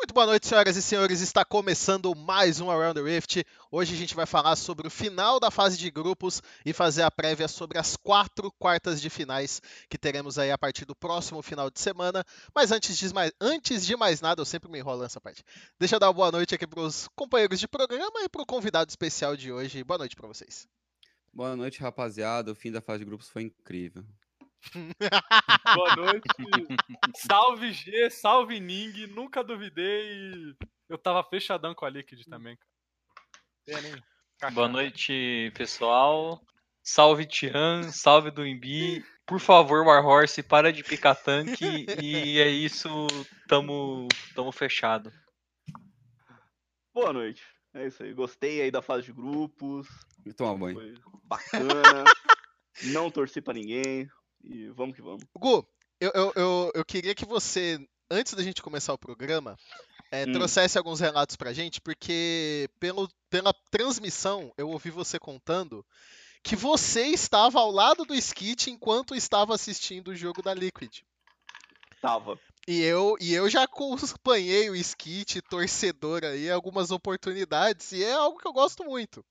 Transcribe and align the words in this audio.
Muito 0.00 0.14
boa 0.14 0.24
noite, 0.24 0.46
senhoras 0.46 0.76
e 0.78 0.82
senhores. 0.82 1.20
Está 1.20 1.44
começando 1.44 2.16
mais 2.16 2.58
um 2.58 2.70
Around 2.70 2.94
the 2.94 3.06
Rift. 3.06 3.44
Hoje 3.70 3.94
a 3.94 3.98
gente 3.98 4.14
vai 4.14 4.24
falar 4.24 4.56
sobre 4.56 4.86
o 4.86 4.90
final 4.90 5.38
da 5.38 5.50
fase 5.50 5.76
de 5.76 5.90
grupos 5.90 6.42
e 6.64 6.72
fazer 6.72 7.02
a 7.02 7.10
prévia 7.10 7.46
sobre 7.46 7.78
as 7.78 7.96
quatro 7.98 8.50
quartas 8.52 8.98
de 8.98 9.10
finais 9.10 9.60
que 9.90 9.98
teremos 9.98 10.38
aí 10.38 10.50
a 10.50 10.56
partir 10.56 10.86
do 10.86 10.96
próximo 10.96 11.42
final 11.42 11.70
de 11.70 11.78
semana. 11.78 12.24
Mas 12.54 12.72
antes 12.72 12.96
de 12.96 13.12
mais, 13.12 13.30
antes 13.38 13.84
de 13.84 13.94
mais 13.94 14.22
nada, 14.22 14.40
eu 14.40 14.46
sempre 14.46 14.70
me 14.70 14.78
enrolo 14.78 15.02
nessa 15.02 15.20
parte. 15.20 15.44
Deixa 15.78 15.96
eu 15.96 16.00
dar 16.00 16.06
uma 16.06 16.14
boa 16.14 16.32
noite 16.32 16.54
aqui 16.54 16.66
para 16.66 16.80
os 16.80 17.06
companheiros 17.14 17.60
de 17.60 17.68
programa 17.68 18.22
e 18.24 18.28
para 18.30 18.40
o 18.40 18.46
convidado 18.46 18.88
especial 18.88 19.36
de 19.36 19.52
hoje. 19.52 19.84
Boa 19.84 19.98
noite 19.98 20.16
para 20.16 20.26
vocês. 20.26 20.66
Boa 21.30 21.54
noite, 21.54 21.78
rapaziada. 21.78 22.50
O 22.50 22.54
fim 22.54 22.72
da 22.72 22.80
fase 22.80 23.00
de 23.00 23.04
grupos 23.04 23.28
foi 23.28 23.42
incrível. 23.42 24.02
Boa 25.74 25.96
noite. 25.96 26.28
Salve 27.16 27.72
G, 27.72 28.10
salve 28.10 28.60
Ning. 28.60 29.06
Nunca 29.08 29.42
duvidei. 29.42 30.54
Eu 30.88 30.98
tava 30.98 31.24
fechadão 31.24 31.74
com 31.74 31.84
a 31.84 31.90
Liquid 31.90 32.24
também, 32.28 32.56
cara. 32.56 34.52
Boa 34.52 34.68
noite, 34.68 35.52
pessoal. 35.54 36.40
Salve 36.82 37.26
Tian, 37.26 37.90
salve 37.90 38.30
do 38.30 38.46
Imbi. 38.46 39.04
Por 39.26 39.38
favor, 39.38 39.86
Warhorse, 39.86 40.42
para 40.42 40.72
de 40.72 40.82
picar 40.82 41.14
tanque. 41.14 41.86
e 42.02 42.40
é 42.40 42.48
isso, 42.48 42.88
tamo, 43.46 44.08
tamo 44.34 44.50
fechado. 44.50 45.12
Boa 46.92 47.12
noite. 47.12 47.42
É 47.72 47.86
isso 47.86 48.02
aí. 48.02 48.12
Gostei 48.12 48.60
aí 48.62 48.70
da 48.70 48.82
fase 48.82 49.04
de 49.06 49.12
grupos. 49.12 49.86
E 50.26 50.32
toma 50.32 50.56
banho. 50.56 50.94
Bacana. 51.24 52.04
Não 52.92 53.10
torci 53.10 53.40
pra 53.40 53.54
ninguém. 53.54 54.08
E 54.42 54.68
vamos 54.68 54.94
que 54.96 55.02
vamos. 55.02 55.22
Gu, 55.36 55.66
eu, 56.00 56.10
eu, 56.14 56.32
eu, 56.34 56.72
eu 56.74 56.84
queria 56.84 57.14
que 57.14 57.24
você, 57.24 57.78
antes 58.10 58.34
da 58.34 58.42
gente 58.42 58.62
começar 58.62 58.92
o 58.92 58.98
programa, 58.98 59.56
é, 60.10 60.24
hum. 60.24 60.32
trouxesse 60.32 60.78
alguns 60.78 61.00
relatos 61.00 61.36
pra 61.36 61.52
gente, 61.52 61.80
porque 61.80 62.68
pelo, 62.78 63.08
pela 63.28 63.52
transmissão 63.70 64.52
eu 64.56 64.68
ouvi 64.68 64.90
você 64.90 65.18
contando 65.18 65.84
que 66.42 66.56
você 66.56 67.06
estava 67.06 67.60
ao 67.60 67.70
lado 67.70 68.04
do 68.04 68.14
Skit 68.14 68.70
enquanto 68.70 69.14
estava 69.14 69.54
assistindo 69.54 70.08
o 70.08 70.16
jogo 70.16 70.42
da 70.42 70.54
Liquid. 70.54 71.02
Tava. 72.00 72.38
E 72.66 72.80
eu, 72.80 73.16
e 73.20 73.34
eu 73.34 73.48
já 73.48 73.64
acompanhei 73.64 74.70
o 74.70 74.76
Skit, 74.76 75.42
torcedor 75.42 76.24
aí, 76.24 76.50
algumas 76.50 76.90
oportunidades, 76.90 77.92
e 77.92 78.02
é 78.02 78.12
algo 78.12 78.38
que 78.38 78.46
eu 78.46 78.52
gosto 78.52 78.84
muito. 78.84 79.24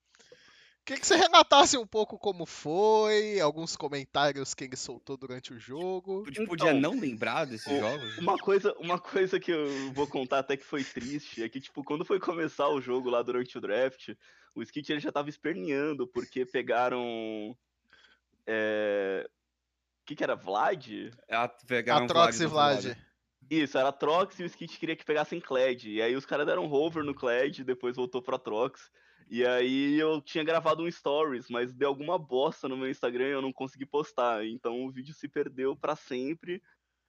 Queria 0.89 1.01
que 1.01 1.05
você 1.05 1.17
relatasse 1.17 1.77
um 1.77 1.85
pouco 1.85 2.17
como 2.17 2.47
foi, 2.47 3.39
alguns 3.39 3.75
comentários 3.75 4.55
que 4.55 4.63
ele 4.63 4.75
soltou 4.75 5.15
durante 5.15 5.53
o 5.53 5.59
jogo. 5.59 6.23
Tu 6.23 6.43
podia 6.47 6.71
então, 6.71 6.79
não 6.93 6.99
lembrar 6.99 7.45
desses 7.45 7.79
jogos? 7.79 8.17
Uma 8.17 8.39
coisa, 8.39 8.73
uma 8.79 8.97
coisa 8.97 9.39
que 9.39 9.51
eu 9.51 9.93
vou 9.93 10.07
contar 10.07 10.39
até 10.39 10.57
que 10.57 10.65
foi 10.65 10.83
triste 10.83 11.43
é 11.43 11.47
que, 11.47 11.61
tipo, 11.61 11.83
quando 11.83 12.03
foi 12.03 12.19
começar 12.19 12.67
o 12.69 12.81
jogo 12.81 13.07
lá 13.07 13.21
durante 13.21 13.55
o 13.55 13.61
draft, 13.61 14.15
o 14.55 14.63
Skit 14.63 14.91
ele 14.91 14.99
já 14.99 15.11
tava 15.11 15.29
esperneando, 15.29 16.07
porque 16.07 16.43
pegaram. 16.43 17.55
É... 18.47 19.29
O 20.01 20.05
que, 20.07 20.15
que 20.15 20.23
era? 20.23 20.35
Vlad? 20.35 20.87
É, 21.27 21.47
pegaram 21.67 22.05
Atrox 22.05 22.39
e 22.39 22.47
Vlad. 22.47 22.81
Vlad. 22.81 22.97
Isso, 23.47 23.77
era 23.77 23.91
Trox 23.91 24.39
e 24.39 24.43
o 24.43 24.47
Skit 24.47 24.79
queria 24.79 24.95
que 24.95 25.05
pegassem 25.05 25.39
Kled. 25.39 25.87
E 25.87 26.01
aí 26.01 26.15
os 26.15 26.25
caras 26.25 26.47
deram 26.47 26.65
hover 26.65 27.03
no 27.03 27.13
Kled, 27.13 27.63
depois 27.63 27.95
voltou 27.95 28.23
pra 28.23 28.39
Trox. 28.39 28.89
E 29.29 29.45
aí 29.45 29.99
eu 29.99 30.19
tinha 30.19 30.43
gravado 30.43 30.81
um 30.81 30.89
stories, 30.89 31.49
mas 31.49 31.71
deu 31.71 31.89
alguma 31.89 32.17
bosta 32.17 32.67
no 32.67 32.75
meu 32.75 32.89
Instagram 32.89 33.27
e 33.27 33.31
eu 33.31 33.41
não 33.41 33.53
consegui 33.53 33.85
postar. 33.85 34.43
Então 34.43 34.83
o 34.83 34.91
vídeo 34.91 35.13
se 35.13 35.27
perdeu 35.27 35.75
para 35.75 35.95
sempre. 35.95 36.61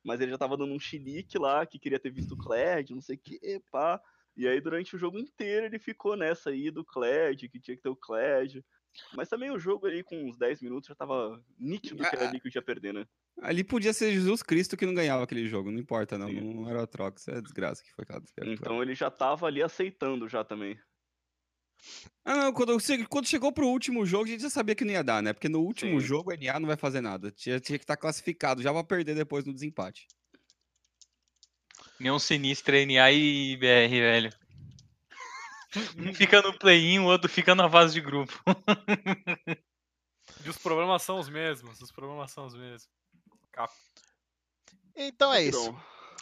Mas 0.05 0.21
ele 0.21 0.31
já 0.31 0.39
tava 0.39 0.57
dando 0.57 0.73
um 0.73 0.79
chilique 0.79 1.39
lá, 1.39 1.65
que 1.67 1.79
queria 1.79 1.99
ter 1.99 2.11
visto 2.11 2.33
o 2.33 2.37
Cled, 2.37 2.95
não 2.95 3.03
sei 3.03 3.17
o 3.17 3.19
que, 3.19 3.61
pá. 3.71 4.01
E 4.37 4.47
aí 4.47 4.61
durante 4.61 4.97
o 4.97 4.99
jogo 4.99 5.19
inteiro 5.19 5.67
ele 5.67 5.79
ficou 5.79 6.17
nessa 6.17 6.51
aí 6.51 6.71
do 6.71 6.85
Cled, 6.85 7.49
que 7.49 7.61
tinha 7.61 7.77
que 7.77 7.83
ter 7.83 7.89
o 7.89 7.97
Cled. 7.97 8.65
Mas 9.15 9.29
também 9.29 9.51
o 9.51 9.59
jogo 9.59 9.87
ali 9.87 10.03
com 10.03 10.25
uns 10.25 10.37
10 10.37 10.63
minutos 10.63 10.89
já 10.89 10.95
tava 10.95 11.43
nítido 11.59 12.03
que 12.03 12.17
era 12.17 12.29
ali 12.29 12.41
que 12.41 12.49
eu 12.49 12.53
ia 12.55 12.63
perder, 12.63 12.93
né? 12.93 13.07
Ali 13.41 13.63
podia 13.63 13.93
ser 13.93 14.13
Jesus 14.13 14.43
Cristo 14.43 14.77
que 14.77 14.85
não 14.85 14.95
ganhava 14.95 15.25
aquele 15.25 15.47
jogo, 15.47 15.71
não 15.71 15.79
importa 15.79 16.19
não, 16.19 16.29
Sim. 16.29 16.41
não 16.41 16.69
era 16.69 16.83
o 16.83 16.87
Trox, 16.87 17.29
é 17.29 17.41
desgraça 17.41 17.83
que 17.83 17.93
foi 17.93 18.03
aquela 18.03 18.23
Então 18.53 18.83
ele 18.83 18.95
já 18.95 19.11
tava 19.11 19.47
ali 19.47 19.63
aceitando 19.63 20.29
já 20.29 20.45
também. 20.45 20.79
Ah, 22.25 22.37
não, 22.37 22.53
quando, 22.53 22.77
quando 23.09 23.27
chegou 23.27 23.53
pro 23.53 23.67
último 23.67 24.05
jogo, 24.05 24.25
a 24.25 24.29
gente 24.29 24.43
já 24.43 24.51
sabia 24.51 24.75
que 24.75 24.85
não 24.85 24.93
ia 24.93 25.03
dar, 25.03 25.23
né? 25.23 25.33
Porque 25.33 25.49
no 25.49 25.61
último 25.61 26.01
Sim. 26.01 26.07
jogo, 26.07 26.33
a 26.33 26.37
NA 26.37 26.61
não 26.61 26.67
vai 26.67 26.77
fazer 26.77 27.01
nada. 27.01 27.31
Tinha, 27.31 27.59
tinha 27.59 27.79
que 27.79 27.85
estar 27.85 27.97
tá 27.97 28.01
classificado 28.01 28.63
já 28.63 28.73
pra 28.73 28.85
perder 28.85 29.15
depois 29.15 29.45
no 29.45 29.53
desempate. 29.53 30.07
Nenhum 31.99 32.19
sinistro 32.19 32.75
NA 32.75 33.11
e 33.13 33.57
BR, 33.57 33.91
velho. 33.91 34.31
Um 35.97 36.13
fica 36.13 36.43
no 36.43 36.59
play-in, 36.59 36.99
o 36.99 37.05
outro 37.05 37.29
fica 37.29 37.55
na 37.55 37.71
fase 37.71 37.95
de 37.95 38.01
grupo. 38.01 38.33
e 40.45 40.49
os 40.49 40.59
problemas 40.59 41.03
são 41.03 41.19
os 41.19 41.29
mesmos. 41.29 41.81
Os 41.81 41.93
problemas 41.93 42.33
são 42.33 42.47
os 42.47 42.55
mesmos. 42.55 42.89
Cap. 43.53 43.73
Então 44.97 45.33
é 45.33 45.43
isso. 45.43 45.75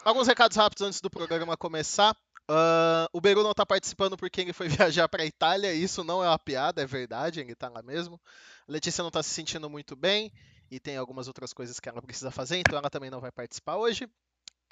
Alguns 0.04 0.26
recados 0.26 0.56
rápidos 0.56 0.86
antes 0.86 1.00
do 1.00 1.10
programa 1.10 1.56
começar. 1.56 2.16
Uh, 2.50 3.04
o 3.12 3.20
Beru 3.20 3.42
não 3.42 3.50
está 3.50 3.66
participando 3.66 4.16
porque 4.16 4.40
ele 4.40 4.52
foi 4.52 4.68
viajar 4.68 5.08
para 5.08 5.22
a 5.22 5.26
Itália. 5.26 5.72
Isso 5.72 6.02
não 6.02 6.24
é 6.24 6.28
uma 6.28 6.38
piada, 6.38 6.82
é 6.82 6.86
verdade, 6.86 7.40
ele 7.40 7.52
está 7.52 7.68
lá 7.68 7.82
mesmo. 7.82 8.20
A 8.66 8.72
Letícia 8.72 9.02
não 9.02 9.08
está 9.08 9.22
se 9.22 9.30
sentindo 9.30 9.68
muito 9.68 9.94
bem 9.94 10.32
e 10.70 10.80
tem 10.80 10.96
algumas 10.96 11.28
outras 11.28 11.52
coisas 11.52 11.78
que 11.80 11.88
ela 11.88 12.02
precisa 12.02 12.30
fazer, 12.30 12.58
então 12.58 12.78
ela 12.78 12.90
também 12.90 13.10
não 13.10 13.20
vai 13.20 13.32
participar 13.32 13.76
hoje. 13.76 14.08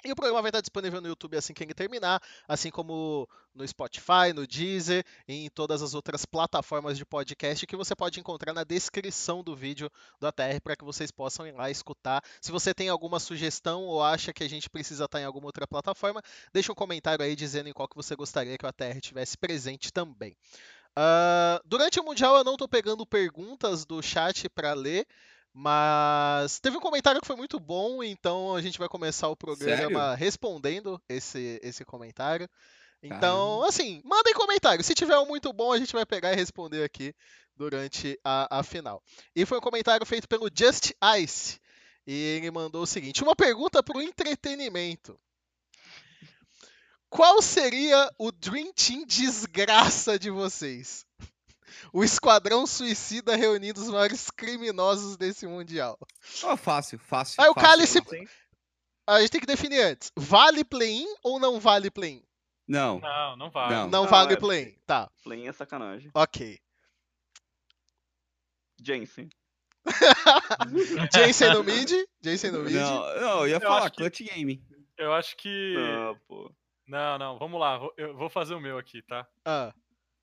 E 0.05 0.11
o 0.11 0.15
programa 0.15 0.41
vai 0.43 0.49
estar 0.49 0.61
disponível 0.61 1.01
no 1.01 1.07
YouTube 1.07 1.35
assim 1.35 1.53
que 1.53 1.63
ele 1.63 1.73
terminar, 1.73 2.21
assim 2.47 2.69
como 2.69 3.27
no 3.53 3.67
Spotify, 3.67 4.31
no 4.33 4.45
Deezer 4.45 5.03
e 5.27 5.45
em 5.45 5.49
todas 5.49 5.81
as 5.81 5.95
outras 5.95 6.23
plataformas 6.23 6.97
de 6.97 7.05
podcast 7.05 7.65
que 7.65 7.75
você 7.75 7.95
pode 7.95 8.19
encontrar 8.19 8.53
na 8.53 8.63
descrição 8.63 9.43
do 9.43 9.55
vídeo 9.55 9.89
do 10.19 10.27
ATR 10.27 10.61
para 10.63 10.75
que 10.75 10.85
vocês 10.85 11.09
possam 11.09 11.47
ir 11.47 11.51
lá 11.51 11.71
escutar. 11.71 12.23
Se 12.39 12.51
você 12.51 12.75
tem 12.75 12.89
alguma 12.89 13.19
sugestão 13.19 13.85
ou 13.85 14.03
acha 14.03 14.31
que 14.31 14.43
a 14.43 14.49
gente 14.49 14.69
precisa 14.69 15.05
estar 15.05 15.19
em 15.19 15.25
alguma 15.25 15.47
outra 15.47 15.67
plataforma, 15.67 16.21
deixa 16.53 16.71
um 16.71 16.75
comentário 16.75 17.25
aí 17.25 17.35
dizendo 17.35 17.67
em 17.67 17.73
qual 17.73 17.87
que 17.87 17.95
você 17.95 18.15
gostaria 18.15 18.57
que 18.57 18.65
o 18.65 18.69
ATR 18.69 19.01
tivesse 19.01 19.35
presente 19.35 19.91
também. 19.91 20.37
Uh, 20.97 21.61
durante 21.65 21.99
o 21.99 22.03
Mundial 22.03 22.37
eu 22.37 22.43
não 22.43 22.53
estou 22.53 22.67
pegando 22.67 23.05
perguntas 23.05 23.85
do 23.85 24.01
chat 24.01 24.47
para 24.49 24.73
ler, 24.73 25.07
mas 25.59 26.59
teve 26.59 26.77
um 26.77 26.79
comentário 26.79 27.19
que 27.19 27.25
foi 27.25 27.35
muito 27.35 27.59
bom, 27.59 28.03
então 28.03 28.55
a 28.55 28.61
gente 28.61 28.77
vai 28.77 28.87
começar 28.87 29.27
o 29.27 29.35
programa 29.35 29.75
Sério? 29.77 30.15
respondendo 30.15 31.01
esse, 31.09 31.59
esse 31.63 31.83
comentário. 31.83 32.47
Então, 33.01 33.17
Caramba. 33.19 33.67
assim, 33.67 33.99
mandem 34.05 34.35
comentário. 34.35 34.83
Se 34.83 34.93
tiver 34.93 35.17
um 35.17 35.25
muito 35.25 35.51
bom, 35.51 35.71
a 35.71 35.79
gente 35.79 35.93
vai 35.93 36.05
pegar 36.05 36.31
e 36.31 36.35
responder 36.35 36.83
aqui 36.83 37.11
durante 37.55 38.19
a, 38.23 38.59
a 38.59 38.61
final. 38.61 39.01
E 39.35 39.47
foi 39.47 39.57
um 39.57 39.61
comentário 39.61 40.05
feito 40.05 40.27
pelo 40.27 40.47
Just 40.55 40.91
Ice. 41.19 41.59
E 42.05 42.13
ele 42.13 42.51
mandou 42.51 42.83
o 42.83 42.87
seguinte: 42.87 43.23
uma 43.23 43.35
pergunta 43.35 43.81
para 43.81 43.97
o 43.97 44.01
entretenimento. 44.01 45.19
Qual 47.09 47.41
seria 47.41 48.11
o 48.19 48.31
Dream 48.31 48.71
Team 48.73 49.05
desgraça 49.07 50.19
de 50.19 50.29
vocês? 50.29 51.06
O 51.91 52.03
Esquadrão 52.03 52.65
Suicida 52.65 53.35
reunindo 53.35 53.81
os 53.81 53.89
maiores 53.89 54.29
criminosos 54.29 55.17
desse 55.17 55.47
Mundial. 55.47 55.97
Oh, 56.43 56.57
fácil, 56.57 56.99
fácil. 56.99 57.41
Aí 57.41 57.49
o 57.49 57.55
Cálice. 57.55 57.99
A 59.05 59.21
gente 59.21 59.31
tem 59.31 59.41
que 59.41 59.47
definir 59.47 59.81
antes. 59.81 60.11
Vale 60.17 60.65
play-in 60.65 61.07
ou 61.23 61.39
não 61.39 61.59
vale 61.59 61.89
play-in? 61.89 62.21
Não. 62.67 62.99
Não, 62.99 63.37
não 63.37 63.49
vale. 63.49 63.73
Não, 63.73 63.87
não 63.87 64.07
vale 64.07 64.33
é... 64.33 64.37
play-in. 64.37 64.75
Tá. 64.85 65.09
Play-in 65.23 65.47
é 65.47 65.53
sacanagem. 65.53 66.11
Ok. 66.13 66.59
Jensen. 68.83 69.29
Jensen 71.15 71.53
no 71.53 71.63
mid? 71.63 71.89
Jensen 72.21 72.51
no 72.51 72.63
mid? 72.63 72.73
Não, 72.73 72.99
não 73.15 73.39
eu 73.41 73.47
ia 73.47 73.55
eu 73.55 73.61
falar 73.61 73.89
Clutch 73.89 74.17
que... 74.17 74.23
Game. 74.25 74.61
Eu 74.97 75.13
acho 75.13 75.37
que. 75.37 75.75
Não, 75.77 76.19
pô. 76.27 76.51
Não, 76.87 77.17
não, 77.17 77.37
vamos 77.37 77.59
lá. 77.59 77.79
Eu 77.97 78.15
vou 78.15 78.29
fazer 78.29 78.53
o 78.55 78.59
meu 78.59 78.77
aqui, 78.77 79.01
tá? 79.01 79.27
Ah. 79.45 79.73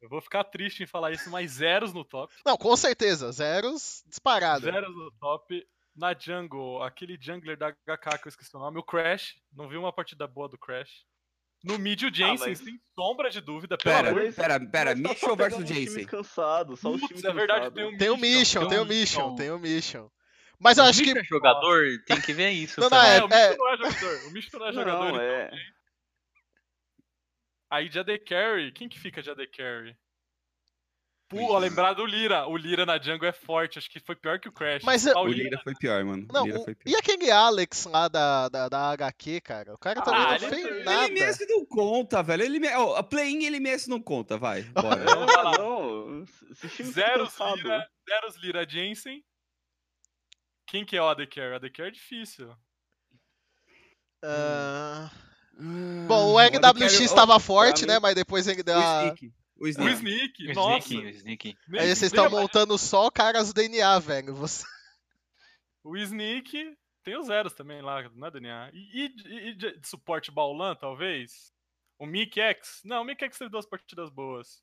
Eu 0.04 0.10
vou 0.10 0.20
ficar 0.20 0.44
triste 0.44 0.82
em 0.82 0.86
falar 0.86 1.12
isso, 1.12 1.30
mas 1.30 1.52
zeros 1.52 1.94
no 1.94 2.04
top. 2.04 2.30
Não, 2.44 2.58
com 2.58 2.76
certeza, 2.76 3.32
zeros 3.32 4.04
disparado. 4.06 4.66
Zeros 4.66 4.94
no 4.94 5.10
top. 5.12 5.66
Na 5.96 6.12
jungle, 6.12 6.82
aquele 6.82 7.16
jungler 7.18 7.56
da 7.56 7.70
HK 7.70 8.18
que 8.20 8.26
eu 8.26 8.28
esqueci 8.28 8.54
o 8.54 8.58
nome, 8.58 8.78
o 8.78 8.82
Crash. 8.82 9.34
Não 9.50 9.66
vi 9.66 9.78
uma 9.78 9.94
partida 9.94 10.26
boa 10.26 10.46
do 10.46 10.58
Crash. 10.58 10.90
No 11.64 11.78
mid, 11.78 12.02
o 12.02 12.14
Jensen, 12.14 12.48
ah, 12.48 12.50
mas... 12.50 12.58
sem 12.58 12.78
sombra 12.94 13.30
de 13.30 13.40
dúvida. 13.40 13.78
Pera, 13.78 14.12
pera, 14.32 14.60
pera, 14.60 14.94
Mission 14.94 15.30
tá 15.30 15.34
versus 15.36 15.66
Jensen. 15.66 16.04
cansado, 16.04 16.76
só 16.76 16.90
Putz, 16.90 17.10
os 17.10 17.24
é 17.24 17.32
verdade, 17.32 17.74
tem 17.74 17.84
o 17.84 17.96
Tem 17.96 18.10
o 18.10 18.16
Mission, 18.18 18.68
tem 18.68 18.78
o 18.80 18.84
Mission, 18.84 19.34
tem 19.36 19.50
o 19.50 19.58
Mission. 19.58 20.10
Mas 20.58 20.76
eu 20.76 20.84
acho 20.84 21.02
que. 21.02 21.18
É 21.18 21.24
jogador, 21.24 21.82
tem 22.06 22.20
que 22.20 22.34
ver 22.34 22.50
isso. 22.50 22.78
Não, 22.78 22.90
não, 22.90 23.02
é, 23.02 23.16
é, 23.16 23.22
o 23.22 23.28
Mission 23.28 23.56
não 23.56 23.68
é 23.68 23.76
jogador. 23.78 24.26
O 24.26 24.58
não 24.58 24.66
é 24.66 24.72
jogador. 24.72 25.12
Não, 25.12 25.20
é. 25.20 25.50
Então, 27.74 27.76
Aí 27.76 27.88
de 27.88 27.98
AD 27.98 28.18
Carry, 28.20 28.72
quem 28.72 28.88
que 28.88 28.98
fica 28.98 29.22
de 29.22 29.30
AD 29.30 29.46
Carry? 29.48 29.96
Pô, 31.28 31.58
lembrar 31.58 31.94
do 31.94 32.06
Lira. 32.06 32.46
O 32.46 32.56
Lira 32.56 32.86
na 32.86 33.00
jungle 33.00 33.28
é 33.28 33.32
forte, 33.32 33.78
acho 33.78 33.90
que 33.90 33.98
foi 33.98 34.14
pior 34.14 34.38
que 34.38 34.48
o 34.48 34.52
Crash. 34.52 34.84
Mas 34.84 35.06
o 35.06 35.26
Lira 35.26 35.58
foi 35.64 35.74
pior, 35.74 36.04
mano. 36.04 36.28
Não, 36.32 36.44
o... 36.44 36.64
Foi 36.64 36.74
pior. 36.74 36.92
E 36.92 36.96
aquele 36.96 37.30
Alex 37.30 37.86
lá 37.86 38.06
da, 38.06 38.48
da, 38.48 38.68
da 38.68 38.90
HQ, 38.92 39.40
cara? 39.40 39.74
O 39.74 39.78
cara 39.78 40.02
também 40.02 40.20
ah, 40.20 40.38
não 40.38 40.48
fez 40.48 40.64
ele, 40.64 40.84
nada. 40.84 41.06
Ele 41.06 41.18
MS 41.18 41.46
não 41.48 41.66
conta, 41.66 42.22
velho. 42.22 42.42
Ele, 42.44 42.76
oh, 42.76 42.94
a 42.94 43.02
play-in 43.02 43.44
ele 43.44 43.56
MS 43.56 43.88
não 43.88 44.00
conta, 44.00 44.36
vai. 44.36 44.62
Bora. 44.74 45.04
não, 45.04 46.06
não. 46.18 46.26
Zeros 46.84 47.36
Lira, 47.56 47.90
Zeros 48.08 48.36
Lira 48.36 48.68
Jensen. 48.68 49.24
Quem 50.66 50.84
que 50.84 50.96
é 50.96 51.02
o 51.02 51.08
AD 51.08 51.26
Carry? 51.26 51.52
O 51.52 51.56
AD 51.56 51.70
Carry 51.70 51.88
é 51.88 51.92
difícil. 51.92 52.50
Uh... 54.22 55.23
Bom, 56.08 56.34
o 56.34 56.40
NWX 56.40 57.00
estava 57.00 57.38
forte, 57.38 57.86
né? 57.86 57.98
Mas 57.98 58.14
depois 58.14 58.46
ele 58.46 58.62
deu 58.62 58.78
a... 58.78 59.14
O 59.56 59.68
Sneak. 59.68 59.84
O 59.84 59.88
Sneak, 59.88 60.50
o 60.50 60.54
nossa. 60.54 60.88
Sneak, 60.88 61.06
o 61.06 61.10
Sneak. 61.10 61.58
Aí 61.72 61.86
vocês 61.86 62.02
estão 62.02 62.28
montando 62.28 62.76
só 62.76 63.10
caras 63.10 63.48
do 63.48 63.54
DNA, 63.54 63.98
velho. 64.00 64.34
Você... 64.34 64.64
O 65.82 65.96
Sneak 65.96 66.76
tem 67.04 67.18
os 67.18 67.26
zeros 67.26 67.52
também 67.52 67.82
lá, 67.82 68.08
não 68.14 68.26
é 68.26 68.30
DNA. 68.30 68.70
E, 68.72 69.04
e, 69.04 69.48
e 69.48 69.54
de 69.54 69.78
suporte 69.86 70.30
Baulan, 70.30 70.74
talvez? 70.74 71.52
O 71.98 72.06
Mick 72.06 72.40
X? 72.40 72.80
Não, 72.84 73.02
o 73.02 73.04
Mick 73.04 73.22
X 73.22 73.38
teve 73.38 73.50
duas 73.50 73.66
partidas 73.66 74.10
boas. 74.10 74.62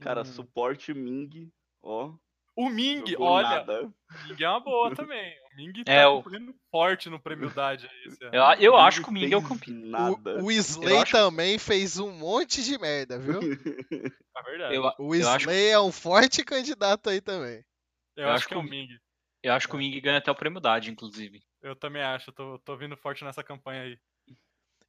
Cara, 0.00 0.22
hum. 0.22 0.24
suporte 0.24 0.94
Ming, 0.94 1.52
ó. 1.82 2.14
O 2.58 2.68
Ming, 2.68 3.04
olha. 3.20 3.48
Nada. 3.48 3.82
O 3.84 4.28
Ming 4.28 4.42
é 4.42 4.48
uma 4.48 4.58
boa 4.58 4.92
também. 4.92 5.32
O 5.52 5.56
Ming 5.56 5.84
tá 5.84 5.92
é, 5.92 6.08
o... 6.08 6.24
forte 6.72 7.08
no 7.08 7.20
prêmio 7.20 7.48
Dade 7.50 7.88
Eu, 8.32 8.42
eu 8.58 8.76
acho 8.76 9.00
que 9.00 9.08
o 9.08 9.12
Ming 9.12 9.32
é 9.32 9.36
o 9.36 9.42
campeão. 9.48 9.76
Nada. 9.76 10.42
O, 10.42 10.46
o 10.46 10.50
Slay 10.50 11.04
também 11.04 11.56
fez 11.56 12.00
um 12.00 12.10
monte 12.10 12.64
de 12.64 12.76
merda, 12.76 13.16
viu? 13.16 13.38
É 14.38 14.42
verdade. 14.42 14.74
Eu, 14.74 14.92
o 14.98 15.14
Slay 15.14 15.34
acho... 15.34 15.50
é 15.50 15.80
um 15.80 15.90
forte 15.90 16.44
candidato 16.44 17.10
aí 17.10 17.20
também. 17.20 17.64
Eu, 18.16 18.24
eu 18.24 18.26
acho, 18.26 18.34
acho 18.36 18.48
que 18.48 18.54
é 18.54 18.56
o 18.56 18.62
Ming. 18.62 18.88
Eu 19.42 19.52
acho 19.52 19.68
que 19.68 19.74
o 19.74 19.78
Ming 19.78 20.00
ganha 20.00 20.18
até 20.18 20.30
o 20.30 20.34
prêmio 20.34 20.60
Dade, 20.60 20.90
inclusive. 20.90 21.40
Eu 21.62 21.76
também 21.76 22.02
acho, 22.02 22.32
tô, 22.32 22.58
tô 22.60 22.76
vindo 22.76 22.96
forte 22.96 23.24
nessa 23.24 23.42
campanha 23.42 23.82
aí. 23.82 23.98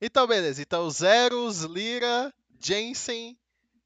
Então, 0.01 0.25
beleza. 0.25 0.61
Então, 0.61 0.89
Zeros, 0.89 1.63
Lira, 1.63 2.33
Jensen, 2.59 3.37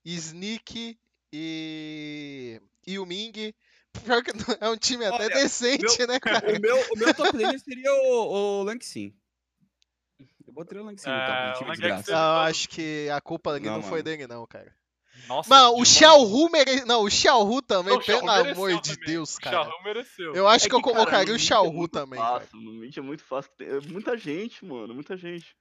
Sneak 0.05 0.97
e. 1.33 2.61
e 2.85 2.99
o 2.99 3.05
Ming 3.05 3.53
Pior 4.01 4.23
que 4.23 4.31
é 4.59 4.69
um 4.69 4.77
time 4.77 5.05
até 5.05 5.25
Olha, 5.25 5.35
decente, 5.35 5.97
meu, 5.99 6.07
né, 6.07 6.19
cara? 6.21 6.57
O 6.57 6.61
meu, 6.61 6.75
o 6.75 6.97
meu 6.97 7.13
top 7.13 7.37
laner 7.37 7.59
seria 7.59 7.93
o, 7.93 8.61
o 8.61 8.63
Lanksin. 8.63 9.13
Eu 10.45 10.53
botei 10.53 10.79
o 10.79 10.83
Lanksin 10.83 11.09
é, 11.09 11.11
no 11.11 11.53
top, 11.53 11.77
time 11.77 12.03
de 12.03 12.11
Eu 12.11 12.17
acho 12.17 12.69
que 12.69 13.09
a 13.09 13.21
culpa 13.21 13.59
não, 13.59 13.75
não 13.75 13.83
foi 13.83 14.03
dele, 14.03 14.27
não, 14.27 14.45
cara. 14.45 14.73
Nossa, 15.27 15.49
Mano, 15.49 15.79
o 15.79 15.85
Xiaohu 15.85 16.49
mere... 16.49 16.83
Não, 16.85 17.03
o 17.03 17.09
Xiaohu 17.09 17.61
também, 17.61 17.93
não, 17.93 18.01
pelo 18.01 18.29
amor 18.29 18.81
de 18.81 18.95
também. 18.95 19.05
Deus, 19.05 19.37
cara. 19.37 19.61
O 19.61 19.63
Xiaohu 19.63 19.83
mereceu. 19.83 20.35
Eu 20.35 20.47
acho 20.47 20.65
é 20.65 20.69
que, 20.69 20.69
que, 20.69 20.75
eu 20.75 20.81
colocaria 20.81 21.25
cara, 21.25 21.35
o 21.35 21.39
Xiaohu 21.39 21.87
também. 21.87 22.19
Fácil, 22.19 22.49
cara. 22.51 22.63
No 22.63 22.73
Mint 22.73 22.97
é 22.97 23.01
muito 23.01 23.23
fácil. 23.23 23.51
É 23.59 23.79
muita 23.87 24.17
gente, 24.17 24.65
mano, 24.65 24.93
muita 24.93 25.15
gente. 25.15 25.55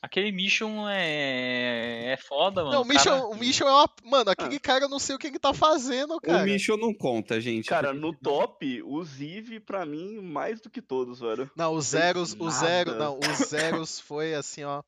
Aquele 0.00 0.30
Mission 0.30 0.88
é. 0.88 2.12
é 2.12 2.16
foda, 2.16 2.62
mano. 2.62 2.74
Não, 2.74 2.82
o 2.82 2.84
Mission, 2.84 3.10
cara... 3.10 3.26
o 3.26 3.34
Mission 3.34 3.66
é 3.66 3.72
uma. 3.72 3.90
Mano, 4.04 4.30
aquele 4.30 4.56
ah. 4.56 4.60
cara 4.60 4.84
eu 4.84 4.88
não 4.88 4.98
sei 4.98 5.16
o 5.16 5.18
que 5.18 5.26
ele 5.26 5.38
tá 5.38 5.52
fazendo, 5.52 6.20
cara. 6.20 6.42
O 6.42 6.46
Mission 6.46 6.76
não 6.76 6.94
conta, 6.94 7.40
gente. 7.40 7.68
Cara, 7.68 7.92
no 7.92 8.12
top, 8.12 8.82
o 8.82 9.02
Ziv, 9.04 9.60
pra 9.60 9.84
mim, 9.84 10.20
mais 10.20 10.60
do 10.60 10.70
que 10.70 10.80
todos, 10.80 11.20
velho. 11.20 11.50
Não, 11.56 11.74
os 11.74 11.86
Zeros, 11.86 12.34
o 12.38 12.50
Zero, 12.50 12.94
não, 12.94 13.18
os 13.18 13.48
Zeros 13.48 13.98
foi 14.00 14.34
assim, 14.34 14.64
ó. 14.64 14.82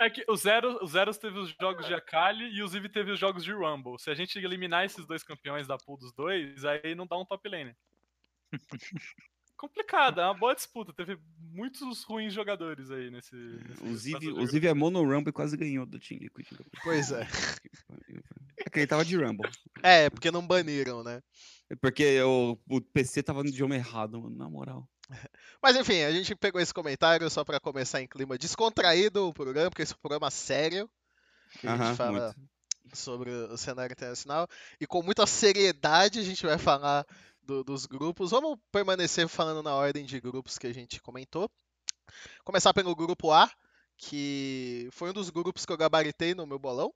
É 0.00 0.10
que 0.10 0.24
o 0.28 0.36
Zeros, 0.36 0.76
o 0.82 0.86
Zeros 0.86 1.16
teve 1.16 1.38
os 1.38 1.54
jogos 1.60 1.86
de 1.86 1.94
Akali 1.94 2.48
e 2.52 2.62
o 2.62 2.66
Ziv 2.66 2.88
teve 2.88 3.12
os 3.12 3.20
jogos 3.20 3.44
de 3.44 3.52
Rumble. 3.52 3.98
Se 3.98 4.10
a 4.10 4.14
gente 4.14 4.36
eliminar 4.38 4.84
esses 4.84 5.06
dois 5.06 5.22
campeões 5.22 5.66
da 5.66 5.78
pool 5.78 5.96
dos 5.96 6.12
dois, 6.12 6.64
aí 6.64 6.94
não 6.94 7.06
dá 7.06 7.16
um 7.16 7.24
top 7.24 7.48
lane. 7.48 7.74
complicada, 9.56 10.22
é 10.22 10.24
uma 10.26 10.34
boa 10.34 10.54
disputa. 10.54 10.92
Teve 10.92 11.18
muitos 11.38 12.04
ruins 12.04 12.32
jogadores 12.32 12.90
aí 12.90 13.10
nesse. 13.10 13.34
nesse 13.34 13.82
o 13.82 13.96
Ziv, 13.96 14.28
o 14.32 14.46
Ziv 14.46 14.66
é 14.66 14.74
mono 14.74 15.02
Rumble 15.02 15.30
e 15.30 15.32
quase 15.32 15.56
ganhou 15.56 15.86
do 15.86 15.98
Ting 15.98 16.20
Pois 16.84 17.10
é. 17.10 17.26
É 18.58 18.70
que 18.70 18.80
ele 18.80 18.86
tava 18.86 19.04
de 19.04 19.16
Rumble. 19.16 19.50
É, 19.82 20.10
porque 20.10 20.30
não 20.30 20.46
baniram, 20.46 21.02
né? 21.02 21.22
É 21.68 21.74
porque 21.76 22.20
o, 22.22 22.58
o 22.68 22.80
PC 22.80 23.22
tava 23.22 23.42
no 23.42 23.48
idioma 23.48 23.74
errado, 23.74 24.20
mano, 24.20 24.36
na 24.36 24.48
moral. 24.48 24.88
Mas 25.62 25.76
enfim, 25.76 26.02
a 26.02 26.12
gente 26.12 26.34
pegou 26.34 26.60
esse 26.60 26.72
comentário 26.72 27.28
só 27.30 27.44
para 27.44 27.60
começar 27.60 28.00
em 28.00 28.06
clima 28.06 28.38
descontraído 28.38 29.28
o 29.28 29.34
programa, 29.34 29.70
porque 29.70 29.82
esse 29.82 29.92
é 29.92 29.96
um 29.96 30.00
programa 30.00 30.30
sério. 30.30 30.88
Que 31.60 31.66
a 31.66 31.76
gente 31.76 31.96
fala 31.96 32.34
muito. 32.36 32.96
sobre 32.96 33.30
o 33.30 33.56
cenário 33.56 33.92
internacional. 33.92 34.48
E 34.80 34.86
com 34.86 35.02
muita 35.02 35.26
seriedade 35.26 36.18
a 36.18 36.22
gente 36.22 36.44
vai 36.44 36.58
falar 36.58 37.06
do, 37.46 37.64
dos 37.64 37.86
grupos. 37.86 38.30
Vamos 38.30 38.58
permanecer 38.70 39.28
falando 39.28 39.62
na 39.62 39.74
ordem 39.74 40.04
de 40.04 40.20
grupos 40.20 40.58
que 40.58 40.66
a 40.66 40.74
gente 40.74 41.00
comentou. 41.00 41.50
Começar 42.44 42.74
pelo 42.74 42.94
grupo 42.94 43.32
A, 43.32 43.50
que 43.96 44.88
foi 44.92 45.10
um 45.10 45.14
dos 45.14 45.30
grupos 45.30 45.64
que 45.64 45.72
eu 45.72 45.76
gabaritei 45.76 46.34
no 46.34 46.46
meu 46.46 46.58
bolão. 46.58 46.92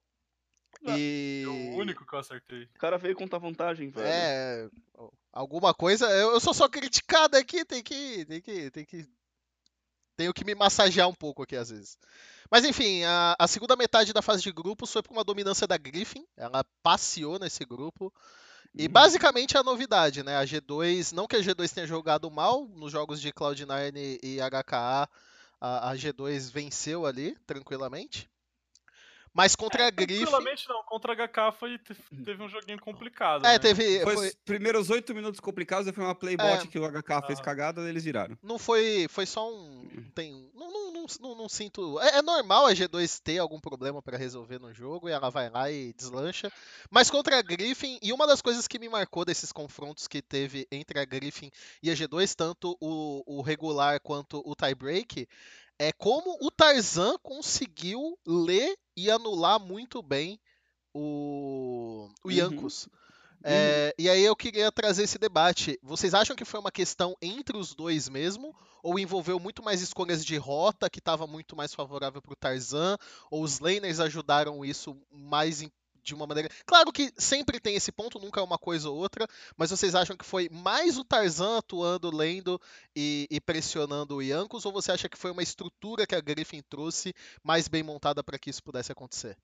Ah, 0.85 0.97
e... 0.97 1.43
É 1.43 1.47
o 1.47 1.77
único 1.77 2.05
que 2.05 2.13
eu 2.13 2.19
acertei. 2.19 2.63
O 2.63 2.79
cara 2.79 2.97
veio 2.97 3.15
contar 3.15 3.37
vantagem, 3.37 3.89
velho. 3.89 4.07
É, 4.07 4.69
alguma 5.31 5.73
coisa. 5.73 6.05
Eu, 6.09 6.31
eu 6.31 6.39
sou 6.39 6.53
só 6.53 6.67
criticado 6.69 7.37
aqui, 7.37 7.65
tem 7.65 7.83
que, 7.83 8.25
tem 8.25 8.41
que, 8.41 8.71
tem 8.71 8.85
que, 8.85 9.09
tenho 10.15 10.33
que 10.33 10.45
me 10.45 10.55
massagear 10.55 11.07
um 11.07 11.13
pouco 11.13 11.43
aqui 11.43 11.55
às 11.55 11.69
vezes. 11.69 11.97
Mas 12.49 12.65
enfim, 12.65 13.03
a, 13.03 13.35
a 13.39 13.47
segunda 13.47 13.75
metade 13.75 14.13
da 14.13 14.21
fase 14.21 14.43
de 14.43 14.51
grupos 14.51 14.91
foi 14.91 15.01
por 15.01 15.13
uma 15.13 15.23
dominância 15.23 15.67
da 15.67 15.77
Griffin. 15.77 16.25
Ela 16.35 16.63
passeou 16.83 17.39
nesse 17.39 17.63
grupo. 17.63 18.13
E 18.73 18.85
uhum. 18.85 18.91
basicamente 18.91 19.57
é 19.57 19.59
a 19.59 19.63
novidade, 19.63 20.23
né? 20.23 20.37
A 20.37 20.45
G2, 20.45 21.11
não 21.11 21.27
que 21.27 21.35
a 21.35 21.39
G2 21.39 21.71
tenha 21.73 21.87
jogado 21.87 22.29
mal 22.31 22.67
nos 22.67 22.91
jogos 22.91 23.21
de 23.21 23.31
Cloud9 23.31 24.19
e 24.23 24.37
HKA, 24.39 25.09
a, 25.59 25.89
a 25.89 25.95
G2 25.95 26.51
venceu 26.51 27.05
ali 27.05 27.37
tranquilamente. 27.45 28.29
Mas 29.33 29.55
contra 29.55 29.83
é, 29.83 29.87
a 29.87 29.89
Griffin. 29.89 30.25
Tranquilamente 30.25 30.67
não, 30.67 30.83
contra 30.83 31.13
a 31.13 31.27
HK 31.27 31.57
foi, 31.57 31.79
teve 32.23 32.43
um 32.43 32.49
joguinho 32.49 32.79
complicado. 32.79 33.45
É, 33.45 33.53
né? 33.53 33.59
teve. 33.59 34.01
Foi, 34.01 34.15
foi... 34.15 34.33
primeiros 34.45 34.89
oito 34.89 35.15
minutos 35.15 35.39
complicados, 35.39 35.89
foi 35.93 36.03
uma 36.03 36.15
playbot 36.15 36.65
é, 36.65 36.67
que 36.67 36.77
o 36.77 36.89
HK 36.89 37.11
ah. 37.11 37.21
fez 37.21 37.39
cagada, 37.39 37.87
eles 37.87 38.03
viraram. 38.03 38.37
Não 38.43 38.59
foi. 38.59 39.07
Foi 39.09 39.25
só 39.25 39.49
um. 39.49 39.87
Tem. 40.13 40.51
Não, 40.53 40.71
não, 40.71 40.91
não, 40.91 41.05
não, 41.21 41.35
não 41.35 41.49
sinto. 41.49 41.99
É, 42.01 42.17
é, 42.17 42.21
normal 42.21 42.67
a 42.67 42.73
G2 42.73 43.21
ter 43.23 43.37
algum 43.37 43.59
problema 43.59 44.01
para 44.01 44.17
resolver 44.17 44.59
no 44.59 44.73
jogo 44.73 45.07
e 45.07 45.13
ela 45.13 45.29
vai 45.29 45.49
lá 45.49 45.71
e 45.71 45.93
deslancha. 45.93 46.51
Mas 46.89 47.09
contra 47.09 47.37
a 47.39 47.41
Griffin, 47.41 47.97
e 48.01 48.11
uma 48.11 48.27
das 48.27 48.41
coisas 48.41 48.67
que 48.67 48.79
me 48.79 48.89
marcou 48.89 49.23
desses 49.23 49.51
confrontos 49.51 50.07
que 50.07 50.21
teve 50.21 50.67
entre 50.69 50.99
a 50.99 51.05
Griffin 51.05 51.49
e 51.81 51.89
a 51.89 51.93
G2, 51.93 52.35
tanto 52.35 52.77
o, 52.81 53.23
o 53.25 53.41
regular 53.41 54.01
quanto 54.01 54.41
o 54.45 54.55
tiebreak, 54.55 55.27
é 55.81 55.91
como 55.91 56.37
o 56.39 56.51
Tarzan 56.51 57.17
conseguiu 57.23 58.15
ler 58.23 58.77
e 59.01 59.09
anular 59.09 59.59
muito 59.59 60.01
bem 60.01 60.39
o, 60.93 62.07
o 62.23 62.27
uhum. 62.27 62.31
Yankos. 62.31 62.87
É, 63.43 63.87
uhum. 63.97 64.05
E 64.05 64.09
aí 64.09 64.23
eu 64.23 64.35
queria 64.35 64.71
trazer 64.71 65.03
esse 65.03 65.17
debate. 65.17 65.79
Vocês 65.81 66.13
acham 66.13 66.35
que 66.35 66.45
foi 66.45 66.59
uma 66.59 66.71
questão 66.71 67.15
entre 67.21 67.57
os 67.57 67.73
dois 67.73 68.07
mesmo? 68.07 68.55
Ou 68.83 68.99
envolveu 68.99 69.39
muito 69.39 69.63
mais 69.63 69.81
escolhas 69.81 70.23
de 70.23 70.37
rota 70.37 70.89
que 70.89 70.99
estava 70.99 71.25
muito 71.25 71.55
mais 71.55 71.73
favorável 71.73 72.21
para 72.21 72.33
o 72.33 72.35
Tarzan? 72.35 72.97
Ou 73.31 73.41
os 73.43 73.59
laners 73.59 73.99
ajudaram 73.99 74.63
isso 74.63 74.95
mais 75.11 75.61
de 76.03 76.13
uma 76.15 76.25
maneira. 76.25 76.49
Claro 76.65 76.91
que 76.91 77.11
sempre 77.17 77.59
tem 77.59 77.75
esse 77.75 77.91
ponto, 77.91 78.19
nunca 78.19 78.39
é 78.39 78.43
uma 78.43 78.57
coisa 78.57 78.89
ou 78.89 78.97
outra, 78.97 79.27
mas 79.57 79.69
vocês 79.69 79.95
acham 79.95 80.17
que 80.17 80.25
foi 80.25 80.49
mais 80.49 80.97
o 80.97 81.03
Tarzan 81.03 81.57
atuando, 81.57 82.15
lendo 82.15 82.59
e, 82.95 83.27
e 83.29 83.39
pressionando 83.39 84.15
o 84.15 84.21
Yankos, 84.21 84.65
ou 84.65 84.71
você 84.71 84.91
acha 84.91 85.09
que 85.09 85.17
foi 85.17 85.31
uma 85.31 85.43
estrutura 85.43 86.07
que 86.07 86.15
a 86.15 86.21
Griffin 86.21 86.61
trouxe 86.69 87.13
mais 87.43 87.67
bem 87.67 87.83
montada 87.83 88.23
para 88.23 88.39
que 88.39 88.49
isso 88.49 88.63
pudesse 88.63 88.91
acontecer? 88.91 89.37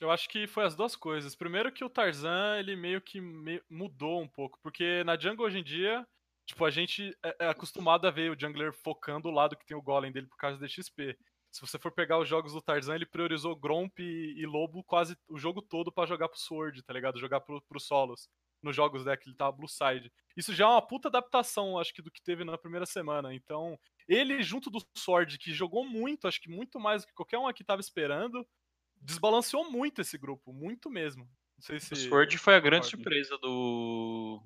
Eu 0.00 0.10
acho 0.10 0.28
que 0.28 0.46
foi 0.46 0.64
as 0.64 0.74
duas 0.74 0.96
coisas. 0.96 1.36
Primeiro 1.36 1.70
que 1.70 1.84
o 1.84 1.90
Tarzan, 1.90 2.58
ele 2.58 2.74
meio 2.74 3.02
que 3.02 3.20
mudou 3.68 4.22
um 4.22 4.28
pouco, 4.28 4.58
porque 4.62 5.04
na 5.04 5.18
jungle 5.18 5.44
hoje 5.44 5.58
em 5.58 5.62
dia, 5.62 6.06
tipo, 6.46 6.64
a 6.64 6.70
gente 6.70 7.14
é, 7.22 7.36
é 7.40 7.48
acostumado 7.48 8.06
a 8.06 8.10
ver 8.10 8.30
o 8.30 8.38
jungler 8.38 8.72
focando 8.72 9.28
o 9.28 9.32
lado 9.32 9.56
que 9.56 9.66
tem 9.66 9.76
o 9.76 9.82
golem 9.82 10.10
dele 10.10 10.26
por 10.26 10.38
causa 10.38 10.58
do 10.58 10.66
XP. 10.66 11.18
Se 11.52 11.60
você 11.60 11.78
for 11.78 11.90
pegar 11.90 12.18
os 12.18 12.28
jogos 12.28 12.52
do 12.52 12.62
Tarzan, 12.62 12.94
ele 12.94 13.06
priorizou 13.06 13.56
Gromp 13.56 13.98
e, 13.98 14.34
e 14.36 14.46
Lobo 14.46 14.84
quase 14.84 15.16
o 15.28 15.36
jogo 15.36 15.60
todo 15.60 15.90
para 15.90 16.06
jogar 16.06 16.28
pro 16.28 16.38
Sword, 16.38 16.82
tá 16.82 16.92
ligado? 16.92 17.18
Jogar 17.18 17.40
pro, 17.40 17.60
pro 17.62 17.80
solos. 17.80 18.28
Nos 18.62 18.76
jogos 18.76 19.06
né, 19.06 19.16
que 19.16 19.28
ele 19.28 19.36
tava 19.36 19.56
Blue 19.56 19.66
Side. 19.66 20.12
Isso 20.36 20.54
já 20.54 20.64
é 20.64 20.68
uma 20.68 20.86
puta 20.86 21.08
adaptação, 21.08 21.78
acho 21.78 21.94
que, 21.94 22.02
do 22.02 22.10
que 22.10 22.22
teve 22.22 22.44
na 22.44 22.58
primeira 22.58 22.84
semana. 22.84 23.34
Então, 23.34 23.78
ele 24.06 24.42
junto 24.42 24.70
do 24.70 24.84
Sword, 24.96 25.38
que 25.38 25.50
jogou 25.52 25.82
muito, 25.82 26.28
acho 26.28 26.40
que 26.40 26.50
muito 26.50 26.78
mais 26.78 27.02
do 27.02 27.08
que 27.08 27.14
qualquer 27.14 27.38
um 27.38 27.48
aqui 27.48 27.64
tava 27.64 27.80
esperando, 27.80 28.46
desbalanceou 29.00 29.70
muito 29.70 30.02
esse 30.02 30.18
grupo, 30.18 30.52
muito 30.52 30.90
mesmo. 30.90 31.24
Não 31.24 31.62
sei 31.62 31.80
se. 31.80 31.94
O 31.94 31.96
Sword 31.96 32.38
foi 32.38 32.54
a 32.54 32.60
grande 32.60 32.86
surpresa 32.86 33.36
do. 33.38 34.42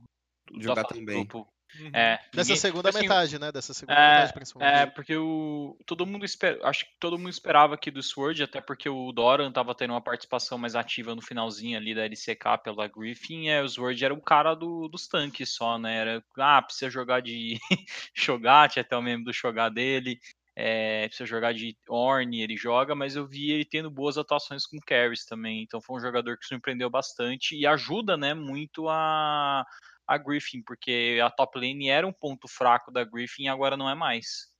do 0.50 0.62
jogar 0.62 0.84
também. 0.84 1.26
Grupo. 1.26 1.52
Uhum. 1.78 1.90
É, 1.93 2.21
Dessa 2.33 2.49
ninguém, 2.49 2.57
segunda 2.57 2.88
assim, 2.88 3.00
metade, 3.00 3.38
né? 3.38 3.52
Dessa 3.52 3.75
segunda 3.75 3.99
é, 3.99 4.14
metade, 4.14 4.33
principalmente. 4.33 4.75
É, 4.75 4.87
porque 4.87 5.16
o, 5.16 5.76
todo 5.87 6.07
mundo 6.07 6.25
espera. 6.25 6.59
Acho 6.62 6.85
que 6.85 6.93
todo 7.00 7.19
mundo 7.19 7.31
esperava 7.31 7.75
aqui 7.75 7.90
do 7.90 8.02
Sword, 8.02 8.43
até 8.43 8.61
porque 8.61 8.88
o 8.88 9.12
Doran 9.12 9.50
tava 9.50 9.75
tendo 9.75 9.93
uma 9.93 10.00
participação 10.00 10.57
mais 10.57 10.76
ativa 10.76 11.14
no 11.14 11.23
finalzinho 11.23 11.76
ali 11.76 11.95
da 11.95 12.04
LCK 12.04 12.59
pela 12.62 12.88
Griffin. 12.88 13.49
É, 13.49 13.62
o 13.62 13.69
Sword 13.69 14.04
era 14.04 14.14
o 14.14 14.23
cara 14.23 14.54
do, 14.54 14.88
dos 14.88 15.09
tanques 15.09 15.54
só, 15.54 15.78
né? 15.78 15.97
Era, 15.97 16.25
ah, 16.38 16.62
precisa 16.62 16.90
jogar 16.90 17.21
de 17.21 17.59
Shogat, 18.14 18.78
até 18.78 18.97
o 18.97 19.02
membro 19.02 19.25
do 19.25 19.33
Shogat 19.33 19.73
dele. 19.73 20.19
É, 20.57 21.09
precisa 21.09 21.26
jogar 21.26 21.52
de 21.52 21.76
Orne, 21.88 22.40
ele 22.40 22.57
joga, 22.57 22.95
mas 22.95 23.16
eu 23.16 23.26
vi 23.26 23.50
ele 23.50 23.64
tendo 23.64 23.90
boas 23.90 24.16
atuações 24.16 24.64
com 24.64 24.78
carries 24.78 25.25
também. 25.25 25.62
Então 25.62 25.81
foi 25.81 25.97
um 25.97 26.00
jogador 26.00 26.38
que 26.38 26.47
surpreendeu 26.47 26.88
bastante 26.88 27.57
e 27.57 27.66
ajuda, 27.66 28.16
né, 28.16 28.35
muito 28.35 28.88
a 28.88 29.66
a 30.06 30.18
Griffin, 30.18 30.62
porque 30.62 31.20
a 31.23 31.30
top 31.30 31.58
lane 31.58 31.88
era 31.88 32.06
um 32.06 32.12
ponto 32.12 32.46
fraco 32.49 32.90
da 32.90 33.04
Griffin 33.04 33.44
e 33.44 33.49
agora 33.49 33.76
não 33.76 33.88
é 33.88 33.94
mais. 33.94 34.52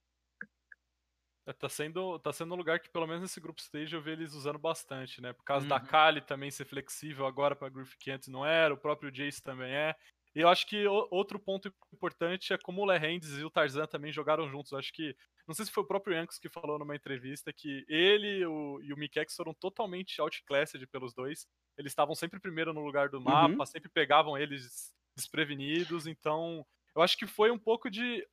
É, 1.47 1.53
tá 1.53 1.69
sendo, 1.69 2.19
tá 2.21 2.33
sendo 2.33 2.55
um 2.55 2.57
lugar 2.57 2.81
que, 2.81 2.91
pelo 2.91 3.07
menos 3.07 3.23
nesse 3.23 3.39
grupo 3.39 3.61
stage, 3.61 3.95
eu 3.95 4.03
vi 4.03 4.13
eles 4.13 4.33
usando 4.33 4.59
bastante, 4.59 5.21
né? 5.21 5.33
Por 5.33 5.45
causa 5.45 5.65
uhum. 5.65 5.69
da 5.69 5.79
Kali 5.81 6.23
também 6.23 6.51
ser 6.51 6.65
flexível 6.65 7.27
agora 7.27 7.55
pra 7.55 7.69
Griffin 7.69 7.97
que 7.99 8.11
antes 8.11 8.29
não 8.29 8.47
era, 8.47 8.73
o 8.73 8.79
próprio 8.79 9.13
Jace 9.13 9.43
também 9.43 9.71
é. 9.73 9.95
E 10.35 10.41
eu 10.41 10.49
acho 10.49 10.67
que 10.67 10.85
outro 10.87 11.39
ponto 11.39 11.73
importante 11.93 12.53
é 12.53 12.59
como 12.59 12.83
o 12.83 12.85
Lehendes 12.85 13.39
e 13.39 13.45
o 13.45 13.51
Tarzan 13.51 13.87
também 13.87 14.13
jogaram 14.13 14.49
juntos. 14.49 14.73
Eu 14.73 14.79
acho 14.79 14.93
que, 14.93 15.15
não 15.47 15.55
sei 15.55 15.65
se 15.65 15.71
foi 15.71 15.85
o 15.85 15.87
próprio 15.87 16.17
Yankees 16.17 16.41
que 16.41 16.49
falou 16.49 16.77
numa 16.77 16.97
entrevista 16.97 17.53
que 17.53 17.85
ele 17.89 18.45
o, 18.45 18.81
e 18.83 18.93
o 18.93 18.97
Mikex 18.97 19.37
foram 19.37 19.55
totalmente 19.55 20.21
outclassed 20.21 20.85
pelos 20.89 21.15
dois. 21.15 21.47
Eles 21.79 21.93
estavam 21.93 22.17
sempre 22.17 22.41
primeiro 22.41 22.73
no 22.73 22.85
lugar 22.85 23.09
do 23.11 23.21
mapa, 23.21 23.55
uhum. 23.55 23.67
sempre 23.67 23.89
pegavam 23.89 24.37
eles 24.37 24.93
desprevenidos. 25.17 26.07
Então, 26.07 26.67
eu 26.95 27.03
acho 27.03 27.17
que 27.17 27.27
foi 27.27 27.51
um 27.51 27.59
pouco 27.59 27.91
de. 27.91 28.27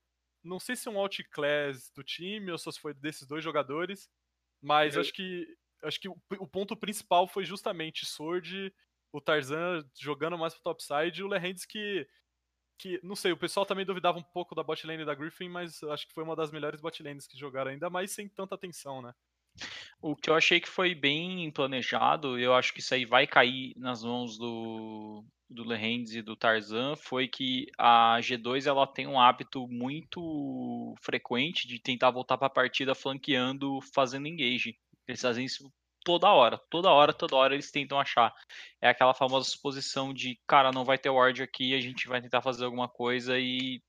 Não 0.44 0.60
sei 0.60 0.76
se 0.76 0.90
um 0.90 0.98
outclass 0.98 1.92
do 1.96 2.04
time 2.04 2.52
ou 2.52 2.58
se 2.58 2.72
foi 2.80 2.94
desses 2.94 3.28
dois 3.28 3.44
jogadores, 3.44 4.10
mas 4.62 4.96
eu... 4.96 5.02
acho 5.02 5.14
que 5.14 5.48
acho 5.84 6.00
que 6.00 6.08
o, 6.08 6.48
ponto 6.48 6.76
principal 6.76 7.28
foi 7.28 7.44
justamente 7.44 8.06
Sword, 8.06 8.74
o 9.12 9.20
Tarzan 9.20 9.84
jogando 10.00 10.38
mais 10.38 10.54
pro 10.54 10.64
topside 10.64 11.22
e 11.22 11.24
o 11.24 11.28
Lehendes 11.28 11.66
que 11.66 12.08
que, 12.78 13.00
não 13.04 13.16
sei, 13.16 13.32
o 13.32 13.38
pessoal 13.38 13.64
também 13.64 13.86
duvidava 13.86 14.18
um 14.18 14.24
pouco 14.24 14.56
da 14.56 14.64
botlane 14.64 15.06
da 15.06 15.14
Griffin, 15.14 15.48
mas 15.48 15.84
acho 15.84 16.08
que 16.08 16.14
foi 16.16 16.24
uma 16.24 16.36
das 16.36 16.52
melhores 16.52 16.82
botlanes 16.82 17.28
que 17.28 17.38
jogaram, 17.38 17.70
ainda 17.70 17.92
mais 17.92 18.10
sem 18.10 18.28
tanta 18.28 18.56
atenção, 18.56 19.04
né? 19.04 19.14
O 20.02 20.16
que 20.16 20.32
eu 20.32 20.34
achei 20.34 20.60
que 20.60 20.68
foi 20.68 20.96
bem 20.96 21.52
planejado, 21.52 22.40
eu 22.40 22.56
acho 22.56 22.74
que 22.74 22.80
isso 22.80 22.96
aí 22.96 23.06
vai 23.06 23.28
cair 23.28 23.76
nas 23.78 24.04
mãos 24.04 24.36
do, 24.36 25.24
do 25.52 25.64
Lehendes 25.64 26.16
e 26.16 26.22
do 26.22 26.36
Tarzan 26.36 26.96
foi 26.96 27.28
que 27.28 27.68
a 27.78 28.18
G2 28.20 28.66
ela 28.66 28.88
tem 28.88 29.08
um 29.08 29.20
hábito 29.20 29.68
muito 29.68 30.96
frequente 31.02 31.68
de 31.68 31.80
tentar 31.80 32.12
voltar 32.12 32.38
para 32.38 32.48
a 32.48 32.50
partida 32.50 32.96
flanqueando, 32.96 33.80
fazendo 33.94 34.28
engage. 34.28 34.78
Eles 35.08 35.22
fazem 35.22 35.46
isso 35.46 35.72
toda 36.04 36.30
hora, 36.30 36.58
toda 36.70 36.90
hora, 36.90 37.14
toda 37.14 37.36
hora 37.36 37.54
eles 37.54 37.72
tentam 37.72 38.00
achar. 38.00 38.34
É 38.82 38.90
aquela 38.90 39.14
famosa 39.14 39.50
suposição 39.50 40.14
de, 40.14 40.40
cara, 40.48 40.72
não 40.72 40.86
vai 40.86 40.98
ter 40.98 41.10
ward 41.10 41.44
aqui, 41.44 41.76
a 41.76 41.82
gente 41.82 42.08
vai 42.08 42.22
tentar 42.22 42.42
fazer 42.42 42.66
alguma 42.66 42.88
coisa 42.88 43.38
e 43.38 43.82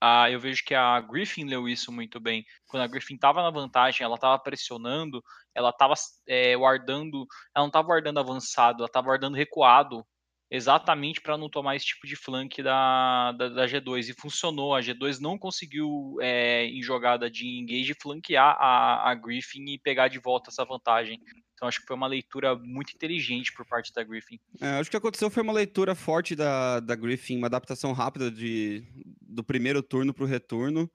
ah, 0.00 0.30
eu 0.30 0.38
vejo 0.38 0.64
que 0.64 0.74
a 0.74 1.00
Griffin 1.00 1.44
leu 1.44 1.68
isso 1.68 1.90
muito 1.90 2.20
bem. 2.20 2.44
Quando 2.68 2.84
a 2.84 2.86
Griffin 2.86 3.14
estava 3.16 3.42
na 3.42 3.50
vantagem, 3.50 4.04
ela 4.04 4.14
estava 4.14 4.38
pressionando, 4.38 5.22
ela 5.54 5.70
estava 5.70 5.94
é, 6.28 6.56
guardando, 6.56 7.26
ela 7.54 7.64
não 7.64 7.66
estava 7.66 7.86
guardando 7.88 8.20
avançado, 8.20 8.78
ela 8.78 8.86
estava 8.86 9.06
guardando 9.06 9.34
recuado 9.34 10.06
exatamente 10.50 11.20
para 11.20 11.36
não 11.36 11.48
tomar 11.48 11.76
esse 11.76 11.86
tipo 11.86 12.06
de 12.06 12.16
flank 12.16 12.62
da, 12.62 13.32
da, 13.32 13.48
da, 13.48 13.66
G2. 13.66 14.08
E 14.08 14.12
funcionou. 14.14 14.74
A 14.74 14.80
G2 14.80 15.18
não 15.20 15.38
conseguiu, 15.38 16.16
é, 16.20 16.66
em 16.66 16.82
jogada 16.82 17.30
de 17.30 17.46
engage, 17.46 17.94
flanquear 18.00 18.56
a, 18.58 19.10
a 19.10 19.14
Griffin 19.14 19.64
e 19.68 19.78
pegar 19.78 20.08
de 20.08 20.18
volta 20.18 20.50
essa 20.50 20.64
vantagem. 20.64 21.20
Então 21.58 21.66
acho 21.66 21.80
que 21.80 21.86
foi 21.86 21.96
uma 21.96 22.06
leitura 22.06 22.54
muito 22.54 22.94
inteligente 22.94 23.52
por 23.52 23.66
parte 23.66 23.92
da 23.92 24.04
Griffin. 24.04 24.38
É, 24.60 24.78
acho 24.78 24.88
que 24.90 24.96
o 24.96 25.00
que 25.00 25.06
aconteceu 25.06 25.28
foi 25.28 25.42
uma 25.42 25.52
leitura 25.52 25.94
forte 25.94 26.36
da, 26.36 26.78
da 26.78 26.94
Griffin, 26.94 27.36
uma 27.36 27.48
adaptação 27.48 27.92
rápida 27.92 28.30
de, 28.30 28.84
do 29.20 29.42
primeiro 29.42 29.82
turno 29.82 30.14
para 30.14 30.22
o 30.22 30.28
retorno, 30.28 30.88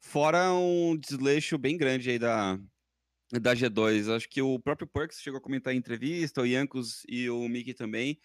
fora 0.00 0.52
um 0.54 0.96
desleixo 0.96 1.58
bem 1.58 1.76
grande 1.76 2.10
aí 2.10 2.18
da, 2.18 2.58
da 3.30 3.54
G2. 3.54 4.14
Acho 4.14 4.26
que 4.26 4.40
o 4.40 4.58
próprio 4.58 4.86
Perks 4.86 5.20
chegou 5.20 5.38
a 5.38 5.42
comentar 5.42 5.74
em 5.74 5.76
entrevista, 5.76 6.40
o 6.40 6.46
Yankos 6.46 7.02
e 7.06 7.28
o 7.28 7.46
Mickey 7.46 7.74
também, 7.74 8.18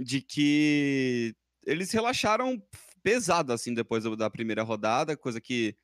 de 0.00 0.20
que 0.20 1.34
eles 1.66 1.90
relaxaram 1.92 2.60
pesado 3.02 3.52
assim 3.52 3.74
depois 3.74 4.04
da 4.16 4.30
primeira 4.30 4.62
rodada, 4.62 5.16
coisa 5.16 5.40
que 5.40 5.76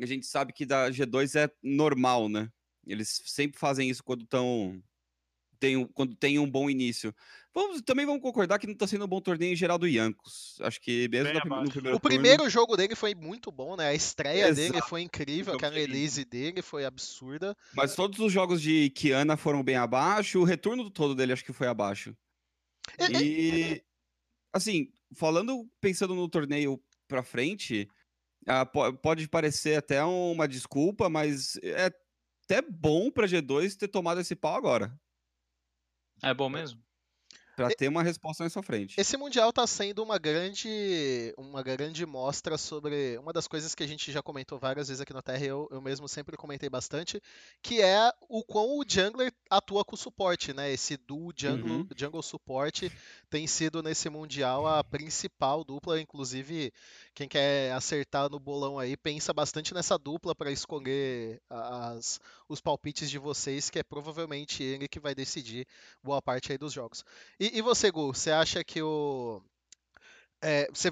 a 0.00 0.06
gente 0.06 0.26
sabe 0.26 0.52
que 0.52 0.64
da 0.64 0.90
G2 0.90 1.38
é 1.38 1.50
normal, 1.62 2.28
né? 2.28 2.50
Eles 2.86 3.22
sempre 3.26 3.58
fazem 3.58 3.90
isso 3.90 4.02
quando 4.02 4.22
estão 4.22 4.82
tem, 5.58 5.86
quando 5.88 6.14
tem 6.16 6.38
um 6.38 6.50
bom 6.50 6.70
início. 6.70 7.14
Vamos, 7.52 7.82
também 7.82 8.06
vamos 8.06 8.22
concordar 8.22 8.58
que 8.58 8.66
não 8.66 8.72
está 8.72 8.86
sendo 8.86 9.04
um 9.04 9.08
bom 9.08 9.20
torneio 9.20 9.52
em 9.52 9.56
geral 9.56 9.78
do 9.78 9.86
Yankos. 9.86 10.56
Acho 10.62 10.80
que 10.80 11.06
mesmo 11.08 11.34
no, 11.44 11.64
no 11.64 11.70
primeiro 11.70 11.96
O 11.96 12.00
primeiro 12.00 12.48
jogo 12.48 12.76
dele 12.76 12.94
foi 12.94 13.14
muito 13.14 13.52
bom, 13.52 13.76
né? 13.76 13.88
A 13.88 13.94
estreia 13.94 14.48
Exato. 14.48 14.72
dele 14.72 14.82
foi 14.82 15.02
incrível, 15.02 15.54
aquela 15.54 15.74
release 15.74 16.24
dele 16.24 16.62
foi 16.62 16.86
absurda. 16.86 17.54
Mas 17.74 17.94
todos 17.94 18.18
os 18.20 18.32
jogos 18.32 18.62
de 18.62 18.88
Kiana 18.90 19.36
foram 19.36 19.62
bem 19.62 19.76
abaixo, 19.76 20.40
o 20.40 20.44
retorno 20.44 20.82
do 20.82 20.90
todo 20.90 21.14
dele 21.14 21.32
acho 21.32 21.44
que 21.44 21.52
foi 21.52 21.66
abaixo. 21.66 22.16
E, 22.98 23.82
assim, 24.52 24.92
falando, 25.14 25.68
pensando 25.80 26.14
no 26.14 26.28
torneio 26.28 26.82
pra 27.08 27.22
frente, 27.22 27.88
ah, 28.46 28.64
pode 28.66 29.28
parecer 29.28 29.76
até 29.76 30.02
uma 30.04 30.48
desculpa, 30.48 31.08
mas 31.08 31.56
é 31.62 31.90
até 32.44 32.62
bom 32.62 33.10
pra 33.10 33.26
G2 33.26 33.76
ter 33.76 33.88
tomado 33.88 34.20
esse 34.20 34.34
pau 34.34 34.56
agora. 34.56 34.98
É 36.22 36.34
bom 36.34 36.48
mesmo 36.48 36.82
para 37.66 37.74
ter 37.74 37.88
uma 37.88 38.02
resposta 38.02 38.44
na 38.44 38.50
sua 38.50 38.62
frente. 38.62 38.98
Esse 38.98 39.16
mundial 39.16 39.50
está 39.50 39.66
sendo 39.66 40.02
uma 40.02 40.18
grande 40.18 41.34
uma 41.36 41.62
grande 41.62 42.06
mostra 42.06 42.56
sobre 42.56 43.18
uma 43.18 43.32
das 43.32 43.46
coisas 43.46 43.74
que 43.74 43.82
a 43.82 43.86
gente 43.86 44.10
já 44.10 44.22
comentou 44.22 44.58
várias 44.58 44.88
vezes 44.88 45.00
aqui 45.00 45.12
no 45.12 45.22
Terra, 45.22 45.44
eu, 45.44 45.68
eu 45.70 45.80
mesmo 45.80 46.08
sempre 46.08 46.36
comentei 46.36 46.68
bastante, 46.68 47.20
que 47.62 47.80
é 47.82 48.10
o 48.28 48.42
quão 48.42 48.78
o 48.78 48.84
jungler 48.86 49.32
atua 49.50 49.84
com 49.84 49.94
o 49.94 49.98
suporte, 49.98 50.52
né? 50.52 50.72
Esse 50.72 50.96
duo 50.96 51.32
jungle, 51.36 51.70
uhum. 51.70 51.88
jungle 51.96 52.22
suporte 52.22 52.90
tem 53.28 53.46
sido 53.46 53.82
nesse 53.82 54.08
mundial 54.08 54.66
a 54.66 54.82
principal 54.82 55.64
dupla, 55.64 56.00
inclusive 56.00 56.72
quem 57.14 57.28
quer 57.28 57.72
acertar 57.72 58.30
no 58.30 58.38
bolão 58.38 58.78
aí, 58.78 58.96
pensa 58.96 59.32
bastante 59.32 59.74
nessa 59.74 59.98
dupla 59.98 60.34
para 60.34 60.50
escolher 60.50 61.40
as, 61.48 62.20
os 62.48 62.60
palpites 62.60 63.10
de 63.10 63.18
vocês, 63.18 63.68
que 63.68 63.78
é 63.78 63.82
provavelmente 63.82 64.62
ele 64.62 64.88
que 64.88 64.98
vai 64.98 65.14
decidir 65.14 65.66
boa 66.02 66.22
parte 66.22 66.52
aí 66.52 66.58
dos 66.58 66.72
jogos. 66.72 67.04
E, 67.38 67.49
e 67.52 67.62
você, 67.62 67.90
Gu, 67.90 68.14
você 68.14 68.30
acha 68.30 68.62
que 68.64 68.82
o. 68.82 69.42
É, 70.42 70.66
você 70.72 70.90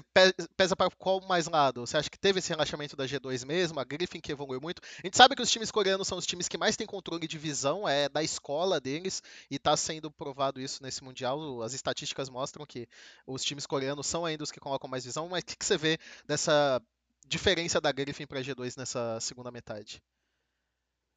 pesa 0.55 0.75
para 0.75 0.91
qual 0.91 1.19
mais 1.21 1.47
lado? 1.47 1.81
Você 1.81 1.97
acha 1.97 2.09
que 2.09 2.19
teve 2.19 2.37
esse 2.37 2.49
relaxamento 2.49 2.95
da 2.95 3.05
G2 3.05 3.45
mesmo? 3.47 3.79
A 3.79 3.83
Griffin 3.83 4.21
que 4.21 4.31
evoluiu 4.31 4.61
muito? 4.61 4.79
A 4.99 5.07
gente 5.07 5.17
sabe 5.17 5.35
que 5.35 5.41
os 5.41 5.49
times 5.49 5.71
coreanos 5.71 6.07
são 6.07 6.19
os 6.19 6.25
times 6.25 6.47
que 6.47 6.57
mais 6.57 6.77
têm 6.77 6.85
controle 6.85 7.27
de 7.27 7.37
visão, 7.39 7.89
é 7.89 8.07
da 8.07 8.21
escola 8.21 8.79
deles, 8.79 9.23
e 9.49 9.55
está 9.55 9.75
sendo 9.75 10.11
provado 10.11 10.61
isso 10.61 10.83
nesse 10.83 11.03
Mundial. 11.03 11.63
As 11.63 11.73
estatísticas 11.73 12.29
mostram 12.29 12.63
que 12.63 12.87
os 13.25 13.43
times 13.43 13.65
coreanos 13.65 14.05
são 14.05 14.23
ainda 14.23 14.43
os 14.43 14.51
que 14.51 14.59
colocam 14.59 14.87
mais 14.87 15.03
visão, 15.03 15.27
mas 15.27 15.41
o 15.41 15.45
que, 15.47 15.55
que 15.55 15.65
você 15.65 15.77
vê 15.77 15.97
dessa 16.27 16.79
diferença 17.27 17.81
da 17.81 17.91
Griffin 17.91 18.27
para 18.27 18.39
a 18.39 18.43
G2 18.43 18.77
nessa 18.77 19.19
segunda 19.19 19.49
metade? 19.49 19.99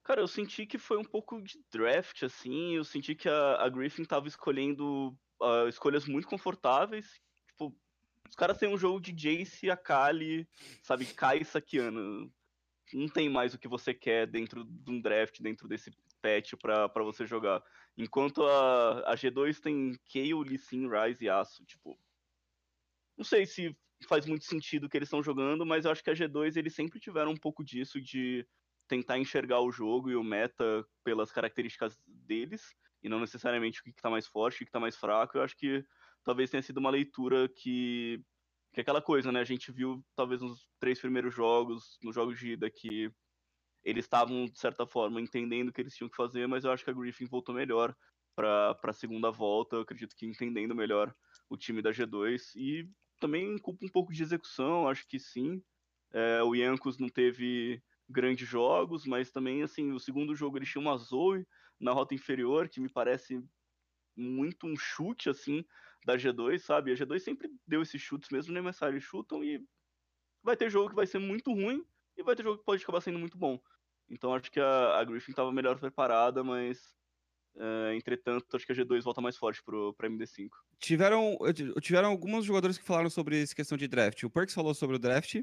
Cara, 0.04 0.20
eu 0.20 0.26
senti 0.26 0.66
que 0.66 0.78
foi 0.78 0.98
um 0.98 1.04
pouco 1.04 1.40
de 1.40 1.60
draft, 1.70 2.24
assim. 2.24 2.74
Eu 2.74 2.84
senti 2.84 3.14
que 3.14 3.28
a, 3.28 3.62
a 3.62 3.68
Griffin 3.68 4.04
tava 4.04 4.26
escolhendo 4.26 5.16
uh, 5.42 5.68
escolhas 5.68 6.06
muito 6.06 6.28
confortáveis. 6.28 7.20
Tipo, 7.48 7.74
os 8.28 8.36
caras 8.36 8.58
têm 8.58 8.68
um 8.68 8.78
jogo 8.78 9.00
de 9.00 9.12
Jace, 9.12 9.70
Akali, 9.70 10.48
sabe, 10.82 11.06
Kai 11.06 11.44
Sakiana. 11.44 12.00
Não 12.92 13.08
tem 13.08 13.28
mais 13.28 13.54
o 13.54 13.58
que 13.58 13.68
você 13.68 13.92
quer 13.94 14.26
dentro 14.26 14.64
de 14.64 14.90
um 14.90 15.00
draft, 15.00 15.40
dentro 15.40 15.66
desse 15.66 15.90
patch 16.20 16.54
pra 16.60 17.02
você 17.02 17.26
jogar. 17.26 17.62
Enquanto 17.96 18.44
a, 18.44 19.12
a 19.12 19.14
G2 19.14 19.60
tem 19.60 19.98
Kayle, 20.10 20.44
Lee 20.44 20.58
Sin, 20.58 20.88
Ryze 20.88 21.24
e 21.24 21.28
Aço. 21.28 21.64
Tipo, 21.64 21.98
não 23.16 23.24
sei 23.24 23.44
se 23.44 23.76
faz 24.06 24.26
muito 24.26 24.44
sentido 24.44 24.84
o 24.84 24.88
que 24.88 24.96
eles 24.96 25.06
estão 25.06 25.22
jogando, 25.22 25.64
mas 25.64 25.84
eu 25.84 25.90
acho 25.90 26.02
que 26.02 26.10
a 26.10 26.14
G2 26.14 26.56
eles 26.56 26.74
sempre 26.74 26.98
tiveram 26.98 27.32
um 27.32 27.36
pouco 27.36 27.64
disso 27.64 28.00
de 28.00 28.46
tentar 28.88 29.18
enxergar 29.18 29.60
o 29.60 29.70
jogo 29.70 30.10
e 30.10 30.16
o 30.16 30.24
meta 30.24 30.84
pelas 31.04 31.30
características 31.30 31.98
deles, 32.06 32.74
e 33.02 33.08
não 33.08 33.20
necessariamente 33.20 33.80
o 33.80 33.82
que 33.82 33.90
está 33.90 34.08
mais 34.08 34.26
forte, 34.26 34.56
o 34.56 34.58
que 34.58 34.64
está 34.64 34.80
mais 34.80 34.96
fraco. 34.96 35.36
Eu 35.36 35.42
acho 35.42 35.56
que 35.56 35.84
talvez 36.22 36.50
tenha 36.50 36.62
sido 36.62 36.78
uma 36.78 36.90
leitura 36.90 37.48
que. 37.48 38.22
Que 38.72 38.80
é 38.80 38.82
aquela 38.82 39.02
coisa, 39.02 39.30
né? 39.30 39.40
A 39.40 39.44
gente 39.44 39.70
viu, 39.70 40.02
talvez, 40.16 40.40
nos 40.40 40.66
três 40.80 40.98
primeiros 40.98 41.34
jogos, 41.34 41.98
nos 42.02 42.14
jogos 42.14 42.38
de 42.38 42.52
ida, 42.52 42.70
que 42.70 43.12
eles 43.84 44.06
estavam, 44.06 44.46
de 44.46 44.58
certa 44.58 44.86
forma, 44.86 45.20
entendendo 45.20 45.68
o 45.68 45.72
que 45.72 45.82
eles 45.82 45.94
tinham 45.94 46.08
que 46.08 46.16
fazer, 46.16 46.46
mas 46.46 46.64
eu 46.64 46.70
acho 46.70 46.82
que 46.82 46.90
a 46.90 46.94
Griffin 46.94 47.26
voltou 47.26 47.54
melhor 47.54 47.94
para 48.34 48.78
a 48.82 48.92
segunda 48.92 49.30
volta. 49.30 49.76
Eu 49.76 49.82
acredito 49.82 50.16
que 50.16 50.24
entendendo 50.24 50.74
melhor 50.74 51.14
o 51.50 51.56
time 51.56 51.82
da 51.82 51.90
G2. 51.90 52.54
E 52.56 52.88
também 53.20 53.58
culpa 53.58 53.84
um 53.84 53.90
pouco 53.90 54.12
de 54.12 54.22
execução, 54.22 54.88
acho 54.88 55.06
que 55.06 55.18
sim. 55.18 55.62
É, 56.12 56.42
o 56.42 56.54
Yankos 56.54 56.98
não 56.98 57.08
teve 57.08 57.82
grandes 58.08 58.48
jogos, 58.48 59.04
mas 59.04 59.30
também, 59.30 59.62
assim, 59.62 59.92
o 59.92 59.98
segundo 59.98 60.34
jogo 60.34 60.58
ele 60.58 60.66
tinha 60.66 60.80
uma 60.80 60.96
Zoe 60.96 61.46
na 61.82 61.92
rota 61.92 62.14
inferior, 62.14 62.68
que 62.68 62.80
me 62.80 62.88
parece 62.88 63.42
muito 64.16 64.66
um 64.66 64.76
chute, 64.76 65.28
assim, 65.28 65.64
da 66.06 66.16
G2, 66.16 66.60
sabe? 66.60 66.92
A 66.92 66.94
G2 66.94 67.18
sempre 67.18 67.50
deu 67.66 67.82
esses 67.82 68.00
chutes, 68.00 68.30
mesmo 68.30 68.54
no 68.54 68.62
MSI 68.62 68.84
eles 68.86 69.02
chutam 69.02 69.42
e 69.42 69.62
vai 70.42 70.56
ter 70.56 70.70
jogo 70.70 70.90
que 70.90 70.96
vai 70.96 71.06
ser 71.06 71.18
muito 71.18 71.52
ruim 71.52 71.84
e 72.16 72.22
vai 72.22 72.36
ter 72.36 72.44
jogo 72.44 72.58
que 72.58 72.64
pode 72.64 72.82
acabar 72.82 73.00
sendo 73.00 73.18
muito 73.18 73.36
bom. 73.36 73.60
Então 74.08 74.32
acho 74.34 74.50
que 74.50 74.60
a, 74.60 74.98
a 74.98 75.04
Griffin 75.04 75.32
estava 75.32 75.52
melhor 75.52 75.78
preparada, 75.78 76.44
mas 76.44 76.94
uh, 77.56 77.92
entretanto 77.94 78.56
acho 78.56 78.66
que 78.66 78.72
a 78.72 78.74
G2 78.74 79.02
volta 79.02 79.20
mais 79.20 79.36
forte 79.36 79.62
pro, 79.62 79.92
pra 79.94 80.08
MD5. 80.08 80.50
Tiveram, 80.78 81.38
tiveram 81.80 82.10
alguns 82.10 82.44
jogadores 82.44 82.78
que 82.78 82.84
falaram 82.84 83.10
sobre 83.10 83.42
essa 83.42 83.54
questão 83.54 83.78
de 83.78 83.88
draft. 83.88 84.22
O 84.22 84.30
Perks 84.30 84.54
falou 84.54 84.74
sobre 84.74 84.96
o 84.96 84.98
draft. 84.98 85.42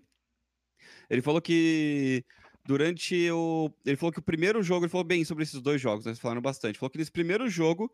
Ele 1.09 1.21
falou 1.21 1.41
que 1.41 2.23
durante 2.69 3.31
o. 3.31 3.71
Ele 3.83 3.97
falou 3.97 4.13
que 4.13 4.19
o 4.19 4.21
primeiro 4.21 4.61
jogo, 4.61 4.85
ele 4.85 4.91
falou 4.91 5.03
bem 5.03 5.25
sobre 5.25 5.43
esses 5.43 5.59
dois 5.59 5.81
jogos, 5.81 6.05
né? 6.05 6.11
eles 6.11 6.19
falaram 6.19 6.39
bastante. 6.39 6.73
Ele 6.73 6.77
falou 6.77 6.91
que 6.91 6.99
nesse 6.99 7.11
primeiro 7.11 7.49
jogo, 7.49 7.91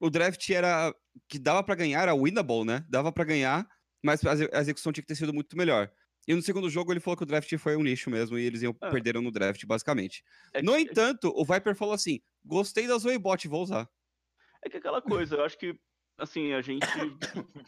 o 0.00 0.10
draft 0.10 0.50
era. 0.50 0.92
que 1.28 1.38
dava 1.38 1.62
para 1.62 1.76
ganhar, 1.76 2.02
era 2.02 2.12
winnable, 2.12 2.64
né? 2.64 2.84
Dava 2.88 3.12
para 3.12 3.22
ganhar, 3.22 3.64
mas 4.02 4.20
a 4.24 4.60
execução 4.60 4.92
tinha 4.92 5.02
que 5.02 5.06
ter 5.06 5.14
sido 5.14 5.32
muito 5.32 5.56
melhor. 5.56 5.88
E 6.26 6.34
no 6.34 6.42
segundo 6.42 6.68
jogo 6.68 6.92
ele 6.92 6.98
falou 6.98 7.16
que 7.16 7.22
o 7.22 7.26
draft 7.26 7.56
foi 7.56 7.76
um 7.76 7.84
lixo 7.84 8.10
mesmo 8.10 8.36
e 8.36 8.44
eles 8.44 8.62
iam 8.62 8.76
ah. 8.80 8.90
perderam 8.90 9.22
no 9.22 9.30
draft, 9.30 9.64
basicamente. 9.64 10.24
É 10.52 10.60
no 10.60 10.74
que... 10.74 10.80
entanto, 10.80 11.32
o 11.32 11.44
Viper 11.44 11.76
falou 11.76 11.94
assim: 11.94 12.20
gostei 12.44 12.88
da 12.88 12.98
Zoebot, 12.98 13.46
vou 13.46 13.62
usar. 13.62 13.88
É 14.64 14.68
que 14.68 14.78
aquela 14.78 15.00
coisa, 15.00 15.36
eu 15.36 15.44
acho 15.44 15.56
que 15.56 15.78
assim, 16.18 16.52
a 16.52 16.60
gente. 16.60 16.84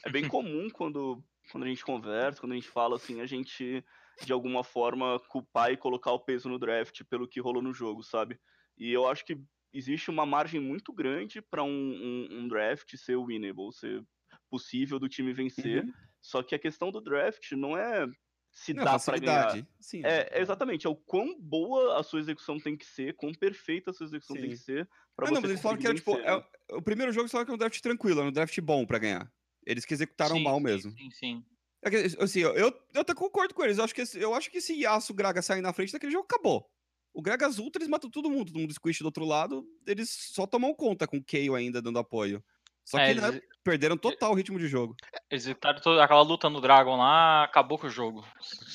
é 0.04 0.10
bem 0.10 0.26
comum 0.26 0.68
quando, 0.70 1.22
quando 1.52 1.64
a 1.64 1.68
gente 1.68 1.84
conversa, 1.84 2.40
quando 2.40 2.50
a 2.50 2.56
gente 2.56 2.68
fala 2.68 2.96
assim, 2.96 3.20
a 3.20 3.26
gente 3.26 3.84
de 4.24 4.32
alguma 4.32 4.62
forma 4.62 5.20
culpar 5.28 5.72
e 5.72 5.76
colocar 5.76 6.12
o 6.12 6.20
peso 6.20 6.48
no 6.48 6.58
draft 6.58 7.02
pelo 7.04 7.28
que 7.28 7.40
rolou 7.40 7.62
no 7.62 7.72
jogo, 7.72 8.02
sabe? 8.02 8.38
E 8.76 8.90
eu 8.90 9.08
acho 9.08 9.24
que 9.24 9.38
existe 9.72 10.10
uma 10.10 10.26
margem 10.26 10.60
muito 10.60 10.92
grande 10.92 11.40
para 11.40 11.62
um, 11.62 11.68
um, 11.68 12.28
um, 12.30 12.48
draft 12.48 12.96
ser 12.96 13.16
winnable, 13.16 13.72
ser 13.72 14.04
possível 14.50 14.98
do 14.98 15.08
time 15.08 15.32
vencer. 15.32 15.84
Uhum. 15.84 15.92
Só 16.20 16.42
que 16.42 16.54
a 16.54 16.58
questão 16.58 16.90
do 16.90 17.00
draft 17.00 17.52
não 17.52 17.76
é 17.76 18.06
se 18.52 18.74
não, 18.74 18.84
dá 18.84 18.98
para 18.98 19.18
ganhar. 19.18 19.66
Sim, 19.80 20.02
é, 20.04 20.28
é, 20.30 20.40
exatamente, 20.40 20.86
é 20.86 20.90
o 20.90 20.94
quão 20.94 21.40
boa 21.40 21.98
a 21.98 22.02
sua 22.02 22.20
execução 22.20 22.60
tem 22.60 22.76
que 22.76 22.84
ser, 22.84 23.14
quão 23.16 23.32
perfeita 23.32 23.90
a 23.90 23.94
sua 23.94 24.04
execução 24.04 24.36
sim. 24.36 24.42
tem 24.42 24.50
que 24.50 24.58
ser 24.58 24.88
para 25.16 25.26
você. 25.26 25.34
Não, 25.34 25.40
mas 25.40 25.50
eles 25.50 25.62
falaram 25.62 25.80
que 25.80 25.86
era 25.86 25.96
tipo, 25.96 26.16
é, 26.18 26.46
o 26.72 26.82
primeiro 26.82 27.12
jogo 27.12 27.28
só 27.28 27.44
que 27.44 27.50
é 27.50 27.54
um 27.54 27.58
draft 27.58 27.80
tranquilo, 27.80 28.20
é 28.20 28.24
um 28.24 28.32
draft 28.32 28.58
bom 28.60 28.84
para 28.86 28.98
ganhar. 28.98 29.32
Eles 29.64 29.84
que 29.84 29.94
executaram 29.94 30.36
sim, 30.36 30.44
mal 30.44 30.60
mesmo. 30.60 30.90
Sim, 30.92 31.10
sim. 31.10 31.44
É 31.84 32.22
assim, 32.22 32.40
eu, 32.40 32.54
eu, 32.54 32.72
eu 32.94 33.00
até 33.00 33.14
concordo 33.14 33.54
com 33.54 33.64
eles. 33.64 33.78
Eu 33.78 33.84
acho 33.84 33.94
que, 33.94 34.02
eu 34.14 34.34
acho 34.34 34.50
que 34.50 34.60
se 34.60 34.80
Yasuo 34.80 35.16
Graga 35.16 35.42
sair 35.42 35.60
na 35.60 35.72
frente 35.72 35.92
daquele 35.92 36.12
jogo, 36.12 36.24
acabou. 36.24 36.70
O 37.12 37.20
Gragas 37.20 37.58
Ultra, 37.58 37.80
eles 37.80 37.90
matam 37.90 38.08
todo 38.08 38.30
mundo. 38.30 38.52
Todo 38.52 38.60
mundo 38.60 38.72
squish 38.72 39.00
do 39.00 39.06
outro 39.06 39.24
lado, 39.24 39.66
eles 39.86 40.08
só 40.10 40.46
tomam 40.46 40.74
conta 40.74 41.06
com 41.06 41.18
o 41.18 41.24
Kayle 41.24 41.56
ainda 41.56 41.82
dando 41.82 41.98
apoio. 41.98 42.42
Só 42.84 42.98
é, 42.98 43.14
que 43.14 43.20
né, 43.20 43.28
eles... 43.28 43.42
perderam 43.62 43.96
total 43.96 44.32
o 44.32 44.34
ritmo 44.34 44.58
de 44.58 44.66
jogo. 44.66 44.96
Executaram 45.30 45.80
toda 45.80 46.02
aquela 46.02 46.22
luta 46.22 46.50
no 46.50 46.60
Dragon 46.60 46.96
lá, 46.96 47.44
acabou 47.44 47.78
com 47.78 47.86
o 47.86 47.90
jogo. 47.90 48.24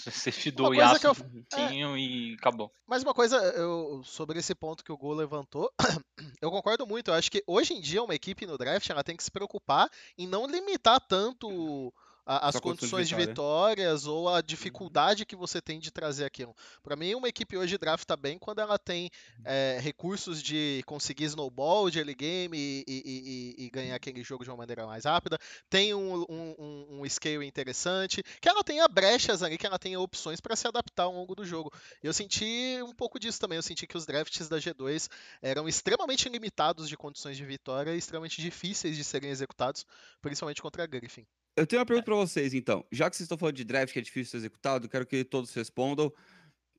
Você 0.06 0.32
fidou 0.32 0.70
o 0.70 0.74
Yasuo 0.74 1.14
eu... 1.54 1.96
é... 1.96 1.98
e 1.98 2.36
acabou. 2.40 2.72
Mas 2.86 3.04
uma 3.04 3.14
coisa 3.14 3.38
eu, 3.56 4.02
sobre 4.04 4.40
esse 4.40 4.56
ponto 4.56 4.84
que 4.84 4.92
o 4.92 4.98
Gol 4.98 5.14
levantou, 5.14 5.72
eu 6.42 6.52
concordo 6.52 6.88
muito. 6.88 7.12
Eu 7.12 7.16
acho 7.16 7.32
que 7.32 7.44
hoje 7.46 7.74
em 7.74 7.82
dia 7.82 8.04
uma 8.04 8.16
equipe 8.16 8.46
no 8.46 8.58
draft 8.58 8.90
ela 8.90 9.04
tem 9.04 9.16
que 9.16 9.24
se 9.24 9.32
preocupar 9.32 9.90
em 10.18 10.28
não 10.28 10.48
limitar 10.48 11.02
tanto 11.02 11.94
a, 12.28 12.50
as 12.50 12.60
condições 12.60 13.08
de, 13.08 13.16
de, 13.16 13.26
vitórias 13.26 14.06
ou 14.06 14.28
a 14.28 14.36
uhum. 14.36 14.42
dificuldade 14.46 15.26
que 15.26 15.36
você 15.36 15.62
tem 15.62 15.80
de 15.80 15.90
trazer 15.90 16.26
aquilo. 16.26 16.54
Para 16.84 16.98
mim, 16.98 17.16
uma 17.16 17.30
equipe 17.30 17.58
hoje 17.58 17.78
drafta 17.78 18.18
bem 18.18 18.38
quando 18.38 18.60
ela 18.60 18.78
tem 18.78 19.10
é, 19.46 19.80
recursos 19.82 20.44
de 20.44 20.84
conseguir 20.86 21.24
snowball 21.24 21.90
de 21.90 22.00
early 22.00 22.14
game 22.14 22.58
e, 22.58 22.84
e, 22.86 23.56
e, 23.58 23.66
e, 23.66 23.70
ganhar 23.70 23.96
aquele 23.96 24.22
jogo 24.24 24.44
de 24.44 24.50
uma 24.50 24.58
maneira 24.58 24.86
mais 24.86 25.06
rápida, 25.06 25.40
tem 25.70 25.94
um, 25.94 26.26
um, 26.30 27.02
um, 27.02 27.10
scale 27.10 27.46
interessante, 27.46 28.22
que 28.42 28.50
ela 28.50 28.64
tenha 28.64 28.86
brechas 28.90 29.42
ali, 29.42 29.58
que 29.58 29.66
ela 29.66 29.80
tenha 29.80 30.00
opções 30.00 30.42
para 30.42 30.56
se 30.56 30.68
adaptar 30.68 31.04
ao 31.04 31.14
longo 31.14 31.34
do 31.34 31.46
jogo. 31.46 31.72
Eu 32.04 32.12
senti 32.12 32.80
um 32.84 32.94
pouco 32.94 33.18
disso 33.18 33.40
também, 33.40 33.56
eu 33.56 33.64
senti 33.64 33.88
que 33.88 33.96
os 33.96 34.06
drafts 34.06 34.50
da 34.50 34.58
G2 34.58 35.10
eram 35.42 35.68
extremamente 35.68 36.28
limitados 36.28 36.90
de 36.90 36.98
condições 36.98 37.38
de 37.38 37.46
vitória 37.46 37.96
e 37.96 37.98
extremamente 37.98 38.42
difíceis 38.42 38.98
de 38.98 39.04
serem 39.04 39.30
executados, 39.30 39.86
principalmente 40.22 40.62
contra 40.62 40.84
a 40.84 40.88
Griffin. 40.88 41.26
Eu 41.58 41.66
tenho 41.66 41.80
uma 41.80 41.86
pergunta 41.88 42.06
para 42.06 42.16
vocês, 42.16 42.54
então. 42.54 42.86
Já 42.92 43.10
que 43.10 43.16
vocês 43.16 43.26
estão 43.26 43.38
falando 43.38 43.56
de 43.56 43.64
draft 43.64 43.92
que 43.92 43.98
é 43.98 44.02
difícil 44.04 44.30
ser 44.30 44.38
executado, 44.38 44.88
quero 44.88 45.08
que 45.08 45.24
todos 45.24 45.52
respondam. 45.56 46.14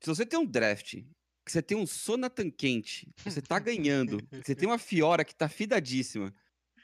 Se 0.01 0.07
você 0.07 0.25
tem 0.25 0.39
um 0.39 0.45
draft, 0.45 1.03
que 1.45 1.51
você 1.51 1.61
tem 1.61 1.77
um 1.77 1.85
Sonatan 1.85 2.49
quente, 2.49 3.11
você 3.25 3.41
tá 3.41 3.59
ganhando, 3.59 4.25
você 4.31 4.55
tem 4.55 4.69
uma 4.69 4.77
Fiora 4.77 5.25
que 5.25 5.35
tá 5.35 5.49
fidadíssima, 5.49 6.33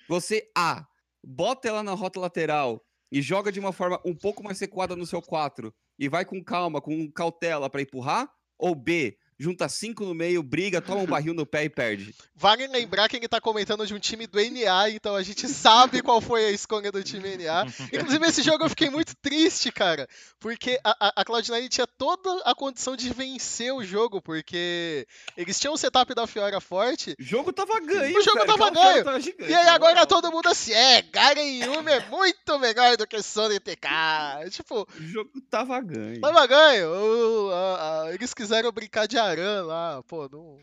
você 0.10 0.51
A, 0.53 0.86
bota 1.25 1.69
ela 1.69 1.81
na 1.84 1.93
rota 1.93 2.19
lateral 2.19 2.86
e 3.10 3.21
joga 3.21 3.49
de 3.49 3.62
uma 3.62 3.71
forma 3.71 4.01
um 4.03 4.13
pouco 4.13 4.43
mais 4.43 4.58
sequada 4.58 4.93
no 4.93 5.05
seu 5.05 5.21
4 5.21 5.73
e 5.97 6.10
vai 6.10 6.25
com 6.25 6.43
calma, 6.43 6.81
com 6.81 7.10
cautela 7.10 7.69
para 7.69 7.81
empurrar, 7.81 8.29
ou 8.58 8.75
B, 8.75 9.17
junta 9.37 9.67
cinco 9.67 10.05
no 10.05 10.13
meio, 10.13 10.41
briga, 10.41 10.81
toma 10.81 11.01
um 11.01 11.05
barril 11.05 11.33
no 11.33 11.45
pé 11.45 11.65
e 11.65 11.69
perde. 11.69 12.15
Vale 12.35 12.67
lembrar 12.67 13.09
que 13.09 13.17
ele 13.17 13.27
tá 13.27 13.41
comentando 13.41 13.85
de 13.85 13.93
um 13.93 13.99
time 13.99 14.27
do 14.27 14.39
NA, 14.39 14.89
então 14.89 15.15
a 15.15 15.23
gente 15.23 15.47
sabe 15.47 16.01
qual 16.01 16.21
foi 16.21 16.45
a 16.45 16.51
escolha 16.51 16.91
do 16.91 17.03
time 17.03 17.37
NA. 17.37 17.65
Inclusive, 17.93 18.25
esse 18.25 18.41
jogo 18.41 18.63
eu 18.63 18.69
fiquei 18.69 18.89
muito 18.89 19.15
triste, 19.21 19.71
cara, 19.71 20.07
porque 20.39 20.79
a, 20.83 21.21
a 21.21 21.25
Cloud9 21.25 21.69
tinha 21.69 21.87
toda 21.87 22.41
a 22.43 22.55
condição 22.55 22.95
de 22.95 23.09
vencer 23.13 23.73
o 23.73 23.83
jogo, 23.83 24.21
porque 24.21 25.07
eles 25.35 25.59
tinham 25.59 25.73
um 25.73 25.77
setup 25.77 26.13
da 26.13 26.25
Fiora 26.27 26.61
forte. 26.61 27.15
O 27.19 27.23
jogo 27.23 27.51
tava 27.51 27.79
ganho. 27.79 28.17
O 28.17 28.23
jogo 28.23 28.37
cara, 28.37 28.47
tava 28.47 28.71
ganho. 28.71 29.03
Tava 29.03 29.19
gigante, 29.19 29.51
e 29.51 29.53
aí 29.53 29.67
agora 29.67 30.01
não. 30.01 30.05
todo 30.05 30.31
mundo 30.31 30.47
assim, 30.47 30.71
é, 30.71 31.01
Garen 31.01 31.41
Yumi 31.41 31.91
é 31.91 32.05
muito 32.09 32.59
melhor 32.59 32.97
do 32.97 33.07
que 33.07 33.21
Sony 33.21 33.59
TK. 33.59 34.49
Tipo. 34.51 34.87
O 34.97 35.03
jogo 35.03 35.31
tava 35.49 35.79
ganho. 35.81 36.21
Tava 36.21 36.47
ganho. 36.47 36.89
O, 36.89 37.51
a, 37.51 38.03
a, 38.03 38.13
eles 38.13 38.33
quiseram 38.33 38.71
brincar 38.71 39.07
de 39.07 39.17
Aran 39.25 39.63
lá, 39.65 40.03
pô, 40.03 40.27
não. 40.29 40.57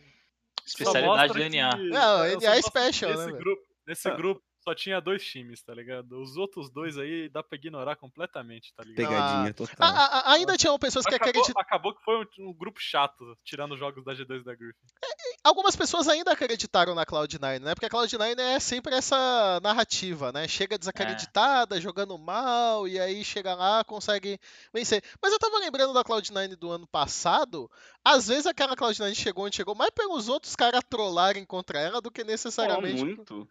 Especialidade 0.64 1.32
do 1.32 1.38
NA. 1.38 1.76
Não, 1.76 2.40
NA 2.40 2.56
é 2.56 2.62
special, 2.62 3.10
nesse 3.10 3.26
né? 3.26 3.38
Grupo, 3.38 3.62
nesse 3.86 4.08
ah. 4.08 4.14
grupo 4.14 4.42
só 4.62 4.74
tinha 4.74 5.00
dois 5.00 5.24
times, 5.24 5.62
tá 5.62 5.74
ligado? 5.74 6.20
Os 6.20 6.36
outros 6.36 6.70
dois 6.70 6.96
aí 6.96 7.28
dá 7.28 7.42
pra 7.42 7.56
ignorar 7.56 7.96
completamente, 7.96 8.72
tá 8.74 8.84
ligado? 8.84 9.08
Pegadinha 9.08 9.50
ah, 9.50 9.54
total. 9.54 9.76
A, 9.80 10.04
a, 10.04 10.32
ainda 10.34 10.56
tinham 10.56 10.78
pessoas 10.78 11.04
que 11.04 11.14
acreditavam. 11.14 11.60
Acabou 11.60 11.94
que 11.94 12.02
foi 12.04 12.16
um, 12.16 12.50
um, 12.50 12.54
grupo 12.54 12.78
chato, 12.80 13.36
tirando 13.44 13.72
os 13.72 13.78
jogos 13.78 14.04
da 14.04 14.12
G2 14.12 14.44
da 14.44 14.54
Griffin. 14.54 14.86
É, 15.04 15.08
algumas 15.42 15.74
pessoas 15.74 16.06
ainda 16.06 16.32
acreditaram 16.32 16.94
na 16.94 17.04
Cloud9, 17.04 17.60
né? 17.60 17.74
Porque 17.74 17.86
a 17.86 17.90
Cloud9 17.90 18.38
é 18.38 18.60
sempre 18.60 18.94
essa 18.94 19.60
narrativa, 19.62 20.30
né? 20.30 20.46
Chega 20.46 20.78
desacreditada, 20.78 21.78
é. 21.78 21.80
jogando 21.80 22.16
mal, 22.16 22.86
e 22.86 23.00
aí 23.00 23.24
chega 23.24 23.54
lá, 23.54 23.82
consegue 23.84 24.38
vencer. 24.72 25.02
Mas 25.20 25.32
eu 25.32 25.38
tava 25.38 25.58
lembrando 25.58 25.92
da 25.92 26.04
Cloud9 26.04 26.54
do 26.56 26.70
ano 26.70 26.86
passado, 26.86 27.68
às 28.04 28.28
vezes 28.28 28.46
aquela 28.46 28.76
Cloud9 28.76 29.14
chegou 29.14 29.44
onde 29.44 29.56
chegou 29.56 29.74
mais 29.74 29.90
pelos 29.90 30.28
outros 30.28 30.54
caras 30.54 30.82
trollarem 30.88 31.44
contra 31.44 31.80
ela 31.80 32.00
do 32.00 32.10
que 32.10 32.22
necessariamente. 32.22 33.02
Oh, 33.02 33.06
muito. 33.06 33.48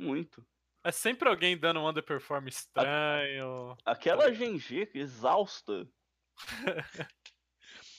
Muito. 0.00 0.44
É 0.82 0.90
sempre 0.90 1.28
alguém 1.28 1.58
dando 1.58 1.80
um 1.80 1.88
underperform 1.88 2.48
estranho. 2.48 3.76
Aquela 3.84 4.30
GG 4.30 4.90
exausta. 4.94 5.86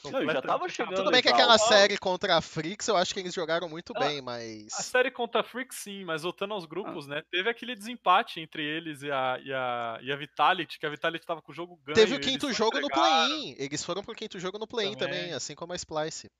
Não, 0.03 0.25
já 0.25 0.41
tava 0.41 0.67
chegando. 0.67 0.95
Tudo 0.95 1.11
bem 1.11 1.21
que 1.21 1.29
aquela 1.29 1.59
série 1.59 1.95
contra 1.95 2.35
a 2.35 2.41
Frix, 2.41 2.87
eu 2.87 2.97
acho 2.97 3.13
que 3.13 3.19
eles 3.19 3.35
jogaram 3.35 3.69
muito 3.69 3.93
ah, 3.95 3.99
bem, 3.99 4.19
mas. 4.19 4.73
A 4.73 4.81
série 4.81 5.11
contra 5.11 5.41
a 5.41 5.43
Frix, 5.43 5.75
sim, 5.75 6.03
mas 6.03 6.23
voltando 6.23 6.55
aos 6.55 6.65
grupos, 6.65 7.05
ah. 7.05 7.15
né? 7.15 7.23
Teve 7.29 7.47
aquele 7.47 7.75
desempate 7.75 8.39
entre 8.39 8.63
eles 8.63 9.03
e 9.03 9.11
a, 9.11 9.39
e 9.43 9.53
a, 9.53 9.99
e 10.01 10.11
a 10.11 10.15
Vitality, 10.15 10.79
que 10.79 10.87
a 10.87 10.89
Vitality 10.89 11.23
tava 11.23 11.39
com 11.39 11.51
o 11.51 11.55
jogo 11.55 11.79
ganho. 11.85 11.95
Teve 11.95 12.15
o 12.15 12.19
quinto 12.19 12.51
jogo 12.51 12.79
no 12.79 12.89
play-in. 12.89 13.55
Eles 13.59 13.83
foram 13.85 14.01
pro 14.01 14.15
quinto 14.15 14.39
jogo 14.39 14.57
no 14.57 14.65
play-in 14.65 14.95
também. 14.95 15.19
também, 15.19 15.33
assim 15.33 15.53
como 15.53 15.71
a 15.71 15.75
Splice 15.75 16.31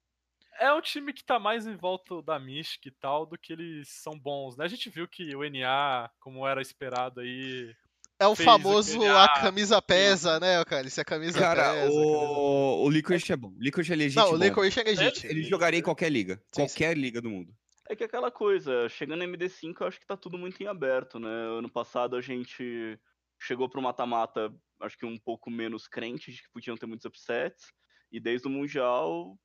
é 0.60 0.74
um 0.74 0.82
time 0.82 1.14
que 1.14 1.24
tá 1.24 1.40
mais 1.40 1.66
em 1.66 1.76
volta 1.76 2.22
da 2.22 2.40
Mystic 2.40 2.88
e 2.88 2.92
tal 2.92 3.26
do 3.26 3.38
que 3.38 3.54
eles 3.54 3.90
são 3.90 4.18
bons, 4.18 4.58
né? 4.58 4.66
A 4.66 4.68
gente 4.68 4.90
viu 4.90 5.08
que 5.08 5.36
o 5.36 5.44
NA, 5.50 6.10
como 6.20 6.48
era 6.48 6.62
esperado 6.62 7.22
aí. 7.22 7.76
É 8.20 8.28
o 8.28 8.36
famoso 8.36 9.00
o 9.00 9.18
a 9.18 9.28
camisa 9.34 9.82
pesa, 9.82 10.40
né, 10.40 10.64
cara? 10.66 10.88
Se 10.88 11.02
a 11.02 11.06
camisa 11.06 11.40
cara, 11.40 11.74
pesa. 11.74 11.92
O, 11.92 11.94
cara. 11.94 12.86
o 12.86 12.90
Licorice 12.90 13.32
é 13.32 13.36
bom. 13.36 13.54
Licorice 13.58 13.94
é 13.94 13.96
legítimo. 13.96 14.26
Não, 14.26 14.34
o 14.34 14.38
Licorice 14.38 14.80
é 14.80 14.84
legítimo. 14.84 15.32
Ele 15.32 15.44
jogaria 15.44 15.80
em 15.80 15.84
qualquer 15.84 16.12
liga. 16.12 16.36
Sim, 16.52 16.62
qualquer 16.62 16.96
sim. 16.96 17.02
liga 17.02 17.20
do 17.20 17.30
mundo. 17.30 17.52
É 17.90 17.96
que 17.96 18.04
aquela 18.04 18.30
coisa, 18.30 18.88
chegando 18.90 19.26
no 19.26 19.38
MD5, 19.38 19.76
eu 19.82 19.88
acho 19.88 20.00
que 20.00 20.06
tá 20.06 20.16
tudo 20.16 20.38
muito 20.38 20.62
em 20.62 20.68
aberto, 20.68 21.20
né? 21.20 21.30
Ano 21.30 21.70
passado 21.70 22.16
a 22.16 22.22
gente 22.22 22.98
chegou 23.40 23.68
pro 23.68 23.82
mata-mata, 23.82 24.54
acho 24.80 24.98
que 24.98 25.06
um 25.06 25.18
pouco 25.18 25.50
menos 25.50 25.88
crente 25.88 26.32
de 26.32 26.44
que 26.44 26.50
podiam 26.54 26.78
ter 26.78 26.86
muitos 26.86 27.06
upsets. 27.06 27.74
E 28.12 28.20
desde 28.20 28.48
o 28.48 28.52
Mundial, 28.52 29.38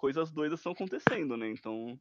coisas 0.00 0.32
doidas 0.32 0.60
estão 0.60 0.72
acontecendo, 0.72 1.36
né? 1.36 1.50
Então, 1.50 2.00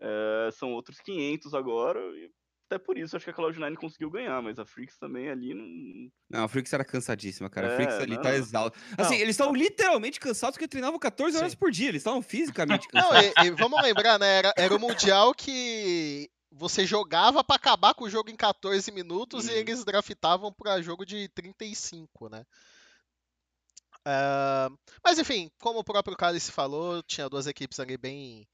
é, 0.00 0.48
são 0.52 0.72
outros 0.72 0.98
500 1.00 1.52
agora. 1.52 2.00
E 2.00 2.30
até 2.66 2.78
por 2.78 2.96
isso 2.96 3.14
acho 3.14 3.26
que 3.26 3.30
a 3.30 3.34
Cloud9 3.34 3.76
conseguiu 3.76 4.10
ganhar, 4.10 4.40
mas 4.40 4.58
a 4.58 4.64
Freaks 4.64 4.96
também 4.96 5.28
ali 5.28 5.52
não. 5.52 6.10
Não, 6.30 6.44
a 6.44 6.48
Freaks 6.48 6.72
era 6.72 6.84
cansadíssima, 6.84 7.50
cara. 7.50 7.68
É, 7.68 7.72
a 7.72 7.76
Freaks 7.76 7.96
ali 7.96 8.14
não. 8.14 8.22
tá 8.22 8.34
exausta. 8.34 8.78
Assim, 8.96 9.16
não. 9.16 9.20
eles 9.20 9.34
estavam 9.34 9.54
literalmente 9.54 10.18
cansados 10.18 10.54
porque 10.54 10.66
treinavam 10.66 10.98
14 10.98 11.36
horas 11.36 11.52
Sim. 11.52 11.58
por 11.58 11.70
dia. 11.70 11.90
Eles 11.90 12.00
estavam 12.00 12.22
fisicamente 12.22 12.88
cansados. 12.88 13.32
Não, 13.36 13.44
e, 13.44 13.48
e 13.48 13.50
vamos 13.50 13.82
lembrar, 13.82 14.18
né? 14.18 14.38
Era, 14.38 14.54
era 14.56 14.74
o 14.74 14.80
Mundial 14.80 15.34
que 15.34 16.30
você 16.50 16.86
jogava 16.86 17.44
para 17.44 17.56
acabar 17.56 17.92
com 17.92 18.04
o 18.04 18.10
jogo 18.10 18.30
em 18.30 18.36
14 18.36 18.90
minutos 18.92 19.46
uhum. 19.46 19.52
e 19.52 19.58
eles 19.58 19.84
draftavam 19.84 20.50
para 20.50 20.80
jogo 20.80 21.04
de 21.04 21.28
35, 21.28 22.30
né? 22.30 22.46
Uh, 24.06 24.76
mas 25.02 25.18
enfim, 25.18 25.50
como 25.58 25.78
o 25.78 25.84
próprio 25.84 26.16
Cálice 26.16 26.52
falou, 26.52 27.02
tinha 27.02 27.28
duas 27.28 27.46
equipes 27.46 27.80
ali 27.80 27.96
bem, 27.96 28.46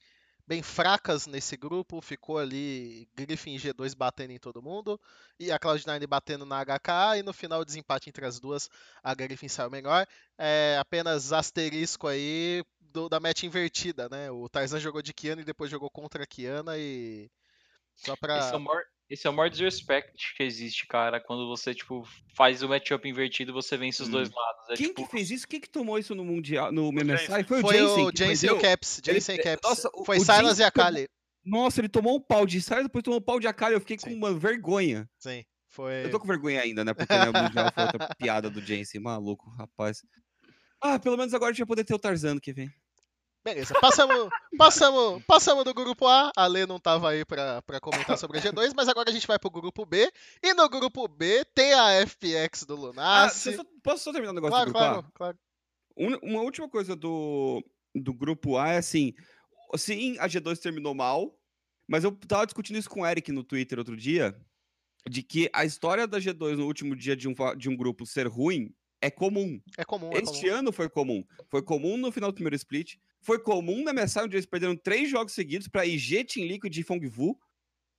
bem 0.47 0.63
fracas 0.63 1.27
nesse 1.27 1.57
grupo. 1.57 2.01
Ficou 2.01 2.39
ali 2.39 3.09
Griffin 3.15 3.55
e 3.55 3.59
G2 3.59 3.97
batendo 3.97 4.33
em 4.33 4.39
todo 4.39 4.63
mundo 4.63 5.01
e 5.39 5.51
a 5.51 5.59
Cloud9 5.59 6.07
batendo 6.07 6.47
na 6.47 6.65
HK. 6.65 7.19
E 7.19 7.23
no 7.23 7.33
final, 7.33 7.65
desempate 7.65 8.09
entre 8.09 8.25
as 8.25 8.39
duas, 8.39 8.69
a 9.03 9.15
Griffin 9.15 9.49
saiu 9.49 9.71
melhor. 9.71 10.07
É, 10.39 10.77
apenas 10.79 11.33
asterisco 11.33 12.07
aí 12.07 12.65
do, 12.81 13.09
da 13.09 13.21
match 13.21 13.43
invertida, 13.43 14.09
né? 14.09 14.31
O 14.31 14.49
Tarzan 14.49 14.79
jogou 14.79 15.03
de 15.03 15.13
Kiana 15.13 15.43
e 15.43 15.45
depois 15.45 15.71
jogou 15.71 15.91
contra 15.91 16.23
a 16.23 16.27
Kiana 16.27 16.79
e 16.79 17.31
só 17.97 18.17
pra... 18.17 18.39
Esse 18.39 18.55
é 18.55 18.57
o 18.57 18.61
maior, 18.61 18.83
esse 19.11 19.27
é 19.27 19.31
o 19.31 19.33
maior 19.33 19.49
disrespect 19.49 20.35
que 20.37 20.43
existe, 20.45 20.87
cara. 20.87 21.21
Quando 21.21 21.49
você, 21.49 21.75
tipo, 21.75 22.07
faz 22.37 22.63
o 22.63 22.69
matchup 22.69 23.09
invertido, 23.09 23.53
você 23.53 23.77
vence 23.77 24.01
os 24.01 24.09
hum. 24.09 24.13
dois 24.13 24.31
lados. 24.31 24.71
É, 24.71 24.77
Quem 24.77 24.87
tipo... 24.87 25.05
que 25.05 25.11
fez 25.11 25.33
isso? 25.33 25.49
Quem 25.49 25.61
que 25.61 25.69
tomou 25.69 25.99
isso 25.99 26.15
no 26.15 26.25
Mundial, 26.25 26.71
no 26.71 26.93
MSI? 26.93 27.27
Foi, 27.27 27.61
foi 27.61 27.63
o 27.63 27.73
Jensen. 27.73 28.07
O 28.07 28.13
Jensen 28.17 28.51
e 28.51 28.53
o 28.53 28.61
Caps. 28.61 29.01
Jensen 29.05 29.35
e 29.35 29.43
Caps. 29.43 29.69
Nossa, 29.69 29.91
foi 30.07 30.19
o 30.19 30.25
Silas 30.25 30.61
e 30.61 30.63
a 30.63 30.71
Kali. 30.71 31.09
Nossa, 31.45 31.81
ele 31.81 31.89
tomou 31.89 32.17
um 32.17 32.21
pau 32.21 32.47
de 32.47 32.63
Silas, 32.63 32.85
depois 32.85 33.03
tomou 33.03 33.19
um 33.19 33.23
pau 33.23 33.41
de 33.41 33.49
Akali. 33.49 33.75
Eu 33.75 33.81
fiquei 33.81 33.99
Sim. 33.99 34.11
com 34.11 34.15
uma 34.15 34.33
vergonha. 34.33 35.11
Sim, 35.19 35.43
foi... 35.69 36.05
Eu 36.05 36.11
tô 36.13 36.21
com 36.21 36.29
vergonha 36.29 36.61
ainda, 36.61 36.85
né? 36.85 36.95
Porque 36.95 37.13
né, 37.13 37.31
o 37.31 37.43
Mundial 37.43 37.73
foi 37.75 37.83
outra 37.83 38.15
piada 38.17 38.49
do 38.49 38.61
Jensen. 38.61 39.01
Maluco, 39.01 39.51
rapaz. 39.59 40.03
Ah, 40.81 41.01
pelo 41.01 41.17
menos 41.17 41.35
agora 41.35 41.51
a 41.51 41.53
gente 41.53 41.61
vai 41.61 41.67
poder 41.67 41.85
ter 41.85 41.95
o 41.95 41.99
Tarzan 41.99 42.39
que 42.39 42.53
vem. 42.53 42.71
Beleza, 43.43 43.73
passamos, 43.81 44.29
passamos, 44.59 45.25
passamos 45.25 45.65
do 45.65 45.73
grupo 45.73 46.07
A. 46.07 46.31
A 46.37 46.47
Lê 46.47 46.67
não 46.67 46.77
estava 46.77 47.11
aí 47.11 47.25
para 47.25 47.81
comentar 47.81 48.19
sobre 48.19 48.39
a 48.39 48.43
G2, 48.43 48.73
mas 48.77 48.87
agora 48.87 49.09
a 49.09 49.13
gente 49.13 49.27
vai 49.27 49.39
pro 49.39 49.51
grupo 49.51 49.87
B. 49.87 50.13
E 50.43 50.53
no 50.53 50.69
grupo 50.69 51.09
B 51.09 51.45
tem 51.55 51.73
a 51.73 52.07
FPX 52.07 52.65
do 52.65 52.77
Lunas. 52.77 52.99
Ah, 52.99 53.31
posso 53.83 54.05
só 54.05 54.13
terminar 54.13 54.33
o 54.33 54.33
um 54.33 54.35
negócio 54.35 54.53
claro, 54.53 54.71
do 54.71 54.73
grupo 54.73 55.13
claro, 55.15 55.39
A? 55.39 55.39
Claro. 55.97 56.21
Uma 56.23 56.43
última 56.43 56.69
coisa 56.69 56.95
do, 56.95 57.65
do 57.95 58.13
grupo 58.13 58.59
A 58.59 58.73
é 58.73 58.79
assim: 58.79 59.15
sim, 59.77 60.19
a 60.19 60.29
G2 60.29 60.59
terminou 60.59 60.95
mal, 60.95 61.35
mas 61.89 62.05
eu 62.05 62.13
tava 62.13 62.45
discutindo 62.45 62.79
isso 62.79 62.91
com 62.91 63.01
o 63.01 63.07
Eric 63.07 63.33
no 63.33 63.43
Twitter 63.43 63.79
outro 63.79 63.97
dia. 63.97 64.39
De 65.09 65.23
que 65.23 65.49
a 65.55 65.65
história 65.65 66.07
da 66.07 66.19
G2 66.19 66.57
no 66.57 66.67
último 66.67 66.95
dia 66.95 67.17
de 67.17 67.27
um, 67.27 67.35
de 67.57 67.71
um 67.71 67.77
grupo 67.77 68.05
ser 68.05 68.27
ruim 68.27 68.71
é 69.01 69.11
comum. 69.11 69.59
É 69.79 69.85
comum. 69.85 70.11
É 70.13 70.19
este 70.19 70.43
comum. 70.43 70.55
ano 70.55 70.73
foi 70.73 70.91
comum. 70.91 71.25
Foi 71.49 71.63
comum 71.63 71.97
no 71.97 72.13
final 72.13 72.31
do 72.31 72.35
primeiro 72.35 72.55
split. 72.55 72.97
Foi 73.23 73.39
comum 73.39 73.83
na 73.85 73.93
MSI, 73.93 74.21
onde 74.21 74.37
eles 74.37 74.47
perderam 74.47 74.77
três 74.77 75.11
jogos 75.11 75.35
seguidos 75.35 75.69
para 75.69 75.87
IG, 75.87 76.25
Team 76.25 76.47
Liquid 76.47 76.77
e 76.77 76.83
Fongvu. 76.83 77.39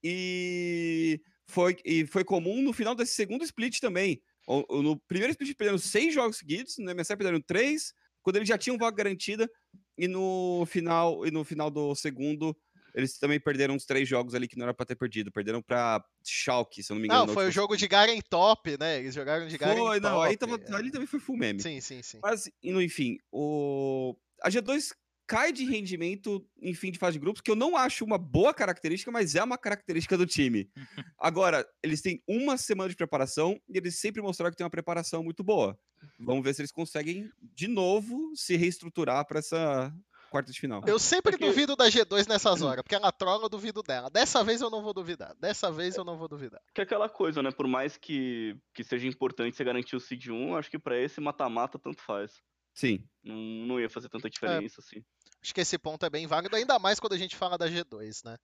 E 0.04 1.22
foi, 1.46 1.78
e 1.86 2.06
foi 2.08 2.24
comum 2.24 2.62
no 2.62 2.74
final 2.74 2.96
desse 2.96 3.14
segundo 3.14 3.44
split 3.44 3.80
também. 3.80 4.22
No 4.48 5.00
primeiro 5.08 5.32
split 5.32 5.56
perderam 5.56 5.78
seis 5.78 6.14
jogos 6.14 6.38
seguidos, 6.38 6.78
no 6.80 6.94
MSI 6.94 7.16
perderam 7.16 7.40
três, 7.40 7.94
quando 8.24 8.38
eles 8.38 8.48
já 8.48 8.58
tinham 8.58 8.78
vaga 8.78 8.98
garantida. 8.98 9.50
E 9.98 10.08
no 10.08 10.66
final, 10.66 11.26
e 11.28 11.32
no 11.32 11.44
final 11.44 11.70
do 11.70 11.94
segundo, 11.94 12.58
eles 12.94 13.18
também 13.20 13.40
perderam 13.40 13.76
uns 13.76 13.86
três 13.86 14.08
jogos 14.08 14.34
ali 14.34 14.48
que 14.48 14.58
não 14.58 14.64
era 14.64 14.74
pra 14.74 14.86
ter 14.86 14.96
perdido. 14.96 15.32
Perderam 15.32 15.62
pra 15.62 16.04
Schalke, 16.26 16.82
se 16.82 16.92
eu 16.92 16.96
não 16.96 17.02
me 17.02 17.08
engano. 17.08 17.28
Não, 17.28 17.34
foi 17.34 17.48
o 17.48 17.52
jogo 17.52 17.76
de 17.76 17.88
Garen 17.88 18.20
Top, 18.22 18.78
né? 18.80 19.00
Eles 19.00 19.14
jogaram 19.14 19.48
de 19.48 19.58
Garen 19.58 19.78
foi, 19.78 20.02
Top. 20.02 20.14
Não, 20.14 20.22
aí 20.22 20.38
tava, 20.38 20.56
é. 20.56 20.74
ali 20.74 20.92
também 20.92 21.08
foi 21.08 21.20
full 21.20 21.38
meme. 21.38 21.62
Sim, 21.62 21.80
sim, 21.80 22.02
sim. 22.02 22.20
Mas, 22.22 22.50
enfim, 22.64 23.18
o... 23.32 24.16
a 24.42 24.50
G2 24.50 24.92
cai 25.32 25.54
de 25.54 25.64
rendimento 25.64 26.46
em 26.62 26.74
fim 26.74 26.92
de 26.92 27.00
fase 27.00 27.14
de 27.14 27.20
grupos, 27.20 27.42
que 27.42 27.50
eu 27.50 27.56
não 27.56 27.78
acho 27.78 28.04
uma 28.04 28.18
boa 28.18 28.54
característica, 28.54 29.10
mas 29.10 29.34
é 29.34 29.42
uma 29.42 29.58
característica 29.58 30.18
do 30.18 30.26
time. 30.26 30.70
Agora, 31.18 31.66
eles 31.82 32.02
têm 32.02 32.22
uma 32.28 32.58
semana 32.58 32.90
de 32.90 32.98
preparação 32.98 33.58
e 33.70 33.78
eles 33.78 33.98
sempre 33.98 34.22
mostraram 34.22 34.52
que 34.52 34.58
tem 34.58 34.66
uma 34.66 34.70
preparação 34.70 35.24
muito 35.24 35.42
boa. 35.42 35.80
Vamos 36.20 36.44
ver 36.44 36.54
se 36.54 36.62
eles 36.62 36.72
conseguem, 36.72 37.30
de 37.42 37.70
novo, 37.70 38.34
se 38.36 38.58
reestruturar 38.58 39.26
para 39.26 39.40
essa 39.40 39.94
quarta 40.30 40.52
de 40.52 40.60
final. 40.60 40.84
Eu 40.86 41.00
sempre 41.00 41.32
porque... 41.32 41.46
duvido 41.46 41.78
da 41.78 41.86
G2 41.86 42.28
nessas 42.28 42.62
horas, 42.62 42.84
porque 42.84 42.96
ela 42.96 43.12
trola, 43.14 43.46
eu 43.46 43.50
duvido 43.50 43.82
dela. 43.82 44.10
Dessa 44.10 44.44
vez 44.44 44.60
eu 44.60 44.70
não 44.70 44.84
vou 44.84 44.94
duvidar. 44.94 45.34
Dessa 45.40 45.72
vez 45.72 45.96
eu 45.96 46.04
não 46.04 46.18
vou 46.18 46.28
duvidar. 46.28 46.62
Que 46.74 46.82
é 46.82 46.84
aquela 46.84 47.08
coisa, 47.08 47.42
né? 47.42 47.52
Por 47.52 47.68
mais 47.68 47.96
que, 47.96 48.58
que 48.74 48.84
seja 48.84 49.08
importante 49.08 49.56
você 49.56 49.64
garantir 49.64 49.96
o 49.96 50.00
Seed 50.02 50.28
1, 50.28 50.58
acho 50.58 50.70
que 50.70 50.80
para 50.80 51.00
esse 51.00 51.22
mata-mata 51.22 51.80
tanto 51.80 52.02
faz. 52.02 52.42
Sim. 52.74 53.04
Não, 53.24 53.36
não 53.36 53.80
ia 53.80 53.90
fazer 53.90 54.10
tanta 54.10 54.30
diferença, 54.30 54.80
é. 54.80 54.82
assim. 54.82 55.06
Acho 55.42 55.54
que 55.54 55.62
esse 55.62 55.78
ponto 55.78 56.06
é 56.06 56.10
bem 56.10 56.28
válido, 56.28 56.56
ainda 56.56 56.78
mais 56.78 57.00
quando 57.00 57.14
a 57.14 57.18
gente 57.18 57.36
fala 57.36 57.58
da 57.58 57.68
G2, 57.68 58.24
né? 58.26 58.38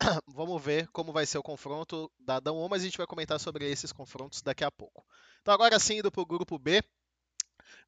Vamos 0.26 0.62
ver 0.62 0.88
como 0.88 1.12
vai 1.12 1.26
ser 1.26 1.38
o 1.38 1.42
confronto 1.42 2.10
da 2.18 2.40
Dão 2.40 2.58
1, 2.64 2.68
mas 2.68 2.82
a 2.82 2.84
gente 2.84 2.98
vai 2.98 3.06
comentar 3.06 3.38
sobre 3.38 3.70
esses 3.70 3.92
confrontos 3.92 4.40
daqui 4.42 4.64
a 4.64 4.70
pouco. 4.70 5.04
Então 5.42 5.52
agora 5.52 5.78
sim, 5.78 5.98
indo 5.98 6.10
pro 6.10 6.26
grupo 6.26 6.58
B. 6.58 6.82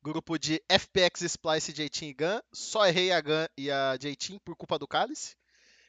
Grupo 0.02 0.38
de 0.38 0.62
FPX, 0.68 1.22
Splice, 1.22 1.72
J-Team 1.72 2.11
e 2.11 2.14
Gun. 2.14 2.40
Só 2.52 2.87
errei 2.87 3.12
a 3.12 3.20
Gun 3.20 3.46
e 3.56 3.70
a 3.70 3.96
J-Team 3.96 4.38
por 4.44 4.56
culpa 4.56 4.78
do 4.78 4.88
Cálice. 4.88 5.37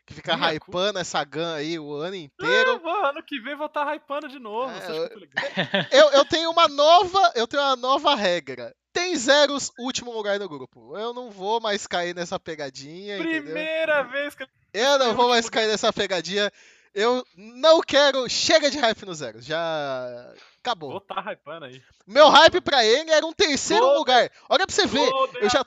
Que 0.06 0.14
fica 0.14 0.36
Minha 0.36 0.54
hypando 0.54 1.00
essa 1.00 1.24
Gun 1.24 1.54
aí 1.54 1.80
o 1.80 1.94
ano 1.94 2.16
inteiro. 2.16 2.82
Ah, 2.86 3.10
ano 3.10 3.24
que 3.24 3.40
vem 3.40 3.56
vou 3.56 3.68
estar 3.68 3.86
tá 3.86 3.96
hypando 3.96 4.28
de 4.28 4.40
novo. 4.40 4.72
É, 4.72 4.90
eu, 4.90 5.10
eu, 5.92 6.12
eu, 6.12 6.26
tenho 6.26 6.50
uma 6.52 6.68
nova, 6.68 7.32
eu 7.36 7.48
tenho 7.48 7.64
uma 7.64 7.76
nova 7.76 8.16
regra 8.16 8.76
tem 8.94 9.16
zeros 9.16 9.72
último 9.80 10.12
lugar 10.12 10.40
no 10.40 10.50
grupo. 10.50 10.98
Eu 10.98 11.14
não 11.14 11.30
vou 11.30 11.60
mais 11.60 11.88
cair 11.88 12.16
nessa 12.16 12.40
pegadinha. 12.40 13.18
Primeira 13.18 14.02
entendeu? 14.02 14.12
vez 14.12 14.36
que 14.36 14.48
eu 14.74 14.98
não 15.00 15.14
vou 15.14 15.30
mais 15.30 15.50
cair 15.50 15.68
nessa 15.68 15.92
pegadinha. 15.92 16.52
Eu 16.94 17.26
não 17.36 17.82
quero. 17.82 18.28
Chega 18.30 18.70
de 18.70 18.78
hype 18.78 19.06
no 19.06 19.14
zero. 19.14 19.42
Já. 19.42 20.34
Acabou. 20.60 20.92
Vou 20.92 21.00
tá 21.02 21.22
hypando 21.32 21.66
aí. 21.66 21.82
Meu 22.06 22.30
hype 22.30 22.62
pra 22.62 22.86
ele 22.86 23.10
era 23.10 23.26
um 23.26 23.34
terceiro 23.34 23.84
Todo, 23.84 23.98
lugar. 23.98 24.30
Olha 24.48 24.68
pra 24.68 24.76
você 24.76 24.86
ver. 24.86 25.10
Eu 25.42 25.50
já 25.50 25.64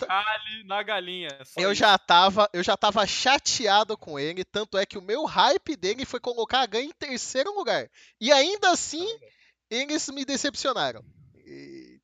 na 0.65 0.83
galinha. 0.83 1.29
Eu 1.57 1.73
isso. 1.73 1.81
já 1.81 1.99
tava, 1.99 2.49
eu 2.53 2.63
já 2.63 2.77
tava 2.77 3.05
chateado 3.07 3.97
com 3.97 4.19
ele, 4.19 4.45
tanto 4.45 4.79
é 4.79 4.87
que 4.87 4.97
o 4.99 5.03
meu 5.03 5.25
hype 5.25 5.75
dele 5.77 6.05
foi 6.05 6.21
colocar 6.21 6.61
a 6.61 6.67
ganha 6.67 6.87
em 6.87 6.93
terceiro 6.93 7.53
lugar. 7.55 7.91
E 8.21 8.31
ainda 8.31 8.71
assim, 8.71 9.09
eles 9.69 10.09
me 10.11 10.25
decepcionaram. 10.25 11.05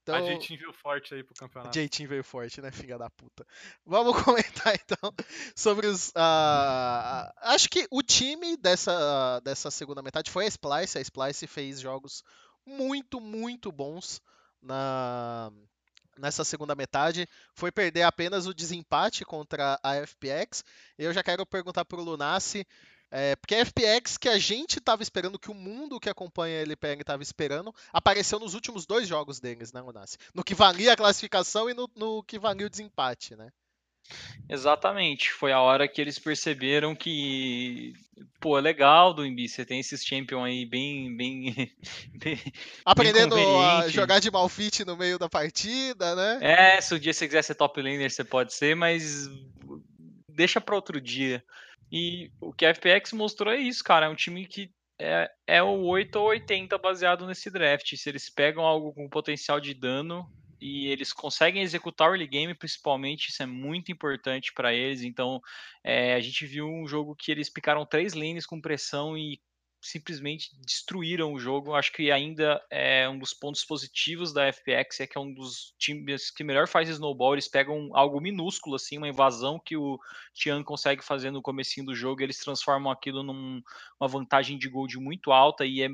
Então, 0.02 0.14
a 0.14 0.22
Jeitinho 0.22 0.58
veio 0.58 0.72
forte 0.72 1.14
aí 1.14 1.22
pro 1.22 1.34
campeonato. 1.34 1.74
Jeitinho 1.74 2.08
veio 2.08 2.24
forte, 2.24 2.60
né, 2.60 2.70
filha 2.70 2.96
da 2.96 3.10
puta. 3.10 3.46
Vamos 3.84 4.14
comentar 4.24 4.74
então 4.74 5.12
sobre 5.54 5.86
os. 5.86 6.08
Uh, 6.10 7.30
acho 7.42 7.68
que 7.68 7.86
o 7.90 8.02
time 8.02 8.56
dessa, 8.56 9.40
dessa 9.40 9.70
segunda 9.70 10.02
metade 10.02 10.30
foi 10.30 10.44
a 10.44 10.48
Splice. 10.48 10.98
A 10.98 11.00
Splice 11.00 11.46
fez 11.46 11.80
jogos 11.80 12.24
muito, 12.66 13.20
muito 13.20 13.70
bons 13.70 14.22
na, 14.62 15.52
nessa 16.18 16.44
segunda 16.44 16.74
metade. 16.74 17.28
Foi 17.54 17.70
perder 17.70 18.02
apenas 18.02 18.46
o 18.46 18.54
desempate 18.54 19.24
contra 19.24 19.78
a 19.82 20.06
FPX. 20.06 20.64
Eu 20.98 21.12
já 21.12 21.22
quero 21.22 21.44
perguntar 21.44 21.84
pro 21.84 22.02
Lunassi 22.02 22.66
é, 23.10 23.34
porque 23.36 23.54
a 23.54 23.64
FPX 23.64 24.16
que 24.16 24.28
a 24.28 24.38
gente 24.38 24.78
estava 24.78 25.02
esperando, 25.02 25.38
que 25.38 25.50
o 25.50 25.54
mundo 25.54 25.98
que 25.98 26.08
acompanha 26.08 26.58
a 26.58 26.62
LPL 26.62 27.00
estava 27.00 27.22
esperando, 27.22 27.74
apareceu 27.92 28.38
nos 28.38 28.54
últimos 28.54 28.86
dois 28.86 29.08
jogos 29.08 29.40
deles, 29.40 29.72
né, 29.72 29.80
Lunassi? 29.80 30.16
No 30.34 30.44
que 30.44 30.54
valia 30.54 30.92
a 30.92 30.96
classificação 30.96 31.68
e 31.68 31.74
no, 31.74 31.90
no 31.96 32.22
que 32.22 32.38
valia 32.38 32.66
o 32.66 32.70
desempate, 32.70 33.34
né? 33.34 33.50
Exatamente, 34.48 35.30
foi 35.32 35.52
a 35.52 35.60
hora 35.60 35.86
que 35.86 36.00
eles 36.00 36.18
perceberam 36.18 36.96
que, 36.96 37.92
pô, 38.40 38.58
é 38.58 38.60
legal 38.60 39.14
do 39.14 39.24
Imbi, 39.24 39.48
você 39.48 39.64
tem 39.64 39.78
esses 39.78 40.04
champion 40.04 40.42
aí 40.42 40.66
bem, 40.66 41.16
bem, 41.16 41.72
bem 42.18 42.38
aprendendo 42.84 43.36
bem 43.36 43.46
a 43.46 43.88
jogar 43.88 44.18
de 44.18 44.30
malfit 44.30 44.84
no 44.84 44.96
meio 44.96 45.18
da 45.18 45.28
partida, 45.28 46.16
né? 46.16 46.38
É, 46.42 46.80
se 46.80 46.92
um 46.94 46.98
dia 46.98 47.12
você 47.12 47.26
quiser 47.26 47.42
ser 47.42 47.54
top 47.54 47.80
laner, 47.80 48.10
você 48.10 48.24
pode 48.24 48.52
ser, 48.52 48.74
mas 48.74 49.28
deixa 50.28 50.60
para 50.60 50.74
outro 50.74 51.00
dia. 51.00 51.44
E 51.90 52.30
o 52.40 52.52
que 52.52 52.64
a 52.64 52.74
FPX 52.74 53.12
mostrou 53.12 53.52
é 53.52 53.58
isso, 53.58 53.82
cara. 53.82 54.06
É 54.06 54.08
um 54.08 54.14
time 54.14 54.46
que 54.46 54.70
é, 55.00 55.30
é 55.46 55.62
o 55.62 55.82
8 55.86 56.16
ou 56.16 56.26
80 56.28 56.76
baseado 56.78 57.26
nesse 57.26 57.50
draft. 57.50 57.96
Se 57.96 58.08
eles 58.08 58.28
pegam 58.30 58.64
algo 58.64 58.92
com 58.92 59.08
potencial 59.08 59.58
de 59.58 59.74
dano 59.74 60.30
e 60.60 60.88
eles 60.88 61.12
conseguem 61.12 61.62
executar 61.62 62.08
o 62.08 62.12
early 62.12 62.26
game, 62.26 62.54
principalmente, 62.54 63.28
isso 63.28 63.42
é 63.42 63.46
muito 63.46 63.90
importante 63.90 64.52
para 64.52 64.74
eles. 64.74 65.02
Então, 65.02 65.40
é, 65.82 66.14
a 66.14 66.20
gente 66.20 66.46
viu 66.46 66.68
um 66.68 66.86
jogo 66.86 67.16
que 67.16 67.32
eles 67.32 67.48
picaram 67.48 67.86
três 67.86 68.12
lanes 68.12 68.46
com 68.46 68.60
pressão 68.60 69.16
e 69.16 69.40
simplesmente 69.80 70.50
destruíram 70.60 71.32
o 71.32 71.38
jogo. 71.38 71.74
Acho 71.74 71.92
que 71.92 72.10
ainda 72.10 72.62
é 72.70 73.08
um 73.08 73.18
dos 73.18 73.32
pontos 73.32 73.64
positivos 73.64 74.32
da 74.32 74.46
FPX 74.52 75.00
é 75.00 75.06
que 75.06 75.16
é 75.16 75.20
um 75.20 75.32
dos 75.32 75.74
times 75.78 76.30
que 76.30 76.44
melhor 76.44 76.68
faz 76.68 76.88
snowball. 76.88 77.34
Eles 77.34 77.48
pegam 77.48 77.90
algo 77.94 78.20
minúsculo, 78.20 78.76
assim, 78.76 78.98
uma 78.98 79.08
invasão 79.08 79.58
que 79.58 79.76
o 79.76 79.98
Tian 80.34 80.62
consegue 80.62 81.02
fazer 81.02 81.30
no 81.30 81.40
comecinho 81.40 81.86
do 81.86 81.94
jogo, 81.94 82.22
eles 82.22 82.38
transformam 82.38 82.92
aquilo 82.92 83.22
numa 83.22 84.08
vantagem 84.08 84.58
de 84.58 84.68
gol 84.68 84.86
de 84.86 84.98
muito 84.98 85.32
alta 85.32 85.64
e 85.64 85.82
é 85.82 85.88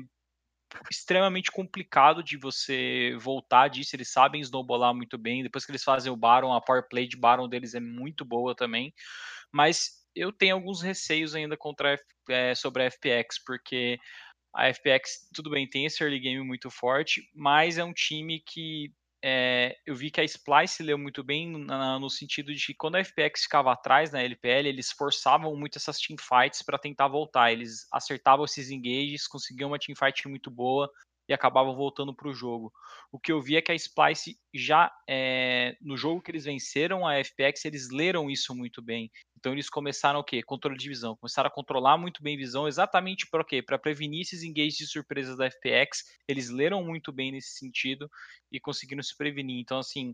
extremamente 0.91 1.51
complicado 1.51 2.21
de 2.21 2.37
você 2.37 3.15
voltar 3.19 3.69
disso. 3.69 3.95
Eles 3.95 4.11
sabem 4.11 4.41
snowballar 4.41 4.93
muito 4.93 5.17
bem. 5.17 5.43
Depois 5.43 5.65
que 5.65 5.71
eles 5.71 5.83
fazem 5.83 6.11
o 6.11 6.17
Baron, 6.17 6.53
a 6.53 6.61
power 6.61 6.87
play 6.89 7.07
de 7.07 7.17
Baron 7.17 7.47
deles 7.47 7.73
é 7.73 7.79
muito 7.79 8.25
boa 8.25 8.53
também. 8.53 8.93
Mas 9.51 9.96
eu 10.17 10.31
tenho 10.31 10.55
alguns 10.55 10.81
receios 10.81 11.35
ainda 11.35 11.55
contra 11.55 11.99
é, 12.29 12.55
sobre 12.55 12.83
a 12.83 12.91
FPX, 12.91 13.43
porque 13.45 13.97
a 14.55 14.67
FPX, 14.73 15.29
tudo 15.33 15.49
bem, 15.49 15.69
tem 15.69 15.85
esse 15.85 16.03
early 16.03 16.19
game 16.19 16.43
muito 16.43 16.69
forte, 16.69 17.21
mas 17.33 17.77
é 17.77 17.83
um 17.83 17.93
time 17.93 18.41
que 18.45 18.91
é, 19.23 19.75
eu 19.85 19.95
vi 19.95 20.11
que 20.11 20.21
a 20.21 20.23
Splice 20.23 20.83
leu 20.83 20.97
muito 20.97 21.23
bem 21.23 21.51
na, 21.65 21.99
no 21.99 22.09
sentido 22.09 22.53
de 22.53 22.67
que 22.67 22.73
quando 22.73 22.95
a 22.95 23.03
FPX 23.03 23.43
ficava 23.43 23.71
atrás 23.71 24.11
na 24.11 24.21
LPL, 24.21 24.67
eles 24.67 24.91
forçavam 24.91 25.55
muito 25.55 25.77
essas 25.77 25.99
teamfights 25.99 26.61
para 26.61 26.77
tentar 26.77 27.07
voltar. 27.07 27.51
Eles 27.51 27.87
acertavam 27.91 28.45
esses 28.45 28.69
engages, 28.69 29.27
conseguiam 29.27 29.71
uma 29.71 29.79
teamfight 29.79 30.27
muito 30.27 30.51
boa 30.51 30.89
e 31.27 31.33
acabavam 31.33 31.75
voltando 31.75 32.15
para 32.15 32.29
o 32.29 32.33
jogo. 32.33 32.71
O 33.11 33.19
que 33.19 33.31
eu 33.31 33.41
vi 33.41 33.57
é 33.57 33.61
que 33.61 33.71
a 33.71 33.75
Splice 33.75 34.37
já 34.53 34.91
é, 35.09 35.75
no 35.81 35.97
jogo 35.97 36.21
que 36.21 36.31
eles 36.31 36.45
venceram 36.45 37.05
a 37.05 37.19
FPX, 37.19 37.65
eles 37.65 37.89
leram 37.89 38.29
isso 38.29 38.55
muito 38.55 38.81
bem. 38.81 39.11
Então 39.47 39.53
eles 39.53 39.69
começaram 39.69 40.19
o 40.19 40.23
quê? 40.25 40.43
Controle 40.43 40.77
de 40.77 40.89
visão. 40.89 41.15
Começaram 41.15 41.47
a 41.47 41.51
controlar 41.51 41.97
muito 41.97 42.21
bem 42.21 42.35
visão, 42.35 42.67
exatamente 42.67 43.25
para 43.25 43.45
quê? 43.45 43.61
Para 43.61 43.79
prevenir 43.79 44.23
esses 44.23 44.43
engages 44.43 44.75
de 44.75 44.87
surpresas 44.87 45.37
da 45.37 45.49
FPX. 45.49 46.03
Eles 46.27 46.49
leram 46.49 46.83
muito 46.83 47.13
bem 47.13 47.31
nesse 47.31 47.57
sentido 47.57 48.11
e 48.51 48.59
conseguiram 48.59 49.01
se 49.01 49.15
prevenir. 49.15 49.61
Então, 49.61 49.79
assim, 49.79 50.13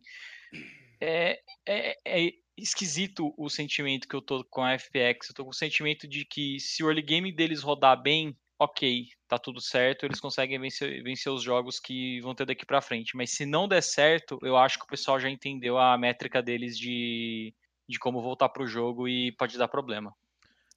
é, 1.02 1.40
é, 1.68 1.98
é 2.06 2.32
esquisito 2.56 3.34
o 3.36 3.50
sentimento 3.50 4.08
que 4.08 4.16
eu 4.16 4.22
tô 4.22 4.46
com 4.46 4.62
a 4.62 4.78
FPX. 4.78 5.30
Eu 5.30 5.36
tô 5.36 5.44
com 5.46 5.50
o 5.50 5.56
sentimento 5.56 6.08
de 6.08 6.26
que 6.26 6.60
se 6.60 6.84
o 6.84 6.88
early 6.88 7.02
game 7.02 7.32
deles 7.32 7.64
rodar 7.64 8.00
bem, 8.00 8.38
ok, 8.60 9.08
tá 9.28 9.40
tudo 9.40 9.60
certo, 9.60 10.06
eles 10.06 10.20
conseguem 10.20 10.60
vencer, 10.60 11.02
vencer 11.02 11.32
os 11.32 11.42
jogos 11.42 11.80
que 11.80 12.22
vão 12.22 12.36
ter 12.36 12.46
daqui 12.46 12.68
para 12.68 12.84
frente. 12.84 13.18
Mas 13.18 13.32
se 13.32 13.48
não 13.48 13.68
der 13.68 13.82
certo, 13.82 14.38
eu 14.44 14.56
acho 14.56 14.78
que 14.78 14.86
o 14.86 14.90
pessoal 14.90 15.20
já 15.20 15.28
entendeu 15.28 15.80
a 15.80 15.98
métrica 15.98 16.40
deles 16.40 16.78
de 16.78 17.52
de 17.88 18.00
como 18.00 18.22
voltar 18.22 18.50
pro 18.50 18.68
jogo 18.68 19.08
e 19.08 19.32
pode 19.34 19.58
dar 19.58 19.68
problema. 19.68 20.14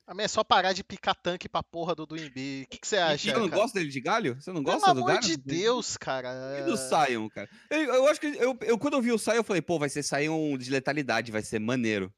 A 0.07 0.15
minha 0.15 0.27
é 0.27 0.29
só 0.29 0.45
parar 0.45 0.73
de 0.73 0.85
picar 0.85 1.17
tanque 1.17 1.49
pra 1.49 1.65
porra 1.65 1.93
do 1.93 2.07
Duimbi. 2.07 2.63
O 2.63 2.69
que, 2.69 2.79
que 2.79 2.87
você 2.87 2.97
acha? 2.97 3.19
Você 3.19 3.33
não 3.33 3.49
cara? 3.49 3.61
gosta 3.61 3.79
dele 3.79 3.91
de 3.91 4.01
galho? 4.01 4.41
Você 4.41 4.53
não 4.53 4.63
gosta 4.63 4.87
Pelo 4.87 5.01
do 5.01 5.05
galho? 5.05 5.21
Pelo 5.21 5.33
amor 5.33 5.37
de 5.37 5.37
Deus, 5.37 5.97
cara. 5.97 6.61
E 6.61 6.63
do 6.63 6.77
Sion, 6.77 7.29
cara? 7.29 7.51
Eu, 7.69 7.81
eu 7.83 8.07
acho 8.07 8.21
que 8.21 8.29
eu, 8.29 8.57
eu, 8.63 8.79
quando 8.79 8.95
eu 8.95 9.03
vi 9.03 9.11
o 9.11 9.19
Sion, 9.19 9.35
eu 9.35 9.43
falei, 9.43 9.61
pô, 9.61 9.81
vai 9.81 9.89
ser 9.89 10.05
Sion 10.05 10.57
de 10.57 10.71
letalidade, 10.71 11.33
vai 11.33 11.43
ser 11.43 11.59
maneiro. 11.59 12.15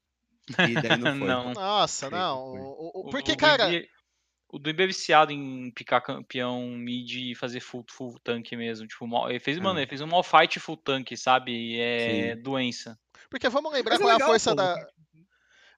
E 0.49 0.73
daí 0.79 0.99
não 0.99 1.17
foi. 1.17 1.27
não. 1.27 1.53
Nossa, 1.53 2.11
não. 2.11 2.53
O, 2.53 3.07
o, 3.07 3.09
porque, 3.09 3.35
cara. 3.35 3.69
O 4.51 4.57
Duimbi 4.57 4.83
é 4.83 4.87
viciado 4.87 5.31
em 5.31 5.69
picar 5.71 6.03
campeão 6.03 6.67
mid 6.71 7.11
e 7.13 7.35
fazer 7.35 7.59
full, 7.59 7.85
full 7.87 8.19
tanque 8.23 8.55
mesmo. 8.57 8.87
Tipo, 8.87 9.05
ele 9.29 9.39
fez, 9.39 9.59
mano, 9.59 9.79
ele 9.79 9.85
fez 9.87 10.01
um 10.01 10.07
mal 10.07 10.23
fight 10.23 10.59
full 10.59 10.77
tanque, 10.77 11.15
sabe? 11.15 11.79
É 11.79 12.35
Sim. 12.35 12.41
doença. 12.41 12.99
Porque 13.29 13.49
vamos 13.49 13.71
lembrar 13.71 13.93
Mas 13.93 14.01
qual 14.01 14.09
é, 14.09 14.13
legal, 14.13 14.27
é 14.27 14.29
a 14.29 14.33
força 14.33 14.49
pô. 14.51 14.55
da. 14.55 14.87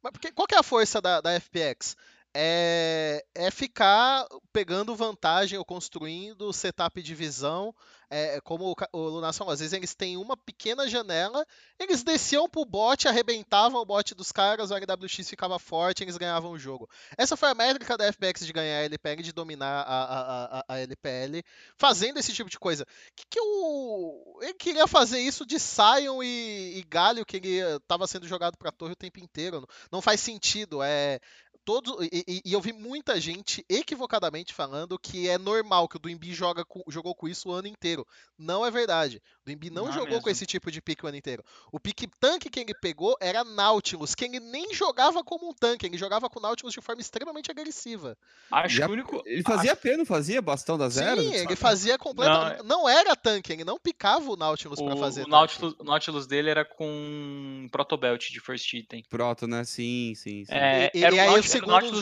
Mas 0.03 0.11
porque, 0.11 0.31
qual 0.31 0.47
é 0.51 0.57
a 0.57 0.63
força 0.63 1.01
da, 1.01 1.21
da 1.21 1.39
FPX? 1.39 1.95
É, 2.33 3.25
é 3.35 3.51
ficar 3.51 4.25
pegando 4.53 4.95
vantagem 4.95 5.57
ou 5.57 5.65
construindo 5.65 6.53
setup 6.53 7.01
de 7.01 7.13
visão 7.13 7.73
é, 8.11 8.41
como 8.41 8.65
o, 8.69 8.75
o 8.91 9.07
Lunação, 9.07 9.49
às 9.49 9.61
vezes 9.61 9.71
eles 9.71 9.95
têm 9.95 10.17
uma 10.17 10.35
pequena 10.35 10.87
janela, 10.87 11.45
eles 11.79 12.03
desciam 12.03 12.49
pro 12.49 12.65
bot, 12.65 13.07
arrebentavam 13.07 13.81
o 13.81 13.85
bot 13.85 14.13
dos 14.13 14.33
caras, 14.33 14.69
o 14.69 14.75
RWX 14.75 15.29
ficava 15.29 15.57
forte, 15.57 16.03
eles 16.03 16.17
ganhavam 16.17 16.51
o 16.51 16.59
jogo. 16.59 16.89
Essa 17.17 17.37
foi 17.37 17.49
a 17.49 17.55
métrica 17.55 17.97
da 17.97 18.11
FPX 18.11 18.45
de 18.45 18.51
ganhar 18.51 18.79
a 18.79 18.83
LPL, 18.83 19.23
de 19.23 19.31
dominar 19.31 19.83
a, 19.83 20.03
a, 20.03 20.59
a, 20.59 20.65
a 20.67 20.79
LPL, 20.79 21.41
fazendo 21.77 22.19
esse 22.19 22.33
tipo 22.33 22.49
de 22.49 22.59
coisa. 22.59 22.85
Que, 23.15 23.23
que 23.29 23.39
o, 23.39 24.39
ele 24.41 24.55
queria 24.55 24.87
fazer 24.87 25.19
isso 25.19 25.45
de 25.45 25.57
Sion 25.57 26.21
e, 26.21 26.79
e 26.79 26.83
Galho, 26.89 27.25
que 27.25 27.37
ele 27.37 27.59
estava 27.77 28.05
sendo 28.07 28.27
jogado 28.27 28.57
pra 28.57 28.73
torre 28.73 28.91
o 28.91 28.97
tempo 28.97 29.21
inteiro. 29.21 29.61
Não, 29.61 29.67
não 29.89 30.01
faz 30.01 30.19
sentido. 30.19 30.83
É, 30.83 31.17
todos 31.63 32.07
e, 32.11 32.41
e, 32.45 32.53
eu 32.53 32.61
vi 32.61 32.73
muita 32.73 33.19
gente 33.19 33.65
equivocadamente 33.69 34.53
falando 34.53 34.97
que 34.97 35.29
é 35.29 35.37
normal 35.37 35.87
que 35.87 35.95
o 35.95 35.99
Duimbi 35.99 36.33
joga 36.33 36.65
com, 36.65 36.83
jogou 36.87 37.15
com 37.15 37.27
isso 37.27 37.49
o 37.49 37.51
ano 37.51 37.67
inteiro. 37.67 38.05
Não 38.37 38.65
é 38.65 38.71
verdade. 38.71 39.21
O 39.41 39.45
Duimbi 39.45 39.69
não, 39.69 39.83
não 39.83 39.89
é 39.91 39.93
jogou 39.93 40.09
mesmo. 40.09 40.23
com 40.23 40.29
esse 40.29 40.45
tipo 40.45 40.71
de 40.71 40.81
pique 40.81 41.05
o 41.05 41.07
ano 41.07 41.17
inteiro. 41.17 41.43
O 41.71 41.79
pique 41.79 42.07
tanque 42.19 42.49
que 42.49 42.59
ele 42.59 42.73
pegou 42.73 43.15
era 43.19 43.43
Nautilus, 43.43 44.15
que 44.15 44.25
ele 44.25 44.39
nem 44.39 44.73
jogava 44.73 45.23
como 45.23 45.49
um 45.49 45.53
tanque, 45.53 45.85
ele 45.85 45.97
jogava 45.97 46.29
com 46.29 46.39
Nautilus 46.39 46.73
de 46.73 46.81
forma 46.81 47.01
extremamente 47.01 47.51
agressiva. 47.51 48.17
Acho 48.51 48.77
que 48.77 48.83
o 48.83 48.91
único 48.91 49.21
ele 49.25 49.43
fazia 49.43 49.73
Acho... 49.73 49.97
não 49.97 50.05
fazia 50.05 50.41
bastão 50.41 50.77
da 50.77 50.89
zero? 50.89 51.21
Sim, 51.21 51.33
ele 51.33 51.55
fazia 51.55 51.97
completamente. 51.97 52.63
Não, 52.63 52.65
é 52.65 52.81
não, 52.81 52.89
era 52.89 53.15
tanque, 53.15 53.53
ele 53.53 53.63
não 53.63 53.77
picava 53.79 54.31
o 54.31 54.35
Nautilus 54.35 54.81
para 54.81 54.95
fazer. 54.97 55.25
O 55.25 55.27
Nautilus, 55.27 55.75
o 55.77 55.83
Nautilus 55.83 56.25
dele 56.25 56.49
era 56.49 56.65
com 56.65 57.67
Protobelt 57.71 58.29
de 58.29 58.39
first 58.39 58.73
item. 58.73 59.03
Proto, 59.09 59.47
né? 59.47 59.63
Sim, 59.63 60.13
sim. 60.15 60.45
sim. 60.45 60.53
É, 60.53 60.91
e, 60.93 61.03
era 61.03 61.15
e 61.15 61.19
aí 61.19 61.43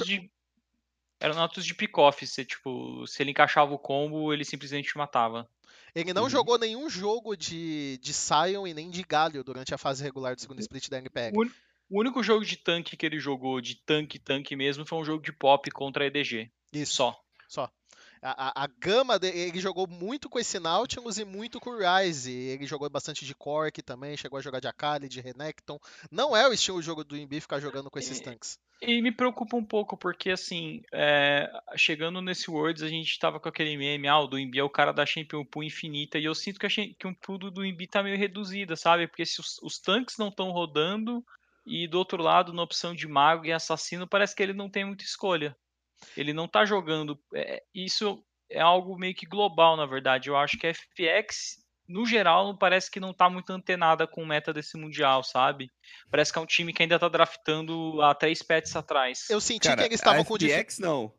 de 0.05 0.29
era 1.19 1.33
o 1.33 1.35
Nautilus 1.35 1.65
de 1.65 1.73
pick-off, 1.75 2.25
se, 2.25 2.45
tipo, 2.45 3.05
se 3.05 3.21
ele 3.21 3.31
encaixava 3.31 3.73
o 3.73 3.79
combo, 3.79 4.33
ele 4.33 4.45
simplesmente 4.45 4.97
matava. 4.97 5.49
Ele 5.93 6.13
não 6.13 6.23
uhum. 6.23 6.29
jogou 6.29 6.57
nenhum 6.57 6.89
jogo 6.89 7.35
de, 7.35 7.97
de 7.97 8.13
Sion 8.13 8.65
e 8.65 8.73
nem 8.73 8.89
de 8.89 9.03
Galio 9.03 9.43
durante 9.43 9.73
a 9.73 9.77
fase 9.77 10.01
regular 10.01 10.35
do 10.35 10.41
segundo 10.41 10.59
split 10.61 10.87
da 10.87 10.97
NPL. 10.97 11.35
O, 11.35 11.43
o 11.89 11.99
único 11.99 12.23
jogo 12.23 12.45
de 12.45 12.55
tanque 12.55 12.95
que 12.95 13.05
ele 13.05 13.19
jogou, 13.19 13.59
de 13.59 13.75
tanque-tanque 13.75 14.55
mesmo, 14.55 14.85
foi 14.85 14.97
um 14.97 15.03
jogo 15.03 15.21
de 15.21 15.33
pop 15.33 15.69
contra 15.71 16.05
a 16.05 16.07
EDG. 16.07 16.49
Isso. 16.71 16.93
Só. 16.93 17.19
Só. 17.49 17.69
A, 18.21 18.61
a, 18.61 18.63
a, 18.63 18.67
gama 18.67 19.17
dele, 19.17 19.37
ele 19.39 19.59
jogou 19.59 19.87
muito 19.87 20.29
com 20.29 20.39
esse 20.39 20.59
Nautilus 20.59 21.17
e 21.17 21.25
muito 21.25 21.59
com 21.59 21.69
o 21.69 21.79
Ryze. 21.79 22.31
Ele 22.31 22.65
jogou 22.65 22.89
bastante 22.89 23.25
de 23.25 23.33
Cork 23.33 23.81
também, 23.81 24.17
chegou 24.17 24.37
a 24.37 24.41
jogar 24.41 24.59
de 24.59 24.67
Akali, 24.67 25.07
de 25.07 25.21
Renekton. 25.21 25.79
Não 26.11 26.35
é 26.35 26.47
o 26.47 26.53
estilo 26.53 26.79
de 26.79 26.85
jogo 26.85 27.03
do 27.03 27.15
Imbi 27.15 27.39
ficar 27.39 27.59
jogando 27.59 27.89
com 27.89 27.97
esses 27.97 28.19
tanques. 28.19 28.59
E 28.81 29.01
me 29.01 29.11
preocupa 29.11 29.57
um 29.57 29.63
pouco, 29.63 29.97
porque 29.97 30.31
assim, 30.31 30.81
é, 30.93 31.51
chegando 31.75 32.21
nesse 32.21 32.49
Worlds, 32.49 32.81
a 32.81 32.87
gente 32.87 33.19
tava 33.19 33.39
com 33.39 33.49
aquele 33.49 33.75
meme, 33.75 34.07
ah, 34.07 34.19
o 34.19 34.27
do 34.27 34.39
Imbi 34.39 34.59
é 34.59 34.63
o 34.63 34.69
cara 34.69 34.93
da 34.93 35.05
Champion 35.05 35.43
Pool 35.43 35.63
infinita, 35.63 36.17
e 36.17 36.23
eu 36.23 36.33
sinto 36.33 36.59
que 36.59 36.65
a 36.65 36.69
Champion 36.69 37.13
Pool 37.13 37.37
do 37.37 37.65
Imbi 37.65 37.87
tá 37.87 38.01
meio 38.01 38.17
reduzida, 38.17 38.77
sabe? 38.77 39.05
Porque 39.07 39.25
se 39.25 39.41
os, 39.41 39.59
os 39.61 39.79
tanques 39.79 40.17
não 40.17 40.29
estão 40.29 40.51
rodando, 40.51 41.23
e 41.65 41.87
do 41.87 41.97
outro 41.97 42.23
lado, 42.23 42.53
na 42.53 42.63
opção 42.63 42.95
de 42.95 43.07
mago 43.07 43.45
e 43.45 43.51
assassino, 43.51 44.07
parece 44.07 44.33
que 44.33 44.41
ele 44.41 44.53
não 44.53 44.69
tem 44.69 44.85
muita 44.85 45.03
escolha. 45.03 45.55
Ele 46.15 46.33
não 46.33 46.47
tá 46.47 46.65
jogando. 46.65 47.19
É, 47.33 47.63
isso 47.73 48.23
é 48.49 48.59
algo 48.59 48.97
meio 48.97 49.15
que 49.15 49.25
global, 49.25 49.77
na 49.77 49.85
verdade. 49.85 50.29
Eu 50.29 50.37
acho 50.37 50.57
que 50.57 50.67
a 50.67 50.73
FPX 50.73 51.57
no 51.89 52.05
geral, 52.05 52.55
parece 52.55 52.89
que 52.91 52.99
não 52.99 53.11
tá 53.11 53.27
muito 53.27 53.51
antenada 53.51 54.05
com 54.05 54.21
o 54.21 54.25
meta 54.25 54.53
desse 54.53 54.77
Mundial, 54.77 55.23
sabe? 55.23 55.71
Parece 56.11 56.31
que 56.31 56.37
é 56.37 56.41
um 56.41 56.45
time 56.45 56.71
que 56.71 56.83
ainda 56.83 56.99
tá 56.99 57.09
draftando 57.09 57.99
há 58.03 58.13
três 58.13 58.43
pets 58.43 58.75
atrás. 58.75 59.25
Eu 59.27 59.41
senti 59.41 59.67
Cara, 59.67 59.81
que 59.81 59.87
eles 59.87 59.99
estavam 59.99 60.23
com 60.23 60.35
FPX 60.35 60.77
não. 60.77 61.11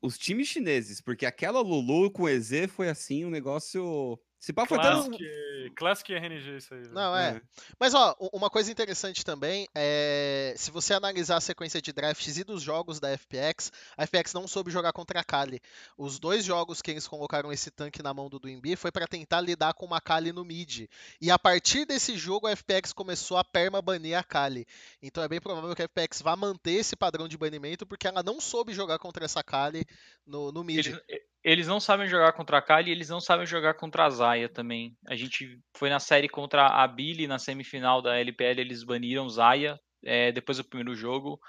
Os 0.00 0.16
times 0.16 0.46
chineses, 0.46 1.00
porque 1.00 1.26
aquela 1.26 1.60
Lulu 1.60 2.10
com 2.10 2.22
o 2.22 2.28
EZ 2.28 2.70
foi 2.70 2.88
assim 2.88 3.24
um 3.24 3.30
negócio 3.30 4.18
se 4.42 4.52
pá, 4.52 4.66
foi 4.66 4.76
Classic, 4.76 5.18
tão... 5.18 5.74
Classic 5.76 6.12
RNG 6.12 6.56
isso 6.56 6.74
aí. 6.74 6.88
Não, 6.88 7.16
é. 7.16 7.36
é. 7.36 7.42
Mas, 7.78 7.94
ó, 7.94 8.16
uma 8.32 8.50
coisa 8.50 8.72
interessante 8.72 9.24
também 9.24 9.68
é. 9.72 10.52
Se 10.58 10.72
você 10.72 10.92
analisar 10.92 11.36
a 11.36 11.40
sequência 11.40 11.80
de 11.80 11.92
drafts 11.92 12.38
e 12.38 12.42
dos 12.42 12.60
jogos 12.60 12.98
da 12.98 13.16
FPX, 13.16 13.70
a 13.96 14.04
FPX 14.04 14.34
não 14.34 14.48
soube 14.48 14.68
jogar 14.68 14.92
contra 14.92 15.20
a 15.20 15.24
Kali. 15.24 15.60
Os 15.96 16.18
dois 16.18 16.44
jogos 16.44 16.82
que 16.82 16.90
eles 16.90 17.06
colocaram 17.06 17.52
esse 17.52 17.70
tanque 17.70 18.02
na 18.02 18.12
mão 18.12 18.28
do 18.28 18.40
Duimbi 18.40 18.74
foi 18.74 18.90
para 18.90 19.06
tentar 19.06 19.40
lidar 19.40 19.74
com 19.74 19.86
uma 19.86 20.00
Kali 20.00 20.32
no 20.32 20.44
mid. 20.44 20.88
E 21.20 21.30
a 21.30 21.38
partir 21.38 21.84
desse 21.86 22.16
jogo, 22.16 22.48
a 22.48 22.56
FPX 22.56 22.92
começou 22.92 23.36
a 23.36 23.44
perma 23.44 23.80
banir 23.80 24.18
a 24.18 24.24
Kali. 24.24 24.66
Então 25.00 25.22
é 25.22 25.28
bem 25.28 25.40
provável 25.40 25.72
que 25.76 25.82
a 25.82 25.86
FPX 25.86 26.20
vá 26.20 26.34
manter 26.34 26.72
esse 26.72 26.96
padrão 26.96 27.28
de 27.28 27.38
banimento 27.38 27.86
porque 27.86 28.08
ela 28.08 28.24
não 28.24 28.40
soube 28.40 28.74
jogar 28.74 28.98
contra 28.98 29.24
essa 29.24 29.40
Kali 29.40 29.86
no, 30.26 30.50
no 30.50 30.64
mid. 30.64 30.88
Eles, 30.88 31.00
eles 31.44 31.66
não 31.66 31.80
sabem 31.80 32.08
jogar 32.08 32.32
contra 32.32 32.58
a 32.58 32.62
Kali 32.62 32.90
e 32.90 32.92
eles 32.92 33.08
não 33.08 33.20
sabem 33.20 33.46
jogar 33.46 33.74
contra 33.74 34.06
a 34.06 34.10
Zaya 34.10 34.48
também. 34.48 34.96
A 35.08 35.16
gente 35.16 35.58
foi 35.76 35.90
na 35.90 35.98
série 35.98 36.28
contra 36.28 36.66
a 36.66 36.86
Billy, 36.86 37.26
na 37.26 37.38
semifinal 37.38 38.00
da 38.00 38.16
LPL, 38.16 38.60
eles 38.60 38.84
baniram 38.84 39.28
Zaya. 39.28 39.78
É, 40.04 40.32
depois 40.32 40.58
do 40.58 40.64
primeiro 40.64 40.94
jogo, 40.94 41.40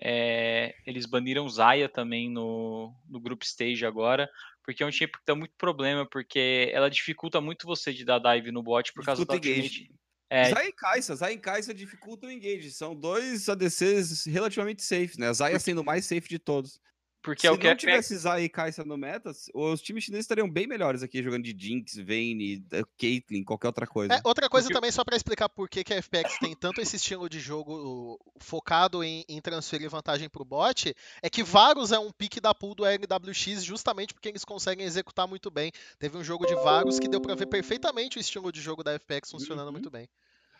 é, 0.00 0.74
eles 0.86 1.06
baniram 1.06 1.48
Zaya 1.48 1.88
também 1.88 2.30
no, 2.30 2.94
no 3.08 3.20
Group 3.20 3.42
Stage 3.42 3.84
agora, 3.86 4.28
porque 4.64 4.82
é 4.82 4.86
um 4.86 4.90
time 4.90 5.10
que 5.10 5.18
dá 5.26 5.34
muito 5.34 5.54
problema, 5.56 6.06
porque 6.06 6.70
ela 6.72 6.90
dificulta 6.90 7.40
muito 7.40 7.66
você 7.66 7.92
de 7.92 8.04
dar 8.04 8.18
dive 8.18 8.50
no 8.52 8.62
bot 8.62 8.92
por 8.92 9.04
causa 9.04 9.24
do 9.24 9.32
ultimate. 9.32 9.90
É... 10.30 10.46
Zaya 10.46 10.68
e 10.68 10.72
Kaisa, 10.72 11.14
Zaya 11.14 11.34
e 11.34 11.38
Kaisa 11.38 11.74
dificultam 11.74 12.30
o 12.30 12.32
engage. 12.32 12.70
São 12.70 12.94
dois 12.94 13.50
ADCs 13.50 14.24
relativamente 14.24 14.82
safe, 14.82 15.18
né? 15.18 15.28
A 15.28 15.32
Zaya 15.34 15.58
sendo 15.58 15.82
o 15.82 15.84
mais 15.84 16.06
safe 16.06 16.26
de 16.26 16.38
todos. 16.38 16.80
Porque 17.22 17.42
Se 17.42 17.46
é 17.46 17.50
o 17.52 17.56
que 17.56 17.68
não 17.68 17.76
tivesse 17.76 18.16
Zai 18.16 18.42
e 18.42 18.48
Kai'Sa 18.48 18.84
no 18.84 18.96
meta, 18.96 19.30
os 19.54 19.80
times 19.80 20.02
chineses 20.02 20.24
estariam 20.24 20.50
bem 20.50 20.66
melhores 20.66 21.04
aqui, 21.04 21.22
jogando 21.22 21.44
de 21.44 21.56
Jinx, 21.56 21.94
Vayne, 21.96 22.66
Caitlyn, 22.98 23.44
qualquer 23.44 23.68
outra 23.68 23.86
coisa. 23.86 24.14
É, 24.14 24.20
outra 24.24 24.48
coisa 24.48 24.66
Porque... 24.66 24.74
também, 24.74 24.90
só 24.90 25.04
para 25.04 25.16
explicar 25.16 25.48
por 25.48 25.68
que, 25.68 25.84
que 25.84 25.94
a 25.94 26.02
FPX 26.02 26.38
tem 26.40 26.56
tanto 26.56 26.80
esse 26.80 26.96
estilo 26.96 27.28
de 27.28 27.38
jogo 27.38 28.18
focado 28.38 29.04
em, 29.04 29.24
em 29.28 29.40
transferir 29.40 29.88
vantagem 29.88 30.28
pro 30.28 30.44
bot, 30.44 30.92
é 31.22 31.30
que 31.30 31.44
Varus 31.44 31.92
é 31.92 31.98
um 31.98 32.10
pique 32.10 32.40
da 32.40 32.52
pool 32.52 32.74
do 32.74 32.84
LWX 32.84 33.62
justamente 33.62 34.12
porque 34.12 34.28
eles 34.28 34.44
conseguem 34.44 34.84
executar 34.84 35.28
muito 35.28 35.48
bem. 35.48 35.70
Teve 36.00 36.18
um 36.18 36.24
jogo 36.24 36.44
de 36.44 36.54
Varus 36.56 36.98
que 36.98 37.08
deu 37.08 37.20
para 37.20 37.36
ver 37.36 37.46
perfeitamente 37.46 38.18
o 38.18 38.20
estilo 38.20 38.50
de 38.50 38.60
jogo 38.60 38.82
da 38.82 38.98
FPX 38.98 39.30
funcionando 39.30 39.66
uhum. 39.66 39.72
muito 39.72 39.90
bem. 39.90 40.08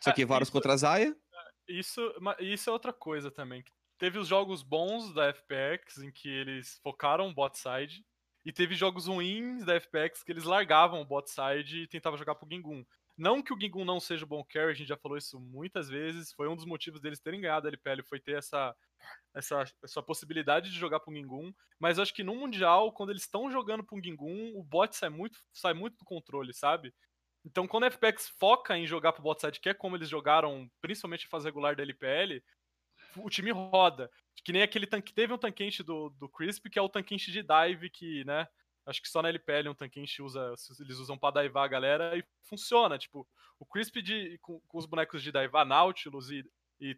Só 0.01 0.13
que 0.13 0.25
Varus 0.25 0.49
contra 0.49 0.77
Zaya? 0.77 1.15
Isso, 1.69 2.01
isso 2.41 2.71
é 2.71 2.73
outra 2.73 2.93
coisa 2.93 3.31
também. 3.31 3.65
Teve 4.03 4.19
os 4.19 4.27
jogos 4.27 4.65
bons 4.65 5.15
da 5.15 5.33
FPX 5.33 5.99
em 5.99 6.11
que 6.11 6.29
eles 6.29 6.81
focaram 6.83 7.29
o 7.29 7.33
bot 7.33 7.57
side. 7.57 8.05
E 8.45 8.53
teve 8.53 8.75
jogos 8.75 9.07
ruins 9.07 9.65
da 9.65 9.79
FPX 9.79 10.25
que 10.25 10.33
eles 10.33 10.43
largavam 10.43 11.01
o 11.01 11.05
bot 11.05 11.31
side 11.31 11.83
e 11.83 11.87
tentavam 11.87 12.19
jogar 12.19 12.35
pro 12.35 12.49
Gingun. 12.51 12.85
Não 13.17 13.41
que 13.41 13.55
o 13.55 13.61
Gingun 13.61 13.85
não 13.85 14.01
seja 14.01 14.27
bom 14.27 14.43
carry, 14.43 14.73
a 14.73 14.75
gente 14.75 14.89
já 14.89 14.97
falou 14.97 15.17
isso 15.17 15.39
muitas 15.39 15.89
vezes. 15.89 16.33
Foi 16.33 16.49
um 16.49 16.57
dos 16.57 16.65
motivos 16.65 17.01
deles 17.01 17.21
terem 17.21 17.41
ganhado 17.41 17.69
a 17.69 17.71
LPL, 17.71 18.03
foi 18.03 18.19
ter 18.19 18.39
essa, 18.39 18.75
essa, 19.33 19.63
essa 19.85 20.03
possibilidade 20.03 20.73
de 20.73 20.77
jogar 20.81 20.99
pro 20.99 21.15
Gingun. 21.15 21.55
Mas 21.79 21.97
eu 21.97 22.03
acho 22.03 22.13
que 22.13 22.25
no 22.25 22.35
Mundial, 22.35 22.91
quando 22.91 23.11
eles 23.11 23.23
estão 23.23 23.53
jogando 23.53 23.85
pro 23.85 24.03
Gingun, 24.03 24.51
o 24.57 24.65
bot 24.65 24.97
sai 24.97 25.11
muito, 25.11 25.39
sai 25.53 25.75
muito 25.75 25.97
do 25.99 26.05
controle, 26.05 26.53
sabe? 26.53 26.93
Então, 27.45 27.69
quando 27.69 27.85
a 27.85 27.91
FPX 27.93 28.31
foca 28.37 28.77
em 28.77 28.85
jogar 28.85 29.13
pro 29.13 29.23
bot 29.23 29.41
side, 29.41 29.61
que 29.61 29.69
é 29.69 29.75
como 29.75 29.95
eles 29.95 30.09
jogaram, 30.09 30.69
principalmente 30.81 31.27
em 31.27 31.29
fase 31.29 31.45
regular 31.45 31.77
da 31.77 31.85
LPL, 31.85 32.43
o 33.17 33.31
time 33.31 33.51
roda. 33.51 34.11
Que 34.45 34.53
nem 34.53 34.63
aquele 34.63 34.87
tanque. 34.87 35.13
Teve 35.13 35.33
um 35.33 35.39
tanquente 35.39 35.83
do, 35.83 36.11
do 36.11 36.29
Crisp, 36.29 36.69
que 36.69 36.79
é 36.79 36.83
o 36.83 36.89
tanquente 36.89 37.31
de 37.31 37.43
dive, 37.43 37.91
que, 37.91 38.25
né? 38.25 38.47
Acho 38.85 39.01
que 39.01 39.09
só 39.09 39.23
na 39.23 39.29
LPL 39.29 39.69
um 39.69 39.75
tanquente 39.75 40.21
usa. 40.23 40.55
Eles 40.81 40.99
usam 40.99 41.17
pra 41.17 41.43
divar 41.43 41.65
a 41.65 41.69
galera 41.69 42.17
e 42.17 42.25
funciona. 42.49 42.99
Tipo, 42.99 43.27
o 43.59 43.67
Crisp 43.67 44.03
de, 44.03 44.39
com, 44.43 44.61
com 44.67 44.79
os 44.79 44.87
bonecos 44.87 45.23
de 45.23 45.31
divar, 45.31 45.65
Nautilus 45.65 46.31
e, 46.31 46.45
e 46.81 46.97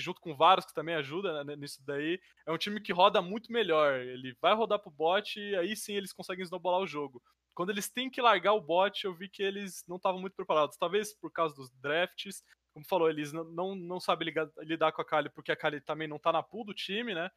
junto 0.00 0.20
com 0.20 0.34
vários 0.34 0.66
que 0.66 0.74
também 0.74 0.96
ajuda 0.96 1.44
né, 1.44 1.54
nisso 1.54 1.80
daí, 1.86 2.20
é 2.44 2.50
um 2.50 2.58
time 2.58 2.80
que 2.80 2.92
roda 2.92 3.22
muito 3.22 3.52
melhor. 3.52 4.00
Ele 4.00 4.36
vai 4.42 4.54
rodar 4.54 4.80
pro 4.80 4.90
bot 4.90 5.38
e 5.38 5.54
aí 5.54 5.76
sim 5.76 5.94
eles 5.94 6.12
conseguem 6.12 6.42
snowballar 6.42 6.80
o 6.80 6.86
jogo. 6.86 7.22
Quando 7.54 7.70
eles 7.70 7.88
têm 7.88 8.10
que 8.10 8.20
largar 8.20 8.54
o 8.54 8.60
bot, 8.60 9.04
eu 9.04 9.14
vi 9.14 9.28
que 9.28 9.42
eles 9.42 9.84
não 9.86 9.96
estavam 9.96 10.20
muito 10.20 10.34
preparados. 10.34 10.76
Talvez 10.76 11.14
por 11.14 11.30
causa 11.30 11.54
dos 11.54 11.70
drafts, 11.80 12.42
como 12.74 12.84
falou, 12.84 13.08
eles 13.08 13.32
não, 13.32 13.44
não, 13.44 13.74
não 13.76 14.00
sabem 14.00 14.26
ligar, 14.26 14.48
lidar 14.58 14.90
com 14.90 15.00
a 15.00 15.04
Kali 15.04 15.30
porque 15.30 15.52
a 15.52 15.56
Kali 15.56 15.80
também 15.80 16.08
não 16.08 16.18
tá 16.18 16.32
na 16.32 16.42
pool 16.42 16.64
do 16.64 16.74
time, 16.74 17.14
né? 17.14 17.30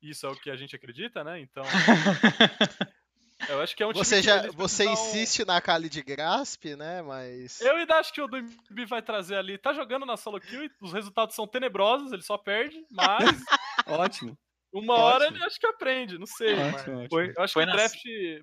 Isso 0.00 0.24
é 0.24 0.30
o 0.30 0.36
que 0.36 0.50
a 0.50 0.56
gente 0.56 0.76
acredita, 0.76 1.24
né? 1.24 1.40
Então. 1.40 1.64
eu 3.48 3.60
acho 3.60 3.74
que 3.74 3.82
é 3.82 3.86
um 3.86 3.92
você 3.92 4.22
já, 4.22 4.50
Você 4.52 4.84
insiste 4.84 5.44
na 5.44 5.60
Kali 5.60 5.88
de 5.88 6.00
Grasp, 6.00 6.76
né? 6.76 7.02
Mas. 7.02 7.60
Eu 7.60 7.74
ainda 7.74 7.96
acho 7.96 8.12
que 8.12 8.20
o 8.20 8.28
Duimbi 8.28 8.84
vai 8.86 9.02
trazer 9.02 9.36
ali. 9.36 9.58
Tá 9.58 9.72
jogando 9.72 10.06
na 10.06 10.16
solo 10.16 10.40
kill 10.40 10.64
e 10.64 10.70
os 10.80 10.92
resultados 10.92 11.34
são 11.34 11.46
tenebrosos, 11.46 12.12
ele 12.12 12.22
só 12.22 12.38
perde, 12.38 12.86
mas. 12.88 13.18
Ótimo. 13.88 14.38
Uma 14.72 14.94
ótimo. 14.94 15.06
hora 15.06 15.26
ele 15.28 15.44
acho 15.44 15.58
que 15.58 15.66
aprende, 15.66 16.18
não 16.18 16.26
sei. 16.26 16.54
Ótimo, 16.54 16.96
ótimo. 16.96 17.08
Foi, 17.08 17.32
eu 17.36 17.42
acho 17.42 17.52
Foi 17.52 17.64
que 17.64 17.70
o 17.70 17.72
draft, 17.72 18.02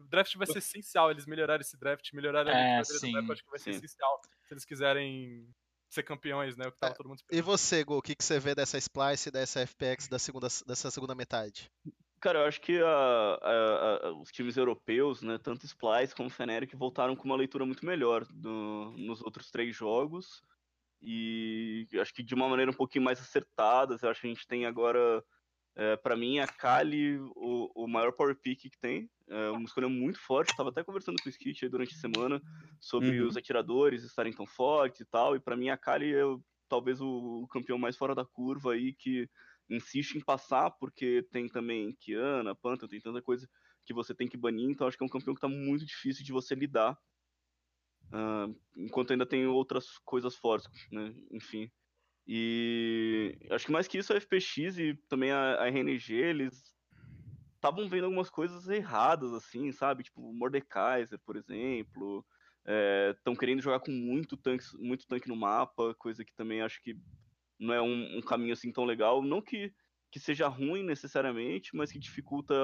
draft 0.09 0.35
vai 0.35 0.47
ser 0.47 0.57
essencial. 0.59 1.11
Eles 1.11 1.25
melhorarem 1.25 1.61
esse 1.61 1.77
draft, 1.77 2.11
melhorarem 2.13 2.53
é, 2.53 2.79
a 2.79 2.83
sim, 2.83 3.11
draft, 3.11 3.31
acho 3.31 3.43
que 3.43 3.49
vai 3.49 3.59
ser 3.59 3.73
sim. 3.73 3.77
essencial. 3.77 4.21
Se 4.47 4.53
eles 4.53 4.65
quiserem 4.65 5.47
ser 5.93 6.04
campeões, 6.04 6.56
né? 6.56 6.67
O 6.67 6.71
que 6.71 6.80
tava 6.80 6.93
é, 6.93 6.95
todo 6.95 7.08
mundo 7.08 7.19
esperando. 7.19 7.39
E 7.39 7.41
você, 7.41 7.84
Gol, 7.84 7.97
o 7.97 8.01
que, 8.01 8.15
que 8.15 8.23
você 8.23 8.39
vê 8.39 8.56
dessa 8.56 8.77
Splice 8.77 9.30
e 9.30 9.32
dessa 9.32 9.65
FPX 9.65 10.08
da 10.08 10.17
segunda, 10.17 10.47
dessa 10.65 10.89
segunda 10.89 11.13
metade? 11.13 11.69
Cara, 12.19 12.39
eu 12.39 12.45
acho 12.45 12.62
que 12.62 12.80
a, 12.82 12.88
a, 12.88 14.08
a, 14.08 14.13
os 14.13 14.32
times 14.32 14.56
europeus, 14.56 15.21
né, 15.21 15.38
tanto 15.38 15.65
Splice 15.65 16.15
como 16.15 16.30
Fnatic, 16.30 16.75
voltaram 16.75 17.15
com 17.15 17.25
uma 17.25 17.36
leitura 17.36 17.65
muito 17.65 17.86
melhor 17.86 18.25
do, 18.25 18.93
nos 18.95 19.21
outros 19.21 19.49
três 19.49 19.75
jogos. 19.75 20.43
E 21.01 21.88
acho 21.99 22.13
que 22.13 22.21
de 22.21 22.36
uma 22.36 22.47
maneira 22.47 22.71
um 22.71 22.75
pouquinho 22.75 23.04
mais 23.04 23.19
acertada. 23.19 23.97
Eu 24.01 24.10
acho 24.10 24.21
que 24.21 24.27
a 24.27 24.30
gente 24.30 24.47
tem 24.47 24.65
agora 24.65 25.23
é, 25.75 25.95
para 25.97 26.15
mim, 26.15 26.39
a 26.39 26.47
Kali, 26.47 27.17
o, 27.17 27.71
o 27.73 27.88
maior 27.88 28.12
power 28.12 28.36
pick 28.36 28.69
que 28.69 28.77
tem. 28.77 29.10
É 29.32 29.50
uma 29.50 29.63
escolha 29.63 29.88
muito 29.88 30.20
forte. 30.20 30.52
Estava 30.52 30.70
até 30.70 30.84
conversando 30.84 31.15
com 31.22 31.30
o 31.30 31.32
Skit 31.32 31.70
durante 31.70 31.96
a 31.96 31.98
semana 31.98 32.41
sobre 32.82 33.22
uhum. 33.22 33.28
os 33.28 33.38
atiradores 33.38 34.04
estarem 34.04 34.34
tão 34.34 34.46
fortes 34.46 35.00
e 35.00 35.06
tal. 35.06 35.38
E 35.38 35.39
para 35.39 35.56
mim, 35.56 35.70
a 35.70 35.78
Kali 35.78 36.13
é 36.13 36.24
talvez 36.67 37.00
o, 37.00 37.48
campeão 37.50 37.78
mais 37.78 37.96
fora 37.96 38.13
da 38.13 38.26
curva 38.26 38.74
aí 38.74 38.94
que 38.94 39.30
insiste 39.70 40.15
em 40.15 40.22
passar, 40.22 40.72
porque 40.72 41.26
tem 41.32 41.48
também 41.48 41.94
Kiana, 41.94 42.54
Panther, 42.54 42.89
tem 42.89 43.00
tanta 43.00 43.22
coisa 43.22 43.48
que 43.86 43.94
você 43.94 44.13
tem 44.13 44.28
que 44.28 44.36
banir. 44.36 44.70
Então, 44.70 44.86
acho 44.86 44.98
que 44.98 45.04
é 45.04 45.06
um 45.06 45.10
campeão 45.10 45.34
que 45.34 45.38
está 45.38 45.48
muito 45.48 45.86
difícil 45.86 46.26
de 46.26 46.34
você 46.34 46.54
lidar. 46.54 46.98
Uh, 48.08 48.54
enquanto 48.76 49.12
ainda 49.12 49.26
tem 49.26 49.48
outras 49.48 49.98
coisas 50.00 50.36
fortes, 50.36 50.70
né? 50.91 51.15
Enfim. 51.32 51.72
E 52.28 53.38
acho 53.50 53.65
que 53.65 53.72
mais 53.72 53.88
que 53.88 53.98
isso, 53.98 54.12
a 54.12 54.20
FPX 54.20 54.78
e 54.78 54.94
também 55.08 55.32
a, 55.32 55.56
a 55.56 55.70
RNG, 55.70 56.13
eles 56.13 56.74
estavam 57.62 57.88
vendo 57.88 58.06
algumas 58.06 58.30
coisas 58.30 58.67
erradas, 58.67 59.32
assim, 59.34 59.71
sabe? 59.71 60.04
Tipo, 60.04 60.34
Mordekaiser, 60.34 61.19
por 61.24 61.36
exemplo. 61.36 62.26
Estão 63.15 63.34
é, 63.34 63.38
querendo 63.38 63.62
jogar 63.62 63.80
com 63.80 63.91
muito 63.91 64.36
tanque, 64.36 64.65
muito 64.78 65.08
tanque 65.08 65.28
no 65.28 65.36
mapa, 65.36 65.95
coisa 65.95 66.26
que 66.26 66.34
também 66.34 66.62
acho 66.62 66.82
que 66.82 66.95
não 67.60 67.74
é 67.74 67.82
um, 67.82 68.17
um, 68.17 68.21
caminho 68.21 68.54
assim 68.54 68.71
tão 68.71 68.84
legal. 68.84 69.21
Não 69.21 69.41
que, 69.41 69.71
que 70.12 70.19
seja 70.19 70.47
ruim 70.47 70.84
necessariamente, 70.84 71.76
mas 71.76 71.91
que 71.91 72.00
dificulta 72.00 72.56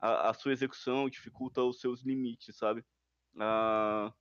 a, 0.00 0.30
a 0.30 0.34
sua 0.34 0.52
execução, 0.52 1.08
dificulta 1.08 1.62
os 1.62 1.80
seus 1.80 2.02
limites, 2.02 2.56
sabe? 2.56 2.84
A, 3.38 4.12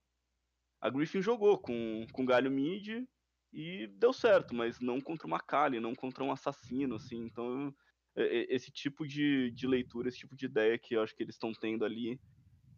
a 0.82 0.89
Griffin 0.89 1.21
jogou 1.21 1.58
com, 1.58 2.06
com 2.12 2.26
Galho 2.26 2.52
Mid, 2.52 3.06
e 3.54 3.88
deu 3.88 4.13
certo, 4.13 4.56
mas 4.56 4.80
não 4.80 5.02
contra 5.02 5.28
uma 5.28 5.39
Kali, 5.39 5.80
não 5.80 5.93
contra 5.93 6.24
um 6.24 6.32
assassino, 6.32 6.95
assim. 6.95 7.17
Então, 7.26 7.74
esse 8.15 8.71
tipo 8.71 9.08
de, 9.08 9.52
de 9.52 9.67
leitura, 9.67 10.10
esse 10.10 10.19
tipo 10.19 10.36
de 10.36 10.45
ideia 10.45 10.78
que 10.78 10.95
eu 10.95 11.02
acho 11.02 11.15
que 11.15 11.24
eles 11.24 11.36
estão 11.36 11.54
tendo 11.54 11.86
ali, 11.86 12.19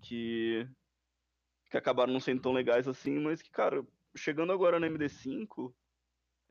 que, 0.02 0.68
que 1.70 1.78
acabaram 1.78 2.14
não 2.14 2.20
sendo 2.20 2.42
tão 2.42 2.54
legais 2.54 2.88
assim, 2.88 3.20
mas 3.20 3.42
que, 3.42 3.50
cara, 3.50 3.86
chegando 4.16 4.52
agora 4.52 4.80
na 4.80 4.88
MD5, 4.88 5.74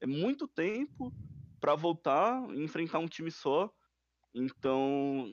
é 0.01 0.07
muito 0.07 0.49
tempo 0.49 1.13
para 1.61 1.75
voltar 1.77 2.43
e 2.55 2.63
enfrentar 2.63 2.99
um 2.99 3.07
time 3.07 3.31
só. 3.31 3.73
Então, 4.35 5.33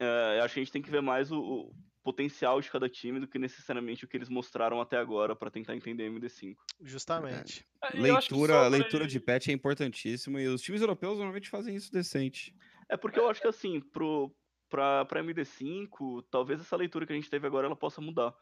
é, 0.00 0.40
acho 0.40 0.54
que 0.54 0.60
a 0.60 0.64
gente 0.64 0.72
tem 0.72 0.82
que 0.82 0.90
ver 0.90 1.00
mais 1.00 1.30
o, 1.30 1.72
potencial 2.04 2.60
de 2.60 2.70
cada 2.70 2.88
time 2.88 3.18
do 3.18 3.26
que 3.26 3.38
necessariamente 3.38 4.04
o 4.04 4.08
que 4.08 4.16
eles 4.16 4.28
mostraram 4.28 4.80
até 4.80 4.98
agora 4.98 5.34
para 5.34 5.50
tentar 5.50 5.74
entender 5.74 6.10
MD5. 6.10 6.54
Justamente. 6.82 7.66
É. 7.82 7.98
leitura, 7.98 8.68
leitura 8.68 9.06
de 9.06 9.18
patch 9.18 9.48
é 9.48 9.52
importantíssimo 9.52 10.38
e 10.38 10.46
os 10.46 10.60
times 10.60 10.82
europeus 10.82 11.16
normalmente 11.16 11.48
fazem 11.48 11.74
isso 11.74 11.90
decente. 11.90 12.54
É 12.90 12.96
porque 12.96 13.18
eu 13.18 13.28
acho 13.28 13.40
que 13.40 13.48
assim, 13.48 13.80
pro 13.80 14.30
para 14.68 15.22
MD5, 15.22 16.24
talvez 16.30 16.60
essa 16.60 16.76
leitura 16.76 17.06
que 17.06 17.12
a 17.12 17.16
gente 17.16 17.30
teve 17.30 17.46
agora 17.46 17.66
ela 17.66 17.76
possa 17.76 18.00
mudar. 18.00 18.34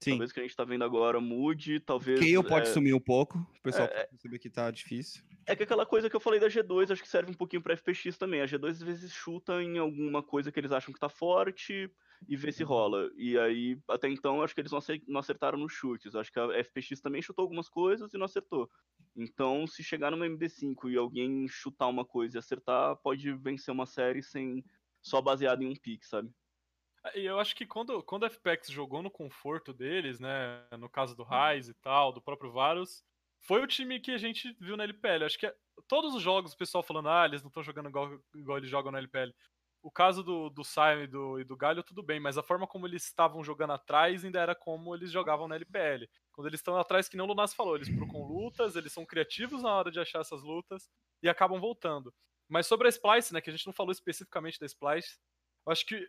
Sim. 0.00 0.10
Talvez 0.10 0.30
o 0.30 0.34
que 0.34 0.40
a 0.40 0.42
gente 0.42 0.54
tá 0.54 0.64
vendo 0.64 0.84
agora 0.84 1.18
mude, 1.18 1.80
talvez. 1.80 2.20
Kayle 2.20 2.46
pode 2.46 2.68
é... 2.68 2.72
sumir 2.72 2.94
um 2.94 3.00
pouco, 3.00 3.38
o 3.38 3.62
pessoal 3.62 3.86
é... 3.86 3.88
pode 3.88 4.00
é. 4.00 4.06
perceber 4.06 4.38
que 4.38 4.50
tá 4.50 4.70
difícil. 4.70 5.24
É 5.46 5.56
que 5.56 5.62
aquela 5.62 5.86
coisa 5.86 6.10
que 6.10 6.14
eu 6.14 6.20
falei 6.20 6.38
da 6.38 6.46
G2, 6.46 6.92
acho 6.92 7.02
que 7.02 7.08
serve 7.08 7.30
um 7.30 7.34
pouquinho 7.34 7.62
pra 7.62 7.74
FPX 7.74 8.18
também. 8.18 8.42
A 8.42 8.44
G2 8.44 8.68
às 8.68 8.82
vezes 8.82 9.12
chuta 9.12 9.62
em 9.62 9.78
alguma 9.78 10.22
coisa 10.22 10.52
que 10.52 10.60
eles 10.60 10.72
acham 10.72 10.92
que 10.92 11.00
tá 11.00 11.08
forte 11.08 11.90
e 12.26 12.36
vê 12.36 12.50
se 12.50 12.64
rola. 12.64 13.10
E 13.16 13.38
aí, 13.38 13.78
até 13.88 14.08
então, 14.08 14.42
acho 14.42 14.54
que 14.54 14.60
eles 14.60 14.72
não 15.06 15.20
acertaram 15.20 15.58
nos 15.58 15.72
chutes. 15.72 16.14
Acho 16.14 16.32
que 16.32 16.40
a 16.40 16.64
FPX 16.64 17.00
também 17.00 17.22
chutou 17.22 17.42
algumas 17.42 17.68
coisas 17.68 18.12
e 18.12 18.18
não 18.18 18.24
acertou. 18.24 18.68
Então, 19.16 19.66
se 19.66 19.82
chegar 19.82 20.10
numa 20.10 20.26
MD5 20.26 20.90
e 20.90 20.96
alguém 20.96 21.46
chutar 21.48 21.86
uma 21.86 22.04
coisa 22.04 22.38
e 22.38 22.40
acertar, 22.40 22.96
pode 22.96 23.32
vencer 23.34 23.72
uma 23.72 23.86
série 23.86 24.22
sem 24.22 24.64
só 25.02 25.20
baseado 25.20 25.62
em 25.62 25.68
um 25.68 25.74
pick, 25.76 26.04
sabe? 26.04 26.30
É, 27.04 27.20
e 27.20 27.26
eu 27.26 27.38
acho 27.38 27.54
que 27.54 27.66
quando, 27.66 28.02
quando 28.02 28.24
a 28.24 28.30
FPX 28.30 28.68
jogou 28.70 29.02
no 29.02 29.10
conforto 29.10 29.72
deles, 29.72 30.18
né? 30.18 30.66
No 30.78 30.88
caso 30.88 31.14
do 31.16 31.24
Ryze 31.24 31.70
e 31.70 31.74
tal, 31.74 32.12
do 32.12 32.20
próprio 32.20 32.52
Varus, 32.52 33.04
foi 33.46 33.62
o 33.62 33.66
time 33.66 34.00
que 34.00 34.10
a 34.10 34.18
gente 34.18 34.56
viu 34.60 34.76
na 34.76 34.84
LPL. 34.84 35.24
Acho 35.24 35.38
que 35.38 35.52
todos 35.86 36.14
os 36.14 36.22
jogos, 36.22 36.52
o 36.52 36.56
pessoal 36.56 36.82
falando, 36.82 37.08
ah, 37.08 37.24
eles 37.24 37.42
não 37.42 37.48
estão 37.48 37.62
jogando 37.62 37.88
igual, 37.88 38.20
igual 38.34 38.58
eles 38.58 38.70
jogam 38.70 38.90
na 38.90 38.98
LPL. 38.98 39.32
O 39.88 39.90
caso 39.90 40.22
do, 40.22 40.50
do 40.50 40.62
Simon 40.62 41.04
e 41.04 41.06
do, 41.06 41.40
e 41.40 41.44
do 41.44 41.56
Galho, 41.56 41.82
tudo 41.82 42.02
bem, 42.02 42.20
mas 42.20 42.36
a 42.36 42.42
forma 42.42 42.66
como 42.66 42.86
eles 42.86 43.04
estavam 43.04 43.42
jogando 43.42 43.72
atrás 43.72 44.22
ainda 44.22 44.38
era 44.38 44.54
como 44.54 44.94
eles 44.94 45.10
jogavam 45.10 45.48
na 45.48 45.54
LPL. 45.54 46.06
Quando 46.30 46.46
eles 46.46 46.60
estão 46.60 46.76
atrás, 46.76 47.08
que 47.08 47.16
nem 47.16 47.24
o 47.24 47.26
Lunas 47.26 47.54
falou, 47.54 47.74
eles 47.74 47.88
procam 47.88 48.20
lutas, 48.20 48.76
eles 48.76 48.92
são 48.92 49.06
criativos 49.06 49.62
na 49.62 49.72
hora 49.72 49.90
de 49.90 49.98
achar 49.98 50.20
essas 50.20 50.42
lutas 50.42 50.90
e 51.22 51.28
acabam 51.28 51.58
voltando. 51.58 52.12
Mas 52.50 52.66
sobre 52.66 52.86
a 52.86 52.90
Splice, 52.90 53.32
né, 53.32 53.40
que 53.40 53.48
a 53.48 53.52
gente 53.54 53.66
não 53.66 53.72
falou 53.72 53.90
especificamente 53.90 54.60
da 54.60 54.66
Splice, 54.66 55.16
eu 55.66 55.72
acho 55.72 55.86
que 55.86 56.06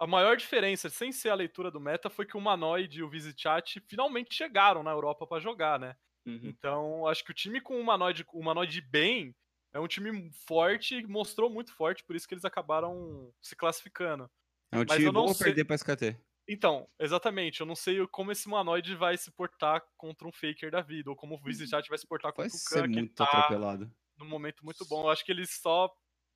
a 0.00 0.06
maior 0.08 0.36
diferença, 0.36 0.90
sem 0.90 1.12
ser 1.12 1.28
a 1.28 1.36
leitura 1.36 1.70
do 1.70 1.78
meta, 1.78 2.10
foi 2.10 2.26
que 2.26 2.36
o 2.36 2.40
Manoid 2.40 2.98
e 2.98 3.02
o 3.04 3.08
Visichat 3.08 3.78
finalmente 3.86 4.34
chegaram 4.34 4.82
na 4.82 4.90
Europa 4.90 5.24
para 5.24 5.40
jogar, 5.40 5.78
né? 5.78 5.94
Uhum. 6.26 6.40
Então, 6.42 7.06
acho 7.06 7.24
que 7.24 7.30
o 7.30 7.34
time 7.34 7.60
com 7.60 7.80
o 7.80 7.84
Manoid, 7.84 8.26
o 8.32 8.42
Manoid 8.42 8.80
bem, 8.80 9.32
é 9.74 9.80
um 9.80 9.88
time 9.88 10.30
forte, 10.46 11.04
mostrou 11.06 11.50
muito 11.50 11.74
forte, 11.74 12.04
por 12.04 12.14
isso 12.14 12.28
que 12.28 12.34
eles 12.34 12.44
acabaram 12.44 13.32
se 13.42 13.56
classificando. 13.56 14.30
É 14.72 14.78
um 14.78 14.84
time 14.84 15.10
bom 15.10 15.34
sei... 15.34 15.46
perder 15.46 15.64
pra 15.64 15.74
SKT. 15.74 16.16
Então, 16.48 16.88
exatamente, 16.98 17.60
eu 17.60 17.66
não 17.66 17.74
sei 17.74 18.06
como 18.08 18.30
esse 18.30 18.46
humanoide 18.46 18.94
vai 18.94 19.16
se 19.16 19.32
portar 19.32 19.82
contra 19.96 20.28
um 20.28 20.32
Faker 20.32 20.70
da 20.70 20.80
vida, 20.80 21.10
ou 21.10 21.16
como 21.16 21.34
o 21.34 21.38
Visitat 21.38 21.88
vai 21.88 21.98
se 21.98 22.06
portar 22.06 22.32
contra 22.32 22.48
vai 22.48 22.56
o 22.56 22.64
Khan, 22.64 22.82
ser 22.82 22.88
muito 22.88 23.14
tá 23.14 23.24
atropelado. 23.24 23.90
num 24.18 24.28
momento 24.28 24.64
muito 24.64 24.86
bom. 24.86 25.04
Eu 25.04 25.10
acho 25.10 25.24
que 25.24 25.32
eles 25.32 25.58
só 25.60 25.90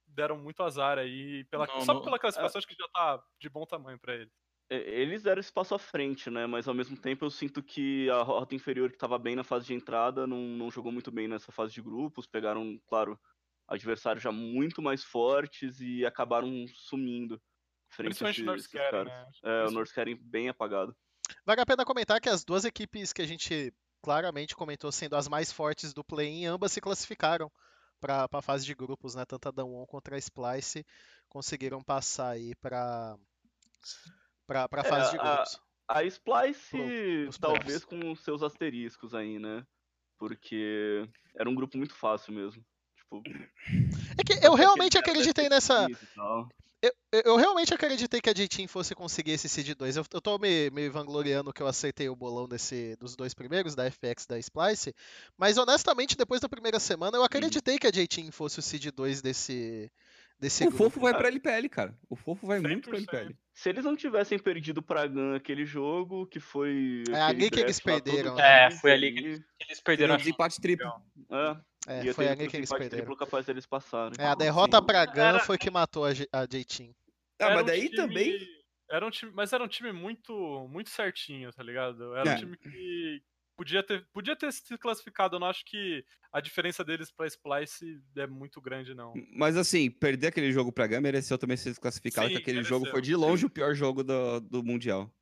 deram 0.07 0.39
muito 0.39 0.63
azar 0.63 0.99
aí, 0.99 1.45
pela... 1.45 1.67
Não, 1.67 1.81
só 1.83 1.95
não... 1.95 2.03
pela 2.03 2.19
classificação, 2.19 2.57
é... 2.57 2.59
acho 2.59 2.67
que 2.67 2.75
já 2.75 2.89
tá 2.89 3.23
de 3.39 3.49
bom 3.49 3.65
tamanho 3.67 3.99
para 3.99 4.15
eles. 4.15 4.33
Eles 4.71 5.23
deram 5.23 5.41
espaço 5.41 5.75
à 5.75 5.79
frente, 5.79 6.31
né? 6.31 6.47
Mas 6.47 6.69
ao 6.69 6.75
mesmo 6.75 6.97
tempo 6.97 7.25
eu 7.25 7.31
sinto 7.31 7.63
que 7.63 8.11
a 8.11 8.23
rota 8.23 8.55
inferior, 8.55 8.91
que 8.91 8.97
estava 8.97 9.19
bem 9.19 9.35
na 9.35 9.43
fase 9.43 9.67
de 9.67 9.75
entrada, 9.75 10.27
não, 10.27 10.41
não 10.41 10.71
jogou 10.71 10.93
muito 10.93 11.11
bem 11.11 11.27
nessa 11.27 11.51
fase 11.51 11.73
de 11.73 11.81
grupos. 11.81 12.27
Pegaram, 12.27 12.79
claro, 12.87 13.19
adversários 13.67 14.23
já 14.23 14.31
muito 14.31 14.83
mais 14.83 15.03
fortes 15.03 15.81
e 15.81 16.05
acabaram 16.05 16.67
sumindo. 16.75 17.41
Frente 17.91 18.23
a 18.23 18.31
esses, 18.31 18.43
o 18.43 18.45
North 18.45 19.07
né? 19.07 19.27
É, 19.43 19.65
o 19.65 19.71
North 19.71 19.93
Carry 19.93 20.15
bem 20.15 20.51
apagado. 20.51 20.95
Vale 21.47 21.63
a 21.63 21.67
pena 21.67 21.85
comentar 21.85 22.21
que 22.21 22.29
as 22.29 22.45
duas 22.45 22.67
equipes 22.67 23.13
que 23.13 23.23
a 23.23 23.27
gente 23.27 23.73
claramente 24.03 24.55
comentou 24.55 24.93
sendo 24.93 25.17
as 25.17 25.29
mais 25.29 25.51
fortes 25.51 25.95
do 25.95 26.05
play-in, 26.05 26.45
ambas 26.45 26.73
se 26.73 26.81
classificaram 26.81 27.51
para 28.01 28.29
a 28.31 28.43
fase 28.43 28.65
de 28.67 28.75
grupos, 28.75 29.15
né? 29.15 29.25
Tanto 29.25 29.49
a 29.49 29.51
Damwon 29.51 29.87
contra 29.87 30.17
a 30.17 30.19
Splice 30.19 30.85
conseguiram 31.29 31.83
passar 31.83 32.31
aí 32.31 32.55
para 32.57 33.17
para 34.49 34.67
a 34.71 34.81
é, 34.81 34.89
fase 34.89 35.11
de 35.11 35.19
grupos. 35.19 35.61
A, 35.87 35.99
a 35.99 36.05
Splice, 36.05 36.71
Pro, 36.71 37.39
talvez 37.39 37.85
com 37.85 38.15
seus 38.17 38.43
asteriscos 38.43 39.15
aí, 39.15 39.39
né? 39.39 39.65
Porque 40.19 41.07
era 41.37 41.49
um 41.49 41.55
grupo 41.55 41.77
muito 41.77 41.95
fácil 41.95 42.33
mesmo. 42.33 42.65
Tipo, 42.97 43.23
é 44.19 44.25
que 44.25 44.45
eu 44.45 44.55
realmente 44.55 44.97
acreditei 44.99 45.49
nessa. 45.49 45.87
Eu, 46.81 46.93
eu, 47.25 47.37
realmente 47.37 47.75
acreditei 47.75 48.21
que 48.21 48.31
a 48.31 48.33
J-Team 48.33 48.69
fosse 48.69 48.95
conseguir 48.95 49.33
esse 49.33 49.49
Seed 49.49 49.75
2. 49.75 49.97
Eu, 49.97 50.05
eu 50.13 50.21
tô 50.21 50.39
me, 50.39 50.71
me 50.71 50.89
vangloriando 50.89 51.53
que 51.53 51.61
eu 51.61 51.67
acertei 51.67 52.09
o 52.09 52.15
bolão 52.15 52.47
desse, 52.47 52.95
dos 53.01 53.17
dois 53.17 53.35
primeiros, 53.35 53.75
da 53.75 53.91
FX 53.91 54.25
e 54.25 54.29
da 54.29 54.39
Splice. 54.39 54.95
Mas 55.37 55.59
honestamente, 55.59 56.17
depois 56.17 56.41
da 56.41 56.49
primeira 56.49 56.79
semana, 56.79 57.17
eu 57.17 57.25
acreditei 57.25 57.81
que 57.81 57.87
a 57.89 57.91
J-Team 57.91 58.31
fosse 58.31 58.61
o 58.61 58.63
Seed 58.63 58.93
2 58.95 59.21
desse, 59.21 59.91
desse 60.39 60.65
o 60.65 60.69
grupo. 60.69 60.85
Fofo 60.85 61.01
vai 61.01 61.15
pra 61.15 61.29
LPL, 61.29 61.69
cara. 61.69 61.99
O 62.09 62.17
Fofo 62.17 62.47
vai 62.47 62.61
100%. 62.61 62.63
muito 62.63 62.89
pra 62.89 62.99
LPL. 62.99 63.35
Se 63.53 63.69
eles 63.69 63.85
não 63.85 63.97
tivessem 63.97 64.39
perdido 64.39 64.83
pra 64.83 65.07
GAN 65.07 65.37
aquele 65.37 65.65
jogo, 65.65 66.27
que 66.27 66.39
foi. 66.41 67.03
É 67.11 67.21
ali 67.21 67.51
que 67.51 67.61
eles 67.61 67.81
perderam. 67.81 68.35
Né? 68.35 68.67
É, 68.67 68.71
foi 68.71 68.93
ali 68.93 69.13
que 69.13 69.45
eles 69.61 69.81
perderam. 69.81 70.17
O 70.17 70.29
empate 70.29 70.61
triplo. 70.61 70.93
É. 71.31 71.57
É, 71.89 72.13
foi 72.13 72.29
ali 72.29 72.49
que 72.49 72.57
eles 72.57 72.71
perderam. 72.71 73.17
capaz 73.17 73.47
deles 73.47 73.67
passarem. 73.67 74.13
É, 74.19 74.27
a 74.27 74.35
derrota 74.35 74.81
pra 74.83 75.07
GAN 75.07 75.29
era... 75.29 75.41
foi 75.41 75.57
que 75.57 75.71
matou 75.71 76.05
a, 76.05 76.11
a 76.33 76.47
J-Team. 76.47 76.95
Ah, 77.41 77.55
mas 77.55 77.67
daí 77.67 77.87
um 77.87 77.91
time... 77.91 77.97
também. 77.97 78.49
Era 78.91 79.07
um 79.07 79.11
time, 79.11 79.33
mas 79.35 79.53
era 79.53 79.63
um 79.63 79.69
time 79.69 79.93
muito, 79.93 80.67
muito 80.71 80.91
certinho, 80.91 81.53
tá 81.53 81.63
ligado? 81.63 82.15
Era 82.15 82.31
é. 82.31 82.35
um 82.35 82.39
time 82.39 82.57
que 82.57 83.23
podia 83.59 83.83
ter, 83.83 84.07
podia 84.13 84.37
ter 84.37 84.53
se 84.53 84.79
classificado. 84.79 85.35
Eu 85.35 85.41
não 85.41 85.49
acho 85.49 85.65
que 85.65 86.05
a 86.33 86.41
diferença 86.41 86.85
deles 86.85 87.11
pra 87.11 87.27
Splice 87.27 88.01
é 88.17 88.27
muito 88.27 88.61
grande, 88.61 88.95
não. 88.95 89.13
Mas 89.33 89.57
assim, 89.57 89.91
perder 89.91 90.29
aquele 90.29 90.53
jogo 90.53 90.71
pra 90.71 90.87
GAN 90.87 91.01
mereceu 91.01 91.37
também 91.37 91.57
ser 91.57 91.71
desclassificado, 91.71 92.29
porque 92.29 92.39
aquele 92.39 92.59
mereceu. 92.59 92.79
jogo 92.79 92.91
foi 92.91 93.03
de 93.03 93.17
longe 93.17 93.45
o 93.45 93.51
pior 93.51 93.75
jogo 93.75 94.05
do, 94.05 94.39
do 94.41 94.63
Mundial. 94.63 95.13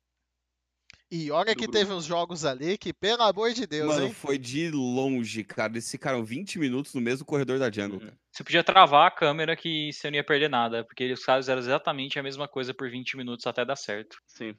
E 1.09 1.31
olha 1.31 1.55
que 1.55 1.69
teve 1.69 1.91
uns 1.93 2.03
jogos 2.03 2.43
ali 2.43 2.77
que, 2.77 2.93
pelo 2.93 3.23
amor 3.23 3.53
de 3.53 3.65
Deus, 3.65 3.87
Mano, 3.87 4.07
hein? 4.07 4.13
foi 4.13 4.37
de 4.37 4.69
longe, 4.69 5.41
cara. 5.41 5.71
Eles 5.71 5.89
ficaram 5.89 6.23
20 6.23 6.59
minutos 6.59 6.93
no 6.93 6.99
mesmo 6.99 7.25
corredor 7.25 7.57
da 7.57 7.71
jungle, 7.71 7.99
uhum. 8.01 8.11
Você 8.29 8.43
podia 8.43 8.63
travar 8.63 9.07
a 9.07 9.11
câmera 9.11 9.55
que 9.55 9.91
você 9.91 10.11
não 10.11 10.17
ia 10.17 10.23
perder 10.23 10.49
nada, 10.49 10.83
porque 10.83 11.11
os 11.11 11.23
caras 11.23 11.47
eram 11.47 11.59
exatamente 11.59 12.19
a 12.19 12.23
mesma 12.23 12.47
coisa 12.47 12.73
por 12.73 12.89
20 12.89 13.17
minutos 13.17 13.47
até 13.47 13.65
dar 13.65 13.77
certo. 13.77 14.17
Sim. 14.27 14.53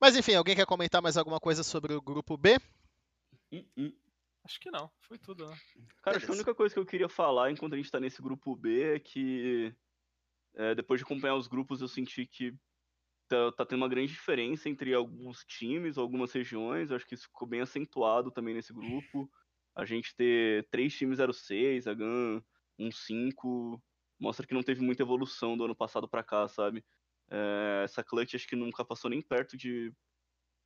Mas 0.00 0.16
enfim, 0.16 0.34
alguém 0.34 0.56
quer 0.56 0.66
comentar 0.66 1.02
mais 1.02 1.16
alguma 1.16 1.40
coisa 1.40 1.62
sobre 1.62 1.94
o 1.94 2.02
grupo 2.02 2.36
B? 2.36 2.56
Uh, 3.52 3.64
uh. 3.78 4.04
Acho 4.44 4.60
que 4.60 4.70
não, 4.70 4.90
foi 5.00 5.18
tudo, 5.18 5.48
né? 5.48 5.56
Cara, 6.02 6.18
acho 6.18 6.26
que 6.26 6.32
a 6.32 6.34
única 6.34 6.54
coisa 6.54 6.74
que 6.74 6.78
eu 6.78 6.84
queria 6.84 7.08
falar 7.08 7.50
enquanto 7.50 7.72
a 7.72 7.76
gente 7.76 7.90
tá 7.90 7.98
nesse 7.98 8.20
grupo 8.20 8.54
B 8.54 8.96
é 8.96 8.98
que 8.98 9.74
é, 10.54 10.74
depois 10.74 11.00
de 11.00 11.04
acompanhar 11.04 11.34
os 11.34 11.48
grupos 11.48 11.80
eu 11.80 11.88
senti 11.88 12.26
que 12.26 12.54
tá, 13.26 13.52
tá 13.52 13.64
tendo 13.64 13.80
uma 13.80 13.88
grande 13.88 14.12
diferença 14.12 14.68
entre 14.68 14.92
alguns 14.92 15.44
times, 15.46 15.96
algumas 15.96 16.30
regiões. 16.32 16.90
Eu 16.90 16.96
acho 16.96 17.06
que 17.06 17.14
isso 17.14 17.26
ficou 17.26 17.48
bem 17.48 17.62
acentuado 17.62 18.30
também 18.30 18.54
nesse 18.54 18.72
grupo. 18.72 19.30
A 19.74 19.86
gente 19.86 20.14
ter 20.14 20.68
três 20.70 20.94
times 20.94 21.18
06, 21.18 21.86
a 21.86 21.94
GAN 21.94 22.42
1-5, 22.78 23.80
mostra 24.20 24.46
que 24.46 24.54
não 24.54 24.62
teve 24.62 24.82
muita 24.82 25.02
evolução 25.02 25.56
do 25.56 25.64
ano 25.64 25.74
passado 25.74 26.06
para 26.06 26.22
cá, 26.22 26.46
sabe? 26.48 26.84
É, 27.30 27.82
essa 27.84 28.02
clutch 28.02 28.34
acho 28.34 28.46
que 28.46 28.56
nunca 28.56 28.84
passou 28.84 29.10
nem 29.10 29.22
perto 29.22 29.56
de. 29.56 29.92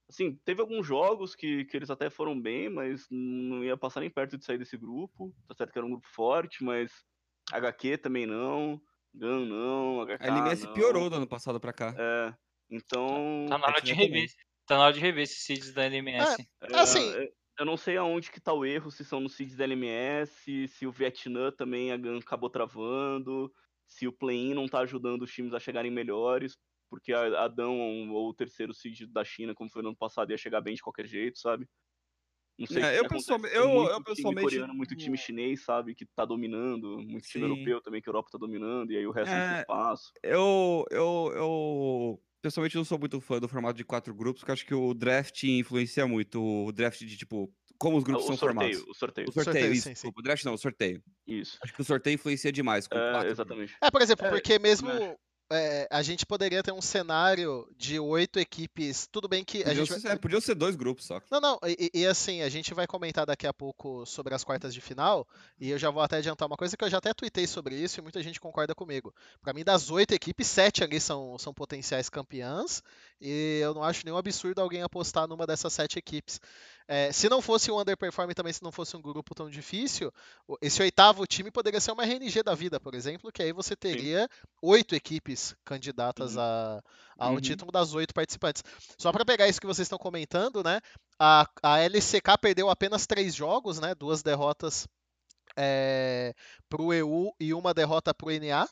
Assim, 0.09 0.37
teve 0.45 0.61
alguns 0.61 0.87
jogos 0.87 1.35
que, 1.35 1.67
que 1.67 1.77
eles 1.77 1.91
até 1.91 2.09
foram 2.09 2.41
bem, 2.41 2.71
mas 2.71 3.07
não 3.11 3.63
ia 3.63 3.77
passar 3.77 4.01
nem 4.01 4.11
perto 4.11 4.39
de 4.39 4.45
sair 4.45 4.59
desse 4.59 4.77
grupo. 4.77 5.35
Tá 5.47 5.55
certo 5.55 5.73
que 5.73 5.79
era 5.79 5.87
um 5.87 5.91
grupo 5.91 6.09
forte, 6.09 6.65
mas 6.65 6.91
HQ 7.53 7.99
também 7.99 8.27
não. 8.27 8.81
GAN 9.15 9.47
não, 9.47 10.07
HK 10.07 10.23
A 10.23 10.27
LMS 10.27 10.65
não. 10.65 10.73
piorou 10.75 11.11
do 11.11 11.17
ano 11.17 11.27
passado 11.27 11.59
pra 11.59 11.73
cá. 11.73 11.95
É, 11.99 12.35
então. 12.71 13.47
Tá 13.49 13.59
na 13.59 13.67
hora 13.67 13.81
de 13.81 13.93
rever. 13.93 14.29
Tá 14.67 14.77
na 14.77 14.85
hora 14.85 14.93
de 14.93 15.01
rever 15.01 15.25
esses 15.25 15.45
seeds 15.45 15.73
da 15.73 15.85
LMS. 15.85 16.49
É, 16.63 16.79
assim. 16.79 17.15
É, 17.15 17.33
eu 17.59 17.67
não 17.67 17.77
sei 17.77 17.97
aonde 17.97 18.31
que 18.31 18.41
tá 18.41 18.53
o 18.53 18.65
erro, 18.65 18.91
se 18.91 19.05
são 19.05 19.19
nos 19.19 19.35
seeds 19.35 19.57
da 19.57 19.65
LMS, 19.65 20.69
se 20.69 20.87
o 20.87 20.93
Vietnã 20.93 21.51
também 21.51 21.91
acabou 21.93 22.49
travando, 22.49 23.53
se 23.89 24.07
o 24.07 24.13
play-in 24.13 24.55
não 24.55 24.69
tá 24.69 24.81
ajudando 24.81 25.23
os 25.23 25.33
times 25.33 25.55
a 25.55 25.59
chegarem 25.59 25.91
melhores, 25.91 26.57
porque 26.91 27.13
a 27.13 27.45
Adão 27.45 28.11
ou 28.11 28.29
o 28.29 28.35
terceiro 28.35 28.73
seed 28.75 29.07
da 29.11 29.25
China, 29.25 29.55
como 29.55 29.71
foi 29.71 29.83
no 29.83 29.89
ano 29.89 29.97
passado, 29.97 30.31
ia 30.31 30.39
chegar 30.39 30.61
bem 30.61 30.75
de 30.75 30.83
qualquer 30.83 31.07
jeito, 31.07 31.39
sabe? 31.39 31.67
Não 32.59 32.67
sei 32.67 32.83
é, 32.83 32.99
eu, 32.99 33.07
pessoalmente, 33.07 33.55
eu, 33.55 33.69
muito 33.69 33.91
eu 33.93 34.03
pessoalmente. 34.03 34.49
Time 34.49 34.61
coreano, 34.61 34.75
muito 34.75 34.97
time 34.97 35.17
chinês, 35.17 35.65
sabe? 35.65 35.95
Que 35.95 36.05
tá 36.05 36.25
dominando. 36.25 36.99
Muito 36.99 37.29
time 37.29 37.45
Sim. 37.45 37.51
europeu 37.51 37.81
também, 37.81 38.03
que 38.03 38.09
a 38.09 38.11
Europa 38.11 38.31
tá 38.33 38.39
dominando. 38.39 38.91
E 38.91 38.97
aí 38.97 39.07
o 39.07 39.13
resto 39.13 39.33
é, 39.33 39.51
não 39.53 39.61
espaço. 39.61 40.13
Eu, 40.25 40.85
eu, 40.91 41.33
eu. 41.37 42.23
Pessoalmente 42.43 42.77
não 42.77 42.85
sou 42.85 42.99
muito 42.99 43.21
fã 43.21 43.39
do 43.39 43.49
formato 43.49 43.77
de 43.77 43.85
quatro 43.85 44.13
grupos, 44.13 44.41
porque 44.41 44.53
acho 44.53 44.67
que 44.67 44.75
o 44.75 44.93
draft 44.93 45.45
influencia 45.45 46.07
muito. 46.07 46.43
O 46.43 46.73
draft 46.73 46.99
de 46.99 47.17
tipo. 47.17 47.53
Como 47.79 47.97
os 47.97 48.05
grupos 48.05 48.25
o 48.25 48.27
são 48.29 48.37
sorteio, 48.37 48.75
formados. 48.75 48.91
O 48.91 48.95
sorteio. 48.95 49.29
O 49.29 49.33
sorteio, 49.33 49.55
sorteio 49.55 49.73
isso. 49.73 49.89
Sim, 49.89 49.95
sim. 49.95 50.13
O 50.15 50.23
draft 50.23 50.45
não, 50.45 50.55
o 50.55 50.59
sorteio. 50.59 51.03
Isso. 51.27 51.59
Acho 51.63 51.73
que 51.73 51.81
o 51.81 51.85
sorteio 51.85 52.15
influencia 52.15 52.51
demais. 52.51 52.89
É, 52.91 53.29
exatamente. 53.29 53.77
É, 53.81 53.91
por 53.91 54.03
exemplo, 54.03 54.27
é, 54.27 54.31
porque 54.31 54.59
mesmo 54.59 54.89
é, 55.51 55.89
a 55.91 56.03
gente 56.03 56.27
poderia 56.27 56.63
ter 56.63 56.73
um 56.73 56.83
cenário 56.83 57.67
de 57.77 57.99
oito 57.99 58.39
equipes. 58.39 59.09
Tudo 59.11 59.27
bem 59.27 59.43
que. 59.43 59.65
Podiam, 59.65 59.87
gente... 59.87 60.01
ser, 60.01 60.09
é, 60.09 60.17
podiam 60.17 60.41
ser 60.41 60.55
dois 60.55 60.77
grupos 60.77 61.07
só. 61.07 61.23
Não, 61.31 61.41
não. 61.41 61.59
E, 61.65 61.91
e, 61.95 62.07
assim, 62.07 62.43
a 62.43 62.49
gente 62.51 62.75
vai 62.75 62.87
comentar 62.87 63.25
daqui 63.25 63.47
a 63.47 63.53
pouco 63.53 64.05
sobre 64.05 64.35
as 64.35 64.45
quartas 64.45 64.75
de 64.75 64.81
final. 64.81 65.27
E 65.59 65.71
eu 65.71 65.79
já 65.79 65.91
vou 65.91 66.03
até 66.03 66.19
adiantar 66.19 66.47
uma 66.47 66.57
coisa 66.57 66.77
que 66.77 66.85
eu 66.85 66.91
já 66.91 66.99
até 66.99 67.15
tuitei 67.15 67.47
sobre 67.47 67.75
isso 67.75 67.99
e 67.99 68.03
muita 68.03 68.23
gente 68.23 68.39
concorda 68.39 68.75
comigo. 68.75 69.15
Para 69.41 69.55
mim, 69.55 69.65
das 69.65 69.91
oito 69.91 70.13
equipes, 70.13 70.47
sete 70.47 70.85
ali 70.85 71.01
são, 71.01 71.39
são 71.39 71.55
potenciais 71.55 72.11
campeãs. 72.11 72.83
E 73.19 73.61
eu 73.63 73.73
não 73.73 73.83
acho 73.83 74.05
nenhum 74.05 74.19
absurdo 74.19 74.61
alguém 74.61 74.83
apostar 74.83 75.27
numa 75.27 75.47
dessas 75.47 75.73
sete 75.73 75.99
equipes. 75.99 76.41
É, 76.91 77.13
se 77.13 77.29
não 77.29 77.43
fosse 77.43 77.71
um 77.71 77.79
underperform 77.79 78.31
também, 78.33 78.51
se 78.51 78.63
não 78.63 78.73
fosse 78.73 78.97
um 78.97 79.03
grupo 79.03 79.35
tão 79.35 79.51
difícil, 79.51 80.11
esse 80.63 80.81
oitavo 80.81 81.27
time 81.27 81.51
poderia 81.51 81.81
ser 81.81 81.93
uma 81.93 82.03
RNG 82.03 82.43
da 82.43 82.55
vida, 82.55 82.81
por 82.81 82.95
exemplo, 82.95 83.31
que 83.31 83.43
aí 83.43 83.53
você 83.53 83.77
teria 83.77 84.27
oito 84.63 84.95
equipes 84.95 85.55
candidatas 85.67 86.35
uhum. 86.35 86.41
a, 86.41 86.83
ao 87.19 87.35
uhum. 87.35 87.41
título 87.43 87.71
das 87.71 87.93
oito 87.93 88.15
participantes. 88.15 88.65
Só 88.97 89.13
para 89.13 89.23
pegar 89.23 89.47
isso 89.47 89.61
que 89.61 89.67
vocês 89.67 89.85
estão 89.85 89.99
comentando, 89.99 90.65
né? 90.65 90.81
A, 91.19 91.47
a 91.63 91.79
LCK 91.81 92.39
perdeu 92.41 92.71
apenas 92.71 93.07
três 93.07 93.35
jogos, 93.35 93.79
né? 93.79 93.95
Duas 93.95 94.23
derrotas 94.23 94.89
é, 95.59 96.33
para 96.71 96.81
o 96.81 96.95
EU 96.95 97.35
e 97.39 97.53
uma 97.53 97.75
derrota 97.75 98.15
para 98.15 98.29
o 98.29 98.31
NA. 98.31 98.67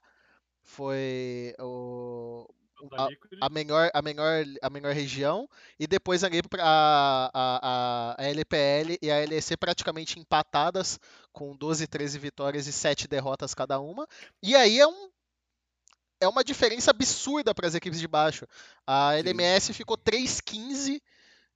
Foi 0.62 1.54
o, 1.60 2.48
a, 2.92 3.08
a, 3.46 3.48
menor, 3.48 3.90
a, 3.92 4.02
menor, 4.02 4.44
a 4.62 4.70
menor 4.70 4.92
região, 4.92 5.48
e 5.78 5.86
depois 5.86 6.22
ali 6.22 6.40
a, 6.58 7.30
a, 7.32 8.14
a, 8.18 8.24
LPL 8.24 8.98
e 9.00 9.10
a 9.10 9.18
LEC 9.18 9.56
praticamente 9.58 10.18
empatadas, 10.18 10.98
com 11.32 11.56
12, 11.56 11.86
13 11.86 12.18
vitórias 12.18 12.66
e 12.66 12.72
7 12.72 13.08
derrotas 13.08 13.54
cada 13.54 13.78
uma. 13.80 14.06
E 14.42 14.54
aí 14.54 14.78
é 14.78 14.86
um. 14.86 15.10
É 16.18 16.26
uma 16.26 16.42
diferença 16.42 16.90
absurda 16.90 17.54
para 17.54 17.66
as 17.66 17.74
equipes 17.74 18.00
de 18.00 18.08
baixo. 18.08 18.46
A 18.86 19.14
LMS 19.18 19.66
Sim. 19.66 19.72
ficou 19.74 19.98
3-15 19.98 20.98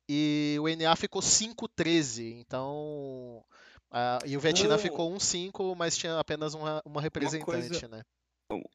e 0.06 0.58
o 0.60 0.68
NA 0.68 0.94
ficou 0.96 1.22
5-13. 1.22 2.40
Então. 2.40 3.42
Uh, 3.90 4.26
e 4.26 4.36
o 4.36 4.40
Vietnã 4.40 4.76
ficou 4.76 5.10
1-5, 5.12 5.74
mas 5.74 5.96
tinha 5.96 6.18
apenas 6.18 6.54
uma, 6.54 6.82
uma 6.84 7.00
representante, 7.00 7.50
uma 7.50 7.68
coisa, 7.68 7.88
né? 7.88 8.02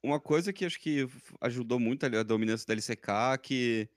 Uma 0.01 0.19
coisa 0.19 0.53
que 0.53 0.65
acho 0.65 0.79
que 0.79 1.07
ajudou 1.41 1.79
muito 1.79 2.05
a 2.05 2.23
dominância 2.23 2.65
da 2.65 2.73
LCK, 2.73 3.39
que 3.41 3.89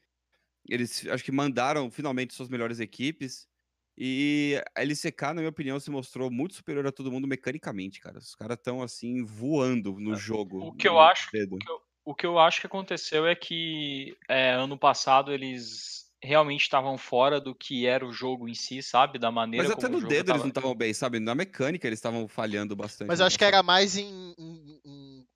eles 0.69 1.07
acho 1.07 1.25
que 1.25 1.33
mandaram 1.33 1.91
finalmente 1.91 2.35
suas 2.35 2.49
melhores 2.49 2.81
equipes. 2.81 3.49
E 3.97 4.63
a 4.77 4.83
LCK, 4.83 5.23
na 5.23 5.35
minha 5.35 5.49
opinião, 5.49 5.81
se 5.81 5.91
mostrou 5.91 6.31
muito 6.31 6.55
superior 6.55 6.87
a 6.87 6.93
todo 6.93 7.11
mundo 7.11 7.27
mecanicamente, 7.27 8.01
cara. 8.01 8.19
Os 8.19 8.35
caras 8.35 8.57
estão, 8.57 8.81
assim, 8.81 9.25
voando 9.25 9.99
no 9.99 10.15
é, 10.15 10.17
jogo. 10.17 10.69
O 10.69 10.73
que 10.73 10.87
eu 10.87 11.01
acho, 11.01 11.29
o 11.29 11.31
que 11.59 11.71
eu, 11.71 11.81
o 12.05 12.15
que 12.15 12.27
eu 12.27 12.39
acho 12.39 12.61
que 12.61 12.67
aconteceu 12.69 13.27
é 13.27 13.35
que 13.35 14.17
é, 14.29 14.53
ano 14.53 14.79
passado 14.79 15.33
eles 15.33 16.09
realmente 16.23 16.63
estavam 16.63 16.97
fora 16.97 17.41
do 17.41 17.55
que 17.55 17.87
era 17.87 18.07
o 18.07 18.13
jogo 18.13 18.49
em 18.49 18.55
si, 18.55 18.83
sabe? 18.83 19.19
Da 19.19 19.31
maneira 19.31 19.69
Mas 19.69 19.77
até 19.77 19.89
no 19.89 20.01
dedo 20.01 20.27
tava... 20.27 20.39
eles 20.39 20.43
não 20.43 20.49
estavam 20.49 20.75
bem, 20.75 20.95
sabe? 20.95 21.19
Na 21.19 21.35
mecânica 21.35 21.87
eles 21.87 21.99
estavam 21.99 22.29
falhando 22.29 22.77
bastante. 22.77 23.09
Mas 23.09 23.21
eu 23.21 23.27
acho 23.27 23.39
que 23.39 23.45
era 23.45 23.63
mais 23.63 23.97
em, 23.97 24.35
em, 24.39 24.81
em 24.85 25.27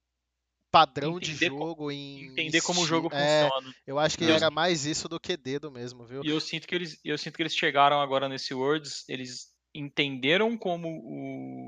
padrão 0.73 1.19
entender 1.19 1.33
de 1.37 1.47
jogo, 1.47 1.91
em 1.91 2.25
entender 2.29 2.63
como 2.63 2.81
o 2.81 2.87
jogo 2.87 3.11
é, 3.13 3.45
funciona. 3.45 3.75
Eu 3.87 3.99
acho 3.99 4.17
que 4.17 4.25
era 4.25 4.51
mais 4.51 4.87
isso 4.87 5.07
do 5.07 5.21
que 5.21 5.37
dedo 5.37 5.71
mesmo, 5.71 6.07
viu? 6.07 6.25
E 6.25 6.29
eu 6.29 6.41
sinto 6.41 6.67
que 6.67 6.75
eles, 6.75 6.99
eu 7.05 7.19
sinto 7.19 7.37
que 7.37 7.43
eles 7.43 7.55
chegaram 7.55 8.01
agora 8.01 8.29
nesse 8.29 8.55
Worlds, 8.55 9.05
eles 9.07 9.53
entenderam 9.75 10.57
como 10.57 10.89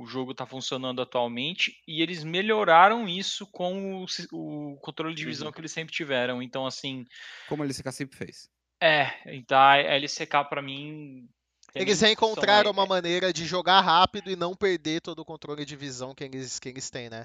o 0.00 0.06
jogo 0.06 0.32
está 0.32 0.46
funcionando 0.46 1.00
atualmente 1.00 1.80
e 1.86 2.02
eles 2.02 2.22
melhoraram 2.22 3.08
isso 3.08 3.46
com 3.46 4.02
o, 4.02 4.06
o 4.32 4.76
controle 4.80 5.14
de 5.14 5.24
visão 5.24 5.46
uhum. 5.46 5.52
que 5.52 5.60
eles 5.60 5.72
sempre 5.72 5.94
tiveram. 5.94 6.42
Então, 6.42 6.66
assim. 6.66 7.04
Como 7.48 7.62
a 7.62 7.66
LCK 7.66 7.92
sempre 7.92 8.16
fez. 8.16 8.48
É, 8.80 9.12
então 9.26 9.58
a 9.58 9.78
LCK 9.78 10.44
para 10.48 10.60
mim. 10.60 11.28
Eles 11.74 12.00
reencontraram 12.00 12.70
uma 12.70 12.86
maneira 12.86 13.32
de 13.32 13.46
jogar 13.46 13.80
rápido 13.80 14.30
e 14.30 14.36
não 14.36 14.54
perder 14.54 15.00
todo 15.00 15.18
o 15.20 15.24
controle 15.24 15.64
de 15.64 15.74
visão 15.74 16.14
que 16.14 16.22
eles, 16.22 16.60
que 16.60 16.68
eles 16.68 16.88
têm, 16.88 17.10
né? 17.10 17.24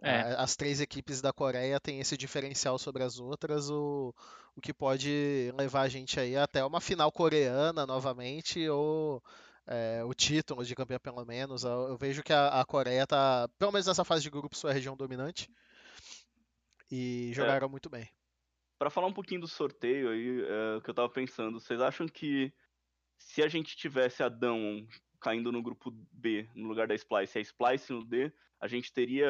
É. 0.00 0.34
As 0.38 0.56
três 0.56 0.80
equipes 0.80 1.20
da 1.20 1.32
Coreia 1.32 1.80
têm 1.80 2.00
esse 2.00 2.16
diferencial 2.16 2.78
sobre 2.78 3.02
as 3.02 3.18
outras, 3.18 3.70
o, 3.70 4.14
o 4.54 4.60
que 4.60 4.72
pode 4.72 5.52
levar 5.56 5.82
a 5.82 5.88
gente 5.88 6.20
aí 6.20 6.36
até 6.36 6.64
uma 6.64 6.80
final 6.80 7.10
coreana 7.10 7.86
novamente, 7.86 8.68
ou 8.68 9.22
é, 9.66 10.04
o 10.04 10.14
título 10.14 10.64
de 10.64 10.74
campeão 10.74 11.00
pelo 11.00 11.24
menos. 11.24 11.64
Eu, 11.64 11.88
eu 11.88 11.96
vejo 11.96 12.22
que 12.22 12.32
a, 12.32 12.60
a, 12.60 12.64
Coreia 12.64 13.06
tá, 13.06 13.48
pelo 13.58 13.72
menos 13.72 13.86
nessa 13.86 14.04
fase 14.04 14.22
de 14.22 14.30
grupo, 14.30 14.56
sua 14.56 14.72
região 14.72 14.96
dominante. 14.96 15.50
E 16.90 17.30
é. 17.30 17.34
jogaram 17.34 17.66
é. 17.66 17.70
muito 17.70 17.90
bem. 17.90 18.08
Para 18.78 18.90
falar 18.90 19.06
um 19.06 19.12
pouquinho 19.12 19.40
do 19.40 19.48
sorteio 19.48 20.10
aí, 20.10 20.42
é, 20.42 20.76
o 20.76 20.82
que 20.82 20.90
eu 20.90 20.94
tava 20.94 21.08
pensando, 21.08 21.58
vocês 21.58 21.80
acham 21.80 22.06
que 22.06 22.52
se 23.18 23.42
a 23.42 23.48
gente 23.48 23.76
tivesse 23.76 24.22
Adão 24.22 24.86
caindo 25.18 25.50
no 25.50 25.62
grupo 25.62 25.90
B 26.12 26.48
no 26.54 26.68
lugar 26.68 26.86
da 26.86 26.94
Splice 26.94 27.38
e 27.38 27.40
a 27.40 27.42
Splice 27.42 27.92
no 27.92 28.04
D, 28.04 28.30
a 28.60 28.68
gente 28.68 28.92
teria 28.92 29.28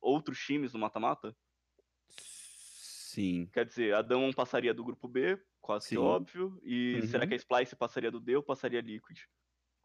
outros 0.00 0.38
times 0.38 0.72
no 0.72 0.78
mata-mata? 0.78 1.36
Sim. 3.10 3.48
Quer 3.52 3.66
dizer, 3.66 3.94
a 3.94 4.02
Damon 4.02 4.32
passaria 4.32 4.72
do 4.72 4.84
grupo 4.84 5.08
B, 5.08 5.36
quase 5.60 5.88
Sim. 5.88 5.96
que 5.96 6.00
óbvio. 6.00 6.60
E 6.62 7.00
uhum. 7.00 7.08
será 7.08 7.26
que 7.26 7.34
a 7.34 7.36
Splice 7.36 7.74
passaria 7.74 8.10
do 8.10 8.20
D 8.20 8.36
ou 8.36 8.42
passaria 8.42 8.80
Liquid? 8.80 9.18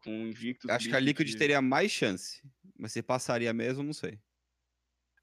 Com 0.04 0.10
Invictus. 0.28 0.70
Acho 0.70 0.88
que 0.88 0.94
a 0.94 1.00
Liquid 1.00 1.34
teria 1.36 1.60
mais 1.60 1.90
chance. 1.90 2.40
Mas 2.78 2.92
se 2.92 3.02
passaria 3.02 3.52
mesmo, 3.52 3.82
não 3.82 3.92
sei. 3.92 4.20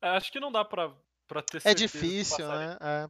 É, 0.01 0.09
acho 0.09 0.31
que 0.31 0.39
não 0.39 0.51
dá 0.51 0.65
pra, 0.65 0.93
pra 1.27 1.41
ter 1.41 1.61
É 1.63 1.73
difícil, 1.73 2.45
né? 2.45 2.77
É. 2.81 3.09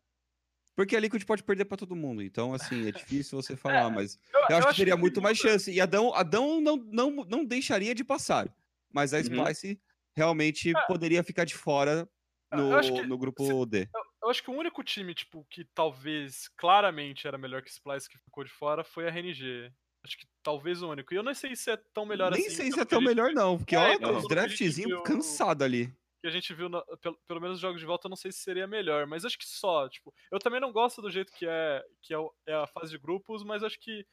Porque 0.75 0.95
a 0.95 0.99
Liquid 0.99 1.23
pode 1.23 1.43
perder 1.43 1.65
para 1.65 1.77
todo 1.77 1.95
mundo. 1.95 2.21
Então, 2.21 2.53
assim, 2.53 2.88
é 2.88 2.91
difícil 2.91 3.41
você 3.41 3.55
falar, 3.57 3.91
é, 3.91 3.95
mas 3.95 4.19
eu, 4.31 4.39
eu, 4.49 4.57
acho, 4.57 4.67
que 4.69 4.75
teria 4.75 4.97
muito 4.97 5.21
mais 5.21 5.38
chance. 5.38 5.71
E 5.71 5.81
Adão, 5.81 6.13
Adão 6.13 6.61
não, 6.61 6.77
não, 6.77 7.11
não 7.25 7.45
deixaria 7.45 7.95
de 7.95 8.03
passar. 8.03 8.47
Mas 8.91 9.11
a 9.11 9.17
uhum. 9.17 9.23
Splice 9.23 9.69
uhum. 9.69 9.77
Realmente 10.16 10.76
é. 10.76 10.82
poderia 10.88 11.24
ficar 11.24 11.45
de 11.45 11.55
fora 11.55 12.07
no, 12.51 12.80
que, 12.82 13.07
no 13.07 13.18
grupo 13.18 13.43
se, 13.43 13.66
D. 13.70 13.89
Eu, 13.93 14.01
eu, 14.24 14.30
acho 14.30 14.43
que 14.43 14.51
o 14.51 14.55
único 14.55 14.84
time, 14.84 15.14
tipo, 15.14 15.45
que 15.49 15.66
talvez 15.74 16.47
claramente 16.57 17.28
era 17.28 17.38
melhor 17.38 17.61
que 17.61 17.72
Splice 17.72 18.09
que 18.09 18.18
ficou 18.18 18.43
de 18.43 18.51
fora 18.51 18.84
foi 18.84 19.07
a 19.07 19.09
RNG. 19.09 19.72
Acho 20.05 20.18
que 20.18 20.28
talvez 20.43 20.82
o 20.82 20.89
único. 20.89 21.14
E 21.14 21.18
eu 21.18 21.24
nem 21.24 21.34
sei 21.34 21.55
se 21.55 21.72
é 21.72 21.78
tão 21.93 22.05
melhor 22.05 22.32
Nem 22.32 22.41
assim. 22.41 22.49
Nem 22.49 22.57
sei 22.57 22.72
se 22.72 22.80
é 22.80 22.86
tão 22.86 23.01
melhor, 23.01 23.32
não. 23.32 23.57
Porque, 23.57 23.76
é, 23.76 23.97
ó, 24.01 24.18
os 24.18 24.28
draftzinhos 24.28 25.01
cansado 25.03 25.64
ali 25.64 25.93
que 26.24 26.28
a 26.28 26.32
gente 26.32 26.53
viu, 26.53 26.70
na, 26.70 26.82
pelo, 27.01 27.20
pelo 27.28 27.41
menos 27.41 27.55
os 27.55 27.61
jogos 27.61 27.82
de 27.82 27.86
volta, 27.86 28.07
eu 28.07 28.09
não 28.09 28.16
sei 28.16 28.32
se 28.32 28.39
seria 28.39 28.66
melhor, 28.66 29.05
mas 29.05 29.26
acho 29.26 29.38
que 29.38 29.45
só, 29.45 29.89
tipo, 29.89 30.14
eu 30.32 30.39
também 30.39 30.61
não 30.61 30.72
gosto 30.72 31.01
do 31.01 31.11
jeito 31.11 31.34
que 31.34 31.45
é, 31.45 31.84
que 32.01 32.16
é, 32.16 32.18
é 32.47 32.53
a 32.53 32.66
fase 32.66 32.91
de 32.91 32.97
grupos, 32.97 33.43
mas 33.43 33.61
acho 33.61 33.78
que 33.78 34.07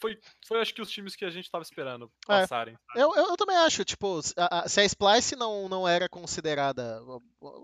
foi, 0.00 0.18
foi 0.46 0.60
acho 0.60 0.74
que 0.74 0.82
os 0.82 0.90
times 0.90 1.14
que 1.14 1.24
a 1.24 1.30
gente 1.30 1.44
estava 1.44 1.62
esperando 1.62 2.06
é. 2.06 2.26
passarem. 2.26 2.76
É, 2.96 3.02
eu, 3.02 3.14
eu, 3.14 3.36
também 3.36 3.56
acho, 3.56 3.84
tipo, 3.84 4.20
a, 4.36 4.60
a, 4.60 4.68
se 4.68 4.80
a 4.80 4.84
Splice 4.84 5.36
não, 5.36 5.68
não 5.68 5.86
era 5.86 6.08
considerada. 6.08 7.00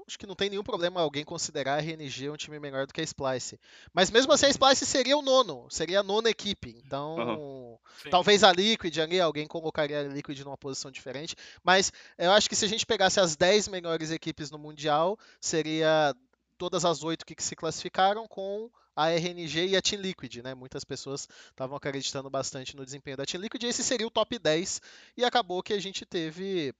Acho 0.07 0.19
que 0.19 0.27
não 0.27 0.35
tem 0.35 0.51
nenhum 0.51 0.63
problema 0.63 1.01
alguém 1.01 1.25
considerar 1.25 1.75
a 1.75 1.81
RNG 1.81 2.31
um 2.31 2.37
time 2.37 2.61
melhor 2.61 2.87
do 2.87 2.93
que 2.93 3.01
a 3.01 3.05
Splice. 3.05 3.59
Mas 3.93 4.11
mesmo 4.11 4.33
assim 4.33 4.47
a 4.47 4.51
Splice 4.51 4.87
seria 4.87 5.17
o 5.17 5.23
nono, 5.23 5.67
seria 5.71 6.01
a 6.01 6.03
nona 6.03 6.31
equipe. 6.31 6.81
Então, 6.85 7.17
uhum. 7.17 7.79
talvez 8.11 8.45
a 8.45 8.53
Liquid 8.53 8.97
ali, 8.99 9.21
alguém 9.21 9.47
colocaria 9.47 10.01
a 10.01 10.05
Liquid 10.05 10.39
numa 10.41 10.57
posição 10.57 10.91
diferente. 10.91 11.35
Mas 11.65 11.93
eu 12.17 12.31
acho 12.33 12.49
que 12.49 12.57
se 12.57 12.65
a 12.65 12.69
gente 12.69 12.87
pegasse 12.87 13.19
as 13.19 13.37
10 13.37 13.69
melhores 13.69 14.11
equipes 14.11 14.51
no 14.51 14.59
Mundial, 14.59 15.19
seria 15.41 16.15
todas 16.57 16.85
as 16.85 17.03
oito 17.05 17.25
que 17.25 17.35
se 17.43 17.55
classificaram 17.55 18.27
com 18.27 18.71
a 18.99 19.11
RNG 19.13 19.69
e 19.69 19.77
a 19.77 19.81
Team 19.81 20.03
Liquid, 20.03 20.43
né? 20.43 20.55
Muitas 20.55 20.83
pessoas 20.83 21.29
estavam 21.51 21.77
acreditando 21.77 22.29
bastante 22.29 22.75
no 22.75 22.85
desempenho 22.85 23.17
da 23.17 23.25
Team 23.25 23.41
Liquid. 23.41 23.63
Esse 23.63 23.85
seria 23.85 24.07
o 24.07 24.11
top 24.11 24.37
10 24.37 24.83
e 25.17 25.25
acabou 25.25 25.63
que 25.63 25.73
a 25.73 25.81
gente 25.81 26.05
teve 26.05 26.75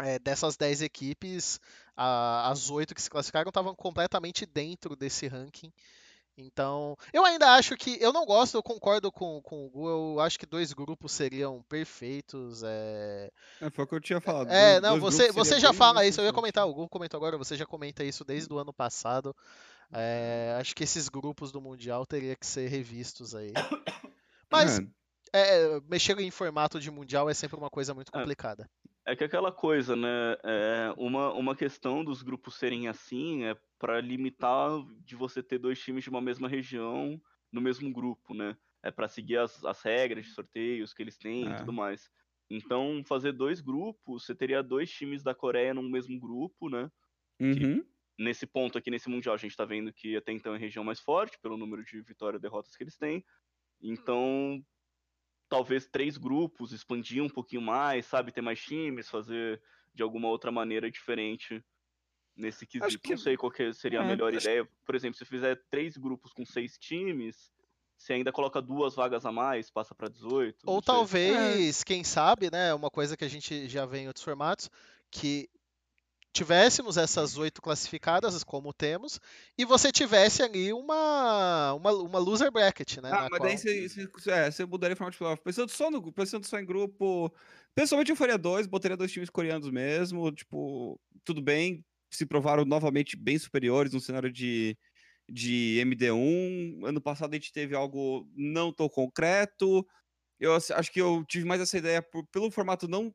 é, 0.00 0.18
dessas 0.18 0.56
10 0.56 0.82
equipes, 0.82 1.60
a, 1.96 2.50
as 2.50 2.70
oito 2.70 2.92
que 2.92 3.00
se 3.00 3.08
classificaram 3.08 3.50
estavam 3.50 3.72
completamente 3.74 4.44
dentro 4.44 4.96
desse 4.96 5.28
ranking. 5.28 5.72
Então, 6.36 6.96
eu 7.12 7.24
ainda 7.24 7.54
acho 7.54 7.76
que. 7.76 7.98
Eu 8.00 8.12
não 8.12 8.24
gosto, 8.24 8.56
eu 8.56 8.62
concordo 8.62 9.12
com, 9.12 9.40
com 9.42 9.66
o 9.66 9.70
Gu. 9.70 9.88
Eu 9.88 10.20
acho 10.20 10.38
que 10.38 10.46
dois 10.46 10.72
grupos 10.72 11.12
seriam 11.12 11.62
perfeitos. 11.68 12.62
É, 12.64 13.30
é 13.60 13.70
foi 13.70 13.84
o 13.84 13.86
que 13.86 13.94
eu 13.94 14.00
tinha 14.00 14.20
falado. 14.20 14.50
É, 14.50 14.80
não, 14.80 14.98
você, 14.98 15.30
você 15.30 15.60
já 15.60 15.72
fala 15.72 16.06
isso. 16.06 16.20
Eu 16.20 16.24
ia 16.24 16.32
comentar, 16.32 16.66
o 16.66 16.74
Gu 16.74 16.88
comentou 16.88 17.18
agora, 17.18 17.36
você 17.36 17.56
já 17.56 17.66
comenta 17.66 18.02
isso 18.02 18.24
desde 18.24 18.52
o 18.52 18.58
ano 18.58 18.72
passado. 18.72 19.36
É, 19.92 20.56
acho 20.60 20.74
que 20.74 20.84
esses 20.84 21.08
grupos 21.08 21.50
do 21.50 21.60
Mundial 21.60 22.06
teria 22.06 22.36
que 22.36 22.46
ser 22.46 22.68
revistos 22.68 23.34
aí. 23.34 23.52
Mas 24.50 24.78
é. 24.78 24.84
É, 25.32 25.80
mexer 25.88 26.18
em 26.18 26.30
formato 26.30 26.80
de 26.80 26.90
Mundial 26.90 27.28
é 27.28 27.34
sempre 27.34 27.56
uma 27.56 27.70
coisa 27.70 27.94
muito 27.94 28.10
é. 28.14 28.18
complicada. 28.18 28.68
É 29.06 29.16
que 29.16 29.24
aquela 29.24 29.50
coisa, 29.50 29.96
né? 29.96 30.36
É, 30.44 30.94
uma, 30.96 31.32
uma 31.32 31.56
questão 31.56 32.04
dos 32.04 32.22
grupos 32.22 32.56
serem 32.56 32.86
assim 32.86 33.44
é 33.44 33.56
para 33.78 34.00
limitar 34.00 34.70
de 35.04 35.16
você 35.16 35.42
ter 35.42 35.58
dois 35.58 35.80
times 35.80 36.04
de 36.04 36.10
uma 36.10 36.20
mesma 36.20 36.48
região 36.48 37.20
no 37.50 37.60
mesmo 37.60 37.92
grupo, 37.92 38.34
né? 38.34 38.56
É 38.82 38.90
para 38.90 39.08
seguir 39.08 39.38
as, 39.38 39.64
as 39.64 39.82
regras 39.82 40.26
de 40.26 40.32
sorteios 40.32 40.92
que 40.92 41.02
eles 41.02 41.18
têm 41.18 41.48
é. 41.48 41.52
e 41.52 41.56
tudo 41.56 41.72
mais. 41.72 42.10
Então, 42.48 43.02
fazer 43.04 43.32
dois 43.32 43.60
grupos, 43.60 44.24
você 44.24 44.34
teria 44.34 44.62
dois 44.62 44.90
times 44.90 45.22
da 45.22 45.34
Coreia 45.34 45.72
no 45.72 45.82
mesmo 45.82 46.18
grupo, 46.18 46.68
né? 46.68 46.90
Uhum 47.40 47.84
nesse 48.20 48.46
ponto 48.46 48.76
aqui, 48.76 48.90
nesse 48.90 49.08
Mundial, 49.08 49.34
a 49.34 49.38
gente 49.38 49.52
está 49.52 49.64
vendo 49.64 49.90
que 49.90 50.14
até 50.14 50.30
então 50.30 50.52
é 50.52 50.56
a 50.56 50.58
região 50.58 50.84
mais 50.84 51.00
forte, 51.00 51.38
pelo 51.40 51.56
número 51.56 51.82
de 51.82 52.02
vitórias 52.02 52.38
e 52.38 52.42
derrotas 52.42 52.76
que 52.76 52.84
eles 52.84 52.98
têm. 52.98 53.24
Então, 53.80 54.62
talvez 55.48 55.86
três 55.86 56.18
grupos, 56.18 56.72
expandir 56.72 57.22
um 57.22 57.30
pouquinho 57.30 57.62
mais, 57.62 58.04
sabe? 58.04 58.30
Ter 58.30 58.42
mais 58.42 58.60
times, 58.60 59.08
fazer 59.08 59.60
de 59.94 60.02
alguma 60.02 60.28
outra 60.28 60.52
maneira 60.52 60.90
diferente 60.90 61.64
nesse 62.36 62.66
quesito. 62.66 63.00
Que... 63.00 63.10
Não 63.10 63.16
sei 63.16 63.38
qual 63.38 63.50
seria 63.72 64.02
a 64.02 64.04
é, 64.04 64.06
melhor 64.06 64.34
acho... 64.34 64.46
ideia. 64.46 64.68
Por 64.84 64.94
exemplo, 64.94 65.16
se 65.16 65.24
fizer 65.24 65.58
três 65.70 65.96
grupos 65.96 66.34
com 66.34 66.44
seis 66.44 66.76
times, 66.76 67.50
você 67.96 68.12
ainda 68.12 68.30
coloca 68.30 68.60
duas 68.60 68.94
vagas 68.94 69.24
a 69.24 69.32
mais, 69.32 69.70
passa 69.70 69.94
para 69.94 70.08
18. 70.10 70.58
Ou 70.66 70.82
talvez, 70.82 71.80
é. 71.80 71.84
quem 71.86 72.04
sabe, 72.04 72.50
né? 72.52 72.74
Uma 72.74 72.90
coisa 72.90 73.16
que 73.16 73.24
a 73.24 73.28
gente 73.28 73.66
já 73.66 73.86
vê 73.86 74.00
em 74.00 74.08
outros 74.08 74.24
formatos, 74.24 74.68
que 75.10 75.48
tivéssemos 76.32 76.96
essas 76.96 77.36
oito 77.36 77.60
classificadas, 77.60 78.42
como 78.44 78.72
temos, 78.72 79.20
e 79.58 79.64
você 79.64 79.90
tivesse 79.90 80.42
ali 80.42 80.72
uma, 80.72 81.74
uma, 81.74 81.92
uma 81.92 82.18
loser 82.18 82.50
bracket, 82.52 82.98
né? 82.98 83.10
Ah, 83.12 83.28
mas 83.30 83.38
qual... 83.38 83.48
daí 83.48 83.58
você, 83.58 83.88
você, 83.88 84.30
é, 84.30 84.50
você 84.50 84.64
mudaria 84.64 84.94
o 84.94 84.96
formato 84.96 85.12
de 85.12 85.18
playoff. 85.18 85.42
Pensando 85.42 85.70
só, 85.70 85.90
no, 85.90 86.12
pensando 86.12 86.46
só 86.46 86.58
em 86.58 86.64
grupo. 86.64 87.32
Pessoalmente 87.74 88.10
eu 88.10 88.16
faria 88.16 88.38
dois, 88.38 88.66
botaria 88.66 88.96
dois 88.96 89.12
times 89.12 89.30
coreanos 89.30 89.70
mesmo. 89.70 90.30
Tipo, 90.32 91.00
tudo 91.24 91.42
bem. 91.42 91.84
Se 92.10 92.26
provaram 92.26 92.64
novamente 92.64 93.16
bem 93.16 93.38
superiores 93.38 93.92
no 93.92 94.00
cenário 94.00 94.32
de, 94.32 94.76
de 95.28 95.80
MD1. 95.84 96.86
Ano 96.86 97.00
passado 97.00 97.32
a 97.32 97.36
gente 97.36 97.52
teve 97.52 97.74
algo 97.74 98.28
não 98.34 98.72
tão 98.72 98.88
concreto. 98.88 99.86
Eu 100.38 100.54
acho 100.54 100.90
que 100.92 101.00
eu 101.00 101.24
tive 101.28 101.44
mais 101.44 101.60
essa 101.60 101.76
ideia 101.76 102.00
por, 102.00 102.26
pelo 102.28 102.50
formato 102.50 102.88
não 102.88 103.14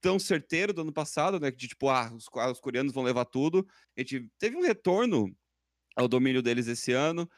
tão 0.00 0.18
certeiro 0.18 0.72
do 0.72 0.82
ano 0.82 0.92
passado, 0.92 1.40
né? 1.40 1.50
De 1.50 1.68
tipo, 1.68 1.88
ah, 1.88 2.12
os, 2.14 2.26
os 2.50 2.60
coreanos 2.60 2.92
vão 2.92 3.02
levar 3.02 3.24
tudo. 3.24 3.66
A 3.96 4.00
gente 4.00 4.30
teve 4.38 4.56
um 4.56 4.62
retorno 4.62 5.34
ao 5.96 6.08
domínio 6.08 6.42
deles 6.42 6.66
esse 6.66 6.92
ano. 6.92 7.28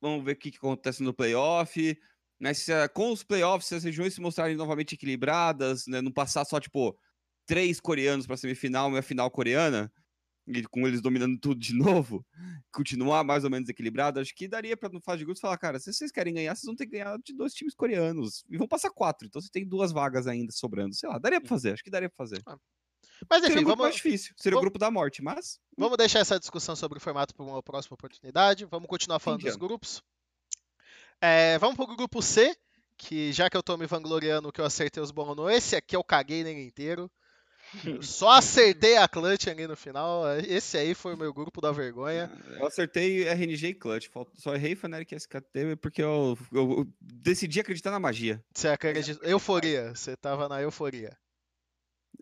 Vamos 0.00 0.24
ver 0.24 0.32
o 0.32 0.36
que, 0.36 0.50
que 0.50 0.56
acontece 0.58 1.02
no 1.02 1.14
playoff. 1.14 1.98
Né, 2.40 2.52
se, 2.52 2.72
com 2.88 3.12
os 3.12 3.22
playoffs, 3.22 3.68
se 3.68 3.74
as 3.76 3.84
regiões 3.84 4.14
se 4.14 4.20
mostrarem 4.20 4.56
novamente 4.56 4.96
equilibradas, 4.96 5.86
né, 5.86 6.02
não 6.02 6.10
passar 6.10 6.44
só, 6.44 6.58
tipo, 6.58 6.98
três 7.46 7.78
coreanos 7.80 8.26
para 8.26 8.36
semifinal 8.36 8.92
e 8.92 8.98
a 8.98 9.02
final 9.02 9.30
coreana, 9.30 9.92
e 10.46 10.62
com 10.64 10.86
eles 10.86 11.00
dominando 11.00 11.38
tudo 11.38 11.60
de 11.60 11.74
novo, 12.04 12.24
continuar 12.72 13.24
mais 13.24 13.44
ou 13.44 13.50
menos 13.50 13.68
equilibrado, 13.68 14.20
acho 14.20 14.34
que 14.34 14.48
daria 14.48 14.76
para 14.76 14.88
no 14.88 15.00
fase 15.00 15.18
de 15.18 15.24
grupos 15.24 15.40
falar, 15.40 15.58
cara, 15.58 15.78
se 15.78 15.92
vocês 15.92 16.10
querem 16.10 16.34
ganhar, 16.34 16.54
vocês 16.54 16.66
vão 16.66 16.74
ter 16.74 16.86
que 16.86 16.92
ganhar 16.92 17.16
de 17.24 17.34
dois 17.34 17.52
times 17.52 17.74
coreanos 17.74 18.44
e 18.48 18.56
vão 18.56 18.66
passar 18.66 18.90
quatro, 18.90 19.26
então 19.26 19.40
você 19.40 19.50
tem 19.50 19.66
duas 19.66 19.92
vagas 19.92 20.26
ainda 20.26 20.52
sobrando, 20.52 20.94
sei 20.94 21.08
lá, 21.08 21.18
daria 21.18 21.40
para 21.40 21.48
fazer, 21.48 21.72
acho 21.72 21.82
que 21.82 21.90
daria 21.90 22.08
para 22.08 22.16
fazer. 22.16 22.42
Ah. 22.46 22.56
Mas 23.30 23.44
enfim, 23.44 23.62
vamos 23.62 23.78
mais 23.78 23.94
difícil, 23.94 24.34
seria 24.36 24.56
vamos... 24.56 24.62
o 24.62 24.64
grupo 24.64 24.78
da 24.78 24.90
morte, 24.90 25.22
mas 25.22 25.60
vamos 25.76 25.96
deixar 25.96 26.18
essa 26.18 26.38
discussão 26.38 26.74
sobre 26.74 26.98
o 26.98 27.00
formato 27.00 27.34
para 27.34 27.44
uma 27.44 27.62
próxima 27.62 27.94
oportunidade. 27.94 28.64
Vamos 28.64 28.88
continuar 28.88 29.20
falando 29.20 29.42
dos 29.42 29.56
grupos. 29.56 30.02
É, 31.20 31.56
vamos 31.58 31.76
para 31.76 31.84
o 31.84 31.96
grupo 31.96 32.20
C, 32.20 32.52
que 32.96 33.32
já 33.32 33.48
que 33.48 33.56
eu 33.56 33.62
tô 33.62 33.76
me 33.76 33.86
vangloriando 33.86 34.52
que 34.52 34.60
eu 34.60 34.64
acertei 34.64 35.00
os 35.00 35.12
bons, 35.12 35.36
esse 35.50 35.76
aqui 35.76 35.94
eu 35.94 36.02
caguei 36.02 36.42
nele 36.42 36.64
inteiro. 36.64 37.10
Só 38.02 38.30
acertei 38.30 38.96
a 38.96 39.08
Clutch 39.08 39.48
ali 39.48 39.66
no 39.66 39.76
final. 39.76 40.24
Esse 40.46 40.76
aí 40.78 40.94
foi 40.94 41.14
o 41.14 41.16
meu 41.16 41.32
grupo 41.32 41.60
da 41.60 41.72
vergonha. 41.72 42.30
Eu 42.58 42.66
acertei 42.66 43.28
RNG 43.28 43.68
e 43.68 43.74
Clutch. 43.74 44.08
Só 44.34 44.54
errei 44.54 44.74
Fnatic 44.74 45.12
SKT 45.12 45.76
porque 45.80 46.02
eu, 46.02 46.36
eu, 46.52 46.86
decidi 47.00 47.60
acreditar 47.60 47.90
na 47.90 48.00
magia. 48.00 48.42
Você 48.54 48.68
acredita? 48.68 49.26
Euforia. 49.26 49.94
Você 49.94 50.16
tava 50.16 50.48
na 50.48 50.60
euforia. 50.60 51.16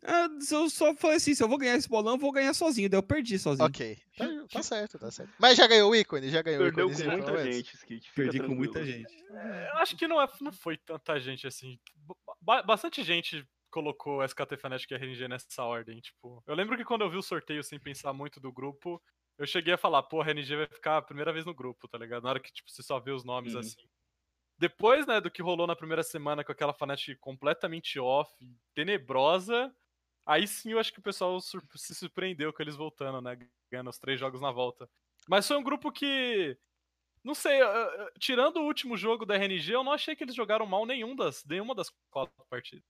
Ah, 0.03 0.29
eu 0.51 0.71
só 0.71 0.95
falei 0.95 1.17
assim: 1.17 1.35
se 1.35 1.43
eu 1.43 1.49
vou 1.49 1.59
ganhar 1.59 1.77
esse 1.77 1.89
bolão, 1.89 2.15
eu 2.15 2.19
vou 2.19 2.33
ganhar 2.33 2.55
sozinho. 2.55 2.89
Daí 2.89 2.99
eu 2.99 3.03
perdi 3.03 3.39
sozinho. 3.39 3.67
Ok. 3.67 3.99
Tá, 4.17 4.27
tá 4.51 4.63
certo, 4.63 4.99
tá 4.99 5.11
certo. 5.11 5.33
Mas 5.39 5.57
já 5.59 5.67
ganhou 5.67 5.91
o 5.91 5.95
ícone? 5.95 6.31
Já 6.31 6.41
ganhou 6.41 6.63
Perdeu 6.63 6.89
o 6.89 6.93
ícone. 6.93 7.05
com 7.05 7.17
muita 7.17 7.53
gente, 7.53 7.75
Skit. 7.77 8.13
Perdi 8.15 8.41
com 8.41 8.55
muita 8.55 8.85
gente. 8.85 9.15
É, 9.31 9.71
eu 9.73 9.79
acho 9.79 9.97
que 9.97 10.09
não, 10.09 10.21
é, 10.21 10.29
não 10.41 10.53
foi 10.53 10.79
tanta 10.79 11.19
gente 11.21 11.47
assim. 11.47 11.79
Bastante 12.65 13.03
gente 13.03 13.47
colocou 13.71 14.23
SKT 14.25 14.57
Fnatic 14.57 14.91
e 14.91 14.95
RNG 14.95 15.29
nessa 15.29 15.65
ordem, 15.65 16.01
tipo. 16.01 16.43
Eu 16.47 16.55
lembro 16.55 16.77
que 16.77 16.85
quando 16.85 17.03
eu 17.03 17.11
vi 17.11 17.17
o 17.17 17.23
sorteio 17.23 17.63
sem 17.63 17.79
pensar 17.79 18.13
muito 18.13 18.41
do 18.41 18.53
grupo, 18.53 19.03
eu 19.39 19.47
cheguei 19.47 19.75
a 19.75 19.79
falar, 19.79 20.03
pô, 20.03 20.21
a 20.21 20.25
RNG 20.25 20.57
vai 20.57 20.67
ficar 20.67 20.99
a 20.99 21.03
primeira 21.03 21.33
vez 21.33 21.47
no 21.47 21.55
grupo, 21.55 21.89
tá 21.89 21.97
ligado? 21.97 22.25
Na 22.25 22.31
hora 22.31 22.41
que, 22.41 22.53
tipo, 22.53 22.71
você 22.71 22.83
só 22.83 22.99
vê 23.01 23.13
os 23.13 23.25
nomes 23.25 23.55
uhum. 23.55 23.61
assim. 23.61 23.89
Depois, 24.59 25.07
né, 25.07 25.21
do 25.21 25.31
que 25.31 25.41
rolou 25.41 25.67
na 25.67 25.75
primeira 25.75 26.03
semana 26.03 26.45
com 26.45 26.53
aquela 26.53 26.75
Fnatic 26.75 27.19
completamente 27.19 27.99
off, 27.99 28.31
tenebrosa, 28.75 29.75
aí 30.27 30.47
sim 30.47 30.73
eu 30.73 30.79
acho 30.79 30.93
que 30.93 30.99
o 30.99 31.03
pessoal 31.03 31.41
se 31.41 31.95
surpreendeu 31.95 32.53
com 32.53 32.63
eles 32.63 32.77
voltando, 32.77 33.23
né, 33.23 33.39
ganhando 33.71 33.89
os 33.89 33.99
três 33.99 34.21
jogos 34.21 34.41
na 34.41 34.51
volta. 34.51 34.87
Mas 35.27 35.49
foi 35.49 35.57
um 35.57 35.63
grupo 35.63 35.91
que 35.91 36.59
não 37.25 37.35
sei, 37.35 37.61
tirando 38.19 38.59
o 38.59 38.65
último 38.65 38.97
jogo 38.97 39.25
da 39.25 39.35
RNG, 39.35 39.73
eu 39.73 39.85
não 39.85 39.93
achei 39.93 40.15
que 40.15 40.25
eles 40.25 40.35
jogaram 40.35 40.67
mal 40.67 40.85
nenhum 40.85 41.17
das, 41.17 41.45
nenhuma 41.45 41.75
das 41.75 41.91
quatro 42.11 42.35
partidas 42.51 42.85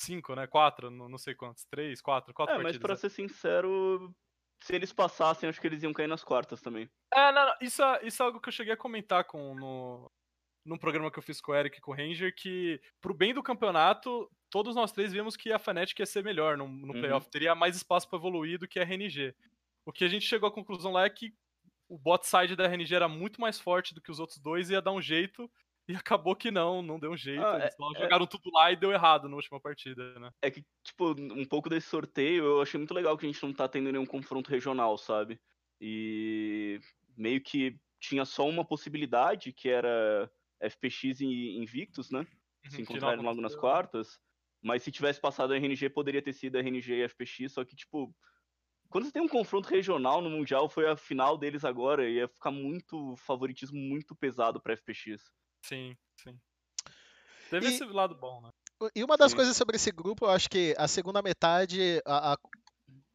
cinco, 0.00 0.34
né? 0.34 0.46
Quatro, 0.46 0.90
não, 0.90 1.08
não 1.08 1.18
sei 1.18 1.34
quantos. 1.34 1.64
Três, 1.64 2.00
quatro, 2.00 2.32
quatro 2.32 2.54
é, 2.54 2.56
partidas. 2.56 2.76
mas 2.76 2.82
pra 2.82 2.94
né? 2.94 2.96
ser 2.96 3.10
sincero, 3.10 4.14
se 4.62 4.74
eles 4.74 4.92
passassem, 4.92 5.48
acho 5.48 5.60
que 5.60 5.66
eles 5.66 5.82
iam 5.82 5.92
cair 5.92 6.08
nas 6.08 6.24
quartas 6.24 6.60
também. 6.60 6.88
É, 7.12 7.32
não, 7.32 7.46
não, 7.46 7.54
isso, 7.60 7.82
é, 7.82 8.06
isso 8.06 8.22
é 8.22 8.26
algo 8.26 8.40
que 8.40 8.48
eu 8.48 8.52
cheguei 8.52 8.72
a 8.72 8.76
comentar 8.76 9.24
com, 9.24 9.54
no, 9.54 10.10
num 10.64 10.78
programa 10.78 11.10
que 11.10 11.18
eu 11.18 11.22
fiz 11.22 11.40
com 11.40 11.52
o 11.52 11.54
Eric 11.54 11.78
e 11.78 11.80
com 11.80 11.92
o 11.92 11.94
Ranger, 11.94 12.34
que 12.34 12.80
pro 13.00 13.14
bem 13.14 13.32
do 13.32 13.42
campeonato, 13.42 14.30
todos 14.50 14.74
nós 14.74 14.92
três 14.92 15.12
vimos 15.12 15.36
que 15.36 15.52
a 15.52 15.58
Fnatic 15.58 15.98
ia 15.98 16.06
ser 16.06 16.22
melhor 16.22 16.56
no, 16.56 16.68
no 16.68 16.94
uhum. 16.94 17.00
playoff, 17.00 17.30
teria 17.30 17.54
mais 17.54 17.76
espaço 17.76 18.08
para 18.08 18.18
evoluir 18.18 18.58
do 18.58 18.68
que 18.68 18.78
a 18.78 18.84
RNG. 18.84 19.34
O 19.84 19.92
que 19.92 20.04
a 20.04 20.08
gente 20.08 20.26
chegou 20.26 20.48
à 20.48 20.52
conclusão 20.52 20.92
lá 20.92 21.04
é 21.04 21.10
que 21.10 21.32
o 21.88 21.98
bot 21.98 22.26
side 22.26 22.54
da 22.54 22.66
RNG 22.66 22.94
era 22.94 23.08
muito 23.08 23.40
mais 23.40 23.58
forte 23.58 23.94
do 23.94 24.02
que 24.02 24.10
os 24.10 24.20
outros 24.20 24.38
dois 24.38 24.68
e 24.68 24.74
ia 24.74 24.82
dar 24.82 24.92
um 24.92 25.00
jeito 25.00 25.50
e 25.88 25.96
acabou 25.96 26.36
que 26.36 26.50
não, 26.50 26.82
não 26.82 26.98
deu 26.98 27.12
um 27.12 27.16
jeito. 27.16 27.42
Ah, 27.42 27.58
eles 27.58 27.74
é, 27.96 28.02
jogaram 28.02 28.24
é... 28.24 28.28
tudo 28.28 28.50
lá 28.52 28.70
e 28.70 28.76
deu 28.76 28.92
errado 28.92 29.26
na 29.26 29.34
última 29.34 29.58
partida, 29.58 30.18
né? 30.18 30.30
É 30.42 30.50
que, 30.50 30.62
tipo, 30.84 31.12
um 31.18 31.46
pouco 31.46 31.70
desse 31.70 31.88
sorteio, 31.88 32.44
eu 32.44 32.60
achei 32.60 32.76
muito 32.76 32.92
legal 32.92 33.16
que 33.16 33.24
a 33.24 33.30
gente 33.30 33.42
não 33.42 33.54
tá 33.54 33.66
tendo 33.66 33.90
nenhum 33.90 34.04
confronto 34.04 34.50
regional, 34.50 34.98
sabe? 34.98 35.40
E 35.80 36.78
meio 37.16 37.40
que 37.40 37.80
tinha 37.98 38.26
só 38.26 38.46
uma 38.46 38.64
possibilidade, 38.64 39.52
que 39.52 39.70
era 39.70 40.30
FPX 40.60 41.20
e 41.20 41.56
Invictus, 41.56 42.10
né? 42.10 42.20
Uhum, 42.20 42.70
Se 42.70 42.82
encontrarem 42.82 43.24
logo 43.24 43.40
nas 43.40 43.56
quartas. 43.56 44.20
Mas 44.62 44.82
se 44.82 44.92
tivesse 44.92 45.20
passado 45.20 45.54
a 45.54 45.56
RNG, 45.56 45.88
poderia 45.88 46.20
ter 46.20 46.34
sido 46.34 46.56
a 46.56 46.60
RNG 46.60 46.92
e 46.92 47.08
FPX, 47.08 47.52
só 47.52 47.64
que, 47.64 47.74
tipo, 47.74 48.14
quando 48.90 49.04
você 49.04 49.12
tem 49.12 49.22
um 49.22 49.28
confronto 49.28 49.68
regional 49.68 50.20
no 50.20 50.28
Mundial, 50.28 50.68
foi 50.68 50.86
a 50.86 50.96
final 50.96 51.38
deles 51.38 51.64
agora, 51.64 52.08
ia 52.08 52.28
ficar 52.28 52.50
muito 52.50 53.16
favoritismo 53.16 53.78
muito 53.78 54.14
pesado 54.14 54.60
pra 54.60 54.76
FPX. 54.76 55.30
Sim, 55.62 55.96
sim. 56.22 56.38
Teve 57.50 57.66
e, 57.66 57.74
esse 57.74 57.84
lado 57.84 58.14
bom, 58.14 58.40
né? 58.40 58.50
E 58.94 59.02
uma 59.02 59.16
das 59.16 59.32
sim. 59.32 59.36
coisas 59.36 59.56
sobre 59.56 59.76
esse 59.76 59.90
grupo, 59.90 60.26
eu 60.26 60.30
acho 60.30 60.48
que 60.48 60.74
a 60.78 60.86
segunda 60.86 61.20
metade, 61.20 62.00
a, 62.04 62.34
a, 62.34 62.38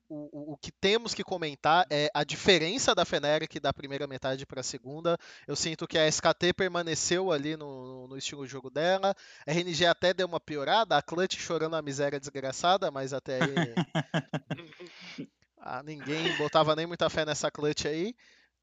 o, 0.09 0.53
o, 0.53 0.57
que 0.57 0.71
temos 0.71 1.13
que 1.13 1.23
comentar 1.23 1.85
é 1.89 2.09
a 2.13 2.23
diferença 2.23 2.93
da 2.93 3.05
Feneric 3.05 3.59
da 3.59 3.73
primeira 3.73 4.05
metade 4.05 4.45
para 4.45 4.59
a 4.59 4.63
segunda. 4.63 5.17
Eu 5.47 5.55
sinto 5.55 5.87
que 5.87 5.97
a 5.97 6.07
SKT 6.07 6.53
permaneceu 6.55 7.31
ali 7.31 7.55
no, 7.55 8.07
no, 8.07 8.17
estilo 8.17 8.45
de 8.45 8.51
jogo 8.51 8.69
dela. 8.69 9.15
A 9.47 9.51
RNG 9.51 9.85
até 9.85 10.13
deu 10.13 10.27
uma 10.27 10.39
piorada, 10.39 10.97
a 10.97 11.01
Clutch 11.01 11.37
chorando 11.39 11.75
a 11.75 11.81
miséria 11.81 12.19
desgraçada, 12.19 12.91
mas 12.91 13.13
até 13.13 13.39
aí. 13.41 13.73
ah, 15.57 15.81
ninguém 15.81 16.35
botava 16.37 16.75
nem 16.75 16.85
muita 16.85 17.09
fé 17.09 17.25
nessa 17.25 17.49
Clutch 17.49 17.85
aí. 17.85 18.13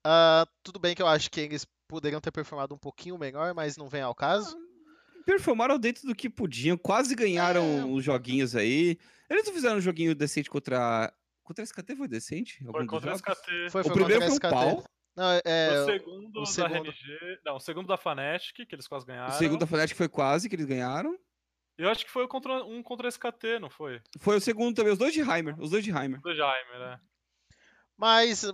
Uh, 0.06 0.46
tudo 0.62 0.78
bem 0.78 0.94
que 0.94 1.02
eu 1.02 1.06
acho 1.06 1.30
que 1.30 1.40
eles 1.40 1.66
poderiam 1.91 2.20
ter 2.20 2.30
performado 2.30 2.74
um 2.74 2.78
pouquinho 2.78 3.18
melhor, 3.18 3.53
mas 3.53 3.76
não 3.76 3.88
vem 3.88 4.01
ao 4.01 4.14
caso. 4.14 4.57
Ah, 4.57 5.22
performaram 5.26 5.78
dentro 5.78 6.07
do 6.07 6.14
que 6.14 6.30
podiam, 6.30 6.78
quase 6.78 7.14
ganharam 7.14 7.62
é... 7.80 7.84
os 7.84 8.05
joguinhos 8.05 8.55
aí. 8.55 8.97
Eles 9.28 9.45
não 9.45 9.53
fizeram 9.53 9.76
um 9.76 9.80
joguinho 9.80 10.14
decente 10.14 10.49
contra. 10.49 11.12
Contra 11.43 11.64
a 11.64 11.66
SKT 11.66 11.97
foi 11.97 12.07
decente? 12.07 12.64
Foi 12.64 12.86
contra 12.86 13.11
a 13.11 13.14
SKT. 13.16 13.70
Foi, 13.70 13.82
foi 13.82 13.91
o 13.91 13.93
primeiro 13.93 14.24
foi 14.24 14.34
um 14.34 14.38
pau. 14.38 14.84
Não, 15.16 15.41
é, 15.45 15.82
o 15.82 15.84
segundo 15.86 16.36
o 16.36 16.41
da 16.41 16.47
segundo... 16.47 16.74
RNG. 16.76 17.41
Não, 17.45 17.57
o 17.57 17.61
segundo 17.61 17.86
da 17.88 17.97
Fnatic, 17.97 18.55
que 18.55 18.74
eles 18.74 18.86
quase 18.86 19.05
ganharam. 19.05 19.34
O 19.34 19.38
segundo 19.38 19.59
da 19.59 19.66
Fnatic 19.66 19.97
foi 19.97 20.09
quase, 20.09 20.49
que 20.49 20.55
eles 20.55 20.66
ganharam. 20.66 21.18
Eu 21.76 21.88
acho 21.88 22.05
que 22.05 22.11
foi 22.11 22.28
contra, 22.28 22.64
um 22.64 22.82
contra 22.82 23.09
a 23.09 23.11
SKT, 23.11 23.59
não 23.61 23.68
foi? 23.68 24.01
Foi 24.18 24.36
o 24.36 24.41
segundo 24.41 24.76
também, 24.76 24.93
os 24.93 24.99
dois 24.99 25.12
de 25.12 25.20
Heimer. 25.20 25.59
Os 25.59 25.70
dois 25.70 25.82
de 25.82 25.91
Heimer. 25.91 26.18
Os 26.18 26.22
dois 26.22 26.36
de 26.36 26.43
Heimer, 26.43 26.93
é. 26.93 27.01
Mas 27.97 28.45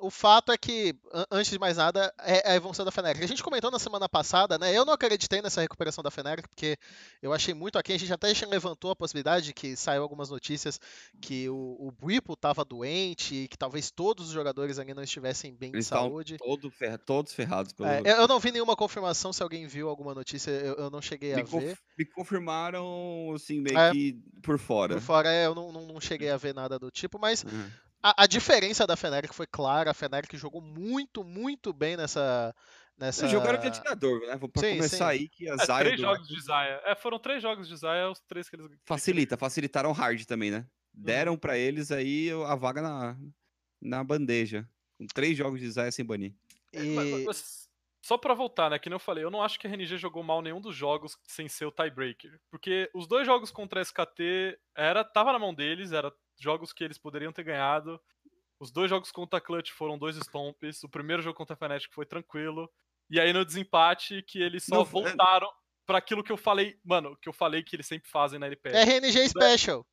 o 0.00 0.10
fato 0.10 0.52
é 0.52 0.58
que, 0.58 0.94
antes 1.30 1.50
de 1.50 1.58
mais 1.58 1.76
nada, 1.76 2.12
é 2.20 2.52
a 2.52 2.54
evolução 2.54 2.84
da 2.84 2.90
Fnatic. 2.90 3.22
A 3.22 3.26
gente 3.26 3.42
comentou 3.42 3.70
na 3.70 3.78
semana 3.78 4.08
passada, 4.08 4.58
né? 4.58 4.76
Eu 4.76 4.84
não 4.84 4.92
acreditei 4.92 5.40
nessa 5.40 5.60
recuperação 5.60 6.02
da 6.02 6.10
Fnatic, 6.10 6.48
porque 6.48 6.76
eu 7.22 7.32
achei 7.32 7.54
muito 7.54 7.78
aqui. 7.78 7.92
A 7.92 7.98
gente 7.98 8.12
até 8.12 8.32
levantou 8.46 8.90
a 8.90 8.96
possibilidade 8.96 9.52
que 9.52 9.74
saiu 9.76 10.02
algumas 10.02 10.30
notícias 10.30 10.78
que 11.20 11.48
o, 11.48 11.76
o 11.78 11.90
Bripo 11.90 12.34
estava 12.34 12.64
doente 12.64 13.34
e 13.34 13.48
que 13.48 13.56
talvez 13.56 13.90
todos 13.90 14.26
os 14.26 14.32
jogadores 14.32 14.78
ainda 14.78 14.94
não 14.94 15.02
estivessem 15.02 15.54
bem 15.54 15.70
Eles 15.70 15.86
de 15.86 15.88
saúde. 15.88 16.36
Todo 16.38 16.72
todos 17.04 17.32
ferrados. 17.32 17.72
Pelo... 17.72 17.88
É, 17.88 18.02
eu 18.04 18.28
não 18.28 18.38
vi 18.38 18.52
nenhuma 18.52 18.76
confirmação 18.76 19.32
se 19.32 19.42
alguém 19.42 19.66
viu 19.66 19.88
alguma 19.88 20.14
notícia, 20.14 20.50
eu, 20.50 20.74
eu 20.74 20.90
não 20.90 21.00
cheguei 21.00 21.34
me 21.34 21.40
a 21.40 21.44
ver. 21.44 21.78
Me 21.98 22.04
confirmaram, 22.04 23.32
assim, 23.34 23.60
meio 23.60 23.78
é, 23.78 23.90
que 23.92 24.18
por 24.42 24.58
fora. 24.58 24.94
Por 24.94 25.02
fora, 25.02 25.32
é, 25.32 25.46
eu 25.46 25.54
não, 25.54 25.72
não, 25.72 25.86
não, 25.86 26.00
cheguei 26.00 26.30
a 26.30 26.36
ver 26.36 26.54
nada 26.54 26.78
do 26.78 26.90
tipo, 26.90 27.18
mas. 27.18 27.42
Uhum 27.44 27.85
a, 28.10 28.22
a, 28.22 28.26
diferença 28.26 28.86
da 28.86 28.96
Fnatic 28.96 29.32
foi 29.32 29.46
clara. 29.46 29.90
A 29.90 29.94
Fnatic 29.94 30.36
jogou 30.36 30.60
muito, 30.60 31.24
muito 31.24 31.72
bem 31.72 31.96
nessa. 31.96 32.54
nessa... 32.96 33.26
Jogaram 33.26 33.58
de 33.58 33.66
atirador, 33.66 34.20
né? 34.20 34.36
Pra 34.36 34.62
sim, 34.62 34.76
começar 34.76 34.96
sim. 34.96 35.04
aí 35.04 35.28
que 35.28 35.50
a 35.50 35.54
é, 35.54 35.64
Zaya. 35.64 35.84
Três 35.84 36.00
jogos 36.00 36.28
de 36.28 36.40
Zaya. 36.40 36.80
É, 36.84 36.94
foram 36.94 37.18
três 37.18 37.42
jogos 37.42 37.66
de 37.66 37.76
Zaya, 37.76 38.08
os 38.08 38.20
três 38.20 38.48
que 38.48 38.54
eles. 38.54 38.68
Facilita, 38.84 39.36
facilitaram 39.36 39.90
hard 39.90 40.24
também, 40.24 40.52
né? 40.52 40.66
Deram 40.94 41.32
uhum. 41.32 41.38
para 41.38 41.58
eles 41.58 41.90
aí 41.90 42.30
a 42.46 42.54
vaga 42.54 42.80
na, 42.80 43.16
na 43.80 44.04
bandeja. 44.04 44.68
Com 44.96 45.06
três 45.08 45.36
jogos 45.36 45.60
de 45.60 45.68
Zaya 45.70 45.90
sem 45.90 46.04
banir. 46.04 46.32
É, 46.72 46.84
e... 46.84 46.94
Mas, 46.94 47.24
mas, 47.24 47.66
só 48.06 48.16
para 48.16 48.34
voltar, 48.34 48.70
né? 48.70 48.78
Que 48.78 48.88
não 48.88 49.00
falei, 49.00 49.24
eu 49.24 49.32
não 49.32 49.42
acho 49.42 49.58
que 49.58 49.66
a 49.66 49.70
RNG 49.70 49.96
jogou 49.96 50.22
mal 50.22 50.40
nenhum 50.40 50.60
dos 50.60 50.76
jogos 50.76 51.18
sem 51.24 51.48
ser 51.48 51.64
o 51.64 51.72
tiebreaker. 51.72 52.38
Porque 52.48 52.88
os 52.94 53.08
dois 53.08 53.26
jogos 53.26 53.50
contra 53.50 53.80
a 53.80 53.82
SKT 53.82 54.56
era, 54.76 55.02
tava 55.02 55.32
na 55.32 55.40
mão 55.40 55.52
deles, 55.52 55.90
era 55.90 56.12
jogos 56.38 56.72
que 56.72 56.84
eles 56.84 56.98
poderiam 56.98 57.32
ter 57.32 57.44
ganhado. 57.44 58.00
Os 58.58 58.70
dois 58.70 58.88
jogos 58.88 59.12
contra 59.12 59.38
a 59.38 59.40
Clutch 59.40 59.70
foram 59.70 59.98
dois 59.98 60.16
stomps. 60.16 60.82
O 60.82 60.88
primeiro 60.88 61.22
jogo 61.22 61.36
contra 61.36 61.54
a 61.54 61.56
Fnatic 61.56 61.92
foi 61.92 62.06
tranquilo. 62.06 62.70
E 63.10 63.20
aí 63.20 63.32
no 63.32 63.44
desempate 63.44 64.22
que 64.22 64.40
eles 64.40 64.64
só 64.64 64.76
Não, 64.76 64.82
é 64.82 64.84
voltaram 64.84 65.46
é... 65.46 65.52
para 65.86 65.98
aquilo 65.98 66.24
que 66.24 66.32
eu 66.32 66.36
falei, 66.36 66.78
mano, 66.84 67.16
que 67.20 67.28
eu 67.28 67.32
falei 67.32 67.62
que 67.62 67.76
eles 67.76 67.86
sempre 67.86 68.08
fazem 68.08 68.38
na 68.38 68.46
LPL. 68.46 68.74
RNG 68.74 69.28
Special. 69.28 69.86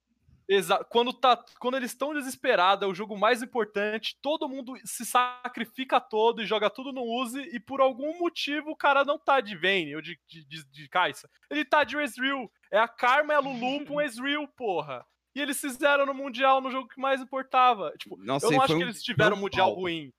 Exato. 0.48 0.86
Quando, 0.89 1.14
tá, 1.14 1.41
quando 1.60 1.78
eles 1.78 1.91
estão 1.91 2.14
desesperados, 2.14 2.86
é 2.86 2.89
o 2.89 2.94
jogo 2.94 3.18
mais 3.18 3.41
importante. 3.41 4.18
Todo 4.22 4.50
mundo 4.50 4.74
se 4.84 5.06
sacrifica 5.06 6.00
todo 6.02 6.41
e 6.41 6.46
joga 6.46 6.70
tudo 6.70 6.91
no 6.91 7.04
Use. 7.04 7.39
E 7.54 7.60
por 7.60 7.80
algum 7.80 8.20
motivo 8.20 8.72
o 8.72 8.76
cara 8.76 9.06
não 9.06 9.18
tá 9.18 9.39
de 9.39 9.56
Vayne 9.56 9.96
ou 9.96 10.02
de, 10.02 10.20
de, 10.28 10.44
de, 10.46 10.64
de 10.66 10.89
Kaisa. 10.89 11.30
Ele 11.50 11.64
tá 11.64 11.84
de 11.84 11.98
Ezreal. 11.98 12.52
É 12.72 12.78
a 12.78 12.88
Karma 12.88 13.34
e 13.34 13.36
a 13.36 13.39
Lulu 13.39 13.86
com 13.86 14.02
Ezreal, 14.02 14.48
porra. 14.50 15.06
E 15.36 15.41
eles 15.41 15.59
fizeram 15.59 16.05
no 16.05 16.13
Mundial 16.13 16.61
no 16.61 16.71
jogo 16.71 16.88
que 16.88 16.99
mais 16.99 17.21
importava. 17.21 17.91
Tipo, 17.97 18.17
Nossa, 18.17 18.45
eu 18.45 18.51
não 18.51 18.61
acho 18.61 18.75
que 18.75 18.84
eles 18.84 19.03
tiveram 19.03 19.36
um 19.36 19.39
Mundial 19.39 19.67
pau. 19.67 19.81
ruim. 19.81 20.11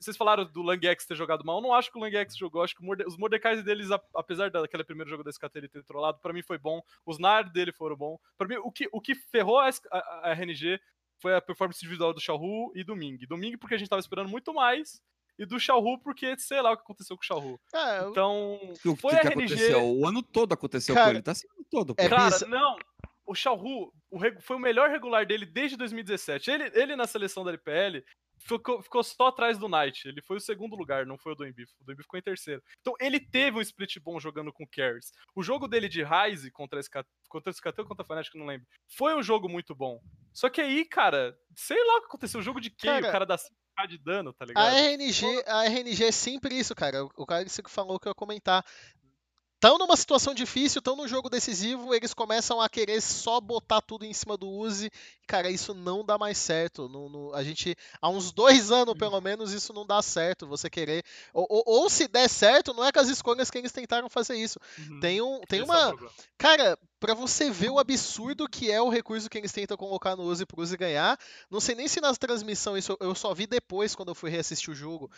Vocês 0.00 0.16
falaram 0.16 0.44
do 0.44 0.62
Langex 0.62 1.04
ter 1.04 1.16
jogado 1.16 1.44
mal. 1.44 1.58
Eu 1.58 1.62
não 1.62 1.74
acho 1.74 1.90
que 1.90 1.98
o 1.98 2.00
Langex 2.00 2.36
jogou. 2.36 2.62
Acho 2.62 2.74
que 2.74 2.84
os 3.06 3.16
Mordecais 3.16 3.62
deles, 3.62 3.88
apesar 4.14 4.50
daquele 4.50 4.84
primeiro 4.84 5.10
jogo 5.10 5.24
da 5.24 5.30
SKT 5.30 5.58
ele 5.58 5.68
ter 5.68 5.84
trollado, 5.84 6.18
pra 6.20 6.32
mim 6.32 6.42
foi 6.42 6.56
bom. 6.56 6.80
Os 7.04 7.18
Nard 7.18 7.52
dele 7.52 7.72
foram 7.72 7.96
bom. 7.96 8.18
Pra 8.38 8.48
mim, 8.48 8.56
o 8.56 8.70
que, 8.70 8.88
o 8.92 9.00
que 9.00 9.14
ferrou 9.14 9.58
a, 9.58 9.68
a, 9.90 10.30
a 10.30 10.32
RNG 10.32 10.80
foi 11.20 11.36
a 11.36 11.40
performance 11.40 11.84
individual 11.84 12.14
do 12.14 12.20
Xiaohu 12.20 12.72
e 12.74 12.82
do 12.82 12.96
Ming. 12.96 13.18
Do 13.28 13.36
Ming 13.36 13.56
porque 13.56 13.74
a 13.74 13.78
gente 13.78 13.88
tava 13.88 14.00
esperando 14.00 14.28
muito 14.28 14.52
mais, 14.52 15.00
e 15.38 15.46
do 15.46 15.58
Xiaohu 15.58 15.98
porque 15.98 16.36
sei 16.38 16.60
lá 16.60 16.72
o 16.72 16.76
que 16.76 16.82
aconteceu 16.82 17.16
com 17.16 17.22
o 17.22 17.26
Xiaohu. 17.26 17.60
É, 17.74 18.08
então, 18.08 18.58
o 18.84 18.96
foi 18.96 19.12
que, 19.12 19.16
a 19.16 19.30
RNG... 19.30 19.44
aconteceu? 19.44 19.84
O 19.84 20.06
ano 20.06 20.22
todo 20.22 20.52
aconteceu 20.52 20.94
cara, 20.94 21.06
com 21.06 21.10
ele, 21.12 21.22
tá 21.22 21.34
sendo 21.34 21.52
todo. 21.70 21.94
É 21.96 22.08
cara, 22.08 22.38
não, 22.46 22.76
o 23.32 23.34
Xiaohu 23.34 23.92
foi 24.40 24.56
o 24.56 24.60
melhor 24.60 24.90
regular 24.90 25.26
dele 25.26 25.46
desde 25.46 25.76
2017. 25.76 26.50
Ele, 26.50 26.70
ele 26.74 26.96
na 26.96 27.06
seleção 27.06 27.42
da 27.42 27.50
LPL 27.50 28.04
ficou, 28.38 28.82
ficou 28.82 29.02
só 29.02 29.28
atrás 29.28 29.58
do 29.58 29.68
Knight. 29.68 30.06
Ele 30.06 30.20
foi 30.20 30.36
o 30.36 30.40
segundo 30.40 30.76
lugar, 30.76 31.06
não 31.06 31.16
foi 31.16 31.32
o 31.32 31.34
do 31.34 31.46
Embiid. 31.46 31.70
O 31.80 31.84
do 31.84 31.92
Embiid 31.92 32.04
ficou 32.04 32.18
em 32.18 32.22
terceiro. 32.22 32.62
Então 32.80 32.94
ele 33.00 33.18
teve 33.18 33.58
um 33.58 33.62
split 33.62 33.98
bom 34.00 34.20
jogando 34.20 34.52
com 34.52 34.66
carries. 34.66 35.12
O 35.34 35.42
jogo 35.42 35.66
dele 35.66 35.88
de 35.88 36.02
Ryze 36.02 36.50
contra 36.50 36.78
esse 36.78 36.90
contra 37.28 37.50
esse 37.50 37.60
ou 37.64 37.86
contra 37.86 38.02
a 38.02 38.06
Fnatic, 38.06 38.34
não 38.34 38.46
lembro. 38.46 38.66
Foi 38.86 39.14
um 39.16 39.22
jogo 39.22 39.48
muito 39.48 39.74
bom. 39.74 40.00
Só 40.32 40.50
que 40.50 40.60
aí, 40.60 40.84
cara, 40.84 41.36
sei 41.56 41.82
lá 41.82 41.96
o 41.96 42.00
que 42.00 42.06
aconteceu. 42.06 42.40
O 42.40 42.42
jogo 42.42 42.60
de 42.60 42.68
quem? 42.68 42.90
Cara, 42.90 43.08
o 43.08 43.12
cara 43.12 43.26
dá 43.26 43.36
5k 43.36 43.86
de 43.88 43.98
dano, 43.98 44.32
tá 44.34 44.44
ligado? 44.44 44.66
A 44.66 44.72
RNG, 44.72 45.42
a 45.46 45.64
RNG 45.64 46.04
é 46.04 46.12
sempre 46.12 46.54
isso, 46.54 46.74
cara. 46.74 47.04
O 47.16 47.24
cara 47.24 47.44
que 47.44 47.70
falou 47.70 47.98
que 47.98 48.06
eu 48.06 48.10
ia 48.10 48.14
comentar 48.14 48.62
estão 49.62 49.78
numa 49.78 49.96
situação 49.96 50.34
difícil, 50.34 50.80
estão 50.80 50.96
num 50.96 51.06
jogo 51.06 51.30
decisivo, 51.30 51.94
eles 51.94 52.12
começam 52.12 52.60
a 52.60 52.68
querer 52.68 53.00
só 53.00 53.40
botar 53.40 53.80
tudo 53.80 54.04
em 54.04 54.12
cima 54.12 54.36
do 54.36 54.48
Uzi. 54.48 54.90
Cara, 55.24 55.48
isso 55.48 55.72
não 55.72 56.04
dá 56.04 56.18
mais 56.18 56.36
certo. 56.36 56.90
A 57.32 57.44
gente, 57.44 57.76
há 58.00 58.08
uns 58.08 58.32
dois 58.32 58.72
anos, 58.72 58.94
pelo 58.98 59.20
menos, 59.20 59.52
isso 59.52 59.72
não 59.72 59.86
dá 59.86 60.02
certo. 60.02 60.48
Você 60.48 60.68
querer. 60.68 61.04
Ou, 61.32 61.46
ou, 61.48 61.62
ou 61.64 61.88
se 61.88 62.08
der 62.08 62.28
certo, 62.28 62.74
não 62.74 62.84
é 62.84 62.90
com 62.90 62.98
as 62.98 63.08
escolhas 63.08 63.52
que 63.52 63.58
eles 63.58 63.70
tentaram 63.70 64.10
fazer 64.10 64.34
isso. 64.34 64.58
Uhum. 64.76 64.98
Tem, 64.98 65.22
um, 65.22 65.40
tem 65.48 65.62
uma. 65.62 65.90
É 65.90 65.94
cara, 66.36 66.76
para 66.98 67.14
você 67.14 67.48
ver 67.48 67.70
o 67.70 67.78
absurdo 67.78 68.48
que 68.48 68.68
é 68.68 68.82
o 68.82 68.88
recurso 68.88 69.30
que 69.30 69.38
eles 69.38 69.52
tentam 69.52 69.76
colocar 69.76 70.16
no 70.16 70.24
Uzi 70.24 70.44
pro 70.44 70.60
Uzi 70.60 70.76
ganhar. 70.76 71.16
Não 71.48 71.60
sei 71.60 71.76
nem 71.76 71.86
se 71.86 72.00
nas 72.00 72.18
transmissões, 72.18 72.82
isso 72.82 72.96
eu 72.98 73.14
só 73.14 73.32
vi 73.32 73.46
depois 73.46 73.94
quando 73.94 74.08
eu 74.08 74.14
fui 74.16 74.28
reassistir 74.28 74.70
o 74.70 74.74
jogo. 74.74 75.08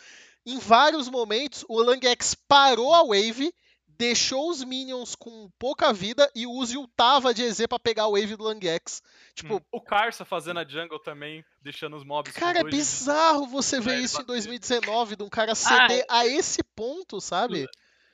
Em 0.45 0.59
vários 0.59 1.09
momentos, 1.09 1.65
o 1.67 1.81
Langex 1.81 2.35
parou 2.47 2.93
a 2.93 3.01
wave 3.03 3.51
deixou 3.97 4.49
os 4.49 4.63
minions 4.63 5.15
com 5.15 5.49
pouca 5.57 5.91
vida 5.93 6.29
e 6.35 6.45
o 6.45 6.51
Uzi 6.51 6.77
ultava 6.77 7.33
de 7.33 7.43
EZ 7.43 7.67
pra 7.67 7.79
pegar 7.79 8.07
o 8.07 8.13
wave 8.13 8.35
do 8.35 8.43
Langex. 8.43 9.01
Tipo, 9.33 9.55
hum. 9.55 9.61
o 9.71 9.81
Karsa 9.81 10.25
fazendo 10.25 10.59
a 10.59 10.67
jungle 10.67 10.99
também, 10.99 11.43
deixando 11.61 11.95
os 11.95 12.03
mobs 12.03 12.33
Cara, 12.33 12.59
é 12.59 12.63
bizarro 12.63 13.47
você 13.47 13.79
ver 13.79 13.99
isso 13.99 14.21
em 14.21 14.25
2019, 14.25 15.15
de 15.15 15.23
um 15.23 15.29
cara 15.29 15.55
ceder 15.55 16.05
ah, 16.09 16.19
a 16.19 16.27
esse 16.27 16.63
ponto, 16.75 17.19
sabe? 17.19 17.67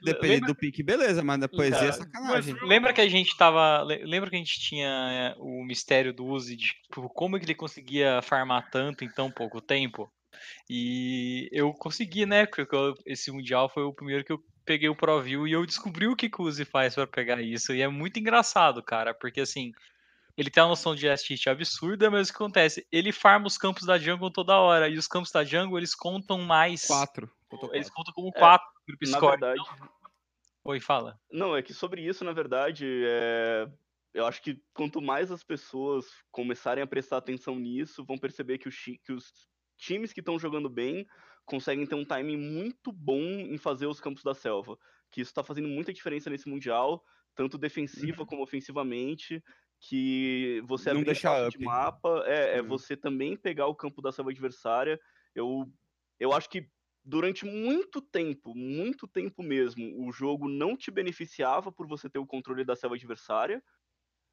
Depende 0.04 0.34
lembra... 0.34 0.48
do 0.48 0.56
pique, 0.56 0.82
beleza, 0.82 1.24
mas 1.24 1.44
a 1.44 1.48
poesia 1.48 1.90
é 1.90 1.92
sacanagem. 1.92 2.56
Lembra 2.64 2.92
que 2.92 3.02
a 3.02 3.08
gente 3.08 3.38
tava. 3.38 3.84
Lembra 3.84 4.32
que 4.32 4.36
a 4.36 4.40
gente 4.40 4.60
tinha 4.60 4.88
é, 4.88 5.36
o 5.38 5.64
mistério 5.64 6.12
do 6.12 6.26
Uzi 6.26 6.56
de 6.56 6.66
tipo, 6.66 7.08
como 7.10 7.38
ele 7.38 7.54
conseguia 7.54 8.20
farmar 8.24 8.68
tanto 8.72 9.04
em 9.04 9.10
tão 9.10 9.30
pouco 9.30 9.62
tempo? 9.62 10.12
E 10.68 11.48
eu 11.52 11.72
consegui, 11.74 12.26
né? 12.26 12.48
Porque 12.48 12.66
esse 13.06 13.32
Mundial 13.32 13.70
foi 13.70 13.84
o 13.84 13.94
primeiro 13.94 14.24
que 14.24 14.32
eu 14.32 14.42
peguei 14.72 14.88
o 14.88 14.96
ProView 14.96 15.46
e 15.46 15.52
eu 15.52 15.66
descobri 15.66 16.08
o 16.08 16.16
que 16.16 16.32
o 16.40 16.44
Uzi 16.44 16.64
faz 16.64 16.96
para 16.96 17.06
pegar 17.06 17.42
isso. 17.42 17.74
E 17.74 17.82
é 17.82 17.90
muito 17.90 18.18
engraçado, 18.18 18.82
cara, 18.82 19.14
porque 19.14 19.42
assim, 19.42 19.74
ele 20.38 20.50
tem 20.50 20.64
uma 20.64 20.70
noção 20.70 20.96
de 20.96 21.10
assist 21.10 21.50
absurda, 21.50 22.10
mas 22.10 22.30
o 22.30 22.32
que 22.32 22.38
acontece? 22.38 22.88
Ele 22.90 23.12
farma 23.12 23.48
os 23.48 23.58
campos 23.58 23.86
da 23.86 23.98
jungle 23.98 24.32
toda 24.32 24.58
hora, 24.58 24.88
e 24.88 24.98
os 24.98 25.08
campos 25.08 25.30
da 25.30 25.44
jungle 25.44 25.78
eles 25.78 25.94
contam 25.94 26.40
mais. 26.40 26.86
Quatro. 26.86 27.30
Eles 27.74 27.90
contam 27.90 28.14
como 28.14 28.30
é, 28.30 28.40
quatro 28.40 28.66
é, 28.90 29.06
score. 29.06 29.42
Na 29.42 29.48
verdade. 29.48 29.62
Então... 29.62 29.90
Oi, 30.64 30.80
fala. 30.80 31.20
Não, 31.30 31.54
é 31.54 31.62
que 31.62 31.74
sobre 31.74 32.02
isso, 32.02 32.24
na 32.24 32.32
verdade, 32.32 32.86
é... 33.06 33.68
eu 34.14 34.26
acho 34.26 34.42
que 34.42 34.58
quanto 34.74 35.02
mais 35.02 35.34
as 35.34 35.44
pessoas 35.44 36.06
começarem 36.32 36.82
a 36.82 36.88
prestar 36.88 37.18
atenção 37.18 37.60
nisso, 37.60 38.06
vão 38.06 38.18
perceber 38.18 38.58
que 38.58 38.70
os, 38.70 38.76
que 38.78 39.12
os 39.12 39.34
times 39.78 40.14
que 40.14 40.22
estão 40.22 40.40
jogando 40.40 40.70
bem 40.70 41.06
conseguem 41.46 41.86
ter 41.86 41.96
um 41.96 42.06
timing 42.06 42.38
muito 42.38 42.92
bom 42.92 43.22
em 43.22 43.58
fazer 43.58 43.86
os 43.86 44.00
campos 44.00 44.24
da 44.24 44.34
selva. 44.34 44.78
Que 45.12 45.22
isso 45.22 45.32
está 45.32 45.44
fazendo 45.44 45.68
muita 45.68 45.94
diferença 45.94 46.30
nesse 46.30 46.48
Mundial, 46.50 47.04
tanto 47.36 47.58
defensiva 47.58 48.22
uhum. 48.22 48.26
como 48.28 48.44
ofensivamente. 48.44 49.44
Que 49.80 50.62
você 50.66 50.94
Não 50.94 51.04
deixar 51.04 51.50
de 51.50 51.58
mapa 51.60 52.24
é, 52.28 52.58
é 52.58 52.62
uhum. 52.62 52.68
você 52.68 52.96
também 52.96 53.36
pegar 53.36 53.68
o 53.68 53.76
campo 53.76 54.02
da 54.02 54.12
selva 54.12 54.32
adversária. 54.32 55.00
Eu, 55.34 55.66
eu 56.20 56.32
acho 56.34 56.50
que 56.50 56.70
durante 57.04 57.46
muito 57.46 58.02
tempo, 58.02 58.56
muito 58.56 59.08
tempo 59.08 59.42
mesmo, 59.42 60.08
o 60.08 60.12
jogo 60.12 60.48
não 60.48 60.78
te 60.78 60.92
beneficiava 60.92 61.72
por 61.72 61.88
você 61.88 62.10
ter 62.10 62.20
o 62.20 62.28
controle 62.28 62.64
da 62.64 62.76
selva 62.76 62.96
adversária. 62.96 63.62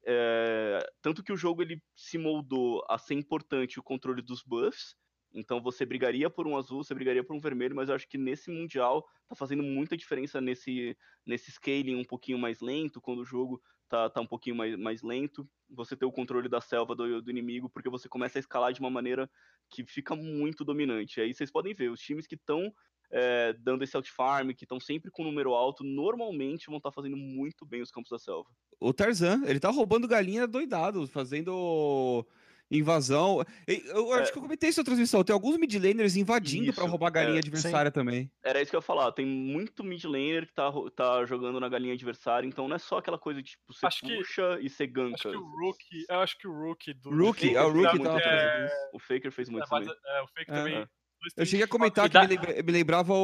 É, 0.05 0.79
tanto 1.01 1.23
que 1.23 1.33
o 1.33 1.37
jogo 1.37 1.61
ele 1.61 1.81
se 1.95 2.17
moldou 2.17 2.83
a 2.87 2.97
ser 2.97 3.15
importante 3.15 3.79
o 3.79 3.83
controle 3.83 4.21
dos 4.21 4.43
buffs, 4.43 4.95
então 5.33 5.61
você 5.61 5.85
brigaria 5.85 6.29
por 6.29 6.47
um 6.47 6.57
azul, 6.57 6.83
você 6.83 6.93
brigaria 6.93 7.23
por 7.23 7.35
um 7.35 7.39
vermelho, 7.39 7.75
mas 7.75 7.89
eu 7.89 7.95
acho 7.95 8.07
que 8.07 8.17
nesse 8.17 8.49
Mundial 8.49 9.07
tá 9.27 9.35
fazendo 9.35 9.63
muita 9.63 9.95
diferença 9.95 10.41
nesse, 10.41 10.97
nesse 11.25 11.51
scaling 11.51 11.95
um 11.95 12.03
pouquinho 12.03 12.39
mais 12.39 12.61
lento, 12.61 13.01
quando 13.01 13.19
o 13.19 13.25
jogo 13.25 13.61
tá, 13.87 14.09
tá 14.09 14.21
um 14.21 14.25
pouquinho 14.25 14.55
mais, 14.55 14.75
mais 14.77 15.01
lento, 15.01 15.47
você 15.69 15.95
ter 15.95 16.05
o 16.05 16.11
controle 16.11 16.49
da 16.49 16.61
selva 16.61 16.95
do, 16.95 17.21
do 17.21 17.29
inimigo, 17.29 17.69
porque 17.69 17.89
você 17.89 18.07
começa 18.07 18.37
a 18.37 18.41
escalar 18.41 18.73
de 18.73 18.79
uma 18.79 18.89
maneira 18.89 19.29
que 19.69 19.85
fica 19.85 20.15
muito 20.15 20.63
dominante. 20.63 21.21
Aí 21.21 21.33
vocês 21.33 21.51
podem 21.51 21.73
ver, 21.73 21.91
os 21.91 21.99
times 21.99 22.25
que 22.25 22.35
estão 22.35 22.73
é, 23.11 23.53
dando 23.53 23.83
esse 23.83 23.95
out-farm, 23.95 24.51
que 24.51 24.65
estão 24.65 24.79
sempre 24.79 25.11
com 25.11 25.23
número 25.23 25.53
alto, 25.53 25.83
normalmente 25.83 26.67
vão 26.67 26.77
estar 26.77 26.89
tá 26.89 26.95
fazendo 26.95 27.17
muito 27.17 27.65
bem 27.65 27.81
os 27.81 27.91
campos 27.91 28.09
da 28.09 28.19
selva. 28.19 28.49
O 28.79 28.93
Tarzan, 28.93 29.43
ele 29.45 29.59
tá 29.59 29.69
roubando 29.69 30.07
galinha 30.07 30.47
doidado, 30.47 31.07
fazendo 31.07 32.25
invasão. 32.71 33.43
Eu 33.67 34.13
acho 34.13 34.29
é. 34.29 34.31
que 34.31 34.37
eu 34.37 34.41
comentei 34.41 34.69
isso 34.69 34.79
na 34.79 34.85
transmissão. 34.85 35.23
Tem 35.23 35.33
alguns 35.33 35.57
mid 35.57 35.73
laners 35.75 36.15
invadindo 36.15 36.73
para 36.73 36.85
roubar 36.85 37.07
a 37.07 37.11
galinha 37.11 37.37
é, 37.37 37.39
adversária 37.39 37.89
sim. 37.89 37.93
também. 37.93 38.31
Era 38.43 38.61
isso 38.61 38.69
que 38.69 38.75
eu 38.75 38.79
ia 38.79 38.83
falar. 38.83 39.11
Tem 39.11 39.25
muito 39.25 39.83
mid 39.83 40.03
laner 40.03 40.45
que 40.47 40.53
tá, 40.53 40.71
tá 40.95 41.25
jogando 41.25 41.59
na 41.59 41.69
galinha 41.69 41.93
adversária, 41.93 42.47
então 42.47 42.67
não 42.67 42.75
é 42.75 42.79
só 42.79 42.97
aquela 42.97 43.17
coisa 43.17 43.41
de 43.41 43.51
tipo, 43.51 43.73
você 43.73 43.85
acho 43.85 44.01
puxa 44.01 44.57
que, 44.57 44.65
e 44.65 44.69
você 44.69 44.87
ganka. 44.87 45.15
Acho 45.15 45.29
que 45.31 45.37
o 45.37 45.59
Rookie, 45.59 46.05
eu 46.09 46.19
acho 46.19 46.37
que 46.37 46.47
o 46.47 46.53
Rookie 46.53 46.93
do. 46.93 47.09
Rookie, 47.09 47.55
é, 47.55 47.61
o 47.61 47.71
Rookie 47.71 47.99
tava 47.99 48.19
é... 48.19 48.69
O 48.93 48.99
Faker 48.99 49.31
fez 49.31 49.49
muito 49.49 49.65
é, 49.65 49.67
também. 49.67 49.89
É, 49.89 50.21
o 50.21 50.27
Faker 50.27 50.55
também. 50.55 50.87
Eu 51.35 51.45
cheguei 51.45 51.65
a 51.65 51.67
comentar 51.67 52.09
que 52.09 52.17
me, 52.63 52.71
lembrava 52.71 53.13
o, 53.13 53.17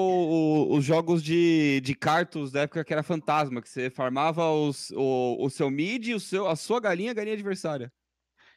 o, 0.70 0.76
os 0.76 0.84
jogos 0.84 1.24
de, 1.24 1.80
de 1.82 1.96
cartos 1.96 2.52
da 2.52 2.62
época 2.62 2.84
que 2.84 2.91
era 2.91 3.02
fantasma, 3.02 3.62
que 3.62 3.70
você 3.70 3.89
farmava 3.89 4.52
os, 4.52 4.91
o, 4.91 5.38
o 5.39 5.50
seu 5.50 5.70
mid, 5.70 6.10
o 6.10 6.20
seu, 6.20 6.48
a 6.48 6.58
sua 6.58 6.82
galinha, 6.82 7.12
a 7.12 7.14
galinha 7.14 7.36
adversária. 7.36 7.91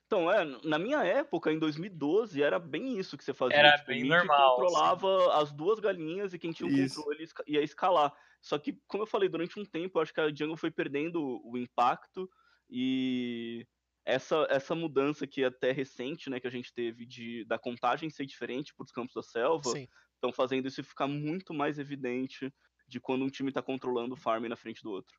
Então, 0.09 0.33
é, 0.33 0.43
na 0.65 0.79
minha 0.79 1.05
época, 1.05 1.53
em 1.53 1.59
2012, 1.59 2.43
era 2.43 2.59
bem 2.59 2.99
isso 2.99 3.17
que 3.19 3.23
você 3.23 3.35
fazia. 3.35 3.59
Era 3.59 3.77
tipo, 3.77 3.89
bem 3.89 4.05
normal. 4.05 4.57
controlava 4.57 5.17
assim. 5.19 5.43
as 5.43 5.53
duas 5.53 5.79
galinhas 5.79 6.33
e 6.33 6.39
quem 6.39 6.51
tinha 6.51 6.67
o 6.67 6.73
isso. 6.73 6.97
controle 6.97 7.29
ia 7.47 7.63
escalar. 7.63 8.15
Só 8.41 8.59
que, 8.59 8.81
como 8.87 9.03
eu 9.03 9.07
falei, 9.07 9.29
durante 9.29 9.61
um 9.61 9.67
tempo, 9.67 9.99
eu 9.99 10.03
acho 10.03 10.15
que 10.15 10.21
a 10.21 10.35
jungle 10.35 10.57
foi 10.57 10.71
perdendo 10.71 11.43
o 11.45 11.59
impacto 11.59 12.29
e 12.71 13.67
essa, 14.03 14.47
essa 14.49 14.75
mudança 14.75 15.27
que 15.27 15.43
é 15.43 15.49
até 15.49 15.73
recente, 15.73 16.31
né, 16.31 16.41
que 16.41 16.47
a 16.47 16.51
gente 16.51 16.73
teve 16.73 17.05
de 17.05 17.45
da 17.45 17.59
contagem 17.59 18.09
ser 18.09 18.25
diferente 18.25 18.75
para 18.75 18.85
os 18.85 18.91
campos 18.91 19.15
da 19.15 19.23
selva, 19.23 19.75
estão 20.15 20.33
fazendo 20.33 20.69
isso 20.69 20.83
ficar 20.83 21.07
muito 21.07 21.53
mais 21.53 21.79
evidente 21.79 22.51
de 22.87 22.99
quando 22.99 23.27
um 23.27 23.29
time 23.29 23.51
está 23.51 23.61
controlando 23.61 24.15
o 24.15 24.17
farm 24.17 24.47
na 24.47 24.57
frente 24.57 24.83
do 24.83 24.91
outro. 24.91 25.15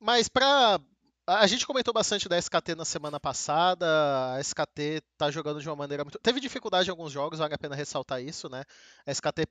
Mas 0.00 0.28
para 0.28 0.80
a 1.28 1.46
gente 1.46 1.66
comentou 1.66 1.92
bastante 1.92 2.28
da 2.28 2.38
SKT 2.38 2.74
na 2.74 2.84
semana 2.84 3.20
passada. 3.20 3.86
A 4.34 4.40
SKT 4.40 5.02
tá 5.16 5.30
jogando 5.30 5.60
de 5.60 5.68
uma 5.68 5.76
maneira 5.76 6.02
muito. 6.02 6.18
Teve 6.18 6.40
dificuldade 6.40 6.88
em 6.88 6.90
alguns 6.90 7.12
jogos, 7.12 7.38
vale 7.38 7.54
a 7.54 7.58
pena 7.58 7.76
ressaltar 7.76 8.22
isso, 8.22 8.48
né? 8.48 8.64
A 9.06 9.12
SKT 9.12 9.46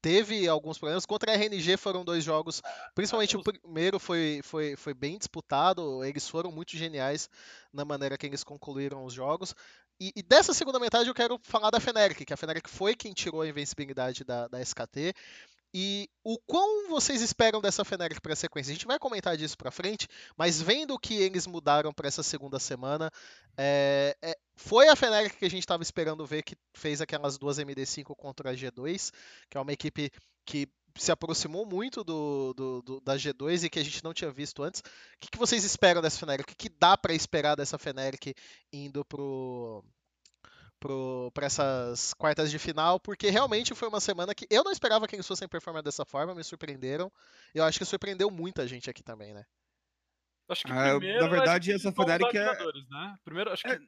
teve 0.00 0.46
alguns 0.46 0.78
problemas. 0.78 1.04
Contra 1.04 1.32
a 1.32 1.34
RNG 1.34 1.76
foram 1.76 2.04
dois 2.04 2.22
jogos, 2.22 2.62
principalmente 2.94 3.36
o 3.36 3.42
primeiro 3.42 3.98
foi, 3.98 4.40
foi, 4.44 4.76
foi 4.76 4.94
bem 4.94 5.18
disputado. 5.18 6.04
Eles 6.04 6.28
foram 6.28 6.52
muito 6.52 6.76
geniais 6.76 7.28
na 7.72 7.84
maneira 7.84 8.16
que 8.16 8.26
eles 8.26 8.44
concluíram 8.44 9.04
os 9.04 9.12
jogos. 9.12 9.56
E, 10.00 10.12
e 10.14 10.22
dessa 10.22 10.54
segunda 10.54 10.78
metade 10.78 11.08
eu 11.08 11.14
quero 11.14 11.40
falar 11.42 11.70
da 11.70 11.80
Feneric, 11.80 12.24
que 12.24 12.32
a 12.32 12.36
Feneric 12.36 12.70
foi 12.70 12.94
quem 12.94 13.12
tirou 13.12 13.40
a 13.42 13.48
invencibilidade 13.48 14.22
da, 14.22 14.46
da 14.46 14.60
SKT. 14.62 15.12
E 15.72 16.08
o 16.24 16.38
quão 16.38 16.88
vocês 16.88 17.20
esperam 17.20 17.60
dessa 17.60 17.84
Fnatic 17.84 18.20
para 18.20 18.32
a 18.32 18.36
sequência? 18.36 18.70
A 18.70 18.74
gente 18.74 18.86
vai 18.86 18.98
comentar 18.98 19.36
disso 19.36 19.56
para 19.56 19.70
frente, 19.70 20.08
mas 20.36 20.62
vendo 20.62 20.94
o 20.94 20.98
que 20.98 21.14
eles 21.14 21.46
mudaram 21.46 21.92
para 21.92 22.08
essa 22.08 22.22
segunda 22.22 22.58
semana, 22.58 23.10
é, 23.56 24.16
é, 24.22 24.38
foi 24.56 24.88
a 24.88 24.96
Fnatic 24.96 25.36
que 25.36 25.44
a 25.44 25.50
gente 25.50 25.62
estava 25.62 25.82
esperando 25.82 26.26
ver 26.26 26.42
que 26.42 26.56
fez 26.74 27.00
aquelas 27.00 27.36
duas 27.36 27.58
MD5 27.58 28.14
contra 28.16 28.50
a 28.50 28.54
G2, 28.54 29.12
que 29.50 29.58
é 29.58 29.60
uma 29.60 29.72
equipe 29.72 30.10
que 30.46 30.68
se 30.96 31.12
aproximou 31.12 31.66
muito 31.66 32.02
do, 32.02 32.54
do, 32.54 32.82
do, 32.82 33.00
da 33.00 33.16
G2 33.16 33.64
e 33.64 33.70
que 33.70 33.78
a 33.78 33.84
gente 33.84 34.02
não 34.02 34.14
tinha 34.14 34.30
visto 34.30 34.62
antes. 34.62 34.80
O 34.80 34.84
que, 35.20 35.30
que 35.30 35.38
vocês 35.38 35.64
esperam 35.64 36.00
dessa 36.00 36.18
Fnatic? 36.18 36.44
O 36.44 36.48
que, 36.48 36.56
que 36.56 36.68
dá 36.68 36.96
para 36.96 37.14
esperar 37.14 37.54
dessa 37.54 37.78
Fnatic 37.78 38.34
indo 38.72 39.04
pro 39.04 39.84
para 40.78 41.46
essas 41.46 42.14
quartas 42.14 42.50
de 42.50 42.58
final, 42.58 43.00
porque 43.00 43.30
realmente 43.30 43.74
foi 43.74 43.88
uma 43.88 44.00
semana 44.00 44.34
que 44.34 44.46
eu 44.50 44.62
não 44.62 44.72
esperava 44.72 45.06
que 45.06 45.16
eles 45.16 45.26
fossem 45.26 45.48
performar 45.48 45.82
dessa 45.82 46.04
forma, 46.04 46.34
me 46.34 46.44
surpreenderam. 46.44 47.10
Eu 47.54 47.64
acho 47.64 47.78
que 47.78 47.84
surpreendeu 47.84 48.30
muita 48.30 48.66
gente 48.66 48.88
aqui 48.88 49.02
também, 49.02 49.34
né? 49.34 49.44
Acho 50.48 50.64
que 50.64 50.72
ah, 50.72 50.98
na 51.20 51.28
verdade, 51.28 51.72
essa 51.72 51.92
Fnatic 51.92 52.34
é. 52.34 52.46
Né? 52.90 53.18
Primeiro, 53.24 53.52
acho 53.52 53.62
que. 53.64 53.70
É... 53.70 53.78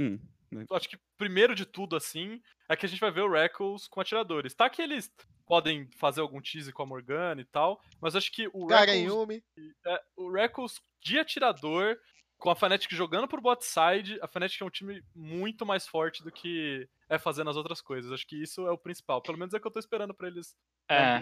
Hum. 0.00 0.18
né? 0.50 0.64
acho 0.72 0.88
que 0.88 0.98
primeiro 1.16 1.54
de 1.54 1.64
tudo, 1.64 1.94
assim, 1.94 2.42
é 2.68 2.74
que 2.74 2.84
a 2.84 2.88
gente 2.88 3.00
vai 3.00 3.12
ver 3.12 3.20
o 3.20 3.30
Reckles 3.30 3.86
com 3.86 4.00
atiradores. 4.00 4.54
Tá 4.54 4.68
que 4.68 4.82
eles 4.82 5.12
podem 5.46 5.88
fazer 5.92 6.20
algum 6.20 6.40
tease 6.40 6.72
com 6.72 6.82
a 6.82 6.86
Morgana 6.86 7.40
e 7.40 7.44
tal, 7.44 7.80
mas 8.00 8.16
acho 8.16 8.32
que 8.32 8.48
o 8.52 8.66
Reckles, 8.66 9.42
é, 9.86 10.02
o 10.16 10.32
Reckles 10.32 10.80
de 11.00 11.18
atirador, 11.18 11.96
com 12.38 12.50
a 12.50 12.54
Fnatic 12.54 12.90
jogando 12.92 13.28
por 13.28 13.40
bot 13.40 13.64
side, 13.64 14.18
a 14.20 14.28
Fnatic 14.28 14.60
é 14.60 14.64
um 14.64 14.70
time 14.70 15.02
muito 15.14 15.64
mais 15.64 15.86
forte 15.86 16.22
do 16.22 16.30
que 16.30 16.88
é 17.08 17.18
fazendo 17.18 17.50
as 17.50 17.56
outras 17.56 17.80
coisas. 17.80 18.12
Acho 18.12 18.26
que 18.26 18.42
isso 18.42 18.66
é 18.66 18.70
o 18.70 18.78
principal. 18.78 19.22
Pelo 19.22 19.38
menos 19.38 19.54
é 19.54 19.56
o 19.56 19.60
que 19.60 19.66
eu 19.66 19.72
tô 19.72 19.78
esperando 19.78 20.14
pra 20.14 20.28
eles. 20.28 20.56
É. 20.88 21.20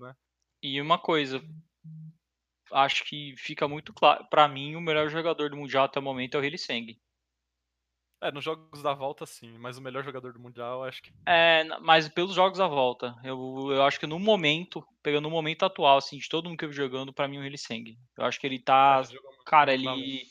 Né? 0.00 0.16
E 0.62 0.80
uma 0.80 0.98
coisa, 0.98 1.42
acho 2.72 3.04
que 3.04 3.34
fica 3.36 3.68
muito 3.68 3.92
claro. 3.92 4.26
Para 4.28 4.48
mim, 4.48 4.74
o 4.74 4.80
melhor 4.80 5.08
jogador 5.08 5.50
do 5.50 5.56
Mundial 5.56 5.84
até 5.84 6.00
o 6.00 6.02
momento 6.02 6.36
é 6.36 6.40
o 6.40 6.44
Hilliseng. 6.44 6.98
É, 8.22 8.32
nos 8.32 8.42
jogos 8.42 8.82
da 8.82 8.94
volta, 8.94 9.26
sim, 9.26 9.58
mas 9.58 9.76
o 9.76 9.82
melhor 9.82 10.02
jogador 10.02 10.32
do 10.32 10.40
Mundial, 10.40 10.82
acho 10.84 11.02
que. 11.02 11.12
É, 11.26 11.62
mas 11.80 12.08
pelos 12.08 12.34
jogos 12.34 12.58
da 12.58 12.66
volta. 12.66 13.14
Eu, 13.22 13.68
eu 13.70 13.82
acho 13.82 14.00
que 14.00 14.06
no 14.06 14.18
momento, 14.18 14.82
pegando 15.02 15.28
o 15.28 15.30
momento 15.30 15.64
atual, 15.64 15.98
assim, 15.98 16.16
de 16.16 16.28
todo 16.28 16.48
mundo 16.48 16.56
que 16.56 16.64
eu 16.64 16.70
vi 16.70 16.74
jogando, 16.74 17.12
para 17.12 17.28
mim, 17.28 17.38
o 17.38 17.44
Hilliseng. 17.44 17.98
Eu 18.16 18.24
acho 18.24 18.40
que 18.40 18.46
ele 18.46 18.58
tá. 18.58 19.02
É, 19.02 19.44
cara, 19.44 19.74
ele. 19.74 20.24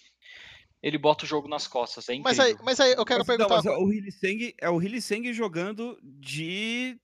Ele 0.83 0.97
bota 0.97 1.23
o 1.23 1.27
jogo 1.27 1.47
nas 1.47 1.65
costas, 1.65 2.09
é 2.09 2.13
incrível. 2.13 2.37
Mas 2.37 2.39
aí, 2.39 2.57
mas 2.61 2.79
aí 2.81 2.91
eu 2.91 3.05
quero 3.05 3.23
mas, 3.25 3.27
perguntar. 3.27 3.63
Não, 3.63 3.85
o 3.85 3.93
Hilliseng 3.93 4.53
é 4.59 4.69
o 4.69 4.81
Hilliseng 4.81 5.31
jogando 5.31 5.97
de 6.03 6.99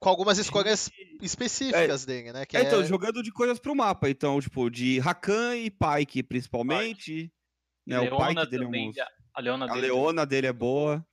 com 0.00 0.08
algumas 0.08 0.38
escolhas 0.38 0.90
específicas 1.22 2.02
é, 2.02 2.06
dele, 2.06 2.32
né? 2.32 2.44
É, 2.52 2.62
então, 2.62 2.80
é... 2.80 2.84
jogando 2.84 3.22
de 3.22 3.30
coisas 3.30 3.60
pro 3.60 3.76
mapa. 3.76 4.10
Então, 4.10 4.40
tipo, 4.40 4.68
de 4.68 4.98
Rakan 4.98 5.56
e 5.56 5.70
Pyke, 5.70 6.22
principalmente. 6.24 7.30
Né, 7.86 8.00
o 8.00 8.16
Pyke 8.16 8.50
dele 8.50 8.64
é 8.64 8.66
um... 8.66 8.92
A 9.32 9.40
Leona, 9.40 9.70
a 9.70 9.74
Leona 9.74 10.26
dele 10.26 10.46
é 10.48 10.52
boa. 10.52 11.06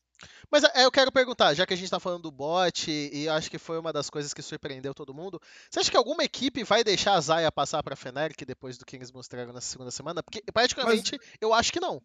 Mas 0.49 0.63
é, 0.63 0.85
eu 0.85 0.91
quero 0.91 1.11
perguntar, 1.11 1.53
já 1.53 1.65
que 1.65 1.73
a 1.73 1.77
gente 1.77 1.89
tá 1.89 1.99
falando 1.99 2.23
do 2.23 2.31
bot, 2.31 2.89
e 2.89 3.27
acho 3.29 3.49
que 3.49 3.57
foi 3.57 3.77
uma 3.77 3.91
das 3.91 4.09
coisas 4.09 4.33
que 4.33 4.41
surpreendeu 4.41 4.93
todo 4.93 5.13
mundo, 5.13 5.41
você 5.69 5.79
acha 5.79 5.91
que 5.91 5.97
alguma 5.97 6.23
equipe 6.23 6.63
vai 6.63 6.83
deixar 6.83 7.13
a 7.13 7.21
Zaya 7.21 7.51
passar 7.51 7.83
pra 7.83 7.95
Fnatic 7.95 8.45
depois 8.45 8.77
do 8.77 8.85
que 8.85 8.95
eles 8.95 9.11
mostraram 9.11 9.53
na 9.53 9.61
segunda 9.61 9.91
semana? 9.91 10.23
Porque, 10.23 10.41
praticamente, 10.51 11.17
Mas... 11.17 11.29
eu 11.41 11.53
acho 11.53 11.71
que 11.71 11.79
não. 11.79 12.01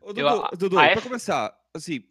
Ô, 0.00 0.12
Dudu, 0.12 0.20
eu, 0.20 0.48
Dudu 0.56 0.76
pra 0.76 0.90
F... 0.90 1.02
começar, 1.02 1.56
assim, 1.74 2.04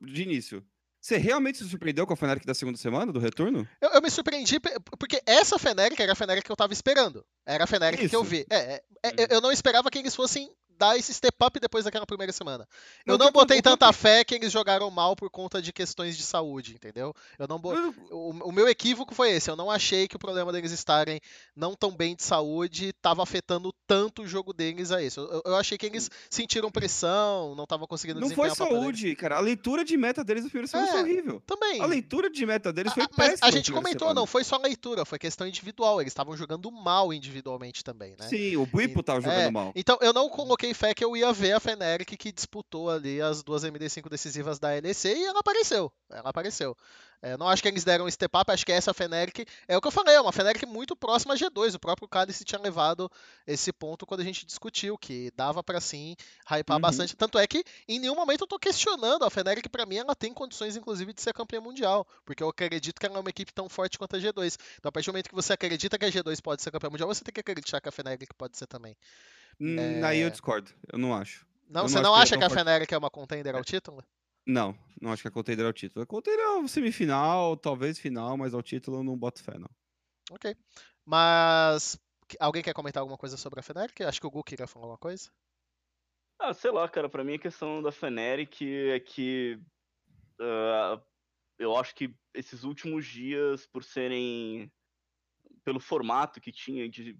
de 0.00 0.22
início, 0.22 0.64
você 1.00 1.16
realmente 1.16 1.58
se 1.58 1.68
surpreendeu 1.68 2.06
com 2.06 2.12
a 2.12 2.16
Feneric 2.16 2.46
da 2.46 2.54
segunda 2.54 2.78
semana, 2.78 3.12
do 3.12 3.18
retorno? 3.18 3.68
Eu, 3.80 3.90
eu 3.90 4.00
me 4.00 4.08
surpreendi 4.08 4.60
porque 4.96 5.20
essa 5.26 5.58
Feneric 5.58 6.00
era 6.00 6.12
a 6.12 6.14
Feneric 6.14 6.46
que 6.46 6.52
eu 6.52 6.56
tava 6.56 6.72
esperando. 6.72 7.26
Era 7.44 7.64
a 7.64 7.66
Feneric 7.66 8.08
que 8.08 8.14
eu 8.14 8.22
vi. 8.22 8.46
É, 8.48 8.56
é, 8.56 8.82
é, 9.02 9.34
eu 9.34 9.40
não 9.40 9.50
esperava 9.50 9.90
que 9.90 9.98
eles 9.98 10.14
fossem 10.14 10.48
dar 10.82 10.98
esse 10.98 11.14
step 11.14 11.36
up 11.44 11.60
depois 11.60 11.84
daquela 11.84 12.04
primeira 12.04 12.32
semana. 12.32 12.66
Eu 13.06 13.16
não, 13.16 13.26
não 13.26 13.32
botei 13.32 13.62
tanta 13.62 13.92
fé 13.92 14.24
que 14.24 14.34
eles 14.34 14.50
jogaram 14.50 14.90
mal 14.90 15.14
por 15.14 15.30
conta 15.30 15.62
de 15.62 15.72
questões 15.72 16.16
de 16.16 16.24
saúde, 16.24 16.74
entendeu? 16.74 17.14
Eu 17.38 17.46
não 17.46 17.60
bo... 17.60 17.72
o, 18.10 18.48
o, 18.48 18.52
meu 18.52 18.68
equívoco 18.68 19.14
foi 19.14 19.30
esse. 19.30 19.48
Eu 19.48 19.54
não 19.54 19.70
achei 19.70 20.08
que 20.08 20.16
o 20.16 20.18
problema 20.18 20.50
deles 20.50 20.72
estarem 20.72 21.20
não 21.54 21.76
tão 21.76 21.94
bem 21.94 22.16
de 22.16 22.24
saúde 22.24 22.88
estava 22.88 23.22
afetando 23.22 23.72
tanto 23.86 24.22
o 24.22 24.26
jogo 24.26 24.52
deles 24.52 24.90
a 24.90 25.00
isso. 25.00 25.20
Eu, 25.20 25.42
eu 25.46 25.56
achei 25.56 25.78
que 25.78 25.86
eles 25.86 26.10
sentiram 26.28 26.68
pressão, 26.68 27.54
não 27.54 27.62
estavam 27.62 27.86
conseguindo 27.86 28.18
Não 28.18 28.30
foi 28.30 28.50
saúde, 28.50 29.14
cara. 29.14 29.36
A 29.36 29.40
leitura 29.40 29.84
de 29.84 29.96
meta 29.96 30.24
deles 30.24 30.42
no 30.42 30.50
primeiro 30.50 30.68
semana 30.68 30.88
é, 30.88 30.92
foi 30.92 31.02
horrível. 31.02 31.40
Também. 31.46 31.80
A 31.80 31.86
leitura 31.86 32.28
de 32.28 32.44
meta 32.44 32.72
deles 32.72 32.92
foi 32.92 33.04
a, 33.04 33.08
péssima. 33.08 33.38
Mas 33.40 33.42
a 33.42 33.50
gente 33.52 33.70
comentou, 33.70 34.08
semana. 34.08 34.20
não 34.20 34.26
foi 34.26 34.42
só 34.42 34.56
leitura, 34.56 35.04
foi 35.04 35.18
questão 35.20 35.46
individual. 35.46 36.00
Eles 36.00 36.10
estavam 36.10 36.36
jogando 36.36 36.72
mal 36.72 37.12
individualmente 37.12 37.84
também, 37.84 38.16
né? 38.18 38.26
Sim, 38.26 38.56
o 38.56 38.66
Buipo 38.66 38.98
estava 38.98 39.20
jogando 39.20 39.38
é, 39.38 39.50
mal. 39.50 39.72
Então 39.76 39.96
eu 40.00 40.12
não 40.12 40.28
coloquei 40.28 40.71
fé 40.74 40.94
que 40.94 41.04
eu 41.04 41.16
ia 41.16 41.32
ver 41.32 41.52
a 41.52 41.60
Feneric 41.60 42.16
que 42.16 42.32
disputou 42.32 42.90
ali 42.90 43.20
as 43.20 43.42
duas 43.42 43.64
MD5 43.64 44.08
decisivas 44.08 44.58
da 44.58 44.80
NEC 44.80 45.06
e 45.06 45.24
ela 45.24 45.40
apareceu. 45.40 45.92
Ela 46.10 46.30
apareceu. 46.30 46.76
É, 47.24 47.36
não 47.36 47.48
acho 47.48 47.62
que 47.62 47.68
eles 47.68 47.84
deram 47.84 48.06
um 48.06 48.10
step 48.10 48.36
up, 48.36 48.50
acho 48.50 48.66
que 48.66 48.72
essa 48.72 48.92
Feneric 48.92 49.46
é 49.68 49.76
o 49.76 49.80
que 49.80 49.86
eu 49.86 49.92
falei, 49.92 50.16
é 50.16 50.20
uma 50.20 50.32
Feneric 50.32 50.66
muito 50.66 50.96
próxima 50.96 51.34
a 51.34 51.36
G2. 51.36 51.76
O 51.76 51.78
próprio 51.78 52.08
Cálice 52.08 52.44
tinha 52.44 52.60
levado 52.60 53.08
esse 53.46 53.72
ponto 53.72 54.04
quando 54.04 54.22
a 54.22 54.24
gente 54.24 54.44
discutiu, 54.44 54.98
que 54.98 55.30
dava 55.36 55.62
para 55.62 55.80
sim 55.80 56.16
hypar 56.50 56.76
uhum. 56.76 56.80
bastante. 56.80 57.14
Tanto 57.14 57.38
é 57.38 57.46
que 57.46 57.64
em 57.86 58.00
nenhum 58.00 58.16
momento 58.16 58.42
eu 58.42 58.48
tô 58.48 58.58
questionando 58.58 59.24
a 59.24 59.30
Feneric, 59.30 59.68
para 59.68 59.86
mim 59.86 59.98
ela 59.98 60.16
tem 60.16 60.34
condições 60.34 60.74
inclusive 60.76 61.12
de 61.12 61.22
ser 61.22 61.32
campeã 61.32 61.60
mundial, 61.60 62.04
porque 62.24 62.42
eu 62.42 62.48
acredito 62.48 62.98
que 62.98 63.06
ela 63.06 63.18
é 63.18 63.20
uma 63.20 63.30
equipe 63.30 63.52
tão 63.52 63.68
forte 63.68 63.98
quanto 63.98 64.16
a 64.16 64.18
G2. 64.18 64.58
Então 64.78 64.88
a 64.88 64.92
partir 64.92 65.06
do 65.06 65.12
momento 65.12 65.28
que 65.28 65.34
você 65.34 65.52
acredita 65.52 65.96
que 65.96 66.04
a 66.04 66.10
G2 66.10 66.42
pode 66.42 66.60
ser 66.60 66.72
campeã 66.72 66.90
mundial, 66.90 67.08
você 67.08 67.22
tem 67.22 67.32
que 67.32 67.40
acreditar 67.40 67.80
que 67.80 67.88
a 67.88 67.92
Feneric 67.92 68.34
pode 68.34 68.58
ser 68.58 68.66
também. 68.66 68.96
Hum, 69.60 70.04
aí 70.04 70.20
eu 70.20 70.30
discordo, 70.30 70.70
eu 70.92 70.98
não 70.98 71.14
acho. 71.14 71.46
Não, 71.68 71.82
eu 71.82 71.88
você 71.88 71.96
não, 71.96 72.02
não 72.04 72.14
acha 72.14 72.36
que, 72.36 72.38
que 72.38 72.44
a 72.44 72.50
Fnatic 72.50 72.92
é 72.92 72.98
uma 72.98 73.10
contender 73.10 73.54
ao 73.54 73.64
título? 73.64 74.04
Não, 74.46 74.76
não 75.00 75.12
acho 75.12 75.22
que 75.22 75.28
a 75.28 75.30
contender 75.30 75.64
é 75.64 75.68
o 75.68 75.72
título. 75.72 76.02
A 76.02 76.06
contender 76.06 76.40
é 76.40 76.48
o 76.50 76.68
semifinal, 76.68 77.56
talvez 77.56 77.98
final, 77.98 78.36
mas 78.36 78.54
ao 78.54 78.62
título 78.62 78.98
eu 78.98 79.04
não 79.04 79.16
boto 79.16 79.42
fé, 79.42 79.56
não. 79.58 79.70
Ok. 80.30 80.54
Mas 81.04 81.98
alguém 82.38 82.62
quer 82.62 82.74
comentar 82.74 83.00
alguma 83.00 83.18
coisa 83.18 83.36
sobre 83.36 83.60
a 83.60 83.62
Fnatic? 83.62 84.00
Acho 84.02 84.20
que 84.20 84.26
o 84.26 84.30
Gu 84.30 84.42
queria 84.42 84.66
falar 84.66 84.84
alguma 84.84 84.98
coisa. 84.98 85.30
Ah, 86.38 86.52
sei 86.52 86.70
lá, 86.70 86.88
cara. 86.88 87.08
Pra 87.08 87.24
mim 87.24 87.34
a 87.34 87.38
questão 87.38 87.80
da 87.82 87.92
Fnatic 87.92 88.62
é 88.62 89.00
que 89.00 89.60
uh, 90.40 91.00
eu 91.58 91.76
acho 91.76 91.94
que 91.94 92.14
esses 92.34 92.64
últimos 92.64 93.06
dias, 93.06 93.66
por 93.66 93.84
serem 93.84 94.70
pelo 95.64 95.78
formato 95.78 96.40
que 96.40 96.50
tinha 96.50 96.88
de 96.88 97.16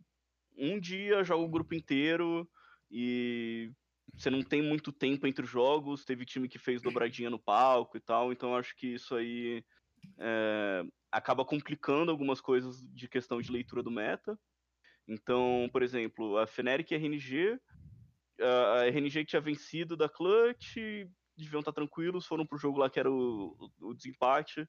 um 0.57 0.79
dia 0.79 1.25
joga 1.25 1.45
o 1.45 1.49
grupo 1.49 1.75
inteiro 1.75 2.49
e 2.91 3.71
você 4.15 4.31
não 4.31 4.43
tem 4.43 4.63
muito 4.63 4.93
tempo 4.93 5.27
entre 5.27 5.45
os 5.45 5.51
jogos, 5.51 6.05
teve 6.05 6.25
time 6.25 6.49
que 6.49 6.59
fez 6.59 6.83
dobradinha 6.83 7.31
no 7.31 7.39
palco 7.39 7.97
e 7.97 8.01
tal, 8.01 8.33
então 8.33 8.55
acho 8.55 8.77
que 8.77 8.89
isso 8.89 9.15
aí 9.15 9.65
é, 10.19 10.85
acaba 11.11 11.45
complicando 11.45 12.11
algumas 12.11 12.41
coisas 12.41 12.83
de 12.93 13.09
questão 13.09 13.41
de 13.41 13.51
leitura 13.51 13.83
do 13.83 13.91
meta. 13.91 14.39
Então, 15.09 15.69
por 15.73 15.83
exemplo, 15.83 16.37
a 16.39 16.47
Fnatic 16.47 16.91
e 16.91 16.95
a 16.95 16.99
RNG, 16.99 17.59
a 18.41 18.87
RNG 18.87 19.25
tinha 19.25 19.41
vencido 19.41 19.97
da 19.97 20.09
Clutch, 20.09 20.77
deviam 21.37 21.61
estar 21.61 21.73
tranquilos, 21.73 22.27
foram 22.27 22.47
pro 22.47 22.59
jogo 22.59 22.79
lá 22.79 22.91
que 22.91 23.01
era 23.01 23.11
o, 23.11 23.57
o 23.81 23.95
desempate, 23.95 24.69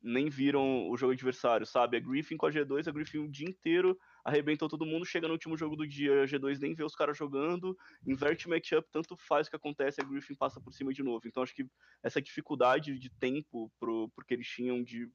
nem 0.00 0.28
viram 0.28 0.88
o 0.90 0.96
jogo 0.96 1.12
adversário, 1.12 1.66
sabe? 1.66 1.96
A 1.96 2.00
Griffin 2.00 2.36
com 2.36 2.46
a 2.46 2.50
G2, 2.50 2.88
a 2.88 2.92
Griffin 2.92 3.18
o 3.18 3.30
dia 3.30 3.48
inteiro 3.48 3.96
arrebentou 4.24 4.68
todo 4.68 4.86
mundo, 4.86 5.04
chega 5.04 5.26
no 5.26 5.34
último 5.34 5.56
jogo 5.56 5.76
do 5.76 5.86
dia, 5.86 6.22
a 6.22 6.26
G2 6.26 6.58
nem 6.60 6.74
vê 6.74 6.84
os 6.84 6.94
caras 6.94 7.16
jogando, 7.16 7.76
inverte 8.06 8.48
matchup, 8.48 8.88
tanto 8.90 9.16
faz 9.16 9.46
o 9.46 9.50
que 9.50 9.56
acontece, 9.56 10.00
a 10.00 10.04
Griffin 10.04 10.34
passa 10.34 10.60
por 10.60 10.72
cima 10.72 10.92
de 10.92 11.02
novo. 11.02 11.26
Então 11.26 11.42
acho 11.42 11.54
que 11.54 11.66
essa 12.02 12.22
dificuldade 12.22 12.98
de 12.98 13.10
tempo 13.10 13.70
pro, 13.80 14.08
porque 14.14 14.34
eles 14.34 14.46
tinham 14.46 14.82
de 14.82 15.10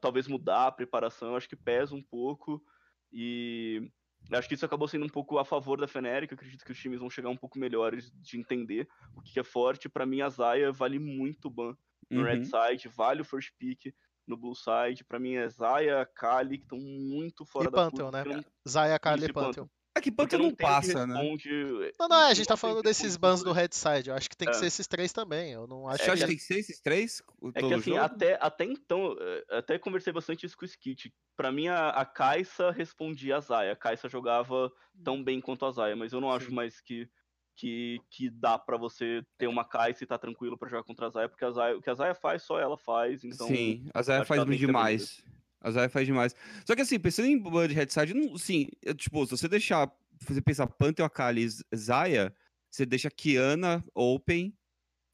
talvez 0.00 0.28
mudar 0.28 0.66
a 0.66 0.72
preparação, 0.72 1.34
acho 1.34 1.48
que 1.48 1.56
pesa 1.56 1.94
um 1.94 2.02
pouco 2.02 2.62
e 3.10 3.90
acho 4.30 4.46
que 4.46 4.54
isso 4.54 4.66
acabou 4.66 4.86
sendo 4.86 5.06
um 5.06 5.08
pouco 5.08 5.38
a 5.38 5.44
favor 5.44 5.80
da 5.80 5.88
Feneric, 5.88 6.34
acredito 6.34 6.64
que 6.64 6.72
os 6.72 6.78
times 6.78 7.00
vão 7.00 7.08
chegar 7.08 7.30
um 7.30 7.36
pouco 7.36 7.58
melhores 7.58 8.12
de 8.20 8.38
entender 8.38 8.86
o 9.14 9.22
que 9.22 9.40
é 9.40 9.42
forte. 9.42 9.88
Para 9.88 10.04
mim 10.04 10.20
a 10.20 10.28
Zaya 10.28 10.70
vale 10.70 10.98
muito 10.98 11.48
ban 11.48 11.74
no 12.10 12.20
uhum. 12.20 12.26
Red 12.26 12.44
Side, 12.44 12.88
vale 12.88 13.22
o 13.22 13.24
first 13.24 13.52
pick 13.58 13.94
no 14.30 14.36
Blue 14.36 14.54
Side. 14.54 15.04
Pra 15.04 15.18
mim 15.18 15.34
é 15.34 15.48
Zaya, 15.48 16.06
Kali, 16.06 16.58
que 16.58 16.64
estão 16.64 16.78
muito 16.78 17.44
fora 17.44 17.68
e 17.68 17.70
da 17.70 17.76
Pantheon, 17.76 18.10
né? 18.10 18.24
Não... 18.24 18.44
Zaya, 18.66 18.98
Kali 18.98 19.26
e 19.26 19.32
Pantheon. 19.32 19.66
É 19.94 20.00
que 20.00 20.10
Pantheon 20.10 20.38
não, 20.38 20.46
não 20.46 20.54
passa, 20.54 21.04
né? 21.04 21.14
Não, 21.14 22.08
não, 22.08 22.22
é, 22.22 22.30
a 22.30 22.34
gente 22.34 22.46
tá 22.46 22.56
falando 22.56 22.80
desses 22.80 23.16
bans 23.16 23.42
do 23.42 23.52
Red 23.52 23.70
Side. 23.72 24.08
Eu 24.08 24.14
acho 24.14 24.30
que 24.30 24.36
tem 24.36 24.48
que 24.48 24.54
é. 24.54 24.58
ser 24.58 24.66
esses 24.66 24.86
três 24.86 25.12
também. 25.12 25.52
Eu 25.52 25.66
não 25.66 25.88
acho 25.88 26.02
é, 26.02 26.16
que 26.16 26.26
tem 26.26 26.36
que 26.36 26.42
ser 26.42 26.58
esses 26.60 26.80
três? 26.80 27.20
É 27.54 27.60
que 27.60 27.74
assim, 27.74 27.96
até, 27.98 28.38
até 28.40 28.64
então, 28.64 29.16
é, 29.18 29.58
até 29.58 29.78
conversei 29.78 30.12
bastante 30.12 30.46
isso 30.46 30.56
com 30.56 30.64
o 30.64 30.68
Skit. 30.68 31.12
Pra 31.36 31.50
mim, 31.50 31.66
a, 31.66 31.88
a 31.88 32.06
Kaisa 32.06 32.70
respondia 32.70 33.38
a 33.38 33.40
Zaya. 33.40 33.72
A 33.72 33.76
Kaisa 33.76 34.08
jogava 34.08 34.72
tão 35.02 35.22
bem 35.22 35.40
quanto 35.40 35.66
a 35.66 35.72
Zaya, 35.72 35.96
mas 35.96 36.12
eu 36.12 36.20
não 36.20 36.30
Sim. 36.30 36.36
acho 36.36 36.54
mais 36.54 36.80
que 36.80 37.08
que, 37.56 38.00
que 38.10 38.30
dá 38.30 38.58
para 38.58 38.76
você 38.76 39.22
ter 39.36 39.46
uma 39.46 39.64
caixa 39.64 40.04
e 40.04 40.06
tá 40.06 40.18
tranquilo 40.18 40.56
para 40.56 40.68
jogar 40.68 40.82
contra 40.82 41.06
a 41.06 41.10
Zaya, 41.10 41.28
porque 41.28 41.44
a 41.44 41.50
Zaya, 41.50 41.76
o 41.76 41.82
que 41.82 41.90
a 41.90 41.94
Zaya 41.94 42.14
faz, 42.14 42.42
só 42.42 42.58
ela 42.58 42.78
faz, 42.78 43.24
então... 43.24 43.46
Sim, 43.46 43.86
a 43.92 44.02
Zaya 44.02 44.24
faz 44.24 44.44
demais. 44.58 45.22
A 45.60 45.70
Zaya 45.70 45.88
faz 45.88 46.06
demais. 46.06 46.34
Só 46.64 46.74
que 46.74 46.82
assim, 46.82 46.98
pensando 46.98 47.26
em 47.26 47.38
Blood 47.38 47.74
Headside, 47.74 48.14
não, 48.14 48.38
sim, 48.38 48.68
tipo, 48.96 49.24
se 49.26 49.32
você 49.32 49.46
deixar, 49.48 49.90
você 50.26 50.40
pensar 50.40 50.66
Pantheon, 50.66 51.04
Akali 51.04 51.46
Zaya, 51.74 52.34
você 52.70 52.86
deixa 52.86 53.10
Kiana 53.10 53.84
open, 53.94 54.56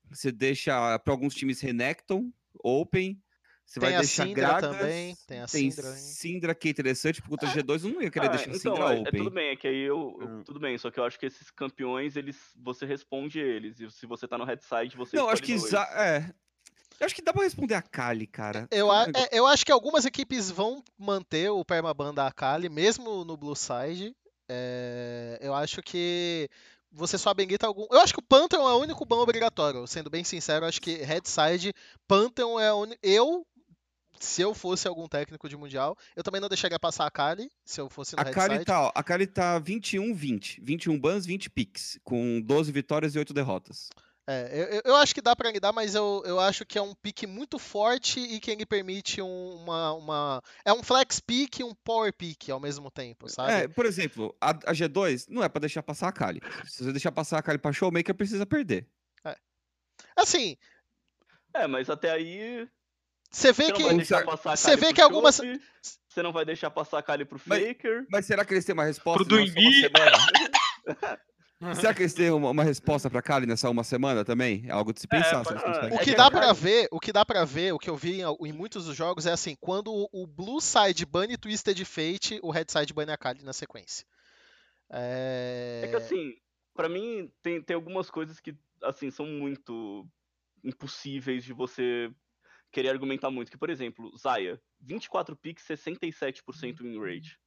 você 0.09 0.31
deixa 0.31 0.99
para 1.01 1.13
alguns 1.13 1.35
times 1.35 1.61
Renekton 1.61 2.31
open, 2.63 3.21
você 3.67 3.81
tem 3.81 3.91
vai 3.91 3.99
deixar 3.99 4.27
Syndra 4.27 4.47
Gragas, 4.47 4.77
também. 4.77 5.17
Tem 5.27 5.41
a 5.41 5.47
tem 5.47 5.71
Syndra. 5.71 5.93
Syndra 5.93 6.55
que 6.55 6.69
é 6.69 6.71
interessante, 6.71 7.21
porque 7.21 7.37
contra 7.37 7.49
é. 7.49 7.63
G2 7.63 7.85
eu 7.85 7.91
não 7.91 8.03
ia 8.03 8.11
querer 8.11 8.27
ah, 8.27 8.31
deixar 8.31 8.49
então, 8.49 8.77
Syndra 8.77 8.95
é, 8.95 9.01
open. 9.01 9.07
É, 9.07 9.25
tudo 9.25 9.31
bem, 9.31 9.49
é 9.49 9.57
que 9.57 9.67
aí 9.67 9.81
eu, 9.83 10.17
hum. 10.21 10.43
Tudo 10.45 10.61
bem, 10.61 10.79
só 10.79 10.91
que 10.91 11.01
eu 11.01 11.05
acho 11.05 11.19
que 11.19 11.27
esses 11.27 11.51
campeões, 11.51 12.15
eles 12.15 12.37
você 12.57 12.87
responde 12.87 13.41
eles. 13.41 13.81
E 13.81 13.91
se 13.91 14.07
você 14.07 14.29
tá 14.29 14.39
no 14.39 14.45
red 14.45 14.61
side, 14.61 14.97
você 14.97 15.17
Não, 15.17 15.29
acho 15.29 15.43
que. 15.43 15.53
É. 15.53 16.33
Eu 16.99 17.05
acho 17.05 17.15
que 17.15 17.21
dá 17.21 17.33
pra 17.33 17.43
responder 17.43 17.75
a 17.75 17.83
Kali, 17.83 18.27
cara. 18.27 18.67
Eu, 18.71 18.91
a, 18.91 19.05
é, 19.05 19.39
eu 19.39 19.47
acho 19.47 19.67
que 19.67 19.73
algumas 19.73 20.07
equipes 20.07 20.51
vão 20.51 20.83
manter 20.97 21.51
o 21.51 21.63
permaban 21.63 22.15
da 22.15 22.33
Kali, 22.33 22.71
mesmo 22.71 23.25
no 23.25 23.37
Blue 23.37 23.55
Side. 23.55 24.17
É, 24.49 25.39
eu 25.43 25.55
acho 25.55 25.83
que 25.83 26.49
você 26.91 27.19
só 27.19 27.31
habilita 27.31 27.67
algum. 27.67 27.87
Eu 27.91 28.01
acho 28.01 28.15
que 28.15 28.21
o 28.21 28.27
Pantheon 28.27 28.69
é 28.69 28.73
o 28.73 28.81
único 28.81 29.05
ban 29.05 29.17
obrigatório, 29.17 29.87
sendo 29.87 30.09
bem 30.09 30.25
sincero. 30.25 30.65
Eu 30.65 30.69
acho 30.69 30.81
que 30.81 30.97
Headside, 30.97 31.75
Pantheon 32.09 32.59
é 32.59 32.73
o 32.73 32.79
único. 32.79 32.99
Eu, 33.03 33.47
se 34.21 34.43
eu 34.43 34.55
fosse 34.55 34.87
algum 34.87 35.07
técnico 35.07 35.49
de 35.49 35.57
Mundial, 35.57 35.97
eu 36.15 36.23
também 36.23 36.41
não 36.41 36.49
deixaria 36.49 36.79
passar 36.79 37.07
a 37.07 37.11
Kali, 37.11 37.51
se 37.65 37.81
eu 37.81 37.89
fosse 37.89 38.15
no 38.17 38.23
a 38.23 38.25
Kali 38.25 38.65
tá, 38.65 38.83
ó, 38.83 38.93
A 38.95 39.03
Kali 39.03 39.27
tá 39.27 39.61
21-20. 39.61 40.59
21 40.63 40.99
bans, 40.99 41.27
20 41.27 41.51
picks, 41.51 41.99
com 42.05 42.41
12 42.41 42.73
vitórias 42.73 43.15
e 43.15 43.19
8 43.19 43.33
derrotas. 43.33 43.89
É, 44.29 44.79
eu, 44.79 44.83
eu 44.87 44.97
acho 44.97 45.15
que 45.15 45.23
dá 45.23 45.37
para 45.37 45.53
lidar, 45.53 45.73
mas 45.73 45.95
eu, 45.95 46.21
eu 46.27 46.41
acho 46.41 46.67
que 46.67 46.77
é 46.77 46.83
um 46.83 46.95
pique 46.97 47.29
muito 47.29 47.61
forte 47.61 48.19
e 48.19 48.41
que 48.41 48.51
ele 48.51 48.67
permite 48.67 49.23
um, 49.23 49.55
uma, 49.55 49.93
uma. 49.93 50.43
É 50.65 50.73
um 50.73 50.83
flex 50.83 51.21
pick 51.21 51.61
e 51.61 51.65
um 51.65 51.73
power 51.73 52.13
pick 52.13 52.51
ao 52.51 52.59
mesmo 52.59 52.91
tempo, 52.91 53.29
sabe? 53.29 53.53
É, 53.53 53.69
por 53.69 53.87
exemplo, 53.87 54.37
a, 54.41 54.51
a 54.51 54.73
G2 54.73 55.27
não 55.29 55.45
é 55.45 55.49
para 55.49 55.61
deixar 55.61 55.83
passar 55.83 56.09
a 56.09 56.13
Kali. 56.13 56.41
Se 56.65 56.83
você 56.83 56.91
deixar 56.91 57.13
passar 57.13 57.39
a 57.39 57.43
Kali 57.43 57.59
pra 57.59 57.73
Showmaker, 57.73 58.17
precisa 58.17 58.45
perder. 58.45 58.89
É. 59.25 59.37
Assim. 60.17 60.57
É, 61.55 61.69
mas 61.69 61.89
até 61.89 62.11
aí. 62.11 62.69
Você 63.31 63.53
vê 63.53 63.73
que. 63.73 63.83
Você 63.83 64.77
vê 64.77 64.93
que 64.93 65.01
algumas. 65.01 65.41
Você 66.09 66.23
não 66.23 66.33
vai 66.33 66.45
deixar 66.45 66.71
passar 66.71 66.99
a 66.99 67.03
Kali 67.03 67.25
pro 67.25 67.39
Faker. 67.39 67.99
Mas, 68.03 68.09
mas 68.11 68.27
será 68.27 68.45
que 68.45 68.55
eles 68.55 68.65
têm 68.65 68.73
uma 68.73 68.85
resposta? 68.85 69.25
Pro 69.25 69.29
Duimbi? 69.29 69.63
Será 71.75 71.95
que 71.95 72.03
eles 72.03 72.13
têm 72.13 72.31
uma, 72.31 72.51
uma 72.51 72.63
resposta 72.63 73.09
para 73.09 73.23
Kali 73.23 73.47
nessa 73.47 73.71
uma 73.71 73.83
semana 73.83 74.25
também? 74.25 74.65
É 74.67 74.73
algo 74.73 74.93
de 74.93 75.01
se 75.01 75.07
é, 75.11 75.17
pensar. 75.17 75.43
É, 75.91 75.95
o 75.95 75.99
que 75.99 76.15
dá 76.15 76.31
para 76.31 76.53
ver, 76.53 76.87
o 76.91 77.01
que 77.01 77.13
dá 77.13 77.25
para 77.25 77.45
ver, 77.45 77.73
o 77.73 77.79
que 77.79 77.89
eu 77.89 77.97
vi 77.97 78.21
em, 78.21 78.25
em, 78.47 78.53
muitos 78.53 78.85
dos 78.85 78.95
jogos 78.95 79.25
é 79.25 79.33
assim, 79.33 79.57
quando 79.59 79.91
o 80.13 80.27
Blue 80.27 80.61
Side 80.61 81.07
bane 81.07 81.39
Twisted 81.39 81.83
Fate, 81.85 82.39
o 82.43 82.51
Red 82.51 82.67
Side 82.69 82.93
bane 82.93 83.11
a 83.11 83.17
Kali 83.17 83.43
na 83.43 83.55
sequência. 83.55 84.07
É... 84.91 85.83
é 85.85 85.89
que 85.89 85.97
assim, 85.97 86.35
para 86.75 86.89
mim 86.89 87.33
tem, 87.43 87.63
tem 87.63 87.75
algumas 87.75 88.11
coisas 88.11 88.39
que 88.39 88.55
assim 88.83 89.11
são 89.11 89.27
muito 89.27 90.07
impossíveis 90.63 91.43
de 91.43 91.55
você 91.55 92.11
querer 92.73 92.91
argumentar 92.91 93.31
muito. 93.31 93.51
Que 93.51 93.59
por 93.59 93.71
exemplo, 93.71 94.17
Zaya, 94.17 94.61
24 94.81 95.37
picks, 95.37 95.65
67% 95.67 96.81
win 96.81 96.99
rate. 97.01 97.39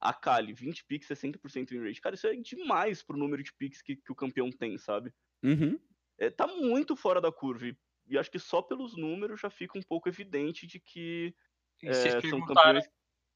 A 0.00 0.12
Kali, 0.12 0.52
20 0.52 0.84
picks, 0.84 1.08
60% 1.08 1.70
win 1.70 1.82
rate. 1.82 2.00
Cara, 2.00 2.14
isso 2.14 2.26
é 2.26 2.36
demais 2.36 3.02
pro 3.02 3.16
número 3.16 3.42
de 3.42 3.52
picks 3.52 3.80
que, 3.82 3.96
que 3.96 4.12
o 4.12 4.14
campeão 4.14 4.50
tem, 4.50 4.76
sabe? 4.76 5.12
Uhum. 5.42 5.78
É, 6.18 6.30
tá 6.30 6.46
muito 6.46 6.94
fora 6.94 7.20
da 7.20 7.32
curva. 7.32 7.66
E, 7.66 7.76
e, 8.06 8.18
acho 8.18 8.30
que 8.30 8.38
só 8.38 8.62
pelos 8.62 8.96
números 8.96 9.40
já 9.40 9.50
fica 9.50 9.78
um 9.78 9.82
pouco 9.82 10.08
evidente 10.08 10.66
de 10.66 10.78
que 10.78 11.34
é, 11.82 12.20
são 12.20 12.44
campeões. 12.44 12.86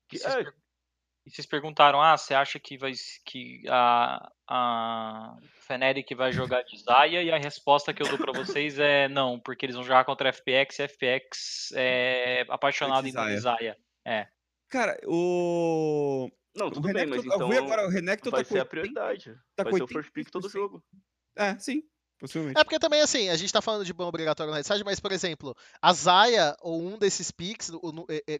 Que, 0.08 0.16
e, 0.16 0.18
vocês, 0.18 0.46
é... 0.46 0.52
e 1.30 1.34
vocês 1.34 1.46
perguntaram, 1.46 2.02
ah, 2.02 2.16
você 2.16 2.34
acha 2.34 2.58
que, 2.58 2.76
vai, 2.76 2.92
que 3.24 3.62
a, 3.68 4.32
a 4.48 5.36
Fnatic 5.60 6.12
vai 6.16 6.32
jogar 6.32 6.62
de 6.62 6.76
Zaya? 6.76 7.22
E 7.22 7.30
a 7.30 7.38
resposta 7.38 7.94
que 7.94 8.02
eu 8.02 8.08
dou 8.08 8.18
pra 8.18 8.32
vocês 8.32 8.80
é 8.80 9.08
não, 9.08 9.38
porque 9.38 9.64
eles 9.64 9.76
vão 9.76 9.84
jogar 9.84 10.04
contra 10.04 10.28
a 10.28 10.32
FPX 10.32 10.78
e 10.78 10.82
a 10.82 10.88
FPX 10.88 11.72
é 11.76 12.44
apaixonado 12.48 13.06
em 13.06 13.12
Zaya. 13.38 13.76
É. 14.04 14.26
Cara, 14.68 14.98
o. 15.06 16.28
Não, 16.56 16.68
tudo 16.68 16.92
bem, 16.92 17.06
mas 17.06 17.24
então 17.24 17.48
agora, 17.52 17.86
o 17.86 17.90
Renekton 17.90 18.30
vai 18.30 18.42
tá 18.42 18.48
ser 18.50 18.58
a 18.58 18.64
prioridade. 18.64 19.36
Tá 19.54 19.62
vai 19.62 19.72
ser 19.72 19.84
o 19.84 19.86
first 19.86 20.10
pick 20.12 20.30
todo 20.30 20.48
jogo. 20.48 20.82
É, 21.36 21.56
sim. 21.60 21.84
Possivelmente. 22.20 22.60
É 22.60 22.62
porque 22.62 22.78
também, 22.78 23.00
assim, 23.00 23.30
a 23.30 23.36
gente 23.36 23.52
tá 23.52 23.62
falando 23.62 23.84
de 23.84 23.94
ban 23.94 24.06
obrigatório 24.06 24.50
no 24.50 24.56
Headside, 24.56 24.84
mas, 24.84 25.00
por 25.00 25.10
exemplo, 25.10 25.56
a 25.80 25.92
Zaya, 25.94 26.54
ou 26.60 26.80
um 26.80 26.98
desses 26.98 27.30
picks, 27.30 27.72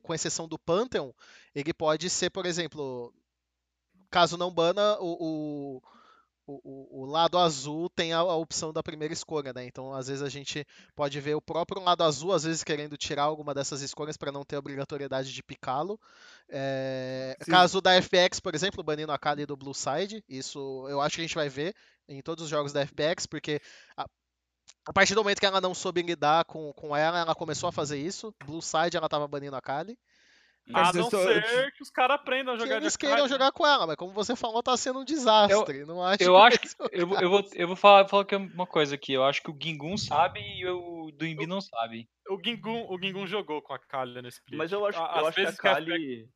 com 0.02 0.14
exceção 0.14 0.46
do 0.46 0.58
Pantheon, 0.58 1.10
ele 1.54 1.72
pode 1.72 2.10
ser, 2.10 2.28
por 2.28 2.44
exemplo, 2.44 3.12
caso 4.10 4.36
não 4.36 4.52
bana, 4.52 4.98
o, 5.00 5.78
o 5.78 5.82
o, 6.64 7.02
o, 7.02 7.06
lado 7.06 7.38
azul 7.38 7.88
tem 7.90 8.12
a, 8.12 8.18
a, 8.18 8.36
opção 8.36 8.72
da 8.72 8.82
primeira 8.82 9.12
escolha, 9.12 9.52
né? 9.52 9.64
Então, 9.64 9.94
às 9.94 10.08
vezes 10.08 10.22
a 10.22 10.28
gente 10.28 10.66
pode 10.94 11.20
ver 11.20 11.34
o 11.34 11.40
próprio 11.40 11.82
lado 11.82 12.02
azul, 12.02 12.32
às 12.32 12.44
vezes 12.44 12.64
querendo 12.64 12.96
tirar 12.96 13.24
alguma 13.24 13.54
dessas 13.54 13.82
escolhas 13.82 14.16
para 14.16 14.32
não 14.32 14.44
ter 14.44 14.56
obrigatoriedade 14.56 15.32
de 15.32 15.42
picá-lo. 15.42 16.00
É, 16.48 17.36
caso 17.48 17.80
da 17.80 18.00
FPX, 18.00 18.40
por 18.40 18.54
exemplo, 18.54 18.82
banindo 18.82 19.12
a 19.12 19.18
Kali 19.18 19.46
do 19.46 19.56
Blue 19.56 19.74
Side, 19.74 20.24
isso 20.28 20.86
eu 20.88 21.00
acho 21.00 21.16
que 21.16 21.20
a 21.20 21.24
gente 21.24 21.34
vai 21.34 21.48
ver 21.48 21.74
em 22.08 22.20
todos 22.20 22.44
os 22.44 22.50
jogos 22.50 22.72
da 22.72 22.84
FPX, 22.84 23.26
porque 23.26 23.60
a, 23.96 24.06
a 24.86 24.92
partir 24.92 25.14
do 25.14 25.22
momento 25.22 25.40
que 25.40 25.46
ela 25.46 25.60
não 25.60 25.74
soube 25.74 26.02
lidar 26.02 26.44
com, 26.44 26.72
com 26.72 26.96
ela, 26.96 27.18
ela 27.20 27.34
começou 27.34 27.68
a 27.68 27.72
fazer 27.72 27.98
isso. 27.98 28.34
Blue 28.44 28.62
Side 28.62 28.96
ela 28.96 29.06
estava 29.06 29.28
banindo 29.28 29.56
a 29.56 29.60
Kali. 29.60 29.98
A 30.72 30.92
não 30.92 31.10
ser 31.10 31.72
que 31.72 31.82
os 31.82 31.90
caras 31.90 32.16
aprendam 32.16 32.54
a 32.54 32.56
jogar 32.56 32.68
que 32.68 32.82
eles 32.84 32.96
queiram 32.96 33.26
jogar 33.26 33.50
com 33.52 33.66
ela, 33.66 33.86
mas 33.86 33.96
como 33.96 34.12
você 34.12 34.36
falou, 34.36 34.62
tá 34.62 34.76
sendo 34.76 35.00
um 35.00 35.04
desastre. 35.04 35.80
Eu, 35.80 35.86
não 35.86 36.02
acho 36.02 36.22
eu 36.22 36.34
que 36.34 36.40
acho 36.40 36.58
que. 36.60 36.68
Eu, 36.92 37.12
eu, 37.20 37.30
vou, 37.30 37.44
eu 37.54 37.66
vou 37.66 37.76
falar, 37.76 38.06
falar 38.06 38.26
é 38.30 38.36
uma 38.36 38.66
coisa 38.66 38.94
aqui. 38.94 39.12
Eu 39.12 39.24
acho 39.24 39.42
que 39.42 39.50
o 39.50 39.58
Gingun 39.60 39.96
sabe 39.96 40.40
e 40.40 40.66
o 40.66 41.10
do 41.10 41.26
Imbi 41.26 41.46
não 41.46 41.60
sabe. 41.60 42.08
O 42.28 42.38
Gingun, 42.44 42.86
o 42.88 42.98
Gingun 43.02 43.26
jogou 43.26 43.60
com 43.62 43.74
a 43.74 43.78
Kali 43.78 44.22
nesse 44.22 44.38
split. 44.38 44.58
Mas 44.58 44.70
eu 44.70 44.86
acho, 44.86 44.98
eu 44.98 45.26
acho 45.26 45.34
que 45.34 45.46
a 45.46 45.52
Kali. 45.52 46.28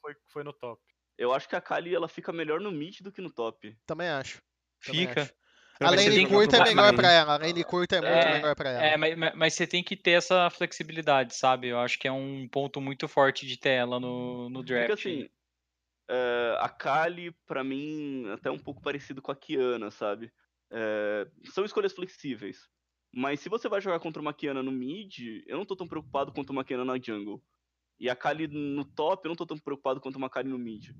Foi, 0.00 0.14
foi 0.32 0.44
no 0.44 0.52
top. 0.52 0.80
Eu 1.18 1.32
acho 1.32 1.48
que 1.48 1.56
a 1.56 1.60
Kali 1.60 1.94
ela 1.94 2.08
fica 2.08 2.32
melhor 2.32 2.60
no 2.60 2.72
mid 2.72 3.00
do 3.00 3.12
que 3.12 3.20
no 3.20 3.30
top. 3.30 3.76
Também 3.86 4.08
acho. 4.08 4.42
Também 4.84 5.06
fica. 5.06 5.22
Acho. 5.22 5.34
A 5.86 5.90
lane 5.90 6.26
curta 6.26 6.56
é 6.56 6.64
melhor 6.64 6.94
pra 6.94 7.12
ela. 7.12 7.34
A 7.34 7.38
lane 7.38 7.64
curta 7.64 7.96
é 7.96 8.00
muito 8.00 8.26
é, 8.26 8.32
melhor 8.34 8.54
pra 8.54 8.70
ela. 8.70 8.84
É, 8.84 8.96
mas, 8.96 9.34
mas, 9.34 9.54
você 9.54 9.66
tem 9.66 9.82
que 9.82 9.96
ter 9.96 10.12
essa 10.12 10.48
flexibilidade, 10.50 11.34
sabe? 11.34 11.68
Eu 11.68 11.78
acho 11.78 11.98
que 11.98 12.08
é 12.08 12.12
um 12.12 12.48
ponto 12.48 12.80
muito 12.80 13.08
forte 13.08 13.46
de 13.46 13.56
ter 13.56 13.70
ela 13.70 13.98
no, 14.00 14.48
no 14.48 14.62
draft. 14.62 14.88
Porque 14.88 15.08
assim, 15.08 15.22
uh, 16.10 16.56
a 16.58 16.68
Kali, 16.68 17.32
pra 17.46 17.62
mim, 17.62 18.28
até 18.32 18.50
um 18.50 18.58
pouco 18.58 18.82
parecido 18.82 19.20
com 19.20 19.32
a 19.32 19.36
Kiana, 19.36 19.90
sabe? 19.90 20.32
Uh, 20.70 21.50
são 21.50 21.64
escolhas 21.64 21.92
flexíveis. 21.92 22.68
Mas 23.14 23.40
se 23.40 23.48
você 23.48 23.68
vai 23.68 23.80
jogar 23.80 24.00
contra 24.00 24.22
uma 24.22 24.32
Kiana 24.32 24.62
no 24.62 24.72
mid, 24.72 25.18
eu 25.46 25.58
não 25.58 25.66
tô 25.66 25.76
tão 25.76 25.86
preocupado 25.86 26.32
quanto 26.32 26.50
uma 26.50 26.64
Kiana 26.64 26.84
na 26.84 26.98
jungle. 26.98 27.42
E 28.00 28.08
a 28.08 28.16
Kali 28.16 28.48
no 28.48 28.84
top, 28.84 29.24
eu 29.24 29.28
não 29.28 29.36
tô 29.36 29.46
tão 29.46 29.58
preocupado 29.58 30.00
quanto 30.00 30.16
uma 30.16 30.30
Kali 30.30 30.48
no 30.48 30.58
mid 30.58 30.90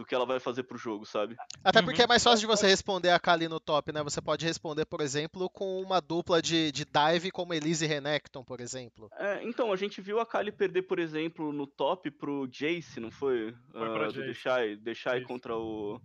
do 0.00 0.06
que 0.06 0.14
ela 0.14 0.24
vai 0.24 0.40
fazer 0.40 0.62
pro 0.62 0.78
jogo, 0.78 1.04
sabe? 1.04 1.36
Até 1.62 1.82
porque 1.82 2.00
uhum. 2.00 2.04
é 2.04 2.08
mais 2.08 2.24
fácil 2.24 2.40
de 2.40 2.46
você 2.46 2.66
responder 2.66 3.10
a 3.10 3.20
Kali 3.20 3.48
no 3.48 3.60
top, 3.60 3.92
né? 3.92 4.02
Você 4.02 4.22
pode 4.22 4.46
responder, 4.46 4.86
por 4.86 5.02
exemplo, 5.02 5.50
com 5.50 5.78
uma 5.78 6.00
dupla 6.00 6.40
de, 6.40 6.72
de 6.72 6.86
dive 6.86 7.30
como 7.30 7.52
Elise 7.52 7.84
e 7.84 7.88
Renekton, 7.88 8.42
por 8.42 8.62
exemplo. 8.62 9.10
É, 9.18 9.44
então, 9.44 9.70
a 9.70 9.76
gente 9.76 10.00
viu 10.00 10.18
a 10.18 10.24
Kali 10.24 10.50
perder, 10.50 10.82
por 10.82 10.98
exemplo, 10.98 11.52
no 11.52 11.66
top 11.66 12.10
pro 12.12 12.48
Jace, 12.48 12.98
não 12.98 13.10
foi? 13.10 13.54
Foi 13.72 13.88
uh, 13.88 14.12
do 14.12 14.22
Deixai, 14.22 14.74
Deixai 14.76 15.20
contra 15.20 15.54
o, 15.54 16.00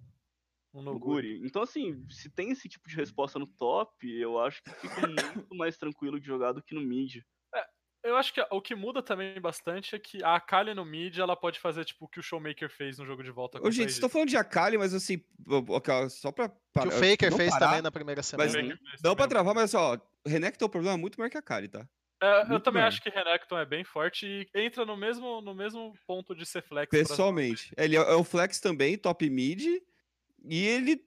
o 0.74 1.00
Guri. 1.00 1.42
Então, 1.46 1.62
assim, 1.62 2.06
se 2.10 2.30
tem 2.30 2.52
esse 2.52 2.68
tipo 2.68 2.90
de 2.90 2.98
resposta 2.98 3.40
no 3.40 3.48
top, 3.48 4.12
eu 4.12 4.38
acho 4.38 4.62
que 4.62 4.72
fica 4.72 5.08
muito 5.08 5.56
mais 5.56 5.78
tranquilo 5.78 6.20
de 6.20 6.28
jogar 6.28 6.52
do 6.52 6.62
que 6.62 6.76
no 6.76 6.82
mid. 6.82 7.24
Eu 8.06 8.16
acho 8.16 8.32
que 8.32 8.40
o 8.52 8.62
que 8.62 8.76
muda 8.76 9.02
também 9.02 9.42
bastante 9.42 9.96
é 9.96 10.00
que 10.00 10.24
a 10.24 10.36
Akali 10.36 10.76
no 10.76 10.86
mid, 10.86 11.18
ela 11.18 11.36
pode 11.36 11.60
fazer 11.60 11.84
tipo 11.84 12.06
o 12.06 12.08
que 12.08 12.20
o 12.20 12.24
Showmaker 12.24 12.70
fez 12.70 13.00
no 13.00 13.06
jogo 13.06 13.24
de 13.24 13.32
volta. 13.32 13.60
Ô, 13.60 13.72
gente, 13.72 13.90
estou 13.90 14.08
falando 14.08 14.30
de 14.30 14.38
Akali, 14.38 14.78
mas 14.78 14.94
assim, 14.94 15.24
só 16.12 16.32
pra... 16.32 16.50
Que 16.50 16.88
o 16.88 16.92
Faker 16.92 17.36
fez 17.36 17.50
parar, 17.50 17.68
também 17.68 17.82
na 17.82 17.92
primeira 17.92 18.22
semana. 18.22 18.52
Mas, 18.52 19.02
não 19.02 19.16
pra 19.16 19.28
travar, 19.28 19.56
mas 19.56 19.74
ó, 19.74 20.00
Renekton, 20.24 20.66
o 20.66 20.70
problema 20.70 20.96
é 20.96 21.00
muito 21.00 21.20
maior 21.20 21.32
que 21.32 21.38
a 21.38 21.40
Akali, 21.40 21.68
tá? 21.68 21.88
É, 22.22 22.42
eu 22.44 22.60
também 22.60 22.82
maior. 22.82 22.90
acho 22.90 23.02
que 23.02 23.10
Renekton 23.10 23.58
é 23.58 23.66
bem 23.66 23.84
forte 23.84 24.26
e 24.28 24.48
entra 24.54 24.86
no 24.86 24.96
mesmo, 24.96 25.42
no 25.42 25.56
mesmo 25.56 25.94
ponto 26.06 26.36
de 26.36 26.46
ser 26.46 26.62
flex. 26.62 26.90
Pessoalmente. 26.90 27.74
Ele 27.76 27.98
é, 27.98 28.00
é 28.00 28.16
o 28.16 28.24
flex 28.24 28.60
também, 28.60 28.98
top 28.98 29.28
mid, 29.30 29.66
e 30.44 30.68
ele 30.68 31.04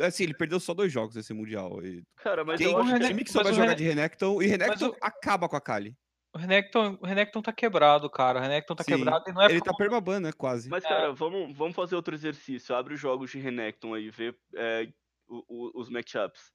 Assim, 0.00 0.24
ele 0.24 0.34
perdeu 0.34 0.58
só 0.58 0.72
dois 0.72 0.92
jogos 0.92 1.16
esse 1.16 1.32
Mundial. 1.34 1.78
Cara, 2.16 2.44
mas 2.44 2.58
Quem, 2.58 2.70
eu 2.70 2.78
acho 2.78 2.94
que... 2.94 3.06
time 3.06 3.24
que 3.24 3.32
souber 3.32 3.52
jogar 3.52 3.74
de 3.74 3.84
Renekton, 3.84 4.42
e 4.42 4.46
Renekton 4.46 4.88
o... 4.88 4.96
acaba 5.00 5.48
com 5.48 5.56
a 5.56 5.60
Kali. 5.60 5.96
O 6.34 6.38
Renekton, 6.38 6.98
o 7.00 7.06
Renekton 7.06 7.42
tá 7.42 7.52
quebrado, 7.52 8.08
cara. 8.08 8.38
O 8.38 8.42
Renekton 8.42 8.74
tá 8.74 8.82
Sim. 8.84 8.96
quebrado 8.96 9.28
e 9.28 9.32
não 9.32 9.42
é 9.42 9.50
Ele 9.50 9.60
tá 9.60 9.74
permaban, 9.74 10.20
né? 10.20 10.32
Quase. 10.32 10.70
Mas, 10.70 10.82
cara, 10.82 11.08
é. 11.08 11.12
vamos, 11.12 11.54
vamos 11.54 11.76
fazer 11.76 11.94
outro 11.94 12.14
exercício. 12.14 12.74
Abre 12.74 12.94
os 12.94 13.00
jogos 13.00 13.30
de 13.30 13.38
Renekton 13.38 13.92
aí, 13.92 14.08
vê 14.08 14.34
é, 14.54 14.88
o, 15.28 15.44
o, 15.46 15.80
os 15.80 15.90
matchups, 15.90 16.50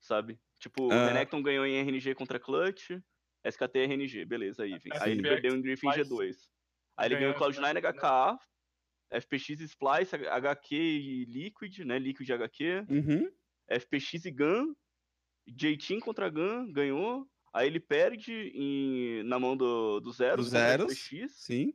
sabe? 0.00 0.38
Tipo, 0.60 0.86
o 0.86 0.92
ah. 0.92 1.08
Renekton 1.08 1.42
ganhou 1.42 1.66
em 1.66 1.80
RNG 1.80 2.14
contra 2.14 2.38
Clutch, 2.38 2.90
SKT 3.44 3.78
RNG, 3.86 4.24
beleza, 4.24 4.62
aí. 4.62 4.78
Vem. 4.78 4.92
Aí 5.00 5.12
ele 5.12 5.22
perdeu 5.22 5.56
em 5.56 5.62
Griffin 5.62 5.88
G2. 5.88 6.36
Aí 6.96 7.08
ele 7.08 7.16
ganhou 7.16 7.34
Cloud9 7.34 7.80
HK, 7.80 8.38
FPX 9.10 9.60
Splice, 9.60 10.14
HQ 10.14 10.74
e 10.74 11.24
Liquid, 11.24 11.78
né? 11.84 11.98
Liquid 11.98 12.30
HQ. 12.30 12.86
Uhum. 12.88 13.30
FPX 13.68 14.26
e 14.26 14.30
Gun. 14.30 14.74
J-Team 15.46 16.00
contra 16.00 16.28
Gun, 16.28 16.70
ganhou. 16.72 17.26
Aí 17.52 17.66
ele 17.66 17.80
perde 17.80 18.52
em, 18.54 19.22
na 19.24 19.38
mão 19.38 19.56
do, 19.56 20.00
do 20.00 20.12
Zero. 20.12 20.36
Do 20.36 20.42
Zero. 20.42 20.86
Sim. 21.30 21.72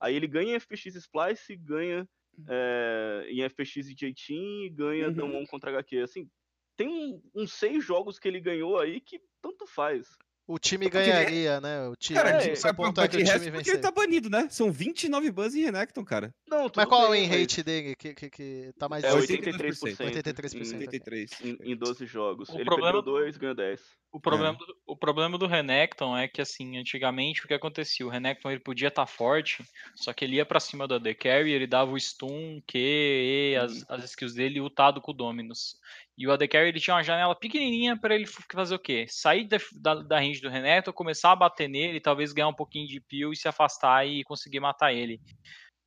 Aí 0.00 0.14
ele 0.14 0.26
ganha 0.26 0.56
em 0.56 0.60
FPX 0.60 0.94
Splice, 0.94 1.56
ganha 1.56 2.08
é, 2.48 3.26
em 3.28 3.48
FPX 3.48 3.88
e 3.88 3.94
J-Team 3.94 4.64
e 4.64 4.70
ganha 4.70 5.08
uhum. 5.08 5.14
Damon 5.14 5.46
contra 5.46 5.70
HQ. 5.70 5.98
Assim, 6.00 6.30
tem 6.76 7.20
uns 7.34 7.42
um, 7.42 7.46
seis 7.46 7.84
jogos 7.84 8.18
que 8.18 8.28
ele 8.28 8.40
ganhou 8.40 8.78
aí 8.78 9.00
que 9.00 9.20
tanto 9.40 9.66
faz. 9.66 10.16
O 10.46 10.58
time 10.58 10.88
ganharia, 10.88 11.60
né? 11.60 11.88
O 11.88 11.96
time, 11.96 12.18
cara, 12.18 12.44
é, 12.44 12.52
o 12.52 12.74
ponto 12.74 13.00
é 13.00 13.08
que 13.08 13.16
o 13.16 13.24
time 13.24 13.50
Porque 13.50 13.70
ele 13.70 13.78
tá 13.78 13.90
banido, 13.90 14.30
né? 14.30 14.46
São 14.48 14.70
29 14.70 15.30
bans 15.32 15.54
em 15.54 15.64
Renekton, 15.64 16.04
cara. 16.04 16.32
Não, 16.48 16.70
Mas 16.74 16.86
qual 16.86 17.06
é 17.06 17.08
o 17.08 17.12
win 17.12 17.26
rate 17.26 17.62
dele 17.64 17.96
que, 17.96 18.14
que, 18.14 18.30
que 18.30 18.72
tá 18.78 18.88
mais... 18.88 19.02
É 19.02 19.10
83%. 19.10 19.96
83%. 19.96 20.78
83. 20.78 21.30
Em, 21.42 21.72
em 21.72 21.76
12 21.76 22.06
jogos. 22.06 22.48
O 22.48 22.54
ele 22.54 22.64
problema... 22.64 22.92
perdeu 22.92 23.12
2, 23.12 23.36
ganhou 23.36 23.56
10. 23.56 23.80
O 24.12 24.20
problema, 24.20 24.54
é. 24.54 24.58
do, 24.58 24.76
o 24.86 24.96
problema 24.96 25.36
do 25.36 25.46
Renekton 25.46 26.16
é 26.16 26.28
que, 26.28 26.40
assim, 26.40 26.78
antigamente 26.78 27.44
o 27.44 27.48
que 27.48 27.54
acontecia? 27.54 28.06
O 28.06 28.08
Renekton 28.08 28.50
ele 28.50 28.60
podia 28.60 28.88
estar 28.88 29.02
tá 29.02 29.06
forte, 29.06 29.64
só 29.94 30.12
que 30.12 30.24
ele 30.24 30.36
ia 30.36 30.46
pra 30.46 30.60
cima 30.60 30.86
do 30.86 30.94
AD 30.94 31.14
Carry, 31.16 31.50
ele 31.50 31.66
dava 31.66 31.90
o 31.90 32.00
stun, 32.00 32.62
Q, 32.66 32.78
E, 32.78 33.56
as, 33.56 33.84
as 33.90 34.04
skills 34.04 34.34
dele 34.34 34.60
lutado 34.60 35.00
com 35.00 35.10
o 35.10 35.14
Dominus. 35.14 35.76
E 36.18 36.26
o 36.26 36.32
AD 36.32 36.48
Carry 36.48 36.68
ele 36.68 36.80
tinha 36.80 36.94
uma 36.94 37.02
janela 37.02 37.34
pequenininha 37.34 37.98
para 37.98 38.14
ele 38.14 38.26
fazer 38.50 38.74
o 38.74 38.78
quê? 38.78 39.06
Sair 39.08 39.44
da, 39.44 39.58
da, 39.74 39.94
da 40.02 40.18
range 40.18 40.40
do 40.40 40.48
Renekton, 40.48 40.92
começar 40.92 41.32
a 41.32 41.36
bater 41.36 41.68
nele, 41.68 42.00
talvez 42.00 42.32
ganhar 42.32 42.48
um 42.48 42.54
pouquinho 42.54 42.88
de 42.88 43.00
peel 43.00 43.32
e 43.32 43.36
se 43.36 43.48
afastar 43.48 44.06
e 44.06 44.24
conseguir 44.24 44.60
matar 44.60 44.94
ele. 44.94 45.20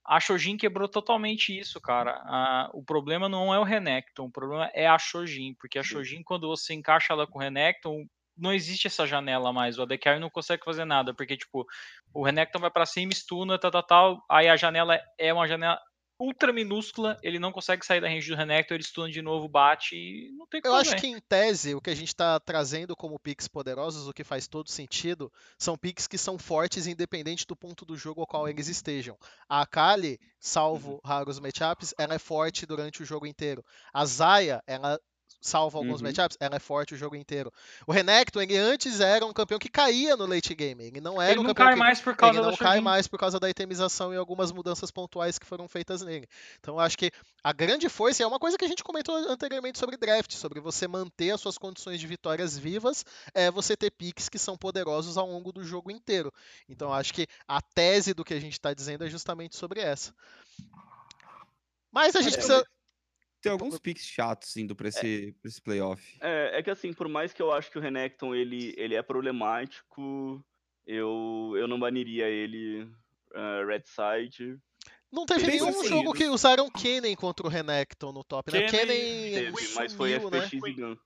A 0.06 0.20
Shojin 0.20 0.58
quebrou 0.58 0.88
totalmente 0.88 1.58
isso, 1.58 1.80
cara. 1.82 2.22
Ah, 2.26 2.70
o 2.74 2.84
problema 2.84 3.30
não 3.30 3.54
é 3.54 3.60
o 3.60 3.64
Renekton, 3.64 4.26
o 4.26 4.32
problema 4.32 4.70
é 4.74 4.88
a 4.88 4.98
Shojin, 4.98 5.56
porque 5.60 5.78
a 5.78 5.84
Shojin, 5.84 6.24
quando 6.24 6.48
você 6.48 6.74
encaixa 6.74 7.14
ela 7.14 7.28
com 7.28 7.38
o 7.38 7.42
Renekton, 7.42 8.06
não 8.38 8.54
existe 8.54 8.88
essa 8.88 9.06
janela 9.06 9.52
mais. 9.52 9.78
O 9.78 9.84
ADCare 9.84 10.20
não 10.20 10.30
consegue 10.30 10.64
fazer 10.64 10.86
nada, 10.86 11.14
porque, 11.14 11.38
tipo, 11.38 11.66
o 12.14 12.24
Renekton 12.24 12.60
vai 12.60 12.72
para 12.72 12.86
cima, 12.86 13.12
stuna, 13.14 13.60
tal, 13.60 13.70
tal, 13.70 13.84
tal. 13.84 14.26
Aí 14.30 14.48
a 14.48 14.56
janela 14.56 15.00
é 15.18 15.34
uma 15.34 15.48
janela 15.48 15.80
ultra 16.20 16.52
minúscula, 16.52 17.18
ele 17.24 17.40
não 17.40 17.52
consegue 17.52 17.86
sair 17.86 18.02
da 18.02 18.10
range 18.10 18.30
do 18.30 18.36
Renekton, 18.36 18.74
ele 18.74 18.84
stuna 18.84 19.10
de 19.10 19.22
novo, 19.22 19.48
bate 19.48 19.96
e 19.96 20.32
não 20.38 20.46
tem 20.46 20.62
como. 20.62 20.74
Eu 20.74 20.78
acho 20.78 20.96
que 20.98 21.08
em 21.08 21.20
tese, 21.20 21.74
o 21.74 21.82
que 21.82 21.90
a 21.90 21.96
gente 21.96 22.10
está 22.10 22.40
trazendo 22.40 22.96
como 22.96 23.18
picks 23.18 23.48
poderosos, 23.48 24.08
o 24.08 24.14
que 24.14 24.24
faz 24.24 24.48
todo 24.48 24.70
sentido, 24.70 25.32
são 25.58 25.78
picks 25.78 26.08
que 26.08 26.18
são 26.18 26.38
fortes 26.38 26.88
independente 26.88 27.48
do 27.48 27.56
ponto 27.56 27.86
do 27.86 27.96
jogo 27.96 28.22
ao 28.22 28.28
qual 28.28 28.50
eles 28.50 28.68
estejam. 28.68 29.18
A 29.48 29.62
Akali, 29.62 30.20
salvo 30.40 30.94
uhum. 30.94 31.00
raros 31.06 31.40
matchups, 31.40 31.94
ela 31.98 32.16
é 32.16 32.20
forte 32.20 32.66
durante 32.66 33.02
o 33.02 33.06
jogo 33.06 33.26
inteiro. 33.26 33.64
A 33.94 34.06
Zaya, 34.06 34.62
ela 34.68 35.00
salvo 35.42 35.78
alguns 35.78 36.02
uhum. 36.02 36.08
matchups, 36.08 36.38
ela 36.40 36.56
é 36.56 36.60
forte 36.60 36.94
o 36.94 36.98
jogo 36.98 37.16
inteiro. 37.16 37.52
O 37.88 37.92
Renekton, 37.92 38.42
ele 38.42 38.58
antes 38.58 39.00
era 39.00 39.26
um 39.26 39.34
campeão 39.34 39.60
que 39.60 39.70
caía 39.70 40.16
no 40.16 40.26
late 40.26 40.54
game. 40.54 40.84
Ele 40.84 41.00
não 41.00 41.22
era 41.22 41.32
ele 41.32 41.40
um 41.40 41.44
não 41.44 41.50
campeão 41.50 41.68
cai 41.68 41.74
que, 41.74 41.80
mais 41.80 42.02
por 42.02 42.16
causa 42.16 42.40
ele 42.40 42.48
não 42.48 42.58
cai 42.58 42.82
mais 42.82 43.08
por 43.08 43.20
causa 43.20 43.40
da 43.40 43.50
itemização 43.50 44.14
e 44.14 44.18
algumas 44.18 44.52
mudanças 44.52 44.92
pontuais 44.92 45.40
que 45.40 45.46
foram 45.46 45.68
feitas 45.68 46.02
nele. 46.02 46.28
Então 46.60 46.76
eu 46.76 46.80
acho 46.80 46.98
que 46.98 47.12
a 47.44 47.54
grande 47.54 47.88
força 47.90 48.24
é 48.24 48.28
uma 48.28 48.40
coisa 48.40 48.58
que 48.58 48.66
a 48.66 48.68
gente 48.68 48.84
comentou 48.84 49.16
anteriormente 49.16 49.80
sobre 49.80 49.98
draft, 49.98 50.34
sobre 50.34 50.60
você 50.60 50.88
manter 50.88 51.32
as 51.32 51.42
suas 51.42 51.58
condições 51.58 52.00
de 52.00 52.08
vitórias 52.08 52.58
vivas, 52.58 53.06
é 53.34 53.50
você 53.50 53.78
ter 53.78 53.92
picks 53.92 54.30
que 54.30 54.40
são 54.40 54.58
poderosos 54.58 55.18
ao 55.18 55.28
longo 55.28 55.52
do 55.52 55.64
jogo 55.64 55.92
inteiro. 55.92 56.34
Então 56.68 56.90
eu 56.90 56.94
acho 56.94 57.14
que 57.14 57.28
a 57.48 57.62
tese 57.62 58.14
do 58.14 58.26
que 58.26 58.34
a 58.34 58.40
gente 58.40 58.54
está 58.54 58.74
dizendo 58.74 59.06
é 59.06 59.10
justamente 59.10 59.56
sobre 59.56 59.80
essa. 59.80 60.14
Mas 61.92 62.16
a 62.16 62.22
gente 62.22 62.34
é, 62.34 62.38
precisa 62.38 62.66
tem 63.42 63.52
alguns 63.52 63.80
picks 63.80 64.04
chatos 64.04 64.56
indo 64.58 64.76
pra 64.76 64.88
é. 64.88 64.90
esse, 64.90 65.30
é, 65.30 65.32
pra 65.42 65.50
esse 65.50 65.62
playoff. 65.62 66.18
É, 66.22 66.60
é 66.60 66.64
que 66.64 66.70
assim, 66.70 66.94
por 66.94 67.08
mais 67.08 67.34
que 67.34 67.42
eu 67.42 67.52
acho 67.52 67.72
que 67.72 67.78
o 67.78 67.82
Renekton 67.82 68.36
ele, 68.36 68.74
ele 68.78 68.96
é 68.96 69.02
problemático, 69.02 70.44
eu, 70.86 71.54
eu 71.56 71.68
não 71.68 71.80
baniria 71.80 72.28
ele 72.28 72.84
uh, 72.84 73.66
Red 73.68 73.84
Side. 73.86 74.60
Não 75.12 75.26
teve 75.26 75.48
nenhum 75.48 75.70
assim, 75.70 75.88
jogo 75.88 76.14
que 76.14 76.28
usaram 76.28 76.70
Kennen 76.70 77.16
contra 77.16 77.46
o 77.46 77.50
Renekton 77.50 78.12
no 78.12 78.24
top, 78.24 78.52
né? 78.52 78.68
Kennen, 78.68 78.86
Kennen 78.86 79.34
teve, 79.34 79.74
mas 79.76 79.94
foi 79.94 80.20
FPX 80.20 80.54
né? 80.54 80.70
e 80.70 80.74
Gun. 80.74 80.98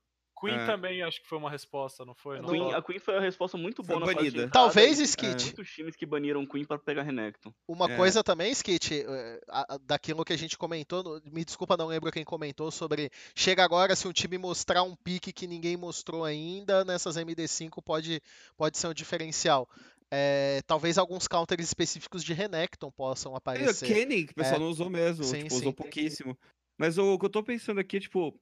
Queen 0.44 0.58
é. 0.58 0.66
também 0.66 1.02
acho 1.02 1.22
que 1.22 1.26
foi 1.26 1.38
uma 1.38 1.50
resposta, 1.50 2.04
não 2.04 2.14
foi? 2.14 2.38
A 2.38 2.42
Queen, 2.42 2.74
a 2.74 2.82
Queen 2.82 2.98
foi 2.98 3.14
uma 3.14 3.22
resposta 3.22 3.56
muito 3.56 3.82
boa 3.82 4.00
foi 4.00 4.14
na 4.14 4.20
banida. 4.20 4.48
Talvez, 4.50 4.98
Skit. 4.98 5.26
É. 5.26 5.44
Muitos 5.46 5.70
times 5.70 5.96
que 5.96 6.04
baniram 6.04 6.46
Queen 6.46 6.64
para 6.64 6.78
pegar 6.78 7.02
Renekton. 7.02 7.52
Uma 7.66 7.90
é. 7.90 7.96
coisa 7.96 8.22
também, 8.22 8.52
Skit, 8.52 9.04
é, 9.06 9.40
daquilo 9.82 10.24
que 10.24 10.32
a 10.32 10.38
gente 10.38 10.58
comentou, 10.58 11.20
me 11.24 11.44
desculpa, 11.44 11.76
não 11.76 11.86
lembro 11.86 12.12
quem 12.12 12.24
comentou, 12.24 12.70
sobre 12.70 13.10
chega 13.34 13.64
agora 13.64 13.96
se 13.96 14.06
um 14.06 14.12
time 14.12 14.36
mostrar 14.36 14.82
um 14.82 14.94
pique 14.94 15.32
que 15.32 15.46
ninguém 15.46 15.76
mostrou 15.76 16.24
ainda, 16.24 16.84
nessas 16.84 17.16
MD5 17.16 17.82
pode, 17.82 18.20
pode 18.56 18.76
ser 18.76 18.88
um 18.88 18.94
diferencial. 18.94 19.68
É, 20.10 20.60
talvez 20.66 20.98
alguns 20.98 21.26
counters 21.26 21.64
específicos 21.64 22.22
de 22.22 22.34
Renekton 22.34 22.90
possam 22.90 23.34
aparecer. 23.34 23.90
É, 23.90 23.94
Kenny, 23.94 24.24
que 24.26 24.32
o 24.32 24.34
pessoal 24.36 24.56
é. 24.56 24.58
não 24.60 24.68
usou 24.68 24.90
mesmo, 24.90 25.24
sim, 25.24 25.38
tipo, 25.38 25.50
sim. 25.50 25.56
usou 25.56 25.72
pouquíssimo. 25.72 26.38
Mas 26.78 26.98
o, 26.98 27.14
o 27.14 27.18
que 27.18 27.26
eu 27.26 27.30
tô 27.30 27.42
pensando 27.42 27.80
aqui 27.80 27.96
é, 27.96 28.00
tipo, 28.00 28.38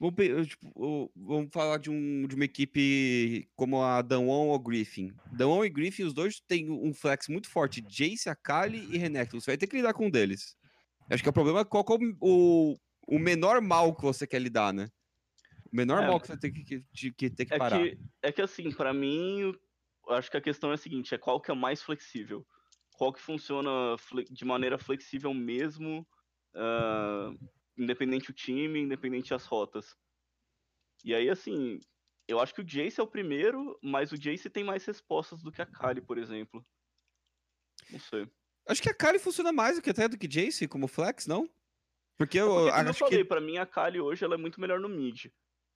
Vamos, 0.00 0.46
tipo, 0.46 1.12
vamos 1.16 1.50
falar 1.52 1.78
de, 1.78 1.90
um, 1.90 2.26
de 2.28 2.36
uma 2.36 2.44
equipe 2.44 3.48
como 3.56 3.82
a 3.82 4.00
Danwon 4.00 4.46
ou 4.46 4.58
Griffin. 4.58 5.12
Danwon 5.32 5.64
e 5.64 5.68
Griffin, 5.68 6.04
os 6.04 6.14
dois 6.14 6.40
têm 6.40 6.70
um 6.70 6.94
flex 6.94 7.26
muito 7.26 7.48
forte. 7.48 7.80
Jace, 7.80 8.28
Akali 8.28 8.86
e 8.94 8.96
Renekton. 8.96 9.40
Você 9.40 9.50
vai 9.50 9.58
ter 9.58 9.66
que 9.66 9.76
lidar 9.76 9.92
com 9.94 10.06
um 10.06 10.10
deles. 10.10 10.56
Acho 11.10 11.22
que 11.22 11.28
o 11.28 11.32
problema 11.32 11.60
é 11.60 11.64
qual 11.64 11.84
é 11.84 12.14
o, 12.20 12.76
o 13.08 13.18
menor 13.18 13.60
mal 13.60 13.92
que 13.94 14.02
você 14.02 14.24
quer 14.24 14.40
lidar, 14.40 14.72
né? 14.72 14.88
O 15.72 15.76
menor 15.76 16.04
é, 16.04 16.06
mal 16.06 16.20
que 16.20 16.28
você 16.28 16.36
tem 16.36 16.52
que, 16.52 16.62
que, 16.64 17.12
que, 17.12 17.30
ter 17.30 17.44
que 17.46 17.54
é 17.54 17.58
parar. 17.58 17.82
Que, 17.82 17.98
é 18.22 18.30
que 18.30 18.42
assim, 18.42 18.70
para 18.70 18.94
mim, 18.94 19.52
acho 20.10 20.30
que 20.30 20.36
a 20.36 20.40
questão 20.40 20.70
é 20.70 20.74
a 20.74 20.78
seguinte, 20.78 21.12
é 21.12 21.18
qual 21.18 21.40
que 21.40 21.50
é 21.50 21.54
mais 21.54 21.82
flexível. 21.82 22.46
Qual 22.92 23.12
que 23.12 23.20
funciona 23.20 23.96
de 24.30 24.44
maneira 24.44 24.78
flexível 24.78 25.34
mesmo... 25.34 26.06
Uh 26.54 27.36
independente 27.78 28.30
o 28.30 28.34
time, 28.34 28.80
independente 28.80 29.32
as 29.32 29.44
rotas. 29.44 29.96
E 31.04 31.14
aí, 31.14 31.30
assim, 31.30 31.80
eu 32.26 32.40
acho 32.40 32.54
que 32.54 32.60
o 32.60 32.64
Jace 32.64 33.00
é 33.00 33.02
o 33.02 33.06
primeiro, 33.06 33.78
mas 33.82 34.12
o 34.12 34.18
Jace 34.18 34.50
tem 34.50 34.64
mais 34.64 34.84
respostas 34.84 35.42
do 35.42 35.52
que 35.52 35.62
a 35.62 35.66
Kali, 35.66 36.00
por 36.00 36.18
exemplo. 36.18 36.64
Não 37.90 38.00
sei. 38.00 38.28
Acho 38.66 38.82
que 38.82 38.90
a 38.90 38.94
Kali 38.94 39.18
funciona 39.18 39.52
mais 39.52 39.76
do 39.76 39.82
que 39.82 39.90
até 39.90 40.08
do 40.08 40.18
que 40.18 40.28
Jace 40.28 40.68
como 40.68 40.88
flex, 40.88 41.26
não? 41.26 41.48
Porque 42.18 42.38
eu, 42.38 42.68
é 42.68 42.72
porque, 42.72 42.80
acho 42.80 42.88
eu 42.90 42.94
falei, 43.08 43.18
que 43.18 43.24
pra 43.24 43.40
mim 43.40 43.56
a 43.56 43.64
Kali 43.64 44.00
hoje 44.00 44.24
ela 44.24 44.34
é 44.34 44.38
muito 44.38 44.60
melhor 44.60 44.80
no 44.80 44.88
mid. 44.88 45.26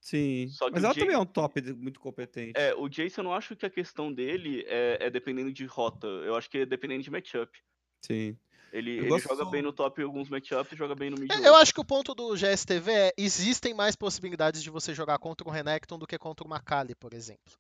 Sim. 0.01 0.49
mas 0.61 0.83
ela 0.83 0.89
Jace... 0.89 1.01
também 1.01 1.15
é 1.15 1.19
um 1.19 1.25
top 1.25 1.63
muito 1.73 2.01
competente. 2.01 2.53
É, 2.57 2.75
o 2.75 2.89
Jace 2.89 3.17
eu 3.17 3.25
não 3.25 3.33
acho 3.33 3.55
que 3.55 3.65
a 3.65 3.71
questão 3.71 4.13
dele 4.13 4.65
é, 4.67 5.07
é 5.07 5.11
dependendo 5.11 5.53
de 5.53 5.65
rota. 5.65 6.09
Eu 6.09 6.35
acho 6.35 6.51
que 6.51 6.59
é 6.59 6.67
dependendo 6.67 7.05
de 7.05 7.11
matchup. 7.11 7.57
Sim. 8.05 8.37
Ele, 8.73 8.99
ele 8.99 9.19
joga 9.19 9.45
bem 9.45 9.61
no 9.61 9.71
top 9.71 10.01
em 10.01 10.05
alguns 10.05 10.31
matchups 10.31 10.73
e 10.73 10.77
joga 10.77 10.95
bem 10.95 11.11
no 11.11 11.21
mid. 11.21 11.31
É, 11.31 11.47
eu 11.47 11.55
acho 11.57 11.75
que 11.75 11.81
o 11.81 11.85
ponto 11.85 12.15
do 12.15 12.35
GSTV 12.35 12.91
é 12.91 13.13
existem 13.19 13.75
mais 13.75 13.95
possibilidades 13.95 14.63
de 14.63 14.71
você 14.71 14.95
jogar 14.95 15.19
contra 15.19 15.47
um 15.47 15.51
Renekton 15.51 15.99
do 15.99 16.07
que 16.07 16.17
contra 16.17 16.47
uma 16.47 16.59
Kali, 16.59 16.95
por 16.95 17.13
exemplo. 17.13 17.53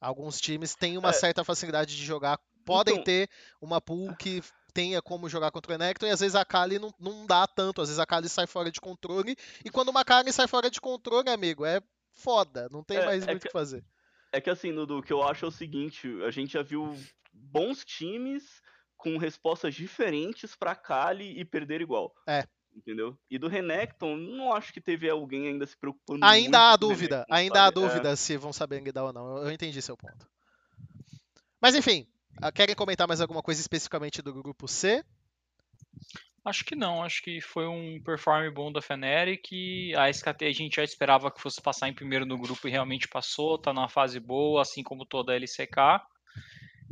Alguns 0.00 0.40
times 0.40 0.76
têm 0.76 0.96
uma 0.96 1.10
é. 1.10 1.12
certa 1.12 1.42
facilidade 1.42 1.96
de 1.96 2.04
jogar, 2.04 2.38
podem 2.64 2.94
então... 2.94 3.04
ter 3.04 3.28
uma 3.60 3.80
pool 3.80 4.14
que 4.16 4.40
tenha 4.72 5.02
como 5.02 5.28
jogar 5.28 5.50
contra 5.50 5.74
o 5.74 5.78
Renekton, 5.78 6.06
e 6.06 6.10
às 6.10 6.20
vezes 6.20 6.36
a 6.36 6.44
Kali 6.44 6.78
não, 6.78 6.94
não 6.98 7.26
dá 7.26 7.44
tanto, 7.46 7.82
às 7.82 7.88
vezes 7.88 7.98
a 7.98 8.06
Kali 8.06 8.28
sai 8.28 8.46
fora 8.46 8.70
de 8.70 8.80
controle, 8.80 9.36
e 9.64 9.70
quando 9.70 9.88
uma 9.88 10.04
Kali 10.04 10.32
sai 10.32 10.46
fora 10.46 10.70
de 10.70 10.80
controle, 10.80 11.28
amigo, 11.28 11.64
é 11.64 11.80
foda, 12.14 12.68
não 12.70 12.84
tem 12.84 12.98
é, 12.98 13.04
mais 13.04 13.22
é 13.24 13.26
muito 13.26 13.38
o 13.38 13.40
que, 13.42 13.48
que 13.48 13.52
fazer. 13.52 13.84
É 14.30 14.40
que 14.40 14.48
assim, 14.48 14.72
Dudu, 14.72 14.98
o 14.98 15.02
que 15.02 15.12
eu 15.12 15.22
acho 15.22 15.44
é 15.44 15.48
o 15.48 15.52
seguinte, 15.52 16.08
a 16.24 16.30
gente 16.30 16.52
já 16.52 16.62
viu 16.62 16.96
bons 17.32 17.84
times 17.84 18.62
com 19.02 19.18
respostas 19.18 19.74
diferentes 19.74 20.54
para 20.54 20.76
Kali 20.76 21.36
e 21.36 21.44
perder 21.44 21.80
igual. 21.80 22.14
É. 22.24 22.46
Entendeu? 22.74 23.18
E 23.28 23.36
do 23.36 23.48
Renekton, 23.48 24.16
não 24.16 24.52
acho 24.52 24.72
que 24.72 24.80
teve 24.80 25.10
alguém 25.10 25.48
ainda 25.48 25.66
se 25.66 25.76
preocupando 25.76 26.24
Ainda 26.24 26.70
há 26.70 26.76
dúvida, 26.76 27.16
Renekton, 27.16 27.34
ainda 27.34 27.54
sabe? 27.56 27.66
há 27.66 27.70
dúvida 27.70 28.08
é. 28.10 28.16
se 28.16 28.36
vão 28.36 28.52
saber 28.52 28.80
lidar 28.80 29.04
ou 29.04 29.12
não. 29.12 29.38
Eu 29.38 29.50
entendi 29.50 29.82
seu 29.82 29.96
ponto. 29.96 30.26
Mas 31.60 31.74
enfim, 31.74 32.06
ah, 32.40 32.52
querem 32.52 32.76
comentar 32.76 33.08
mais 33.08 33.20
alguma 33.20 33.42
coisa 33.42 33.60
especificamente 33.60 34.22
do 34.22 34.32
grupo 34.32 34.68
C? 34.68 35.04
Acho 36.44 36.64
que 36.64 36.76
não, 36.76 37.02
acho 37.02 37.22
que 37.22 37.40
foi 37.40 37.66
um 37.66 38.00
performance 38.02 38.54
bom 38.54 38.72
da 38.72 38.80
Fnatic. 38.80 39.48
A 39.96 40.08
SKT 40.08 40.44
a 40.44 40.52
gente 40.52 40.76
já 40.76 40.84
esperava 40.84 41.30
que 41.30 41.40
fosse 41.40 41.60
passar 41.60 41.88
em 41.88 41.94
primeiro 41.94 42.24
no 42.24 42.38
grupo 42.38 42.66
e 42.66 42.70
realmente 42.70 43.08
passou, 43.08 43.58
tá 43.58 43.72
numa 43.72 43.88
fase 43.88 44.18
boa, 44.18 44.62
assim 44.62 44.82
como 44.82 45.04
toda 45.04 45.32
a 45.32 45.36
LCK. 45.36 46.00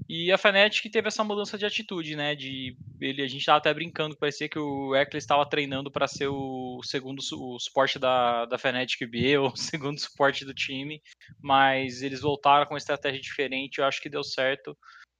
E 0.09 0.33
a 0.33 0.39
Fnatic 0.39 0.91
teve 0.91 1.09
essa 1.09 1.25
mudança 1.25 1.57
de 1.57 1.65
atitude, 1.65 2.17
né? 2.17 2.35
De 2.35 2.77
ele, 3.01 3.23
a 3.23 3.29
gente 3.29 3.41
estava 3.41 3.59
até 3.59 3.73
brincando, 3.73 4.17
parecia 4.17 4.49
que 4.49 4.59
o 4.59 4.95
Eckler 4.95 5.19
estava 5.19 5.49
treinando 5.49 5.91
para 5.91 6.07
ser 6.07 6.29
o 6.29 6.81
segundo 6.83 7.21
o 7.21 7.59
suporte 7.59 7.99
da, 7.99 8.47
da 8.47 8.59
Fnatic 8.59 9.09
B, 9.09 9.39
ou 9.39 9.49
o 9.53 9.57
segundo 9.57 9.99
suporte 9.99 10.45
do 10.45 10.55
time, 10.55 11.03
mas 11.41 12.03
eles 12.03 12.21
voltaram 12.21 12.67
com 12.67 12.75
uma 12.75 12.79
estratégia 12.79 13.21
diferente, 13.21 13.79
eu 13.79 13.85
acho 13.85 14.01
que 14.01 14.09
deu 14.09 14.23
certo. 14.23 14.77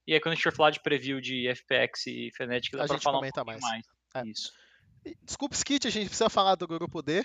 E 0.07 0.13
aí 0.13 0.19
quando 0.19 0.33
a 0.33 0.35
gente 0.35 0.43
for 0.43 0.55
falar 0.55 0.71
de 0.71 0.81
preview 0.81 1.21
de 1.21 1.47
FPX 1.47 2.07
e 2.07 2.31
Fnatic, 2.35 2.73
dá 2.73 2.85
para 2.85 2.99
falar 2.99 3.19
um 3.19 3.45
mais. 3.45 3.61
mais. 3.61 3.85
É. 4.15 4.27
Isso. 4.27 4.51
Desculpa, 5.23 5.55
Skit, 5.55 5.87
a 5.87 5.91
gente 5.91 6.07
precisa 6.07 6.29
falar 6.29 6.55
do 6.55 6.67
grupo 6.67 7.01
D. 7.01 7.23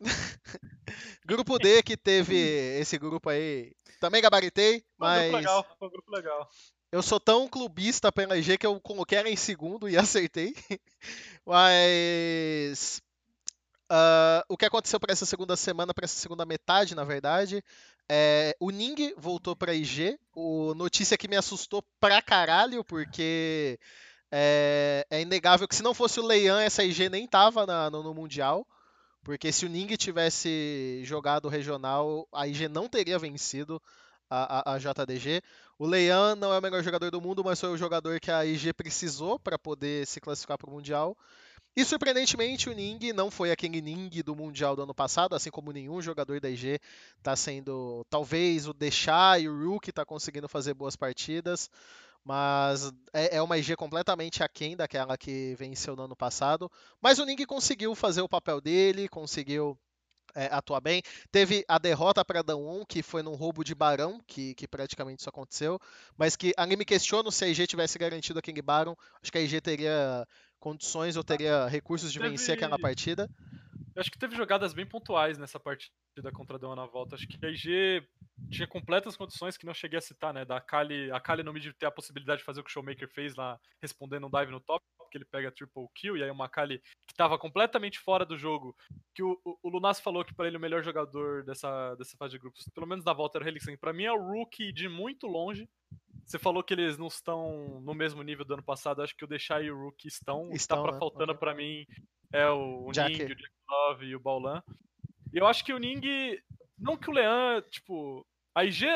grupo 1.24 1.58
D 1.58 1.82
que 1.82 1.96
teve 1.96 2.36
esse 2.78 2.98
grupo 2.98 3.30
aí. 3.30 3.72
Também 4.00 4.22
gabaritei, 4.22 4.84
mas. 4.98 5.18
Foi 5.18 5.26
um 5.26 5.30
grupo 5.30 5.36
legal, 5.36 5.76
foi 5.78 5.88
um 5.88 5.90
grupo 5.90 6.10
legal. 6.12 6.50
Eu 6.92 7.02
sou 7.02 7.18
tão 7.18 7.48
clubista 7.48 8.12
PNG 8.12 8.56
que 8.56 8.66
eu 8.66 8.80
coloquei 8.80 9.18
ela 9.18 9.28
em 9.28 9.36
segundo 9.36 9.88
e 9.88 9.96
acertei. 9.98 10.54
Mas. 11.44 13.02
Uh, 13.90 14.42
o 14.48 14.56
que 14.56 14.64
aconteceu 14.64 14.98
para 14.98 15.12
essa 15.12 15.26
segunda 15.26 15.56
semana, 15.56 15.92
para 15.92 16.04
essa 16.04 16.16
segunda 16.16 16.46
metade, 16.46 16.94
na 16.94 17.04
verdade, 17.04 17.62
é, 18.08 18.56
o 18.60 18.70
Ning 18.70 19.14
voltou 19.16 19.54
para 19.56 19.74
IG. 19.74 20.18
O 20.34 20.74
notícia 20.74 21.16
que 21.16 21.28
me 21.28 21.36
assustou 21.36 21.82
pra 22.00 22.20
caralho, 22.20 22.84
porque 22.84 23.78
é, 24.30 25.06
é, 25.10 25.20
inegável 25.20 25.68
que 25.68 25.76
se 25.76 25.82
não 25.82 25.94
fosse 25.94 26.18
o 26.20 26.26
Leian, 26.26 26.60
essa 26.60 26.82
IG 26.82 27.08
nem 27.08 27.26
tava 27.26 27.64
na, 27.66 27.90
no, 27.90 28.02
no, 28.02 28.14
Mundial. 28.14 28.66
Porque 29.24 29.50
se 29.50 29.64
o 29.64 29.68
Ning 29.70 29.88
tivesse 29.96 31.00
jogado 31.02 31.48
regional, 31.48 32.28
a 32.30 32.46
IG 32.46 32.68
não 32.68 32.86
teria 32.86 33.18
vencido 33.18 33.80
a, 34.28 34.72
a, 34.72 34.74
a 34.74 34.78
JDG. 34.78 35.40
O 35.78 35.86
Leian 35.86 36.36
não 36.36 36.52
é 36.52 36.58
o 36.58 36.62
melhor 36.62 36.82
jogador 36.82 37.10
do 37.10 37.22
mundo, 37.22 37.42
mas 37.42 37.58
foi 37.58 37.70
o 37.70 37.76
jogador 37.76 38.20
que 38.20 38.30
a 38.30 38.44
IG 38.44 38.74
precisou 38.74 39.38
para 39.38 39.58
poder 39.58 40.06
se 40.06 40.20
classificar 40.20 40.58
para 40.58 40.68
o 40.68 40.72
Mundial. 40.72 41.16
E 41.74 41.84
surpreendentemente, 41.84 42.68
o 42.68 42.72
Ning 42.72 43.12
não 43.14 43.30
foi 43.30 43.50
aquele 43.50 43.80
Ning 43.80 44.10
do 44.22 44.36
Mundial 44.36 44.76
do 44.76 44.82
ano 44.82 44.94
passado, 44.94 45.34
assim 45.34 45.50
como 45.50 45.72
nenhum 45.72 46.02
jogador 46.02 46.38
da 46.38 46.50
IG 46.50 46.78
está 47.16 47.34
sendo. 47.34 48.04
Talvez 48.10 48.68
o 48.68 48.74
Deixar 48.74 49.40
e 49.40 49.48
o 49.48 49.70
Rook 49.70 49.88
está 49.88 50.04
conseguindo 50.04 50.48
fazer 50.48 50.74
boas 50.74 50.94
partidas, 50.96 51.70
mas 52.24 52.90
é, 53.12 53.36
é 53.36 53.42
uma 53.42 53.58
IG 53.58 53.76
completamente 53.76 54.42
aquém 54.42 54.76
daquela 54.76 55.16
que 55.16 55.54
venceu 55.56 55.94
no 55.94 56.04
ano 56.04 56.16
passado. 56.16 56.70
Mas 57.00 57.18
o 57.18 57.24
Ning 57.24 57.44
conseguiu 57.44 57.94
fazer 57.94 58.22
o 58.22 58.28
papel 58.28 58.60
dele, 58.60 59.08
conseguiu 59.08 59.78
é, 60.34 60.46
atuar 60.46 60.80
bem. 60.80 61.02
Teve 61.30 61.64
a 61.68 61.78
derrota 61.78 62.24
para 62.24 62.42
Dawn, 62.42 62.84
que 62.86 63.02
foi 63.02 63.22
num 63.22 63.34
roubo 63.34 63.62
de 63.62 63.74
Barão, 63.74 64.20
que, 64.26 64.54
que 64.54 64.66
praticamente 64.66 65.20
isso 65.20 65.28
aconteceu, 65.28 65.78
mas 66.16 66.34
que 66.34 66.52
alguém 66.56 66.76
me 66.76 66.84
questiona 66.84 67.30
se 67.30 67.44
a 67.44 67.48
IG 67.48 67.66
tivesse 67.66 67.98
garantido 67.98 68.38
a 68.38 68.42
King 68.42 68.60
Baron, 68.62 68.96
acho 69.22 69.30
que 69.30 69.38
a 69.38 69.42
IG 69.42 69.60
teria 69.60 70.26
condições 70.58 71.16
ou 71.16 71.22
teria 71.22 71.66
recursos 71.66 72.10
de 72.10 72.18
teve... 72.18 72.30
vencer 72.30 72.54
aquela 72.54 72.78
partida. 72.78 73.28
Eu 73.94 74.00
acho 74.00 74.10
que 74.10 74.18
teve 74.18 74.34
jogadas 74.34 74.72
bem 74.72 74.86
pontuais 74.86 75.38
nessa 75.38 75.60
partida 75.60 76.32
contra 76.32 76.56
a 76.56 76.58
Dawn 76.58 76.74
na 76.74 76.86
volta. 76.86 77.14
Acho 77.14 77.28
que 77.28 77.44
a 77.44 77.50
IG 77.50 78.02
tinha 78.50 78.66
completas 78.66 79.16
condições 79.16 79.56
que 79.56 79.66
não 79.66 79.74
cheguei 79.74 79.98
a 79.98 80.02
citar, 80.02 80.34
né? 80.34 80.44
Da 80.44 80.60
Kali, 80.60 81.10
a 81.10 81.20
Kali 81.20 81.42
no 81.42 81.52
mid 81.52 81.72
ter 81.72 81.86
a 81.86 81.90
possibilidade 81.90 82.40
de 82.40 82.44
fazer 82.44 82.60
o 82.60 82.64
que 82.64 82.70
o 82.70 82.72
Showmaker 82.72 83.08
fez 83.08 83.34
lá, 83.36 83.58
respondendo 83.80 84.26
um 84.26 84.30
dive 84.30 84.50
no 84.50 84.60
top, 84.60 84.84
que 85.10 85.18
ele 85.18 85.24
pega 85.24 85.52
triple 85.52 85.86
kill, 85.94 86.16
e 86.16 86.24
aí 86.24 86.30
uma 86.30 86.48
Kali 86.48 86.80
que 87.06 87.12
estava 87.12 87.38
completamente 87.38 88.00
fora 88.00 88.26
do 88.26 88.36
jogo, 88.36 88.76
que 89.14 89.22
o, 89.22 89.40
o, 89.44 89.58
o 89.62 89.68
Lunas 89.68 90.00
falou 90.00 90.24
que 90.24 90.34
para 90.34 90.48
ele 90.48 90.56
o 90.56 90.60
melhor 90.60 90.82
jogador 90.82 91.44
dessa, 91.44 91.94
dessa 91.94 92.16
fase 92.16 92.32
de 92.32 92.38
grupos, 92.38 92.68
pelo 92.74 92.86
menos 92.86 93.04
da 93.04 93.12
volta, 93.12 93.38
era 93.38 93.44
o 93.44 93.48
Helixen. 93.48 93.76
Pra 93.76 93.92
mim 93.92 94.04
é 94.04 94.12
o 94.12 94.20
Rookie 94.20 94.72
de 94.72 94.88
muito 94.88 95.26
longe, 95.26 95.68
você 96.24 96.38
falou 96.38 96.62
que 96.62 96.72
eles 96.72 96.96
não 96.96 97.06
estão 97.06 97.80
no 97.82 97.94
mesmo 97.94 98.22
nível 98.22 98.44
do 98.44 98.54
ano 98.54 98.62
passado. 98.62 99.02
Acho 99.02 99.14
que 99.16 99.24
o 99.24 99.28
Deixar 99.28 99.62
e 99.62 99.70
o 99.70 99.78
Rook 99.78 100.06
estão. 100.08 100.50
estão 100.52 100.84
tá 100.84 100.92
né? 100.92 100.98
faltando 100.98 101.32
uhum. 101.32 101.38
para 101.38 101.54
mim 101.54 101.86
é 102.32 102.48
o, 102.48 102.86
o 102.86 102.90
Ning, 102.90 103.22
o 103.22 103.26
Jack 103.26 103.36
Love 103.70 104.06
e 104.06 104.16
o 104.16 104.20
Baulan. 104.20 104.62
E 105.32 105.38
eu 105.38 105.46
acho 105.46 105.64
que 105.64 105.72
o 105.72 105.78
Ning. 105.78 106.00
Não 106.78 106.96
que 106.96 107.10
o 107.10 107.12
Leão, 107.12 107.62
tipo. 107.70 108.26
A 108.54 108.64
IG. 108.64 108.86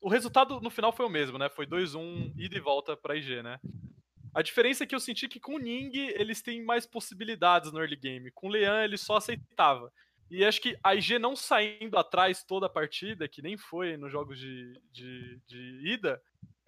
O 0.00 0.08
resultado 0.08 0.60
no 0.60 0.70
final 0.70 0.92
foi 0.92 1.06
o 1.06 1.10
mesmo, 1.10 1.38
né? 1.38 1.48
Foi 1.48 1.66
2-1 1.66 2.32
ida 2.36 2.56
e 2.56 2.60
volta 2.60 2.96
pra 2.96 3.16
IG, 3.16 3.42
né? 3.42 3.58
A 4.34 4.42
diferença 4.42 4.84
é 4.84 4.86
que 4.86 4.94
eu 4.94 5.00
senti 5.00 5.28
que 5.28 5.40
com 5.40 5.54
o 5.54 5.58
Ning 5.58 5.92
eles 5.94 6.42
têm 6.42 6.62
mais 6.62 6.84
possibilidades 6.84 7.72
no 7.72 7.78
early 7.78 7.96
game. 7.96 8.30
Com 8.32 8.48
o 8.48 8.50
Leão 8.50 8.76
ele 8.82 8.98
só 8.98 9.16
aceitava. 9.16 9.90
E 10.30 10.44
acho 10.44 10.60
que 10.60 10.76
a 10.82 10.94
IG 10.94 11.18
não 11.18 11.36
saindo 11.36 11.96
atrás 11.96 12.42
toda 12.42 12.66
a 12.66 12.70
partida, 12.70 13.28
que 13.28 13.40
nem 13.40 13.56
foi 13.56 13.96
nos 13.96 14.10
jogos 14.10 14.38
de, 14.38 14.72
de, 14.90 15.40
de 15.46 15.92
ida, 15.92 16.20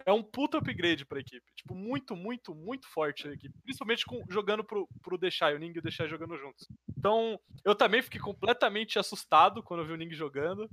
é 0.07 0.13
um 0.13 0.23
puta 0.23 0.57
upgrade 0.57 1.05
pra 1.05 1.19
equipe. 1.19 1.45
Tipo, 1.53 1.75
muito, 1.75 2.15
muito, 2.15 2.55
muito 2.55 2.87
forte 2.87 3.27
a 3.27 3.33
equipe. 3.33 3.53
Principalmente 3.61 4.05
com, 4.05 4.23
jogando 4.29 4.63
pro, 4.63 4.87
pro 5.03 5.17
Deixai, 5.17 5.53
o 5.53 5.59
Ning 5.59 5.73
e 5.75 5.79
o 5.79 5.81
Deixai 5.81 6.07
jogando 6.07 6.37
juntos. 6.37 6.65
Então, 6.97 7.37
eu 7.65 7.75
também 7.75 8.01
fiquei 8.01 8.21
completamente 8.21 8.97
assustado 8.97 9.61
quando 9.61 9.81
eu 9.81 9.87
vi 9.87 9.91
o 9.91 9.97
Ning 9.97 10.13
jogando. 10.13 10.69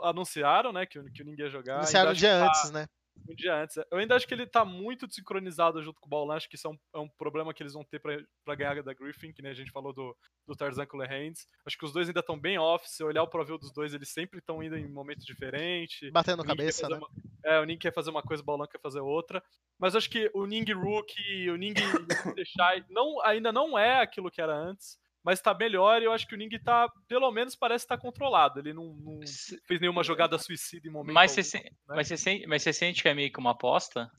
Anunciaram, 0.00 0.72
né, 0.72 0.86
que, 0.86 0.98
que 1.10 1.22
o 1.22 1.26
Ning 1.26 1.38
ia 1.38 1.50
jogar. 1.50 1.76
Anunciaram 1.76 2.12
um 2.12 2.14
dia 2.14 2.40
tá... 2.40 2.46
antes, 2.46 2.70
né? 2.70 2.86
Um 3.28 3.34
dia 3.34 3.54
antes. 3.54 3.76
Eu 3.90 3.98
ainda 3.98 4.14
acho 4.14 4.26
que 4.26 4.34
ele 4.34 4.46
tá 4.46 4.64
muito 4.64 5.06
desincronizado 5.06 5.82
junto 5.82 6.00
com 6.00 6.06
o 6.06 6.10
Baulan, 6.10 6.34
acho 6.34 6.48
que 6.48 6.56
isso 6.56 6.66
é 6.66 6.70
um, 6.70 6.78
é 6.94 6.98
um 6.98 7.08
problema 7.08 7.52
que 7.52 7.62
eles 7.62 7.72
vão 7.72 7.84
ter 7.84 8.00
para 8.00 8.54
ganhar 8.54 8.82
da 8.82 8.94
Griffin, 8.94 9.32
que 9.32 9.42
nem 9.42 9.52
a 9.52 9.54
gente 9.54 9.70
falou 9.70 9.92
do, 9.92 10.16
do 10.46 10.54
Tarzan 10.54 10.86
com 10.86 10.96
o 10.96 11.00
Lehands. 11.00 11.46
Acho 11.66 11.78
que 11.78 11.84
os 11.84 11.92
dois 11.92 12.08
ainda 12.08 12.20
estão 12.20 12.38
bem 12.38 12.58
off, 12.58 12.88
se 12.88 13.02
olhar 13.02 13.22
o 13.22 13.28
profil 13.28 13.58
dos 13.58 13.72
dois, 13.72 13.94
eles 13.94 14.08
sempre 14.08 14.38
estão 14.38 14.62
indo 14.62 14.76
em 14.76 14.88
momentos 14.88 15.24
diferentes. 15.24 16.10
Batendo 16.10 16.44
cabeça, 16.44 16.88
né? 16.88 16.96
Uma, 16.96 17.08
é, 17.44 17.60
o 17.60 17.64
Ning 17.64 17.78
quer 17.78 17.92
fazer 17.92 18.10
uma 18.10 18.22
coisa, 18.22 18.42
o 18.42 18.46
Baulan 18.46 18.66
quer 18.66 18.80
fazer 18.80 19.00
outra. 19.00 19.42
Mas 19.78 19.96
acho 19.96 20.10
que 20.10 20.30
o 20.34 20.46
Ning 20.46 20.70
Rook 20.72 21.14
o 21.50 21.56
Ning 21.56 21.74
Deixai 22.36 22.84
não, 22.88 23.20
ainda 23.22 23.52
não 23.52 23.78
é 23.78 24.00
aquilo 24.00 24.30
que 24.30 24.40
era 24.40 24.54
antes 24.54 24.98
mas 25.24 25.40
tá 25.40 25.54
melhor 25.54 26.00
e 26.00 26.06
eu 26.06 26.12
acho 26.12 26.26
que 26.26 26.34
o 26.34 26.38
Ning 26.38 26.50
tá, 26.62 26.88
pelo 27.06 27.30
menos 27.30 27.54
parece 27.54 27.84
estar 27.84 27.96
tá 27.96 28.02
controlado. 28.02 28.58
Ele 28.60 28.72
não, 28.72 28.94
não, 28.94 29.20
fez 29.66 29.80
nenhuma 29.80 30.02
jogada 30.02 30.38
suicida 30.38 30.88
em 30.88 30.90
momento 30.90 31.14
mas 31.14 31.32
algum, 31.32 31.42
você, 31.42 31.58
né? 31.58 31.70
mas, 31.88 32.08
você 32.08 32.16
sente, 32.16 32.46
mas 32.46 32.62
você 32.62 32.72
sente 32.72 33.02
que 33.02 33.08
é 33.08 33.14
meio 33.14 33.32
que 33.32 33.38
uma 33.38 33.52
aposta? 33.52 34.10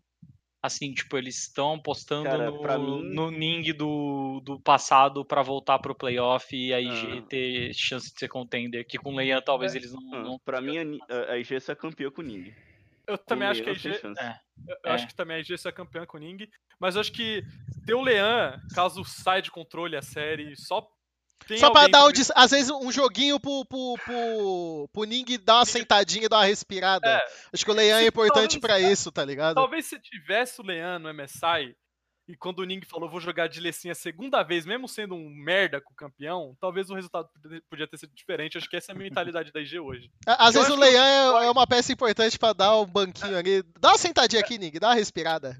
Assim, 0.63 0.93
tipo, 0.93 1.17
eles 1.17 1.39
estão 1.39 1.73
apostando 1.73 2.25
Cara, 2.25 2.51
no, 2.51 2.99
mim... 2.99 3.15
no 3.15 3.31
Ning 3.31 3.73
do, 3.73 4.41
do 4.45 4.61
passado 4.61 5.25
para 5.25 5.41
voltar 5.41 5.79
pro 5.79 5.95
playoff 5.95 6.55
e 6.55 6.71
a 6.71 6.79
IG 6.79 7.17
ah. 7.17 7.21
ter 7.27 7.73
chance 7.73 8.13
de 8.13 8.19
ser 8.19 8.27
contender, 8.27 8.85
que 8.85 8.99
com 8.99 9.11
o 9.11 9.15
Leian 9.15 9.41
talvez 9.41 9.73
é. 9.73 9.79
eles 9.79 9.91
não... 9.91 10.13
Ah. 10.13 10.21
não... 10.21 10.39
Pra 10.45 10.61
mim, 10.61 10.99
a, 11.09 11.31
a 11.31 11.37
IG 11.39 11.55
é 11.55 11.75
campeã 11.75 12.11
com 12.11 12.21
o 12.21 12.25
Ning. 12.25 12.53
Eu 13.07 13.17
também 13.17 13.47
acho 13.47 13.63
que 13.63 13.69
a 13.69 13.73
IG. 13.73 13.89
É, 13.89 14.35
eu 14.67 14.77
é. 14.85 14.91
acho 14.91 15.07
que 15.07 15.15
também 15.15 15.37
a 15.37 15.39
IG 15.39 15.55
é 15.65 15.71
campeã 15.71 16.05
com 16.05 16.17
o 16.17 16.19
Ning. 16.19 16.49
Mas 16.79 16.95
eu 16.95 17.01
acho 17.01 17.11
que 17.11 17.43
ter 17.85 17.93
o 17.93 18.01
Lean, 18.01 18.59
caso 18.73 19.03
saia 19.03 19.41
de 19.41 19.51
controle 19.51 19.95
a 19.95 20.01
série, 20.01 20.55
só. 20.55 20.87
Só 21.57 21.71
pra 21.71 21.87
dar, 21.87 22.05
um, 22.05 22.11
às 22.35 22.51
vezes, 22.51 22.69
um 22.69 22.91
joguinho 22.91 23.39
pro, 23.39 23.65
pro, 23.65 23.95
pro, 24.05 24.89
pro 24.93 25.03
Ning 25.03 25.25
dar 25.43 25.55
uma 25.55 25.65
sentadinha 25.65 26.25
e 26.25 26.29
dar 26.29 26.37
uma 26.37 26.45
respirada. 26.45 27.07
É. 27.07 27.25
Acho 27.51 27.65
que 27.65 27.71
o 27.71 27.73
Lean 27.73 27.99
é 27.99 28.07
importante 28.07 28.59
para 28.59 28.79
isso, 28.79 29.11
tá 29.11 29.25
ligado? 29.25 29.55
Talvez 29.55 29.87
se 29.87 29.99
tivesse 29.99 30.61
o 30.61 30.63
Lean 30.63 30.99
no 30.99 31.11
MSI, 31.11 31.75
e 32.27 32.35
quando 32.35 32.59
o 32.59 32.63
Ning 32.63 32.85
falou, 32.85 33.09
vou 33.09 33.19
jogar 33.19 33.47
de 33.47 33.59
Lessinha 33.59 33.93
a 33.93 33.95
segunda 33.95 34.43
vez, 34.43 34.65
mesmo 34.65 34.87
sendo 34.87 35.15
um 35.15 35.29
merda 35.29 35.81
com 35.81 35.91
o 35.91 35.95
campeão, 35.95 36.55
talvez 36.59 36.89
o 36.89 36.93
resultado 36.93 37.29
podia 37.69 37.87
ter 37.87 37.97
sido 37.97 38.13
diferente. 38.13 38.57
Acho 38.57 38.69
que 38.69 38.77
essa 38.77 38.91
é 38.91 38.95
a 38.95 38.97
mentalidade 38.97 39.51
da 39.51 39.59
IG 39.59 39.79
hoje. 39.79 40.11
Às 40.25 40.53
vezes 40.53 40.69
o 40.69 40.75
Leian 40.75 41.03
é, 41.03 41.45
é, 41.45 41.51
uma 41.51 41.67
peça 41.67 41.91
importante 41.91 42.37
para 42.37 42.53
dar 42.53 42.79
um 42.79 42.85
banquinho 42.85 43.37
ali. 43.37 43.63
Dá 43.79 43.89
uma 43.89 43.97
sentadinha 43.97 44.41
aqui, 44.41 44.57
Ning, 44.57 44.71
dá 44.79 44.89
uma 44.89 44.95
respirada. 44.95 45.57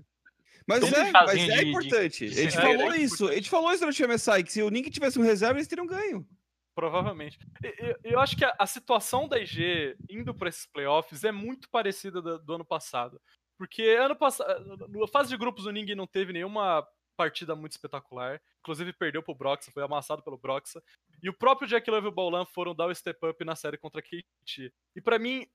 Mas, 0.68 0.84
é, 0.94 1.12
mas 1.12 1.50
é 1.50 1.64
importante. 1.64 2.30
De... 2.30 2.34
Gente 2.36 2.58
é, 2.58 2.62
falou 2.62 2.94
é 2.94 2.98
isso. 2.98 3.28
A 3.28 3.34
gente 3.34 3.50
falou 3.50 3.72
isso 3.72 3.80
durante 3.80 4.04
o 4.04 4.08
MSI, 4.08 4.44
que 4.44 4.54
se 4.54 4.62
o 4.62 4.70
Ning 4.70 4.90
tivesse 4.90 5.20
um 5.20 5.24
reserva, 5.24 5.58
eles 5.58 5.68
teriam 5.68 5.88
ganho. 5.88 6.26
Provavelmente. 6.74 7.38
Eu, 7.78 7.96
eu 8.04 8.20
acho 8.20 8.38
que 8.38 8.46
a, 8.46 8.56
a, 8.58 8.66
situação 8.66 9.28
da 9.28 9.38
IG 9.38 9.96
indo 10.10 10.34
para 10.34 10.48
esses 10.48 10.66
playoffs 10.66 11.24
é 11.24 11.32
muito 11.32 11.70
parecida 11.70 12.22
do, 12.22 12.40
do 12.40 12.54
ano 12.54 12.66
passado. 12.66 13.20
Porque 13.62 13.84
ano 13.84 14.16
passado, 14.16 14.76
na 14.76 15.08
fase 15.08 15.30
de 15.30 15.38
grupos, 15.38 15.68
o 15.68 15.72
Ning 15.72 15.94
não 15.94 16.08
teve 16.08 16.34
nenhuma 16.34 16.84
partida 17.16 17.56
muito 17.56 17.74
espetacular. 17.74 18.42
Inclusive 18.60 18.92
perdeu 18.92 19.22
pro 19.22 19.36
Broxa, 19.36 19.70
foi 19.72 19.84
amassado 19.84 20.24
pelo 20.24 20.36
Broxa. 20.36 20.82
E 21.22 21.30
o 21.30 21.34
próprio 21.34 21.68
Jack 21.68 21.88
Love 21.88 22.08
e 22.08 22.10
o 22.10 22.12
Baulan 22.12 22.44
foram 22.44 22.74
dar 22.74 22.88
o 22.88 22.96
step 22.96 23.24
up 23.24 23.46
na 23.46 23.56
série 23.56 23.78
contra 23.78 24.00
a 24.00 24.04
KT. 24.04 24.74
E 24.96 25.00
para 25.00 25.20
mim, 25.20 25.46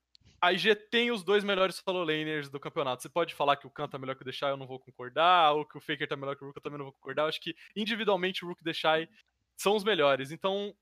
a 0.40 0.52
IG 0.52 0.76
tem 0.88 1.10
os 1.10 1.24
dois 1.24 1.42
melhores 1.42 1.82
solo 1.84 2.04
laners 2.04 2.48
do 2.48 2.60
campeonato. 2.60 3.02
Você 3.02 3.08
pode 3.08 3.34
falar 3.34 3.56
que 3.56 3.66
o 3.66 3.70
Khan 3.70 3.88
tá 3.88 3.98
melhor 3.98 4.14
que 4.14 4.22
o 4.22 4.24
Deixai, 4.24 4.52
eu 4.52 4.56
não 4.56 4.68
vou 4.68 4.78
concordar, 4.78 5.54
ou 5.54 5.66
que 5.66 5.76
o 5.76 5.80
Faker 5.80 6.06
tá 6.06 6.14
melhor 6.14 6.36
que 6.36 6.44
o 6.44 6.46
Rook, 6.46 6.58
eu 6.58 6.62
também 6.62 6.78
não 6.78 6.84
vou 6.86 6.94
concordar. 6.94 7.22
Eu 7.22 7.28
acho 7.28 7.40
que 7.40 7.56
individualmente 7.74 8.44
o 8.44 8.48
Rook 8.48 8.60
e 8.60 8.62
o 8.62 8.66
Deixai 8.66 9.08
são 9.56 9.74
os 9.74 9.82
melhores. 9.82 10.30
Então, 10.30 10.72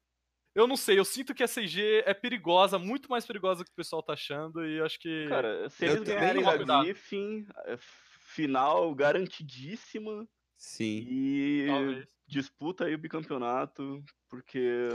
eu 0.54 0.66
não 0.66 0.76
sei, 0.76 0.98
eu 0.98 1.04
sinto 1.04 1.34
que 1.34 1.42
a 1.42 1.48
CG 1.48 2.04
é 2.06 2.14
perigosa, 2.14 2.78
muito 2.78 3.08
mais 3.10 3.26
perigosa 3.26 3.62
do 3.62 3.64
que 3.64 3.72
o 3.72 3.76
pessoal 3.76 4.02
tá 4.02 4.12
achando, 4.12 4.64
e 4.64 4.80
acho 4.80 4.98
que. 4.98 5.26
Cara, 5.28 5.68
se 5.68 5.84
eles 5.84 6.02
ganharem 6.02 6.44
a 6.46 6.82
Griffin, 6.82 7.46
é 7.66 7.76
final 8.20 8.94
garantidíssima. 8.94 10.26
Sim. 10.56 11.06
E 11.08 11.66
Talvez. 11.66 12.06
disputa 12.26 12.84
aí 12.84 12.94
o 12.94 12.98
bicampeonato, 12.98 14.02
porque. 14.28 14.88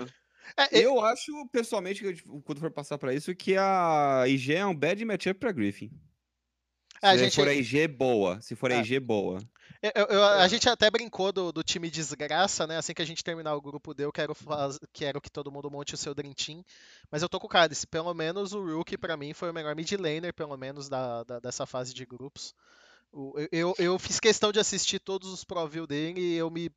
É, 0.58 0.80
eu 0.80 1.06
é... 1.06 1.12
acho, 1.12 1.32
pessoalmente, 1.52 2.02
que 2.02 2.24
quando 2.44 2.60
for 2.60 2.72
passar 2.72 2.98
para 2.98 3.14
isso, 3.14 3.36
que 3.36 3.56
a 3.58 4.24
IG 4.28 4.56
é 4.56 4.66
um 4.66 4.76
bad 4.76 5.04
matchup 5.04 5.40
pra 5.40 5.52
Griffin. 5.52 5.92
É, 7.02 7.12
se 7.14 7.24
gente... 7.26 7.36
for 7.36 7.48
a 7.48 7.54
IG 7.54 7.88
boa, 7.88 8.42
se 8.42 8.56
for 8.56 8.72
a 8.72 8.78
IG 8.78 9.00
boa. 9.00 9.40
Eu, 9.82 10.08
eu, 10.10 10.24
a 10.26 10.48
gente 10.50 10.68
até 10.68 10.92
brincou 10.92 11.32
do, 11.32 11.54
do, 11.54 11.64
time 11.64 11.90
desgraça, 11.90 12.68
né? 12.68 12.78
Assim 12.78 12.94
que 12.94 13.02
a 13.02 13.06
gente 13.06 13.24
terminar 13.24 13.56
o 13.56 13.62
grupo 13.62 13.94
D, 13.94 14.04
eu 14.04 14.12
quero, 14.12 14.36
faz... 14.36 14.78
quero 14.92 15.22
que 15.22 15.32
todo 15.32 15.52
mundo 15.52 15.72
monte 15.72 15.94
o 15.94 15.98
seu 15.98 16.14
Dream 16.14 16.34
Team. 16.34 16.66
Mas 17.10 17.22
eu 17.22 17.30
tô 17.30 17.40
com 17.40 17.48
o 17.48 17.50
Cádice. 17.50 17.88
Pelo 17.88 18.14
menos 18.14 18.52
o 18.52 18.62
Rookie, 18.62 18.98
para 18.98 19.16
mim, 19.16 19.34
foi 19.34 19.50
o 19.50 19.54
melhor 19.54 19.74
mid 19.76 19.90
laner, 19.94 20.34
pelo 20.34 20.58
menos, 20.58 20.90
da, 20.90 21.24
da, 21.24 21.40
dessa 21.40 21.66
fase 21.66 21.94
de 21.94 22.06
grupos. 22.06 22.54
Eu, 23.52 23.74
eu, 23.80 23.98
fiz 23.98 24.20
questão 24.20 24.52
de 24.52 24.60
assistir 24.60 25.00
todos 25.00 25.32
os 25.32 25.44
Pro 25.46 25.66
View 25.66 25.88
dele 25.88 26.20
e 26.20 26.36
eu 26.36 26.50
me. 26.52 26.70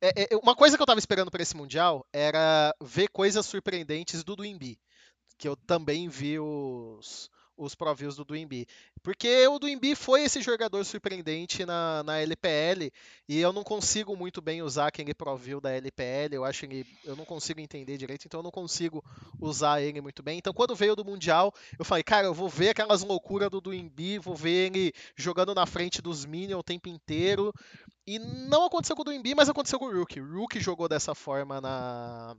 É, 0.00 0.34
é, 0.34 0.36
uma 0.42 0.56
coisa 0.56 0.76
que 0.76 0.82
eu 0.82 0.86
tava 0.86 0.98
esperando 0.98 1.30
para 1.30 1.42
esse 1.42 1.56
Mundial 1.56 2.06
era 2.12 2.74
ver 2.80 3.08
coisas 3.08 3.44
surpreendentes 3.44 4.24
do 4.24 4.34
Dwimby. 4.34 4.80
Que 5.36 5.46
eu 5.46 5.54
também 5.54 6.08
vi 6.08 6.38
os, 6.40 7.30
os 7.58 7.74
Pro 7.74 7.94
Views 7.94 8.16
do 8.16 8.24
Duimbi. 8.24 8.66
Porque 9.02 9.46
o 9.48 9.58
Duimbi 9.58 9.94
foi 9.94 10.22
esse 10.22 10.40
jogador 10.40 10.82
surpreendente 10.84 11.66
na, 11.66 12.02
na 12.04 12.20
LPL 12.20 12.90
e 13.28 13.38
eu 13.38 13.52
não 13.52 13.64
consigo 13.64 14.16
muito 14.16 14.40
bem 14.40 14.62
usar 14.62 14.86
aquele 14.86 15.12
Pro 15.12 15.36
View 15.36 15.60
da 15.60 15.72
LPL, 15.72 16.32
eu 16.32 16.44
acho 16.44 16.66
que 16.66 16.86
eu 17.04 17.16
não 17.16 17.24
consigo 17.24 17.60
entender 17.60 17.98
direito, 17.98 18.26
então 18.26 18.40
eu 18.40 18.44
não 18.44 18.50
consigo 18.50 19.04
usar 19.40 19.82
ele 19.82 20.00
muito 20.00 20.22
bem. 20.22 20.38
Então 20.38 20.54
quando 20.54 20.74
veio 20.74 20.94
do 20.94 21.04
Mundial, 21.04 21.52
eu 21.78 21.84
falei, 21.84 22.04
cara, 22.04 22.26
eu 22.26 22.34
vou 22.34 22.48
ver 22.48 22.70
aquelas 22.70 23.02
loucuras 23.02 23.50
do 23.50 23.60
Duimbi, 23.60 24.18
vou 24.18 24.36
ver 24.36 24.68
ele 24.68 24.92
jogando 25.16 25.54
na 25.54 25.66
frente 25.66 26.00
dos 26.00 26.24
Minions 26.24 26.60
o 26.60 26.62
tempo 26.62 26.88
inteiro. 26.88 27.52
E 28.06 28.18
não 28.18 28.64
aconteceu 28.64 28.96
com 28.96 29.02
o 29.02 29.04
Duimbi, 29.04 29.34
mas 29.34 29.50
aconteceu 29.50 29.78
com 29.78 29.84
o 29.84 29.92
Rookie. 29.92 30.20
O 30.20 30.40
Rookie 30.40 30.60
jogou 30.60 30.88
dessa 30.88 31.14
forma 31.14 31.60
na 31.60 32.34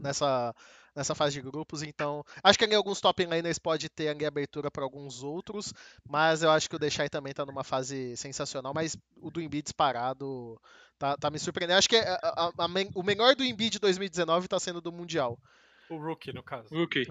nessa 0.00 0.54
nessa 0.96 1.14
fase 1.14 1.34
de 1.34 1.42
grupos, 1.42 1.82
então 1.82 2.24
acho 2.42 2.58
que 2.58 2.64
ali 2.64 2.74
alguns 2.74 3.00
top 3.00 3.24
laners 3.26 3.58
pode 3.58 3.88
ter 3.90 4.08
ali 4.08 4.24
abertura 4.24 4.70
para 4.70 4.82
alguns 4.82 5.22
outros, 5.22 5.74
mas 6.08 6.42
eu 6.42 6.50
acho 6.50 6.70
que 6.70 6.74
o 6.76 6.78
Deixai 6.78 7.10
também 7.10 7.32
está 7.32 7.44
numa 7.44 7.62
fase 7.62 8.16
sensacional, 8.16 8.72
mas 8.74 8.96
o 9.20 9.30
do 9.30 9.42
Embiid 9.42 9.64
disparado 9.64 10.58
tá, 10.98 11.16
tá 11.16 11.30
me 11.30 11.38
surpreendendo. 11.38 11.78
Acho 11.78 11.88
que 11.88 11.96
a, 11.96 12.18
a, 12.22 12.46
a, 12.46 12.66
o 12.94 13.02
melhor 13.02 13.36
do 13.36 13.44
Embiid 13.44 13.72
de 13.72 13.78
2019 13.78 14.46
está 14.46 14.58
sendo 14.58 14.80
do 14.80 14.90
Mundial. 14.90 15.38
O 15.90 15.98
Rookie, 15.98 16.32
no 16.32 16.42
caso. 16.42 16.74
Rookie. 16.74 17.06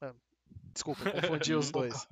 É, 0.00 0.12
desculpa, 0.72 1.02
confundi 1.10 1.54
os 1.54 1.70
dois. 1.70 2.06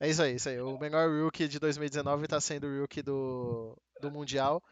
É 0.00 0.08
isso 0.08 0.22
aí, 0.22 0.34
isso 0.34 0.48
aí. 0.48 0.60
O 0.60 0.78
melhor 0.78 1.08
Rookie 1.08 1.48
de 1.48 1.58
2019 1.58 2.24
está 2.24 2.40
sendo 2.40 2.66
o 2.66 2.80
Rookie 2.80 3.02
do, 3.02 3.76
do 4.00 4.10
Mundial. 4.10 4.62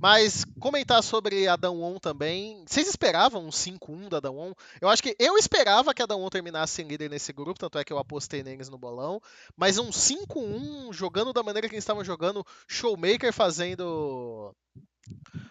Mas 0.00 0.44
comentar 0.58 1.02
sobre 1.02 1.46
a 1.46 1.54
Dawn 1.54 1.98
também. 1.98 2.64
Vocês 2.66 2.88
esperavam 2.88 3.46
um 3.46 3.50
5-1 3.50 4.08
da 4.08 4.20
Dawn? 4.20 4.52
Eu 4.80 4.88
acho 4.88 5.02
que 5.02 5.14
eu 5.18 5.36
esperava 5.36 5.94
que 5.94 6.02
a 6.02 6.06
Dawn 6.06 6.28
terminasse 6.28 6.74
sem 6.74 6.86
líder 6.86 7.08
nesse 7.08 7.32
grupo, 7.32 7.58
tanto 7.58 7.78
é 7.78 7.84
que 7.84 7.92
eu 7.92 7.98
apostei 7.98 8.42
neles 8.42 8.68
no 8.68 8.78
bolão. 8.78 9.20
Mas 9.56 9.78
um 9.78 9.90
5-1 9.90 10.92
jogando 10.92 11.32
da 11.32 11.42
maneira 11.42 11.68
que 11.68 11.74
eles 11.74 11.84
estavam 11.84 12.04
jogando, 12.04 12.44
Showmaker 12.66 13.32
fazendo 13.32 14.54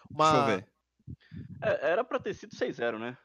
uma. 0.09 0.31
Deixa 0.31 0.37
eu 0.37 0.45
ver. 0.57 0.67
É, 1.61 1.91
era 1.91 2.03
pra 2.03 2.19
ter 2.19 2.33
sido 2.33 2.55
6-0, 2.55 2.99
né? 2.99 3.17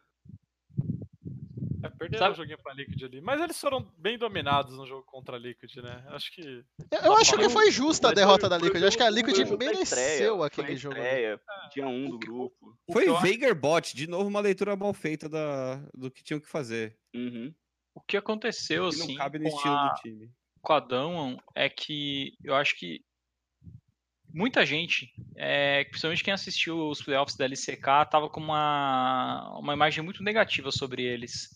É, 1.86 1.90
perderam 1.90 2.24
Sabe? 2.24 2.34
o 2.34 2.36
joguinho 2.36 2.58
pra 2.62 2.74
Liquid 2.74 3.02
ali. 3.02 3.20
Mas 3.20 3.40
eles 3.40 3.60
foram 3.60 3.86
bem 3.96 4.18
dominados 4.18 4.76
no 4.76 4.86
jogo 4.86 5.02
contra 5.04 5.36
a 5.36 5.38
Liquid, 5.38 5.76
né? 5.76 6.04
Acho 6.08 6.32
que. 6.32 6.64
Eu, 6.90 7.00
eu 7.04 7.12
acho 7.16 7.36
que 7.36 7.48
foi 7.48 7.70
justa 7.70 8.08
a 8.08 8.12
derrota 8.12 8.48
da 8.48 8.58
Liquid. 8.58 8.82
Eu 8.82 8.88
acho 8.88 8.96
que 8.96 9.02
a 9.02 9.10
Liquid 9.10 9.36
mereceu 9.58 10.42
aquele 10.42 10.76
jogo. 10.76 10.96
Estreia, 10.96 11.40
tinha 11.70 11.86
um 11.86 12.10
do 12.10 12.18
grupo. 12.18 12.76
Foi 12.92 13.06
Veigerbot, 13.20 13.96
de 13.96 14.06
novo 14.06 14.28
uma 14.28 14.40
leitura 14.40 14.76
mal 14.76 14.92
feita 14.92 15.28
da, 15.28 15.76
do 15.94 16.10
que 16.10 16.22
tinham 16.22 16.40
que 16.40 16.48
fazer. 16.48 16.96
Uhum. 17.14 17.54
O 17.94 18.00
que 18.00 18.16
aconteceu, 18.16 18.88
que 18.88 18.96
assim. 18.96 19.08
Não 19.08 19.14
cabe 19.16 19.38
no 19.38 19.48
estilo 19.48 19.74
a... 19.74 19.88
do 19.88 19.94
time. 20.00 20.30
Com 20.60 20.72
a 20.72 20.80
Damon 20.80 21.38
é 21.54 21.68
que 21.68 22.36
eu 22.42 22.54
acho 22.54 22.76
que 22.76 23.04
muita 24.36 24.66
gente, 24.66 25.10
é, 25.34 25.84
principalmente 25.84 26.22
quem 26.22 26.34
assistiu 26.34 26.88
os 26.88 27.02
playoffs 27.02 27.36
da 27.36 27.46
LCK, 27.46 28.10
tava 28.10 28.28
com 28.28 28.38
uma, 28.38 29.58
uma 29.58 29.72
imagem 29.72 30.04
muito 30.04 30.22
negativa 30.22 30.70
sobre 30.70 31.02
eles 31.02 31.55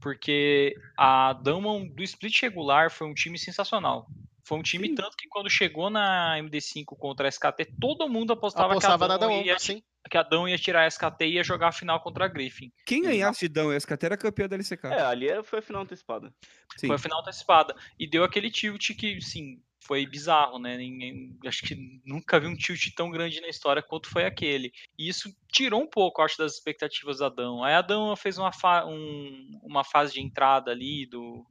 porque 0.00 0.74
a 0.96 1.32
Damon 1.32 1.86
do 1.88 2.02
split 2.02 2.42
regular 2.42 2.90
foi 2.90 3.06
um 3.06 3.14
time 3.14 3.38
sensacional. 3.38 4.06
Foi 4.48 4.58
um 4.58 4.62
time 4.62 4.88
sim. 4.88 4.94
tanto 4.94 5.14
que 5.14 5.28
quando 5.28 5.50
chegou 5.50 5.90
na 5.90 6.38
MD5 6.38 6.96
contra 6.98 7.28
a 7.28 7.30
SKT, 7.30 7.74
todo 7.78 8.08
mundo 8.08 8.32
apostava, 8.32 8.72
apostava 8.72 9.06
que, 9.06 9.12
a 9.12 9.16
Damon 9.18 9.42
ia, 9.42 9.58
sim. 9.58 9.82
que 10.10 10.16
a 10.16 10.22
Damon 10.22 10.48
ia 10.48 10.56
tirar 10.56 10.84
a 10.84 10.86
SKT 10.86 11.24
e 11.26 11.34
ia 11.34 11.44
jogar 11.44 11.68
a 11.68 11.72
final 11.72 12.00
contra 12.00 12.24
a 12.24 12.28
Griffin. 12.28 12.72
Quem 12.86 13.02
ganhasse 13.02 13.46
de 13.46 13.52
Damon 13.52 13.72
e 13.72 13.74
a 13.74 13.78
SKT 13.78 14.06
era 14.06 14.16
campeã 14.16 14.48
da 14.48 14.56
LCK. 14.56 14.86
É, 14.86 15.02
ali 15.02 15.42
foi 15.44 15.58
a 15.58 15.62
final 15.62 15.82
antecipada. 15.82 16.32
Sim. 16.78 16.86
Foi 16.86 16.96
a 16.96 16.98
final 16.98 17.20
antecipada. 17.20 17.76
E 17.98 18.08
deu 18.08 18.24
aquele 18.24 18.50
tilt 18.50 18.96
que, 18.96 19.20
sim, 19.20 19.60
foi 19.80 20.06
bizarro, 20.06 20.58
né? 20.58 20.76
Ninguém, 20.76 21.38
acho 21.46 21.62
que 21.62 22.00
nunca 22.04 22.38
vi 22.40 22.46
um 22.46 22.56
tilt 22.56 22.92
tão 22.94 23.10
grande 23.10 23.40
na 23.40 23.48
história 23.48 23.82
quanto 23.82 24.08
foi 24.08 24.24
aquele. 24.24 24.72
E 24.98 25.08
isso 25.08 25.34
tirou 25.50 25.82
um 25.82 25.86
pouco, 25.88 26.22
acho, 26.22 26.36
das 26.38 26.54
expectativas 26.54 27.18
da 27.18 27.26
Adão. 27.26 27.64
Aí 27.64 27.74
a 27.74 27.78
Adão 27.78 28.14
fez 28.16 28.38
uma, 28.38 28.52
fa 28.52 28.84
um, 28.86 29.60
uma 29.62 29.84
fase 29.84 30.14
de 30.14 30.20
entrada 30.20 30.70
ali 30.70 31.06
do 31.06 31.44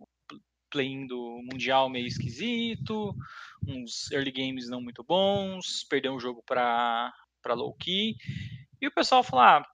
play-in 0.69 1.07
do 1.07 1.41
Mundial 1.49 1.89
meio 1.89 2.05
esquisito, 2.05 3.15
uns 3.65 4.11
early 4.11 4.31
games 4.31 4.69
não 4.69 4.81
muito 4.81 5.03
bons, 5.03 5.85
perdeu 5.89 6.13
um 6.13 6.19
jogo 6.19 6.43
para 6.45 7.13
low 7.47 7.73
key. 7.73 8.15
E 8.81 8.87
o 8.87 8.93
pessoal 8.93 9.23
falou: 9.23 9.45
ah, 9.45 9.65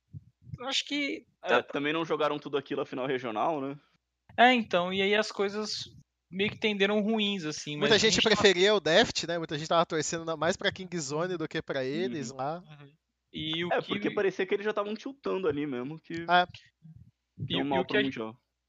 acho 0.68 0.86
que. 0.86 1.26
É, 1.44 1.62
também 1.62 1.92
não 1.92 2.06
jogaram 2.06 2.40
tudo 2.40 2.58
aquilo 2.58 2.82
a 2.82 2.86
final 2.86 3.06
regional, 3.06 3.60
né? 3.60 3.78
É, 4.38 4.54
então, 4.54 4.94
e 4.94 5.02
aí 5.02 5.14
as 5.14 5.32
coisas 5.32 5.94
meio 6.34 6.50
que 6.50 6.58
tenderam 6.58 7.00
ruins, 7.02 7.46
assim. 7.46 7.78
Muita 7.78 7.98
gente, 8.00 8.16
gente 8.16 8.24
preferia 8.24 8.68
tava... 8.68 8.78
o 8.78 8.82
Deft, 8.82 9.28
né? 9.28 9.38
Muita 9.38 9.58
gente 9.58 9.68
tava 9.68 9.86
torcendo 9.86 10.38
mais 10.38 10.58
pra 10.58 10.72
Kingzone 10.72 11.38
do 11.38 11.48
que 11.48 11.62
pra 11.62 11.86
eles 11.86 12.32
uhum. 12.32 12.38
lá. 12.38 12.60
Uhum. 12.60 12.92
E 13.32 13.66
o 13.66 13.74
é, 13.74 13.82
que... 13.82 13.88
porque 13.88 14.12
parecia 14.12 14.46
que 14.46 14.54
eles 14.54 14.64
já 14.64 14.72
estavam 14.72 14.94
tiltando 14.96 15.48
ali 15.48 15.66
mesmo, 15.66 16.00
que... 16.00 16.26
É. 16.30 16.48
E, 17.50 17.58
e, 17.58 17.62
o 17.62 17.86
que 17.86 17.98
a, 17.98 18.02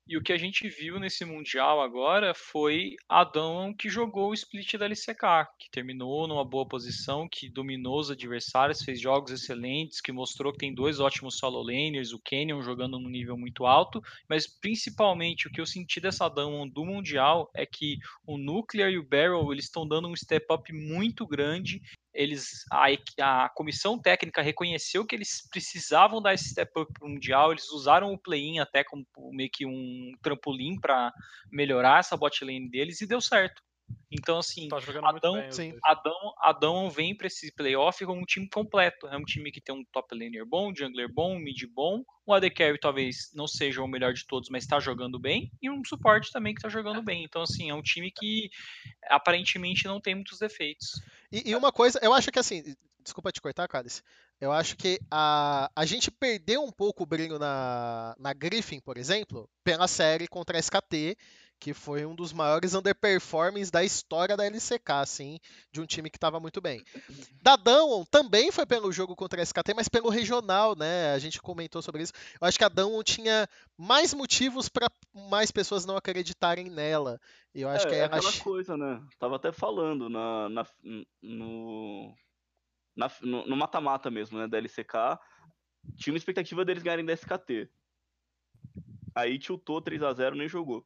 e 0.06 0.16
o 0.18 0.22
que 0.22 0.32
a 0.32 0.36
gente 0.36 0.68
viu 0.68 1.00
nesse 1.00 1.24
Mundial 1.24 1.80
agora 1.80 2.34
foi 2.34 2.94
Adão 3.08 3.74
que 3.74 3.88
jogou 3.88 4.30
o 4.30 4.34
split 4.34 4.74
da 4.74 4.84
LCK, 4.84 5.48
que 5.58 5.70
terminou 5.70 6.28
numa 6.28 6.44
boa 6.44 6.66
posição, 6.66 7.26
que 7.28 7.48
dominou 7.48 7.98
os 7.98 8.10
adversários, 8.10 8.82
fez 8.82 9.00
jogos 9.00 9.32
excelentes, 9.32 10.00
que 10.00 10.12
mostrou 10.12 10.52
que 10.52 10.58
tem 10.58 10.74
dois 10.74 11.00
ótimos 11.00 11.38
solo 11.38 11.62
laners, 11.62 12.12
o 12.12 12.20
Canyon 12.20 12.62
jogando 12.62 12.98
num 12.98 13.08
nível 13.08 13.36
muito 13.36 13.64
alto, 13.64 14.02
mas 14.28 14.46
principalmente 14.46 15.48
o 15.48 15.50
que 15.50 15.60
eu 15.60 15.66
senti 15.66 16.00
dessa 16.00 16.26
Adão 16.26 16.68
do 16.68 16.84
Mundial 16.84 17.50
é 17.54 17.64
que 17.64 17.98
o 18.26 18.36
Nuclear 18.36 18.90
e 18.90 18.98
o 18.98 19.08
Barrel 19.08 19.50
eles 19.52 19.64
estão 19.64 19.88
dando 19.88 20.08
um 20.08 20.16
step 20.16 20.46
up 20.52 20.70
muito 20.72 21.26
grande 21.26 21.80
eles 22.14 22.64
a, 22.70 22.86
a, 23.20 23.48
comissão 23.48 23.98
técnica 23.98 24.40
reconheceu 24.40 25.04
que 25.04 25.14
eles 25.14 25.46
precisavam 25.50 26.22
dar 26.22 26.34
esse 26.34 26.50
step 26.50 26.70
up 26.78 26.92
mundial, 27.02 27.50
eles 27.50 27.68
usaram 27.70 28.12
o 28.12 28.18
play-in 28.18 28.60
até 28.60 28.84
como 28.84 29.04
meio 29.32 29.50
que 29.52 29.66
um 29.66 30.12
trampolim 30.22 30.78
para 30.80 31.12
melhorar 31.50 32.00
essa 32.00 32.16
bot 32.16 32.44
lane 32.44 32.70
deles 32.70 33.00
e 33.00 33.06
deu 33.06 33.20
certo. 33.20 33.62
Então, 34.10 34.38
assim, 34.38 34.68
tá 34.68 34.78
Adão, 35.02 35.34
bem, 35.34 35.76
Adão, 35.82 36.34
Adão 36.38 36.90
vem 36.90 37.16
para 37.16 37.26
esse 37.26 37.52
playoff 37.52 38.04
com 38.06 38.16
um 38.16 38.24
time 38.24 38.48
completo. 38.48 39.08
É 39.08 39.16
um 39.16 39.24
time 39.24 39.50
que 39.50 39.60
tem 39.60 39.74
um 39.74 39.84
top 39.92 40.14
laner 40.14 40.46
bom, 40.46 40.72
jungler 40.72 41.12
bom, 41.12 41.36
mid 41.36 41.64
bom. 41.74 42.04
Um 42.26 42.32
AD 42.32 42.48
Carry 42.50 42.78
talvez 42.78 43.30
não 43.34 43.48
seja 43.48 43.82
o 43.82 43.88
melhor 43.88 44.12
de 44.12 44.24
todos, 44.24 44.48
mas 44.50 44.62
está 44.62 44.78
jogando 44.78 45.18
bem. 45.18 45.50
E 45.60 45.68
um 45.68 45.84
suporte 45.84 46.30
também 46.30 46.54
que 46.54 46.60
está 46.60 46.68
jogando 46.68 47.02
bem. 47.02 47.24
Então, 47.24 47.42
assim, 47.42 47.70
é 47.70 47.74
um 47.74 47.82
time 47.82 48.10
que 48.10 48.48
aparentemente 49.08 49.86
não 49.86 50.00
tem 50.00 50.14
muitos 50.14 50.38
defeitos. 50.38 51.02
E, 51.32 51.50
e 51.50 51.56
uma 51.56 51.72
coisa, 51.72 51.98
eu 52.00 52.14
acho 52.14 52.30
que 52.30 52.38
assim, 52.38 52.62
desculpa 53.02 53.32
te 53.32 53.40
cortar, 53.40 53.68
Cálice. 53.68 54.02
Eu 54.40 54.50
acho 54.50 54.76
que 54.76 54.98
a, 55.10 55.70
a 55.74 55.84
gente 55.84 56.10
perdeu 56.10 56.62
um 56.62 56.72
pouco 56.72 57.02
o 57.02 57.06
brilho 57.06 57.38
na, 57.38 58.14
na 58.18 58.32
Griffin, 58.32 58.80
por 58.80 58.96
exemplo, 58.96 59.48
pela 59.62 59.86
série 59.86 60.26
contra 60.26 60.56
a 60.56 60.60
SKT, 60.60 61.16
que 61.64 61.72
foi 61.72 62.04
um 62.04 62.14
dos 62.14 62.30
maiores 62.30 62.74
underperformings 62.74 63.70
da 63.70 63.82
história 63.82 64.36
da 64.36 64.44
LCK, 64.44 64.92
assim, 65.00 65.40
de 65.72 65.80
um 65.80 65.86
time 65.86 66.10
que 66.10 66.18
estava 66.18 66.38
muito 66.38 66.60
bem. 66.60 66.84
Da 67.40 67.56
Damwon 67.56 68.04
também 68.04 68.52
foi 68.52 68.66
pelo 68.66 68.92
jogo 68.92 69.16
contra 69.16 69.40
a 69.40 69.42
SKT, 69.42 69.72
mas 69.74 69.88
pelo 69.88 70.10
regional, 70.10 70.76
né? 70.76 71.14
A 71.14 71.18
gente 71.18 71.40
comentou 71.40 71.80
sobre 71.80 72.02
isso. 72.02 72.12
Eu 72.38 72.46
acho 72.46 72.58
que 72.58 72.64
a 72.64 72.68
Damwon 72.68 73.02
tinha 73.02 73.48
mais 73.78 74.12
motivos 74.12 74.68
para 74.68 74.90
mais 75.30 75.50
pessoas 75.50 75.86
não 75.86 75.96
acreditarem 75.96 76.68
nela. 76.68 77.18
E 77.54 77.62
eu 77.62 77.68
acho 77.70 77.86
é, 77.86 77.88
que 77.88 77.94
é 77.94 77.98
ela... 78.00 78.18
aquela 78.18 78.32
coisa, 78.40 78.76
né? 78.76 79.02
Tava 79.18 79.36
até 79.36 79.50
falando 79.50 80.10
na, 80.10 80.50
na 80.50 80.66
no 81.22 82.14
na, 82.94 83.10
no 83.22 83.56
mata-mata 83.56 84.10
mesmo, 84.10 84.38
né, 84.38 84.46
da 84.46 84.58
LCK, 84.58 85.18
tinha 85.96 86.12
uma 86.12 86.18
expectativa 86.18 86.62
deles 86.62 86.82
ganharem 86.82 87.06
da 87.06 87.14
SKT. 87.14 87.70
Aí 89.14 89.38
tiltou 89.38 89.80
3 89.80 90.02
a 90.02 90.12
0 90.12 90.36
nem 90.36 90.46
jogou. 90.46 90.84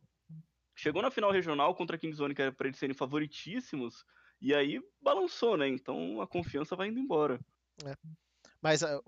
Chegou 0.78 1.02
na 1.02 1.10
final 1.10 1.32
regional 1.32 1.74
contra 1.74 1.96
a 1.96 1.98
Kingzone, 1.98 2.36
que 2.36 2.40
era 2.40 2.52
pra 2.52 2.68
eles 2.68 2.78
serem 2.78 2.94
favoritíssimos, 2.94 4.05
e 4.40 4.55
aí 4.55 4.80
balançou, 5.02 5.56
né? 5.56 5.66
Então 5.66 6.20
a 6.20 6.26
confiança 6.26 6.76
vai 6.76 6.86
indo 6.86 7.00
embora. 7.00 7.40
É. 7.84 7.94
Mas 8.62 8.82
uh, 8.82 9.02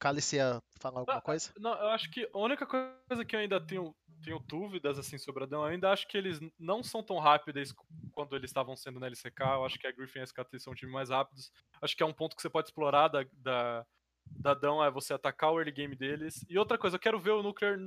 Cálice 0.00 0.34
ia 0.34 0.60
falar 0.80 0.98
alguma 0.98 1.14
não, 1.14 1.22
coisa? 1.22 1.52
Não, 1.56 1.74
eu 1.74 1.90
acho 1.90 2.10
que 2.10 2.28
a 2.34 2.38
única 2.38 2.66
coisa 2.66 3.24
que 3.24 3.36
eu 3.36 3.40
ainda 3.40 3.64
tenho, 3.64 3.94
tenho 4.24 4.40
dúvidas 4.40 4.98
assim 4.98 5.16
sobre 5.16 5.44
a 5.44 5.46
Adão, 5.46 5.60
eu 5.60 5.68
ainda 5.68 5.92
acho 5.92 6.08
que 6.08 6.18
eles 6.18 6.40
não 6.58 6.82
são 6.82 7.04
tão 7.04 7.20
rápidos 7.20 7.72
quando 8.10 8.34
eles 8.34 8.50
estavam 8.50 8.74
sendo 8.74 8.98
na 8.98 9.06
LCK. 9.06 9.42
Eu 9.42 9.64
acho 9.64 9.78
que 9.78 9.86
a 9.86 9.92
Griffin 9.92 10.18
e 10.18 10.22
a 10.22 10.24
SKT 10.24 10.58
são 10.58 10.72
um 10.72 10.76
time 10.76 10.90
mais 10.90 11.10
rápidos. 11.10 11.52
Acho 11.80 11.96
que 11.96 12.02
é 12.02 12.06
um 12.06 12.12
ponto 12.12 12.34
que 12.34 12.42
você 12.42 12.50
pode 12.50 12.66
explorar 12.66 13.06
da, 13.06 13.24
da, 13.34 13.86
da 14.26 14.54
Dão 14.54 14.82
é 14.82 14.90
você 14.90 15.14
atacar 15.14 15.52
o 15.52 15.60
early 15.60 15.70
game 15.70 15.94
deles. 15.94 16.44
E 16.48 16.58
outra 16.58 16.76
coisa, 16.76 16.96
eu 16.96 17.00
quero 17.00 17.20
ver 17.20 17.30
o 17.30 17.44
Nuclear 17.44 17.78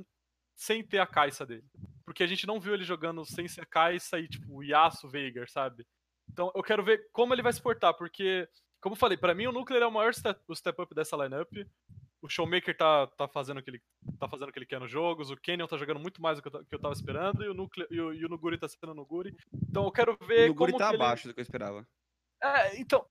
sem 0.54 0.82
ter 0.82 1.00
a 1.00 1.06
caixa 1.06 1.44
dele. 1.44 1.68
Porque 2.16 2.24
a 2.24 2.26
gente 2.26 2.46
não 2.46 2.58
viu 2.58 2.72
ele 2.72 2.82
jogando 2.82 3.26
sem 3.26 3.44
caixa 3.68 4.18
e, 4.18 4.26
tipo, 4.26 4.50
o 4.50 4.62
Yasuo 4.62 5.10
Veigar, 5.10 5.46
sabe? 5.50 5.86
Então 6.26 6.50
eu 6.54 6.62
quero 6.62 6.82
ver 6.82 7.10
como 7.12 7.34
ele 7.34 7.42
vai 7.42 7.52
se 7.52 7.60
portar, 7.60 7.92
porque, 7.92 8.48
como 8.80 8.94
eu 8.94 8.98
falei, 8.98 9.18
para 9.18 9.34
mim 9.34 9.46
o 9.46 9.52
Nuclear 9.52 9.82
é 9.82 9.86
o 9.86 9.92
maior 9.92 10.14
step, 10.14 10.40
o 10.48 10.56
step 10.56 10.80
up 10.80 10.94
dessa 10.94 11.14
lineup. 11.14 11.52
O 12.22 12.26
Showmaker 12.26 12.74
tá, 12.74 13.06
tá, 13.08 13.28
fazendo 13.28 13.58
o 13.58 13.62
que 13.62 13.68
ele, 13.68 13.82
tá 14.18 14.26
fazendo 14.26 14.48
o 14.48 14.52
que 14.52 14.58
ele 14.58 14.64
quer 14.64 14.80
nos 14.80 14.90
jogos, 14.90 15.30
o 15.30 15.36
Kenyon 15.36 15.66
tá 15.66 15.76
jogando 15.76 16.00
muito 16.00 16.22
mais 16.22 16.38
do 16.38 16.42
que 16.42 16.56
eu, 16.56 16.64
que 16.64 16.74
eu 16.74 16.80
tava 16.80 16.94
esperando, 16.94 17.44
e 17.44 17.48
o, 17.50 17.54
Nucle, 17.54 17.86
e 17.90 18.00
o, 18.00 18.14
e 18.14 18.24
o 18.24 18.28
Nuguri 18.30 18.56
tá 18.56 18.66
sendo 18.66 18.92
o 18.92 18.94
Nuguri. 18.94 19.36
Então 19.68 19.84
eu 19.84 19.92
quero 19.92 20.16
ver. 20.26 20.46
O 20.46 20.54
Nuguri 20.54 20.72
como 20.72 20.82
tá 20.82 20.88
abaixo 20.88 21.26
ele... 21.26 21.32
do 21.32 21.34
que 21.34 21.40
eu 21.40 21.42
esperava. 21.42 21.86
É, 22.42 22.80
então. 22.80 23.06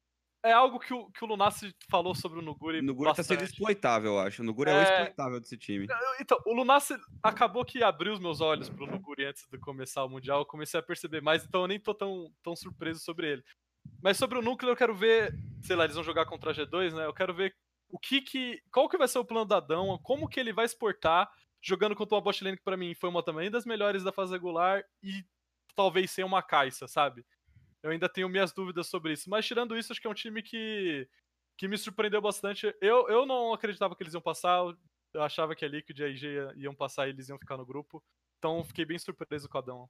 É 0.45 0.51
algo 0.51 0.79
que 0.79 0.93
o, 0.93 1.09
que 1.09 1.23
o 1.23 1.27
Lunassi 1.27 1.75
falou 1.89 2.13
sobre 2.13 2.37
o 2.37 2.41
Nuguri. 2.41 2.79
O 2.79 2.83
Nuguri 2.83 3.09
bastante. 3.09 3.27
tá 3.27 3.33
sendo 3.33 3.43
exploitável, 3.43 4.13
eu 4.13 4.19
acho. 4.19 4.43
O 4.43 4.45
Nuguri 4.45 4.69
é, 4.69 4.73
é 4.73 4.77
o 4.77 4.83
exploitável 4.83 5.39
desse 5.39 5.57
time. 5.57 5.87
Então, 6.19 6.39
o 6.45 6.53
Lunassi 6.53 6.95
acabou 7.23 7.65
que 7.65 7.83
abriu 7.83 8.13
os 8.13 8.19
meus 8.19 8.41
olhos 8.41 8.69
pro 8.69 8.85
Nuguri 8.85 9.25
antes 9.25 9.47
de 9.49 9.57
começar 9.57 10.05
o 10.05 10.09
Mundial. 10.09 10.39
Eu 10.39 10.45
comecei 10.45 10.79
a 10.79 10.83
perceber 10.83 11.19
mais, 11.19 11.43
então 11.43 11.61
eu 11.61 11.67
nem 11.67 11.79
tô 11.79 11.95
tão, 11.95 12.31
tão 12.43 12.55
surpreso 12.55 12.99
sobre 12.99 13.31
ele. 13.31 13.43
Mas 14.01 14.17
sobre 14.17 14.37
o 14.37 14.41
núcleo 14.41 14.71
eu 14.71 14.75
quero 14.75 14.95
ver, 14.95 15.33
sei 15.63 15.75
lá, 15.75 15.83
eles 15.83 15.95
vão 15.95 16.03
jogar 16.03 16.25
contra 16.25 16.51
a 16.51 16.53
G2, 16.53 16.93
né? 16.93 17.05
Eu 17.05 17.13
quero 17.13 17.33
ver 17.33 17.55
o 17.89 17.97
que 17.97 18.21
que, 18.21 18.61
qual 18.71 18.87
que 18.87 18.97
vai 18.97 19.07
ser 19.07 19.19
o 19.19 19.25
plano 19.25 19.45
da 19.45 19.59
Dão, 19.59 19.97
como 20.03 20.27
que 20.27 20.39
ele 20.39 20.53
vai 20.53 20.65
exportar 20.65 21.29
jogando 21.61 21.95
contra 21.95 22.15
uma 22.15 22.21
bot 22.21 22.43
lane 22.43 22.57
que 22.57 22.63
para 22.63 22.77
mim 22.77 22.93
foi 22.93 23.09
uma 23.09 23.23
também 23.23 23.49
das 23.49 23.65
melhores 23.65 24.03
da 24.03 24.11
fase 24.11 24.31
regular 24.31 24.83
e 25.01 25.23
talvez 25.75 26.11
sem 26.11 26.23
uma 26.23 26.43
caixa, 26.43 26.87
sabe? 26.87 27.25
Eu 27.85 27.91
ainda 27.91 28.09
tenho 28.09 28.27
minhas 28.27 28.51
dúvidas 28.51 28.87
sobre 28.87 29.13
isso, 29.13 29.29
mas 29.29 29.45
tirando 29.45 29.77
isso, 29.77 29.91
acho 29.91 30.01
que 30.01 30.07
é 30.07 30.09
um 30.09 30.15
time 30.15 30.41
que 30.41 31.07
que 31.55 31.67
me 31.67 31.77
surpreendeu 31.77 32.19
bastante. 32.19 32.75
Eu, 32.81 33.07
eu 33.07 33.27
não 33.27 33.53
acreditava 33.53 33.95
que 33.95 34.01
eles 34.01 34.15
iam 34.15 34.21
passar, 34.21 34.59
eu 35.13 35.21
achava 35.21 35.55
que 35.55 35.63
a 35.63 35.67
Liquid 35.67 35.99
e 35.99 36.03
a 36.03 36.07
IG 36.07 36.25
iam 36.57 36.73
passar 36.73 37.05
e 37.05 37.11
eles 37.11 37.29
iam 37.29 37.37
ficar 37.37 37.57
no 37.57 37.65
grupo. 37.65 38.03
Então 38.39 38.63
fiquei 38.63 38.85
bem 38.85 38.97
surpreso 38.97 39.47
com 39.47 39.59
a 39.59 39.61
Dão. 39.61 39.89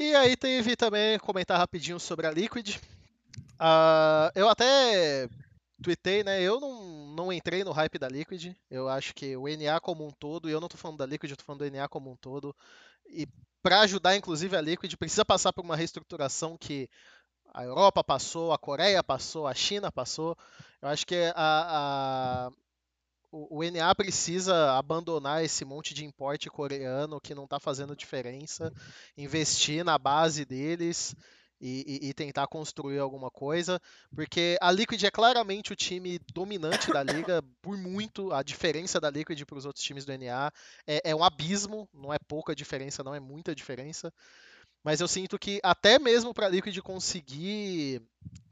E 0.00 0.14
aí 0.14 0.34
teve 0.34 0.74
também 0.76 1.18
comentar 1.18 1.58
rapidinho 1.58 2.00
sobre 2.00 2.26
a 2.26 2.30
Liquid. 2.30 2.76
Uh, 3.60 4.32
eu 4.34 4.48
até 4.48 5.28
tuitei, 5.82 6.24
né? 6.24 6.40
Eu 6.40 6.58
não, 6.58 7.14
não 7.14 7.30
entrei 7.30 7.62
no 7.64 7.72
hype 7.72 7.98
da 7.98 8.08
Liquid. 8.08 8.56
Eu 8.70 8.88
acho 8.88 9.14
que 9.14 9.36
o 9.36 9.46
NA 9.46 9.78
como 9.78 10.06
um 10.06 10.10
todo, 10.10 10.48
e 10.48 10.52
eu 10.52 10.60
não 10.60 10.68
tô 10.68 10.78
falando 10.78 10.96
da 10.96 11.06
Liquid, 11.06 11.30
eu 11.30 11.36
tô 11.36 11.44
falando 11.44 11.68
do 11.68 11.70
NA 11.70 11.86
como 11.86 12.10
um 12.10 12.16
todo. 12.16 12.56
E 13.08 13.28
para 13.66 13.80
ajudar, 13.80 14.14
inclusive, 14.14 14.56
a 14.56 14.60
Liquid, 14.60 14.94
precisa 14.94 15.24
passar 15.24 15.52
por 15.52 15.64
uma 15.64 15.74
reestruturação 15.74 16.56
que 16.56 16.88
a 17.52 17.64
Europa 17.64 18.04
passou, 18.04 18.52
a 18.52 18.58
Coreia 18.58 19.02
passou, 19.02 19.44
a 19.44 19.54
China 19.54 19.90
passou. 19.90 20.38
Eu 20.80 20.88
acho 20.88 21.04
que 21.04 21.16
a, 21.34 22.46
a, 22.46 22.50
o, 23.32 23.64
NA 23.64 23.92
precisa 23.96 24.70
abandonar 24.78 25.42
esse 25.42 25.64
monte 25.64 25.94
de 25.94 26.04
importe 26.04 26.48
coreano 26.48 27.20
que 27.20 27.34
não 27.34 27.42
está 27.42 27.58
fazendo 27.58 27.96
diferença, 27.96 28.72
investir 29.18 29.84
na 29.84 29.98
base 29.98 30.44
deles 30.44 31.16
e, 31.60 32.00
e, 32.02 32.08
e, 32.08 32.14
tentar 32.14 32.46
construir 32.46 32.98
alguma 32.98 33.30
coisa, 33.30 33.80
porque 34.14 34.56
a 34.60 34.70
Liquid 34.70 35.02
é 35.02 35.10
claramente 35.10 35.72
o 35.72 35.76
time 35.76 36.18
dominante 36.32 36.92
da 36.92 37.02
liga, 37.02 37.42
por 37.62 37.76
muito, 37.76 38.32
a 38.32 38.42
diferença 38.42 39.00
da 39.00 39.10
Liquid 39.10 39.42
para 39.44 39.58
os 39.58 39.64
outros 39.64 39.84
times 39.84 40.04
do 40.04 40.12
NA 40.12 40.52
é, 40.86 41.10
é 41.10 41.14
um 41.14 41.24
abismo, 41.24 41.88
não 41.94 42.12
é 42.12 42.18
pouca 42.18 42.54
diferença, 42.54 43.02
não 43.02 43.14
é 43.14 43.20
muita 43.20 43.54
diferença. 43.54 44.12
Mas 44.84 45.00
eu 45.00 45.08
sinto 45.08 45.38
que 45.38 45.58
até 45.62 45.98
mesmo 45.98 46.32
para 46.32 46.46
a 46.46 46.48
Liquid 46.48 46.78
conseguir 46.78 48.02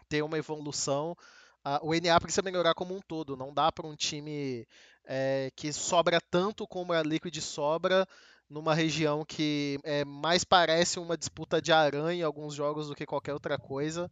ter 0.09 0.23
uma 0.23 0.39
evolução, 0.39 1.17
a, 1.63 1.81
o 1.83 1.95
NA 1.95 2.19
precisa 2.21 2.43
melhorar 2.43 2.75
como 2.75 2.95
um 2.95 3.01
todo. 3.01 3.37
Não 3.37 3.53
dá 3.53 3.71
para 3.71 3.87
um 3.87 3.95
time 3.95 4.67
é, 5.05 5.51
que 5.55 5.73
sobra 5.73 6.21
tanto 6.21 6.67
como 6.67 6.93
a 6.93 7.03
Liquid 7.03 7.37
sobra 7.41 8.07
numa 8.49 8.75
região 8.75 9.25
que 9.25 9.79
é, 9.83 10.05
mais 10.05 10.45
parece 10.45 10.99
uma 10.99 11.17
disputa 11.17 11.61
de 11.61 11.73
aranha 11.73 12.21
em 12.21 12.23
alguns 12.23 12.55
jogos 12.55 12.89
do 12.89 12.95
que 12.95 13.07
qualquer 13.07 13.33
outra 13.33 13.59
coisa 13.59 14.11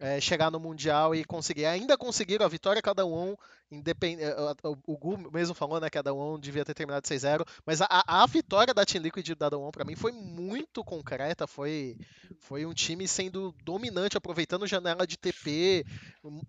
é, 0.00 0.18
chegar 0.18 0.50
no 0.50 0.58
Mundial 0.58 1.14
e 1.14 1.22
conseguir. 1.24 1.66
Ainda 1.66 1.96
conseguiram 1.96 2.46
a 2.46 2.48
vitória 2.48 2.80
cada 2.80 3.04
um, 3.04 3.36
independ... 3.70 4.20
Eh, 4.20 4.34
o 4.86 4.96
Gu 4.96 5.30
mesmo 5.30 5.54
falou 5.54 5.78
né, 5.78 5.90
que 5.90 5.98
a 5.98 6.02
Dawn 6.02 6.38
devia 6.40 6.64
ter 6.64 6.72
terminado 6.72 7.06
6-0, 7.06 7.46
mas 7.66 7.82
a, 7.82 7.86
a, 8.06 8.26
vitória 8.26 8.72
da 8.72 8.84
Team 8.84 9.02
Liquid 9.02 9.28
da 9.34 9.50
Dawn 9.50 9.70
para 9.70 9.84
mim 9.84 9.94
foi 9.94 10.10
muito 10.10 10.82
concreta, 10.82 11.46
foi, 11.46 11.98
foi 12.40 12.64
um 12.64 12.72
time 12.72 13.06
sendo 13.06 13.54
dominante, 13.62 14.16
aproveitando 14.16 14.66
janela 14.66 15.06
de 15.06 15.18
TP, 15.18 15.84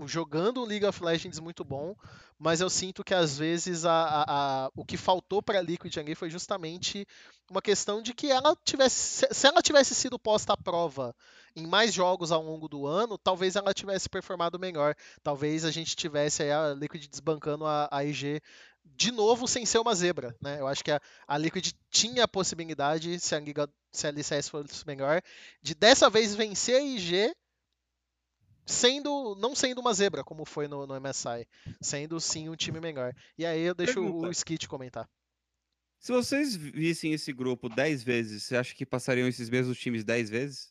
jogando 0.05 0.61
um 0.61 0.65
League 0.65 0.85
of 0.85 1.03
Legends 1.03 1.39
muito 1.39 1.65
bom, 1.65 1.93
mas 2.39 2.61
eu 2.61 2.69
sinto 2.69 3.03
que 3.03 3.13
às 3.13 3.37
vezes 3.37 3.83
a, 3.83 3.91
a, 3.91 4.23
a 4.65 4.71
o 4.75 4.85
que 4.85 4.95
faltou 4.95 5.43
para 5.43 5.59
a 5.59 5.61
Liquid 5.61 5.95
ali 5.97 6.15
foi 6.15 6.29
justamente 6.29 7.05
uma 7.49 7.61
questão 7.61 8.01
de 8.01 8.13
que 8.13 8.31
ela 8.31 8.55
tivesse, 8.63 9.27
se 9.29 9.47
ela 9.47 9.61
tivesse 9.61 9.93
sido 9.93 10.17
posta 10.17 10.53
à 10.53 10.57
prova 10.57 11.13
em 11.55 11.67
mais 11.67 11.93
jogos 11.93 12.31
ao 12.31 12.41
longo 12.41 12.67
do 12.67 12.85
ano, 12.85 13.17
talvez 13.17 13.55
ela 13.55 13.73
tivesse 13.73 14.09
performado 14.09 14.59
melhor. 14.59 14.95
Talvez 15.23 15.65
a 15.65 15.71
gente 15.71 15.95
tivesse 15.95 16.43
a 16.43 16.73
Liquid 16.73 17.07
desbancando 17.07 17.65
a, 17.65 17.87
a 17.91 18.03
IG 18.03 18.41
de 18.83 19.11
novo 19.11 19.47
sem 19.47 19.65
ser 19.65 19.79
uma 19.79 19.95
zebra, 19.95 20.35
né? 20.41 20.59
Eu 20.59 20.67
acho 20.67 20.83
que 20.83 20.91
a, 20.91 20.99
a 21.27 21.37
Liquid 21.37 21.71
tinha 21.89 22.23
a 22.23 22.27
possibilidade, 22.27 23.19
se 23.19 23.35
a 23.35 23.39
Liga, 23.39 23.69
se 23.91 24.07
a 24.07 24.09
LCS 24.09 24.49
fosse 24.49 24.85
melhor, 24.85 25.21
de 25.61 25.75
dessa 25.75 26.09
vez 26.09 26.35
vencer 26.35 26.77
a 26.77 26.81
IG 26.81 27.33
sendo 28.65 29.35
não 29.35 29.55
sendo 29.55 29.81
uma 29.81 29.93
zebra, 29.93 30.23
como 30.23 30.45
foi 30.45 30.67
no, 30.67 30.85
no 30.85 30.99
MSI, 30.99 31.47
sendo 31.81 32.19
sim 32.19 32.49
um 32.49 32.55
time 32.55 32.79
melhor. 32.79 33.13
E 33.37 33.45
aí 33.45 33.61
eu 33.61 33.75
deixo 33.75 33.95
Pergunta. 33.95 34.27
o 34.27 34.31
Skit 34.31 34.67
comentar. 34.67 35.09
Se 35.99 36.11
vocês 36.11 36.55
vissem 36.55 37.13
esse 37.13 37.31
grupo 37.31 37.69
10 37.69 38.03
vezes, 38.03 38.43
você 38.43 38.55
acha 38.55 38.73
que 38.73 38.85
passariam 38.85 39.27
esses 39.27 39.49
mesmos 39.49 39.77
times 39.77 40.03
10 40.03 40.29
vezes? 40.31 40.70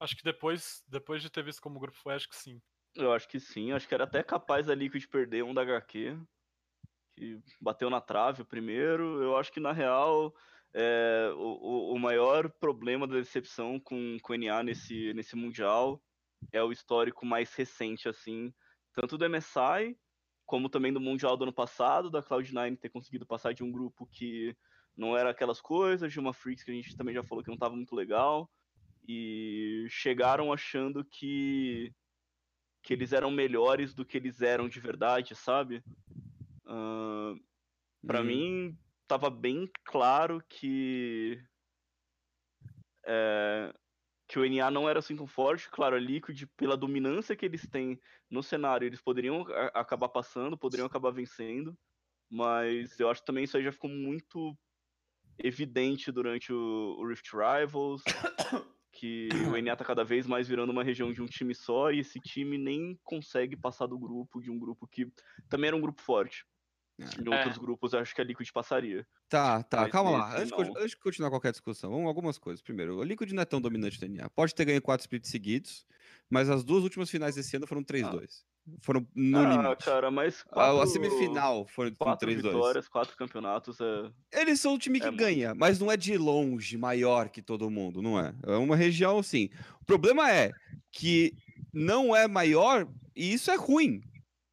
Acho 0.00 0.16
que 0.16 0.22
depois, 0.22 0.84
depois 0.88 1.22
de 1.22 1.30
ter 1.30 1.42
visto 1.42 1.60
como 1.60 1.76
o 1.76 1.80
grupo 1.80 1.96
foi, 1.96 2.14
acho 2.14 2.28
que 2.28 2.36
sim. 2.36 2.60
Eu 2.94 3.12
acho 3.12 3.28
que 3.28 3.40
sim. 3.40 3.72
Acho 3.72 3.86
que 3.86 3.94
era 3.94 4.04
até 4.04 4.22
capaz 4.22 4.66
da 4.66 4.74
Liquid 4.74 5.04
perder 5.06 5.44
um 5.44 5.54
da 5.54 5.62
HQ. 5.62 6.18
Que 7.14 7.40
bateu 7.60 7.88
na 7.88 8.00
trave 8.00 8.42
o 8.42 8.46
primeiro. 8.46 9.22
Eu 9.22 9.36
acho 9.36 9.50
que, 9.52 9.60
na 9.60 9.72
real, 9.72 10.34
é, 10.74 11.30
o, 11.34 11.94
o 11.94 11.98
maior 11.98 12.50
problema 12.50 13.06
da 13.06 13.14
decepção 13.14 13.80
com, 13.80 14.16
o 14.16 14.34
NA 14.34 14.62
nesse, 14.62 15.12
nesse 15.14 15.36
Mundial 15.36 16.02
é 16.52 16.62
o 16.62 16.72
histórico 16.72 17.24
mais 17.24 17.54
recente, 17.54 18.08
assim. 18.08 18.52
Tanto 18.92 19.16
do 19.16 19.28
MSI, 19.28 19.96
como 20.44 20.68
também 20.68 20.92
do 20.92 21.00
Mundial 21.00 21.36
do 21.36 21.44
ano 21.44 21.52
passado, 21.52 22.10
da 22.10 22.22
Cloud9 22.22 22.78
ter 22.78 22.90
conseguido 22.90 23.26
passar 23.26 23.52
de 23.52 23.64
um 23.64 23.72
grupo 23.72 24.06
que 24.06 24.54
não 24.96 25.16
era 25.16 25.30
aquelas 25.30 25.60
coisas, 25.60 26.12
de 26.12 26.20
uma 26.20 26.32
Freaks 26.32 26.64
que 26.64 26.70
a 26.70 26.74
gente 26.74 26.96
também 26.96 27.14
já 27.14 27.22
falou 27.22 27.42
que 27.42 27.50
não 27.50 27.56
estava 27.56 27.74
muito 27.74 27.94
legal 27.94 28.50
e 29.06 29.86
chegaram 29.88 30.52
achando 30.52 31.04
que 31.04 31.92
que 32.82 32.92
eles 32.92 33.12
eram 33.12 33.32
melhores 33.32 33.94
do 33.94 34.04
que 34.04 34.16
eles 34.16 34.40
eram 34.40 34.68
de 34.68 34.78
verdade, 34.78 35.34
sabe? 35.34 35.82
Uh, 36.64 37.36
para 38.06 38.20
hum. 38.20 38.24
mim 38.24 38.78
tava 39.08 39.28
bem 39.28 39.68
claro 39.84 40.40
que 40.48 41.42
é, 43.04 43.72
que 44.28 44.38
o 44.38 44.44
NA 44.44 44.70
não 44.70 44.88
era 44.88 44.98
assim 44.98 45.16
tão 45.16 45.26
forte, 45.26 45.70
claro, 45.70 45.96
a 45.96 45.98
Liquid 45.98 46.44
pela 46.56 46.76
dominância 46.76 47.36
que 47.36 47.44
eles 47.44 47.68
têm 47.68 48.00
no 48.28 48.42
cenário, 48.42 48.86
eles 48.86 49.00
poderiam 49.00 49.44
acabar 49.72 50.08
passando, 50.08 50.58
poderiam 50.58 50.86
acabar 50.86 51.10
vencendo, 51.10 51.76
mas 52.30 52.98
eu 52.98 53.08
acho 53.08 53.20
que 53.20 53.26
também 53.26 53.44
isso 53.44 53.56
aí 53.56 53.62
já 53.62 53.72
ficou 53.72 53.90
muito 53.90 54.56
evidente 55.38 56.10
durante 56.10 56.52
o, 56.52 56.96
o 56.98 57.06
Rift 57.06 57.30
Rivals. 57.32 58.02
que 58.96 59.28
o 59.48 59.60
NA 59.60 59.76
tá 59.76 59.84
cada 59.84 60.02
vez 60.02 60.26
mais 60.26 60.48
virando 60.48 60.72
uma 60.72 60.82
região 60.82 61.12
de 61.12 61.20
um 61.20 61.26
time 61.26 61.54
só 61.54 61.90
e 61.90 62.00
esse 62.00 62.18
time 62.18 62.56
nem 62.56 62.98
consegue 63.04 63.54
passar 63.56 63.86
do 63.86 63.98
grupo, 63.98 64.40
de 64.40 64.50
um 64.50 64.58
grupo 64.58 64.86
que 64.86 65.12
também 65.48 65.68
era 65.68 65.76
um 65.76 65.80
grupo 65.80 66.00
forte. 66.00 66.46
Em 66.98 67.30
é. 67.30 67.36
outros 67.36 67.58
grupos, 67.58 67.92
acho 67.92 68.14
que 68.14 68.22
a 68.22 68.24
Liquid 68.24 68.50
passaria. 68.52 69.06
Tá, 69.28 69.62
tá, 69.62 69.82
Mas 69.82 69.92
calma 69.92 70.10
lá. 70.12 70.38
Antes, 70.38 70.52
antes, 70.52 70.90
de 70.90 70.96
continuar 70.96 71.28
qualquer 71.28 71.50
discussão, 71.50 71.90
vamos 71.90 72.06
algumas 72.06 72.38
coisas. 72.38 72.62
Primeiro, 72.62 73.02
a 73.02 73.04
Liquid 73.04 73.32
não 73.32 73.42
é 73.42 73.44
tão 73.44 73.60
dominante 73.60 74.00
no 74.00 74.14
NA. 74.14 74.30
Pode 74.30 74.54
ter 74.54 74.64
ganho 74.64 74.80
quatro 74.80 75.02
splits 75.04 75.28
seguidos, 75.28 75.86
mas 76.30 76.48
as 76.48 76.64
duas 76.64 76.82
últimas 76.82 77.10
finais 77.10 77.34
desse 77.34 77.54
ano 77.54 77.66
foram 77.66 77.84
3-2. 77.84 78.24
Ah. 78.24 78.55
Foram 78.80 79.06
no 79.14 79.38
ah, 79.38 79.56
limite. 79.56 79.84
cara, 79.84 80.10
mas 80.10 80.42
quatro, 80.42 80.80
a, 80.80 80.86
semifinal 80.86 81.66
foi 81.66 81.92
quatro 81.94 82.26
3 82.26 82.42
vitórias, 82.42 82.88
quatro 82.88 83.16
campeonatos. 83.16 83.78
É... 83.80 84.40
Eles 84.40 84.60
são 84.60 84.74
o 84.74 84.78
time 84.78 84.98
que 84.98 85.06
é 85.06 85.12
ganha, 85.12 85.48
muito. 85.48 85.60
mas 85.60 85.78
não 85.78 85.90
é 85.90 85.96
de 85.96 86.18
longe 86.18 86.76
maior 86.76 87.28
que 87.28 87.40
todo 87.40 87.70
mundo, 87.70 88.02
não 88.02 88.18
é? 88.18 88.34
É 88.44 88.56
uma 88.56 88.74
região 88.74 89.18
assim. 89.18 89.48
O 89.80 89.84
problema 89.84 90.30
é 90.32 90.50
que 90.90 91.32
não 91.72 92.14
é 92.14 92.26
maior 92.26 92.88
e 93.14 93.32
isso 93.32 93.50
é 93.50 93.56
ruim, 93.56 94.00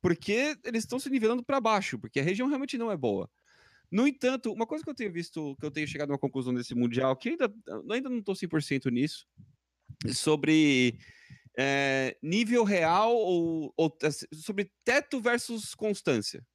porque 0.02 0.56
eles 0.64 0.84
estão 0.84 1.00
se 1.00 1.10
nivelando 1.10 1.44
para 1.44 1.60
baixo, 1.60 1.98
porque 1.98 2.20
a 2.20 2.24
região 2.24 2.48
realmente 2.48 2.78
não 2.78 2.92
é 2.92 2.98
boa. 2.98 3.30
No 3.92 4.08
entanto, 4.08 4.52
uma 4.52 4.66
coisa 4.66 4.84
que 4.84 4.90
eu 4.90 4.96
tenho 4.96 5.12
visto, 5.12 5.56
que 5.60 5.66
eu 5.66 5.72
tenho 5.72 5.88
chegado 5.88 6.10
a 6.10 6.14
uma 6.14 6.20
conclusão 6.20 6.52
nesse 6.52 6.74
Mundial, 6.74 7.16
que 7.16 7.30
ainda, 7.30 7.54
ainda 7.92 8.10
não 8.10 8.18
estou 8.18 8.34
100% 8.34 8.92
nisso, 8.92 9.28
sobre 10.12 10.98
é, 11.58 12.18
nível 12.22 12.64
real 12.64 13.16
ou, 13.16 13.74
ou, 13.78 13.98
assim, 14.04 14.26
sobre 14.34 14.72
teto 14.84 15.22
versus 15.22 15.76
constância. 15.76 16.46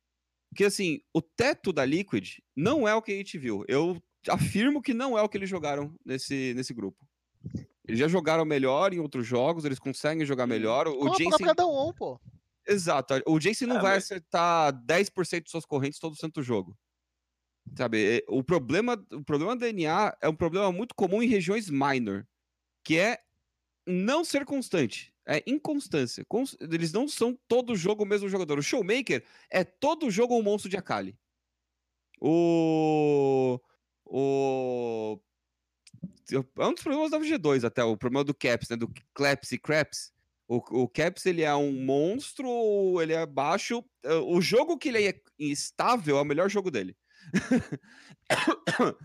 Porque 0.51 0.65
assim, 0.65 1.01
o 1.15 1.21
teto 1.21 1.73
da 1.73 1.85
Liquid 1.85 2.39
não 2.57 2.89
é 2.89 2.95
o 2.95 3.03
que 3.03 3.13
a 3.13 3.17
gente 3.17 3.39
viu. 3.39 3.65
Eu 3.69 4.01
afirmo 4.29 4.83
que 4.83 4.95
não 4.95 5.17
é 5.17 5.23
o 5.23 5.29
que 5.29 5.37
eles 5.37 5.49
jogaram 5.49 5.95
nesse, 6.05 6.55
nesse 6.55 6.73
grupo. 6.75 7.07
Eles 7.87 8.01
já 8.01 8.09
jogaram 8.09 8.45
melhor 8.45 8.93
em 8.93 8.99
outros 8.99 9.27
jogos, 9.27 9.65
eles 9.65 9.79
conseguem 9.79 10.27
jogar 10.27 10.47
melhor. 10.47 10.89
O 10.89 10.99
Como 10.99 11.17
Jensen... 11.17 11.47
cada 11.47 11.67
um, 11.67 11.93
pô. 11.93 12.21
Exato. 12.67 13.15
O 13.27 13.39
Jason 13.39 13.67
não 13.67 13.79
é, 13.79 13.83
vai 13.83 13.95
mas... 13.95 14.05
acertar 14.05 14.73
10% 14.85 15.45
de 15.45 15.51
suas 15.51 15.65
correntes 15.65 15.99
todo 15.99 16.17
santo 16.17 16.43
jogo. 16.43 16.77
Sabe, 17.77 18.25
o 18.29 18.43
problema, 18.43 18.95
o 19.13 19.23
problema 19.23 19.55
do 19.55 19.61
DNA 19.61 20.17
é 20.23 20.29
um 20.29 20.35
problema 20.35 20.73
muito 20.73 20.95
comum 20.95 21.23
em 21.23 21.29
regiões 21.29 21.69
minor, 21.69 22.27
que 22.83 22.99
é 22.99 23.19
não 23.89 24.25
ser 24.25 24.45
constante. 24.45 25.13
É 25.27 25.43
inconstância. 25.47 26.25
Eles 26.61 26.93
não 26.93 27.07
são 27.07 27.39
todo 27.49 27.77
jogo 27.77 28.05
o 28.05 28.07
mesmo 28.07 28.29
jogador. 28.29 28.59
O 28.59 28.63
Showmaker 28.63 29.25
é 29.51 29.65
todo 29.65 30.11
jogo 30.11 30.39
um 30.39 30.43
monstro 30.43 30.71
de 30.71 30.77
Akali. 30.77 31.19
O. 32.21 33.61
O. 34.07 35.21
É 36.33 36.67
um 36.67 36.75
dos 36.75 36.83
problemas 36.83 37.11
da 37.11 37.19
VG2 37.19 37.65
até, 37.65 37.83
o 37.83 37.97
problema 37.97 38.23
do 38.23 38.35
Caps, 38.35 38.69
né? 38.69 38.77
Do 38.77 38.93
Claps 39.15 39.53
e 39.53 39.59
Craps. 39.59 40.13
O, 40.47 40.83
o 40.83 40.89
Caps, 40.89 41.27
ele 41.27 41.43
é 41.43 41.55
um 41.55 41.73
monstro, 41.73 43.01
ele 43.03 43.13
é 43.13 43.27
baixo. 43.27 43.85
É, 44.03 44.15
o 44.15 44.41
jogo 44.41 44.79
que 44.79 44.89
ele 44.89 45.09
é 45.09 45.21
estável 45.39 46.17
é 46.17 46.23
o 46.23 46.25
melhor 46.25 46.49
jogo 46.49 46.71
dele. 46.71 46.97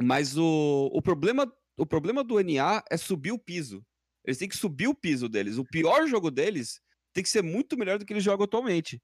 Mas 0.00 0.36
o, 0.36 0.90
o, 0.92 1.02
problema, 1.02 1.50
o 1.76 1.86
problema 1.86 2.24
do 2.24 2.40
NA 2.40 2.82
é 2.90 2.96
subir 2.96 3.32
o 3.32 3.38
piso. 3.38 3.84
Eles 4.24 4.38
têm 4.38 4.48
que 4.48 4.56
subir 4.56 4.88
o 4.88 4.94
piso 4.94 5.28
deles. 5.28 5.58
O 5.58 5.64
pior 5.64 6.06
jogo 6.06 6.30
deles 6.30 6.80
tem 7.12 7.22
que 7.22 7.30
ser 7.30 7.42
muito 7.42 7.76
melhor 7.76 7.98
do 7.98 8.04
que 8.04 8.12
eles 8.12 8.24
jogam 8.24 8.44
atualmente. 8.44 9.02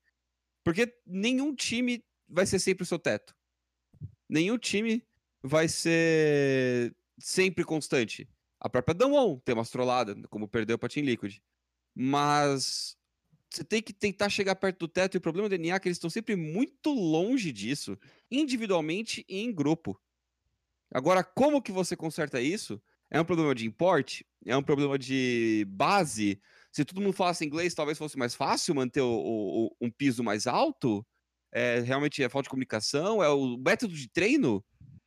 Porque 0.65 0.93
nenhum 1.07 1.55
time 1.55 2.05
vai 2.29 2.47
ser 2.47 2.59
sempre 2.59 2.83
o 2.83 2.87
seu 2.87 2.99
teto. 2.99 3.35
Nenhum 4.29 4.59
time 4.59 5.05
vai 5.43 5.69
ser 5.69 6.95
sempre 7.19 7.65
constante. 7.65 8.29
A 8.61 8.69
própria 8.69 8.95
Damwon 8.95 9.39
tem 9.41 9.55
uma 9.55 9.65
trollada, 9.65 10.17
como 10.29 10.49
perdeu 10.49 10.79
para 10.79 10.89
Team 10.89 11.05
Liquid. 11.05 11.39
Mas 11.95 12.97
você 13.51 13.63
tem 13.63 13.83
que 13.83 13.93
tentar 13.93 14.29
chegar 14.31 14.55
perto 14.57 14.79
do 14.79 14.89
teto, 14.89 15.15
e 15.15 15.19
o 15.19 15.21
problema 15.21 15.49
do 15.49 15.57
DNA 15.57 15.75
é 15.77 15.79
que 15.79 15.89
eles 15.89 15.97
estão 15.97 16.09
sempre 16.09 16.35
muito 16.37 16.91
longe 16.91 17.53
disso, 17.53 17.99
individualmente 18.31 19.25
e 19.29 19.41
em 19.41 19.53
grupo. 19.53 20.01
Agora, 20.93 21.25
como 21.25 21.63
que 21.63 21.73
você 21.73 21.97
conserta 21.97 22.41
isso? 22.41 22.81
É 23.11 23.21
um 23.21 23.25
problema 23.25 23.55
de 23.55 23.67
import? 23.67 24.23
É 24.47 24.57
um 24.57 24.63
problema 24.63 24.99
de 24.99 25.67
base? 25.69 26.41
Se 26.71 26.85
todo 26.85 27.01
mundo 27.01 27.13
falasse 27.13 27.45
inglês, 27.45 27.75
talvez 27.75 27.99
fosse 27.99 28.19
mais 28.19 28.35
fácil 28.35 28.75
manter 28.75 29.01
o, 29.01 29.11
o, 29.11 29.77
um 29.81 29.91
piso 29.91 30.23
mais 30.23 30.47
alto? 30.47 31.05
É, 31.53 31.81
realmente 31.81 32.23
é 32.23 32.29
falta 32.29 32.45
de 32.45 32.51
comunicação? 32.51 33.23
É 33.23 33.29
o 33.29 33.57
método 33.59 33.95
de 33.95 34.09
treino? 34.09 34.65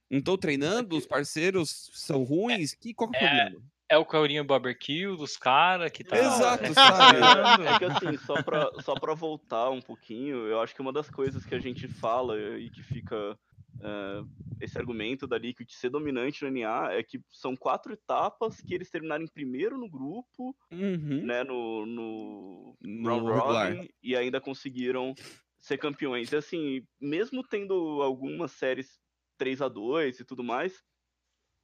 Não 0.10 0.20
estou 0.20 0.38
treinando, 0.38 0.96
os 0.96 1.06
parceiros 1.06 1.90
são 1.94 2.24
ruins? 2.24 2.74
Que, 2.74 2.94
qual 2.94 3.10
é 3.14 3.18
o 3.18 3.20
problema? 3.20 3.66
É 3.88 3.98
o 3.98 4.06
Caurinho 4.06 4.44
Barbecue 4.44 5.16
dos 5.16 5.38
caras 5.38 5.92
que 5.92 6.04
tá. 6.04 6.18
Exato, 6.18 6.64
sabe? 6.74 7.66
É 7.66 7.80
que 7.80 7.86
assim, 7.86 8.18
só 8.26 8.42
pra, 8.42 8.72
só 8.82 8.96
pra 8.96 9.14
voltar 9.14 9.70
um 9.70 9.82
pouquinho, 9.82 10.48
eu 10.48 10.60
acho 10.60 10.74
que 10.74 10.82
uma 10.82 10.94
das 10.94 11.10
coisas 11.10 11.46
que 11.46 11.54
a 11.54 11.60
gente 11.60 11.88
fala 11.88 12.38
e 12.58 12.70
que 12.70 12.82
fica 12.82 13.38
uh, 13.78 14.28
esse 14.60 14.78
argumento 14.78 15.28
da 15.28 15.38
Liquid 15.38 15.70
ser 15.72 15.90
dominante 15.90 16.44
no 16.44 16.52
NA 16.52 16.94
é 16.94 17.04
que 17.04 17.22
são 17.32 17.56
quatro 17.56 17.94
etapas 17.94 18.62
que 18.62 18.74
eles 18.74 18.90
terminarem 18.90 19.28
primeiro 19.28 19.78
no 19.78 19.90
grupo, 19.90 20.56
uhum. 20.72 21.26
né, 21.26 21.44
no, 21.44 21.86
no, 21.86 22.78
no 22.82 23.10
round 23.10 23.32
robin, 23.32 23.90
e 24.02 24.16
ainda 24.16 24.40
conseguiram 24.40 25.14
ser 25.60 25.78
campeões. 25.78 26.32
E 26.32 26.36
assim, 26.36 26.88
mesmo 27.00 27.44
tendo 27.44 28.02
algumas 28.02 28.52
séries 28.52 29.00
3 29.38 29.62
a 29.62 29.68
2 29.68 30.20
e 30.20 30.26
tudo 30.26 30.44
mais, 30.44 30.84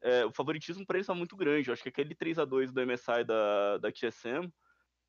é, 0.02 0.26
o 0.26 0.32
favoritismo 0.32 0.86
para 0.86 0.98
eles 0.98 1.06
está 1.06 1.14
muito 1.14 1.36
grande. 1.36 1.70
Eu 1.70 1.74
acho 1.74 1.84
que 1.84 1.90
aquele 1.90 2.16
3 2.16 2.40
a 2.40 2.46
2 2.46 2.72
do 2.72 2.86
MSI 2.86 3.24
da, 3.26 3.78
da 3.78 3.92
TSM, 3.92 4.48
uh, 4.48 4.52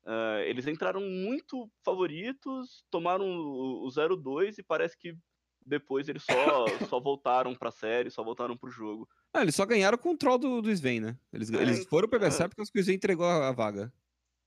é, 0.05 0.49
eles 0.49 0.67
entraram 0.67 1.01
muito 1.01 1.69
favoritos, 1.83 2.85
tomaram 2.91 3.25
o, 3.25 3.85
o 3.85 3.89
0-2 3.89 4.59
e 4.59 4.63
parece 4.63 4.97
que 4.97 5.17
depois 5.65 6.07
eles 6.09 6.23
só, 6.23 6.65
só 6.89 6.99
voltaram 6.99 7.53
para 7.55 7.69
a 7.69 7.71
série, 7.71 8.09
só 8.09 8.23
voltaram 8.23 8.57
para 8.57 8.69
o 8.69 8.71
jogo. 8.71 9.07
Ah, 9.33 9.41
eles 9.41 9.55
só 9.55 9.65
ganharam 9.65 9.95
o 9.95 10.01
controle 10.01 10.39
do, 10.39 10.61
do 10.61 10.71
Sven, 10.71 10.99
né? 10.99 11.17
Eles, 11.31 11.51
é, 11.51 11.61
eles 11.61 11.85
foram 11.85 12.07
para 12.07 12.27
MSI 12.27 12.43
é. 12.43 12.47
porque 12.47 12.61
o 12.61 12.81
Sven 12.81 12.95
entregou 12.95 13.25
a, 13.25 13.49
a 13.49 13.51
vaga. 13.51 13.91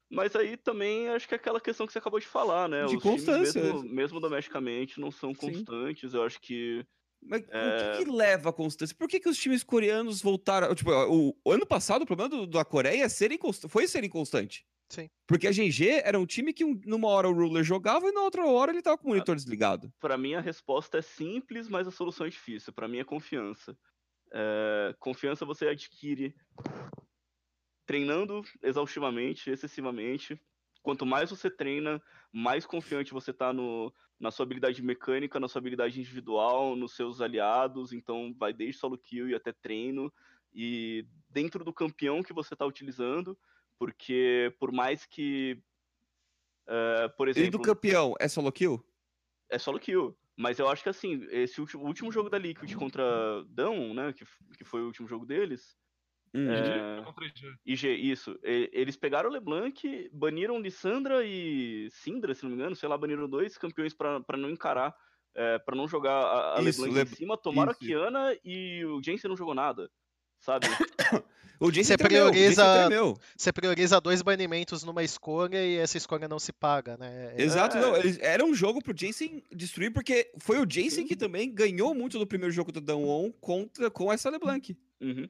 Mas 0.09 0.37
aí 0.37 0.57
também 0.57 1.09
acho 1.09 1.27
que 1.27 1.35
é 1.35 1.37
aquela 1.37 1.61
questão 1.61 1.87
que 1.87 1.93
você 1.93 1.99
acabou 1.99 2.21
de 2.21 2.27
falar, 2.27 2.69
né? 2.69 2.87
De 2.87 2.97
Os 2.97 3.03
constância. 3.03 3.61
Mesmo, 3.61 3.83
mesmo, 3.83 4.21
domesticamente, 4.21 5.01
não 5.01 5.11
são 5.11 5.35
constantes. 5.35 6.11
Sim. 6.11 6.17
Eu 6.17 6.23
acho 6.23 6.41
que 6.41 6.87
mas 7.23 7.43
é... 7.49 7.95
o 7.95 7.99
que, 7.99 8.05
que, 8.05 8.11
leva 8.11 8.51
a 8.51 8.53
constância? 8.53 8.95
Por 8.97 9.09
que, 9.09 9.19
que 9.19 9.29
os 9.29 9.37
times 9.37 9.65
coreanos 9.65 10.23
voltaram? 10.23 10.73
Tipo, 10.75 10.91
o, 10.93 11.37
o 11.45 11.53
ano 11.53 11.67
passado, 11.67 12.03
o 12.03 12.07
problema 12.07 12.29
do, 12.29 12.47
da 12.47 12.65
Coreia 12.65 13.05
é 13.05 13.09
ser 13.09 13.37
foi 13.69 13.89
ser 13.89 14.05
inconstante. 14.05 14.65
Sim. 14.89 15.09
Porque 15.27 15.49
a 15.49 15.51
GG 15.51 16.03
era 16.05 16.19
um 16.19 16.27
time 16.27 16.53
que 16.53 16.65
numa 16.87 17.09
hora 17.09 17.29
o 17.29 17.33
Ruler 17.33 17.65
jogava 17.65 18.09
e 18.09 18.13
na 18.13 18.23
outra 18.23 18.47
hora 18.47 18.71
ele 18.71 18.83
tava 18.83 18.97
com 18.97 19.07
o 19.07 19.11
monitor 19.11 19.35
desligado. 19.35 19.93
Para 20.01 20.17
mim 20.17 20.35
a 20.35 20.41
resposta 20.41 20.99
é 20.99 21.03
simples, 21.03 21.69
mas 21.69 21.89
a 21.89 21.91
solução 21.91 22.27
é 22.27 22.31
difícil. 22.31 22.73
Para 22.73 22.87
mim 22.87 22.99
é 22.99 23.05
confiança. 23.05 23.77
É... 24.33 24.95
Confiança 24.99 25.45
você 25.45 25.67
adquire 25.69 26.35
treinando 27.85 28.43
exaustivamente, 28.63 29.51
excessivamente. 29.51 30.41
Quanto 30.83 31.05
mais 31.05 31.31
você 31.31 31.51
treina, 31.51 32.01
mais 32.33 32.65
confiante 32.65 33.13
você 33.13 33.33
tá 33.33 33.53
no, 33.53 33.93
na 34.21 34.31
sua 34.31 34.45
habilidade 34.45 34.83
mecânica, 34.83 35.41
na 35.41 35.49
sua 35.49 35.61
habilidade 35.61 35.99
individual, 35.99 36.77
nos 36.77 36.95
seus 36.95 37.21
aliados, 37.21 37.93
então 37.93 38.35
vai 38.39 38.53
desde 38.53 38.79
solo 38.79 38.97
kill 38.97 39.29
e 39.29 39.35
até 39.35 39.53
treino, 39.53 40.13
e 40.55 41.07
dentro 41.29 41.65
do 41.65 41.73
campeão 41.73 42.23
que 42.23 42.33
você 42.33 42.55
está 42.55 42.65
utilizando, 42.65 43.39
porque 43.79 44.55
por 44.59 44.73
mais 44.73 45.05
que, 45.07 45.63
uh, 46.69 47.15
por 47.17 47.29
exemplo... 47.29 47.49
E 47.49 47.51
do 47.51 47.61
campeão, 47.61 48.15
é 48.19 48.29
solo 48.29 48.53
kill? 48.53 48.85
É 49.51 49.59
solo 49.59 49.79
kill, 49.79 50.17
mas 50.37 50.59
eu 50.59 50.69
acho 50.69 50.83
que 50.83 50.89
assim, 50.89 51.27
esse 51.31 51.61
último, 51.61 51.85
último 51.85 52.11
jogo 52.11 52.29
da 52.29 52.39
Liquid 52.39 52.75
contra 52.75 53.05
Dão, 53.49 53.95
né, 53.95 54.13
que, 54.13 54.25
que 54.57 54.65
foi 54.65 54.83
o 54.83 54.87
último 54.87 55.09
jogo 55.09 55.25
deles, 55.25 55.77
Hum. 56.37 56.51
É... 56.51 57.05
IG, 57.65 57.89
isso. 57.89 58.39
Eles 58.43 58.97
pegaram 58.97 59.31
o 59.31 59.33
LeBlanc, 59.33 60.11
baniram 60.13 60.61
Lissandra 60.61 61.25
e 61.25 61.89
Sindra, 61.91 62.35
se 62.35 62.43
não 62.43 62.51
me 62.51 62.57
engano, 62.57 62.77
sei 62.77 62.89
lá, 62.89 62.99
baniram 62.99 63.27
dois 63.29 63.57
campeões 63.57 63.95
para 63.95 64.37
não 64.37 64.51
encarar, 64.51 64.95
é, 65.35 65.59
para 65.59 65.75
não 65.75 65.89
jogar 65.89 66.13
a, 66.13 66.59
a 66.59 66.63
isso, 66.63 66.83
LeBlanc 66.83 67.09
Le... 67.09 67.13
em 67.13 67.17
cima, 67.17 67.39
tomaram 67.39 67.73
isso. 67.73 67.83
a 67.83 67.87
Kiana 67.87 68.39
e 68.45 68.85
o 68.85 69.03
Jensen 69.03 69.31
não 69.31 69.37
jogou 69.37 69.55
nada, 69.55 69.91
sabe? 70.41 70.67
o 71.61 71.71
Jensen 71.71 71.97
você 71.97 72.05
prioriza, 72.05 72.89
você 73.37 73.53
prioriza 73.53 74.01
dois 74.01 74.23
banimentos 74.23 74.83
numa 74.85 75.03
escolha 75.03 75.65
e 75.65 75.77
essa 75.77 75.97
escolha 75.97 76.29
não 76.29 76.39
se 76.39 76.53
paga, 76.53 76.97
né? 76.97 77.35
É... 77.37 77.43
Exato, 77.43 77.77
não, 77.79 77.95
era 78.21 78.45
um 78.45 78.55
jogo 78.55 78.83
pro 78.83 78.97
Jensen 78.97 79.43
destruir, 79.53 79.93
porque 79.93 80.31
foi 80.39 80.59
o 80.59 80.67
Jensen 80.69 81.07
que 81.07 81.17
também 81.17 81.53
ganhou 81.53 81.95
muito 81.95 82.19
do 82.19 82.27
primeiro 82.27 82.53
jogo 82.53 82.73
do 82.73 82.81
Dawn 82.81 83.33
contra 83.41 83.91
com 83.91 84.13
essa 84.13 84.31
LeBlanc. 84.31 84.77
Uhum 85.01 85.29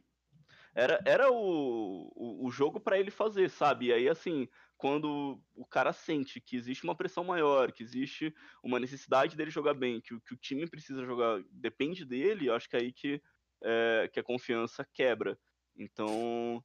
era, 0.76 1.00
era 1.06 1.32
o, 1.32 2.12
o, 2.14 2.46
o 2.46 2.50
jogo 2.50 2.78
para 2.78 3.00
ele 3.00 3.10
fazer, 3.10 3.48
sabe? 3.48 3.86
E 3.86 3.92
aí, 3.94 4.08
assim, 4.10 4.46
quando 4.76 5.40
o 5.54 5.64
cara 5.64 5.90
sente 5.90 6.38
que 6.38 6.54
existe 6.54 6.84
uma 6.84 6.94
pressão 6.94 7.24
maior, 7.24 7.72
que 7.72 7.82
existe 7.82 8.32
uma 8.62 8.78
necessidade 8.78 9.34
dele 9.34 9.50
jogar 9.50 9.72
bem, 9.72 10.02
que, 10.02 10.20
que 10.20 10.34
o 10.34 10.36
time 10.36 10.68
precisa 10.68 11.02
jogar, 11.06 11.42
depende 11.50 12.04
dele, 12.04 12.48
eu 12.48 12.54
acho 12.54 12.68
que 12.68 12.76
é 12.76 12.80
aí 12.80 12.92
que, 12.92 13.22
é, 13.62 14.08
que 14.12 14.20
a 14.20 14.24
confiança 14.24 14.86
quebra. 14.92 15.38
Então, 15.76 16.62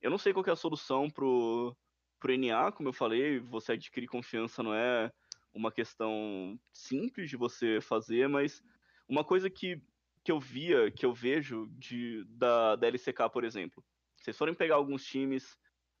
eu 0.00 0.10
não 0.10 0.18
sei 0.18 0.32
qual 0.32 0.44
é 0.46 0.50
a 0.50 0.56
solução 0.56 1.10
pro, 1.10 1.76
pro 2.18 2.36
NA, 2.36 2.72
como 2.72 2.88
eu 2.88 2.92
falei, 2.92 3.38
você 3.38 3.72
adquirir 3.72 4.06
confiança 4.06 4.62
não 4.62 4.74
é 4.74 5.10
uma 5.52 5.70
questão 5.70 6.58
simples 6.72 7.30
de 7.30 7.36
você 7.36 7.80
fazer, 7.80 8.28
mas 8.28 8.62
uma 9.08 9.24
coisa 9.24 9.48
que 9.48 9.80
que 10.24 10.32
eu 10.32 10.40
via, 10.40 10.90
que 10.90 11.04
eu 11.04 11.12
vejo 11.12 11.68
de, 11.72 12.24
da, 12.24 12.76
da 12.76 12.86
LCK, 12.86 13.28
por 13.30 13.44
exemplo. 13.44 13.84
Vocês 14.16 14.36
forem 14.36 14.54
pegar 14.54 14.76
alguns 14.76 15.04
times 15.04 15.54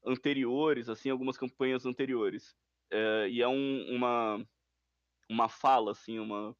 anteriores, 0.04 0.88
assim, 0.88 1.10
algumas 1.10 1.36
campanhas 1.36 1.84
anteriores, 1.84 2.56
é, 2.90 3.28
e 3.28 3.42
é 3.42 3.48
um, 3.48 3.94
uma, 3.94 4.42
uma 5.28 5.48
fala, 5.48 5.92
assim, 5.92 6.18
uma, 6.18 6.56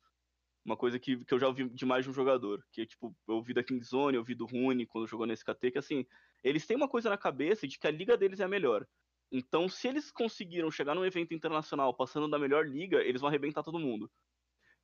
uma 0.64 0.76
coisa 0.76 0.98
que, 0.98 1.22
que 1.24 1.34
eu 1.34 1.38
já 1.38 1.46
ouvi 1.46 1.68
de 1.68 1.84
mais 1.84 2.04
de 2.04 2.10
um 2.10 2.14
jogador, 2.14 2.64
que 2.72 2.86
tipo, 2.86 3.14
eu 3.28 3.34
ouvi 3.34 3.52
da 3.52 3.62
Kingzone, 3.62 4.14
eu 4.14 4.22
ouvi 4.22 4.34
do 4.34 4.46
Rune 4.46 4.86
quando 4.86 5.06
jogou 5.06 5.26
nesse 5.26 5.44
KT, 5.44 5.72
que 5.72 5.78
assim, 5.78 6.06
eles 6.42 6.66
têm 6.66 6.76
uma 6.76 6.88
coisa 6.88 7.10
na 7.10 7.18
cabeça 7.18 7.68
de 7.68 7.78
que 7.78 7.86
a 7.86 7.90
liga 7.90 8.16
deles 8.16 8.40
é 8.40 8.44
a 8.44 8.48
melhor. 8.48 8.86
Então, 9.30 9.68
se 9.68 9.88
eles 9.88 10.10
conseguiram 10.10 10.70
chegar 10.70 10.94
num 10.94 11.04
evento 11.04 11.34
internacional 11.34 11.92
passando 11.92 12.28
da 12.28 12.38
melhor 12.38 12.66
liga, 12.66 13.02
eles 13.02 13.20
vão 13.20 13.28
arrebentar 13.28 13.62
todo 13.62 13.78
mundo. 13.78 14.10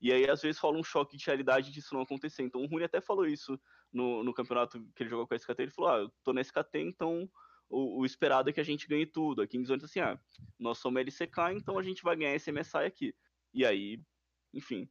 E 0.01 0.13
aí, 0.13 0.29
às 0.29 0.41
vezes, 0.43 0.61
rola 0.61 0.79
um 0.79 0.83
choque 0.83 1.17
de 1.17 1.25
realidade 1.27 1.71
disso 1.71 1.95
não 1.95 2.03
acontecer. 2.03 2.43
Então, 2.43 2.63
o 2.63 2.67
Rune 2.67 2.85
até 2.85 3.01
falou 3.01 3.27
isso 3.27 3.61
no, 3.93 4.25
no 4.25 4.33
campeonato 4.33 4.83
que 4.95 5.03
ele 5.03 5.11
jogou 5.11 5.27
com 5.27 5.35
a 5.35 5.37
SKT. 5.37 5.63
Ele 5.63 5.71
falou: 5.71 5.91
Ah, 5.91 5.99
eu 5.99 6.13
tô 6.25 6.33
na 6.33 6.41
SKT, 6.41 6.79
então 6.79 7.31
o, 7.69 8.01
o, 8.01 8.07
esperado 8.07 8.49
é 8.49 8.53
que 8.53 8.61
a 8.61 8.65
gente 8.65 8.89
ganhe 8.89 9.07
tudo. 9.07 9.45
Em 9.45 9.47
Kingzone 9.47 9.85
assim: 9.85 10.01
Ah, 10.01 10.19
nós 10.59 10.79
somos 10.79 11.01
LCK, 11.01 11.53
então 11.55 11.79
a 11.79 11.83
gente 11.83 12.03
vai 12.03 12.17
ganhar 12.17 12.35
esse 12.35 12.51
MSI 12.51 12.79
aqui. 12.79 13.15
E 13.53 13.65
aí, 13.65 14.03
enfim, 14.55 14.89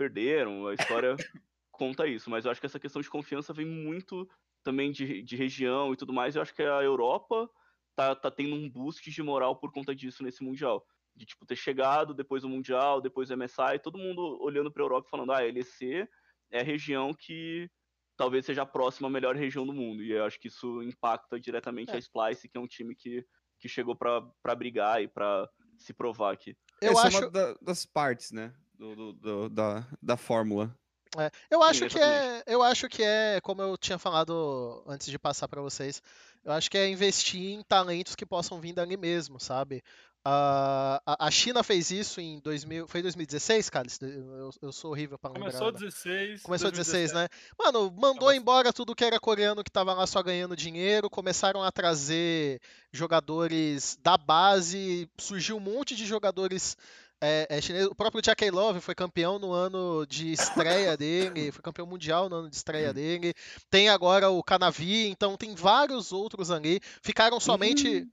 perderam. 0.00 0.66
A 0.66 0.74
história 0.74 1.14
conta 1.70 2.06
isso. 2.06 2.30
Mas 2.30 2.44
eu 2.44 2.50
acho 2.50 2.60
que 2.60 2.66
essa 2.66 2.80
questão 2.80 3.02
de 3.02 3.10
confiança 3.10 3.52
vem 3.52 3.66
muito 3.66 4.26
também 4.62 4.90
de, 4.90 5.22
de 5.22 5.36
região 5.36 5.92
e 5.92 5.96
tudo 5.96 6.12
mais. 6.12 6.34
Eu 6.34 6.42
acho 6.42 6.54
que 6.54 6.62
a 6.62 6.82
Europa 6.82 7.48
tá, 7.94 8.14
tá 8.16 8.30
tendo 8.30 8.54
um 8.54 8.68
boost 8.68 9.10
de 9.10 9.22
moral 9.22 9.56
por 9.56 9.70
conta 9.70 9.94
disso 9.94 10.22
nesse 10.22 10.42
Mundial 10.42 10.84
de 11.14 11.26
tipo 11.26 11.44
ter 11.44 11.56
chegado 11.56 12.14
depois 12.14 12.42
do 12.42 12.48
mundial, 12.48 13.00
depois 13.00 13.28
do 13.28 13.36
MSI, 13.36 13.78
todo 13.82 13.98
mundo 13.98 14.38
olhando 14.40 14.70
para 14.70 14.82
a 14.82 14.86
Europa 14.86 15.08
falando, 15.10 15.32
ah, 15.32 15.38
a 15.38 15.42
LEC 15.42 16.08
é 16.50 16.60
a 16.60 16.64
região 16.64 17.12
que 17.12 17.68
talvez 18.16 18.46
seja 18.46 18.62
a 18.62 18.66
próxima 18.66 19.10
melhor 19.10 19.36
região 19.36 19.66
do 19.66 19.72
mundo. 19.72 20.02
E 20.02 20.12
eu 20.12 20.24
acho 20.24 20.38
que 20.40 20.48
isso 20.48 20.82
impacta 20.82 21.38
diretamente 21.38 21.90
é. 21.90 21.96
a 21.96 21.98
Splice, 21.98 22.48
que 22.48 22.56
é 22.56 22.60
um 22.60 22.66
time 22.66 22.94
que, 22.94 23.26
que 23.58 23.68
chegou 23.68 23.96
para 23.96 24.54
brigar 24.54 25.02
e 25.02 25.08
para 25.08 25.48
se 25.76 25.92
provar 25.92 26.32
aqui. 26.32 26.56
Eu 26.80 26.92
Essa 26.92 27.08
acho 27.08 27.16
é 27.16 27.20
uma 27.20 27.30
da, 27.30 27.54
das 27.60 27.84
partes, 27.84 28.30
né, 28.30 28.54
do, 28.80 28.96
do, 28.96 29.12
do, 29.12 29.48
da, 29.50 29.86
da 30.02 30.16
fórmula. 30.16 30.74
É, 31.18 31.30
eu 31.50 31.62
acho 31.62 31.88
que 31.88 31.98
é, 31.98 32.42
eu 32.46 32.62
acho 32.62 32.88
que 32.88 33.02
é, 33.02 33.40
como 33.42 33.60
eu 33.60 33.76
tinha 33.76 33.98
falado 33.98 34.82
antes 34.86 35.08
de 35.08 35.18
passar 35.18 35.48
para 35.48 35.60
vocês, 35.60 36.00
eu 36.44 36.52
acho 36.52 36.70
que 36.70 36.78
é 36.78 36.88
investir 36.88 37.42
em 37.42 37.62
talentos 37.62 38.14
que 38.14 38.24
possam 38.24 38.60
vir 38.60 38.72
dali 38.72 38.96
mesmo, 38.96 39.38
sabe? 39.38 39.82
Uh, 40.20 41.00
a 41.06 41.30
China 41.30 41.62
fez 41.62 41.90
isso 41.90 42.20
em 42.20 42.40
2000, 42.40 42.86
foi 42.86 43.00
2016, 43.02 43.70
cara? 43.70 43.88
Eu, 44.02 44.50
eu 44.60 44.72
sou 44.72 44.90
horrível 44.90 45.18
para 45.18 45.32
lembrar. 45.32 45.50
Começou 45.50 45.72
16. 45.72 46.42
Começou 46.42 46.70
2016, 46.70 47.12
né? 47.12 47.26
Mano, 47.58 47.90
mandou 47.90 48.32
embora 48.32 48.72
tudo 48.72 48.94
que 48.94 49.04
era 49.04 49.18
coreano 49.18 49.64
que 49.64 49.70
tava 49.70 49.94
lá 49.94 50.06
só 50.06 50.22
ganhando 50.22 50.54
dinheiro, 50.54 51.10
começaram 51.10 51.62
a 51.62 51.72
trazer 51.72 52.60
jogadores 52.92 53.98
da 54.02 54.16
base, 54.16 55.08
surgiu 55.18 55.56
um 55.56 55.60
monte 55.60 55.96
de 55.96 56.04
jogadores 56.04 56.76
é, 57.20 57.46
é 57.48 57.60
chinês. 57.60 57.86
O 57.86 57.94
próprio 57.94 58.22
Jack 58.22 58.50
Love 58.50 58.80
foi 58.80 58.94
campeão 58.94 59.38
no 59.38 59.52
ano 59.52 60.06
de 60.06 60.32
estreia 60.32 60.96
dele, 60.96 61.50
foi 61.52 61.62
campeão 61.62 61.86
mundial 61.86 62.28
no 62.28 62.36
ano 62.36 62.50
de 62.50 62.56
estreia 62.56 62.90
hum. 62.90 62.94
dele. 62.94 63.34
Tem 63.68 63.88
agora 63.88 64.30
o 64.30 64.42
Canavi, 64.42 65.08
então 65.08 65.36
tem 65.36 65.54
vários 65.54 66.12
outros 66.12 66.50
ali. 66.50 66.80
Ficaram 67.02 67.38
somente. 67.38 67.88
Uhum 67.88 68.10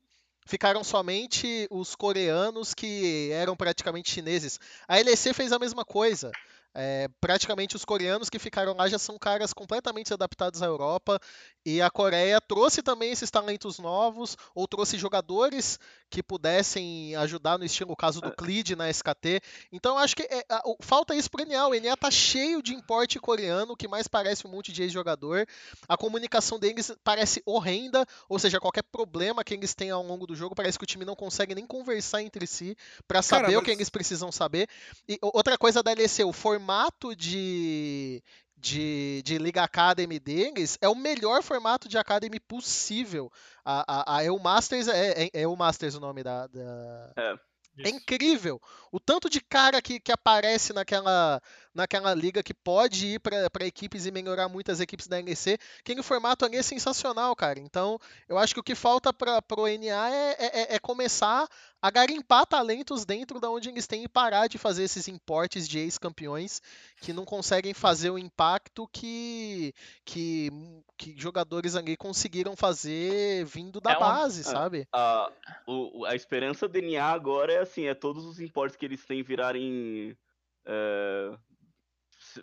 ficaram 0.48 0.82
somente 0.82 1.68
os 1.70 1.94
coreanos 1.94 2.74
que 2.74 3.30
eram 3.34 3.54
praticamente 3.56 4.10
chineses. 4.10 4.58
A 4.88 4.96
LEC 4.96 5.34
fez 5.34 5.52
a 5.52 5.60
mesma 5.60 5.84
coisa. 5.84 6.32
É, 6.80 7.10
praticamente 7.20 7.76
os 7.76 7.84
coreanos 7.84 8.30
que 8.30 8.38
ficaram 8.38 8.76
lá 8.76 8.88
já 8.88 9.00
são 9.00 9.18
caras 9.18 9.52
completamente 9.52 10.14
adaptados 10.14 10.62
à 10.62 10.68
Europa 10.68 11.20
e 11.66 11.82
a 11.82 11.90
Coreia 11.90 12.40
trouxe 12.40 12.84
também 12.84 13.12
esses 13.12 13.32
talentos 13.32 13.80
novos 13.80 14.38
ou 14.54 14.68
trouxe 14.68 14.96
jogadores 14.96 15.80
que 16.08 16.22
pudessem 16.22 17.16
ajudar 17.16 17.58
no 17.58 17.66
estilo, 17.66 17.94
o 17.94 17.96
caso 17.96 18.22
do 18.22 18.32
Clid 18.32 18.76
na 18.76 18.92
SKT. 18.92 19.42
Então 19.72 19.98
acho 19.98 20.16
que 20.16 20.22
é, 20.22 20.46
a, 20.48 20.62
falta 20.80 21.16
isso 21.16 21.32
pro 21.32 21.44
NA. 21.44 21.68
O 21.68 21.74
NA 21.74 21.98
tá 21.98 22.12
cheio 22.12 22.62
de 22.62 22.76
importe 22.76 23.20
coreano, 23.20 23.76
que 23.76 23.88
mais 23.88 24.08
parece 24.08 24.46
um 24.46 24.52
monte 24.52 24.72
de 24.72 24.84
ex-jogador. 24.84 25.48
A 25.90 25.98
comunicação 25.98 26.60
deles 26.60 26.92
parece 27.04 27.42
horrenda, 27.44 28.06
ou 28.30 28.38
seja, 28.38 28.60
qualquer 28.60 28.84
problema 28.84 29.44
que 29.44 29.56
eles 29.56 29.74
têm 29.74 29.90
ao 29.90 30.04
longo 30.04 30.28
do 30.28 30.36
jogo, 30.36 30.54
parece 30.54 30.78
que 30.78 30.84
o 30.84 30.88
time 30.88 31.04
não 31.04 31.16
consegue 31.16 31.56
nem 31.56 31.66
conversar 31.66 32.22
entre 32.22 32.46
si 32.46 32.78
para 33.08 33.24
saber 33.24 33.42
Cara, 33.42 33.54
mas... 33.54 33.62
o 33.62 33.66
que 33.66 33.72
eles 33.72 33.90
precisam 33.90 34.32
saber. 34.32 34.70
E 35.10 35.18
outra 35.22 35.58
coisa 35.58 35.82
da 35.82 35.92
LEC, 35.92 36.24
o 36.24 36.32
formato 36.32 36.67
formato 36.68 37.16
de, 37.16 38.22
de, 38.58 39.22
de 39.24 39.38
Liga 39.38 39.64
Academy 39.64 40.20
deles 40.20 40.78
é 40.82 40.90
o 40.90 40.96
melhor 40.96 41.42
formato 41.42 41.88
de 41.88 41.98
Academy 41.98 42.42
possível. 42.42 43.32
A, 43.64 44.16
a, 44.16 44.18
a 44.18 44.26
EU 44.26 44.38
Masters 44.38 44.90
é, 44.90 45.24
é, 45.24 45.30
é 45.34 45.48
o 45.48 45.56
Masters 45.56 45.96
o 45.96 46.02
nome 46.02 46.24
da. 46.24 46.46
da... 46.48 47.14
É. 47.16 47.36
É 47.80 47.90
incrível. 47.90 48.60
O 48.92 49.00
tanto 49.00 49.30
de 49.30 49.40
cara 49.40 49.80
que, 49.84 50.00
que 50.00 50.12
aparece 50.12 50.74
naquela, 50.74 51.40
naquela 51.78 52.12
liga 52.16 52.42
que 52.42 52.56
pode 52.56 53.06
ir 53.06 53.20
para 53.20 53.68
equipes 53.68 54.08
e 54.08 54.12
melhorar 54.12 54.50
muitas 54.50 54.80
equipes 54.80 55.08
da 55.08 55.22
NEC. 55.22 55.60
Aquele 55.80 56.02
formato 56.02 56.44
ali 56.44 56.58
é 56.58 56.64
sensacional, 56.64 57.36
cara. 57.36 57.60
Então, 57.60 58.00
eu 58.28 58.36
acho 58.40 58.56
que 58.56 58.60
o 58.60 58.64
que 58.64 58.74
falta 58.74 59.14
para 59.14 59.40
o 59.56 59.68
NA 59.68 60.10
é, 60.10 60.36
é, 60.40 60.46
é, 60.46 60.76
é, 60.76 60.80
começar 60.80 61.48
a 61.80 61.92
garimpar 61.92 62.48
talentos 62.48 63.06
dentro 63.06 63.40
da 63.40 63.52
onde 63.52 63.70
eles 63.70 63.86
têm 63.86 64.04
e 64.04 64.10
parar 64.10 64.48
de 64.48 64.58
fazer 64.58 64.84
esses 64.84 65.08
importes 65.08 65.68
de 65.68 65.78
ex-campeões 65.78 66.64
que 67.00 67.14
não 67.14 67.24
conseguem 67.24 67.76
fazer 67.76 68.10
o 68.10 68.18
impacto 68.18 68.88
que, 68.92 69.72
que, 70.04 70.50
que 70.98 71.14
jogadores 71.16 71.76
ali 71.76 71.96
conseguiram 71.96 72.56
fazer 72.56 73.46
vindo 73.46 73.80
da 73.80 73.92
é 73.92 74.00
base, 74.00 74.42
uma, 74.42 74.52
sabe? 74.52 74.88
A, 74.92 75.30
a, 75.30 76.10
a 76.10 76.16
esperança 76.16 76.68
do 76.68 76.82
NA 76.82 77.06
agora 77.06 77.54
é 77.54 77.60
assim, 77.60 77.86
é 77.86 77.94
todos 77.94 78.26
os 78.26 78.40
importes 78.40 78.76
que 78.76 78.86
eles 78.86 79.06
têm 79.06 79.22
virarem 79.22 80.18
é, 80.66 81.38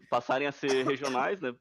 passarem 0.09 0.47
a 0.47 0.53
ser 0.53 0.85
regionais, 0.85 1.41
né? 1.41 1.55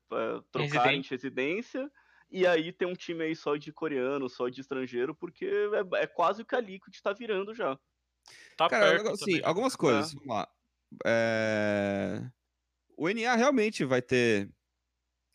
Trocarem 0.51 1.01
de 1.01 1.09
residência. 1.09 1.89
E 2.31 2.47
aí 2.47 2.71
tem 2.71 2.87
um 2.87 2.95
time 2.95 3.23
aí 3.23 3.35
só 3.35 3.55
de 3.55 3.71
coreano, 3.71 4.27
só 4.27 4.49
de 4.49 4.61
estrangeiro, 4.61 5.13
porque 5.13 5.45
é, 5.45 6.03
é 6.03 6.07
quase 6.07 6.41
o 6.41 6.45
que 6.45 6.55
a 6.55 6.59
Liquid 6.59 6.95
tá 7.01 7.13
virando 7.13 7.53
já. 7.53 7.77
Tá 8.57 8.69
Cara, 8.69 8.91
perto 8.91 9.11
assim, 9.11 9.41
algumas 9.43 9.75
coisas. 9.75 10.11
É. 10.11 10.15
Vamos 10.15 10.27
lá. 10.27 10.47
É... 11.05 12.23
O 12.97 13.09
NA 13.09 13.35
realmente 13.35 13.83
vai 13.83 14.01
ter 14.01 14.49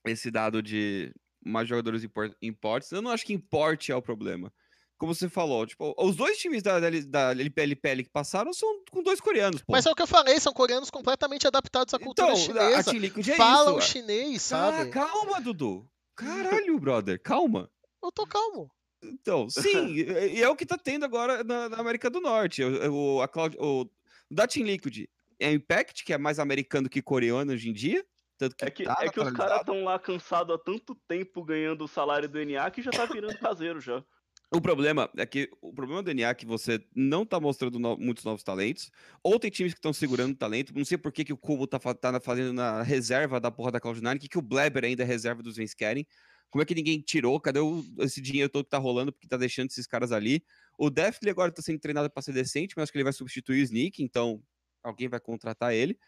esse 0.04 0.30
dado 0.30 0.62
de 0.62 1.14
mais 1.44 1.68
jogadores 1.68 2.02
importes. 2.42 2.90
Eu 2.90 3.02
não 3.02 3.10
acho 3.10 3.24
que 3.24 3.32
importe 3.32 3.92
é 3.92 3.96
o 3.96 4.02
problema 4.02 4.52
como 4.98 5.14
você 5.14 5.28
falou, 5.28 5.64
tipo, 5.64 5.94
os 5.96 6.16
dois 6.16 6.36
times 6.36 6.62
da, 6.62 6.80
da, 6.80 7.30
LPLPL 7.30 8.02
que 8.02 8.10
passaram 8.10 8.52
são 8.52 8.82
com 8.90 9.02
dois 9.02 9.20
coreanos, 9.20 9.62
pô. 9.62 9.72
Mas 9.72 9.86
é 9.86 9.90
o 9.90 9.94
que 9.94 10.02
eu 10.02 10.06
falei, 10.06 10.38
são 10.40 10.52
coreanos 10.52 10.90
completamente 10.90 11.46
adaptados 11.46 11.94
à 11.94 11.98
cultura 11.98 12.32
então, 12.32 12.36
chinesa. 12.36 12.90
A 12.90 13.32
é 13.32 13.36
falam 13.36 13.78
isso. 13.78 13.88
chinês, 13.88 14.42
sabe? 14.42 14.88
Ah, 14.88 14.90
calma, 14.90 15.40
Dudu. 15.40 15.88
Caralho, 16.16 16.78
brother, 16.80 17.22
calma. 17.22 17.70
Eu 18.02 18.10
tô 18.10 18.26
calmo. 18.26 18.70
Então, 19.00 19.48
sim, 19.48 19.94
e 19.94 20.42
é 20.42 20.48
o 20.48 20.56
que 20.56 20.66
tá 20.66 20.76
tendo 20.76 21.04
agora 21.04 21.44
na, 21.44 21.68
na 21.68 21.76
América 21.76 22.10
do 22.10 22.20
Norte. 22.20 22.64
O, 22.64 23.22
a 23.22 23.28
Cloud, 23.28 23.56
o, 23.60 23.88
da 24.28 24.48
Team 24.48 24.66
Liquid 24.66 25.06
é 25.38 25.50
o 25.50 25.52
Impact, 25.52 26.04
que 26.04 26.12
é 26.12 26.18
mais 26.18 26.40
americano 26.40 26.88
que 26.88 27.00
coreano 27.00 27.52
hoje 27.52 27.70
em 27.70 27.72
dia. 27.72 28.04
Tanto 28.36 28.56
que 28.56 28.64
é 28.64 28.70
que, 28.70 28.84
tá 28.84 28.96
é 29.00 29.08
que 29.08 29.20
os 29.20 29.32
caras 29.32 29.60
estão 29.60 29.84
lá 29.84 29.98
cansados 29.98 30.54
há 30.54 30.58
tanto 30.58 30.96
tempo 31.06 31.44
ganhando 31.44 31.84
o 31.84 31.88
salário 31.88 32.28
do 32.28 32.44
NA 32.44 32.68
que 32.70 32.82
já 32.82 32.90
tá 32.90 33.06
virando 33.06 33.38
caseiro 33.38 33.80
já. 33.80 34.02
O 34.50 34.62
problema 34.62 35.10
é 35.16 35.26
que 35.26 35.50
o 35.60 35.74
problema 35.74 36.02
do 36.02 36.06
DNA 36.06 36.30
é 36.30 36.34
que 36.34 36.46
você 36.46 36.82
não 36.94 37.26
tá 37.26 37.38
mostrando 37.38 37.78
no, 37.78 37.98
muitos 37.98 38.24
novos 38.24 38.42
talentos, 38.42 38.90
ou 39.22 39.38
tem 39.38 39.50
times 39.50 39.74
que 39.74 39.78
estão 39.78 39.92
segurando 39.92 40.34
talento. 40.34 40.72
Não 40.74 40.86
sei 40.86 40.96
por 40.96 41.12
que, 41.12 41.22
que 41.22 41.34
o 41.34 41.36
Cubo 41.36 41.66
tá, 41.66 41.78
tá 41.78 42.18
fazendo 42.18 42.54
na 42.54 42.82
reserva 42.82 43.38
da 43.38 43.50
porra 43.50 43.72
da 43.72 43.80
Cloud9, 43.80 44.18
que, 44.18 44.28
que 44.28 44.38
o 44.38 44.42
Bleber 44.42 44.84
ainda 44.84 45.02
é 45.02 45.06
reserva 45.06 45.42
dos 45.42 45.56
Vens 45.56 45.74
querem. 45.74 46.06
Como 46.50 46.62
é 46.62 46.64
que 46.64 46.74
ninguém 46.74 46.98
tirou? 47.00 47.38
Cadê 47.38 47.60
o, 47.60 47.84
esse 47.98 48.22
dinheiro 48.22 48.48
todo 48.48 48.64
que 48.64 48.70
tá 48.70 48.78
rolando 48.78 49.12
porque 49.12 49.28
tá 49.28 49.36
deixando 49.36 49.68
esses 49.68 49.86
caras 49.86 50.12
ali? 50.12 50.42
O 50.78 50.88
Deftly 50.88 51.28
agora 51.28 51.52
tá 51.52 51.60
sendo 51.60 51.78
treinado 51.78 52.10
para 52.10 52.22
ser 52.22 52.32
decente, 52.32 52.72
mas 52.74 52.84
acho 52.84 52.92
que 52.92 52.96
ele 52.96 53.04
vai 53.04 53.12
substituir 53.12 53.60
o 53.60 53.64
Sneak, 53.64 54.02
então 54.02 54.42
alguém 54.82 55.08
vai 55.08 55.20
contratar 55.20 55.74
ele. 55.74 55.98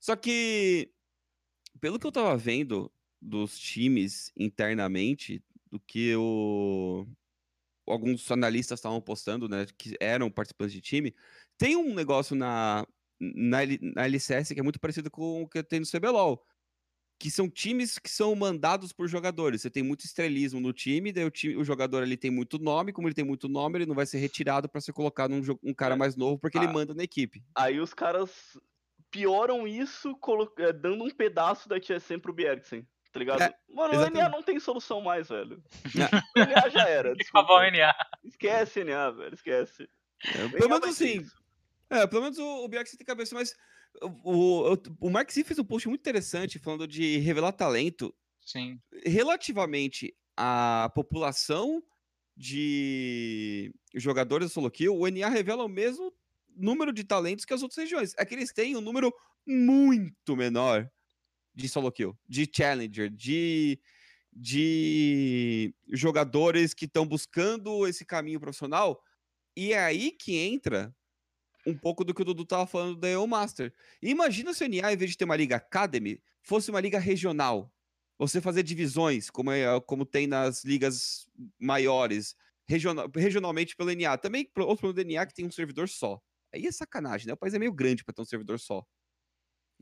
Só 0.00 0.16
que, 0.16 0.90
pelo 1.78 1.98
que 1.98 2.06
eu 2.06 2.12
tava 2.12 2.36
vendo 2.38 2.90
dos 3.20 3.58
times 3.58 4.32
internamente, 4.34 5.42
do 5.70 5.78
que 5.80 6.14
o 6.16 7.06
alguns 7.86 8.30
analistas 8.30 8.78
estavam 8.78 9.00
postando, 9.00 9.48
né, 9.48 9.66
que 9.78 9.96
eram 10.00 10.30
participantes 10.30 10.72
de 10.72 10.80
time, 10.80 11.14
tem 11.56 11.76
um 11.76 11.94
negócio 11.94 12.34
na, 12.34 12.86
na, 13.20 13.58
na 13.94 14.04
LCS 14.06 14.52
que 14.52 14.60
é 14.60 14.62
muito 14.62 14.80
parecido 14.80 15.10
com 15.10 15.42
o 15.42 15.48
que 15.48 15.62
tem 15.62 15.80
no 15.80 15.86
CBLOL, 15.86 16.42
que 17.18 17.30
são 17.30 17.48
times 17.48 17.98
que 17.98 18.10
são 18.10 18.34
mandados 18.34 18.92
por 18.92 19.08
jogadores. 19.08 19.62
Você 19.62 19.70
tem 19.70 19.82
muito 19.82 20.04
estrelismo 20.04 20.60
no 20.60 20.72
time, 20.72 21.12
daí 21.12 21.24
o, 21.24 21.30
time, 21.30 21.56
o 21.56 21.64
jogador 21.64 22.02
ali 22.02 22.16
tem 22.16 22.30
muito 22.30 22.58
nome, 22.58 22.92
como 22.92 23.08
ele 23.08 23.14
tem 23.14 23.24
muito 23.24 23.48
nome, 23.48 23.78
ele 23.78 23.86
não 23.86 23.94
vai 23.94 24.04
ser 24.04 24.18
retirado 24.18 24.68
para 24.68 24.80
ser 24.80 24.92
colocado 24.92 25.30
num 25.30 25.42
um 25.62 25.74
cara 25.74 25.94
é. 25.94 25.98
mais 25.98 26.16
novo 26.16 26.38
porque 26.38 26.58
ah, 26.58 26.64
ele 26.64 26.72
manda 26.72 26.94
na 26.94 27.04
equipe. 27.04 27.42
Aí 27.54 27.80
os 27.80 27.94
caras 27.94 28.58
pioram 29.10 29.66
isso 29.66 30.14
eh, 30.58 30.72
dando 30.72 31.04
um 31.04 31.10
pedaço 31.10 31.68
da 31.68 31.80
TSM 31.80 32.20
pro 32.20 32.34
Bjergsen 32.34 32.86
tá 33.16 33.18
ligado? 33.18 33.42
É, 33.42 33.54
Mano, 33.70 33.94
exatamente. 33.94 34.18
o 34.18 34.22
NA 34.22 34.28
não 34.28 34.42
tem 34.42 34.60
solução 34.60 35.00
mais, 35.00 35.28
velho. 35.28 35.62
o 36.36 36.38
NA 36.38 36.68
já 36.68 36.86
era. 36.86 37.12
Acabou 37.12 37.56
o 37.56 37.70
NA. 37.70 37.94
Esquece 38.22 38.84
NA, 38.84 39.10
velho, 39.10 39.34
esquece. 39.34 39.88
É, 40.22 40.48
pelo 40.48 40.68
menos 40.68 40.88
assim. 40.88 41.26
É, 41.88 42.06
pelo 42.06 42.22
menos 42.22 42.38
o, 42.38 42.64
o 42.64 42.68
tem 42.68 43.06
cabeça, 43.06 43.34
mas 43.34 43.54
o, 44.02 44.72
o, 44.72 44.76
o 45.00 45.10
Mark 45.10 45.30
Z 45.30 45.44
fez 45.44 45.58
um 45.58 45.64
post 45.64 45.88
muito 45.88 46.00
interessante 46.00 46.58
falando 46.58 46.86
de 46.86 47.18
revelar 47.18 47.52
talento. 47.52 48.14
Sim. 48.42 48.78
Relativamente 49.04 50.14
à 50.36 50.90
população 50.94 51.82
de 52.36 53.74
jogadores 53.94 54.48
do 54.48 54.52
solo 54.52 54.70
kill, 54.70 54.94
o 54.94 55.08
NA 55.08 55.28
revela 55.28 55.64
o 55.64 55.68
mesmo 55.68 56.12
número 56.54 56.92
de 56.92 57.02
talentos 57.02 57.46
que 57.46 57.54
as 57.54 57.62
outras 57.62 57.78
regiões. 57.78 58.12
É 58.18 58.26
que 58.26 58.34
eles 58.34 58.52
têm 58.52 58.76
um 58.76 58.80
número 58.82 59.12
muito 59.46 60.36
menor 60.36 60.90
de 61.56 61.68
solo 61.68 61.90
kill, 61.90 62.16
de 62.28 62.48
challenger, 62.54 63.10
de, 63.10 63.80
de 64.30 65.74
jogadores 65.88 66.74
que 66.74 66.84
estão 66.84 67.06
buscando 67.06 67.86
esse 67.86 68.04
caminho 68.04 68.38
profissional. 68.38 69.02
E 69.56 69.72
é 69.72 69.78
aí 69.78 70.12
que 70.12 70.36
entra 70.36 70.94
um 71.66 71.76
pouco 71.76 72.04
do 72.04 72.14
que 72.14 72.20
o 72.20 72.24
Dudu 72.24 72.42
estava 72.42 72.66
falando 72.66 72.96
da 72.96 73.08
EO 73.08 73.26
Master. 73.26 73.72
Imagina 74.02 74.52
se 74.52 74.64
o 74.64 74.68
NA, 74.68 74.92
em 74.92 74.96
vez 74.96 75.10
de 75.10 75.16
ter 75.16 75.24
uma 75.24 75.34
liga 75.34 75.56
Academy, 75.56 76.22
fosse 76.42 76.70
uma 76.70 76.80
liga 76.80 76.98
regional. 76.98 77.72
Você 78.18 78.40
fazer 78.40 78.62
divisões, 78.62 79.30
como, 79.30 79.50
é, 79.50 79.80
como 79.80 80.04
tem 80.04 80.26
nas 80.26 80.62
ligas 80.62 81.28
maiores, 81.58 82.36
regional, 82.68 83.10
regionalmente 83.14 83.74
pelo 83.74 83.90
NA. 83.90 84.16
Também 84.18 84.48
outro 84.58 84.76
problema 84.76 85.04
do 85.04 85.10
NA 85.10 85.26
que 85.26 85.34
tem 85.34 85.46
um 85.46 85.50
servidor 85.50 85.88
só. 85.88 86.20
Aí 86.54 86.66
é 86.66 86.72
sacanagem, 86.72 87.26
né? 87.26 87.32
O 87.32 87.36
país 87.36 87.54
é 87.54 87.58
meio 87.58 87.72
grande 87.72 88.04
para 88.04 88.14
ter 88.14 88.22
um 88.22 88.26
servidor 88.26 88.60
só. 88.60 88.86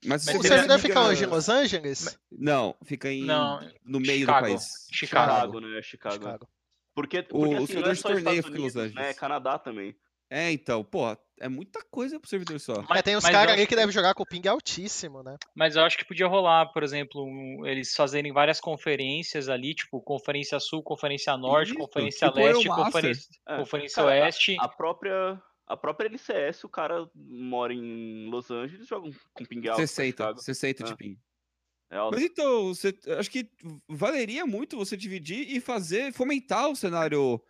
Mas, 0.04 0.26
Mas 0.26 0.36
o 0.36 0.42
servidor 0.42 0.78
fica 0.78 1.00
onde? 1.00 1.24
Em 1.24 1.26
Los 1.26 1.48
Angeles? 1.48 2.18
Não, 2.30 2.74
fica 2.84 3.10
em, 3.10 3.24
não, 3.24 3.60
no 3.84 4.00
meio 4.00 4.20
Chicago. 4.20 4.46
do 4.46 4.50
país. 4.50 4.86
Chicago, 4.92 5.32
Chicago 5.32 5.60
né? 5.60 5.82
Chicago. 5.82 6.14
Chicago. 6.14 6.48
Porque, 6.94 7.22
porque 7.22 7.54
o, 7.54 7.56
assim, 7.56 7.64
o 7.64 7.66
servidor 7.66 7.90
é 7.90 7.94
de 7.94 8.02
torneio 8.02 8.42
fica 8.42 8.58
em 8.58 8.60
Los 8.60 8.76
Angeles. 8.76 8.94
Né? 8.94 9.14
Canadá 9.14 9.58
também. 9.58 9.96
É, 10.30 10.50
então, 10.50 10.82
pô, 10.82 11.16
é 11.40 11.48
muita 11.48 11.80
coisa 11.90 12.18
pro 12.18 12.28
servidor 12.28 12.58
só. 12.58 12.84
Mas, 12.88 12.98
é, 12.98 13.02
tem 13.02 13.16
uns 13.16 13.24
caras 13.24 13.52
ali 13.52 13.62
que, 13.62 13.68
que 13.68 13.76
devem 13.76 13.92
jogar 13.92 14.14
com 14.14 14.22
o 14.22 14.26
ping 14.26 14.48
altíssimo, 14.48 15.22
né? 15.22 15.36
Mas 15.54 15.76
eu 15.76 15.82
acho 15.82 15.98
que 15.98 16.04
podia 16.04 16.26
rolar, 16.26 16.72
por 16.72 16.82
exemplo, 16.82 17.24
um, 17.24 17.66
eles 17.66 17.94
fazerem 17.94 18.32
várias 18.32 18.60
conferências 18.60 19.48
ali, 19.48 19.74
tipo, 19.74 20.00
Conferência 20.00 20.58
Sul, 20.58 20.82
Conferência 20.82 21.36
Norte, 21.36 21.70
Isso, 21.70 21.78
Conferência 21.78 22.28
tipo 22.28 22.40
Leste, 22.40 22.68
Conferência, 22.68 23.28
é. 23.46 23.56
Conferência 23.58 24.02
cara, 24.02 24.24
Oeste. 24.24 24.56
A, 24.58 24.64
a, 24.64 24.68
própria. 24.68 25.42
A 25.66 25.76
própria 25.76 26.08
LCS, 26.08 26.64
o 26.64 26.68
cara 26.68 27.08
mora 27.14 27.72
em 27.72 28.28
Los 28.28 28.50
Angeles, 28.50 28.86
joga 28.86 29.10
com 29.32 29.44
ping 29.44 29.66
alto. 29.68 29.80
60, 29.80 30.36
60 30.36 30.84
de 30.84 30.92
é. 30.92 30.96
ping. 30.96 31.18
É 31.90 31.98
Mas 32.10 32.22
então, 32.22 32.74
você, 32.74 32.94
acho 33.18 33.30
que 33.30 33.48
valeria 33.88 34.44
muito 34.44 34.76
você 34.76 34.96
dividir 34.96 35.54
e 35.54 35.60
fazer, 35.60 36.12
fomentar 36.12 36.68
o 36.68 36.76
cenário 36.76 37.40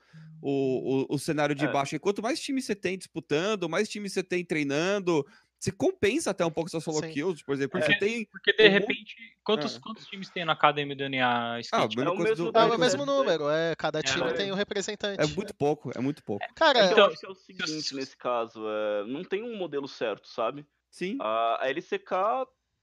o, 0.43 1.07
o, 1.11 1.15
o 1.15 1.19
cenário 1.19 1.55
de 1.55 1.65
é. 1.65 1.73
baixo. 1.73 1.97
E 1.97 1.99
quanto 1.99 2.23
mais 2.23 2.39
times 2.39 2.67
você 2.67 2.75
tem 2.75 2.99
disputando, 2.99 3.69
mais 3.69 3.89
times 3.89 4.13
você 4.13 4.23
tem 4.23 4.45
treinando, 4.45 5.27
você 5.65 5.73
compensa 5.73 6.31
até 6.31 6.45
um 6.45 6.51
pouco 6.51 6.71
suas 6.71 6.85
solo 6.85 7.01
Sim. 7.01 7.11
kills, 7.11 7.43
por 7.43 7.55
exemplo. 7.55 7.81
Porque, 7.81 7.95
é. 7.95 7.99
tem 7.99 8.27
porque 8.27 8.53
de 8.53 8.69
repente, 8.69 9.17
quantos, 9.43 9.77
é. 9.77 9.81
quantos 9.81 10.07
times 10.07 10.29
tem 10.29 10.45
na 10.45 10.53
Academia 10.53 10.95
do 10.95 11.09
NA 11.09 11.61
Skate? 11.61 11.99
Ah, 11.99 12.05
é 12.05 12.09
o 12.11 12.19
mesmo, 12.19 12.53
do... 12.53 12.59
é 12.59 12.65
o 12.65 12.79
mesmo 12.79 13.07
número, 13.07 13.49
é, 13.49 13.75
cada 13.75 14.01
é, 14.01 14.03
time 14.03 14.31
tem 14.35 14.53
um 14.53 14.55
representante. 14.55 15.23
É 15.23 15.27
muito 15.27 15.55
pouco, 15.55 15.91
é 15.97 16.01
muito 16.01 16.23
pouco. 16.23 16.45
Cara, 16.55 16.93
então, 16.93 17.07
acho 17.07 17.19
que 17.19 17.27
é 17.27 17.31
o 17.31 17.35
seguinte 17.35 17.95
nesse 17.95 18.15
caso, 18.15 18.63
é, 18.69 19.05
não 19.07 19.25
tem 19.25 19.43
um 19.43 19.57
modelo 19.57 19.89
certo, 19.89 20.29
sabe? 20.29 20.67
Sim. 20.91 21.17
A, 21.21 21.65
a 21.65 21.71
LCK 21.71 22.13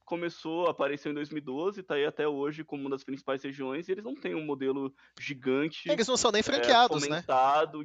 começou, 0.05 0.67
apareceu 0.67 1.11
em 1.11 1.15
2012, 1.15 1.83
tá 1.83 1.95
aí 1.95 2.05
até 2.05 2.27
hoje 2.27 2.63
como 2.63 2.83
uma 2.83 2.89
das 2.89 3.03
principais 3.03 3.43
regiões, 3.43 3.87
e 3.87 3.91
eles 3.91 4.03
não 4.03 4.15
têm 4.15 4.35
um 4.35 4.45
modelo 4.45 4.93
gigante. 5.19 5.89
Eles 5.89 6.07
não 6.07 6.17
são 6.17 6.31
nem 6.31 6.43
franqueados, 6.43 7.03
é, 7.03 7.09
né? 7.09 7.23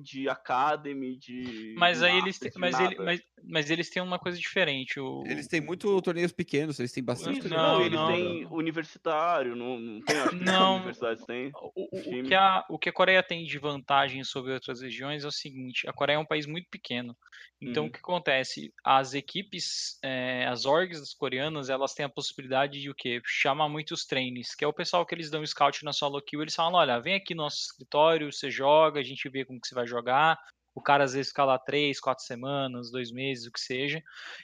de 0.00 0.28
academy, 0.28 1.16
de. 1.16 1.74
Mas 1.78 2.02
aí 2.02 2.16
eles 2.18 2.38
têm, 2.38 2.50
mas, 2.56 2.78
ele, 2.78 2.96
mas, 2.96 3.20
mas, 3.44 3.70
eles 3.70 3.90
têm 3.90 4.02
uma 4.02 4.18
coisa 4.18 4.38
diferente. 4.38 4.98
O... 5.00 5.24
Eles 5.26 5.46
têm 5.46 5.60
muito 5.60 6.00
torneios 6.02 6.32
pequenos, 6.32 6.78
eles 6.78 6.92
têm 6.92 7.04
bastante. 7.04 7.48
Não, 7.48 7.56
não 7.56 7.80
eles 7.80 7.92
não, 7.92 8.06
têm 8.08 8.42
não. 8.44 8.52
universitário, 8.52 9.56
não, 9.56 9.78
não 9.78 10.00
tem. 10.00 10.16
Acho 10.16 10.36
não. 10.36 10.76
universidades 10.76 11.24
têm. 11.24 11.50
O, 11.54 12.20
o, 12.20 12.24
que 12.24 12.34
a, 12.34 12.64
o 12.68 12.78
que 12.78 12.88
a 12.88 12.92
Coreia 12.92 13.22
tem 13.22 13.44
de 13.44 13.58
vantagem 13.58 14.22
sobre 14.24 14.52
outras 14.52 14.80
regiões 14.80 15.24
é 15.24 15.28
o 15.28 15.32
seguinte: 15.32 15.88
a 15.88 15.92
Coreia 15.92 16.16
é 16.16 16.20
um 16.20 16.26
país 16.26 16.46
muito 16.46 16.68
pequeno. 16.70 17.16
Então, 17.60 17.84
uhum. 17.84 17.88
o 17.88 17.92
que 17.92 17.98
acontece? 17.98 18.72
As 18.84 19.14
equipes, 19.14 19.98
é, 20.02 20.46
as 20.46 20.66
orgs 20.66 21.14
coreanas, 21.14 21.70
elas 21.70 21.94
têm 21.94 22.04
a 22.04 22.10
possibilidade 22.16 22.80
de 22.80 22.88
o 22.88 22.94
quê? 22.94 23.20
Chamar 23.24 23.68
muitos 23.68 24.06
trainers, 24.06 24.54
que 24.54 24.64
é 24.64 24.68
o 24.68 24.72
pessoal 24.72 25.04
que 25.04 25.14
eles 25.14 25.30
dão 25.30 25.44
scout 25.44 25.84
na 25.84 25.92
solo 25.92 26.20
kill, 26.22 26.40
eles 26.40 26.54
falam, 26.54 26.74
olha, 26.74 26.98
vem 26.98 27.14
aqui 27.14 27.34
no 27.34 27.42
nosso 27.42 27.58
escritório, 27.58 28.32
você 28.32 28.50
joga, 28.50 28.98
a 28.98 29.02
gente 29.02 29.28
vê 29.28 29.44
como 29.44 29.60
que 29.60 29.68
você 29.68 29.74
vai 29.74 29.86
jogar. 29.86 30.38
O 30.74 30.80
cara 30.80 31.04
às 31.04 31.12
vezes 31.12 31.28
fica 31.28 31.44
lá 31.44 31.58
três, 31.58 32.00
quatro 32.00 32.24
semanas, 32.24 32.90
dois 32.90 33.12
meses, 33.12 33.46
o 33.46 33.52
que 33.52 33.60
seja. 33.60 34.02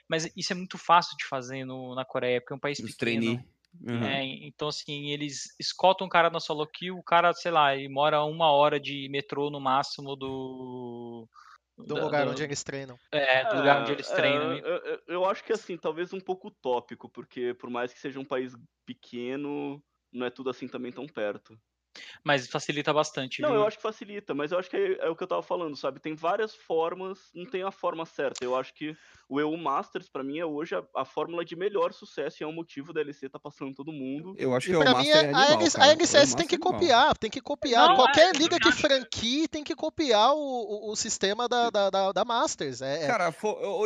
Mas 0.08 0.30
isso 0.36 0.52
é 0.52 0.56
muito 0.56 0.76
fácil 0.76 1.16
de 1.16 1.26
fazer 1.26 1.64
no, 1.64 1.94
na 1.94 2.04
Coreia, 2.04 2.40
porque 2.40 2.52
é 2.52 2.56
um 2.56 2.60
país 2.60 2.78
Os 2.78 2.94
pequeno. 2.94 3.42
Uhum. 3.80 4.04
É, 4.04 4.22
então, 4.22 4.68
assim, 4.68 5.10
eles 5.10 5.54
escoltam 5.58 6.06
um 6.06 6.10
cara 6.10 6.28
na 6.28 6.40
solo 6.40 6.66
kill, 6.66 6.96
o 6.96 7.02
cara, 7.02 7.32
sei 7.32 7.50
lá, 7.50 7.74
ele 7.74 7.88
mora 7.88 8.22
uma 8.22 8.50
hora 8.50 8.78
de 8.78 9.08
metrô 9.08 9.50
no 9.50 9.58
máximo 9.58 10.14
do, 10.14 11.26
do 11.76 11.94
da, 11.94 12.04
lugar 12.04 12.24
do... 12.24 12.30
onde 12.32 12.42
eles 12.42 12.62
treinam. 12.62 12.98
É, 13.10 13.44
do 13.48 13.56
lugar 13.56 13.82
onde 13.82 13.92
eles 13.92 14.10
é, 14.10 14.14
treinam. 14.14 14.56
Eu, 14.58 14.76
eu, 14.76 15.02
eu, 15.06 15.24
acho 15.24 15.44
que 15.44 15.52
assim, 15.52 15.76
talvez 15.76 16.12
um 16.12 16.20
pouco 16.20 16.48
utópico, 16.48 17.08
porque 17.08 17.54
por 17.54 17.70
mais 17.70 17.92
que 17.92 18.00
seja 18.00 18.20
um 18.20 18.24
país 18.24 18.54
pequeno, 18.86 19.82
não 20.12 20.26
é 20.26 20.30
tudo 20.30 20.50
assim 20.50 20.68
também 20.68 20.92
tão 20.92 21.06
perto. 21.06 21.58
Mas 22.24 22.46
facilita 22.46 22.92
bastante. 22.92 23.42
Não, 23.42 23.50
viu? 23.50 23.60
eu 23.60 23.66
acho 23.66 23.76
que 23.76 23.82
facilita, 23.82 24.34
mas 24.34 24.52
eu 24.52 24.58
acho 24.58 24.70
que 24.70 24.76
é, 24.76 25.06
é, 25.06 25.10
o 25.10 25.16
que 25.16 25.22
eu 25.22 25.26
tava 25.26 25.42
falando, 25.42 25.76
sabe? 25.76 26.00
Tem 26.00 26.14
várias 26.14 26.54
formas, 26.54 27.30
não 27.34 27.44
tem 27.44 27.62
a 27.62 27.70
forma 27.70 28.06
certa. 28.06 28.44
Eu 28.44 28.56
acho 28.56 28.72
que 28.74 28.96
o 29.28 29.40
EU 29.40 29.56
Masters, 29.56 30.08
para 30.08 30.22
mim, 30.22 30.38
é 30.38 30.44
hoje 30.44 30.74
a, 30.74 30.84
a, 30.96 31.04
fórmula 31.04 31.44
de 31.44 31.56
melhor 31.56 31.92
sucesso 31.92 32.42
e 32.42 32.44
é 32.44 32.46
o 32.46 32.52
motivo 32.52 32.92
da 32.92 33.00
LC 33.00 33.28
tá 33.28 33.38
passando 33.38 33.74
todo 33.74 33.92
mundo. 33.92 34.34
Eu 34.38 34.54
acho 34.54 34.66
que 34.66 34.72
e 34.72 34.76
o 34.76 34.84
Master 34.84 35.16
é, 35.16 35.18
é 35.18 35.20
animal, 35.20 35.42
a, 35.78 35.88
LCS 35.88 36.34
tem 36.34 36.46
que 36.46 36.58
copiar, 36.58 37.16
tem 37.16 37.30
que 37.30 37.40
copiar. 37.40 37.88
Não, 37.88 37.96
Qualquer 37.96 38.34
é, 38.34 38.38
liga 38.38 38.58
que 38.58 38.72
franquie 38.72 39.48
tem 39.48 39.64
que 39.64 39.74
copiar 39.74 40.34
o, 40.34 40.38
o, 40.38 40.92
o 40.92 40.96
sistema 40.96 41.48
da, 41.48 41.70
da, 41.70 41.90
da, 41.90 42.12
da 42.12 42.24
Masters. 42.24 42.82
É, 42.82 43.04
é. 43.04 43.06
Cara, 43.06 43.34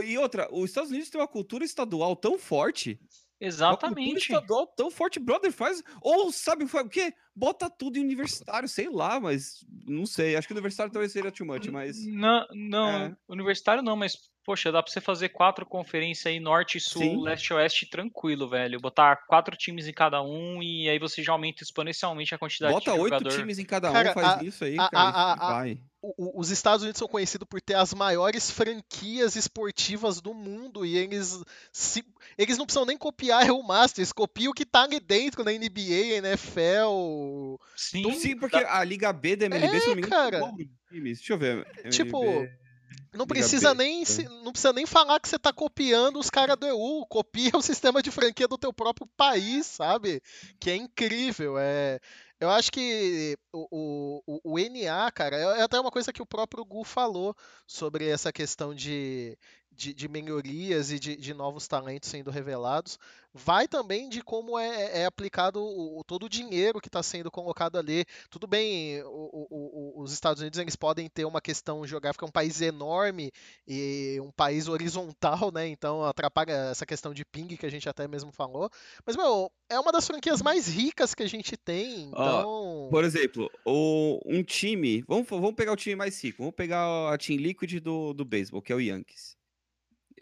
e 0.04 0.18
outra, 0.18 0.48
os 0.52 0.70
Estados 0.70 0.90
Unidos 0.90 1.10
tem 1.10 1.20
uma 1.20 1.28
cultura 1.28 1.64
estadual 1.64 2.14
tão 2.14 2.38
forte 2.38 3.00
Exatamente. 3.40 4.10
Uma 4.10 4.18
estadual 4.18 4.66
tão 4.66 4.90
forte, 4.90 5.20
brother, 5.20 5.52
faz. 5.52 5.82
Ou 6.00 6.32
sabe 6.32 6.64
o 6.64 6.88
quê? 6.88 7.12
Bota 7.34 7.68
tudo 7.68 7.98
em 7.98 8.04
universitário, 8.04 8.68
sei 8.68 8.88
lá, 8.88 9.20
mas 9.20 9.64
não 9.86 10.06
sei. 10.06 10.36
Acho 10.36 10.48
que 10.48 10.54
universitário 10.54 10.92
talvez 10.92 11.12
seria 11.12 11.30
too 11.30 11.46
much, 11.46 11.66
mas. 11.68 12.04
Não, 12.06 12.46
não, 12.54 12.88
é. 12.88 13.16
universitário 13.28 13.82
não, 13.82 13.96
mas 13.96 14.16
Poxa, 14.47 14.70
dá 14.70 14.81
pra 14.81 14.93
você 14.93 15.01
fazer 15.01 15.31
quatro 15.31 15.66
conferências 15.66 16.27
aí, 16.27 16.39
norte, 16.39 16.78
sul, 16.78 17.02
Sim. 17.02 17.20
leste 17.20 17.52
oeste, 17.52 17.85
tranquilo, 17.85 18.48
velho. 18.48 18.78
Botar 18.78 19.16
quatro 19.27 19.56
times 19.56 19.89
em 19.89 19.93
cada 19.93 20.23
um 20.23 20.62
e 20.62 20.89
aí 20.89 21.01
você 21.01 21.20
já 21.20 21.32
aumenta 21.32 21.64
exponencialmente 21.64 22.32
a 22.32 22.39
quantidade 22.39 22.73
Bota 22.73 22.93
de 22.93 22.97
jogador. 22.97 23.10
Bota 23.10 23.24
oito 23.24 23.39
times 23.40 23.59
em 23.59 23.64
cada 23.64 23.90
um, 23.90 23.93
cara, 23.93 24.12
faz 24.12 24.39
a, 24.39 24.44
isso 24.44 24.64
aí, 24.64 24.77
a, 24.78 24.89
cara. 24.89 25.32
A, 25.32 25.52
vai. 25.52 25.81
os 26.01 26.51
Estados 26.51 26.85
Unidos 26.85 26.97
são 26.97 27.09
conhecidos 27.09 27.44
por 27.51 27.60
ter 27.60 27.74
as 27.74 27.93
maiores 27.93 28.48
franquias 28.48 29.35
esportivas 29.35 30.20
do 30.20 30.32
mundo 30.32 30.86
e 30.86 30.97
eles 30.97 31.43
se, 31.73 32.05
eles 32.39 32.56
não 32.56 32.66
precisam 32.66 32.86
nem 32.86 32.97
copiar 32.97 33.51
o 33.51 33.64
Masters, 33.64 34.12
copiam 34.12 34.52
o 34.52 34.55
que 34.55 34.64
tá 34.64 34.85
ali 34.85 35.01
dentro 35.01 35.43
na 35.43 35.51
NBA, 35.51 36.18
NFL. 36.18 37.56
Sim, 37.74 38.12
Sim 38.12 38.36
porque 38.39 38.59
a 38.59 38.85
Liga 38.85 39.12
B 39.12 39.35
da 39.35 39.47
MLB, 39.47 39.77
é, 39.77 39.81
se 39.81 39.89
não 39.89 39.97
me 39.97 40.02
engano, 40.02 40.31
cara. 40.31 40.52
Deixa 40.89 41.32
eu 41.32 41.36
ver. 41.36 41.66
Tipo, 41.90 42.23
MLB... 42.23 42.65
Não 43.12 43.26
precisa, 43.26 43.72
nem, 43.72 44.04
se, 44.04 44.24
não 44.24 44.52
precisa 44.52 44.72
nem 44.72 44.84
falar 44.84 45.18
que 45.18 45.28
você 45.28 45.36
está 45.36 45.52
copiando 45.52 46.18
os 46.18 46.28
caras 46.28 46.56
do 46.56 46.66
EU. 46.66 47.06
Copia 47.08 47.52
o 47.54 47.62
sistema 47.62 48.02
de 48.02 48.10
franquia 48.10 48.46
do 48.46 48.58
teu 48.58 48.72
próprio 48.72 49.06
país, 49.16 49.66
sabe? 49.66 50.22
Que 50.60 50.70
é 50.70 50.76
incrível. 50.76 51.56
É, 51.58 51.98
eu 52.38 52.50
acho 52.50 52.70
que 52.70 53.38
o, 53.52 54.22
o, 54.26 54.40
o 54.52 54.58
NA, 54.58 55.10
cara, 55.12 55.36
é, 55.36 55.60
é 55.60 55.62
até 55.62 55.80
uma 55.80 55.90
coisa 55.90 56.12
que 56.12 56.20
o 56.20 56.26
próprio 56.26 56.64
Gu 56.64 56.84
falou 56.84 57.34
sobre 57.66 58.06
essa 58.08 58.30
questão 58.32 58.74
de, 58.74 59.38
de, 59.77 59.93
de 59.93 60.09
melhorias 60.09 60.90
e 60.90 60.98
de, 60.98 61.16
de, 61.16 61.35
novos 61.35 61.69
talentos 61.69 62.09
sendo 62.09 62.31
revelados, 62.31 62.98
vai 63.35 63.69
também 63.69 64.09
de 64.09 64.23
como 64.23 64.59
é, 64.59 65.03
é 65.03 65.05
aplicado 65.05 65.62
o, 65.62 66.03
todo 66.05 66.24
o 66.24 66.28
dinheiro 66.28 66.81
que 66.81 66.89
está 66.89 67.03
sendo 67.03 67.31
colocado 67.31 67.77
ali. 67.77 68.05
Tudo 68.31 68.47
bem, 68.47 69.03
o, 69.03 69.47
o, 69.51 70.03
os 70.03 70.12
Estados 70.12 70.40
Unidos 70.40 70.59
eles 70.59 70.74
podem 70.74 71.09
ter 71.09 71.27
uma 71.27 71.40
questão 71.40 71.86
geográfica, 71.86 72.24
é 72.24 72.28
um 72.28 72.32
país 72.32 72.61
enorme 72.62 73.31
e 73.69 74.19
um 74.23 74.31
país 74.31 74.66
horizontal, 74.66 75.53
né? 75.53 75.69
Então 75.69 76.03
atrapalha 76.05 76.53
essa 76.70 76.86
questão 76.86 77.12
de 77.12 77.24
ping 77.24 77.57
que 77.57 77.66
a 77.66 77.70
gente 77.70 77.89
até 77.89 78.09
mesmo 78.09 78.32
falou. 78.32 78.70
Mas, 79.05 79.16
meu, 79.16 79.53
é 79.69 79.78
uma 79.78 79.93
das 79.93 80.07
franquias 80.07 80.40
mais 80.40 80.66
ricas 80.66 81.15
que 81.15 81.23
a 81.23 81.28
gente 81.28 81.57
tem. 81.57 82.09
Então... 82.09 82.89
por 82.90 83.05
exemplo, 83.05 83.51
o, 83.65 84.19
um 84.24 84.43
time. 84.43 85.05
Vamos, 85.07 85.28
vamos 85.28 85.55
pegar 85.55 85.73
o 85.73 85.77
time 85.77 85.94
mais 85.94 86.23
rico. 86.24 86.39
Vamos 86.39 86.55
pegar 86.55 87.12
a 87.12 87.19
Team 87.19 87.39
Liquid 87.39 87.81
do, 87.81 88.15
do 88.15 88.24
beisebol, 88.24 88.62
que 88.62 88.73
é 88.73 88.77
o 88.77 88.81
Yankees 88.81 89.35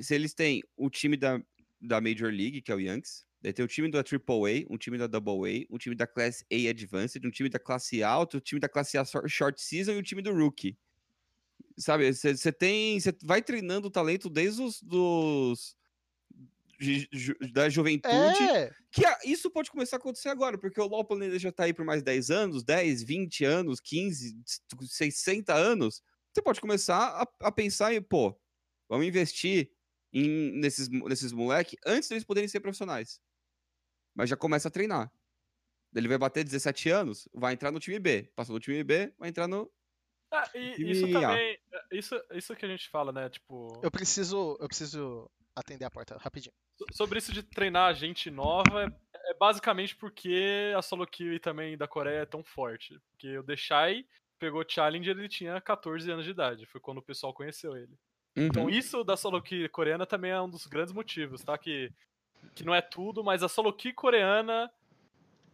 se 0.00 0.14
eles 0.14 0.34
têm 0.34 0.62
o 0.76 0.90
time 0.90 1.16
da, 1.16 1.40
da 1.80 2.00
Major 2.00 2.30
League, 2.30 2.62
que 2.62 2.72
é 2.72 2.74
o 2.74 2.80
Yankees, 2.80 3.24
daí 3.40 3.52
tem 3.52 3.64
o 3.64 3.68
time 3.68 3.90
da 3.90 4.02
Triple 4.02 4.36
A, 4.36 4.72
um 4.72 4.76
time 4.76 4.98
da 4.98 5.06
Double 5.06 5.48
A, 5.48 5.66
um 5.74 5.78
time 5.78 5.94
da 5.94 6.06
Class 6.06 6.44
A 6.50 6.70
Advanced, 6.70 7.24
um 7.24 7.30
time 7.30 7.48
da 7.48 7.58
classe 7.58 8.02
A, 8.02 8.18
outro 8.18 8.40
time 8.40 8.60
da 8.60 8.68
classe 8.68 8.98
A 8.98 9.04
Short 9.04 9.60
Season 9.60 9.92
e 9.92 9.98
o 9.98 10.02
time 10.02 10.22
do 10.22 10.32
Rookie. 10.32 10.78
Sabe, 11.76 12.12
você 12.12 12.52
tem. 12.52 12.98
Você 13.00 13.12
vai 13.24 13.42
treinando 13.42 13.88
o 13.88 13.90
talento 13.90 14.30
desde 14.30 14.62
os 14.62 14.80
dos, 14.80 15.76
ju, 16.78 17.34
da 17.52 17.68
juventude. 17.68 18.42
É. 18.42 18.70
Que 18.90 19.04
a, 19.04 19.18
isso 19.24 19.50
pode 19.50 19.70
começar 19.70 19.96
a 19.96 19.98
acontecer 19.98 20.28
agora, 20.28 20.58
porque 20.58 20.80
o 20.80 20.86
LoL 20.86 21.06
já 21.38 21.52
tá 21.52 21.64
aí 21.64 21.72
por 21.72 21.84
mais 21.84 22.02
10 22.02 22.30
anos, 22.30 22.64
10, 22.64 23.02
20 23.02 23.44
anos, 23.44 23.80
15, 23.80 24.36
60 24.88 25.54
anos. 25.54 26.02
Você 26.32 26.42
pode 26.42 26.60
começar 26.60 26.98
a, 26.98 27.28
a 27.40 27.52
pensar 27.52 27.94
em, 27.94 28.02
pô, 28.02 28.36
vamos 28.88 29.06
investir 29.06 29.70
em, 30.14 30.52
nesses, 30.52 30.88
nesses 30.88 31.32
moleques 31.32 31.76
antes 31.84 32.08
deles 32.08 32.24
poderem 32.24 32.48
ser 32.48 32.60
profissionais. 32.60 33.20
Mas 34.14 34.30
já 34.30 34.36
começa 34.36 34.68
a 34.68 34.70
treinar. 34.70 35.12
Ele 35.94 36.08
vai 36.08 36.18
bater 36.18 36.44
17 36.44 36.88
anos, 36.90 37.28
vai 37.32 37.52
entrar 37.52 37.70
no 37.70 37.80
time 37.80 37.98
B. 37.98 38.30
Passou 38.34 38.54
no 38.54 38.60
time 38.60 38.82
B, 38.82 39.12
vai 39.18 39.28
entrar 39.28 39.48
no. 39.48 39.70
Ah, 40.32 40.48
e, 40.54 40.90
isso 40.90 41.10
também. 41.10 41.52
É, 41.52 41.58
isso, 41.92 42.20
isso 42.32 42.56
que 42.56 42.64
a 42.64 42.68
gente 42.68 42.88
fala, 42.88 43.12
né? 43.12 43.28
Tipo. 43.28 43.80
Eu 43.82 43.90
preciso. 43.90 44.56
Eu 44.60 44.68
preciso 44.68 45.30
atender 45.54 45.84
a 45.84 45.90
porta 45.90 46.16
rapidinho. 46.18 46.54
Sobre 46.92 47.18
isso 47.18 47.32
de 47.32 47.42
treinar 47.44 47.94
gente 47.94 48.28
nova, 48.28 48.84
é, 48.84 49.30
é 49.30 49.34
basicamente 49.34 49.94
porque 49.94 50.72
a 50.76 50.82
solo 50.82 51.06
kill 51.06 51.38
também 51.38 51.76
da 51.76 51.86
Coreia 51.86 52.22
é 52.22 52.26
tão 52.26 52.42
forte. 52.42 53.00
Porque 53.10 53.38
o 53.38 53.42
Deshai 53.44 54.04
pegou 54.38 54.64
Challenger 54.68 55.16
ele 55.16 55.28
tinha 55.28 55.60
14 55.60 56.10
anos 56.10 56.24
de 56.24 56.32
idade. 56.32 56.66
Foi 56.66 56.80
quando 56.80 56.98
o 56.98 57.02
pessoal 57.02 57.32
conheceu 57.32 57.76
ele. 57.76 57.96
Então, 58.36 58.64
uhum. 58.64 58.68
Então 58.68 58.70
isso 58.70 59.04
da 59.04 59.16
solo 59.16 59.40
queue 59.40 59.68
coreana 59.68 60.06
também 60.06 60.30
é 60.30 60.40
um 60.40 60.48
dos 60.48 60.66
grandes 60.66 60.92
motivos, 60.92 61.42
tá? 61.42 61.56
Que, 61.56 61.92
que 62.54 62.64
não 62.64 62.74
é 62.74 62.80
tudo, 62.80 63.22
mas 63.22 63.42
a 63.42 63.48
solo 63.48 63.72
queue 63.72 63.92
coreana 63.92 64.70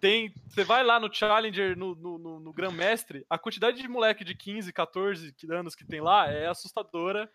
tem. 0.00 0.32
Você 0.48 0.64
vai 0.64 0.82
lá 0.82 0.98
no 0.98 1.12
Challenger, 1.12 1.76
no, 1.76 1.94
no, 1.94 2.18
no, 2.18 2.40
no 2.40 2.52
Grand 2.52 2.72
Mestre, 2.72 3.24
a 3.28 3.38
quantidade 3.38 3.80
de 3.80 3.86
moleque 3.88 4.24
de 4.24 4.34
15, 4.34 4.72
14 4.72 5.34
anos 5.50 5.74
que 5.74 5.84
tem 5.84 6.00
lá 6.00 6.28
é 6.30 6.46
assustadora. 6.46 7.30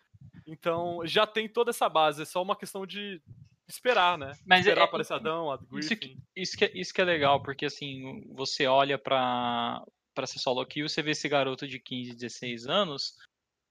Então 0.47 1.01
já 1.05 1.26
tem 1.26 1.47
toda 1.47 1.69
essa 1.69 1.88
base, 1.88 2.23
é 2.23 2.26
só 2.26 2.41
uma 2.41 2.55
questão 2.55 2.85
de 2.85 3.22
esperar, 3.67 4.17
né? 4.17 4.34
Mas 4.45 4.61
esperar 4.61 4.81
é, 4.81 4.84
aparecer 4.85 5.13
Adão, 5.13 5.51
a 5.51 5.57
Griffin. 5.57 5.80
Isso 5.80 5.95
que, 5.95 6.17
isso, 6.35 6.57
que, 6.57 6.65
é, 6.65 6.72
isso 6.73 6.93
que 6.93 7.01
é 7.01 7.05
legal, 7.05 7.41
porque 7.41 7.65
assim, 7.65 8.23
você 8.34 8.67
olha 8.67 8.97
pra, 8.97 9.84
pra 10.13 10.27
ser 10.27 10.39
solo 10.39 10.65
kill, 10.65 10.88
você 10.88 11.01
vê 11.01 11.11
esse 11.11 11.27
garoto 11.27 11.67
de 11.67 11.80
15, 11.80 12.15
16 12.15 12.67
anos, 12.67 13.15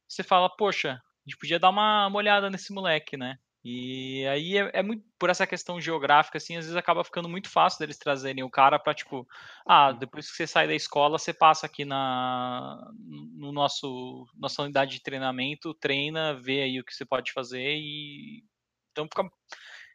você 0.09 0.23
fala, 0.23 0.49
poxa, 0.49 1.01
a 1.27 1.31
gente 1.31 1.39
podia 1.39 1.59
dar 1.59 1.71
uma, 1.71 2.07
uma 2.07 2.19
olhada 2.19 2.51
nesse 2.51 2.73
moleque, 2.73 3.17
né? 3.17 3.39
E 3.65 4.27
aí 4.27 4.59
é, 4.59 4.71
é, 4.75 4.83
muito 4.83 5.03
por 5.19 5.31
essa 5.31 5.47
questão 5.47 5.81
geográfica, 5.81 6.37
assim, 6.37 6.55
às 6.55 6.67
vezes 6.67 6.77
acaba 6.77 7.03
ficando 7.03 7.31
muito 7.31 7.49
fácil 7.49 7.79
deles 7.79 7.97
trazerem 7.97 8.45
o 8.45 8.51
cara 8.51 8.79
para 8.79 8.93
tipo, 8.93 9.27
ah, 9.67 9.91
depois 9.91 10.31
que 10.31 10.37
você 10.37 10.47
sai 10.47 10.67
da 10.67 10.75
escola, 10.75 11.19
você 11.19 11.33
passa 11.33 11.65
aqui 11.65 11.83
na 11.83 12.79
no 12.99 13.53
nosso 13.53 14.27
nossa 14.37 14.63
unidade 14.63 14.93
de 14.93 15.03
treinamento, 15.03 15.73
treina, 15.73 16.35
vê 16.35 16.63
aí 16.63 16.79
o 16.79 16.85
que 16.85 16.93
você 16.95 17.07
pode 17.07 17.33
fazer 17.33 17.77
e 17.77 18.45
então 18.93 19.07
fica 19.07 19.25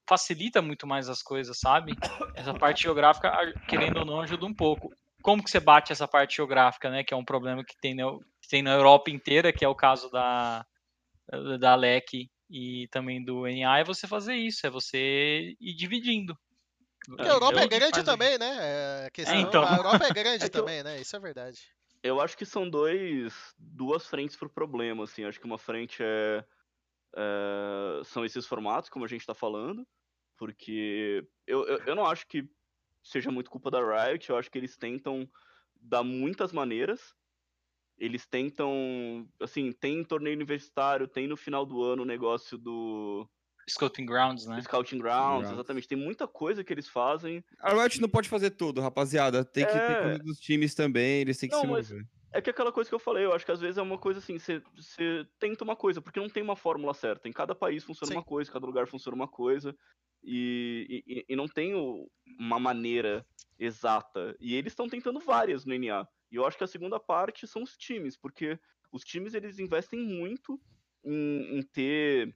facilita 0.07 0.60
muito 0.64 0.88
mais 0.88 1.07
as 1.07 1.22
coisas, 1.22 1.60
sabe? 1.60 1.95
Essa 2.35 2.56
parte 2.56 2.84
geográfica, 2.84 3.31
querendo 3.68 3.97
ou 3.97 4.06
não, 4.06 4.22
ajuda 4.22 4.47
um 4.47 4.53
pouco. 4.53 4.89
Como 5.22 5.43
que 5.43 5.51
você 5.51 5.60
bate 5.60 5.91
essa 5.91 6.07
parte 6.07 6.38
geográfica, 6.38 6.89
né? 6.89 7.03
Que 7.03 7.14
é 7.14 7.18
um 7.18 7.23
problema 7.23 7.64
que 7.64 7.77
tem 7.80 7.93
na, 7.93 8.11
que 8.41 8.49
tem 8.49 8.64
na 8.64 8.73
Europa 8.73 9.11
inteira, 9.11 9.53
que 9.53 9.64
é 9.64 9.68
o 9.68 9.76
caso 9.76 10.10
da 10.10 10.65
da 11.60 11.76
LEC 11.76 12.30
e 12.49 12.88
também 12.89 13.23
do 13.23 13.47
NA 13.47 13.80
é 13.80 13.84
você 13.84 14.07
fazer 14.07 14.35
isso, 14.35 14.65
é 14.65 14.69
você 14.69 15.56
ir 15.60 15.73
dividindo. 15.76 16.38
Porque 17.06 17.23
a 17.23 17.34
Europa 17.34 17.61
é 17.61 17.68
grande 17.68 18.03
também, 18.03 18.38
né? 18.38 18.57
É, 18.60 19.06
a, 19.07 19.11
questão, 19.11 19.35
é, 19.35 19.41
então. 19.41 19.64
a 19.64 19.77
Europa 19.77 20.06
é 20.06 20.14
grande 20.14 20.45
é 20.45 20.49
também, 20.49 20.80
eu, 20.80 20.84
né? 20.84 21.01
Isso 21.01 21.15
é 21.15 21.19
verdade. 21.19 21.60
Eu 22.01 22.19
acho 22.22 22.38
que 22.38 22.45
são 22.45 22.69
dois, 22.69 23.34
duas 23.57 24.06
frentes 24.07 24.35
pro 24.35 24.49
problema, 24.49 25.03
assim. 25.03 25.23
Acho 25.23 25.39
que 25.39 25.45
uma 25.45 25.57
frente 25.57 26.01
é, 26.01 26.43
é 27.15 28.03
são 28.03 28.26
esses 28.26 28.45
formatos, 28.45 28.89
como 28.89 29.06
a 29.06 29.07
gente 29.07 29.26
tá 29.26 29.34
falando, 29.34 29.88
porque 30.38 31.26
eu, 31.45 31.65
eu, 31.68 31.77
eu 31.80 31.95
não 31.95 32.06
acho 32.06 32.27
que 32.27 32.47
seja 33.03 33.31
muito 33.31 33.49
culpa 33.49 33.72
da 33.72 33.80
Riot, 33.80 34.30
eu 34.30 34.38
acho 34.38 34.49
que 34.49 34.57
eles 34.57 34.77
tentam 34.77 35.30
dar 35.76 36.03
muitas 36.03 36.51
maneiras 36.51 37.15
eles 38.00 38.26
tentam, 38.26 39.28
assim, 39.42 39.72
tem 39.72 40.04
torneio 40.04 40.36
universitário, 40.36 41.08
tem 41.08 41.28
no 41.28 41.36
final 41.36 41.66
do 41.66 41.84
ano 41.84 42.04
o 42.04 42.06
negócio 42.06 42.58
do 42.58 43.30
Scouting 43.70 44.06
Grounds, 44.06 44.48
né? 44.48 44.62
Scouting 44.62 44.98
Grounds, 44.98 45.52
exatamente. 45.52 45.88
Tem 45.88 45.98
muita 45.98 46.28
coisa 46.28 46.64
que 46.64 46.74
eles 46.74 46.88
fazem. 46.88 47.44
A 47.60 47.74
Riot 47.74 48.02
não 48.02 48.10
pode 48.10 48.28
fazer 48.28 48.52
tudo, 48.52 48.82
rapaziada. 48.82 49.46
Tem 49.46 49.66
que 49.66 49.72
é... 49.72 49.88
ter 49.88 50.02
coisa 50.02 50.20
dos 50.20 50.40
times 50.40 50.74
também, 50.74 51.22
eles 51.22 51.38
têm 51.38 51.50
que 51.50 51.56
não, 51.56 51.62
se 51.62 51.68
mover. 51.68 52.08
É 52.32 52.42
que 52.42 52.50
aquela 52.50 52.72
coisa 52.72 52.90
que 52.90 52.96
eu 52.96 53.00
falei, 53.00 53.26
eu 53.26 53.34
acho 53.34 53.46
que 53.46 53.52
às 53.52 53.60
vezes 53.60 53.78
é 53.78 53.82
uma 53.82 53.98
coisa 53.98 54.20
assim, 54.20 54.38
você, 54.38 54.62
tenta 55.40 55.64
uma 55.64 55.76
coisa, 55.76 56.02
porque 56.02 56.20
não 56.20 56.30
tem 56.30 56.44
uma 56.44 56.56
fórmula 56.56 56.94
certa. 56.94 57.28
Em 57.28 57.34
cada 57.34 57.56
país 57.56 57.84
funciona 57.84 58.12
Sim. 58.12 58.18
uma 58.18 58.24
coisa, 58.24 58.52
cada 58.52 58.66
lugar 58.66 58.88
funciona 58.88 59.16
uma 59.16 59.28
coisa. 59.28 59.76
E, 60.24 61.04
e, 61.08 61.26
e 61.30 61.36
não 61.36 61.48
tem 61.48 61.74
uma 62.38 62.60
maneira 62.60 63.26
exata. 63.58 64.36
E 64.40 64.54
eles 64.56 64.74
estão 64.74 64.88
tentando 64.88 65.20
várias 65.20 65.66
no 65.66 65.74
NA. 65.78 66.08
E 66.31 66.35
eu 66.35 66.45
acho 66.45 66.57
que 66.57 66.64
a 66.64 66.68
segunda 66.68 66.99
parte 66.99 67.47
são 67.47 67.64
os 67.64 67.77
times, 67.77 68.15
porque 68.15 68.60
os 68.91 69.03
times 69.03 69.34
eles 69.34 69.60
investem 69.60 69.99
muito 69.99 70.60
em, 71.03 71.57
em 71.57 71.61
ter 71.61 72.35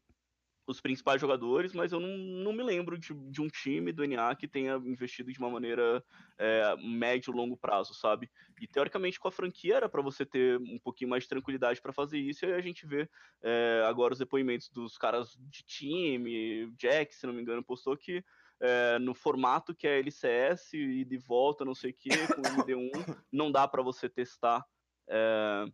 os 0.66 0.80
principais 0.80 1.20
jogadores, 1.20 1.74
mas 1.74 1.92
eu 1.92 2.00
não, 2.00 2.18
não 2.18 2.54
me 2.54 2.64
lembro 2.64 2.98
de, 2.98 3.14
de, 3.14 3.42
um 3.42 3.48
time 3.48 3.92
do 3.92 4.04
NA 4.06 4.34
que 4.36 4.48
tenha 4.48 4.76
investido 4.76 5.32
de 5.32 5.38
uma 5.38 5.50
maneira 5.50 6.04
é, 6.38 6.76
médio 6.78 7.34
longo 7.34 7.58
prazo, 7.58 7.94
sabe? 7.94 8.32
E 8.62 8.68
teoricamente 8.68 9.20
com 9.20 9.28
a 9.28 9.32
franquia 9.32 9.76
era 9.76 9.90
para 9.90 10.02
você 10.02 10.26
ter 10.26 10.58
um 10.60 10.80
pouquinho 10.80 11.10
mais 11.10 11.24
de 11.24 11.30
tranquilidade 11.30 11.82
para 11.82 11.92
fazer 11.92 12.18
isso, 12.18 12.46
e 12.46 12.54
a 12.54 12.62
gente 12.62 12.86
vê 12.86 13.10
é, 13.42 13.84
agora 13.86 14.14
os 14.14 14.20
depoimentos 14.20 14.70
dos 14.70 14.98
caras 14.98 15.36
de 15.38 15.64
time, 15.64 16.72
Jack, 16.78 17.14
se 17.14 17.28
não 17.28 17.34
me 17.34 17.42
engano, 17.42 17.64
postou 17.64 17.98
que 17.98 18.24
é, 18.62 19.00
no 19.00 19.14
formato 19.14 19.76
que 19.76 19.88
é 19.88 20.00
LCS 20.00 20.74
e 20.74 21.04
de 21.04 21.18
volta, 21.18 21.66
não 21.66 21.76
sei 21.76 21.92
o 21.92 21.94
que, 21.94 22.10
com 22.10 22.42
MD1, 22.42 22.92
não 23.32 23.52
dá 23.52 23.68
para 23.68 23.82
você 23.82 24.08
testar 24.08 24.66
é, 25.08 25.66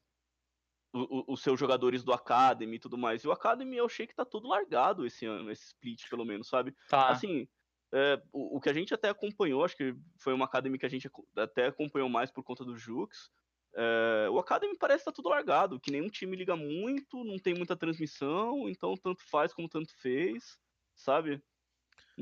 os 0.92 1.42
seus 1.42 1.60
jogadores 1.60 2.04
do 2.04 2.12
Academy 2.12 2.76
e 2.76 2.80
tudo 2.80 2.98
mais. 2.98 3.24
E 3.24 3.28
o 3.28 3.32
Academy 3.32 3.78
eu 3.78 3.86
achei 3.86 4.08
que 4.08 4.16
tá 4.16 4.26
tudo 4.26 4.48
largado 4.48 5.06
esse 5.06 5.26
ano, 5.26 5.52
esse 5.52 5.68
split, 5.68 6.10
pelo 6.10 6.26
menos, 6.26 6.48
sabe? 6.48 6.76
Tá. 6.90 7.10
Assim, 7.10 7.48
é, 7.94 8.22
o, 8.32 8.58
o, 8.58 8.62
que 8.62 8.70
a 8.70 8.74
gente 8.74 8.94
até 8.94 9.10
acompanhou, 9.10 9.64
acho 9.64 9.78
que 9.78 9.96
foi 10.18 10.34
uma 10.34 10.46
Academy 10.46 10.78
que 10.78 10.86
a 10.86 10.90
gente 10.90 11.10
até 11.36 11.68
acompanhou 11.68 12.10
mais 12.10 12.32
por 12.32 12.44
conta 12.44 12.66
do 12.66 12.76
Jux. 12.76 13.30
É, 13.76 14.28
o 14.32 14.40
Academy 14.40 14.76
parece 14.78 15.02
estar 15.02 15.12
tá 15.12 15.16
tudo 15.16 15.30
largado, 15.30 15.80
que 15.80 15.92
nenhum 15.92 16.10
time 16.10 16.36
liga 16.36 16.56
muito, 16.56 17.24
não 17.24 17.38
tem 17.38 17.54
muita 17.54 17.76
transmissão, 17.76 18.68
então 18.68 18.96
tanto 18.96 19.24
faz 19.30 19.54
como 19.54 19.70
tanto 19.70 19.94
fez, 19.98 20.58
sabe? 20.96 21.42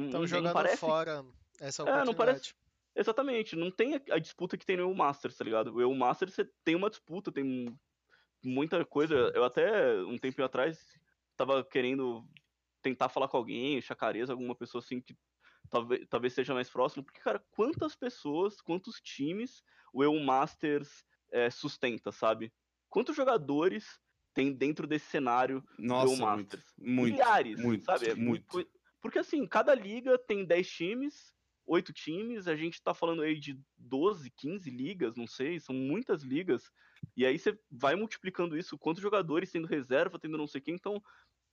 Estão 0.05 0.27
jogando 0.27 0.53
parece... 0.53 0.77
fora 0.77 1.25
essa 1.59 1.83
oportunidade. 1.83 2.01
É, 2.01 2.05
não 2.05 2.13
parece... 2.13 2.53
Exatamente, 2.95 3.55
não 3.55 3.69
tem 3.69 3.93
a, 4.09 4.17
disputa 4.17 4.57
que 4.57 4.65
tem 4.65 4.75
no 4.75 4.83
EU 4.83 4.95
Masters, 4.95 5.37
tá 5.37 5.43
ligado? 5.43 5.75
O 5.75 5.81
EU 5.81 5.93
Masters 5.93 6.33
você 6.33 6.49
tem 6.63 6.75
uma 6.75 6.89
disputa, 6.89 7.31
tem 7.31 7.77
muita 8.43 8.83
coisa. 8.83 9.15
Eu 9.35 9.43
até, 9.43 9.95
um 10.01 10.17
tempo 10.17 10.43
atrás, 10.43 10.79
tava 11.35 11.63
querendo 11.63 12.27
tentar 12.81 13.09
falar 13.09 13.27
com 13.27 13.37
alguém, 13.37 13.79
chacareza, 13.81 14.33
alguma 14.33 14.55
pessoa 14.55 14.81
assim 14.81 14.99
que 14.99 15.15
talvez, 15.69 16.07
talvez 16.09 16.33
seja 16.33 16.53
mais 16.53 16.69
próximo, 16.69 17.03
porque, 17.03 17.19
cara, 17.19 17.43
quantas 17.51 17.95
pessoas, 17.95 18.61
quantos 18.61 18.99
times 19.01 19.61
o 19.93 20.03
EU 20.03 20.19
Masters 20.19 21.05
é, 21.31 21.49
sustenta, 21.49 22.11
sabe? 22.11 22.51
Quantos 22.89 23.15
jogadores 23.15 23.99
tem 24.33 24.53
dentro 24.53 24.87
desse 24.87 25.05
cenário 25.07 25.63
Nossa, 25.77 26.07
do 26.07 26.13
EU 26.13 26.19
Masters? 26.19 26.73
Muito, 26.77 27.13
Milhares, 27.13 27.59
muito, 27.59 27.85
sabe? 27.85 28.09
É 28.09 28.15
muito. 28.15 28.67
Porque 29.01 29.19
assim, 29.19 29.45
cada 29.45 29.73
liga 29.73 30.17
tem 30.17 30.45
10 30.45 30.67
times, 30.67 31.33
8 31.65 31.93
times, 31.93 32.47
a 32.47 32.55
gente 32.55 32.81
tá 32.81 32.93
falando 32.93 33.21
aí 33.21 33.39
de 33.39 33.59
12, 33.77 34.29
15 34.31 34.69
ligas, 34.69 35.15
não 35.15 35.27
sei, 35.27 35.59
são 35.59 35.75
muitas 35.75 36.23
ligas. 36.23 36.71
E 37.15 37.25
aí 37.25 37.37
você 37.37 37.57
vai 37.69 37.95
multiplicando 37.95 38.57
isso, 38.57 38.77
quantos 38.77 39.01
jogadores 39.01 39.51
tendo 39.51 39.67
reserva, 39.67 40.17
tendo 40.17 40.37
não 40.37 40.47
sei 40.47 40.61
quem, 40.61 40.75
então 40.75 41.01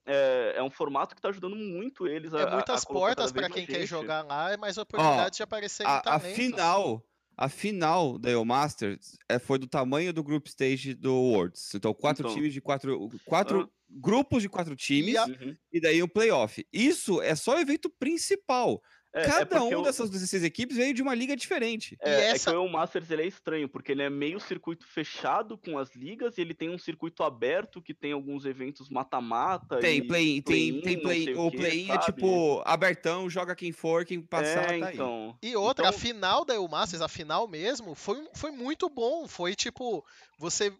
é, 0.06 0.54
é, 0.56 0.62
um 0.62 0.70
formato 0.70 1.14
que 1.14 1.18
está 1.18 1.30
ajudando 1.30 1.56
muito 1.56 2.06
eles 2.06 2.34
a. 2.34 2.40
É 2.40 2.50
muitas 2.50 2.84
a 2.84 2.86
portas 2.86 3.32
para 3.32 3.48
quem 3.48 3.66
quer 3.66 3.86
jogar 3.86 4.22
lá, 4.22 4.52
é 4.52 4.56
mais 4.56 4.78
oportunidade 4.78 5.36
de 5.36 5.42
aparecer 5.42 5.86
a, 5.86 6.02
a 6.04 6.20
final, 6.20 7.02
a 7.36 7.48
final 7.48 8.19
da 8.19 8.31
EU 8.31 8.44
Masters 8.44 9.16
é, 9.28 9.39
foi 9.39 9.59
do 9.59 9.66
tamanho 9.66 10.12
do 10.12 10.23
group 10.23 10.47
stage 10.47 10.94
do 10.94 11.15
Worlds. 11.15 11.74
Então, 11.74 11.93
quatro 11.93 12.27
então, 12.27 12.35
times 12.35 12.52
de 12.52 12.61
quatro. 12.61 13.11
quatro 13.24 13.65
uh, 13.65 13.70
grupos 13.89 14.43
de 14.43 14.48
quatro 14.48 14.74
times 14.74 15.16
uhum. 15.16 15.55
e 15.73 15.81
daí 15.81 16.02
um 16.02 16.09
playoff. 16.09 16.66
Isso 16.73 17.20
é 17.23 17.35
só 17.35 17.56
o 17.56 17.61
evento 17.61 17.90
principal. 17.90 18.82
É, 19.15 19.23
é 19.23 19.27
Cada 19.27 19.57
é 19.57 19.61
um 19.61 19.70
eu... 19.70 19.82
dessas 19.82 20.11
16 20.11 20.43
equipes 20.43 20.77
veio 20.77 20.93
de 20.93 21.01
uma 21.01 21.15
liga 21.15 21.36
diferente. 21.36 21.97
É, 22.01 22.11
é 22.11 22.31
essa... 22.32 22.51
é 22.51 22.53
que 22.53 22.59
o 22.59 22.69
Masters 22.69 23.09
ele 23.11 23.23
é 23.23 23.27
estranho, 23.27 23.69
porque 23.69 23.93
ele 23.93 24.03
é 24.03 24.11
meio 24.11 24.41
circuito 24.41 24.85
fechado 24.86 25.57
com 25.57 25.78
as 25.78 25.95
ligas 25.95 26.36
e 26.36 26.41
ele 26.41 26.53
tem 26.53 26.69
um 26.69 26.78
circuito 26.78 27.23
aberto 27.23 27.81
que 27.81 27.95
tem 27.95 28.11
alguns 28.11 28.45
eventos 28.45 28.91
mata-mata. 28.91 29.78
Tem 29.78 30.05
play, 30.05 30.43
play 30.43 30.43
tem, 30.43 30.81
tem 30.81 31.01
play, 31.01 31.35
o 31.35 31.51
play 31.51 31.91
é 31.91 31.99
tipo 31.99 32.61
abertão, 32.65 33.31
joga 33.31 33.55
quem 33.55 33.70
for, 33.70 34.05
quem 34.05 34.20
passar, 34.20 34.74
é, 34.74 34.81
tá 34.81 34.93
então. 34.93 35.39
Aí. 35.41 35.51
E 35.51 35.57
outra, 35.57 35.86
então... 35.86 35.97
a 35.97 36.01
final 36.01 36.45
da 36.45 36.55
EU 36.55 36.69
Masters, 36.69 37.01
a 37.01 37.09
final 37.09 37.47
mesmo, 37.47 37.95
foi, 37.95 38.28
foi 38.35 38.51
muito 38.51 38.89
bom. 38.89 39.28
Foi 39.28 39.55
tipo, 39.55 40.05
você 40.36 40.73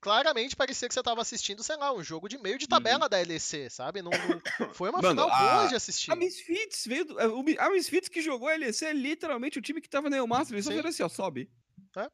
claramente 0.00 0.56
parecia 0.56 0.88
que 0.88 0.94
você 0.94 1.00
estava 1.00 1.20
assistindo, 1.20 1.62
sei 1.62 1.76
lá, 1.76 1.92
um 1.92 2.02
jogo 2.02 2.28
de 2.28 2.38
meio 2.38 2.58
de 2.58 2.66
tabela 2.68 3.04
uhum. 3.04 3.08
da 3.08 3.18
LEC, 3.18 3.70
sabe? 3.70 4.02
Não, 4.02 4.10
não 4.10 4.74
foi 4.74 4.90
uma 4.90 5.00
Mano, 5.00 5.10
final 5.10 5.30
a, 5.30 5.54
boa 5.54 5.68
de 5.68 5.74
assistir. 5.74 6.12
A 6.12 6.16
Misfits 6.16 6.84
veio. 6.86 7.04
Do, 7.04 7.18
a 7.18 7.70
Misfits 7.70 8.08
que 8.08 8.22
jogou 8.22 8.48
a 8.48 8.56
LEC 8.56 8.82
é 8.82 8.92
literalmente 8.92 9.58
o 9.58 9.62
time 9.62 9.80
que 9.80 9.88
tava 9.88 10.08
no 10.08 10.26
Master, 10.26 10.54
eles 10.54 10.64
só 10.64 10.70
fizeram 10.70 10.88
assim, 10.90 11.02
ó, 11.02 11.08
sobe. 11.08 11.50
É. 11.96 12.08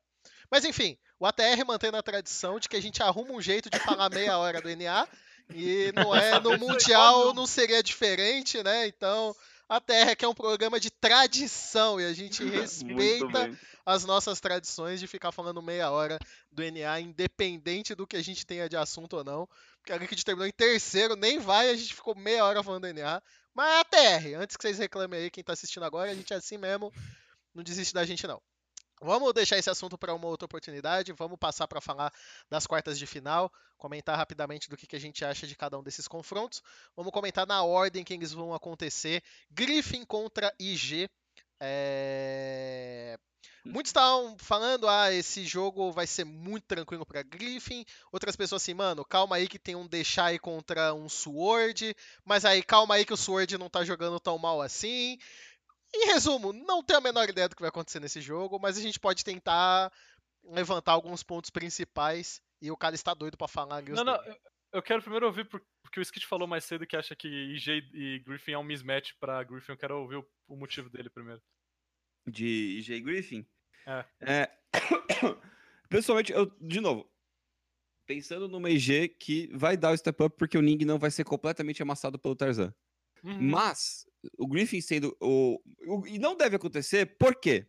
Mas 0.51 0.65
enfim, 0.65 0.97
o 1.19 1.27
ATR 1.27 1.65
mantendo 1.66 1.97
a 1.97 2.02
tradição 2.02 2.59
de 2.59 2.69
que 2.69 2.77
a 2.77 2.82
gente 2.82 3.02
arruma 3.02 3.32
um 3.32 3.40
jeito 3.40 3.70
de 3.70 3.78
falar 3.78 4.11
meia 4.11 4.39
hora 4.39 4.61
do 4.61 4.69
NA. 4.74 5.09
E 5.55 5.93
não 5.94 6.15
é 6.15 6.40
no 6.40 6.56
Mundial 6.59 7.35
não 7.35 7.47
seria 7.47 7.82
diferente, 7.82 8.62
né? 8.62 8.86
Então, 8.86 9.35
a 9.69 9.81
Terra 9.81 10.15
que 10.15 10.24
é 10.24 10.28
um 10.28 10.35
programa 10.35 10.78
de 10.78 10.91
tradição 10.91 12.01
e 12.01 12.05
a 12.05 12.12
gente 12.12 12.45
respeita 12.49 13.51
as 13.85 14.05
nossas 14.05 14.41
tradições 14.41 15.01
de 15.01 15.07
ficar 15.07 15.32
falando 15.32 15.62
meia 15.62 15.91
hora 15.91 16.19
do 16.51 16.62
NA, 16.62 17.01
independente 17.01 17.95
do 17.95 18.07
que 18.07 18.16
a 18.16 18.23
gente 18.23 18.47
tenha 18.47 18.69
de 18.69 18.77
assunto 18.77 19.16
ou 19.19 19.24
não. 19.24 19.49
Porque 19.78 19.93
a 19.93 19.99
gente 19.99 20.24
terminou 20.24 20.47
em 20.47 20.53
terceiro, 20.53 21.16
nem 21.16 21.39
vai, 21.39 21.70
a 21.70 21.77
gente 21.77 21.95
ficou 21.95 22.15
meia 22.15 22.45
hora 22.45 22.62
falando 22.62 22.82
do 22.82 22.95
NA. 22.95 23.23
Mas 23.53 23.81
a 23.81 23.85
TR, 23.85 24.35
antes 24.39 24.57
que 24.57 24.62
vocês 24.62 24.78
reclamem 24.78 25.20
aí, 25.20 25.31
quem 25.31 25.45
tá 25.45 25.53
assistindo 25.53 25.85
agora, 25.85 26.11
a 26.11 26.15
gente 26.15 26.32
é 26.32 26.36
assim 26.36 26.57
mesmo, 26.57 26.93
não 27.55 27.62
desiste 27.62 27.93
da 27.93 28.05
gente 28.05 28.27
não. 28.27 28.41
Vamos 29.05 29.35
deixar 29.35 29.59
esse 29.59 29.68
assunto 29.68 29.98
para 29.98 30.14
uma 30.14 30.26
outra 30.26 30.47
oportunidade. 30.47 31.12
Vamos 31.12 31.39
passar 31.39 31.68
para 31.68 31.78
falar 31.78 32.10
das 32.48 32.66
quartas 32.66 32.98
de 32.98 33.06
final, 33.06 33.52
comentar 33.76 34.16
rapidamente 34.16 34.70
do 34.70 34.78
que, 34.78 34.86
que 34.86 34.97
a 34.97 34.98
gente 34.98 35.22
acha 35.22 35.47
de 35.47 35.55
cada 35.55 35.78
um 35.78 35.82
desses 35.82 36.09
confrontos. 36.09 36.62
Vamos 36.97 37.12
comentar 37.12 37.47
na 37.47 37.62
ordem 37.62 38.02
que 38.02 38.14
eles 38.14 38.32
vão 38.32 38.55
acontecer. 38.55 39.22
Griffin 39.51 40.06
contra 40.06 40.51
IG. 40.59 41.10
É... 41.60 43.18
Muitos 43.62 43.90
estavam 43.90 44.36
falando, 44.39 44.89
ah, 44.89 45.12
esse 45.12 45.44
jogo 45.44 45.93
vai 45.93 46.06
ser 46.06 46.24
muito 46.24 46.64
tranquilo 46.64 47.05
para 47.05 47.22
Griffin. 47.22 47.85
Outras 48.10 48.36
pessoas 48.36 48.62
assim, 48.62 48.72
mano, 48.72 49.05
calma 49.05 49.36
aí 49.36 49.48
que 49.48 49.59
tem 49.59 49.74
um 49.74 49.86
Deixai 49.86 50.39
contra 50.39 50.94
um 50.94 51.10
Sword. 51.10 51.94
Mas 52.24 52.47
aí, 52.47 52.62
calma 52.62 52.94
aí 52.94 53.05
que 53.05 53.12
o 53.12 53.18
Sword 53.18 53.59
não 53.59 53.68
tá 53.68 53.85
jogando 53.85 54.18
tão 54.18 54.39
mal 54.39 54.62
assim. 54.62 55.18
Em 55.95 56.07
resumo, 56.07 56.53
não 56.53 56.83
tenho 56.83 56.99
a 56.99 57.03
menor 57.03 57.29
ideia 57.29 57.49
do 57.49 57.55
que 57.55 57.62
vai 57.62 57.69
acontecer 57.69 58.01
nesse 58.01 58.21
jogo, 58.21 58.59
mas 58.59 58.77
a 58.77 58.81
gente 58.81 58.99
pode 58.99 59.25
tentar 59.25 59.93
levantar 60.43 60.93
alguns 60.93 61.23
pontos 61.23 61.51
principais 61.51 62.43
e 62.61 62.71
o 62.71 62.77
cara 62.77 62.95
está 62.95 63.15
doido 63.15 63.37
para 63.37 63.49
falar. 63.49 63.83
Não, 63.83 64.05
não, 64.05 64.19
eu 64.73 64.83
quero 64.83 65.01
primeiro 65.01 65.27
ouvir 65.27 65.47
porque 65.47 66.01
o 66.01 66.03
Skit 66.03 66.27
falou 66.27 66.49
mais 66.49 66.65
cedo 66.65 66.87
que 66.87 66.97
acha 66.97 67.15
que 67.15 67.29
IJ 67.29 67.91
e 67.93 68.19
Griffin 68.27 68.53
é 68.53 68.59
um 68.59 68.65
mismatch 68.65 69.12
para 69.21 69.43
Griffin. 69.45 69.73
Eu 69.73 69.79
quero 69.79 70.01
ouvir 70.01 70.25
o 70.49 70.57
motivo 70.57 70.91
dele 70.91 71.09
primeiro. 71.09 71.41
De 72.27 72.79
IJ 72.79 73.01
Griffin? 73.01 73.47
É. 73.87 74.05
é... 74.21 74.51
Pessoalmente, 75.89 76.33
eu, 76.33 76.47
de 76.61 76.81
novo, 76.81 77.09
pensando 78.05 78.49
numa 78.49 78.69
IG 78.69 79.11
que 79.11 79.49
vai 79.55 79.77
dar 79.77 79.93
o 79.93 79.97
step 79.97 80.25
up 80.25 80.37
porque 80.37 80.59
o 80.59 80.62
Ning 80.62 80.85
não 80.85 80.99
vai 80.99 81.11
ser 81.11 81.25
completamente 81.25 81.83
amassado 81.83 82.19
pelo 82.19 82.35
Tarzan. 82.35 82.75
Uhum. 83.23 83.41
Mas 83.41 84.07
o 84.36 84.46
Griffin 84.46 84.80
sendo 84.80 85.16
o, 85.20 85.60
o, 85.86 86.06
E 86.06 86.18
não 86.18 86.36
deve 86.36 86.56
acontecer, 86.56 87.16
por 87.18 87.34
quê? 87.34 87.66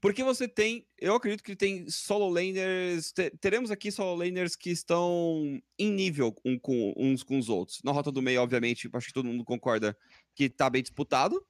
Porque 0.00 0.24
você 0.24 0.48
tem. 0.48 0.84
Eu 0.98 1.14
acredito 1.14 1.44
que 1.44 1.54
tem 1.54 1.88
solo 1.88 2.28
laners. 2.28 3.14
teremos 3.40 3.70
aqui 3.70 3.92
solo 3.92 4.16
laners 4.16 4.56
que 4.56 4.70
estão 4.70 5.62
em 5.78 5.92
nível 5.92 6.34
um 6.44 6.58
com, 6.58 6.92
uns 6.96 7.22
com 7.22 7.38
os 7.38 7.48
outros. 7.48 7.80
Na 7.84 7.92
rota 7.92 8.10
do 8.10 8.20
meio, 8.20 8.42
obviamente, 8.42 8.90
acho 8.92 9.06
que 9.06 9.12
todo 9.12 9.28
mundo 9.28 9.44
concorda 9.44 9.96
que 10.34 10.50
tá 10.50 10.68
bem 10.68 10.82
disputado 10.82 11.46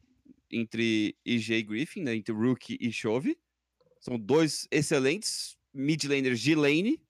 entre 0.51 1.17
EJ 1.25 1.51
e 1.51 1.63
Griffin, 1.63 2.03
né, 2.03 2.15
entre 2.15 2.35
Rookie 2.35 2.77
e 2.79 2.93
Chove. 2.93 3.39
São 3.99 4.19
dois 4.19 4.69
excelentes 4.71 5.57
mid 5.73 6.05
laners 6.05 6.39
de 6.39 6.55
lane. 6.55 7.01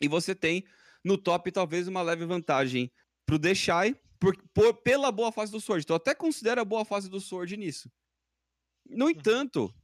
E 0.00 0.08
você 0.08 0.34
tem 0.34 0.64
no 1.04 1.16
top 1.16 1.52
talvez 1.52 1.86
uma 1.86 2.02
leve 2.02 2.26
vantagem 2.26 2.90
pro 3.24 3.38
Deshai 3.38 3.94
por, 4.18 4.36
por, 4.54 4.74
pela 4.74 5.12
boa 5.12 5.32
fase 5.32 5.52
do 5.52 5.60
Sword. 5.60 5.84
Então, 5.84 5.94
eu 5.94 5.98
até 5.98 6.14
considero 6.14 6.60
a 6.60 6.64
boa 6.64 6.84
fase 6.84 7.08
do 7.08 7.20
Sword 7.20 7.56
nisso. 7.56 7.90
No 8.88 9.06
uhum. 9.06 9.10
entanto, 9.10 9.74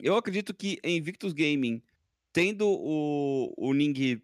eu 0.00 0.16
acredito 0.16 0.54
que 0.54 0.78
em 0.82 1.00
Victus 1.00 1.32
Gaming, 1.32 1.82
tendo 2.32 2.68
o, 2.68 3.52
o 3.56 3.72
Ning 3.72 4.22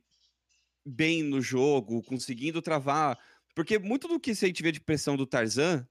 bem 0.85 1.23
no 1.23 1.41
jogo, 1.41 2.03
conseguindo 2.03 2.63
travar. 2.63 3.19
Porque 3.55 3.79
muito 3.79 4.09
do 4.09 4.19
que 4.19 4.31
a 4.31 4.35
gente 4.35 4.63
vê 4.63 4.73
de 4.73 4.81
pressão 4.81 5.17
do 5.17 5.27
Tarzan, 5.27 5.87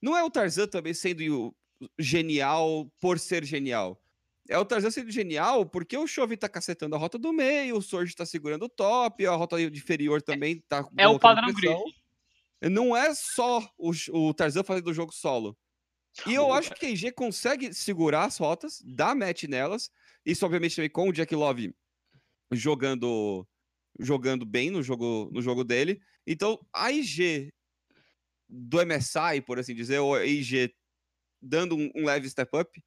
não 0.00 0.16
é 0.16 0.22
o 0.22 0.30
Tarzan 0.30 0.66
também 0.66 0.92
sendo 0.92 1.54
genial 1.98 2.90
por 3.00 3.18
ser 3.18 3.44
genial. 3.44 4.00
É 4.48 4.58
o 4.58 4.64
Tarzan 4.64 4.90
sendo 4.90 5.10
genial 5.10 5.64
porque 5.64 5.96
o 5.96 6.06
Chove 6.06 6.36
tá 6.36 6.48
cacetando 6.48 6.94
a 6.94 6.98
rota 6.98 7.18
do 7.18 7.32
meio, 7.32 7.78
o 7.78 7.82
Sorge 7.82 8.14
tá 8.14 8.26
segurando 8.26 8.66
o 8.66 8.68
top, 8.68 9.26
a 9.26 9.34
rota 9.34 9.60
inferior 9.60 10.20
também 10.20 10.62
tá. 10.68 10.86
É 10.98 11.08
o 11.08 11.18
padrão 11.18 11.52
Griffin. 11.52 11.94
Não 12.70 12.96
é 12.96 13.14
só 13.14 13.60
o, 13.76 13.92
o 14.12 14.34
Tarzan 14.34 14.62
fazendo 14.62 14.88
o 14.88 14.94
jogo 14.94 15.12
solo. 15.12 15.56
E 16.26 16.34
eu 16.34 16.52
acho 16.52 16.72
que 16.74 16.86
a 16.86 16.90
IG 16.90 17.12
consegue 17.12 17.74
segurar 17.74 18.24
as 18.24 18.38
rotas, 18.38 18.80
dar 18.84 19.16
match 19.16 19.44
nelas. 19.44 19.90
Isso, 20.24 20.44
obviamente, 20.46 20.76
também 20.76 20.90
com 20.90 21.08
o 21.08 21.12
Jack 21.12 21.34
Love 21.34 21.74
jogando 22.52 23.46
jogando 23.98 24.44
bem 24.44 24.70
no 24.70 24.82
jogo, 24.82 25.30
no 25.32 25.40
jogo 25.40 25.62
dele. 25.62 26.00
Então, 26.26 26.58
a 26.72 26.90
IG 26.90 27.52
do 28.48 28.84
MSI, 28.84 29.40
por 29.46 29.58
assim 29.58 29.74
dizer, 29.74 29.98
ou 29.98 30.14
a 30.14 30.24
IG 30.24 30.74
dando 31.40 31.76
um, 31.76 31.90
um 31.94 32.04
leve 32.04 32.28
step 32.28 32.56
up, 32.56 32.82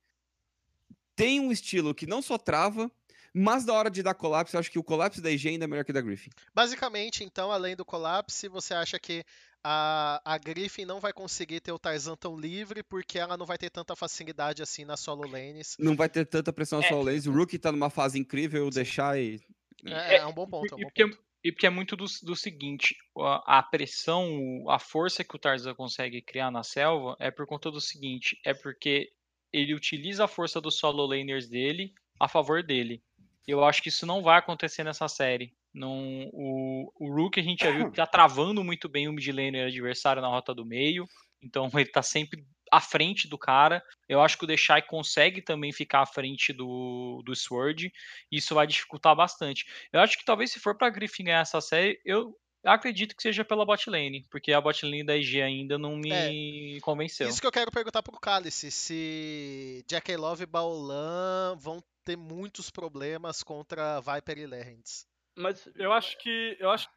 tem 1.15 1.39
um 1.39 1.51
estilo 1.51 1.95
que 1.95 2.05
não 2.05 2.21
só 2.21 2.37
trava, 2.37 2.91
mas 3.37 3.65
na 3.65 3.73
hora 3.73 3.89
de 3.89 4.01
dar 4.01 4.15
colapse, 4.15 4.55
eu 4.55 4.59
acho 4.59 4.71
que 4.71 4.79
o 4.79 4.83
colapse 4.83 5.21
da 5.21 5.29
IG 5.29 5.49
ainda 5.49 5.65
é 5.65 5.67
melhor 5.67 5.85
que 5.85 5.91
o 5.91 5.93
da 5.93 6.01
Griffin. 6.01 6.31
Basicamente, 6.55 7.23
então, 7.23 7.51
além 7.51 7.75
do 7.75 7.85
colapse, 7.85 8.47
você 8.47 8.73
acha 8.73 8.99
que 8.99 9.23
a, 9.63 10.19
a 10.25 10.37
Griffin 10.39 10.85
não 10.85 10.99
vai 10.99 11.13
conseguir 11.13 11.59
ter 11.59 11.71
o 11.71 11.77
Tarzan 11.77 12.15
tão 12.15 12.35
livre 12.35 12.81
porque 12.81 13.19
ela 13.19 13.37
não 13.37 13.45
vai 13.45 13.57
ter 13.57 13.69
tanta 13.69 13.95
facilidade 13.95 14.63
assim 14.63 14.85
na 14.85 14.97
solo 14.97 15.29
lanes. 15.29 15.75
Não 15.77 15.95
vai 15.95 16.09
ter 16.09 16.25
tanta 16.25 16.51
pressão 16.51 16.79
na 16.79 16.85
é. 16.85 16.89
solo 16.89 17.03
lanes. 17.03 17.27
O 17.27 17.31
Rookie 17.31 17.59
tá 17.59 17.71
numa 17.71 17.91
fase 17.91 18.17
incrível, 18.17 18.65
Sim. 18.65 18.71
deixar 18.71 19.19
e. 19.19 19.39
É, 19.85 20.17
é, 20.17 20.25
um 20.25 20.33
bom 20.33 20.47
ponto. 20.47 20.73
É 20.73 20.75
um 20.75 20.79
bom 20.79 20.83
porque, 20.85 21.05
ponto. 21.05 21.19
E 21.43 21.51
porque 21.51 21.67
é 21.67 21.69
muito 21.69 21.95
do, 21.95 22.05
do 22.23 22.35
seguinte: 22.35 22.95
a, 23.19 23.59
a, 23.59 23.63
pressão, 23.63 24.65
a 24.67 24.79
força 24.79 25.23
que 25.23 25.35
o 25.35 25.39
Tarzan 25.39 25.75
consegue 25.75 26.23
criar 26.23 26.49
na 26.49 26.63
selva 26.63 27.15
é 27.19 27.29
por 27.29 27.45
conta 27.45 27.69
do 27.69 27.79
seguinte: 27.79 28.39
é 28.43 28.53
porque 28.55 29.11
ele 29.53 29.75
utiliza 29.75 30.25
a 30.25 30.27
força 30.27 30.59
dos 30.59 30.79
solo 30.79 31.05
laners 31.05 31.47
dele 31.47 31.93
a 32.19 32.27
favor 32.27 32.63
dele. 32.63 33.01
Eu 33.47 33.63
acho 33.63 33.81
que 33.81 33.89
isso 33.89 34.05
não 34.05 34.21
vai 34.21 34.37
acontecer 34.37 34.83
nessa 34.83 35.07
série. 35.07 35.53
Não, 35.73 36.29
o, 36.33 36.91
o 36.99 37.15
Rook 37.15 37.39
a 37.39 37.43
gente 37.43 37.63
já 37.63 37.71
viu 37.71 37.89
que 37.89 37.95
tá 37.97 38.05
travando 38.05 38.63
muito 38.63 38.89
bem 38.89 39.07
o 39.07 39.13
mid 39.13 39.27
laner 39.27 39.67
adversário 39.67 40.21
na 40.21 40.27
rota 40.27 40.53
do 40.53 40.65
meio. 40.65 41.07
Então 41.41 41.69
ele 41.73 41.89
tá 41.89 42.01
sempre 42.01 42.45
à 42.71 42.81
frente 42.81 43.27
do 43.27 43.37
cara. 43.37 43.81
Eu 44.09 44.21
acho 44.21 44.37
que 44.37 44.43
o 44.43 44.47
Deshai 44.47 44.81
consegue 44.81 45.41
também 45.41 45.71
ficar 45.71 46.01
à 46.01 46.05
frente 46.05 46.51
do, 46.51 47.21
do 47.25 47.35
Sword. 47.35 47.91
Isso 48.31 48.53
vai 48.53 48.67
dificultar 48.67 49.15
bastante. 49.15 49.65
Eu 49.93 50.01
acho 50.01 50.17
que 50.17 50.25
talvez 50.25 50.51
se 50.51 50.59
for 50.59 50.77
pra 50.77 50.89
Griffin 50.89 51.23
ganhar 51.23 51.41
essa 51.41 51.61
série, 51.61 52.01
eu 52.03 52.35
acredito 52.65 53.15
que 53.15 53.21
seja 53.21 53.45
pela 53.45 53.65
bot 53.65 53.89
lane, 53.89 54.25
porque 54.29 54.51
a 54.51 54.59
bot 54.59 54.83
lane 54.85 55.05
da 55.05 55.15
IG 55.15 55.41
ainda 55.41 55.77
não 55.77 55.95
me 55.95 56.11
é, 56.11 56.79
convenceu. 56.81 57.29
Isso 57.29 57.39
que 57.39 57.47
eu 57.47 57.51
quero 57.51 57.71
perguntar 57.71 58.03
pro 58.03 58.19
Cálice, 58.19 58.71
se 58.71 59.85
Jack 59.87 60.13
Love 60.15 60.43
e 60.43 60.47
Baolan 60.47 61.55
vão 61.57 61.81
ter 62.07 62.15
muitos 62.15 62.69
problemas 62.69 63.43
contra 63.43 63.99
Viper 63.99 64.37
e 64.37 64.47
Legends. 64.47 65.05
Mas 65.35 65.69
eu 65.75 65.91
acho 65.91 66.17
que. 66.19 66.55
Eu 66.57 66.71
acho 66.71 66.89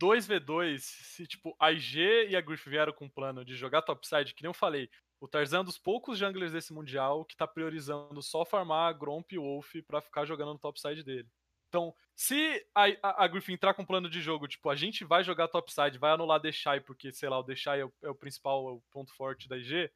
2v2, 0.00 0.78
se 0.80 1.24
tipo, 1.24 1.54
a 1.60 1.70
IG 1.70 2.26
e 2.28 2.34
a 2.34 2.40
Griff 2.40 2.68
vieram 2.68 2.92
com 2.92 3.04
um 3.04 3.08
plano 3.08 3.44
de 3.44 3.54
jogar 3.54 3.82
topside, 3.82 4.34
que 4.34 4.42
nem 4.42 4.48
eu 4.48 4.54
falei, 4.54 4.90
o 5.20 5.28
Tarzan 5.28 5.58
é 5.58 5.60
um 5.60 5.64
dos 5.64 5.78
poucos 5.78 6.18
junglers 6.18 6.50
desse 6.50 6.72
Mundial 6.72 7.24
que 7.24 7.36
tá 7.36 7.46
priorizando 7.46 8.20
só 8.20 8.44
farmar 8.44 8.98
Gromp 8.98 9.30
e 9.30 9.38
Wolf 9.38 9.72
pra 9.86 10.00
ficar 10.00 10.24
jogando 10.24 10.52
no 10.52 10.58
topside 10.58 11.04
dele. 11.04 11.28
Então, 11.68 11.94
se 12.14 12.66
a, 12.74 12.86
a, 13.02 13.24
a 13.24 13.28
Griffin 13.28 13.52
entrar 13.52 13.72
com 13.72 13.82
um 13.82 13.86
plano 13.86 14.10
de 14.10 14.20
jogo, 14.20 14.48
tipo, 14.48 14.68
a 14.68 14.74
gente 14.74 15.04
vai 15.04 15.22
jogar 15.22 15.46
topside, 15.46 15.96
vai 15.96 16.10
anular 16.10 16.40
Deixai, 16.40 16.80
porque, 16.80 17.12
sei 17.12 17.28
lá, 17.28 17.38
o 17.38 17.44
Deixai 17.44 17.80
é 17.80 17.84
o, 17.84 17.92
é 18.02 18.10
o 18.10 18.14
principal 18.16 18.68
é 18.68 18.72
o 18.72 18.82
ponto 18.90 19.14
forte 19.14 19.48
da 19.48 19.56
IG, 19.56 19.88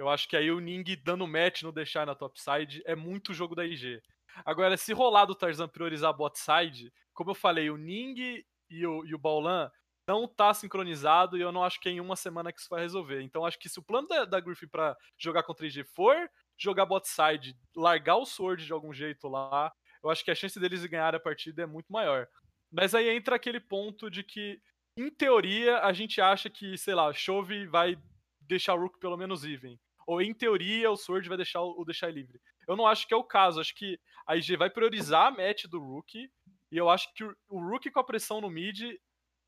eu 0.00 0.08
acho 0.08 0.26
que 0.26 0.34
aí 0.34 0.50
o 0.50 0.60
Ning 0.60 0.82
dando 1.04 1.26
match 1.26 1.62
no 1.62 1.70
Deixai 1.70 2.06
na 2.06 2.14
topside 2.14 2.82
é 2.86 2.96
muito 2.96 3.34
jogo 3.34 3.54
da 3.54 3.66
IG. 3.66 4.00
Agora, 4.46 4.74
se 4.78 4.94
rolar 4.94 5.26
do 5.26 5.34
Tarzan 5.34 5.68
priorizar 5.68 6.10
bot 6.14 6.38
side, 6.38 6.90
como 7.12 7.32
eu 7.32 7.34
falei, 7.34 7.68
o 7.68 7.76
Ning 7.76 8.42
e 8.70 8.86
o, 8.86 9.04
e 9.04 9.14
o 9.14 9.18
Baulan 9.18 9.70
não 10.08 10.26
tá 10.26 10.54
sincronizado 10.54 11.36
e 11.36 11.42
eu 11.42 11.52
não 11.52 11.62
acho 11.62 11.78
que 11.78 11.90
é 11.90 11.92
em 11.92 12.00
uma 12.00 12.16
semana 12.16 12.50
que 12.50 12.58
isso 12.60 12.70
vai 12.70 12.80
resolver. 12.80 13.20
Então 13.20 13.44
acho 13.44 13.58
que 13.58 13.68
se 13.68 13.78
o 13.78 13.82
plano 13.82 14.08
da, 14.08 14.24
da 14.24 14.40
Griffin 14.40 14.68
pra 14.68 14.96
jogar 15.18 15.42
contra 15.42 15.66
3G 15.66 15.84
for 15.84 16.16
jogar 16.56 16.86
bot 16.86 17.06
side, 17.06 17.54
largar 17.76 18.16
o 18.16 18.24
Sword 18.24 18.64
de 18.64 18.72
algum 18.72 18.94
jeito 18.94 19.28
lá, 19.28 19.70
eu 20.02 20.08
acho 20.08 20.24
que 20.24 20.30
a 20.30 20.34
chance 20.34 20.58
deles 20.58 20.84
ganhar 20.86 21.14
a 21.14 21.20
partida 21.20 21.62
é 21.62 21.66
muito 21.66 21.92
maior. 21.92 22.26
Mas 22.72 22.94
aí 22.94 23.10
entra 23.10 23.36
aquele 23.36 23.60
ponto 23.60 24.10
de 24.10 24.22
que, 24.22 24.58
em 24.96 25.10
teoria, 25.10 25.80
a 25.80 25.92
gente 25.92 26.22
acha 26.22 26.48
que, 26.48 26.78
sei 26.78 26.94
lá, 26.94 27.12
Chove 27.12 27.66
vai 27.66 27.98
deixar 28.40 28.74
o 28.74 28.80
Rook 28.80 28.98
pelo 28.98 29.18
menos 29.18 29.44
even. 29.44 29.78
Ou 30.10 30.20
em 30.20 30.34
teoria 30.34 30.90
o 30.90 30.96
Sword 30.96 31.28
vai 31.28 31.36
deixar 31.36 31.62
o 31.62 31.84
deixar 31.84 32.12
livre. 32.12 32.40
Eu 32.66 32.74
não 32.74 32.84
acho 32.84 33.06
que 33.06 33.14
é 33.14 33.16
o 33.16 33.22
caso. 33.22 33.60
Acho 33.60 33.72
que 33.72 33.96
a 34.26 34.36
IG 34.36 34.56
vai 34.56 34.68
priorizar 34.68 35.28
a 35.28 35.30
match 35.30 35.66
do 35.66 35.78
Rookie. 35.78 36.28
E 36.72 36.76
eu 36.76 36.90
acho 36.90 37.14
que 37.14 37.22
o 37.22 37.60
Rookie 37.60 37.92
com 37.92 38.00
a 38.00 38.04
pressão 38.04 38.40
no 38.40 38.50
mid, 38.50 38.80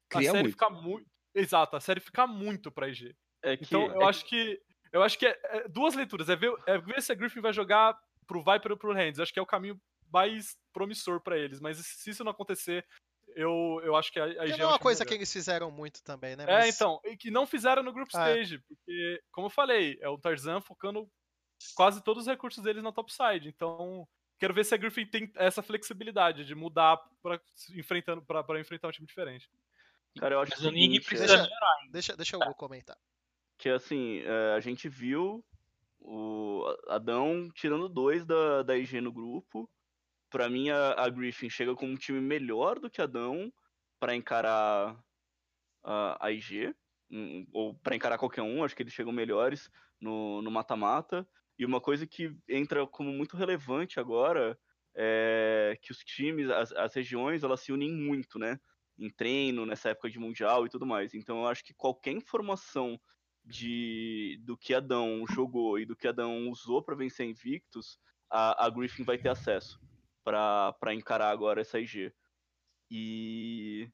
Cria 0.09 0.28
a 0.28 0.32
série 0.32 0.44
muito. 0.44 0.52
fica 0.52 0.70
muito. 0.70 1.10
Exato, 1.34 1.74
a 1.74 1.80
série 1.80 1.98
fica 1.98 2.28
muito 2.28 2.70
pra 2.70 2.89
IG. 2.89 3.12
É 3.43 3.56
que, 3.56 3.64
então 3.64 3.86
eu 3.86 4.02
é 4.02 4.05
acho 4.05 4.24
que. 4.24 4.60
Eu 4.93 5.02
acho 5.02 5.18
que 5.18 5.26
é, 5.26 5.36
é, 5.43 5.68
duas 5.68 5.97
leituras. 5.97 6.28
É 6.28 6.36
ver, 6.36 6.55
é 6.64 6.78
ver 6.78 7.02
se 7.02 7.10
a 7.10 7.14
Griffin 7.16 7.40
vai 7.40 7.52
jogar 7.52 7.98
pro 8.24 8.44
Viper 8.44 8.70
ou 8.70 8.78
pro 8.78 8.94
Hands. 8.94 9.18
Acho 9.18 9.32
que 9.32 9.40
é 9.40 9.43
o 9.43 9.47
caminho 9.47 9.80
mais 10.12 10.56
promissor 10.72 11.20
para 11.20 11.36
eles. 11.36 11.59
Mas 11.59 11.78
se 11.78 12.09
isso 12.09 12.22
não 12.22 12.30
acontecer, 12.30 12.86
eu, 13.34 13.80
eu 13.84 13.96
acho 13.96 14.12
que 14.12 14.20
a, 14.20 14.24
a 14.24 14.46
IG. 14.46 14.60
É 14.60 14.66
uma 14.66 14.78
coisa 14.78 15.04
que 15.04 15.14
eles 15.14 15.32
fizeram 15.32 15.70
muito 15.70 16.02
também, 16.02 16.36
né? 16.36 16.44
É, 16.44 16.46
mas... 16.46 16.64
É, 16.66 16.68
então. 16.68 17.00
E 17.04 17.16
que 17.16 17.30
não 17.30 17.46
fizeram 17.46 17.82
no 17.82 17.92
Group 17.92 18.09
ah, 18.14 18.30
Stage. 18.30 18.59
Porque, 18.60 19.22
como 19.30 19.46
eu 19.46 19.50
falei, 19.50 19.98
é 20.00 20.09
o 20.09 20.18
Tarzan 20.18 20.60
focando 20.60 21.09
quase 21.74 22.02
todos 22.02 22.22
os 22.22 22.28
recursos 22.28 22.62
deles 22.62 22.82
na 22.82 22.92
topside. 22.92 23.48
Então, 23.48 24.06
quero 24.38 24.54
ver 24.54 24.64
se 24.64 24.74
a 24.74 24.78
Griffin 24.78 25.06
tem 25.06 25.30
essa 25.36 25.62
flexibilidade 25.62 26.44
de 26.44 26.54
mudar 26.54 26.98
para 27.22 27.40
enfrentando 27.74 28.22
para 28.22 28.60
enfrentar 28.60 28.88
um 28.88 28.92
time 28.92 29.06
diferente. 29.06 29.48
Cara, 30.18 30.34
eu 30.34 30.40
acho 30.40 30.52
que 30.52 30.66
o 30.66 31.04
precisa 31.04 31.26
deixa, 31.26 31.42
melhorar. 31.42 31.76
Deixa, 31.90 32.16
deixa 32.16 32.36
eu 32.36 32.54
comentar. 32.54 32.96
Que 33.56 33.70
assim, 33.70 34.20
é, 34.20 34.54
a 34.54 34.60
gente 34.60 34.88
viu 34.88 35.44
O 36.00 36.64
Adão 36.88 37.48
tirando 37.54 37.88
dois 37.88 38.26
da, 38.26 38.62
da 38.62 38.76
IG 38.76 39.00
no 39.00 39.12
grupo. 39.12 39.70
Para 40.32 40.48
mim, 40.48 40.70
a, 40.70 40.94
a, 40.94 41.10
Griffin 41.10 41.50
chega 41.50 41.74
com 41.74 41.86
um 41.86 41.94
time 41.94 42.18
melhor 42.18 42.80
do 42.80 42.88
que 42.88 43.02
a 43.02 43.04
Adão 43.04 43.52
para 44.00 44.16
encarar 44.16 44.98
a, 45.84 46.26
a 46.26 46.32
IG. 46.32 46.74
Um, 47.10 47.46
ou 47.52 47.74
para 47.74 47.94
encarar 47.94 48.16
qualquer 48.16 48.40
um, 48.40 48.64
acho 48.64 48.74
que 48.74 48.82
eles 48.82 48.94
chegam 48.94 49.12
melhores 49.12 49.70
no 50.00 50.50
mata-mata. 50.50 51.28
E 51.59 51.66
uma 51.66 51.82
coisa 51.82 52.06
que 52.06 52.34
entra 52.48 52.86
como 52.86 53.12
muito 53.12 53.36
relevante 53.36 54.00
agora 54.00 54.59
é 54.96 55.78
que 55.82 55.92
os 55.92 55.98
times, 55.98 56.48
as, 56.48 56.72
as 56.72 56.94
regiões, 56.94 57.42
elas 57.44 57.60
se 57.60 57.70
unem 57.70 57.92
muito, 57.92 58.38
né? 58.38 58.59
Em 58.98 59.10
treino, 59.10 59.66
nessa 59.66 59.90
época 59.90 60.09
de 60.09 60.18
Mundial 60.18 60.64
e 60.64 60.70
tudo 60.70 60.86
mais. 60.86 61.12
Então 61.12 61.40
eu 61.40 61.46
acho 61.46 61.62
que 61.62 61.74
qualquer 61.74 62.12
informação 62.12 62.98
de 63.44 64.40
do 64.44 64.56
que 64.56 64.72
Adão 64.72 65.24
jogou 65.30 65.78
e 65.78 65.84
do 65.84 65.94
que 65.94 66.09
Adão 66.09 66.48
usou 66.48 66.82
para 66.82 66.94
vencer 66.94 67.26
Invictus, 67.28 67.98
a, 68.30 68.64
a 68.64 68.70
Griffin 68.70 69.04
vai 69.04 69.18
ter 69.18 69.28
acesso 69.28 69.78
para 70.23 70.94
encarar 70.94 71.31
agora 71.31 71.61
essa 71.61 71.78
IG. 71.78 72.12
E 72.90 73.90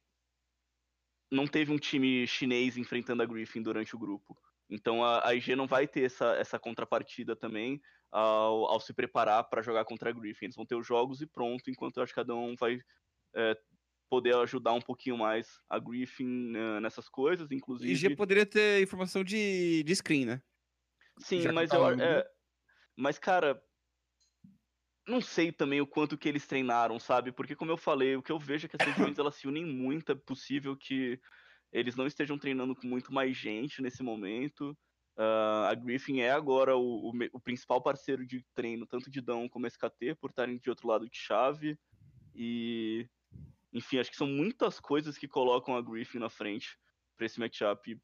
não 1.31 1.47
teve 1.47 1.73
um 1.73 1.79
time 1.79 2.27
chinês 2.27 2.77
enfrentando 2.77 3.23
a 3.23 3.27
Griffin 3.27 3.63
durante 3.63 3.95
o 3.95 3.99
grupo. 3.99 4.37
Então 4.71 5.05
a, 5.05 5.27
a 5.27 5.35
IG 5.35 5.57
não 5.57 5.67
vai 5.67 5.87
ter 5.87 6.03
essa, 6.05 6.35
essa 6.37 6.59
contrapartida 6.59 7.35
também 7.35 7.81
ao, 8.11 8.67
ao 8.67 8.81
se 8.81 8.93
preparar 8.93 9.45
para 9.45 9.63
jogar 9.63 9.85
contra 9.85 10.11
a 10.11 10.13
Griffin. 10.13 10.47
Eles 10.47 10.57
vão 10.57 10.67
ter 10.67 10.75
os 10.75 10.87
jogos 10.87 11.21
e 11.21 11.27
pronto, 11.27 11.71
enquanto 11.71 11.97
eu 11.97 12.03
acho 12.03 12.13
que 12.13 12.21
cada 12.21 12.35
um 12.35 12.55
vai 12.57 12.79
é, 13.35 13.57
poder 14.09 14.35
ajudar 14.37 14.73
um 14.73 14.81
pouquinho 14.81 15.17
mais 15.17 15.61
a 15.69 15.79
Griffin 15.79 16.57
uh, 16.57 16.81
nessas 16.81 17.09
coisas, 17.09 17.51
inclusive. 17.51 17.93
IG 17.93 18.17
poderia 18.17 18.47
ter 18.47 18.83
informação 18.83 19.23
de, 19.23 19.83
de 19.85 19.95
screen, 19.97 20.25
né? 20.25 20.43
Sim, 21.21 21.43
Já 21.43 21.53
mas 21.53 21.71
eu, 21.73 21.89
é, 22.01 22.27
mas 22.97 23.19
cara, 23.19 23.63
não 25.09 25.21
sei 25.21 25.51
também 25.51 25.81
o 25.81 25.87
quanto 25.87 26.19
que 26.19 26.29
eles 26.29 26.47
treinaram, 26.47 26.99
sabe? 26.99 27.33
Porque 27.33 27.57
como 27.57 27.71
eu 27.71 27.77
falei, 27.77 28.17
o 28.17 28.23
que 28.23 28.31
eu 28.31 28.39
vejo 28.39 28.67
é 28.67 28.69
que 28.69 28.77
as 28.81 28.87
regiões 28.87 29.19
elas 29.19 29.35
se 29.35 29.49
unem 29.49 29.65
muito, 29.65 30.13
é 30.13 30.15
possível 30.15 30.77
que 30.77 31.21
eles 31.73 31.97
não 31.97 32.07
estejam 32.07 32.39
treinando 32.39 32.75
com 32.75 32.87
muito 32.87 33.13
mais 33.13 33.37
gente 33.37 33.83
nesse 33.83 34.03
momento. 34.03 34.77
Uh, 35.17 35.67
a 35.69 35.75
Griffin 35.75 36.21
é 36.21 36.31
agora 36.31 36.77
o, 36.77 37.11
o, 37.11 37.13
o, 37.33 37.41
principal 37.41 37.83
parceiro 37.83 38.25
de 38.25 38.45
treino, 38.55 38.87
tanto 38.87 39.11
de 39.11 39.21
Dão 39.21 39.49
como 39.49 39.67
SKT, 39.67 40.15
por 40.21 40.31
estarem 40.31 40.59
de 40.59 40.71
outro 40.71 40.87
lado 40.87 41.09
de 41.09 41.19
chave. 41.19 41.77
E 42.35 43.09
enfim, 43.73 43.99
acho 43.99 44.11
que 44.11 44.17
são 44.17 44.27
muitas 44.27 44.79
coisas 44.79 45.19
que 45.19 45.27
colocam 45.27 45.77
a 45.77 45.83
Griffin 45.83 46.19
na 46.19 46.31
frente 46.31 46.79
para 47.17 47.27
esse 47.27 47.41
matchup. 47.41 48.01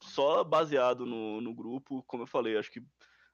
Só 0.00 0.42
baseado 0.44 1.04
no, 1.04 1.40
no 1.40 1.54
grupo, 1.54 2.02
como 2.04 2.22
eu 2.22 2.26
falei, 2.26 2.56
acho 2.56 2.70
que 2.70 2.82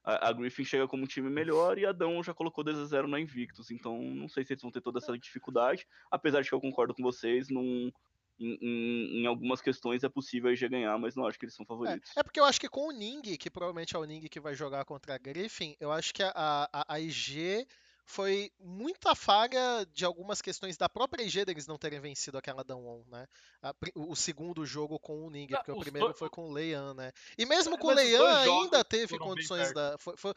a, 0.09 0.31
a 0.31 0.33
Griffin 0.33 0.65
chega 0.65 0.89
como 0.89 1.05
um 1.05 1.07
time 1.07 1.29
melhor 1.29 1.77
e 1.77 1.85
a 1.85 1.93
Dão 1.93 2.23
já 2.23 2.33
colocou 2.33 2.65
2 2.65 2.79
a 2.79 2.85
0 2.87 3.07
na 3.07 3.21
Invictus. 3.21 3.71
Então 3.71 4.01
não 4.03 4.27
sei 4.27 4.43
se 4.43 4.55
eles 4.55 4.63
vão 4.63 4.71
ter 4.71 4.81
toda 4.81 4.99
essa 4.99 5.17
dificuldade. 5.19 5.87
Apesar 6.11 6.41
de 6.41 6.49
que 6.49 6.55
eu 6.55 6.61
concordo 6.61 6.95
com 6.95 7.03
vocês, 7.03 7.51
em, 7.51 7.93
em, 8.41 9.21
em, 9.21 9.27
algumas 9.27 9.61
questões 9.61 10.03
é 10.03 10.09
possível 10.09 10.51
IG 10.51 10.67
ganhar, 10.67 10.97
mas 10.99 11.15
não 11.15 11.27
acho 11.27 11.39
que 11.39 11.45
eles 11.45 11.55
são 11.55 11.67
favoritos. 11.67 12.17
É, 12.17 12.21
é, 12.21 12.23
porque 12.23 12.41
eu 12.41 12.45
acho 12.47 12.59
que 12.59 12.71
com 12.71 12.89
o 12.89 12.91
Ning, 12.91 13.37
que 13.37 13.51
provavelmente 13.51 13.95
é 13.95 13.99
o 13.99 14.05
Ning 14.05 14.27
que 14.29 14.41
vai 14.41 14.55
jogar 14.55 14.83
contra 14.87 15.15
a 15.15 15.19
Griffin, 15.19 15.77
eu 15.79 15.93
acho 15.93 16.15
que 16.15 16.23
a, 16.23 16.33
a, 16.35 16.95
a 16.95 17.01
IG 17.01 17.67
foi 18.09 18.51
muita 18.59 19.15
falha 19.15 19.87
de 19.93 20.03
algumas 20.03 20.41
questões 20.41 20.79
da 20.79 20.89
própria 20.89 21.23
IG 21.23 21.45
deles 21.45 21.67
não 21.67 21.77
terem 21.77 22.01
vencido 22.01 22.39
aquela 22.39 22.65
Down 22.65 23.05
né? 23.07 23.29
A, 23.63 23.75
o, 23.95 24.17
segundo 24.17 24.65
jogo 24.65 24.99
com 24.99 25.27
o 25.27 25.31
Ning, 25.31 25.47
porque 25.47 25.71
o 25.71 25.79
primeiro 25.79 26.07
dois... 26.07 26.19
foi 26.19 26.31
com 26.31 26.49
o 26.49 26.53
Leian, 26.53 26.95
né? 26.95 27.13
E 27.37 27.45
mesmo 27.45 27.75
é, 27.75 27.79
com 27.79 27.89
o 27.89 27.93
Leian 27.93 28.27
ainda 28.27 28.83
teve 28.83 29.19
condições 29.19 29.75
da. 29.75 29.99
Foi, 29.99 30.17
foi, 30.17 30.33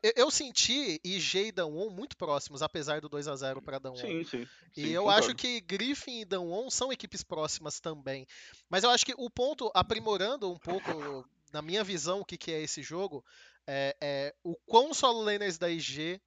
eu, 0.00 0.12
eu, 0.14 0.30
senti 0.30 1.00
IG 1.02 1.48
e 1.48 1.52
Down 1.52 1.90
muito 1.90 2.16
próximos, 2.16 2.62
apesar 2.62 3.00
do 3.00 3.08
2 3.08 3.26
a 3.26 3.34
0 3.34 3.60
para 3.62 3.80
Down 3.80 3.96
Sim, 3.96 4.22
sim. 4.22 4.46
E 4.76 4.82
sim, 4.82 4.88
eu 4.90 5.02
concordo. 5.02 5.26
acho 5.26 5.34
que 5.34 5.60
Griffin 5.60 6.20
e 6.20 6.24
Down 6.24 6.70
são 6.70 6.92
equipes 6.92 7.24
próximas 7.24 7.80
também. 7.80 8.28
Mas 8.70 8.84
eu 8.84 8.90
acho 8.90 9.04
que 9.04 9.14
o 9.18 9.28
ponto, 9.28 9.72
aprimorando 9.74 10.52
um 10.52 10.58
pouco, 10.58 11.28
na 11.52 11.62
minha 11.62 11.82
visão, 11.82 12.20
o 12.20 12.24
que, 12.24 12.38
que 12.38 12.52
é 12.52 12.62
esse 12.62 12.80
jogo, 12.80 13.24
é, 13.66 13.96
é 14.00 14.34
o 14.44 14.54
quão 14.54 14.94
solo 14.94 15.20
laners 15.20 15.58
da 15.58 15.68
IG 15.68 16.20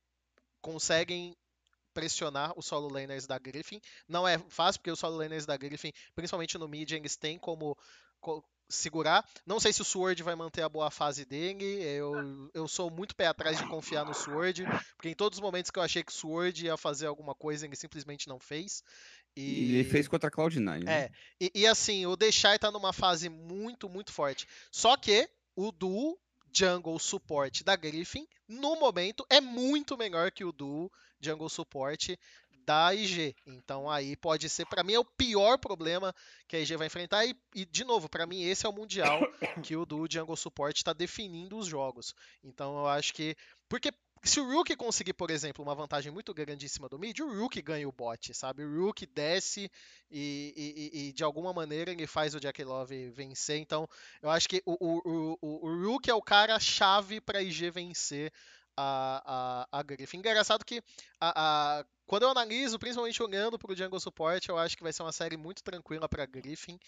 conseguem 0.62 1.36
pressionar 1.94 2.54
os 2.58 2.66
solo 2.66 2.88
laners 2.90 3.28
da 3.28 3.38
Griffin. 3.38 3.82
Não 4.08 4.28
é 4.28 4.38
fácil, 4.50 4.80
porque 4.80 4.92
os 4.92 5.00
solo 5.00 5.18
laners 5.18 5.46
da 5.46 5.58
Griffin, 5.58 5.92
principalmente 6.16 6.58
no 6.58 6.68
mid, 6.68 6.92
eles 6.92 7.16
têm 7.16 7.38
como 7.38 7.78
segurar. 8.70 9.28
Não 9.46 9.60
sei 9.60 9.74
se 9.74 9.82
o 9.82 9.86
Sword 9.86 10.24
vai 10.24 10.36
manter 10.36 10.62
a 10.62 10.70
boa 10.70 10.90
fase 10.90 11.26
dele. 11.26 11.66
Eu, 11.84 12.50
eu 12.54 12.68
sou 12.68 12.90
muito 12.90 13.16
pé 13.16 13.28
atrás 13.28 13.58
de 13.58 13.68
confiar 13.68 14.06
no 14.06 14.14
Sword, 14.14 14.64
porque 14.96 15.10
em 15.10 15.16
todos 15.16 15.38
os 15.38 15.42
momentos 15.42 15.70
que 15.70 15.78
eu 15.78 15.84
achei 15.84 16.04
que 16.04 16.12
o 16.12 16.16
Sword 16.16 16.66
ia 16.66 16.78
fazer 16.78 17.08
alguma 17.08 17.36
coisa, 17.36 17.66
ele 17.66 17.76
simplesmente 17.76 18.28
não 18.28 18.40
fez. 18.40 18.84
E 19.36 19.76
ele 19.76 19.90
fez 19.90 20.08
contra 20.08 20.30
a 20.30 20.32
Cloud9. 20.32 20.84
Né? 20.84 21.04
É. 21.04 21.12
E, 21.40 21.52
e 21.56 21.68
assim, 21.68 22.06
o 22.06 22.16
Deixai 22.16 22.58
tá 22.58 22.72
numa 22.72 22.92
fase 22.92 23.30
muito, 23.30 23.90
muito 23.90 24.12
forte. 24.12 24.48
Só 24.72 24.98
que 24.98 25.30
o 25.56 25.72
duo 25.72 26.18
jungle 26.54 27.00
support 27.00 27.64
da 27.64 27.76
Griffin, 27.76 28.28
no 28.48 28.76
momento, 28.76 29.26
é 29.30 29.40
muito 29.40 29.98
melhor 29.98 30.32
que 30.32 30.44
o 30.44 30.52
do 30.52 30.92
jungle 31.20 31.50
support 31.50 32.18
da 32.66 32.94
IG. 32.94 33.36
Então 33.46 33.90
aí 33.90 34.16
pode 34.16 34.50
ser, 34.50 34.66
para 34.66 34.84
mim, 34.84 34.94
é 34.94 35.00
o 35.00 35.06
pior 35.06 35.58
problema 35.58 36.14
que 36.48 36.56
a 36.56 36.60
IG 36.60 36.76
vai 36.76 36.88
enfrentar. 36.88 37.26
E, 37.26 37.36
e 37.56 37.66
de 37.66 37.84
novo, 37.84 38.10
para 38.10 38.26
mim, 38.26 38.44
esse 38.44 38.66
é 38.66 38.70
o 38.70 38.74
mundial 38.74 39.20
que 39.64 39.76
o 39.76 39.86
do 39.86 40.06
Jungle 40.10 40.38
Support 40.38 40.76
está 40.76 40.94
definindo 40.94 41.58
os 41.58 41.68
jogos. 41.68 42.14
Então 42.44 42.78
eu 42.78 42.88
acho 42.88 43.14
que. 43.14 43.36
Porque 43.68 43.92
se 44.24 44.40
o 44.40 44.48
Rook 44.52 44.76
conseguir, 44.76 45.14
por 45.14 45.32
exemplo, 45.32 45.64
uma 45.64 45.74
vantagem 45.74 46.12
muito 46.12 46.34
grandíssima 46.34 46.88
do 46.88 47.00
mid, 47.00 47.20
o 47.20 47.40
Rook 47.40 47.60
ganha 47.62 47.88
o 47.88 47.92
bot, 47.92 48.34
sabe? 48.34 48.64
O 48.64 48.86
Rook 48.86 49.06
desce 49.08 49.72
e, 50.12 50.54
e, 50.94 51.00
e, 51.00 51.14
de 51.14 51.24
alguma 51.24 51.52
maneira 51.52 51.92
ele 51.92 52.06
faz 52.06 52.36
o 52.36 52.40
Jack 52.40 52.64
Love 52.64 53.10
vencer. 53.10 53.58
Então, 53.58 53.88
eu 54.22 54.30
acho 54.30 54.48
que 54.48 54.62
o, 54.66 54.78
o, 54.80 55.38
o, 55.42 55.68
o 55.68 55.86
Rook 55.86 56.10
é 56.10 56.14
o 56.14 56.22
cara 56.22 56.60
chave 56.60 57.20
para 57.20 57.42
IG 57.42 57.72
vencer 57.72 58.32
a, 58.78 59.68
a, 59.72 59.80
a 59.80 59.84
Griffin. 59.84 60.18
Engraçado 60.18 60.64
que 60.64 60.84
a, 61.20 61.80
a, 61.80 61.86
quando 62.06 62.24
eu 62.24 62.30
analiso, 62.30 62.78
principalmente 62.78 63.24
olhando 63.24 63.58
para 63.58 63.72
o 63.72 63.76
Jungle 63.76 64.00
Support, 64.00 64.48
eu 64.48 64.58
acho 64.58 64.78
que 64.78 64.84
vai 64.84 64.94
ser 64.94 65.04
uma 65.04 65.12
série 65.12 65.38
muito 65.38 65.64
tranquila 65.64 66.08
para 66.08 66.26
Griffin, 66.26 66.80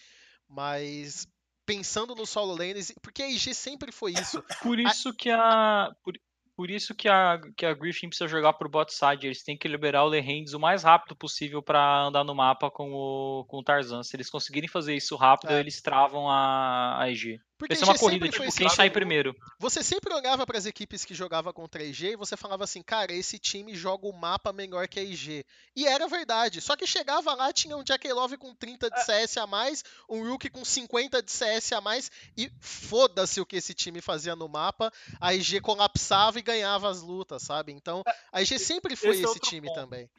mas 0.48 1.26
pensando 1.66 2.14
no 2.14 2.26
solo 2.26 2.54
lanes, 2.54 2.92
porque 3.02 3.22
a 3.22 3.28
IG 3.28 3.54
sempre 3.54 3.90
foi 3.90 4.12
isso. 4.12 4.42
Por 4.62 4.78
isso 4.78 5.12
que 5.14 5.30
a 5.30 5.94
por, 6.02 6.14
por 6.56 6.70
isso 6.70 6.94
que 6.94 7.08
a, 7.08 7.40
que 7.56 7.66
a 7.66 7.74
Griffin 7.74 8.08
precisa 8.08 8.28
jogar 8.28 8.52
pro 8.54 8.68
bot 8.68 8.92
side. 8.92 9.26
Eles 9.26 9.42
têm 9.42 9.56
que 9.56 9.68
liberar 9.68 10.04
o 10.04 10.08
Lehands 10.08 10.54
o 10.54 10.60
mais 10.60 10.82
rápido 10.82 11.16
possível 11.16 11.62
para 11.62 12.04
andar 12.04 12.24
no 12.24 12.34
mapa 12.34 12.70
com 12.70 12.92
o, 12.92 13.44
com 13.46 13.58
o 13.58 13.62
Tarzan. 13.62 14.02
Se 14.02 14.16
eles 14.16 14.30
conseguirem 14.30 14.68
fazer 14.68 14.94
isso 14.94 15.16
rápido, 15.16 15.52
é. 15.52 15.60
eles 15.60 15.80
travam 15.80 16.28
a, 16.28 17.00
a 17.00 17.10
EG. 17.10 17.40
Porque 17.66 17.76
ser 17.76 17.84
uma 17.84 17.98
corrida, 17.98 18.28
tipo, 18.28 18.52
quem 18.54 18.68
sai 18.68 18.90
primeiro. 18.90 19.34
Você 19.58 19.82
sempre 19.82 20.12
olhava 20.12 20.46
para 20.46 20.58
as 20.58 20.66
equipes 20.66 21.04
que 21.04 21.14
jogavam 21.14 21.52
contra 21.52 21.82
a 21.82 21.84
IG 21.84 22.12
e 22.12 22.16
você 22.16 22.36
falava 22.36 22.64
assim, 22.64 22.82
cara, 22.82 23.12
esse 23.12 23.38
time 23.38 23.74
joga 23.74 24.06
o 24.06 24.12
mapa 24.12 24.52
melhor 24.52 24.86
que 24.86 25.00
a 25.00 25.02
IG. 25.02 25.44
E 25.74 25.86
era 25.86 26.06
verdade. 26.06 26.60
Só 26.60 26.76
que 26.76 26.86
chegava 26.86 27.34
lá, 27.34 27.52
tinha 27.52 27.76
um 27.76 27.82
Jack 27.82 28.10
Love 28.12 28.36
com 28.36 28.54
30 28.54 28.90
de 28.90 29.00
é. 29.00 29.02
CS 29.02 29.36
a 29.38 29.46
mais, 29.46 29.82
um 30.08 30.28
Rook 30.28 30.50
com 30.50 30.64
50 30.64 31.22
de 31.22 31.30
CS 31.30 31.72
a 31.72 31.80
mais, 31.80 32.10
e 32.36 32.50
foda-se 32.60 33.40
o 33.40 33.46
que 33.46 33.56
esse 33.56 33.74
time 33.74 34.00
fazia 34.00 34.36
no 34.36 34.48
mapa. 34.48 34.92
A 35.20 35.34
IG 35.34 35.60
colapsava 35.60 36.38
e 36.38 36.42
ganhava 36.42 36.90
as 36.90 37.00
lutas, 37.00 37.42
sabe? 37.42 37.72
Então, 37.72 38.02
é, 38.06 38.14
a 38.32 38.42
IG 38.42 38.58
sempre 38.58 38.94
foi 38.94 39.10
esse, 39.10 39.24
é 39.24 39.24
esse 39.24 39.40
time 39.40 39.68
ponto. 39.68 39.80
também. 39.80 40.10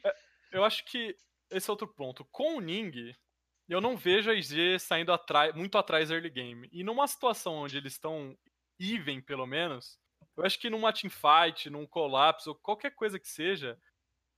Eu 0.52 0.64
acho 0.64 0.84
que 0.84 1.14
esse 1.50 1.68
é 1.68 1.72
outro 1.72 1.86
ponto. 1.86 2.24
Com 2.30 2.56
o 2.56 2.60
Ning, 2.60 3.14
eu 3.74 3.80
não 3.80 3.96
vejo 3.96 4.30
a 4.30 4.34
IG 4.34 4.78
saindo 4.78 5.12
atrás, 5.12 5.54
muito 5.54 5.76
atrás 5.76 6.10
early 6.10 6.30
game. 6.30 6.68
E 6.72 6.84
numa 6.84 7.06
situação 7.06 7.54
onde 7.54 7.76
eles 7.76 7.94
estão 7.94 8.36
even, 8.78 9.20
pelo 9.20 9.46
menos, 9.46 9.98
eu 10.36 10.44
acho 10.44 10.58
que 10.58 10.70
numa 10.70 10.92
teamfight, 10.92 11.68
num 11.70 11.86
colapso, 11.86 12.50
ou 12.50 12.56
qualquer 12.56 12.94
coisa 12.94 13.18
que 13.18 13.28
seja, 13.28 13.78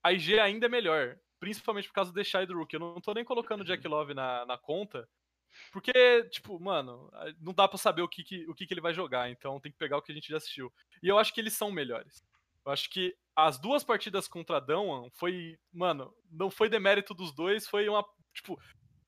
a 0.02 0.12
IG 0.12 0.38
ainda 0.38 0.66
é 0.66 0.68
melhor. 0.68 1.18
Principalmente 1.40 1.88
por 1.88 1.94
causa 1.94 2.10
do 2.10 2.14
Deixai 2.14 2.46
do 2.46 2.56
Rook. 2.56 2.72
Eu 2.72 2.80
não 2.80 3.00
tô 3.00 3.12
nem 3.12 3.24
colocando 3.24 3.60
o 3.60 3.64
Jack 3.64 3.86
Love 3.86 4.14
na, 4.14 4.44
na 4.46 4.58
conta. 4.58 5.08
Porque, 5.72 6.24
tipo, 6.30 6.58
mano, 6.60 7.10
não 7.40 7.52
dá 7.52 7.66
para 7.66 7.78
saber 7.78 8.02
o, 8.02 8.08
que, 8.08 8.22
que, 8.22 8.48
o 8.48 8.54
que, 8.54 8.66
que 8.66 8.74
ele 8.74 8.80
vai 8.80 8.92
jogar, 8.92 9.30
então 9.30 9.60
tem 9.60 9.72
que 9.72 9.78
pegar 9.78 9.96
o 9.96 10.02
que 10.02 10.12
a 10.12 10.14
gente 10.14 10.28
já 10.28 10.36
assistiu. 10.36 10.72
E 11.02 11.08
eu 11.08 11.18
acho 11.18 11.32
que 11.32 11.40
eles 11.40 11.54
são 11.54 11.70
melhores. 11.70 12.22
Eu 12.64 12.72
acho 12.72 12.90
que 12.90 13.16
as 13.34 13.58
duas 13.58 13.82
partidas 13.82 14.28
contra 14.28 14.60
Dão 14.60 15.10
foi, 15.14 15.58
mano, 15.72 16.14
não 16.30 16.50
foi 16.50 16.68
demérito 16.68 17.14
dos 17.14 17.32
dois, 17.32 17.66
foi 17.66 17.88
uma, 17.88 18.04
tipo, 18.34 18.60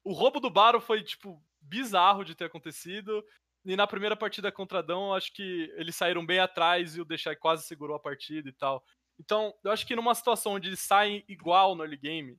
o 0.04 0.12
roubo 0.12 0.40
do 0.40 0.50
Baro 0.50 0.80
foi, 0.80 1.02
tipo, 1.02 1.42
bizarro 1.60 2.24
de 2.24 2.34
ter 2.34 2.44
acontecido. 2.44 3.24
E 3.64 3.76
na 3.76 3.86
primeira 3.86 4.16
partida 4.16 4.50
contra 4.50 4.82
Dão, 4.82 5.14
acho 5.14 5.32
que 5.32 5.70
eles 5.76 5.94
saíram 5.94 6.24
bem 6.24 6.38
atrás 6.38 6.96
e 6.96 7.00
o 7.00 7.04
Deixai 7.04 7.36
quase 7.36 7.64
segurou 7.64 7.96
a 7.96 8.00
partida 8.00 8.48
e 8.48 8.52
tal. 8.52 8.82
Então, 9.18 9.54
eu 9.62 9.70
acho 9.70 9.86
que 9.86 9.94
numa 9.94 10.14
situação 10.14 10.54
onde 10.54 10.68
eles 10.68 10.80
saem 10.80 11.22
igual 11.28 11.74
no 11.74 11.82
early 11.82 11.98
game, 11.98 12.38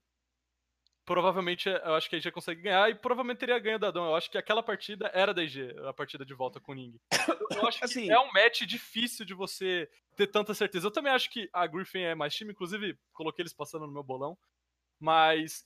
provavelmente 1.05 1.69
eu 1.69 1.93
acho 1.93 2.09
que 2.09 2.15
a 2.15 2.17
IG 2.17 2.31
consegue 2.31 2.61
ganhar 2.61 2.89
e 2.89 2.95
provavelmente 2.95 3.37
teria 3.37 3.59
ganho 3.59 3.77
da 3.77 3.91
Dom. 3.91 4.05
Eu 4.05 4.15
acho 4.15 4.31
que 4.31 4.37
aquela 4.37 4.63
partida 4.63 5.11
era 5.13 5.31
da 5.31 5.43
IG, 5.43 5.75
a 5.87 5.93
partida 5.93 6.25
de 6.25 6.33
volta 6.33 6.59
com 6.59 6.71
o 6.71 6.75
Ning. 6.75 6.99
Eu 7.51 7.67
acho 7.67 7.83
assim, 7.83 8.05
que 8.05 8.11
é 8.11 8.19
um 8.19 8.31
match 8.31 8.61
difícil 8.61 9.23
de 9.23 9.35
você 9.35 9.87
ter 10.15 10.27
tanta 10.27 10.55
certeza. 10.55 10.87
Eu 10.87 10.91
também 10.91 11.13
acho 11.13 11.29
que 11.29 11.49
a 11.53 11.67
Griffin 11.67 11.99
é 11.99 12.15
mais 12.15 12.33
time, 12.33 12.51
inclusive 12.51 12.97
coloquei 13.13 13.43
eles 13.43 13.53
passando 13.53 13.85
no 13.85 13.93
meu 13.93 14.03
bolão. 14.03 14.35
Mas 14.99 15.65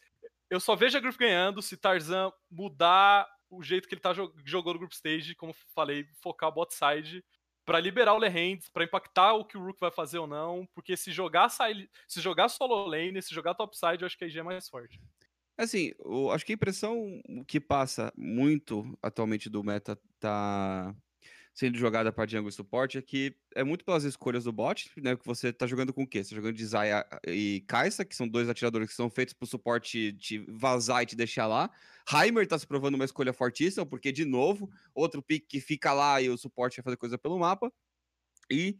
eu 0.49 0.59
só 0.59 0.75
vejo 0.75 0.97
a 0.97 1.01
Griffin 1.01 1.19
ganhando 1.19 1.61
se 1.61 1.77
Tarzan 1.77 2.31
mudar 2.49 3.27
o 3.49 3.63
jeito 3.63 3.87
que 3.87 3.93
ele 3.93 4.01
tá 4.01 4.13
jogou 4.13 4.73
no 4.73 4.79
group 4.79 4.91
stage, 4.91 5.35
como 5.35 5.53
falei, 5.73 6.05
focar 6.21 6.51
bot 6.51 6.73
side 6.73 7.23
para 7.65 7.79
liberar 7.79 8.13
o 8.13 8.19
Lehands, 8.19 8.69
para 8.69 8.83
impactar 8.83 9.33
o 9.33 9.43
que 9.43 9.57
o 9.57 9.65
Rook 9.65 9.79
vai 9.79 9.89
fazer 9.89 10.19
ou 10.19 10.27
não, 10.27 10.67
porque 10.73 10.95
se 10.95 11.11
jogar 11.11 11.49
se 11.49 12.21
jogar 12.21 12.47
solo 12.47 12.85
lane, 12.85 13.21
se 13.21 13.33
jogar 13.33 13.55
topside, 13.55 14.01
eu 14.01 14.05
acho 14.05 14.17
que 14.17 14.23
a 14.23 14.27
IG 14.27 14.39
é 14.39 14.43
mais 14.43 14.69
forte. 14.69 15.01
Assim, 15.57 15.91
eu 15.99 16.29
acho 16.31 16.45
que 16.45 16.51
a 16.51 16.55
impressão 16.55 17.21
que 17.47 17.59
passa 17.59 18.13
muito 18.15 18.97
atualmente 19.01 19.49
do 19.49 19.63
meta 19.63 19.97
tá 20.19 20.93
sendo 21.55 21.77
jogada 21.77 22.11
para 22.11 22.29
jungle 22.29 22.51
suporte 22.51 22.97
é 22.97 23.01
que 23.01 23.33
é 23.55 23.63
muito 23.63 23.85
pelas 23.85 24.03
escolhas 24.03 24.43
do 24.43 24.51
bot, 24.51 24.91
né? 24.97 25.15
Que 25.15 25.25
você 25.25 25.53
tá 25.53 25.65
jogando 25.65 25.93
com 25.93 26.03
o 26.03 26.07
quê? 26.07 26.21
Você 26.21 26.31
tá 26.31 26.35
jogando 26.35 26.55
de 26.55 26.65
Zaya 26.65 27.05
e 27.25 27.63
Kaisa, 27.65 28.03
que 28.03 28.13
são 28.13 28.27
dois 28.27 28.49
atiradores 28.49 28.89
que 28.89 28.95
são 28.95 29.09
feitos 29.09 29.33
pro 29.33 29.47
suporte 29.47 30.11
te 30.13 30.39
vazar 30.49 31.03
e 31.03 31.05
te 31.05 31.15
deixar 31.15 31.47
lá. 31.47 31.71
Heimer 32.13 32.45
tá 32.45 32.59
se 32.59 32.67
provando 32.67 32.95
uma 32.95 33.05
escolha 33.05 33.31
fortíssima, 33.31 33.85
porque, 33.85 34.11
de 34.11 34.25
novo, 34.25 34.69
outro 34.93 35.23
pick 35.23 35.47
que 35.47 35.61
fica 35.61 35.93
lá 35.93 36.21
e 36.21 36.29
o 36.29 36.37
suporte 36.37 36.75
vai 36.77 36.83
fazer 36.83 36.97
coisa 36.97 37.17
pelo 37.17 37.39
mapa. 37.39 37.71
E 38.51 38.77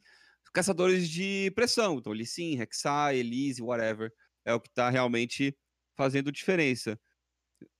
caçadores 0.54 1.10
de 1.10 1.52
pressão, 1.56 1.98
então 1.98 2.12
Lee 2.12 2.26
Sin, 2.26 2.56
Rek'Sai, 2.56 3.18
Elise, 3.18 3.62
whatever, 3.62 4.12
é 4.44 4.54
o 4.54 4.60
que 4.60 4.70
tá 4.70 4.90
realmente 4.90 5.58
fazendo 5.96 6.32
diferença. 6.32 7.00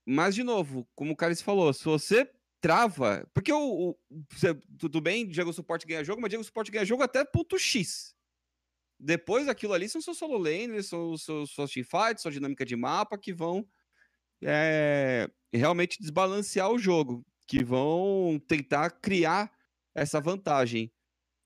Mas, 0.06 0.36
de 0.36 0.44
novo, 0.44 0.88
como 0.96 1.12
o 1.12 1.16
Carlos 1.16 1.42
falou, 1.42 1.74
se 1.74 1.84
você 1.84 2.30
trava. 2.66 3.24
Porque 3.32 3.54
o, 3.54 3.92
o 3.92 3.96
tudo 4.80 5.00
bem, 5.00 5.28
Diego 5.28 5.54
Suporte 5.54 5.86
ganha 5.86 6.04
jogo, 6.04 6.20
mas 6.20 6.30
Diego 6.30 6.44
Suporte 6.44 6.72
ganha 6.72 6.84
jogo 6.84 7.04
até 7.04 7.24
ponto 7.24 7.60
X. 7.60 8.16
Depois 9.00 9.48
aquilo 9.48 9.74
ali 9.74 9.88
são 9.88 10.02
seus 10.02 10.18
solo 10.18 10.36
lanes, 10.36 10.88
são 10.88 11.16
seus, 11.16 11.52
suas 11.52 11.70
teamfights, 11.70 12.24
sua 12.24 12.32
dinâmica 12.32 12.66
de 12.66 12.76
mapa 12.76 13.20
que 13.20 13.32
vão 13.32 13.68
é, 14.44 15.30
realmente 15.54 16.00
desbalancear 16.00 16.72
o 16.72 16.80
jogo, 16.80 17.24
que 17.48 17.64
vão 17.64 18.42
tentar 18.48 18.90
criar 18.90 19.52
essa 19.94 20.20
vantagem. 20.20 20.92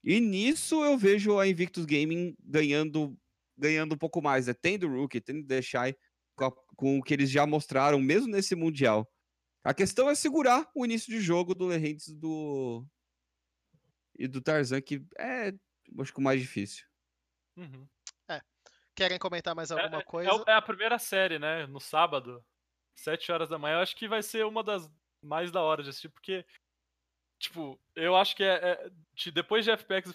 E 0.01 0.21
nisso 0.21 0.81
eu 0.85 0.97
vejo 0.97 1.37
a 1.37 1.45
Invictus 1.45 1.85
Gaming 1.85 2.33
ganhando 2.41 3.17
ganhando 3.57 3.93
um 3.93 3.97
pouco 3.97 4.21
mais, 4.21 4.47
né? 4.47 4.53
Tendo 4.53 4.87
o 4.87 5.01
Rookie, 5.01 5.19
tendo 5.19 5.41
o 5.41 5.95
com, 6.33 6.51
com 6.77 6.99
o 6.99 7.03
que 7.03 7.13
eles 7.13 7.29
já 7.29 7.45
mostraram, 7.45 7.99
mesmo 7.99 8.31
nesse 8.31 8.55
Mundial. 8.55 9.05
A 9.63 9.73
questão 9.73 10.09
é 10.09 10.15
segurar 10.15 10.69
o 10.73 10.85
início 10.85 11.11
de 11.11 11.19
jogo 11.19 11.53
do 11.53 11.65
Lerentes 11.65 12.13
do 12.13 12.85
e 14.17 14.27
do 14.27 14.41
Tarzan, 14.41 14.81
que 14.81 15.05
é, 15.17 15.53
acho 15.99 16.13
que 16.13 16.19
o 16.19 16.23
mais 16.23 16.41
difícil. 16.41 16.85
Uhum. 17.57 17.87
É. 18.29 18.41
Querem 18.95 19.17
comentar 19.17 19.55
mais 19.55 19.71
é, 19.71 19.73
alguma 19.75 19.99
é, 19.99 20.01
é, 20.01 20.03
coisa? 20.03 20.43
É, 20.47 20.53
a 20.53 20.61
primeira 20.61 20.99
série, 20.99 21.39
né? 21.39 21.65
No 21.67 21.79
sábado, 21.79 22.43
7 22.95 23.31
horas 23.31 23.49
da 23.49 23.57
manhã. 23.57 23.75
Eu 23.75 23.81
acho 23.81 23.95
que 23.95 24.07
vai 24.07 24.21
ser 24.21 24.45
uma 24.45 24.63
das 24.63 24.89
mais 25.21 25.51
da 25.51 25.61
hora 25.61 25.83
de 25.83 25.89
assistir, 25.89 26.09
porque, 26.09 26.45
tipo, 27.37 27.79
eu 27.95 28.15
acho 28.15 28.35
que 28.35 28.43
é, 28.43 28.55
é 28.55 28.91
depois 29.31 29.65
de 29.65 29.71
FPX 29.71 30.11
e 30.11 30.13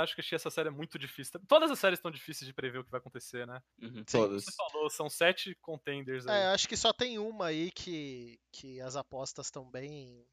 acho 0.00 0.16
que 0.16 0.34
essa 0.34 0.50
série 0.50 0.68
é 0.68 0.72
muito 0.72 0.98
difícil. 0.98 1.40
Todas 1.46 1.70
as 1.70 1.78
séries 1.78 1.98
estão 1.98 2.10
difíceis 2.10 2.46
de 2.46 2.54
prever 2.54 2.78
o 2.78 2.84
que 2.84 2.90
vai 2.90 2.98
acontecer, 2.98 3.46
né? 3.46 3.62
Uhum, 3.80 4.04
todas. 4.04 4.44
Você 4.44 4.52
falou, 4.56 4.88
são 4.88 5.10
sete 5.10 5.54
contenders 5.60 6.26
aí. 6.26 6.42
É, 6.42 6.46
acho 6.46 6.68
que 6.68 6.76
só 6.76 6.92
tem 6.92 7.18
uma 7.18 7.46
aí 7.46 7.70
que, 7.70 8.40
que 8.50 8.80
as 8.80 8.96
apostas 8.96 9.46
estão 9.46 9.70
bem. 9.70 10.26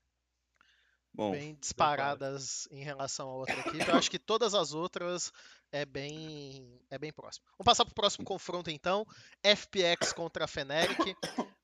Bom, 1.11 1.31
bem 1.31 1.55
disparadas 1.59 2.67
em 2.69 2.83
relação 2.83 3.29
a 3.29 3.33
outra 3.33 3.59
equipe. 3.59 3.89
Eu 3.89 3.95
acho 3.95 4.11
que 4.11 4.19
todas 4.19 4.53
as 4.53 4.73
outras 4.73 5.33
é 5.71 5.83
bem 5.83 6.79
é 6.89 6.99
bem 6.99 7.11
próximo. 7.11 7.45
Vamos 7.57 7.65
passar 7.65 7.83
para 7.83 7.91
o 7.91 7.95
próximo 7.95 8.23
confronto 8.23 8.69
então. 8.69 9.05
FPX 9.43 10.13
contra 10.13 10.45
a 10.45 10.47
Feneric. 10.47 11.15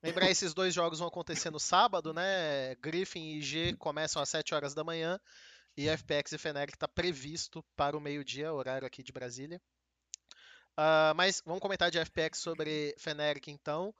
Lembrar, 0.02 0.30
esses 0.30 0.52
dois 0.52 0.74
jogos 0.74 0.98
vão 0.98 1.08
acontecer 1.08 1.50
no 1.50 1.60
sábado, 1.60 2.12
né? 2.12 2.74
Griffin 2.76 3.20
e 3.20 3.38
IG 3.38 3.76
começam 3.76 4.20
às 4.20 4.28
7 4.28 4.54
horas 4.54 4.74
da 4.74 4.84
manhã. 4.84 5.18
E 5.76 5.88
FPX 5.88 6.32
e 6.32 6.38
Feneric 6.38 6.74
está 6.74 6.88
previsto 6.88 7.62
para 7.76 7.96
o 7.96 8.00
meio-dia, 8.00 8.52
horário 8.52 8.86
aqui 8.86 9.02
de 9.02 9.12
Brasília. 9.12 9.60
Uh, 10.72 11.14
mas 11.14 11.42
vamos 11.44 11.60
comentar 11.60 11.90
de 11.90 11.98
FPX 11.98 12.38
sobre 12.38 12.94
Feneric 12.98 13.50
então. 13.50 13.94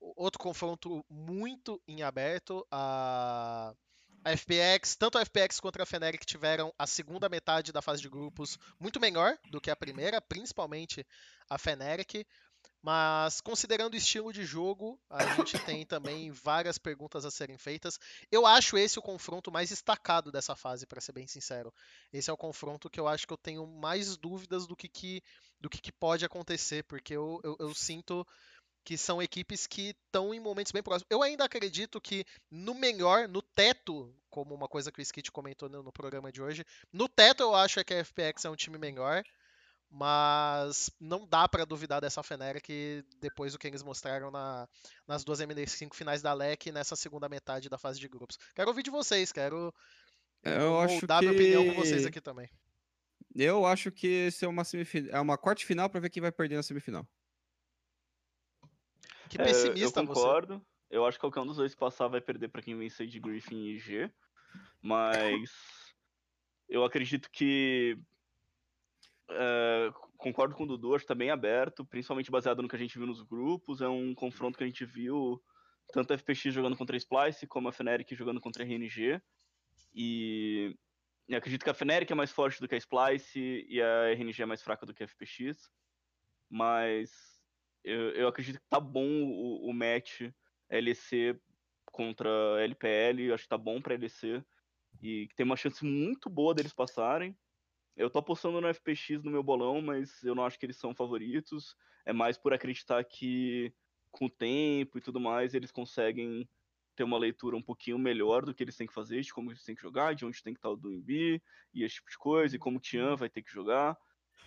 Outro 0.00 0.38
confronto 0.38 1.04
muito 1.08 1.82
em 1.86 2.02
aberto. 2.02 2.66
A, 2.70 3.74
a 4.24 4.36
FPX, 4.36 4.96
tanto 4.96 5.18
a 5.18 5.24
FPX 5.24 5.60
quanto 5.60 5.82
a 5.82 5.86
Feneric 5.86 6.24
tiveram 6.24 6.72
a 6.78 6.86
segunda 6.86 7.28
metade 7.28 7.72
da 7.72 7.82
fase 7.82 8.02
de 8.02 8.08
grupos 8.08 8.58
muito 8.78 9.00
melhor 9.00 9.36
do 9.50 9.60
que 9.60 9.70
a 9.70 9.76
primeira, 9.76 10.20
principalmente 10.20 11.06
a 11.48 11.58
Feneric. 11.58 12.26
Mas 12.82 13.40
considerando 13.42 13.92
o 13.92 13.96
estilo 13.96 14.32
de 14.32 14.44
jogo, 14.44 14.98
a 15.10 15.34
gente 15.34 15.58
tem 15.64 15.84
também 15.84 16.30
várias 16.30 16.78
perguntas 16.78 17.24
a 17.24 17.30
serem 17.30 17.58
feitas. 17.58 17.98
Eu 18.30 18.46
acho 18.46 18.78
esse 18.78 18.98
o 18.98 19.02
confronto 19.02 19.52
mais 19.52 19.68
destacado 19.68 20.32
dessa 20.32 20.56
fase, 20.56 20.86
para 20.86 21.00
ser 21.00 21.12
bem 21.12 21.26
sincero. 21.26 21.72
Esse 22.12 22.30
é 22.30 22.32
o 22.32 22.38
confronto 22.38 22.88
que 22.88 22.98
eu 22.98 23.06
acho 23.06 23.26
que 23.26 23.32
eu 23.32 23.38
tenho 23.38 23.66
mais 23.66 24.16
dúvidas 24.16 24.66
do 24.66 24.74
que, 24.74 24.88
que, 24.88 25.22
do 25.60 25.68
que, 25.68 25.80
que 25.80 25.92
pode 25.92 26.24
acontecer, 26.24 26.82
porque 26.84 27.14
eu, 27.14 27.40
eu, 27.44 27.56
eu 27.60 27.74
sinto 27.74 28.26
que 28.84 28.96
são 28.96 29.22
equipes 29.22 29.66
que 29.66 29.94
estão 30.06 30.32
em 30.32 30.40
momentos 30.40 30.72
bem 30.72 30.82
próximos. 30.82 31.06
Eu 31.10 31.22
ainda 31.22 31.44
acredito 31.44 32.00
que 32.00 32.24
no 32.50 32.74
melhor, 32.74 33.28
no 33.28 33.42
teto, 33.42 34.14
como 34.30 34.54
uma 34.54 34.68
coisa 34.68 34.90
que 34.90 35.00
o 35.00 35.02
Skit 35.02 35.30
comentou 35.30 35.68
no, 35.68 35.82
no 35.82 35.92
programa 35.92 36.32
de 36.32 36.40
hoje, 36.40 36.64
no 36.92 37.08
teto 37.08 37.42
eu 37.42 37.54
acho 37.54 37.84
que 37.84 37.94
a 37.94 38.04
FPX 38.04 38.44
é 38.44 38.50
um 38.50 38.56
time 38.56 38.78
melhor. 38.78 39.22
Mas 39.90 40.88
não 41.00 41.26
dá 41.26 41.48
para 41.48 41.66
duvidar 41.66 42.00
dessa 42.00 42.22
Feneric 42.22 43.04
depois 43.18 43.52
do 43.52 43.58
que 43.58 43.66
eles 43.66 43.82
mostraram 43.82 44.30
na, 44.30 44.68
nas 45.06 45.24
duas 45.24 45.40
MD5 45.40 45.94
finais 45.94 46.22
da 46.22 46.32
LEC 46.32 46.70
nessa 46.70 46.94
segunda 46.94 47.28
metade 47.28 47.68
da 47.68 47.76
fase 47.76 47.98
de 47.98 48.06
grupos. 48.06 48.38
Quero 48.54 48.68
ouvir 48.68 48.84
de 48.84 48.90
vocês, 48.90 49.32
quero 49.32 49.74
eu 50.44 50.80
acho 50.80 51.06
dar 51.06 51.20
que... 51.20 51.26
minha 51.26 51.36
opinião 51.36 51.74
com 51.74 51.80
vocês 51.80 52.06
aqui 52.06 52.20
também. 52.20 52.48
Eu 53.34 53.66
acho 53.66 53.90
que 53.90 54.06
esse 54.06 54.44
é 54.44 54.48
uma, 54.48 54.64
semifin... 54.64 55.08
é 55.08 55.20
uma 55.20 55.36
quarta 55.36 55.64
final 55.64 55.88
para 55.88 56.00
ver 56.00 56.10
quem 56.10 56.20
vai 56.20 56.32
perder 56.32 56.56
na 56.56 56.62
semifinal. 56.62 57.06
Que 59.28 59.38
pessimista 59.38 60.00
é, 60.00 60.02
eu 60.02 60.06
concordo. 60.06 60.58
Você. 60.58 60.64
Eu 60.90 61.06
acho 61.06 61.16
que 61.16 61.20
qualquer 61.20 61.40
um 61.40 61.46
dos 61.46 61.56
dois 61.56 61.74
passar 61.74 62.08
vai 62.08 62.20
perder 62.20 62.48
para 62.48 62.62
quem 62.62 62.76
vencer 62.76 63.06
de 63.06 63.20
Griffin 63.20 63.64
e 63.66 63.78
G. 63.78 64.10
Mas 64.82 65.50
eu 66.68 66.84
acredito 66.84 67.30
que 67.30 67.96
é, 69.30 69.92
concordo 70.16 70.54
com 70.54 70.64
o 70.64 70.66
Dudu, 70.66 70.94
acho 70.94 71.04
que 71.04 71.08
tá 71.08 71.14
bem 71.14 71.30
aberto, 71.30 71.84
principalmente 71.84 72.30
baseado 72.30 72.62
no 72.62 72.68
que 72.68 72.76
a 72.76 72.78
gente 72.78 72.98
viu 72.98 73.06
nos 73.06 73.22
grupos. 73.22 73.80
É 73.80 73.88
um 73.88 74.14
confronto 74.14 74.58
que 74.58 74.64
a 74.64 74.66
gente 74.66 74.84
viu 74.84 75.42
tanto 75.92 76.12
a 76.12 76.18
FPX 76.18 76.52
jogando 76.52 76.76
contra 76.76 76.96
a 76.96 76.98
Splice, 76.98 77.46
como 77.46 77.68
a 77.68 77.72
Fnatic 77.72 78.14
jogando 78.14 78.40
contra 78.40 78.62
a 78.62 78.66
RNG. 78.66 79.20
E, 79.94 80.76
e 81.28 81.34
acredito 81.34 81.64
que 81.64 81.70
a 81.70 81.74
Fnatic 81.74 82.10
é 82.10 82.14
mais 82.14 82.30
forte 82.30 82.60
do 82.60 82.68
que 82.68 82.74
a 82.74 82.78
Splice 82.78 83.66
e 83.68 83.80
a 83.80 84.12
RNG 84.12 84.42
é 84.42 84.46
mais 84.46 84.62
fraca 84.62 84.86
do 84.86 84.94
que 84.94 85.02
a 85.02 85.08
FPX. 85.08 85.70
Mas 86.48 87.40
eu, 87.84 88.10
eu 88.10 88.28
acredito 88.28 88.60
que 88.60 88.68
tá 88.68 88.80
bom 88.80 89.06
o, 89.06 89.68
o 89.68 89.72
match 89.72 90.22
LEC 90.70 91.38
contra 91.86 92.28
LPL, 92.62 93.32
acho 93.32 93.44
que 93.44 93.48
tá 93.48 93.58
bom 93.58 93.80
pra 93.80 93.96
LEC. 93.96 94.44
E 95.02 95.28
que 95.28 95.34
tem 95.34 95.46
uma 95.46 95.56
chance 95.56 95.84
muito 95.84 96.28
boa 96.28 96.54
deles 96.54 96.74
passarem. 96.74 97.36
Eu 98.00 98.08
tô 98.08 98.18
apostando 98.18 98.60
no 98.60 98.72
FPX 98.72 99.22
no 99.22 99.30
meu 99.30 99.42
bolão, 99.42 99.82
mas 99.82 100.22
eu 100.24 100.34
não 100.34 100.44
acho 100.44 100.58
que 100.58 100.64
eles 100.64 100.78
são 100.78 100.94
favoritos. 100.94 101.76
É 102.06 102.14
mais 102.14 102.38
por 102.38 102.54
acreditar 102.54 103.04
que 103.04 103.74
com 104.10 104.24
o 104.24 104.30
tempo 104.30 104.96
e 104.96 105.02
tudo 105.02 105.20
mais, 105.20 105.52
eles 105.52 105.70
conseguem 105.70 106.48
ter 106.96 107.04
uma 107.04 107.18
leitura 107.18 107.56
um 107.56 107.62
pouquinho 107.62 107.98
melhor 107.98 108.44
do 108.44 108.54
que 108.54 108.64
eles 108.64 108.74
têm 108.74 108.86
que 108.86 108.94
fazer, 108.94 109.20
de 109.20 109.34
como 109.34 109.50
eles 109.50 109.62
têm 109.62 109.74
que 109.74 109.82
jogar, 109.82 110.14
de 110.14 110.24
onde 110.24 110.42
tem 110.42 110.54
que 110.54 110.58
estar 110.58 110.70
o 110.70 110.76
Duimbi, 110.76 111.42
e 111.74 111.84
esse 111.84 111.96
tipo 111.96 112.10
de 112.10 112.16
coisa, 112.16 112.56
e 112.56 112.58
como 112.58 112.78
o 112.78 112.80
Tian 112.80 113.16
vai 113.16 113.28
ter 113.28 113.42
que 113.42 113.52
jogar. 113.52 113.96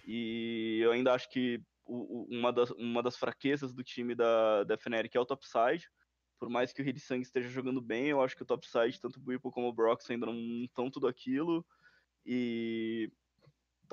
E 0.03 0.79
eu 0.81 0.91
ainda 0.91 1.13
acho 1.13 1.29
que 1.29 1.61
o, 1.85 2.25
uma, 2.35 2.51
das, 2.51 2.71
uma 2.71 3.03
das 3.03 3.17
fraquezas 3.17 3.71
do 3.71 3.83
time 3.83 4.15
da, 4.15 4.63
da 4.63 4.77
Fnatic 4.77 5.15
é 5.15 5.19
o 5.19 5.25
topside. 5.25 5.87
Por 6.39 6.49
mais 6.49 6.73
que 6.73 6.81
o 6.81 6.99
Sang 6.99 7.21
esteja 7.21 7.49
jogando 7.49 7.79
bem, 7.79 8.07
eu 8.07 8.21
acho 8.21 8.35
que 8.35 8.41
o 8.41 8.45
topside, 8.45 8.99
tanto 8.99 9.19
o 9.19 9.21
Buipo 9.21 9.51
como 9.51 9.67
o 9.67 9.73
Brox, 9.73 10.09
ainda 10.09 10.25
não 10.25 10.35
estão 10.63 10.89
tudo 10.89 11.07
aquilo. 11.07 11.63
E 12.25 13.11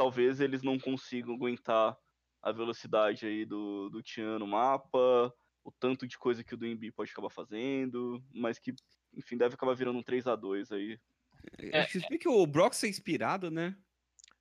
talvez 0.00 0.40
eles 0.40 0.62
não 0.62 0.78
consigam 0.78 1.34
aguentar 1.34 1.94
a 2.40 2.50
velocidade 2.50 3.26
aí 3.26 3.44
do, 3.44 3.90
do 3.90 4.02
Tian 4.02 4.38
no 4.38 4.46
mapa, 4.46 5.30
o 5.62 5.70
tanto 5.70 6.06
de 6.06 6.16
coisa 6.16 6.42
que 6.42 6.54
o 6.54 6.56
Duimbi 6.56 6.90
pode 6.90 7.10
acabar 7.12 7.28
fazendo, 7.28 8.24
mas 8.32 8.58
que, 8.58 8.74
enfim, 9.12 9.36
deve 9.36 9.56
acabar 9.56 9.74
virando 9.74 9.98
um 9.98 10.02
3 10.02 10.26
a 10.26 10.34
2 10.34 10.72
aí. 10.72 10.98
É, 11.58 11.80
Acho 11.82 12.00
que 12.00 12.28
o 12.30 12.46
Brox 12.46 12.82
é 12.82 12.88
inspirado, 12.88 13.50
né? 13.50 13.76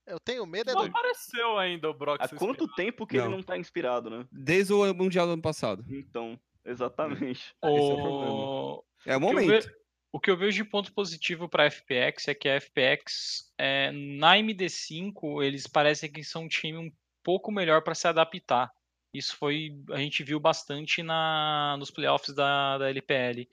Eu 0.08 0.18
tenho 0.18 0.46
medo 0.46 0.72
é 0.72 0.74
Não 0.74 0.84
do... 0.84 0.88
apareceu 0.88 1.58
ainda 1.58 1.90
o 1.90 1.94
Brox. 1.94 2.24
Há 2.24 2.30
quanto 2.30 2.64
inspirado. 2.64 2.76
tempo 2.76 3.06
que 3.06 3.18
não. 3.18 3.26
ele 3.26 3.36
não 3.36 3.44
tá 3.44 3.58
inspirado, 3.58 4.10
né? 4.10 4.26
Desde 4.32 4.72
o 4.72 4.94
Mundial 4.94 5.28
do 5.28 5.34
ano 5.34 5.42
passado. 5.42 5.84
Então. 5.90 6.40
Exatamente. 6.64 7.54
O... 7.62 8.82
É 9.06 9.18
o 9.18 9.20
momento. 9.20 9.70
O 10.12 10.20
que 10.20 10.32
eu 10.32 10.38
vejo 10.38 10.64
de 10.64 10.70
ponto 10.70 10.92
positivo 10.92 11.48
para 11.48 11.66
a 11.66 11.70
FPX 11.70 12.28
é 12.28 12.34
que 12.34 12.50
a 12.50 12.60
FPX, 12.60 13.52
é, 13.58 13.92
na 13.92 14.38
MD5, 14.38 15.44
eles 15.44 15.68
parecem 15.68 16.12
que 16.12 16.24
são 16.24 16.44
um 16.44 16.48
time 16.48 16.78
um 16.78 16.92
pouco 17.24 17.52
melhor 17.52 17.84
para 17.84 17.94
se 17.94 18.08
adaptar. 18.08 18.72
Isso 19.14 19.36
foi 19.38 19.76
a 19.92 19.98
gente 19.98 20.24
viu 20.24 20.40
bastante 20.40 21.04
na, 21.04 21.76
nos 21.78 21.92
playoffs 21.92 22.34
da, 22.34 22.78
da 22.78 22.90
LPL. 22.90 23.48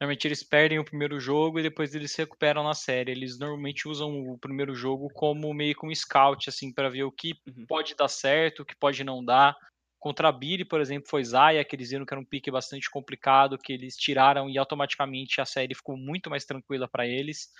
Normalmente 0.00 0.28
eles 0.28 0.42
perdem 0.42 0.78
o 0.78 0.84
primeiro 0.84 1.18
jogo 1.18 1.58
e 1.58 1.62
depois 1.62 1.94
eles 1.94 2.12
se 2.12 2.22
recuperam 2.22 2.62
na 2.62 2.74
série. 2.74 3.10
Eles 3.10 3.38
normalmente 3.38 3.88
usam 3.88 4.30
o 4.30 4.38
primeiro 4.38 4.74
jogo 4.74 5.10
como 5.10 5.52
meio 5.52 5.74
que 5.74 5.84
um 5.84 5.94
scout, 5.94 6.48
assim, 6.48 6.72
para 6.72 6.88
ver 6.88 7.02
o 7.02 7.12
que 7.12 7.34
uhum. 7.46 7.66
pode 7.66 7.94
dar 7.96 8.08
certo, 8.08 8.60
o 8.60 8.64
que 8.64 8.76
pode 8.76 9.02
não 9.02 9.24
dar. 9.24 9.56
Contra 9.98 10.28
a 10.28 10.32
Billy, 10.32 10.64
por 10.64 10.80
exemplo, 10.80 11.08
foi 11.08 11.24
Zaya, 11.24 11.64
que 11.64 11.74
eles 11.74 11.90
viram 11.90 12.06
que 12.06 12.14
era 12.14 12.20
um 12.20 12.24
pique 12.24 12.50
bastante 12.50 12.88
complicado, 12.88 13.58
que 13.58 13.72
eles 13.72 13.96
tiraram 13.96 14.48
e 14.48 14.56
automaticamente 14.56 15.40
a 15.40 15.44
série 15.44 15.74
ficou 15.74 15.96
muito 15.96 16.30
mais 16.30 16.44
tranquila 16.44 16.86
para 16.86 17.06
eles. 17.06 17.50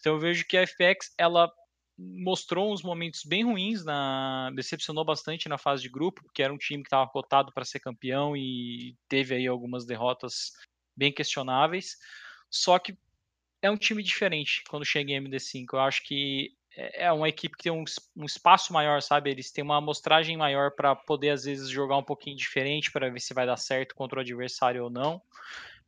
Então 0.00 0.14
eu 0.14 0.18
vejo 0.18 0.46
que 0.46 0.56
a 0.56 0.66
FPX 0.66 1.14
ela 1.16 1.50
mostrou 1.98 2.72
uns 2.72 2.82
momentos 2.82 3.22
bem 3.24 3.44
ruins, 3.44 3.84
na 3.84 4.50
decepcionou 4.54 5.04
bastante 5.04 5.48
na 5.48 5.56
fase 5.56 5.82
de 5.82 5.88
grupo, 5.88 6.22
porque 6.22 6.42
era 6.42 6.52
um 6.52 6.58
time 6.58 6.82
que 6.82 6.88
estava 6.88 7.08
cotado 7.08 7.52
para 7.52 7.64
ser 7.64 7.80
campeão 7.80 8.36
e 8.36 8.94
teve 9.08 9.34
aí 9.34 9.46
algumas 9.46 9.86
derrotas 9.86 10.52
bem 10.96 11.12
questionáveis. 11.12 11.96
Só 12.50 12.78
que 12.78 12.98
é 13.62 13.70
um 13.70 13.76
time 13.76 14.02
diferente 14.02 14.62
quando 14.68 14.84
chega 14.84 15.12
em 15.12 15.22
MD5. 15.22 15.66
Eu 15.72 15.80
acho 15.80 16.02
que 16.04 16.54
é, 16.76 17.06
é 17.06 17.12
uma 17.12 17.28
equipe 17.28 17.56
que 17.56 17.64
tem 17.64 17.72
um, 17.72 17.84
um 18.16 18.24
espaço 18.24 18.72
maior, 18.72 19.00
sabe? 19.00 19.30
Eles 19.30 19.50
têm 19.50 19.64
uma 19.64 19.78
amostragem 19.78 20.36
maior 20.36 20.70
para 20.70 20.94
poder, 20.94 21.30
às 21.30 21.44
vezes, 21.44 21.68
jogar 21.68 21.96
um 21.96 22.02
pouquinho 22.02 22.36
diferente 22.36 22.92
para 22.92 23.08
ver 23.10 23.20
se 23.20 23.34
vai 23.34 23.46
dar 23.46 23.56
certo 23.56 23.94
contra 23.94 24.18
o 24.18 24.22
adversário 24.22 24.84
ou 24.84 24.90
não. 24.90 25.20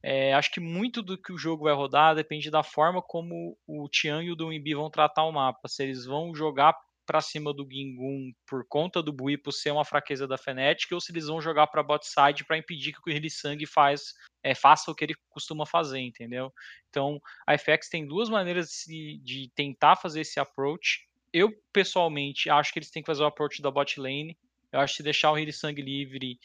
É, 0.03 0.33
acho 0.33 0.51
que 0.53 0.61
muito 0.61 1.03
do 1.03 1.19
que 1.19 1.33
o 1.33 1.39
jogo 1.39 1.65
vai 1.65 1.75
rodar 1.75 2.15
depende 2.15 2.51
da 2.51 2.63
forma 2.63 3.03
como 3.03 3.59
o 3.67 3.89
Tian 3.89 4.23
e 4.23 4.31
o 4.31 4.37
Doimbi 4.37 4.75
vão 4.75 4.89
tratar 4.89 5.25
o 5.25 5.33
mapa. 5.33 5.69
Se 5.69 5.83
eles 5.83 6.05
vão 6.05 6.35
jogar 6.35 6.75
para 7.09 7.23
cima 7.23 7.55
do 7.55 7.67
Gingun 7.67 8.35
por 8.47 8.67
conta 8.69 9.03
do 9.03 9.11
Buipo 9.11 9.51
ser 9.51 9.71
uma 9.71 9.85
fraqueza 9.85 10.29
da 10.29 10.37
Fnatic 10.37 10.93
ou 10.93 11.01
se 11.01 11.11
eles 11.11 11.27
vão 11.27 11.41
jogar 11.41 11.67
para 11.69 11.83
bot 11.83 12.07
side 12.07 12.45
para 12.45 12.59
impedir 12.59 12.93
que 12.93 13.11
o 13.11 13.11
Hirlisang 13.11 13.65
faz 13.65 14.13
é, 14.43 14.55
faça 14.55 14.91
o 14.91 14.95
que 14.95 15.07
ele 15.07 15.15
costuma 15.31 15.65
fazer, 15.65 16.01
entendeu? 16.01 16.53
Então, 16.91 17.19
a 17.47 17.57
FX 17.57 17.89
tem 17.89 18.07
duas 18.07 18.29
maneiras 18.29 18.85
de, 18.87 19.19
de 19.25 19.51
tentar 19.55 19.97
fazer 19.97 20.21
esse 20.21 20.39
approach. 20.39 21.09
Eu, 21.33 21.51
pessoalmente, 21.73 22.51
acho 22.51 22.73
que 22.73 22.79
eles 22.79 22.91
têm 22.91 23.03
que 23.03 23.07
fazer 23.07 23.23
o 23.23 23.27
approach 23.27 23.63
da 23.63 23.71
bot 23.71 23.99
lane. 23.99 24.37
Eu 24.71 24.81
acho 24.81 24.99
que 24.99 25.03
deixar 25.03 25.33
o 25.33 25.39
Hirlisang 25.39 25.81
livre 25.81 26.39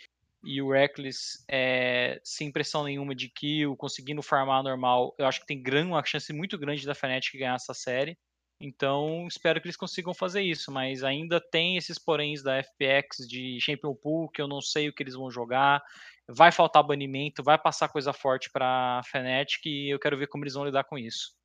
e 0.44 0.62
o 0.62 0.72
Reckless 0.72 1.44
é, 1.50 2.22
sem 2.24 2.52
pressão 2.52 2.86
nenhuma 2.86 3.14
de 3.14 3.30
kill, 3.30 3.76
conseguindo 3.76 4.24
farmar 4.24 4.64
normal, 4.64 5.14
eu 5.18 5.26
acho 5.26 5.42
que 5.42 5.46
tem 5.46 5.62
uma 5.84 6.04
chance 6.06 6.32
muito 6.32 6.58
grande 6.58 6.86
da 6.86 6.96
Fnatic 6.96 7.38
ganhar 7.38 7.56
essa 7.56 7.74
série. 7.74 8.18
Então, 8.66 9.28
espero 9.28 9.60
que 9.60 9.68
eles 9.68 9.76
consigam 9.76 10.14
fazer 10.14 10.42
isso, 10.42 10.72
mas 10.72 11.04
ainda 11.04 11.42
tem 11.42 11.76
esses 11.76 12.00
poréns 12.00 12.42
da 12.42 12.64
FPX 12.64 13.28
de 13.28 13.60
Champion 13.60 13.94
Pool, 13.94 14.30
que 14.30 14.42
eu 14.42 14.48
não 14.48 14.62
sei 14.62 14.88
o 14.88 14.94
que 14.94 15.04
eles 15.04 15.16
vão 15.16 15.30
jogar. 15.30 15.84
Vai 16.30 16.50
faltar 16.50 16.82
banimento, 16.82 17.44
vai 17.44 17.58
passar 17.58 17.90
coisa 17.90 18.14
forte 18.14 18.50
para 18.50 19.02
Fnatic 19.04 19.66
e 19.66 19.94
eu 19.94 20.00
quero 20.00 20.18
ver 20.18 20.28
como 20.28 20.46
eles 20.46 20.54
vão 20.54 20.64
lidar 20.64 20.86
com 20.86 20.98
isso. 20.98 21.36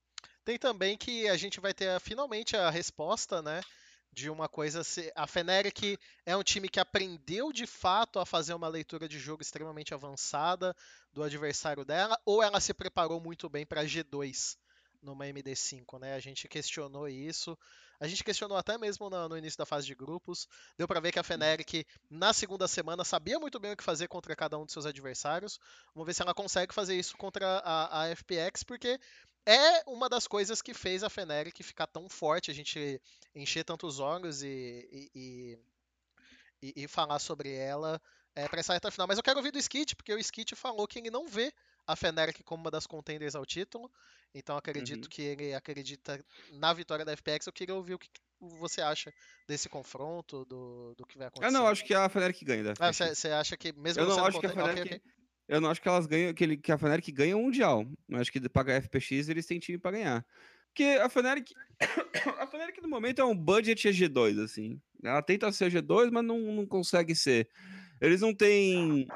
Tem 0.44 0.56
também 0.56 0.96
que 0.96 1.28
a 1.28 1.36
gente 1.36 1.58
vai 1.58 1.74
ter 1.74 1.98
finalmente 1.98 2.56
a 2.56 2.70
resposta, 2.70 3.42
né? 3.42 3.62
De 4.12 4.30
uma 4.30 4.48
coisa. 4.48 4.82
A 5.16 5.26
Fnatic 5.26 5.98
é 6.24 6.36
um 6.36 6.44
time 6.44 6.68
que 6.68 6.78
aprendeu 6.78 7.52
de 7.52 7.66
fato 7.66 8.20
a 8.20 8.26
fazer 8.26 8.54
uma 8.54 8.68
leitura 8.68 9.08
de 9.08 9.18
jogo 9.18 9.42
extremamente 9.42 9.92
avançada 9.92 10.72
do 11.12 11.24
adversário 11.24 11.84
dela, 11.84 12.16
ou 12.24 12.44
ela 12.44 12.60
se 12.60 12.72
preparou 12.72 13.20
muito 13.20 13.48
bem 13.48 13.66
para 13.66 13.84
G2? 13.84 14.56
Numa 15.02 15.26
MD5, 15.26 15.98
né? 15.98 16.14
A 16.14 16.20
gente 16.20 16.48
questionou 16.48 17.08
isso. 17.08 17.56
A 18.00 18.06
gente 18.06 18.22
questionou 18.22 18.56
até 18.56 18.78
mesmo 18.78 19.10
no, 19.10 19.28
no 19.28 19.36
início 19.36 19.58
da 19.58 19.66
fase 19.66 19.86
de 19.86 19.94
grupos. 19.94 20.46
Deu 20.76 20.86
para 20.86 21.00
ver 21.00 21.12
que 21.12 21.18
a 21.18 21.22
Feneric, 21.22 21.86
na 22.10 22.32
segunda 22.32 22.68
semana, 22.68 23.04
sabia 23.04 23.38
muito 23.38 23.58
bem 23.58 23.72
o 23.72 23.76
que 23.76 23.82
fazer 23.82 24.08
contra 24.08 24.36
cada 24.36 24.58
um 24.58 24.64
de 24.64 24.72
seus 24.72 24.86
adversários. 24.86 25.58
Vamos 25.94 26.06
ver 26.06 26.14
se 26.14 26.22
ela 26.22 26.34
consegue 26.34 26.74
fazer 26.74 26.96
isso 26.96 27.16
contra 27.16 27.58
a, 27.58 28.02
a 28.04 28.16
FPX, 28.16 28.62
porque 28.64 28.98
é 29.46 29.82
uma 29.86 30.08
das 30.08 30.26
coisas 30.26 30.60
que 30.60 30.74
fez 30.74 31.02
a 31.02 31.10
Feneric 31.10 31.62
ficar 31.62 31.86
tão 31.86 32.08
forte, 32.08 32.50
a 32.50 32.54
gente 32.54 33.00
encher 33.34 33.64
tantos 33.64 33.98
olhos 33.98 34.42
e, 34.42 35.10
e, 35.14 35.58
e, 36.62 36.84
e 36.84 36.88
falar 36.88 37.18
sobre 37.18 37.54
ela 37.54 38.00
é, 38.34 38.46
para 38.46 38.60
essa 38.60 38.72
reta 38.72 38.90
final. 38.90 39.08
Mas 39.08 39.16
eu 39.16 39.24
quero 39.24 39.38
ouvir 39.38 39.50
do 39.50 39.58
Skit, 39.58 39.96
porque 39.96 40.12
o 40.14 40.18
Skit 40.18 40.54
falou 40.54 40.86
que 40.86 40.98
ele 40.98 41.10
não 41.10 41.26
vê 41.26 41.52
a 41.88 41.96
Fnatic 41.96 42.44
como 42.44 42.62
uma 42.62 42.70
das 42.70 42.86
contenders 42.86 43.34
ao 43.34 43.46
título. 43.46 43.90
Então 44.34 44.56
acredito 44.56 45.04
uhum. 45.04 45.10
que 45.10 45.22
ele 45.22 45.54
acredita 45.54 46.22
na 46.52 46.72
vitória 46.74 47.04
da 47.04 47.16
FPX. 47.16 47.46
Eu 47.46 47.52
queria 47.52 47.74
ouvir 47.74 47.94
o 47.94 47.98
que 47.98 48.10
você 48.60 48.82
acha 48.82 49.12
desse 49.48 49.68
confronto, 49.70 50.44
do, 50.44 50.94
do 50.94 51.06
que 51.06 51.16
vai 51.16 51.28
acontecer. 51.28 51.48
Eu 51.48 51.58
não 51.58 51.66
acho 51.66 51.84
que 51.84 51.94
a 51.94 52.08
Fnatic 52.08 52.44
ganha 52.44 52.62
da 52.62 52.74
FPX. 52.74 53.00
Ah, 53.00 53.14
você 53.14 53.28
acha 53.28 53.56
que 53.56 53.72
mesmo 53.72 54.02
eu 54.02 54.06
não 54.06 54.24
acho 54.24 54.38
que 54.38 54.46
a 54.46 54.50
Fnatic, 54.50 54.84
okay, 54.84 54.96
okay. 54.98 55.12
Eu 55.48 55.62
não 55.62 55.70
acho 55.70 55.80
que 55.80 55.88
elas 55.88 56.06
ganham, 56.06 56.34
que, 56.34 56.44
ele, 56.44 56.56
que 56.58 56.70
a 56.70 56.76
Fnatic 56.76 57.14
ganha 57.14 57.34
o 57.34 57.42
Mundial. 57.42 57.86
Eu 58.06 58.18
acho 58.20 58.30
que 58.30 58.38
para 58.50 58.76
a 58.76 58.82
FPX 58.82 59.30
eles 59.30 59.46
têm 59.46 59.58
time 59.58 59.78
para 59.78 59.92
ganhar. 59.92 60.26
Porque 60.66 60.84
a 60.84 61.08
Fnatic, 61.08 61.52
a 62.38 62.46
Fnatic 62.46 62.82
no 62.82 62.88
momento 62.88 63.22
é 63.22 63.24
um 63.24 63.34
budget 63.34 63.88
G2, 63.88 64.44
assim. 64.44 64.78
Ela 65.02 65.22
tenta 65.22 65.50
ser 65.50 65.72
G2, 65.72 66.10
mas 66.12 66.22
não, 66.22 66.38
não 66.38 66.66
consegue 66.66 67.14
ser. 67.16 67.48
Eles 67.98 68.20
não 68.20 68.34
têm 68.34 69.08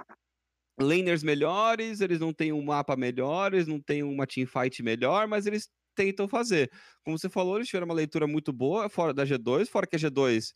laners 0.81 1.23
melhores, 1.23 2.01
eles 2.01 2.21
não 2.21 2.33
têm 2.33 2.53
um 2.53 2.63
mapa 2.63 2.97
melhor, 2.97 3.53
eles 3.53 3.67
não 3.67 3.81
têm 3.81 4.03
uma 4.03 4.27
teamfight 4.27 4.83
melhor, 4.83 5.29
mas 5.29 5.47
eles 5.47 5.69
tentam 5.95 6.29
fazer. 6.29 6.71
Como 7.05 7.19
você 7.19 7.29
falou, 7.29 7.57
eles 7.57 7.69
tiveram 7.69 7.87
uma 7.87 7.95
leitura 7.95 8.27
muito 8.27 8.53
boa 8.53 8.89
fora 8.89 9.13
da 9.13 9.25
G2, 9.25 9.69
fora 9.69 9.87
que 9.87 9.97
a 9.97 9.99
G2 9.99 10.55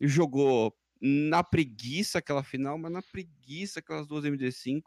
jogou 0.00 0.74
na 1.00 1.42
preguiça 1.44 2.18
aquela 2.18 2.42
final, 2.42 2.78
mas 2.78 2.92
na 2.92 3.02
preguiça 3.02 3.80
aquelas 3.80 4.06
duas 4.06 4.24
MD5. 4.24 4.82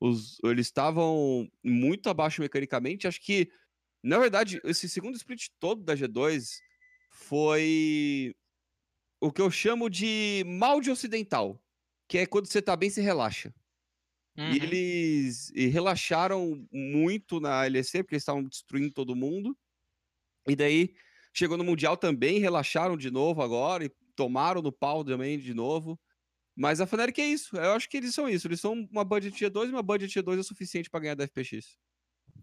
Os, 0.00 0.38
eles 0.44 0.66
estavam 0.66 1.48
muito 1.62 2.08
abaixo 2.08 2.40
mecanicamente. 2.40 3.06
Acho 3.06 3.20
que, 3.20 3.48
na 4.02 4.18
verdade, 4.18 4.60
esse 4.64 4.88
segundo 4.88 5.16
split 5.16 5.48
todo 5.58 5.82
da 5.82 5.94
G2 5.94 6.60
foi 7.10 8.34
o 9.20 9.32
que 9.32 9.40
eu 9.40 9.50
chamo 9.50 9.88
de 9.88 10.44
mal 10.46 10.80
de 10.80 10.90
ocidental, 10.90 11.62
que 12.08 12.18
é 12.18 12.26
quando 12.26 12.46
você 12.46 12.60
tá 12.60 12.76
bem, 12.76 12.90
se 12.90 13.00
relaxa. 13.00 13.54
Uhum. 14.36 14.50
E 14.52 14.56
eles 14.56 15.50
e 15.50 15.66
relaxaram 15.66 16.66
muito 16.72 17.38
na 17.38 17.62
LEC, 17.62 18.02
porque 18.02 18.14
eles 18.14 18.22
estavam 18.22 18.42
destruindo 18.42 18.92
todo 18.92 19.14
mundo. 19.14 19.56
E 20.48 20.56
daí 20.56 20.94
chegou 21.32 21.56
no 21.56 21.64
Mundial 21.64 21.96
também, 21.96 22.38
relaxaram 22.38 22.96
de 22.96 23.10
novo 23.10 23.42
agora 23.42 23.84
e 23.84 23.92
tomaram 24.16 24.60
no 24.60 24.72
pau 24.72 25.04
também 25.04 25.38
de 25.38 25.54
novo. 25.54 26.00
Mas 26.56 26.80
a 26.80 26.86
Fnatic 26.86 27.18
é 27.18 27.26
isso. 27.26 27.56
Eu 27.56 27.72
acho 27.72 27.88
que 27.88 27.96
eles 27.96 28.14
são 28.14 28.28
isso. 28.28 28.46
Eles 28.46 28.60
são 28.60 28.72
uma 28.90 29.04
budget 29.04 29.36
tier 29.36 29.50
2 29.50 29.70
e 29.70 29.72
uma 29.72 29.82
budget 29.82 30.12
tier 30.12 30.24
2 30.24 30.38
é 30.38 30.42
suficiente 30.42 30.88
para 30.88 31.00
ganhar 31.00 31.14
da 31.14 31.24
FPX. 31.24 31.76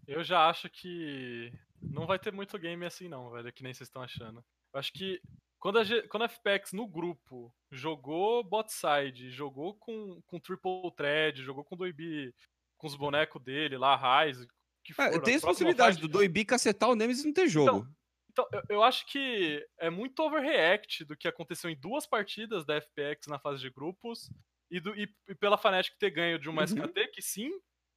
Eu 0.06 0.22
já 0.22 0.48
acho 0.48 0.68
que 0.68 1.52
não 1.80 2.06
vai 2.06 2.18
ter 2.18 2.32
muito 2.32 2.58
game 2.58 2.84
assim 2.84 3.08
não, 3.08 3.30
velho, 3.30 3.52
que 3.52 3.62
nem 3.62 3.72
vocês 3.72 3.88
estão 3.88 4.02
achando. 4.02 4.44
Eu 4.72 4.80
acho 4.80 4.92
que 4.92 5.20
quando 5.62 5.78
a, 5.78 5.84
quando 6.08 6.24
a 6.24 6.28
FPX 6.28 6.72
no 6.72 6.88
grupo 6.88 7.54
jogou 7.70 8.42
botside, 8.42 9.30
jogou 9.30 9.76
com, 9.76 10.20
com 10.26 10.40
triple 10.40 10.92
thread, 10.96 11.40
jogou 11.40 11.62
com 11.62 11.76
Doibi, 11.76 12.34
com 12.76 12.88
os 12.88 12.96
bonecos 12.96 13.40
dele 13.40 13.78
lá, 13.78 13.94
Rise, 13.94 14.48
que 14.82 14.92
é, 15.00 15.20
Tem 15.20 15.36
essa 15.36 15.46
possibilidade 15.46 16.00
do 16.00 16.08
Doibi 16.08 16.44
cacetar 16.44 16.88
o 16.88 16.96
Nemesis 16.96 17.22
e 17.22 17.26
não 17.28 17.32
ter 17.32 17.46
jogo. 17.46 17.86
Então, 18.32 18.44
então 18.48 18.48
eu, 18.52 18.76
eu, 18.76 18.82
acho 18.82 19.06
que 19.06 19.64
é 19.78 19.88
muito 19.88 20.18
overreact 20.24 21.04
do 21.04 21.16
que 21.16 21.28
aconteceu 21.28 21.70
em 21.70 21.78
duas 21.78 22.08
partidas 22.08 22.64
da 22.64 22.80
FPX 22.80 23.28
na 23.28 23.38
fase 23.38 23.60
de 23.60 23.70
grupos 23.70 24.28
e, 24.68 24.80
do, 24.80 24.92
e, 24.96 25.08
e 25.28 25.34
pela 25.36 25.56
Fnatic 25.56 25.94
ter 25.96 26.10
ganho 26.10 26.40
de 26.40 26.48
uma 26.48 26.62
uhum. 26.62 26.66
SKT, 26.66 27.06
que 27.12 27.22
sim, 27.22 27.52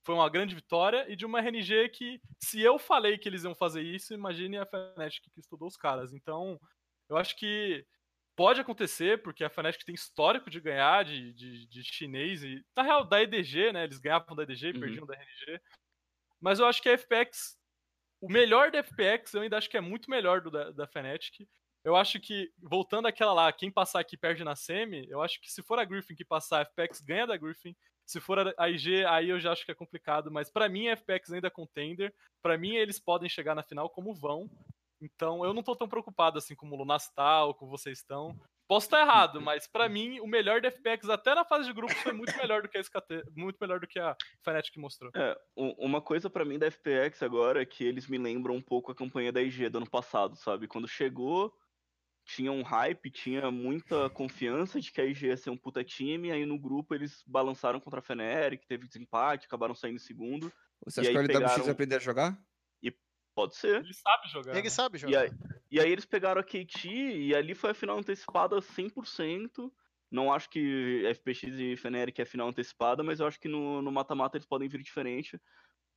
foi 0.06 0.14
uma 0.14 0.30
grande 0.30 0.54
vitória, 0.54 1.12
e 1.12 1.16
de 1.16 1.26
uma 1.26 1.40
RNG 1.40 1.90
que, 1.90 2.22
se 2.38 2.62
eu 2.62 2.78
falei 2.78 3.18
que 3.18 3.28
eles 3.28 3.44
iam 3.44 3.56
fazer 3.56 3.82
isso, 3.82 4.14
imagine 4.14 4.60
a 4.60 4.68
Fnatic 4.68 5.24
que 5.34 5.40
estudou 5.40 5.68
os 5.68 5.76
caras. 5.76 6.14
Então, 6.14 6.60
eu 7.10 7.18
acho 7.18 7.36
que 7.36 7.86
pode 8.36 8.60
acontecer, 8.60 9.22
porque 9.22 9.44
a 9.44 9.50
Fnatic 9.50 9.84
tem 9.84 9.96
histórico 9.96 10.50
de 10.50 10.60
ganhar 10.60 11.06
de, 11.06 11.34
de, 11.34 11.68
de 11.68 11.84
chinês 11.84 12.44
e, 12.44 12.64
na 12.76 12.84
real, 12.84 13.06
da 13.06 13.22
EDG, 13.22 13.72
né? 13.72 13.84
Eles 13.84 13.98
ganhavam 13.98 14.36
da 14.36 14.44
EDG 14.44 14.68
e 14.68 14.72
uhum. 14.74 14.80
perdiam 14.80 15.06
da 15.06 15.16
RNG. 15.16 15.62
Mas 16.42 16.60
eu 16.60 16.66
acho 16.66 16.82
que 16.82 16.90
a 16.90 16.98
FPX, 16.98 17.58
o 18.22 18.30
melhor 18.30 18.72
da 18.72 18.84
FPX, 18.84 19.34
eu 19.34 19.42
ainda 19.42 19.58
acho 19.58 19.70
que 19.70 19.78
é 19.78 19.82
muito 19.82 20.10
melhor 20.10 20.42
do 20.42 20.52
da, 20.52 20.72
da 20.72 20.88
Fnatic. 20.88 21.48
Eu 21.84 21.96
acho 21.96 22.20
que, 22.20 22.52
voltando 22.62 23.08
àquela 23.08 23.32
lá, 23.32 23.54
quem 23.54 23.72
passar 23.72 24.00
aqui 24.00 24.18
perde 24.18 24.44
na 24.44 24.56
semi, 24.56 25.08
eu 25.08 25.22
acho 25.22 25.40
que 25.40 25.52
se 25.52 25.62
for 25.62 25.80
a 25.80 25.86
Griffin 25.86 26.16
que 26.16 26.26
passar, 26.26 26.62
a 26.62 26.66
FPX 26.66 27.00
ganha 27.00 27.28
da 27.28 27.38
Griffin. 27.38 27.76
Se 28.06 28.20
for 28.20 28.54
a 28.58 28.70
IG, 28.70 29.06
aí 29.06 29.30
eu 29.30 29.40
já 29.40 29.52
acho 29.52 29.66
que 29.66 29.72
é 29.72 29.76
complicado, 29.76 30.32
mas 30.32 30.50
para 30.52 30.70
mim 30.70 30.88
a 30.88 30.96
FPX 30.96 31.32
ainda 31.32 31.48
é 31.48 31.52
contender. 31.52 32.14
Para 32.42 32.58
mim 32.58 32.76
eles 32.76 33.00
podem 33.00 33.30
chegar 33.30 33.56
na 33.56 33.64
final 33.64 33.90
como 33.90 34.14
vão. 34.14 34.50
Então 35.02 35.44
eu 35.44 35.54
não 35.54 35.64
tô 35.64 35.76
tão 35.76 35.88
preocupado 35.88 36.38
assim 36.38 36.56
como 36.56 36.76
o 36.76 36.78
Lunastal, 36.78 37.54
como 37.54 37.72
vocês 37.72 38.00
estão. 38.00 38.38
Posso 38.68 38.88
estar 38.88 39.02
errado, 39.02 39.40
mas 39.42 39.68
para 39.68 39.88
mim 39.88 40.20
o 40.20 40.28
melhor 40.28 40.62
da 40.62 40.72
FPX 40.72 41.10
até 41.10 41.36
na 41.36 41.46
fase 41.46 41.66
de 41.66 41.74
grupos 41.74 41.98
foi 41.98 42.14
muito 42.14 42.36
melhor 42.38 42.62
do 42.62 42.70
que 42.70 42.78
a 42.78 42.82
SKT, 42.82 43.24
muito 43.36 43.58
melhor 43.60 43.80
do 43.80 43.88
que 43.88 44.00
a 44.00 44.16
Fnatic 44.44 44.76
mostrou. 44.78 45.12
É, 45.16 45.38
uma 45.56 46.02
coisa 46.02 46.30
para 46.30 46.46
mim 46.46 46.58
da 46.58 46.70
FPX 46.72 47.22
agora 47.22 47.62
é 47.62 47.66
que 47.66 47.84
eles 47.84 48.08
me 48.08 48.18
lembram 48.18 48.56
um 48.56 48.62
pouco 48.62 48.92
a 48.92 48.96
campanha 48.96 49.32
da 49.32 49.42
IG 49.42 49.70
do 49.70 49.78
ano 49.78 49.90
passado, 49.90 50.36
sabe? 50.36 50.68
Quando 50.68 50.88
chegou, 50.88 51.54
tinha 52.26 52.52
um 52.52 52.64
hype, 52.64 53.12
tinha 53.12 53.52
muita 53.52 54.10
confiança 54.10 54.82
de 54.82 54.92
que 54.92 55.00
a 55.00 55.06
IG 55.06 55.28
ia 55.28 55.38
ser 55.38 55.52
um 55.52 55.58
puta 55.58 55.84
time, 55.84 56.32
aí 56.32 56.46
no 56.46 56.58
grupo 56.58 56.96
eles 56.96 57.24
balançaram 57.28 57.80
contra 57.80 58.00
a 58.00 58.04
Fnatic, 58.04 58.66
teve 58.66 58.88
desempate, 58.88 59.46
acabaram 59.46 59.76
saindo 59.76 59.98
em 59.98 60.00
segundo. 60.00 60.52
Você 60.84 61.02
acha 61.02 61.12
que 61.12 61.18
o 61.18 61.22
LWX 61.22 61.34
pegaram... 61.34 61.64
vai 61.64 61.72
aprender 61.72 61.96
a 61.96 62.00
jogar? 62.00 62.38
Pode 63.36 63.58
ser. 63.58 63.84
Ele 63.84 63.94
sabe 63.94 64.30
jogar. 64.30 64.52
Ele 64.54 64.62
né? 64.64 64.70
sabe 64.70 64.98
jogar. 64.98 65.12
E 65.12 65.18
aí, 65.18 65.32
e 65.70 65.80
aí, 65.80 65.92
eles 65.92 66.06
pegaram 66.06 66.40
a 66.40 66.44
KT 66.44 66.88
e 66.88 67.36
ali 67.36 67.54
foi 67.54 67.72
a 67.72 67.74
final 67.74 67.98
antecipada 67.98 68.56
100%. 68.58 69.70
Não 70.10 70.32
acho 70.32 70.50
que 70.50 71.04
FPX 71.16 71.44
e 71.60 71.76
Feneric 71.76 72.22
é 72.22 72.26
final 72.26 72.48
antecipada, 72.48 73.04
mas 73.04 73.20
eu 73.20 73.28
acho 73.28 73.40
que 73.40 73.50
no 73.50 73.92
mata-mata 73.92 74.38
eles 74.38 74.48
podem 74.48 74.70
vir 74.70 74.82
diferente. 74.82 75.40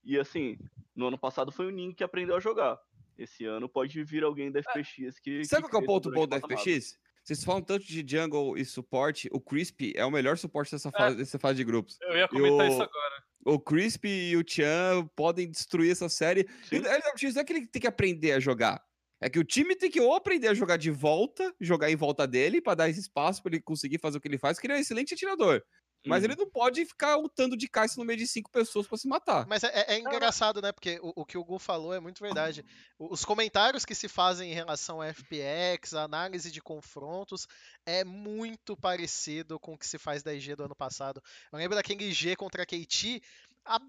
E 0.02 0.18
assim, 0.18 0.58
no 0.96 1.06
ano 1.06 1.18
passado 1.18 1.52
foi 1.52 1.66
o 1.66 1.70
Ning 1.70 1.94
que 1.94 2.02
aprendeu 2.02 2.34
a 2.34 2.40
jogar. 2.40 2.78
Esse 3.16 3.44
ano 3.44 3.68
pode 3.68 4.02
vir 4.02 4.24
alguém 4.24 4.50
da 4.50 4.60
FPX 4.60 5.20
que. 5.20 5.44
Sabe 5.44 5.68
qual 5.68 5.80
é 5.80 5.84
o 5.84 5.86
ponto 5.86 6.10
bom 6.10 6.26
da 6.26 6.40
FPX? 6.40 6.98
Vocês 7.22 7.44
falam 7.44 7.62
tanto 7.62 7.84
de 7.84 8.04
jungle 8.06 8.56
e 8.56 8.64
suporte, 8.64 9.28
o 9.30 9.40
Crispy 9.40 9.92
é 9.94 10.04
o 10.04 10.10
melhor 10.10 10.38
suporte 10.38 10.72
dessa 10.72 10.90
fase, 10.90 11.14
é. 11.14 11.18
dessa 11.18 11.38
fase 11.38 11.58
de 11.58 11.64
grupos. 11.64 11.98
Eu 12.00 12.16
ia 12.16 12.26
comentar 12.26 12.66
o... 12.66 12.70
isso 12.70 12.82
agora 12.82 13.27
o 13.44 13.58
Crispy 13.58 14.30
e 14.30 14.36
o 14.36 14.44
Tian 14.44 15.06
podem 15.16 15.50
destruir 15.50 15.92
essa 15.92 16.08
série. 16.08 16.48
Sim. 16.68 16.80
não 16.80 17.40
é 17.40 17.44
que 17.44 17.52
ele 17.52 17.66
tem 17.66 17.80
que 17.80 17.86
aprender 17.86 18.32
a 18.32 18.40
jogar. 18.40 18.82
É 19.20 19.28
que 19.28 19.38
o 19.38 19.44
time 19.44 19.74
tem 19.74 19.90
que 19.90 20.00
ou 20.00 20.14
aprender 20.14 20.48
a 20.48 20.54
jogar 20.54 20.76
de 20.76 20.90
volta, 20.90 21.52
jogar 21.60 21.90
em 21.90 21.96
volta 21.96 22.26
dele, 22.26 22.60
para 22.60 22.74
dar 22.74 22.88
esse 22.88 23.00
espaço 23.00 23.42
para 23.42 23.54
ele 23.54 23.62
conseguir 23.62 23.98
fazer 23.98 24.18
o 24.18 24.20
que 24.20 24.28
ele 24.28 24.38
faz, 24.38 24.58
que 24.58 24.66
ele 24.66 24.74
é 24.74 24.76
um 24.76 24.80
excelente 24.80 25.14
atirador. 25.14 25.62
Mas 26.08 26.24
uhum. 26.24 26.30
ele 26.30 26.36
não 26.36 26.48
pode 26.48 26.84
ficar 26.84 27.16
lutando 27.16 27.56
de 27.56 27.68
caixa 27.68 27.94
no 27.98 28.04
meio 28.04 28.18
de 28.18 28.26
cinco 28.26 28.50
pessoas 28.50 28.86
para 28.86 28.98
se 28.98 29.06
matar. 29.06 29.46
Mas 29.46 29.62
é, 29.62 29.84
é 29.88 29.98
engraçado, 29.98 30.62
né? 30.62 30.72
Porque 30.72 30.98
o, 31.02 31.12
o, 31.22 31.24
que 31.24 31.36
o 31.36 31.44
Gu 31.44 31.58
falou 31.58 31.94
é 31.94 32.00
muito 32.00 32.20
verdade. 32.20 32.64
Os 32.98 33.24
comentários 33.24 33.84
que 33.84 33.94
se 33.94 34.08
fazem 34.08 34.50
em 34.50 34.54
relação 34.54 35.00
a 35.00 35.12
FPX, 35.12 35.94
a 35.94 36.02
análise 36.02 36.50
de 36.50 36.60
confrontos, 36.60 37.46
é 37.84 38.04
muito 38.04 38.76
parecido 38.76 39.58
com 39.58 39.74
o 39.74 39.78
que 39.78 39.86
se 39.86 39.98
faz 39.98 40.22
da 40.22 40.34
IG 40.34 40.54
do 40.54 40.64
ano 40.64 40.74
passado. 40.74 41.22
Eu 41.52 41.58
lembro 41.58 41.76
daquele 41.76 42.04
IG 42.04 42.36
contra 42.36 42.62
a 42.62 42.66
KT, 42.66 43.22
a 43.64 43.80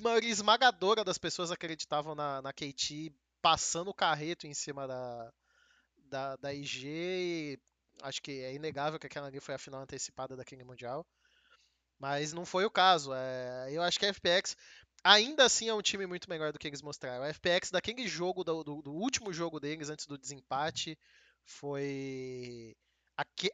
maioria 0.00 0.30
esmagadora 0.30 1.04
das 1.04 1.18
pessoas 1.18 1.50
acreditavam 1.50 2.14
na, 2.14 2.42
na 2.42 2.52
KT 2.52 3.12
passando 3.40 3.88
o 3.88 3.94
carreto 3.94 4.46
em 4.46 4.54
cima 4.54 4.86
da, 4.86 5.32
da, 6.08 6.36
da 6.36 6.54
IG. 6.54 7.58
acho 8.02 8.22
que 8.22 8.42
é 8.42 8.54
inegável 8.54 8.98
que 8.98 9.06
aquela 9.06 9.28
ali 9.28 9.40
foi 9.40 9.54
a 9.54 9.58
final 9.58 9.80
antecipada 9.80 10.36
daquele 10.36 10.64
Mundial. 10.64 11.06
Mas 12.00 12.32
não 12.32 12.46
foi 12.46 12.64
o 12.64 12.70
caso. 12.70 13.12
É, 13.14 13.68
eu 13.70 13.82
acho 13.82 13.98
que 13.98 14.06
a 14.06 14.08
FPX 14.12 14.56
ainda 15.04 15.44
assim 15.44 15.68
é 15.68 15.74
um 15.74 15.82
time 15.82 16.06
muito 16.06 16.28
melhor 16.28 16.52
do 16.52 16.58
que 16.58 16.66
eles 16.66 16.82
mostraram. 16.82 17.22
A 17.22 17.28
FPX 17.28 17.70
daquele 17.70 18.08
jogo, 18.08 18.42
do, 18.42 18.64
do, 18.64 18.82
do 18.82 18.92
último 18.92 19.32
jogo 19.32 19.60
deles 19.60 19.90
antes 19.90 20.06
do 20.06 20.18
desempate, 20.18 20.98
foi. 21.44 22.74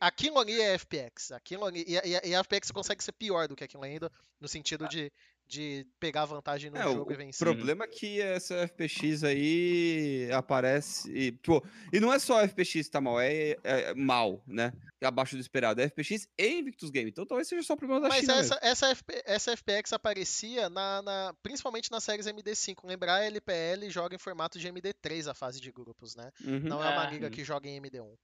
Aquilo 0.01 0.39
ali 0.39 0.61
é 0.61 0.75
FPX. 0.75 1.33
Aquilo 1.33 1.65
ali, 1.65 1.85
e, 1.89 1.99
a, 1.99 2.25
e 2.25 2.35
a 2.37 2.45
FPX 2.45 2.71
consegue 2.71 3.03
ser 3.03 3.13
pior 3.13 3.49
do 3.49 3.57
que 3.57 3.65
aquilo 3.65 3.83
ainda, 3.83 4.13
no 4.41 4.47
sentido 4.47 4.89
de 4.89 5.13
de 5.47 5.87
pegar 6.01 6.25
vantagem 6.25 6.71
no 6.71 6.77
é, 6.77 6.83
jogo 6.83 7.11
o 7.11 7.13
e 7.13 7.17
vencer. 7.17 7.47
O 7.47 7.55
problema 7.55 7.85
é 7.85 7.89
que 7.89 8.21
essa 8.21 8.67
FPX 8.67 9.23
aí 9.25 10.29
aparece. 10.33 11.11
E, 11.11 11.33
pô, 11.33 11.65
e 11.93 12.01
não 12.01 12.13
é 12.13 12.19
só 12.19 12.43
a 12.43 12.49
FPX 12.49 12.73
que 12.73 12.91
tá 12.91 13.01
mal, 13.01 13.21
é, 13.21 13.51
é, 13.53 13.57
é 13.63 13.95
mal, 13.95 14.43
né? 14.47 14.73
É 15.01 15.07
abaixo 15.07 15.37
do 15.37 15.41
esperado. 15.41 15.81
É 15.81 15.89
FPX 15.89 16.29
e 16.39 16.59
Invictus 16.59 16.91
Game. 16.91 17.11
Então 17.11 17.27
talvez 17.27 17.49
seja 17.49 17.63
só 17.63 17.75
o 17.75 17.77
problema 17.77 18.01
da 18.01 18.09
Mas 18.09 18.21
China. 18.21 18.35
Mas 18.35 18.51
essa, 18.51 18.59
essa, 18.63 18.95
FP, 18.95 19.23
essa 19.25 19.57
FPX 19.57 19.93
aparecia 19.93 20.69
na, 20.69 21.03
na, 21.03 21.35
principalmente 21.43 21.91
nas 21.91 22.03
séries 22.03 22.27
MD5. 22.27 22.77
Lembrar, 22.85 23.17
a 23.17 23.25
LPL 23.25 23.89
joga 23.89 24.15
em 24.15 24.19
formato 24.19 24.59
de 24.59 24.69
MD3 24.69 25.31
a 25.31 25.35
fase 25.35 25.61
de 25.61 25.71
grupos, 25.71 26.17
né? 26.17 26.31
Uhum. 26.45 26.61
Não 26.61 26.83
é 26.83 26.89
uma 26.89 27.11
liga 27.11 27.31
que 27.31 27.45
joga 27.45 27.69
em 27.69 27.81
MD1. 27.81 28.17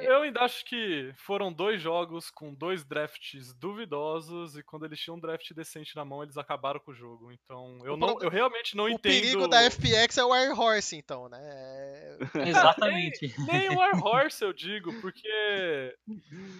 Eu 0.00 0.22
ainda 0.22 0.40
acho 0.40 0.64
que 0.64 1.12
foram 1.16 1.52
dois 1.52 1.80
jogos 1.80 2.30
com 2.30 2.52
dois 2.52 2.84
drafts 2.84 3.54
duvidosos 3.54 4.56
e 4.56 4.62
quando 4.62 4.84
eles 4.84 5.00
tinham 5.00 5.16
um 5.16 5.20
draft 5.20 5.50
decente 5.52 5.96
na 5.96 6.04
mão, 6.04 6.22
eles 6.22 6.36
acabaram 6.36 6.80
com 6.80 6.90
o 6.90 6.94
jogo. 6.94 7.32
Então, 7.32 7.78
eu, 7.84 7.96
não, 7.96 8.18
eu 8.20 8.28
realmente 8.28 8.76
não 8.76 8.84
o 8.84 8.88
entendo. 8.88 9.12
O 9.12 9.20
perigo 9.20 9.48
da 9.48 9.70
FPX 9.70 10.18
é 10.18 10.24
o 10.24 10.32
Air 10.32 10.58
Horse, 10.58 10.96
então, 10.96 11.28
né? 11.28 11.38
É... 11.40 12.18
Exatamente. 12.48 13.34
nem, 13.38 13.68
nem, 13.68 13.76
o 13.76 13.80
Air 13.80 14.04
Horse, 14.04 14.44
eu 14.44 14.52
digo, 14.52 14.92
porque 15.00 15.28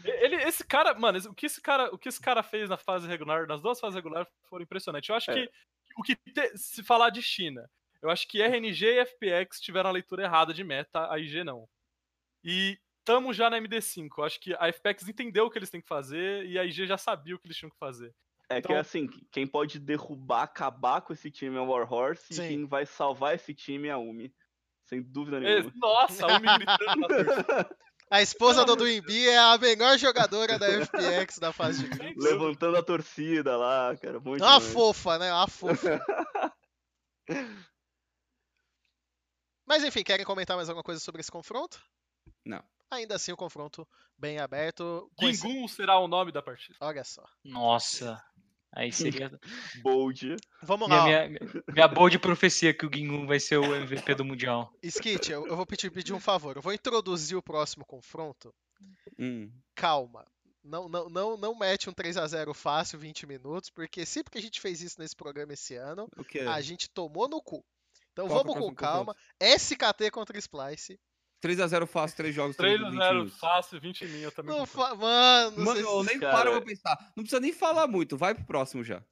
ele, 0.05 0.37
esse 0.37 0.65
cara, 0.65 0.95
mano, 0.95 1.19
o 1.29 1.35
que 1.35 1.47
esse 1.47 1.61
cara, 1.61 1.93
o 1.93 1.99
que 1.99 2.09
esse 2.09 2.21
cara 2.21 2.43
fez 2.43 2.69
na 2.69 2.77
fase 2.77 3.07
regular, 3.07 3.47
nas 3.47 3.61
duas 3.61 3.79
fases 3.79 3.95
regulares, 3.95 4.29
foram 4.49 4.63
impressionantes. 4.63 5.09
Eu 5.09 5.17
acho 5.17 5.31
é. 5.31 5.35
que 5.35 5.51
o 5.97 6.03
que 6.03 6.17
te, 6.17 6.57
se 6.57 6.83
falar 6.83 7.11
de 7.11 7.23
China, 7.23 7.69
eu 8.03 8.11
acho 8.11 8.27
que 8.29 8.43
RNG 8.43 8.87
e 8.87 9.05
FPX 9.05 9.61
tiveram 9.61 9.91
a 9.91 9.93
leitura 9.93 10.25
errada 10.25 10.53
de 10.53 10.65
meta, 10.65 11.11
a 11.11 11.19
IG 11.19 11.45
não. 11.45 11.69
E 12.45 12.79
estamos 12.99 13.37
já 13.37 13.49
na 13.49 13.59
MD5. 13.61 14.09
Eu 14.19 14.25
acho 14.25 14.39
que 14.39 14.55
a 14.55 14.73
FPX 14.73 15.09
entendeu 15.09 15.47
o 15.47 15.51
que 15.51 15.59
eles 15.59 15.71
têm 15.71 15.81
que 15.81 15.89
fazer 15.89 16.47
e 16.47 16.59
a 16.59 16.65
IG 16.65 16.87
já 16.87 16.99
sabia 16.99 17.35
o 17.35 17.39
que 17.39 17.47
eles 17.47 17.57
tinham 17.57 17.71
que 17.71 17.79
fazer. 17.79 18.15
É 18.51 18.59
então... 18.59 18.73
que 18.73 18.79
assim, 18.79 19.09
quem 19.33 19.47
pode 19.47 19.79
derrubar, 19.79 20.43
acabar 20.43 21.01
com 21.01 21.13
esse 21.13 21.31
time 21.31 21.57
é 21.57 21.61
o 21.61 21.69
Warhorse 21.69 22.35
Sim. 22.35 22.45
e 22.45 22.49
quem 22.49 22.67
vai 22.67 22.85
salvar 22.85 23.35
esse 23.35 23.55
time 23.55 23.89
é 23.89 23.93
a 23.93 23.99
Umi. 23.99 24.35
Sem 24.85 25.03
dúvida 25.03 25.41
nenhuma. 25.41 25.73
Nossa, 25.77 26.27
a 26.27 26.37
Umi 26.37 26.47
gritando 26.59 27.01
na 27.01 27.67
A 28.11 28.21
esposa 28.21 28.65
do 28.65 28.77
Duimbi 28.77 29.27
é 29.27 29.39
a 29.39 29.57
melhor 29.59 29.99
jogadora 29.99 30.59
da 30.59 30.67
FPX 30.69 31.39
da 31.39 31.53
fase 31.53 31.83
de 31.83 31.89
grupos. 31.89 32.25
Levantando 32.25 32.77
a 32.77 32.83
torcida 32.83 33.57
lá, 33.57 33.97
cara. 33.97 34.21
Muito 34.21 34.45
Uma 34.45 34.61
fofa, 34.61 35.19
né? 35.19 35.33
Uma 35.33 35.49
fofa. 35.49 36.05
Mas 39.67 39.83
enfim, 39.83 40.05
querem 40.05 40.27
comentar 40.27 40.57
mais 40.57 40.69
alguma 40.69 40.85
coisa 40.85 41.01
sobre 41.01 41.23
esse 41.23 41.31
confronto? 41.31 41.83
Não. 42.45 42.63
Ainda 42.91 43.17
assim, 43.17 43.33
o 43.33 43.37
confronto 43.37 43.87
bem 44.17 44.39
aberto. 44.39 45.11
Gingun 45.21 45.67
será 45.67 45.99
o 45.99 46.09
nome 46.09 46.31
da 46.31 46.43
partida. 46.43 46.77
Olha 46.81 47.05
só. 47.05 47.25
Nossa. 47.43 48.23
Aí 48.73 48.93
seria. 48.93 49.31
bold. 49.83 50.37
Vamos 50.63 50.89
lá. 50.89 51.05
Minha, 51.05 51.29
minha, 51.29 51.65
minha 51.73 51.89
bold 51.89 52.19
profecia 52.19 52.75
que 52.75 52.85
o 52.85 52.91
Gingun 52.93 53.27
vai 53.27 53.39
ser 53.39 53.57
o 53.57 53.75
MVP 53.75 54.15
do 54.15 54.25
Mundial. 54.25 54.73
Skit, 54.83 55.31
eu, 55.31 55.47
eu 55.47 55.57
vou 55.57 55.67
pedir, 55.67 55.91
pedir 55.91 56.13
um 56.13 56.21
favor. 56.21 56.57
Eu 56.57 56.63
vou 56.63 56.73
introduzir 56.73 57.37
o 57.37 57.43
próximo 57.43 57.85
confronto. 57.85 58.53
Hum. 59.19 59.51
Calma. 59.75 60.27
Não, 60.63 60.89
não, 60.89 61.09
não, 61.09 61.37
não 61.37 61.55
mete 61.55 61.91
um 61.91 61.93
3 61.93 62.17
a 62.17 62.27
0 62.27 62.55
fácil 62.55 62.99
20 62.99 63.27
minutos, 63.27 63.69
porque 63.71 64.07
sempre 64.07 64.33
que 64.33 64.39
a 64.39 64.43
gente 64.43 64.61
fez 64.61 64.81
isso 64.81 64.99
nesse 64.99 65.15
programa 65.15 65.53
esse 65.53 65.77
ano, 65.77 66.09
a 66.51 66.61
gente 66.63 66.89
tomou 66.89 67.29
no 67.29 67.41
cu. 67.43 67.63
Então 68.13 68.27
Qual 68.27 68.43
vamos 68.43 68.59
com 68.59 68.75
calma. 68.75 69.15
Confronto? 69.15 69.57
SKT 69.59 70.11
contra 70.11 70.39
Splice. 70.39 70.99
3x0 71.45 71.87
fácil, 71.87 72.17
3 72.17 72.35
jogos. 72.35 72.57
3x0 72.57 73.29
fácil, 73.31 73.81
20 73.81 74.07
mil, 74.07 74.23
eu 74.23 74.33
também. 74.33 74.57
Não 74.57 74.65
fa... 74.65 74.95
Mano, 74.95 75.65
Mano 75.65 75.81
eu 75.81 76.03
nem 76.03 76.19
cara... 76.19 76.33
paro 76.33 76.51
pra 76.53 76.63
pensar. 76.63 77.13
Não 77.15 77.23
precisa 77.23 77.41
nem 77.41 77.53
falar 77.53 77.87
muito, 77.87 78.17
vai 78.17 78.35
pro 78.35 78.45
próximo 78.45 78.83
já. 78.83 79.03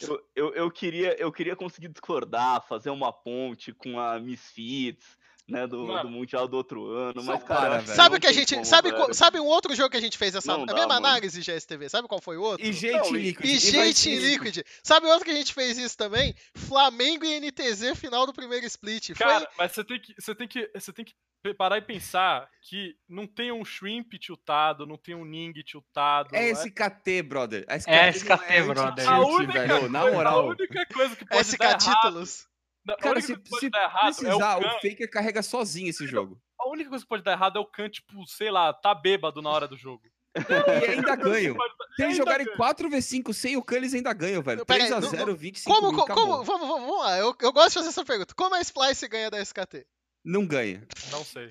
Eu, 0.00 0.22
eu, 0.34 0.54
eu, 0.54 0.70
queria, 0.70 1.18
eu 1.18 1.32
queria 1.32 1.56
conseguir 1.56 1.88
discordar, 1.88 2.66
fazer 2.66 2.90
uma 2.90 3.12
ponte 3.12 3.72
com 3.72 3.98
a 3.98 4.20
Misfits, 4.20 5.15
né, 5.48 5.66
do, 5.66 5.86
do 6.02 6.08
Mundial 6.08 6.48
do 6.48 6.56
outro 6.56 6.90
ano, 6.90 7.22
mas, 7.22 7.42
cara, 7.44 7.78
velho, 7.78 7.96
sabe 7.96 8.16
o 8.16 8.20
que 8.20 8.26
a 8.26 8.32
gente, 8.32 8.54
como, 8.54 8.64
sabe, 8.64 8.90
sabe 9.14 9.38
um 9.38 9.46
outro 9.46 9.74
jogo 9.74 9.90
que 9.90 9.96
a 9.96 10.00
gente 10.00 10.18
fez 10.18 10.34
essa, 10.34 10.54
a 10.54 10.74
mesma 10.74 10.96
análise 10.96 11.40
GSTV, 11.40 11.88
sabe 11.88 12.08
qual 12.08 12.20
foi 12.20 12.36
o 12.36 12.42
outro? 12.42 12.66
E 12.66 12.72
gente 12.72 13.12
Liquid. 13.12 13.44
E 13.44 13.58
gente 13.58 14.16
Liquid. 14.16 14.62
Sabe 14.82 15.06
outro 15.06 15.24
que 15.24 15.30
a 15.30 15.36
gente 15.36 15.54
fez 15.54 15.78
isso 15.78 15.96
também? 15.96 16.34
Flamengo 16.54 17.24
e 17.24 17.40
NTZ 17.40 17.96
final 17.96 18.26
do 18.26 18.32
primeiro 18.32 18.66
split. 18.66 19.14
Cara, 19.14 19.40
foi... 19.40 19.48
mas 19.58 19.72
você 19.72 19.84
tem 19.84 20.00
que, 20.00 20.14
você 20.18 20.34
tem 20.34 20.48
que, 20.48 20.70
você 20.74 20.92
tem 20.92 21.04
que 21.04 21.14
parar 21.54 21.78
e 21.78 21.82
pensar 21.82 22.48
que 22.60 22.96
não 23.08 23.26
tem 23.26 23.52
um 23.52 23.64
Shrimp 23.64 24.14
tiltado, 24.14 24.84
não 24.84 24.96
tem 24.96 25.14
um 25.14 25.24
Ning 25.24 25.52
tiltado. 25.62 26.34
É 26.34 26.50
SKT, 26.50 27.22
brother. 27.22 27.64
SKT 27.68 27.90
é 27.90 28.08
SKT, 28.08 28.44
é 28.48 28.62
brother. 28.62 29.08
A 29.08 29.20
única, 29.20 29.66
velho, 29.66 29.88
na 29.88 30.10
moral. 30.10 30.40
A 30.40 30.46
única 30.46 30.86
coisa 30.86 31.14
que 31.14 31.24
pode 31.24 31.46
SK 31.46 31.58
dar 31.58 31.78
títulos. 31.78 32.40
Errado, 32.40 32.55
Cara, 33.00 33.20
se, 33.20 33.28
se 33.28 33.70
precisar, 33.70 34.60
é 34.60 34.64
o, 34.64 34.68
o 34.68 34.80
Faker 34.80 35.10
carrega 35.10 35.42
sozinho 35.42 35.88
esse 35.88 36.06
jogo. 36.06 36.40
A 36.58 36.68
única 36.68 36.88
coisa 36.88 37.04
que 37.04 37.08
pode 37.08 37.22
dar 37.22 37.32
errado 37.32 37.58
é 37.58 37.60
o 37.60 37.66
Khan, 37.66 37.88
tipo, 37.88 38.26
sei 38.26 38.50
lá, 38.50 38.72
tá 38.72 38.94
bêbado 38.94 39.42
na 39.42 39.50
hora 39.50 39.66
do 39.66 39.76
jogo. 39.76 40.02
e 40.36 40.90
ainda 40.90 41.16
ganham. 41.16 41.56
Se 41.96 42.04
eles 42.04 42.16
jogarem 42.16 42.46
4v5 42.46 43.32
sem 43.32 43.56
o 43.56 43.62
Khan, 43.62 43.76
eles 43.76 43.94
ainda 43.94 44.12
ganham, 44.12 44.42
velho. 44.42 44.64
3x0, 44.66 45.34
25 45.34 45.74
como, 45.74 45.92
mil, 45.92 46.06
como, 46.06 46.44
vamos, 46.44 46.68
vamos 46.68 46.98
lá, 46.98 47.18
eu, 47.18 47.34
eu 47.40 47.52
gosto 47.52 47.68
de 47.68 47.74
fazer 47.74 47.88
essa 47.88 48.04
pergunta. 48.04 48.34
Como 48.34 48.54
a 48.54 48.60
Splice 48.60 49.08
ganha 49.08 49.30
da 49.30 49.40
SKT? 49.40 49.86
Não 50.24 50.46
ganha. 50.46 50.86
Não 51.10 51.24
sei. 51.24 51.50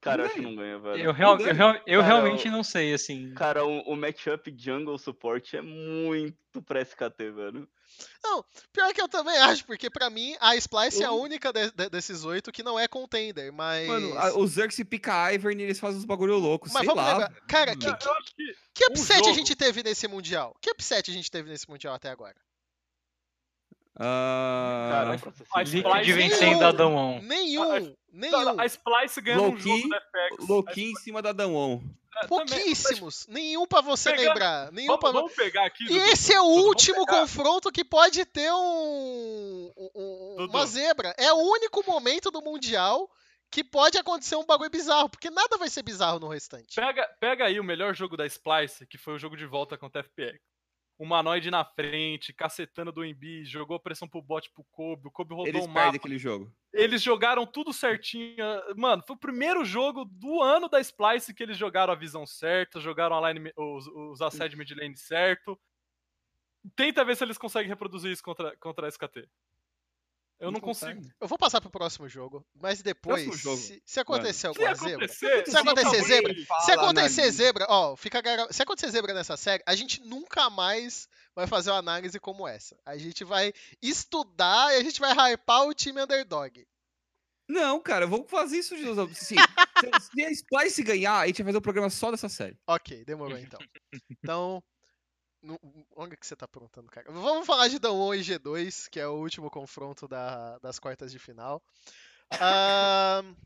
Cara, 0.00 0.24
acho 0.24 0.34
que 0.34 0.40
não 0.40 0.56
ganha, 0.56 0.78
velho. 0.78 1.02
Eu, 1.02 1.12
real, 1.12 1.38
eu, 1.38 1.54
real, 1.54 1.74
eu 1.86 2.00
cara, 2.00 2.14
realmente 2.14 2.48
não 2.48 2.64
sei, 2.64 2.94
assim. 2.94 3.34
Cara, 3.34 3.64
o, 3.64 3.80
o 3.80 3.96
matchup 3.96 4.54
jungle 4.56 4.98
support 4.98 5.52
é 5.54 5.60
muito 5.60 6.62
pra 6.62 6.80
SKT, 6.80 7.30
velho. 7.30 7.68
Não, 8.24 8.42
pior 8.72 8.94
que 8.94 9.00
eu 9.00 9.08
também 9.08 9.36
acho, 9.38 9.66
porque 9.66 9.90
para 9.90 10.08
mim 10.08 10.34
a 10.40 10.56
Splice 10.56 11.02
é 11.02 11.06
a 11.06 11.12
única 11.12 11.52
de, 11.52 11.70
de, 11.72 11.90
desses 11.90 12.24
oito 12.24 12.50
que 12.50 12.62
não 12.62 12.78
é 12.78 12.88
contender, 12.88 13.52
mas. 13.52 13.86
Mano, 13.86 14.18
a, 14.18 14.38
o 14.38 14.46
Zerx 14.46 14.76
pica 14.88 15.24
a 15.24 15.34
Ivern 15.34 15.60
e 15.60 15.64
eles 15.64 15.78
fazem 15.78 15.98
uns 15.98 16.06
bagulho 16.06 16.38
louco, 16.38 16.68
mas 16.72 16.84
sei 16.84 16.94
lá. 16.94 17.12
Lembrar. 17.12 17.34
Cara, 17.46 17.76
que, 17.76 17.92
que, 17.94 18.54
que, 18.74 18.84
upset 18.90 19.26
um 19.26 19.30
a 19.30 19.34
gente 19.34 19.54
teve 19.54 19.82
nesse 19.82 20.08
Mundial? 20.08 20.56
Que 20.62 20.70
upset 20.70 21.10
a 21.10 21.14
gente 21.14 21.30
teve 21.30 21.50
nesse 21.50 21.68
Mundial 21.68 21.94
até 21.94 22.08
agora? 22.08 22.36
Uh... 23.98 24.02
a 25.52 25.62
Liquid 25.62 26.12
vencendo 26.12 26.64
a 26.64 26.72
Damwon. 26.72 27.20
Nenhum, 27.22 27.94
nenhum. 28.12 28.60
A 28.60 28.66
Splice 28.66 29.20
ganhando 29.20 29.54
um 29.54 29.58
jogo 29.58 29.88
da 29.88 30.00
FX. 30.00 30.48
Loki 30.48 30.84
em 30.84 30.94
cima 30.96 31.20
da 31.20 31.32
Damwon. 31.32 31.80
É, 32.22 32.26
Pouquíssimos. 32.26 33.24
Também, 33.24 33.44
nenhum 33.44 33.66
para 33.66 33.80
você 33.82 34.10
pegar, 34.12 34.28
lembrar. 34.28 34.72
Nenhum 34.72 34.88
vamos, 34.88 35.00
pra... 35.00 35.12
vamos 35.12 35.32
pegar 35.32 35.66
aqui. 35.66 35.84
E 35.90 35.96
esse 35.96 36.32
é 36.32 36.40
o 36.40 36.44
último 36.44 37.06
confronto 37.06 37.70
que 37.70 37.84
pode 37.84 38.24
ter 38.24 38.52
um, 38.52 39.72
um 39.76 40.46
uma 40.48 40.66
zebra. 40.66 41.14
É 41.16 41.32
o 41.32 41.36
único 41.36 41.84
momento 41.86 42.30
do 42.30 42.42
Mundial 42.42 43.08
que 43.50 43.64
pode 43.64 43.98
acontecer 43.98 44.36
um 44.36 44.46
bagulho 44.46 44.70
bizarro, 44.70 45.08
porque 45.08 45.28
nada 45.28 45.58
vai 45.58 45.68
ser 45.68 45.82
bizarro 45.82 46.20
no 46.20 46.28
restante. 46.28 46.76
Pega, 46.76 47.08
pega 47.18 47.46
aí 47.46 47.58
o 47.58 47.64
melhor 47.64 47.94
jogo 47.94 48.16
da 48.16 48.24
Splice, 48.24 48.86
que 48.86 48.96
foi 48.96 49.14
o 49.14 49.18
jogo 49.18 49.36
de 49.36 49.44
volta 49.44 49.76
contra 49.76 50.00
a 50.00 50.04
FPX 50.04 50.49
humanoide 51.00 51.50
na 51.50 51.64
frente, 51.64 52.30
cacetando 52.30 52.92
do 52.92 53.02
Embi, 53.02 53.42
jogou 53.42 53.80
pressão 53.80 54.06
pro 54.06 54.20
bot 54.20 54.50
pro 54.52 54.62
Kobe, 54.70 55.08
o 55.08 55.10
Kobe 55.10 55.34
rodou 55.34 55.48
Eles 55.48 55.64
um 55.64 55.68
mapa. 55.68 55.96
aquele 55.96 56.18
jogo. 56.18 56.54
Eles 56.74 57.02
jogaram 57.02 57.46
tudo 57.46 57.72
certinho. 57.72 58.36
Mano, 58.76 59.02
foi 59.06 59.16
o 59.16 59.18
primeiro 59.18 59.64
jogo 59.64 60.04
do 60.04 60.42
ano 60.42 60.68
da 60.68 60.78
Splice 60.78 61.32
que 61.32 61.42
eles 61.42 61.56
jogaram 61.56 61.90
a 61.90 61.96
visão 61.96 62.26
certa, 62.26 62.78
jogaram 62.78 63.16
a 63.16 63.32
line, 63.32 63.50
os, 63.56 63.86
os 63.86 64.20
asset 64.20 64.54
mid 64.54 64.70
lane 64.72 64.94
certo. 64.94 65.58
Tenta 66.76 67.02
ver 67.02 67.16
se 67.16 67.24
eles 67.24 67.38
conseguem 67.38 67.70
reproduzir 67.70 68.12
isso 68.12 68.22
contra, 68.22 68.54
contra 68.58 68.86
a 68.86 68.90
SKT. 68.90 69.26
Eu 70.40 70.46
não, 70.46 70.52
não 70.52 70.60
consigo. 70.60 71.02
Eu 71.20 71.28
vou 71.28 71.36
passar 71.36 71.60
pro 71.60 71.70
próximo 71.70 72.08
jogo, 72.08 72.44
mas 72.54 72.80
depois, 72.80 73.38
jogo. 73.38 73.58
Se, 73.58 73.82
se, 73.84 74.00
acontecer 74.00 74.46
alguma 74.46 74.74
se 74.74 74.84
zebra. 74.84 75.04
Acontecer, 75.04 75.50
se 75.50 75.56
acontecer 75.56 76.02
zebra. 76.02 76.34
Se 76.64 76.72
acontecer 76.72 77.30
zebra, 77.30 77.66
ó, 77.68 77.94
fica 77.94 78.22
Se 78.50 78.62
acontecer 78.62 78.90
zebra 78.90 79.12
nessa 79.12 79.36
série, 79.36 79.62
a 79.66 79.74
gente 79.74 80.00
nunca 80.00 80.48
mais 80.48 81.06
vai 81.34 81.46
fazer 81.46 81.70
uma 81.70 81.78
análise 81.78 82.18
como 82.18 82.48
essa. 82.48 82.74
A 82.86 82.96
gente 82.96 83.22
vai 83.22 83.52
estudar 83.82 84.72
e 84.72 84.78
a 84.78 84.82
gente 84.82 84.98
vai 84.98 85.12
hypar 85.12 85.66
o 85.66 85.74
time 85.74 86.02
underdog. 86.02 86.66
Não, 87.46 87.80
cara, 87.80 88.06
vamos 88.06 88.30
fazer 88.30 88.58
isso 88.58 88.76
de 88.76 88.84
novo. 88.84 89.12
Sim, 89.14 89.34
se 90.14 90.22
a 90.22 90.30
Splice 90.30 90.82
ganhar, 90.82 91.18
a 91.18 91.26
gente 91.26 91.42
vai 91.42 91.46
fazer 91.50 91.58
um 91.58 91.62
programa 91.62 91.90
só 91.90 92.10
dessa 92.10 92.28
série. 92.28 92.56
Ok, 92.66 93.04
demorou 93.04 93.36
então. 93.36 93.58
Então, 94.08 94.62
no, 95.42 95.58
onde 95.96 96.16
que 96.16 96.26
você 96.26 96.36
tá 96.36 96.46
perguntando, 96.46 96.90
cara? 96.90 97.10
Vamos 97.10 97.46
falar 97.46 97.68
de 97.68 97.78
Dawon 97.78 98.14
e 98.14 98.20
G2, 98.20 98.88
que 98.88 99.00
é 99.00 99.06
o 99.06 99.14
último 99.14 99.50
confronto 99.50 100.06
da, 100.06 100.58
das 100.58 100.78
quartas 100.78 101.10
de 101.10 101.18
final. 101.18 101.62
Uh, 102.34 103.36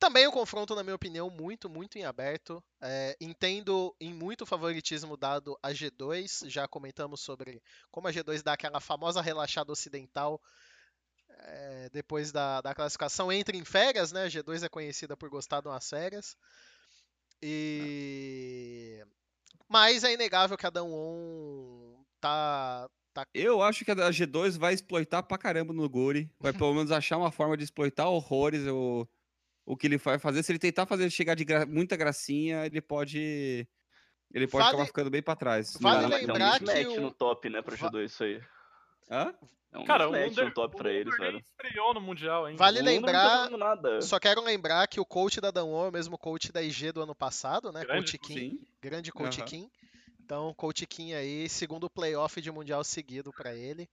também 0.00 0.26
um 0.26 0.30
confronto, 0.32 0.74
na 0.74 0.82
minha 0.82 0.94
opinião, 0.94 1.28
muito, 1.28 1.68
muito 1.68 1.98
em 1.98 2.04
aberto. 2.04 2.64
É, 2.80 3.14
entendo 3.20 3.94
em 4.00 4.14
muito 4.14 4.46
favoritismo 4.46 5.14
dado 5.14 5.58
a 5.62 5.72
G2. 5.72 6.48
Já 6.48 6.66
comentamos 6.66 7.20
sobre 7.20 7.62
como 7.90 8.08
a 8.08 8.10
G2 8.10 8.42
dá 8.42 8.54
aquela 8.54 8.80
famosa 8.80 9.20
relaxada 9.20 9.70
ocidental 9.70 10.40
é, 11.28 11.90
depois 11.92 12.32
da, 12.32 12.62
da 12.62 12.74
classificação. 12.74 13.30
Entra 13.30 13.54
em 13.54 13.64
férias, 13.64 14.10
né? 14.10 14.24
A 14.24 14.28
G2 14.28 14.64
é 14.64 14.68
conhecida 14.70 15.18
por 15.18 15.28
gostar 15.28 15.60
de 15.60 15.68
umas 15.68 15.86
férias. 15.86 16.34
E. 17.42 19.04
Mas 19.68 20.02
é 20.04 20.12
inegável 20.12 20.56
que 20.56 20.66
a 20.66 20.70
Dawn 20.70 22.04
tá, 22.20 22.88
tá. 23.14 23.26
Eu 23.32 23.62
acho 23.62 23.84
que 23.84 23.90
a 23.90 23.94
G2 23.94 24.58
vai 24.58 24.74
exploitar 24.74 25.22
pra 25.22 25.38
caramba 25.38 25.72
no 25.72 25.88
Guri. 25.88 26.30
Vai 26.38 26.52
pelo 26.52 26.74
menos 26.74 26.90
achar 26.90 27.16
uma 27.16 27.30
forma 27.30 27.56
de 27.56 27.64
exploitar 27.64 28.08
horrores 28.08 28.66
o, 28.66 29.06
o 29.64 29.76
que 29.76 29.86
ele 29.86 29.96
vai 29.96 30.18
fazer. 30.18 30.42
Se 30.42 30.52
ele 30.52 30.58
tentar 30.58 30.86
fazer 30.86 31.08
chegar 31.10 31.34
de 31.34 31.44
gra... 31.44 31.64
muita 31.66 31.96
gracinha, 31.96 32.66
ele 32.66 32.80
pode. 32.80 33.66
Ele 34.32 34.46
pode 34.46 34.64
vale... 34.64 34.74
acabar 34.74 34.86
ficando 34.86 35.10
bem 35.10 35.22
pra 35.22 35.36
trás. 35.36 35.76
Vale 35.80 36.06
lembrar 36.06 36.60
é 36.60 36.86
um 36.86 36.92
que. 36.92 36.98
O... 36.98 37.00
no 37.02 37.10
top, 37.12 37.48
né, 37.48 37.62
pra 37.62 37.76
G2 37.76 38.04
isso 38.04 38.24
aí. 38.24 38.40
Hã? 39.10 39.34
É 39.72 39.78
um 39.78 39.84
Cara, 39.84 40.08
o 40.08 40.14
Under, 40.14 40.44
no 40.46 40.54
top 40.54 40.76
pra 40.76 40.92
eles, 40.92 41.16
velho. 41.16 41.38
estreou 41.38 41.94
no 41.94 42.00
Mundial 42.00 42.44
ainda. 42.44 42.58
Vale 42.58 42.80
lembrar. 42.82 43.50
Tá 43.50 43.56
nada. 43.56 44.00
Só 44.00 44.18
quero 44.18 44.42
lembrar 44.42 44.86
que 44.88 45.00
o 45.00 45.04
coach 45.04 45.40
da 45.40 45.50
Danwon 45.50 45.86
é 45.86 45.88
o 45.88 45.92
mesmo 45.92 46.18
coach 46.18 46.52
da 46.52 46.62
IG 46.62 46.92
do 46.92 47.02
ano 47.02 47.14
passado, 47.14 47.70
né? 47.72 47.82
Grande, 47.82 48.12
coach 48.12 48.18
Kim. 48.18 48.34
Sim. 48.34 48.60
Grande 48.82 49.12
coach 49.12 49.40
Aham. 49.40 49.48
Kim. 49.48 49.70
Então, 50.24 50.54
coach 50.54 50.86
Kim 50.86 51.12
aí, 51.12 51.48
segundo 51.48 51.90
playoff 51.90 52.40
de 52.40 52.50
Mundial 52.50 52.82
seguido 52.84 53.32
pra 53.32 53.54
ele. 53.54 53.88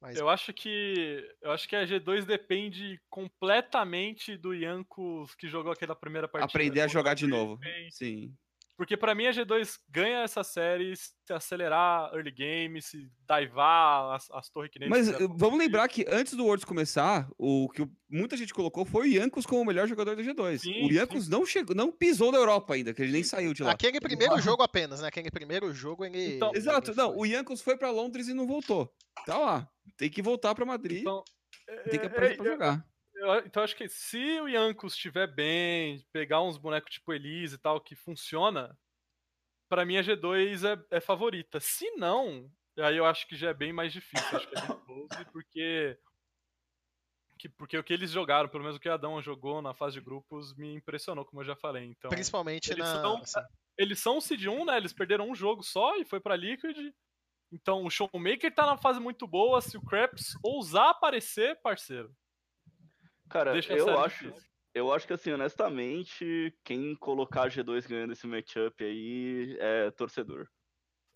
Mas 0.00 0.18
Eu 0.18 0.28
acho 0.28 0.52
que 0.52 1.28
eu 1.42 1.52
acho 1.52 1.68
que 1.68 1.76
a 1.76 1.84
G2 1.84 2.24
depende 2.24 2.98
completamente 3.10 4.36
do 4.36 4.54
Yankos 4.54 5.34
que 5.34 5.48
jogou 5.48 5.72
aquela 5.72 5.94
primeira 5.94 6.26
partida. 6.26 6.50
Aprender 6.50 6.80
a 6.80 6.88
jogar 6.88 7.14
de 7.14 7.26
novo. 7.26 7.60
Sim. 7.90 8.34
Porque 8.80 8.96
pra 8.96 9.14
mim 9.14 9.26
a 9.26 9.30
G2 9.30 9.78
ganha 9.90 10.22
essa 10.22 10.42
série 10.42 10.96
se 10.96 11.12
acelerar 11.30 12.10
early 12.14 12.30
game, 12.30 12.80
se 12.80 13.10
divar 13.28 14.16
as, 14.16 14.30
as 14.30 14.48
torres 14.48 14.70
que 14.70 14.78
nem 14.78 14.88
Mas 14.88 15.06
eh, 15.10 15.18
vamos 15.36 15.58
lembrar 15.58 15.86
que 15.86 16.06
antes 16.08 16.32
do 16.32 16.44
Worlds 16.44 16.64
começar, 16.64 17.28
o 17.36 17.68
que 17.68 17.86
muita 18.08 18.38
gente 18.38 18.54
colocou 18.54 18.86
foi 18.86 19.10
o 19.10 19.12
Yankos 19.12 19.44
como 19.44 19.60
o 19.60 19.66
melhor 19.66 19.86
jogador 19.86 20.16
da 20.16 20.22
G2. 20.22 20.60
Sim, 20.60 20.86
o 20.86 20.90
Yankos 20.90 21.28
não 21.28 21.44
chegou, 21.44 21.76
não 21.76 21.92
pisou 21.92 22.32
na 22.32 22.38
Europa 22.38 22.72
ainda, 22.72 22.94
que 22.94 23.02
ele 23.02 23.12
nem 23.12 23.22
saiu 23.22 23.52
de 23.52 23.62
lá. 23.62 23.72
aquele 23.72 24.00
primeiro 24.00 24.40
jogo 24.40 24.62
apenas, 24.62 25.02
né? 25.02 25.08
Aquele 25.08 25.30
primeiro 25.30 25.74
jogo 25.74 26.02
ele. 26.02 26.36
Então- 26.36 26.52
Exato, 26.54 26.92
ele 26.92 26.96
não, 26.96 27.14
o 27.14 27.26
Yankos 27.26 27.60
foi 27.60 27.76
pra 27.76 27.90
Londres 27.90 28.28
e 28.28 28.32
não 28.32 28.46
voltou. 28.46 28.90
Tá 29.26 29.36
lá. 29.36 29.68
Tem 29.98 30.08
que 30.08 30.22
voltar 30.22 30.54
pra 30.54 30.64
Madrid, 30.64 31.02
Então, 31.02 31.22
tem 31.90 32.00
que 32.00 32.06
é, 32.06 32.08
aparecer 32.08 32.32
é, 32.32 32.36
pra 32.36 32.44
jogar. 32.46 32.89
Então 33.46 33.62
acho 33.62 33.76
que 33.76 33.88
se 33.88 34.40
o 34.40 34.48
Yankos 34.48 34.94
estiver 34.94 35.26
bem, 35.26 36.04
pegar 36.12 36.42
uns 36.42 36.56
bonecos 36.56 36.92
tipo 36.92 37.12
Elise 37.12 37.54
e 37.56 37.58
tal, 37.58 37.80
que 37.80 37.94
funciona, 37.94 38.78
pra 39.68 39.84
mim 39.84 39.96
a 39.96 40.02
G2 40.02 40.64
é, 40.90 40.96
é 40.96 41.00
favorita. 41.00 41.60
Se 41.60 41.90
não, 41.92 42.50
aí 42.78 42.96
eu 42.96 43.04
acho 43.04 43.26
que 43.26 43.36
já 43.36 43.50
é 43.50 43.54
bem 43.54 43.72
mais 43.72 43.92
difícil. 43.92 44.36
Acho 44.36 44.48
que 44.48 44.58
é 44.58 44.66
bem 44.66 44.80
close, 44.86 45.24
porque. 45.32 45.98
Que, 47.38 47.48
porque 47.48 47.78
o 47.78 47.82
que 47.82 47.94
eles 47.94 48.10
jogaram, 48.10 48.50
pelo 48.50 48.62
menos 48.62 48.76
o 48.76 48.80
que 48.80 48.88
a 48.88 48.94
Adão 48.94 49.20
jogou 49.22 49.62
na 49.62 49.72
fase 49.72 49.94
de 49.94 50.00
grupos, 50.04 50.54
me 50.56 50.74
impressionou, 50.74 51.24
como 51.24 51.40
eu 51.40 51.46
já 51.46 51.56
falei. 51.56 51.84
Então, 51.86 52.10
Principalmente 52.10 52.70
eles 52.70 52.84
na. 52.84 53.00
são- 53.00 53.16
assim, 53.16 53.40
eles 53.78 53.98
são 53.98 54.18
o 54.18 54.20
Seed 54.20 54.44
1, 54.46 54.66
né? 54.66 54.76
Eles 54.76 54.92
perderam 54.92 55.28
um 55.30 55.34
jogo 55.34 55.62
só 55.62 55.96
e 55.96 56.04
foi 56.04 56.20
pra 56.20 56.36
Liquid. 56.36 56.76
Então 57.50 57.84
o 57.84 57.90
Showmaker 57.90 58.54
tá 58.54 58.66
na 58.66 58.76
fase 58.76 59.00
muito 59.00 59.26
boa. 59.26 59.60
Se 59.62 59.76
o 59.78 59.80
Craps 59.82 60.34
ousar 60.44 60.90
aparecer, 60.90 61.58
parceiro. 61.62 62.14
Cara, 63.30 63.52
Deixa 63.52 63.72
a 63.72 63.76
eu 63.76 63.84
série 63.86 63.98
acho, 63.98 64.24
difícil. 64.26 64.50
eu 64.74 64.92
acho 64.92 65.06
que 65.06 65.12
assim, 65.12 65.32
honestamente, 65.32 66.54
quem 66.64 66.94
colocar 66.96 67.44
a 67.44 67.48
G2 67.48 67.86
ganhando 67.86 68.12
esse 68.12 68.26
matchup 68.26 68.84
aí 68.84 69.56
é 69.58 69.90
torcedor. 69.92 70.46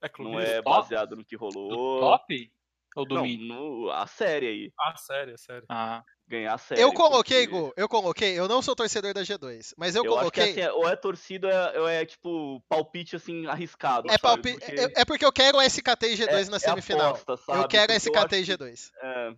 É 0.02 0.06
Não 0.06 0.10
clubista. 0.14 0.50
é 0.50 0.62
top? 0.62 0.76
baseado 0.76 1.16
no 1.16 1.24
que 1.24 1.36
Do 1.36 1.40
rolou. 1.40 2.00
top? 2.00 2.52
Ou 2.96 3.04
do 3.04 3.16
Não, 3.16 3.26
no, 3.26 3.90
a 3.90 4.06
série 4.06 4.46
aí. 4.46 4.72
Ah, 4.78 4.96
sério, 4.96 5.34
é 5.34 5.36
sério. 5.36 5.64
Ah, 5.68 6.02
Ganhar 6.26 6.54
a 6.54 6.58
série. 6.58 6.80
Eu 6.80 6.90
coloquei, 6.94 7.46
porque 7.46 7.60
Gu, 7.60 7.72
eu 7.76 7.88
coloquei. 7.88 8.38
Eu 8.38 8.48
não 8.48 8.62
sou 8.62 8.74
torcedor 8.74 9.12
da 9.12 9.22
G2, 9.22 9.74
mas 9.76 9.94
eu, 9.94 10.04
Eu, 10.04 10.16
acho 10.18 10.30
que 10.30 10.40
coloquei. 10.40 10.50
assim, 10.52 10.60
é- 10.62 10.72
ou 10.72 10.88
é 10.88 10.96
torcida 10.96 11.72
ou 11.78 11.86
é, 11.88 12.06
tipo 12.06 12.64
palpite 12.68 13.16
assim 13.16 13.46
arriscado. 13.46 14.10
é, 14.10 14.16
palpi... 14.16 14.52
Porque 14.58 14.80
é, 14.80 15.00
é 15.00 15.04
porque 15.04 15.24
eu 15.24 15.32
quero 15.32 15.60
SKT 15.60 16.06
e 16.06 16.16
G2 16.16 16.46
é- 16.46 16.50
na 16.50 16.56
é 16.56 16.60
semifinal. 16.60 17.10
aposta, 17.16 17.32
eu 17.52 17.68
quero 17.68 17.92
Porque 17.92 18.08
SKT 18.08 18.36
e 18.36 18.44
que- 18.44 18.52
G2. 18.52 18.90
É, 19.02 19.34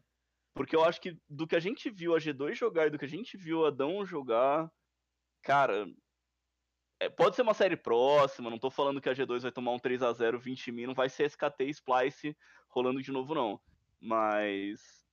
porque 0.57 0.75
eu 0.75 0.83
acho 0.83 1.01
que 1.01 1.17
do 1.29 1.47
que 1.47 1.55
a 1.55 1.61
gente 1.61 1.91
viu 1.91 2.17
a 2.17 2.19
G2 2.19 2.55
jogar 2.55 2.87
e 2.87 2.91
do 2.91 2.99
que 2.99 3.05
a 3.05 3.09
gente 3.09 3.37
viu 3.37 3.67
a 3.67 3.71
Dão 3.71 4.07
jogar, 4.07 4.73
cara, 5.43 5.87
é, 6.99 7.11
pode 7.11 7.37
ser 7.37 7.43
uma 7.43 7.53
série 7.53 7.77
próxima, 7.77 8.49
não 8.49 8.59
tô 8.59 8.71
falando 8.71 9.01
que 9.01 9.09
a 9.09 9.15
G2 9.15 9.43
vai 9.43 9.53
tomar 9.53 9.73
um 9.73 9.79
3x0 9.79 10.39
20 10.39 10.73
mil, 10.73 10.87
não 10.87 10.95
vai 10.95 11.11
ser 11.11 11.27
SKT 11.27 11.65
e 11.65 11.71
Splice 11.71 12.37
rolando 12.71 13.03
de 13.03 13.13
novo 13.13 13.35
não, 13.35 13.61
mas 14.01 15.05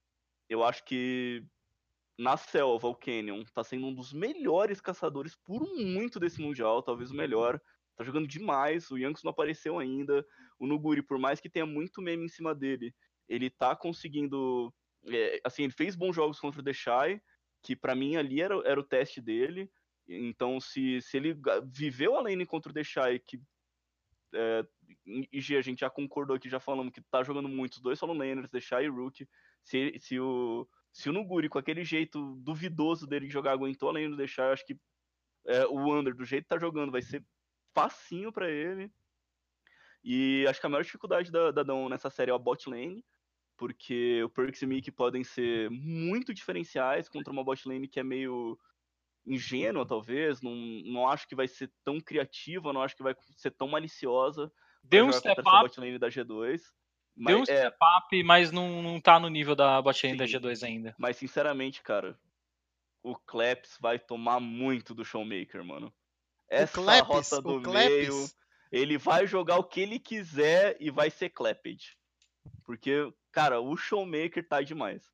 eu 0.49 0.63
acho 0.63 0.85
que 0.85 1.45
na 2.17 2.37
selva 2.37 2.87
o 2.87 2.95
Canyon 2.95 3.43
tá 3.53 3.65
sendo 3.65 3.87
um 3.87 3.93
dos 3.93 4.13
melhores 4.13 4.79
caçadores 4.79 5.35
por 5.35 5.61
muito 5.75 6.19
desse 6.19 6.41
mundial, 6.41 6.81
talvez 6.81 7.11
o 7.11 7.15
melhor. 7.15 7.59
Tá 7.95 8.03
jogando 8.03 8.27
demais, 8.27 8.89
o 8.89 8.97
Yankees 8.97 9.23
não 9.23 9.31
apareceu 9.31 9.77
ainda. 9.77 10.25
O 10.59 10.65
Nuguri, 10.65 11.01
por 11.01 11.19
mais 11.19 11.39
que 11.39 11.49
tenha 11.49 11.65
muito 11.65 12.01
meme 12.01 12.25
em 12.25 12.29
cima 12.29 12.55
dele, 12.55 12.93
ele 13.27 13.49
tá 13.49 13.75
conseguindo. 13.75 14.73
É, 15.07 15.41
assim, 15.43 15.63
ele 15.63 15.73
fez 15.73 15.95
bons 15.95 16.15
jogos 16.15 16.39
contra 16.39 16.61
o 16.61 16.63
Deixai, 16.63 17.21
que 17.61 17.75
pra 17.75 17.95
mim 17.95 18.15
ali 18.15 18.41
era, 18.41 18.55
era 18.65 18.79
o 18.79 18.83
teste 18.83 19.21
dele. 19.21 19.69
Então, 20.07 20.59
se, 20.59 21.01
se 21.01 21.17
ele 21.17 21.35
viveu 21.65 22.15
a 22.15 22.21
lane 22.21 22.45
contra 22.45 22.69
o 22.69 22.73
Deixai, 22.73 23.19
que 23.19 23.41
é, 24.33 24.65
IG 25.31 25.55
a 25.55 25.61
gente 25.61 25.79
já 25.79 25.89
concordou 25.89 26.35
aqui, 26.35 26.49
já 26.49 26.59
falamos 26.59 26.91
que 26.93 27.01
tá 27.01 27.23
jogando 27.23 27.47
muito, 27.47 27.73
os 27.73 27.81
dois 27.81 27.99
solo 27.99 28.13
laners, 28.13 28.49
Deixai 28.49 28.85
e 28.85 28.89
Rook. 28.89 29.27
Se, 29.63 29.97
se, 29.99 30.19
o, 30.19 30.67
se 30.91 31.09
o 31.09 31.13
Nuguri, 31.13 31.47
com 31.47 31.57
aquele 31.57 31.83
jeito 31.83 32.35
duvidoso 32.37 33.07
dele 33.07 33.27
de 33.27 33.33
jogar, 33.33 33.51
aguentou 33.51 33.89
a 33.89 33.93
lane 33.93 34.09
do 34.09 34.17
Deixai, 34.17 34.47
eu 34.47 34.53
acho 34.53 34.65
que 34.65 34.77
é, 35.45 35.65
o 35.67 35.93
Under, 35.93 36.15
do 36.15 36.25
jeito 36.25 36.43
que 36.43 36.49
tá 36.49 36.59
jogando, 36.59 36.91
vai 36.91 37.01
ser 37.01 37.25
facinho 37.73 38.31
para 38.31 38.49
ele. 38.49 38.91
E 40.03 40.45
acho 40.47 40.59
que 40.59 40.65
a 40.65 40.69
maior 40.69 40.83
dificuldade 40.83 41.31
da, 41.31 41.51
da 41.51 41.63
nessa 41.89 42.09
série 42.09 42.29
é 42.29 42.33
a 42.33 42.37
bot 42.37 42.69
lane, 42.69 43.05
porque 43.63 44.21
o 44.21 44.27
Perks 44.27 44.61
e 44.61 44.65
Mickey 44.65 44.91
podem 44.91 45.23
ser 45.23 45.69
muito 45.69 46.33
diferenciais 46.33 47.07
contra 47.07 47.31
uma 47.31 47.45
bot 47.45 47.65
lane 47.65 47.87
que 47.87 47.97
é 47.97 48.03
meio 48.03 48.59
ingênua, 49.25 49.85
talvez. 49.85 50.41
Não, 50.41 50.53
não 50.53 51.07
acho 51.07 51.25
que 51.25 51.33
vai 51.33 51.47
ser 51.47 51.71
tão 51.81 51.97
criativa, 52.01 52.73
não 52.73 52.81
acho 52.81 52.93
que 52.93 53.01
vai 53.01 53.15
ser 53.37 53.51
tão 53.51 53.69
maliciosa. 53.69 54.51
Deu 54.83 55.05
um 55.05 55.13
step 55.13 55.39
up. 55.39 55.49
bot 55.61 55.79
lane 55.79 55.97
da 55.97 56.09
G2. 56.09 56.61
Mas, 57.15 57.33
Deu 57.33 57.39
um 57.39 57.43
é... 57.43 57.45
step 57.45 57.77
up, 57.97 58.23
mas 58.23 58.51
não, 58.51 58.81
não 58.81 58.99
tá 58.99 59.17
no 59.17 59.29
nível 59.29 59.55
da 59.55 59.81
bot 59.81 60.05
lane 60.05 60.17
da 60.17 60.25
G2 60.25 60.61
ainda. 60.61 60.93
Mas 60.97 61.15
sinceramente, 61.15 61.81
cara, 61.81 62.19
o 63.01 63.15
Kleps 63.15 63.77
vai 63.79 63.97
tomar 63.97 64.41
muito 64.41 64.93
do 64.93 65.05
Showmaker, 65.05 65.63
mano. 65.63 65.93
Essa 66.49 66.81
o 66.81 66.83
Kleps, 66.83 67.07
rota 67.07 67.41
do 67.41 67.61
meio, 67.71 68.25
ele 68.69 68.97
vai 68.97 69.25
jogar 69.25 69.55
o 69.55 69.63
que 69.63 69.79
ele 69.79 69.99
quiser 69.99 70.75
e 70.81 70.91
vai 70.91 71.09
ser 71.09 71.29
Clapped. 71.29 71.97
Porque, 72.63 73.11
cara, 73.31 73.59
o 73.59 73.75
Showmaker 73.75 74.47
tá 74.47 74.61
demais. 74.61 75.11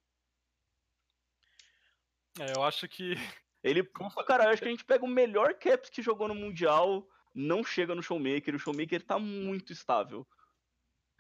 É, 2.40 2.56
eu 2.56 2.64
acho 2.64 2.88
que. 2.88 3.14
Ele. 3.64 3.84
Cara, 4.26 4.46
eu 4.46 4.50
acho 4.52 4.62
que 4.62 4.68
a 4.68 4.72
gente 4.72 4.86
pega 4.86 5.04
o 5.04 5.08
melhor 5.08 5.54
Caps 5.56 5.90
que 5.90 6.02
jogou 6.02 6.30
no 6.30 6.36
Mundial, 6.36 7.06
não 7.34 7.64
chega 7.64 7.94
no 7.94 8.02
Showmaker. 8.02 8.56
O 8.56 8.60
Showmaker 8.60 9.04
tá 9.04 9.20
muito 9.20 9.74
estável. 9.74 10.26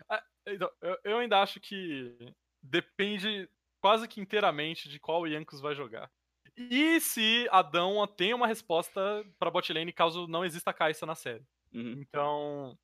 É, 0.10 0.23
então, 0.48 0.72
eu, 1.03 1.18
ainda 1.18 1.41
acho 1.41 1.60
que 1.60 2.15
depende 2.61 3.49
quase 3.81 4.07
que 4.07 4.22
inteiramente 4.22 4.88
de 4.88 4.99
qual 4.99 5.27
Yankos 5.27 5.60
vai 5.60 5.76
jogar. 5.76 6.10
E 6.56 6.99
se 6.99 7.48
Adão 7.52 8.06
tem 8.07 8.34
uma 8.34 8.48
resposta 8.48 9.26
para 9.38 9.52
botlane 9.52 9.94
caso 9.94 10.27
não 10.27 10.44
exista 10.44 10.73
Caixa 10.73 11.06
na 11.06 11.15
série. 11.15 11.45
Uhum. 11.73 12.02
Então, 12.02 12.77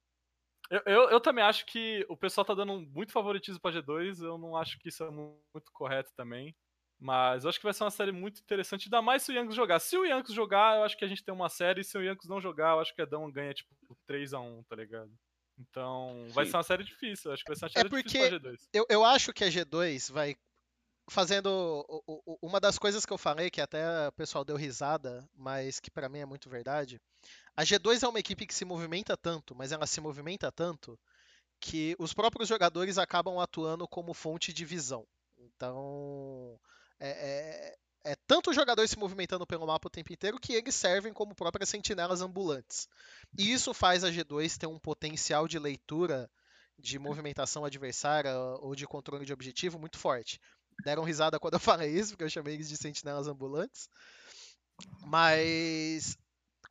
eu, 0.69 0.81
eu, 0.85 1.09
eu, 1.11 1.19
também 1.19 1.43
acho 1.43 1.65
que 1.65 2.05
o 2.09 2.17
pessoal 2.17 2.45
tá 2.45 2.53
dando 2.53 2.79
muito 2.79 3.11
favoritismo 3.11 3.59
pra 3.59 3.71
G2, 3.71 4.23
eu 4.23 4.37
não 4.37 4.55
acho 4.57 4.79
que 4.79 4.89
isso 4.89 5.03
é 5.03 5.09
muito 5.09 5.71
correto 5.71 6.11
também. 6.15 6.55
Mas 6.97 7.43
eu 7.43 7.49
acho 7.49 7.59
que 7.59 7.65
vai 7.65 7.73
ser 7.73 7.83
uma 7.83 7.91
série 7.91 8.11
muito 8.11 8.39
interessante, 8.39 8.85
ainda 8.85 9.01
mais 9.01 9.21
se 9.21 9.31
o 9.31 9.35
Yankees 9.35 9.55
jogar. 9.55 9.79
Se 9.79 9.97
o 9.97 10.05
Yankees 10.05 10.33
jogar, 10.33 10.77
eu 10.77 10.83
acho 10.83 10.97
que 10.97 11.03
a 11.03 11.07
gente 11.07 11.23
tem 11.23 11.33
uma 11.33 11.49
série, 11.49 11.81
e 11.81 11.83
se 11.83 11.97
o 11.97 12.01
Yankees 12.01 12.29
não 12.29 12.39
jogar, 12.39 12.75
eu 12.75 12.79
acho 12.79 12.95
que 12.95 13.01
a 13.01 13.03
Adão 13.03 13.29
ganha 13.29 13.53
tipo 13.53 13.69
3x1, 14.09 14.63
tá 14.65 14.75
ligado? 14.77 15.11
Então, 15.57 16.25
Sim. 16.27 16.33
vai 16.33 16.45
ser 16.45 16.57
uma 16.57 16.63
série 16.63 16.83
difícil, 16.83 17.31
acho 17.31 17.43
que 17.43 17.49
vai 17.49 17.57
ser 17.57 17.65
uma 17.65 17.69
série 17.69 17.87
é 17.87 17.89
porque 17.89 18.03
difícil 18.03 18.39
pra 18.41 18.51
G2. 18.51 18.69
Eu, 18.73 18.85
eu 18.89 19.03
acho 19.03 19.33
que 19.33 19.43
a 19.43 19.49
G2 19.49 20.11
vai 20.11 20.35
fazendo 21.09 21.85
uma 22.41 22.59
das 22.59 22.79
coisas 22.79 23.05
que 23.05 23.13
eu 23.13 23.17
falei 23.17 23.51
que 23.51 23.61
até 23.61 24.07
o 24.07 24.11
pessoal 24.13 24.43
deu 24.43 24.55
risada, 24.55 25.27
mas 25.35 25.79
que 25.79 25.91
para 25.91 26.09
mim 26.09 26.19
é 26.19 26.25
muito 26.25 26.49
verdade. 26.49 26.99
A 27.55 27.63
G2 27.63 28.03
é 28.03 28.07
uma 28.07 28.19
equipe 28.19 28.45
que 28.45 28.53
se 28.53 28.65
movimenta 28.65 29.15
tanto, 29.15 29.55
mas 29.55 29.71
ela 29.71 29.87
se 29.87 30.01
movimenta 30.01 30.51
tanto 30.51 30.99
que 31.59 31.95
os 31.97 32.13
próprios 32.13 32.49
jogadores 32.49 32.97
acabam 32.97 33.39
atuando 33.39 33.87
como 33.87 34.13
fonte 34.13 34.51
de 34.51 34.65
visão. 34.65 35.07
Então, 35.37 36.59
é, 36.99 37.75
é, 38.03 38.11
é 38.11 38.15
tanto 38.27 38.49
os 38.49 38.55
jogadores 38.55 38.91
se 38.91 38.99
movimentando 38.99 39.47
pelo 39.47 39.67
mapa 39.67 39.87
o 39.87 39.91
tempo 39.91 40.11
inteiro 40.11 40.39
que 40.39 40.53
eles 40.53 40.75
servem 40.75 41.13
como 41.13 41.33
próprias 41.33 41.69
sentinelas 41.69 42.21
ambulantes. 42.21 42.87
E 43.37 43.51
isso 43.51 43.73
faz 43.73 44.03
a 44.03 44.11
G2 44.11 44.57
ter 44.57 44.67
um 44.67 44.79
potencial 44.79 45.47
de 45.47 45.57
leitura 45.57 46.29
de 46.77 46.99
movimentação 46.99 47.63
adversária 47.63 48.35
ou 48.59 48.75
de 48.75 48.85
controle 48.85 49.25
de 49.25 49.31
objetivo 49.31 49.79
muito 49.79 49.97
forte 49.97 50.41
deram 50.83 51.03
risada 51.03 51.39
quando 51.39 51.53
eu 51.55 51.59
falei 51.59 51.91
isso, 51.91 52.11
porque 52.11 52.23
eu 52.23 52.29
chamei 52.29 52.55
eles 52.55 52.69
de 52.69 52.77
sentinelas 52.77 53.27
ambulantes. 53.27 53.89
Mas 55.01 56.17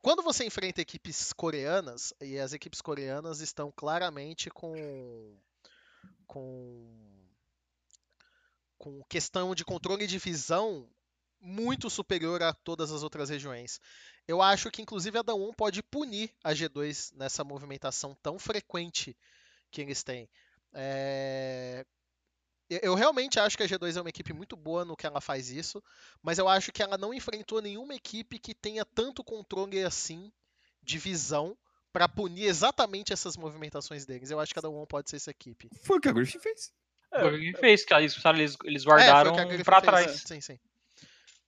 quando 0.05 0.21
você 0.21 0.45
enfrenta 0.45 0.81
equipes 0.81 1.33
coreanas, 1.33 2.13
e 2.21 2.37
as 2.37 2.53
equipes 2.53 2.79
coreanas 2.79 3.39
estão 3.39 3.73
claramente 3.75 4.51
com 4.51 5.35
com 6.27 7.27
com 8.77 9.03
questão 9.09 9.55
de 9.55 9.65
controle 9.65 10.05
de 10.05 10.19
visão 10.19 10.87
muito 11.41 11.89
superior 11.89 12.43
a 12.43 12.53
todas 12.53 12.91
as 12.91 13.01
outras 13.01 13.31
regiões. 13.31 13.81
Eu 14.27 14.43
acho 14.43 14.69
que 14.69 14.79
inclusive 14.79 15.17
a 15.17 15.23
Dawn 15.23 15.51
pode 15.51 15.81
punir 15.81 16.31
a 16.43 16.51
G2 16.51 17.11
nessa 17.15 17.43
movimentação 17.43 18.15
tão 18.21 18.37
frequente 18.37 19.17
que 19.71 19.81
eles 19.81 20.03
têm. 20.03 20.29
É... 20.71 21.83
Eu 22.69 22.95
realmente 22.95 23.39
acho 23.39 23.55
que 23.55 23.63
a 23.63 23.67
G2 23.67 23.95
é 23.95 24.01
uma 24.01 24.09
equipe 24.09 24.33
muito 24.33 24.55
boa 24.55 24.83
no 24.83 24.95
que 24.95 25.05
ela 25.05 25.21
faz 25.21 25.51
isso, 25.51 25.83
mas 26.21 26.39
eu 26.39 26.47
acho 26.47 26.71
que 26.71 26.81
ela 26.81 26.97
não 26.97 27.13
enfrentou 27.13 27.61
nenhuma 27.61 27.93
equipe 27.93 28.39
que 28.39 28.55
tenha 28.55 28.83
tanto 28.83 29.23
controle 29.23 29.83
assim 29.83 30.31
de 30.81 30.97
visão 30.97 31.55
para 31.93 32.09
punir 32.09 32.45
exatamente 32.45 33.13
essas 33.13 33.37
movimentações 33.37 34.05
deles. 34.05 34.31
Eu 34.31 34.39
acho 34.39 34.49
que 34.49 34.55
cada 34.55 34.69
um 34.69 34.85
pode 34.85 35.09
ser 35.09 35.17
essa 35.17 35.31
equipe. 35.31 35.69
Foi 35.83 35.97
o 35.97 36.01
que 36.01 36.09
a 36.09 36.11
Griffin 36.11 36.39
fez. 36.39 36.73
É, 37.11 37.21
Foi 37.21 37.35
o 37.35 37.39
que 37.39 37.59
fez, 37.59 37.85
que 37.85 37.93
eles, 37.93 38.57
eles 38.65 38.83
guardaram 38.83 39.37
é, 39.39 39.63
para 39.63 39.81
trás. 39.81 40.23
Sim, 40.25 40.41
sim. 40.41 40.59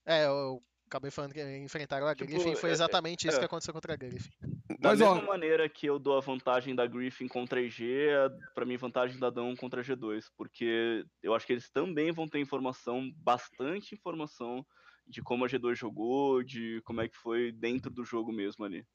É, 0.05 0.25
eu 0.25 0.61
acabei 0.85 1.11
falando 1.11 1.33
que 1.33 1.57
enfrentaram 1.57 2.07
a 2.07 2.15
tipo, 2.15 2.29
Griffin 2.29 2.55
foi 2.55 2.69
é, 2.69 2.73
exatamente 2.73 3.27
é, 3.27 3.29
isso 3.29 3.37
é. 3.37 3.39
que 3.39 3.45
aconteceu 3.45 3.73
contra 3.73 3.93
a 3.93 3.97
Griffin. 3.97 4.31
Da 4.79 4.89
Mas, 4.89 4.99
mesma 4.99 5.23
ó... 5.23 5.25
maneira 5.25 5.69
que 5.69 5.85
eu 5.85 5.97
dou 5.97 6.17
a 6.17 6.21
vantagem 6.21 6.75
da 6.75 6.85
Griffin 6.85 7.27
contra 7.27 7.59
a 7.59 7.63
EG, 7.63 8.09
é 8.09 8.29
para 8.53 8.65
mim 8.65 8.77
vantagem 8.77 9.17
da 9.19 9.29
Dão 9.29 9.55
contra 9.55 9.81
a 9.81 9.83
G2, 9.83 10.25
porque 10.35 11.05
eu 11.23 11.33
acho 11.33 11.45
que 11.45 11.53
eles 11.53 11.69
também 11.69 12.11
vão 12.11 12.27
ter 12.27 12.39
informação, 12.39 13.09
bastante 13.17 13.95
informação 13.95 14.65
de 15.07 15.21
como 15.21 15.45
a 15.45 15.47
G2 15.47 15.75
jogou, 15.75 16.43
de 16.43 16.81
como 16.83 17.01
é 17.01 17.07
que 17.07 17.15
foi 17.17 17.51
dentro 17.51 17.89
do 17.89 18.03
jogo 18.03 18.31
mesmo 18.31 18.65
ali. 18.65 18.85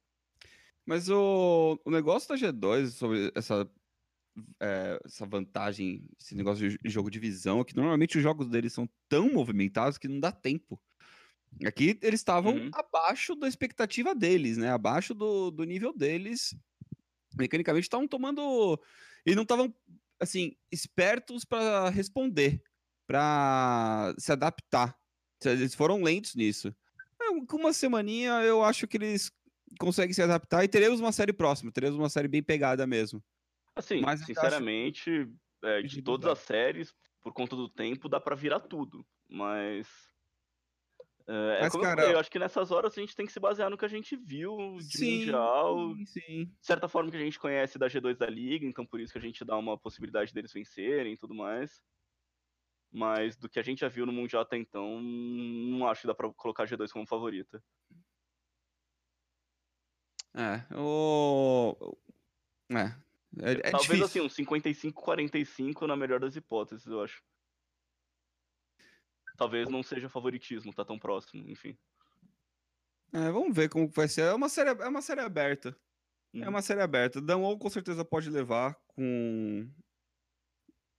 Mas 0.84 1.08
o, 1.08 1.80
o 1.84 1.90
negócio 1.90 2.28
da 2.28 2.34
G2 2.34 2.88
sobre 2.88 3.32
essa 3.34 3.68
é, 4.60 4.98
essa 5.04 5.26
vantagem, 5.26 6.06
esse 6.18 6.34
negócio 6.34 6.68
de 6.68 6.78
jogo 6.84 7.10
de 7.10 7.18
visão, 7.18 7.60
é 7.60 7.64
que 7.64 7.76
normalmente 7.76 8.16
os 8.16 8.22
jogos 8.22 8.48
deles 8.48 8.72
são 8.72 8.88
tão 9.08 9.32
movimentados 9.32 9.98
que 9.98 10.08
não 10.08 10.20
dá 10.20 10.32
tempo. 10.32 10.80
Aqui 11.66 11.98
eles 12.02 12.20
estavam 12.20 12.54
uhum. 12.54 12.70
abaixo 12.72 13.34
da 13.34 13.46
expectativa 13.46 14.14
deles, 14.14 14.56
né? 14.56 14.70
Abaixo 14.70 15.14
do, 15.14 15.50
do 15.50 15.64
nível 15.64 15.92
deles. 15.92 16.54
Mecanicamente 17.36 17.84
estavam 17.84 18.08
tomando. 18.08 18.80
E 19.24 19.34
não 19.34 19.42
estavam, 19.42 19.74
assim, 20.20 20.56
espertos 20.70 21.44
para 21.44 21.88
responder, 21.88 22.62
para 23.06 24.14
se 24.18 24.32
adaptar. 24.32 24.96
Eles 25.44 25.74
foram 25.74 26.02
lentos 26.02 26.34
nisso. 26.34 26.74
É, 27.20 27.46
com 27.46 27.56
uma 27.56 27.72
semaninha, 27.72 28.42
eu 28.42 28.62
acho 28.62 28.86
que 28.86 28.96
eles 28.96 29.30
conseguem 29.78 30.12
se 30.12 30.22
adaptar 30.22 30.64
e 30.64 30.68
teremos 30.68 31.00
uma 31.00 31.12
série 31.12 31.32
próxima, 31.32 31.72
teremos 31.72 31.98
uma 31.98 32.08
série 32.08 32.28
bem 32.28 32.42
pegada 32.42 32.86
mesmo. 32.86 33.22
Assim, 33.74 34.00
Mas 34.00 34.24
sinceramente, 34.24 35.10
acho... 35.10 35.66
é, 35.66 35.82
de 35.82 36.02
todas 36.02 36.30
as 36.30 36.38
séries, 36.40 36.94
por 37.22 37.32
conta 37.32 37.56
do 37.56 37.68
tempo, 37.68 38.08
dá 38.08 38.20
para 38.20 38.36
virar 38.36 38.60
tudo. 38.60 39.06
Mas 39.28 39.86
é, 41.28 41.58
é 41.58 41.60
Mas, 41.60 41.72
como 41.72 41.84
cara... 41.84 42.00
eu 42.00 42.02
falei, 42.02 42.16
eu 42.16 42.20
acho 42.20 42.30
que 42.30 42.38
nessas 42.38 42.70
horas 42.70 42.96
a 42.96 43.00
gente 43.00 43.14
tem 43.14 43.26
que 43.26 43.32
se 43.32 43.40
basear 43.40 43.70
no 43.70 43.78
que 43.78 43.84
a 43.84 43.88
gente 43.88 44.16
viu 44.16 44.76
de 44.78 44.98
sim, 44.98 45.18
Mundial. 45.18 45.94
Sim. 46.06 46.44
De 46.44 46.66
certa 46.66 46.88
forma 46.88 47.10
que 47.10 47.16
a 47.16 47.20
gente 47.20 47.38
conhece 47.38 47.78
da 47.78 47.88
G2 47.88 48.16
da 48.16 48.26
Liga, 48.26 48.66
então 48.66 48.84
por 48.84 49.00
isso 49.00 49.12
que 49.12 49.18
a 49.18 49.22
gente 49.22 49.44
dá 49.44 49.56
uma 49.56 49.78
possibilidade 49.78 50.32
deles 50.32 50.52
vencerem 50.52 51.14
e 51.14 51.16
tudo 51.16 51.34
mais. 51.34 51.82
Mas 52.90 53.36
do 53.36 53.48
que 53.48 53.58
a 53.58 53.62
gente 53.62 53.80
já 53.80 53.88
viu 53.88 54.04
no 54.04 54.12
Mundial 54.12 54.42
até 54.42 54.56
então, 54.56 55.00
não 55.00 55.86
acho 55.88 56.02
que 56.02 56.06
dá 56.06 56.14
pra 56.14 56.30
colocar 56.34 56.64
a 56.64 56.66
G2 56.66 56.90
como 56.90 57.06
favorita. 57.06 57.62
É, 60.34 60.64
o. 60.76 61.96
É. 62.70 62.84
é, 63.40 63.52
é 63.52 63.70
Talvez 63.70 64.00
difícil. 64.00 64.26
assim, 64.26 64.42
um 64.42 64.46
55-45 64.46 65.86
na 65.86 65.96
melhor 65.96 66.20
das 66.20 66.36
hipóteses, 66.36 66.86
eu 66.86 67.02
acho 67.02 67.22
talvez 69.36 69.68
não 69.68 69.82
seja 69.82 70.08
favoritismo, 70.08 70.72
tá 70.72 70.84
tão 70.84 70.98
próximo, 70.98 71.48
enfim. 71.48 71.76
É, 73.12 73.30
vamos 73.30 73.54
ver 73.54 73.68
como 73.68 73.88
vai 73.88 74.08
ser. 74.08 74.22
É 74.22 74.34
uma 74.34 74.48
série, 74.48 74.70
é 74.70 74.88
uma 74.88 75.02
série 75.02 75.20
aberta. 75.20 75.76
Uhum. 76.32 76.44
É 76.44 76.48
uma 76.48 76.62
série 76.62 76.80
aberta. 76.80 77.20
Damwon 77.20 77.58
com 77.58 77.68
certeza 77.68 78.04
pode 78.04 78.30
levar 78.30 78.74
com 78.86 79.70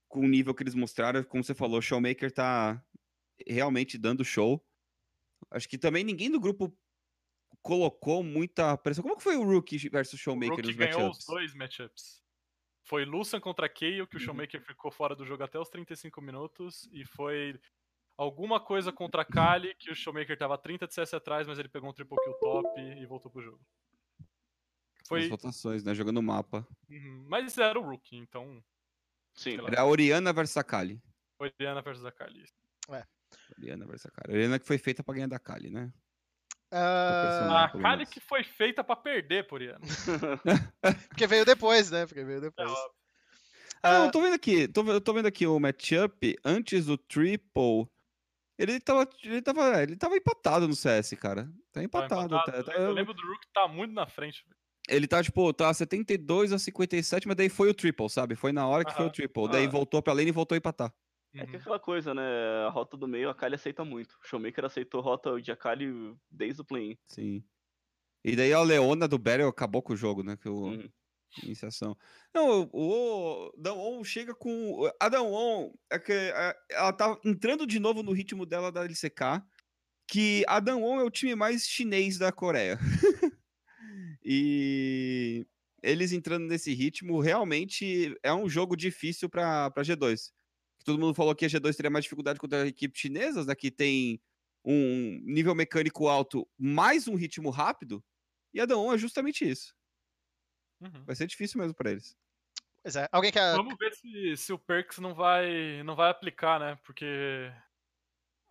com 0.08 0.20
o 0.20 0.28
nível 0.28 0.54
que 0.54 0.62
eles 0.62 0.76
mostraram, 0.76 1.24
como 1.24 1.44
você 1.44 1.56
falou, 1.56 1.80
o 1.80 1.82
Showmaker 1.82 2.32
tá 2.32 2.80
realmente 3.48 3.98
dando 3.98 4.24
show. 4.24 4.64
Acho 5.50 5.68
que 5.68 5.76
também 5.76 6.04
ninguém 6.04 6.30
do 6.30 6.40
grupo 6.40 6.72
colocou 7.64 8.22
muita 8.24 8.78
pressão. 8.78 9.02
Como 9.02 9.18
que 9.18 9.24
foi 9.24 9.36
o 9.36 9.44
Rookie 9.44 9.90
versus 9.90 10.20
Showmaker 10.20 10.54
o 10.54 10.56
Rookie 10.58 10.68
nos 10.68 10.76
ganhou 10.76 11.00
matchups? 11.00 11.20
os 11.20 11.26
dois 11.26 11.54
matchups. 11.56 12.24
Foi 12.84 13.06
Lucian 13.06 13.40
contra 13.40 13.68
Kayle, 13.68 14.06
que 14.06 14.18
o 14.18 14.20
uhum. 14.20 14.26
Showmaker 14.26 14.62
ficou 14.62 14.92
fora 14.92 15.16
do 15.16 15.26
jogo 15.26 15.44
até 15.44 15.58
os 15.58 15.70
35 15.70 16.22
minutos, 16.22 16.88
e 16.92 17.04
foi 17.06 17.60
alguma 18.18 18.60
coisa 18.60 18.92
contra 18.92 19.22
a 19.22 19.26
Kali, 19.26 19.76
que 19.76 19.92
o 19.92 19.96
Showmaker 19.96 20.38
tava 20.38 20.58
30 20.58 20.88
de 20.88 20.94
CS 20.94 21.14
atrás, 21.14 21.48
mas 21.48 21.60
ele 21.60 21.70
pegou 21.70 21.90
um 21.90 21.94
triple 21.94 22.18
kill 22.24 22.34
top 22.36 22.82
e 22.82 23.06
voltou 23.06 23.32
pro 23.32 23.42
jogo. 23.42 23.60
Foi... 25.08 25.24
As 25.24 25.30
rotações, 25.30 25.84
né? 25.84 25.94
Jogando 25.94 26.18
o 26.18 26.24
mapa. 26.24 26.66
Uhum. 26.90 27.26
Mas 27.28 27.58
era 27.58 27.80
o 27.80 27.84
Rookie, 27.84 28.18
então... 28.18 28.64
Sim. 29.34 29.58
Era 29.66 29.82
a 29.82 29.86
Oriana 29.86 30.32
versus 30.32 30.56
a 30.58 30.64
Kali. 30.64 31.02
Oriana 31.40 31.82
versus 31.82 32.06
a 32.06 32.12
Kali. 32.12 32.46
É. 32.90 33.04
Oriana 33.58 33.86
versus 33.86 34.06
a 34.06 34.12
Kali. 34.12 34.34
Oriana 34.34 34.60
que 34.60 34.68
foi 34.68 34.78
feita 34.78 35.04
pra 35.04 35.16
ganhar 35.16 35.28
da 35.28 35.40
Kali, 35.40 35.70
né? 35.70 35.92
Uh... 36.72 37.52
A 37.52 37.70
Kali 37.70 38.06
que 38.06 38.20
foi 38.20 38.44
feita 38.44 38.84
para 38.84 38.96
perder, 38.96 39.48
por 39.48 39.62
Iano. 39.62 39.86
Porque 41.10 41.28
veio 41.28 41.46
depois, 41.46 41.92
né? 41.92 42.06
Porque 42.06 42.24
veio 42.24 42.42
depois. 42.42 42.72
É, 42.72 43.90
ah, 43.90 44.06
eu 44.06 44.12
tô 44.12 44.22
vendo 44.22 44.34
aqui, 44.34 44.66
tô, 44.68 44.82
eu 44.90 45.02
tô 45.02 45.14
vendo 45.14 45.26
aqui 45.26 45.46
o 45.46 45.60
matchup 45.60 46.38
antes 46.46 46.86
do 46.86 46.98
triple. 46.98 47.86
Ele 48.58 48.80
tava, 48.80 49.10
ele 49.24 49.42
tava, 49.42 49.84
ele 49.84 49.96
tava 49.96 50.16
empatado 50.16 50.68
no 50.68 50.76
CS, 50.76 51.14
cara. 51.14 51.52
Tá 51.72 51.84
empatado. 51.84 52.30
Tá 52.30 52.38
empatado. 52.38 52.64
Tá, 52.66 52.72
tá, 52.72 52.80
eu 52.80 52.92
lembro 52.92 53.14
do 53.14 53.22
Rook 53.26 53.48
tá 53.54 53.68
muito 53.68 53.94
na 53.94 54.06
frente. 54.06 54.46
Ele 54.88 55.08
tá, 55.08 55.24
tipo, 55.24 55.52
tá 55.54 55.74
72 55.74 56.52
a 56.52 56.60
57, 56.60 57.28
mas 57.28 57.38
daí 57.38 57.50
foi 57.50 57.70
o 57.70 57.74
triple, 57.74 58.10
sabe? 58.10 58.36
Foi 58.36 58.52
na 58.52 58.68
hora 58.68 58.84
que 58.84 58.94
foi 58.94 59.06
o 59.06 59.12
triple. 59.12 59.50
Daí 59.50 59.66
voltou 59.66 60.02
pra 60.02 60.14
lane 60.14 60.30
e 60.30 60.32
voltou 60.32 60.56
a 60.56 60.58
empatar. 60.58 60.94
É 61.34 61.48
que 61.48 61.56
é 61.56 61.60
aquela 61.60 61.80
coisa, 61.80 62.14
né? 62.14 62.22
A 62.68 62.70
rota 62.70 62.96
do 62.96 63.08
meio, 63.08 63.30
a 63.30 63.34
Kali 63.34 63.56
aceita 63.56 63.84
muito. 63.84 64.12
O 64.24 64.28
Showmaker 64.28 64.66
aceitou 64.66 65.00
a 65.00 65.04
rota 65.04 65.42
de 65.42 65.52
Akali 65.52 66.16
desde 66.30 66.62
o 66.62 66.66
play-in. 66.66 66.96
Sim. 67.08 67.44
E 68.24 68.36
daí 68.36 68.54
a 68.54 68.62
Leona 68.62 69.08
do 69.08 69.18
Battle 69.18 69.48
acabou 69.48 69.82
com 69.82 69.94
o 69.94 69.98
jogo, 69.98 70.22
né? 70.22 70.38
Que 70.38 70.48
o... 70.48 70.66
Uhum. 70.66 70.90
Iniciação. 71.42 71.98
Não, 72.34 72.70
o 72.72 73.52
Dawn 73.58 74.04
chega 74.04 74.36
com. 74.36 74.90
A 75.02 75.10
é 75.90 76.00
que 76.00 76.14
ela 76.70 76.94
tá 76.94 77.18
entrando 77.26 77.66
de 77.66 77.80
novo 77.80 78.04
no 78.04 78.12
ritmo 78.12 78.46
dela 78.46 78.72
da 78.72 78.84
LCK. 78.84 79.42
Que 80.08 80.44
a 80.48 80.60
Dawn 80.60 81.00
é 81.00 81.04
o 81.04 81.10
time 81.10 81.34
mais 81.34 81.68
chinês 81.68 82.18
da 82.18 82.32
Coreia. 82.32 82.78
e 84.24 85.48
eles 85.82 86.12
entrando 86.12 86.46
nesse 86.46 86.74
ritmo, 86.74 87.20
realmente 87.20 88.16
é 88.22 88.34
um 88.34 88.48
jogo 88.48 88.76
difícil 88.76 89.30
para 89.30 89.72
G2 89.78 90.32
todo 90.84 91.00
mundo 91.00 91.14
falou 91.14 91.34
que 91.34 91.46
a 91.46 91.48
G2 91.48 91.76
teria 91.76 91.90
mais 91.90 92.04
dificuldade 92.04 92.40
contra 92.40 92.68
equipes 92.68 93.00
chinesas, 93.00 93.46
né, 93.46 93.56
que 93.56 93.72
tem 93.72 94.22
um 94.64 95.20
nível 95.24 95.56
mecânico 95.56 96.08
alto, 96.08 96.48
mais 96.58 97.08
um 97.08 97.16
ritmo 97.16 97.50
rápido, 97.50 98.04
e 98.54 98.62
a 98.62 98.66
Daon 98.66 98.94
é 98.94 98.98
justamente 98.98 99.50
isso. 99.50 99.74
Uhum. 100.84 101.06
Vai 101.06 101.16
ser 101.16 101.28
difícil 101.28 101.60
mesmo 101.60 101.74
para 101.74 101.92
eles. 101.92 102.18
Pois 102.82 102.96
é. 102.96 103.08
Alguém 103.12 103.32
quer. 103.32 103.56
Vamos 103.56 103.76
ver 103.80 103.94
se, 103.94 104.38
se 104.38 104.54
o 104.54 104.60
Perks 104.60 105.00
não 105.00 105.14
vai, 105.14 105.82
não 105.84 105.96
vai 105.96 106.10
aplicar, 106.10 106.60
né? 106.60 106.78
Porque 106.84 107.52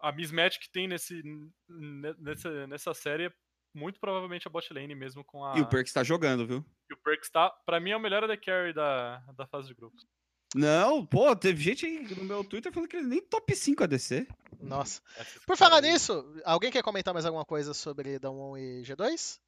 a 0.00 0.10
mismatch 0.10 0.58
que 0.58 0.70
tem 0.70 0.88
nesse, 0.88 1.22
nessa, 1.68 2.66
nessa 2.66 2.94
série 2.94 3.26
é 3.26 3.32
muito 3.74 4.00
provavelmente 4.00 4.48
a 4.48 4.50
bot 4.50 4.72
lane 4.72 4.94
mesmo 4.94 5.22
com 5.24 5.44
a. 5.44 5.58
E 5.58 5.60
o 5.60 5.68
Perks 5.68 5.92
tá 5.92 6.02
jogando, 6.02 6.46
viu? 6.46 6.64
E 6.90 6.94
o 6.94 6.96
Perks 6.96 7.30
tá. 7.30 7.50
Pra 7.66 7.78
mim 7.78 7.90
é 7.90 7.96
o 7.96 8.00
melhor 8.00 8.24
AD 8.24 8.36
Carry 8.38 8.72
da, 8.72 9.18
da 9.36 9.46
fase 9.46 9.68
de 9.68 9.74
grupos. 9.74 10.06
Não, 10.54 11.04
pô, 11.04 11.34
teve 11.34 11.62
gente 11.62 11.86
no 12.14 12.24
meu 12.24 12.44
Twitter 12.44 12.70
falando 12.72 12.88
que 12.88 12.96
ele 12.96 13.06
nem 13.06 13.22
top 13.22 13.56
5 13.56 13.84
ADC. 13.84 14.28
Nossa. 14.60 15.00
Por 15.46 15.56
falar 15.56 15.80
nisso, 15.80 16.30
alguém 16.44 16.70
quer 16.70 16.82
comentar 16.82 17.14
mais 17.14 17.24
alguma 17.24 17.44
coisa 17.44 17.72
sobre 17.72 18.18
Damwon 18.18 18.58
e 18.58 18.82
G2? 18.82 19.40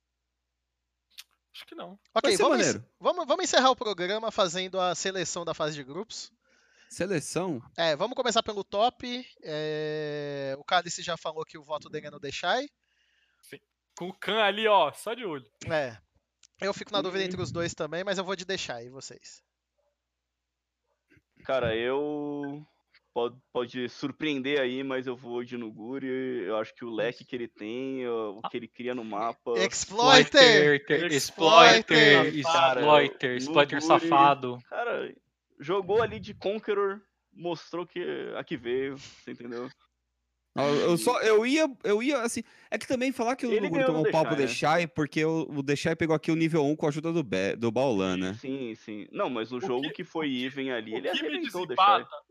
Acho 1.55 1.66
que 1.66 1.74
não. 1.76 1.97
Ok, 2.12 2.36
vamos, 2.36 2.81
vamos, 2.99 3.26
vamos 3.26 3.44
encerrar 3.44 3.70
o 3.70 3.76
programa 3.76 4.33
fazendo 4.33 4.81
a 4.81 4.92
seleção 4.92 5.44
da 5.44 5.55
fase 5.55 5.76
de 5.76 5.84
grupos. 5.84 6.33
Seleção? 6.89 7.62
É, 7.76 7.94
vamos 7.94 8.16
começar 8.16 8.42
pelo 8.42 8.65
top. 8.65 9.24
É... 9.42 10.57
O 10.58 10.65
Cálice 10.65 11.00
já 11.00 11.16
falou 11.16 11.44
que 11.44 11.57
o 11.57 11.62
voto 11.62 11.89
dele 11.89 12.08
é 12.08 12.10
no 12.10 12.18
Deixai. 12.18 12.68
Sim. 13.41 13.60
Com 13.97 14.08
o 14.08 14.12
Khan 14.12 14.42
ali, 14.42 14.66
ó, 14.66 14.92
só 14.92 15.15
de 15.15 15.24
olho. 15.24 15.49
É. 15.70 15.97
Eu 16.60 16.74
fico 16.74 16.92
na 16.92 17.00
dúvida 17.00 17.24
entre 17.24 17.41
os 17.41 17.52
dois 17.52 17.73
também, 17.73 18.02
mas 18.02 18.18
eu 18.18 18.24
vou 18.24 18.34
de 18.34 18.44
Deixai, 18.44 18.86
e 18.86 18.91
vocês? 18.91 19.42
Cara, 21.44 21.76
eu. 21.76 22.66
Pode, 23.14 23.36
pode 23.52 23.88
surpreender 23.88 24.60
aí, 24.60 24.82
mas 24.82 25.06
eu 25.06 25.14
vou 25.14 25.44
de 25.44 25.56
Nuguri. 25.56 26.08
Eu 26.44 26.56
acho 26.56 26.74
que 26.74 26.84
o 26.84 26.92
leque 26.92 27.24
que 27.24 27.36
ele 27.36 27.46
tem, 27.46 28.04
o 28.08 28.42
que 28.50 28.56
ele 28.56 28.66
cria 28.66 28.92
no 28.92 29.04
mapa. 29.04 29.52
Exploiter! 29.56 30.84
Exploiter! 31.12 32.34
Exploiter! 32.34 33.36
Exploiter 33.36 33.80
safado. 33.80 34.58
Cara, 34.68 35.14
jogou 35.60 36.02
ali 36.02 36.18
de 36.18 36.34
Conqueror, 36.34 37.00
mostrou 37.32 37.86
que 37.86 38.02
aqui 38.36 38.56
veio, 38.56 38.98
você 38.98 39.30
entendeu? 39.30 39.70
Eu, 40.56 40.96
só, 40.96 41.20
eu 41.20 41.44
ia, 41.44 41.68
eu 41.82 42.00
ia, 42.00 42.20
assim. 42.20 42.44
É 42.70 42.78
que 42.78 42.86
também 42.86 43.10
falar 43.10 43.34
que 43.34 43.44
o 43.44 43.50
Luguri 43.50 43.84
tomou 43.84 44.06
um 44.06 44.10
pau 44.10 44.24
pro 44.24 44.36
Deixai, 44.36 44.82
né? 44.82 44.86
porque 44.86 45.24
o, 45.24 45.48
o 45.50 45.62
Deixai 45.64 45.96
pegou 45.96 46.14
aqui 46.14 46.30
o 46.30 46.36
nível 46.36 46.64
1 46.64 46.76
com 46.76 46.86
a 46.86 46.90
ajuda 46.90 47.12
do, 47.12 47.24
Be, 47.24 47.56
do 47.56 47.72
Baolan, 47.72 48.16
né? 48.16 48.34
Sim, 48.34 48.72
sim. 48.76 49.08
Não, 49.10 49.28
mas 49.28 49.50
no 49.50 49.58
o 49.58 49.60
jogo 49.60 49.82
que, 49.88 49.94
que 49.94 50.04
foi 50.04 50.32
even 50.32 50.70
ali, 50.70 50.94
ele 50.94 51.08
arrebentou 51.08 51.62
o 51.62 51.66
Deixai. 51.66 52.02
O 52.02 52.23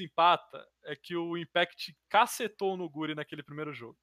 desempata 0.00 0.66
é 0.84 0.96
que 0.96 1.14
o 1.14 1.36
Impact 1.36 1.96
cacetou 2.08 2.76
no 2.76 2.88
Guri 2.88 3.14
naquele 3.14 3.42
primeiro 3.42 3.72
jogo. 3.72 3.96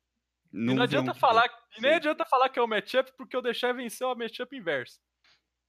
Não, 0.52 0.74
e 0.74 0.76
não 0.76 0.84
adianta 0.84 1.14
falar, 1.14 1.50
e 1.78 1.82
nem 1.82 1.96
adianta 1.96 2.26
falar 2.26 2.50
que 2.50 2.60
é 2.60 2.62
o 2.62 2.68
matchup, 2.68 3.12
porque 3.18 3.36
o 3.36 3.42
Deixai 3.42 3.74
venceu 3.74 4.10
a 4.10 4.16
matchup 4.16 4.56
inversa. 4.56 5.00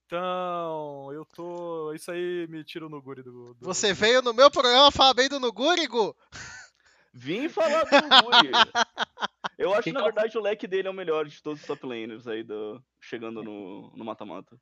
Então, 0.07 1.11
eu 1.13 1.25
tô. 1.27 1.93
Isso 1.93 2.11
aí 2.11 2.47
me 2.49 2.65
tira 2.65 2.87
o 2.87 2.89
Nuguri 2.89 3.23
do, 3.23 3.55
do. 3.55 3.67
Você 3.67 3.93
veio 3.93 4.23
no 4.23 4.33
meu 4.33 4.51
programa 4.51 4.91
falar 4.91 5.13
bem 5.13 5.29
do 5.29 5.41
Nuguri, 5.41 5.87
Gu? 5.87 6.17
Vim 7.13 7.49
falar 7.49 7.85
do 7.85 8.25
Guri. 8.25 8.51
Eu 9.59 9.75
acho 9.75 9.83
que, 9.83 9.93
na 9.93 10.05
verdade, 10.05 10.39
o 10.39 10.41
leque 10.41 10.69
dele 10.69 10.87
é 10.87 10.91
o 10.91 10.95
melhor 10.95 11.27
de 11.27 11.43
todos 11.43 11.61
os 11.61 11.67
top 11.67 11.85
laners 11.85 12.29
aí, 12.29 12.45
do... 12.45 12.81
chegando 13.01 13.43
no 13.43 14.05
mata-mata. 14.05 14.57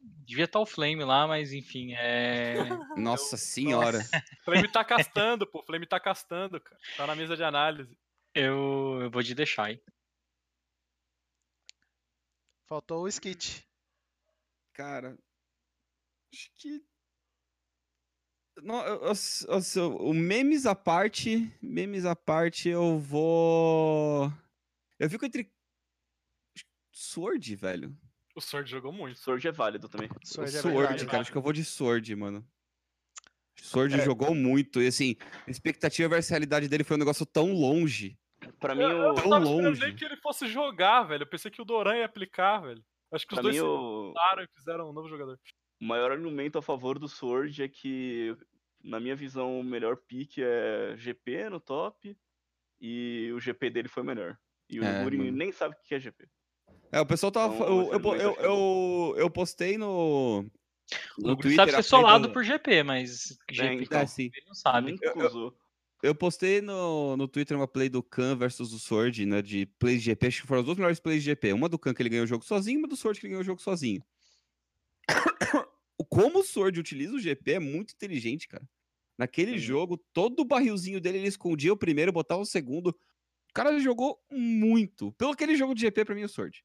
Devia 0.00 0.44
estar 0.44 0.60
o 0.60 0.66
Flame 0.66 1.04
lá, 1.04 1.26
mas 1.26 1.52
enfim, 1.52 1.92
é. 1.94 2.54
Nossa 2.96 3.36
senhora. 3.36 3.98
Flame 4.44 4.70
tá 4.70 4.84
castando, 4.84 5.46
pô. 5.46 5.62
Flame 5.62 5.86
tá 5.86 6.00
castando, 6.00 6.60
cara. 6.60 6.80
Tá 6.96 7.06
na 7.06 7.14
mesa 7.14 7.36
de 7.36 7.44
análise. 7.44 7.98
Eu, 8.34 8.98
eu 9.02 9.10
vou 9.10 9.22
de 9.22 9.34
deixar, 9.34 9.70
hein. 9.70 9.80
Faltou 12.66 13.02
o 13.02 13.08
Skit. 13.08 13.66
Cara. 14.72 15.18
Acho 16.32 16.50
que 16.54 16.84
nossa, 18.62 19.86
o 19.86 20.12
memes 20.12 20.66
à 20.66 20.74
parte, 20.74 21.50
memes 21.62 22.04
à 22.04 22.14
parte, 22.14 22.68
eu 22.68 22.98
vou. 22.98 24.30
Eu 24.98 25.08
fico 25.08 25.24
entre. 25.24 25.50
Sword, 26.92 27.56
velho. 27.56 27.96
O 28.34 28.40
Sword 28.40 28.70
jogou 28.70 28.92
muito. 28.92 29.18
Sword 29.18 29.46
é 29.46 29.52
válido 29.52 29.88
também. 29.88 30.08
Sword, 30.24 30.56
é 30.56 30.60
Sword 30.60 31.06
cara, 31.06 31.20
acho 31.20 31.32
que 31.32 31.38
eu 31.38 31.42
vou 31.42 31.52
de 31.52 31.64
Sword, 31.64 32.14
mano. 32.14 32.46
Sword 33.56 33.94
é. 33.94 34.04
jogou 34.04 34.34
muito. 34.34 34.80
E 34.80 34.86
assim, 34.86 35.16
a 35.46 35.50
expectativa 35.50 36.08
versus 36.08 36.30
a 36.30 36.34
realidade 36.34 36.68
dele 36.68 36.84
foi 36.84 36.96
um 36.96 37.00
negócio 37.00 37.26
tão 37.26 37.52
longe. 37.52 38.18
Pra 38.58 38.74
mim, 38.74 38.82
eu, 38.82 39.14
tão 39.14 39.32
eu 39.32 39.38
longe. 39.38 39.94
que 39.94 40.04
ele 40.04 40.16
fosse 40.16 40.46
jogar, 40.46 41.02
velho. 41.02 41.22
Eu 41.22 41.26
pensei 41.26 41.50
que 41.50 41.60
o 41.60 41.64
Doran 41.64 41.96
ia 41.96 42.06
aplicar, 42.06 42.60
velho. 42.60 42.82
Acho 43.12 43.26
que 43.26 43.34
pra 43.34 43.46
os 43.46 43.56
dois 43.56 43.56
se 43.56 44.42
e 44.42 44.48
fizeram 44.56 44.90
um 44.90 44.92
novo 44.92 45.08
jogador. 45.08 45.38
O 45.80 45.84
maior 45.84 46.12
argumento 46.12 46.58
a 46.58 46.62
favor 46.62 46.98
do 46.98 47.08
Sword 47.08 47.62
é 47.62 47.68
que, 47.68 48.36
na 48.82 49.00
minha 49.00 49.16
visão, 49.16 49.58
o 49.58 49.64
melhor 49.64 49.96
pick 49.96 50.38
é 50.38 50.94
GP 50.96 51.50
no 51.50 51.58
top 51.58 52.16
e 52.80 53.30
o 53.34 53.40
GP 53.40 53.70
dele 53.70 53.88
foi 53.88 54.02
melhor. 54.02 54.38
E 54.68 54.78
o 54.78 54.84
é, 54.84 55.30
nem 55.32 55.50
sabe 55.50 55.74
o 55.74 55.82
que 55.82 55.94
é 55.94 56.00
GP. 56.00 56.28
É, 56.92 57.00
o 57.00 57.06
pessoal 57.06 57.30
tava. 57.30 57.54
Então, 57.54 57.66
eu, 57.66 57.92
eu, 57.92 58.16
eu, 58.16 58.36
eu, 58.40 59.14
eu, 59.18 59.30
postei 59.30 59.78
no. 59.78 60.44
No 61.16 61.36
Twitter. 61.36 61.56
sabe 61.56 61.72
ser 61.72 61.82
solado 61.84 62.32
por 62.32 62.42
GP, 62.42 62.82
mas 62.82 63.38
GP 63.48 63.68
é, 63.68 63.74
então, 63.74 64.00
ele 64.18 64.32
não 64.46 64.54
sabe. 64.54 64.98
Eu, 65.00 65.54
eu, 66.02 66.14
postei 66.14 66.60
no, 66.60 67.16
no 67.16 67.28
Twitter 67.28 67.56
uma 67.56 67.68
play 67.68 67.88
do 67.88 68.02
Khan 68.02 68.34
versus 68.34 68.72
o 68.72 68.78
Sword, 68.78 69.24
né? 69.24 69.40
De 69.40 69.66
play 69.78 69.98
de 69.98 70.04
GP. 70.04 70.26
Acho 70.26 70.40
que 70.42 70.48
foram 70.48 70.60
as 70.60 70.66
duas 70.66 70.78
melhores 70.78 70.98
plays 70.98 71.22
de 71.22 71.30
GP. 71.30 71.52
Uma 71.52 71.68
do 71.68 71.78
Khan 71.78 71.94
que 71.94 72.02
ele 72.02 72.08
ganhou 72.08 72.24
o 72.24 72.28
jogo 72.28 72.44
sozinho, 72.44 72.80
uma 72.80 72.88
do 72.88 72.96
Sword 72.96 73.20
que 73.20 73.26
ele 73.26 73.32
ganhou 73.32 73.42
o 73.42 73.46
jogo 73.46 73.62
sozinho. 73.62 74.02
Como 76.08 76.40
o 76.40 76.44
Sword 76.44 76.80
utiliza 76.80 77.14
o 77.14 77.20
GP 77.20 77.52
é 77.52 77.58
muito 77.60 77.94
inteligente, 77.94 78.48
cara. 78.48 78.68
Naquele 79.16 79.52
Sim. 79.52 79.58
jogo, 79.58 79.96
todo 80.12 80.40
o 80.40 80.44
barrilzinho 80.44 81.00
dele 81.00 81.18
ele 81.18 81.28
escondia 81.28 81.72
o 81.72 81.76
primeiro, 81.76 82.10
botava 82.10 82.40
o 82.40 82.46
segundo. 82.46 82.88
O 82.88 83.52
cara 83.54 83.78
jogou 83.78 84.18
muito. 84.30 85.12
Pelo 85.12 85.32
aquele 85.32 85.54
jogo 85.54 85.74
de 85.74 85.82
GP, 85.82 86.04
pra 86.04 86.14
mim, 86.14 86.24
o 86.24 86.28
Sword. 86.28 86.64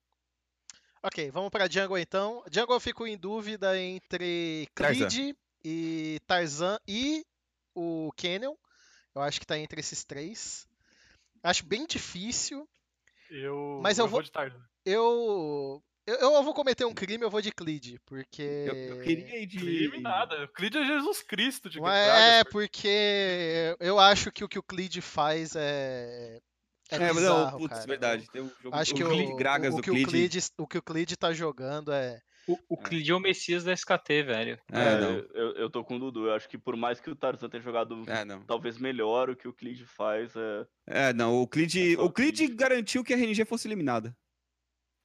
Ok, 1.05 1.29
vamos 1.29 1.51
pra 1.51 1.69
Jungle 1.69 1.99
então. 1.99 2.43
Jungle 2.51 2.75
eu 2.75 2.79
fico 2.79 3.05
em 3.05 3.15
dúvida 3.15 3.79
entre 3.79 4.67
Creed 4.73 5.35
e 5.63 6.19
Tarzan 6.25 6.79
e 6.87 7.23
o 7.75 8.11
Canyon. 8.17 8.55
Eu 9.13 9.21
acho 9.21 9.39
que 9.39 9.45
tá 9.45 9.55
entre 9.55 9.79
esses 9.79 10.03
três. 10.03 10.67
Acho 11.43 11.63
bem 11.63 11.85
difícil. 11.85 12.67
Eu, 13.29 13.79
mas 13.83 13.99
eu, 13.99 14.05
eu 14.05 14.09
vou, 14.09 14.17
vou 14.17 14.23
de 14.23 14.31
Tarzan. 14.31 14.59
Eu 14.83 15.79
eu, 16.07 16.33
eu 16.33 16.43
vou 16.43 16.55
cometer 16.55 16.85
um 16.85 16.93
crime, 16.93 17.23
eu 17.23 17.29
vou 17.29 17.41
de 17.41 17.51
Clid, 17.51 17.99
porque. 18.03 18.41
Eu, 18.41 18.75
eu 18.75 19.01
queria 19.03 19.43
ir 19.43 19.45
de. 19.45 19.59
Crime 19.59 19.99
nada. 19.99 20.47
Clid 20.55 20.75
é 20.75 20.85
Jesus 20.85 21.21
Cristo 21.21 21.69
de 21.69 21.79
É, 21.83 22.43
porque 22.45 23.75
eu 23.79 23.99
acho 23.99 24.31
que 24.31 24.43
o 24.43 24.49
que 24.49 24.57
o 24.57 24.63
Clid 24.63 25.01
faz 25.01 25.55
é. 25.55 26.39
É, 26.91 26.95
é 26.95 27.13
bizarro, 27.13 27.51
não, 27.51 27.57
putz, 27.57 27.73
cara. 27.73 27.87
verdade. 27.87 28.27
Tem 28.31 28.41
um 28.41 28.51
jogo, 28.61 28.75
acho 28.75 28.93
que 28.93 29.03
o, 29.03 29.33
o, 29.33 29.35
Gragas 29.35 29.73
o, 29.73 29.77
o, 29.77 29.81
que 29.81 29.89
o 29.89 29.93
Clid, 29.93 30.39
o 30.57 30.67
que 30.67 30.77
o 30.77 30.81
Clid 30.81 31.17
tá 31.17 31.33
jogando 31.33 31.91
é. 31.91 32.21
O, 32.47 32.59
o 32.69 32.77
Clid 32.77 33.09
é 33.09 33.15
o 33.15 33.19
Messias 33.19 33.63
da 33.63 33.73
SKT, 33.73 34.23
velho. 34.23 34.59
É, 34.71 34.79
é 34.79 34.99
não. 34.99 35.11
Eu, 35.33 35.51
eu 35.55 35.69
tô 35.69 35.83
com 35.83 35.95
o 35.95 35.99
Dudu. 35.99 36.27
Eu 36.27 36.35
acho 36.35 36.47
que 36.47 36.59
por 36.59 36.75
mais 36.75 36.99
que 36.99 37.09
o 37.09 37.15
Tarzan 37.15 37.49
tenha 37.49 37.63
jogado 37.63 38.03
é, 38.07 38.23
talvez 38.45 38.77
melhor, 38.77 39.31
o 39.31 39.35
que 39.35 39.47
o 39.47 39.53
Clid 39.53 39.83
faz 39.85 40.35
é. 40.35 40.67
É, 40.85 41.13
não. 41.13 41.41
O 41.41 41.47
Clid, 41.47 41.95
é 41.95 41.99
o 41.99 42.11
Clid 42.11 42.47
garantiu 42.49 43.03
que 43.03 43.13
a 43.13 43.17
RNG 43.17 43.45
fosse 43.45 43.67
eliminada. 43.67 44.15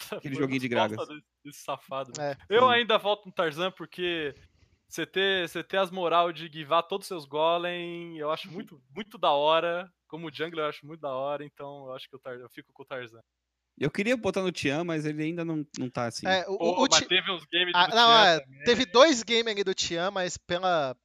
Aquele 0.13 0.35
joguinho 0.35 0.61
de 0.61 0.69
gragas. 0.69 0.99
Desse, 0.99 1.23
desse 1.45 1.59
safado. 1.61 2.13
É. 2.21 2.37
Eu 2.49 2.69
ainda 2.69 2.99
volto 2.99 3.25
no 3.27 3.33
Tarzan 3.33 3.71
porque 3.71 4.35
você 4.91 5.07
ter, 5.07 5.49
você 5.49 5.63
ter 5.63 5.77
as 5.77 5.91
moral 5.91 6.33
de 6.33 6.49
guivar 6.49 6.83
todos 6.83 7.05
os 7.05 7.09
seus 7.09 7.25
golem, 7.25 8.19
eu 8.19 8.31
acho 8.31 8.51
muito, 8.51 8.83
muito 8.95 9.17
da 9.17 9.31
hora. 9.31 9.91
Como 10.09 10.33
jungler, 10.33 10.65
eu 10.65 10.69
acho 10.69 10.85
muito 10.85 11.01
da 11.01 11.15
hora, 11.15 11.45
então 11.45 11.87
eu 11.87 11.95
acho 11.95 12.09
que 12.09 12.15
eu, 12.17 12.19
tar, 12.19 12.35
eu 12.35 12.49
fico 12.51 12.73
com 12.73 12.83
o 12.83 12.87
Tarzan. 12.87 13.21
Eu 13.79 13.91
queria 13.91 14.17
botar 14.17 14.43
no 14.43 14.51
Tian, 14.51 14.83
mas 14.83 15.07
ele 15.07 15.23
ainda 15.23 15.45
não, 15.45 15.65
não 15.79 15.89
tá 15.89 16.07
assim. 16.07 16.27
É, 16.27 16.45
o, 16.49 16.59
Pô, 16.59 16.81
o, 16.81 16.85
o 16.85 16.89
teve 16.89 17.31
uns 17.31 17.45
games 17.45 17.73
ah, 17.75 17.87
do 17.87 17.95
não, 17.95 18.09
Tian 18.09 18.27
é, 18.27 18.65
Teve 18.65 18.85
dois 18.85 19.23
games 19.23 19.47
ali 19.47 19.63
do 19.63 19.73
Tian, 19.73 20.11
mas 20.11 20.37
pela, 20.37 20.97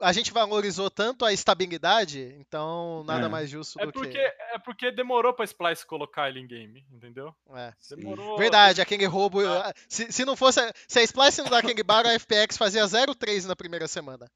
a 0.00 0.12
gente 0.12 0.32
valorizou 0.32 0.90
tanto 0.90 1.24
a 1.24 1.32
estabilidade, 1.32 2.36
então 2.38 3.02
nada 3.04 3.26
é. 3.26 3.28
mais 3.28 3.48
justo 3.50 3.80
é 3.80 3.86
do 3.86 3.92
porque, 3.92 4.12
que. 4.12 4.18
É 4.18 4.58
porque 4.58 4.90
demorou 4.90 5.32
pra 5.32 5.44
Splice 5.44 5.86
colocar 5.86 6.28
ele 6.28 6.40
em 6.40 6.46
game, 6.46 6.86
entendeu? 6.92 7.34
É. 7.54 7.72
Demorou. 7.90 8.36
Verdade, 8.38 8.80
aquele 8.80 9.06
roubo. 9.06 9.40
Ah. 9.46 9.72
Se, 9.88 10.12
se 10.12 10.24
não 10.24 10.36
fosse. 10.36 10.60
Se 10.88 10.98
a 10.98 11.02
Splice 11.02 11.42
não 11.42 11.50
dá 11.50 11.58
aquele 11.58 11.82
bar, 11.82 12.06
a 12.06 12.18
FPX 12.18 12.56
fazia 12.56 12.84
0-3 12.84 13.46
na 13.46 13.56
primeira 13.56 13.88
semana. 13.88 14.30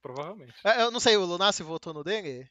Provavelmente. 0.00 0.54
É, 0.64 0.82
eu 0.82 0.90
não 0.90 1.00
sei, 1.00 1.16
o 1.16 1.24
Lunassi 1.24 1.62
votou 1.62 1.92
no 1.92 2.04
dele? 2.04 2.48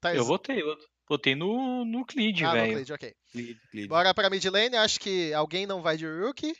Tá 0.00 0.14
eu 0.14 0.24
votei, 0.24 0.62
eu 0.62 0.76
votei 1.08 1.34
no, 1.34 1.84
no 1.84 2.04
Clid, 2.04 2.44
ah, 2.44 2.52
velho. 2.52 2.68
No 2.68 2.76
Clid, 2.76 2.92
ok. 2.92 3.14
Clid, 3.32 3.60
Clid. 3.70 3.88
Bora 3.88 4.14
pra 4.14 4.30
mid 4.30 4.44
lane, 4.46 4.76
acho 4.76 5.00
que 5.00 5.32
alguém 5.34 5.66
não 5.66 5.82
vai 5.82 5.96
de 5.96 6.06
Rookie. 6.06 6.56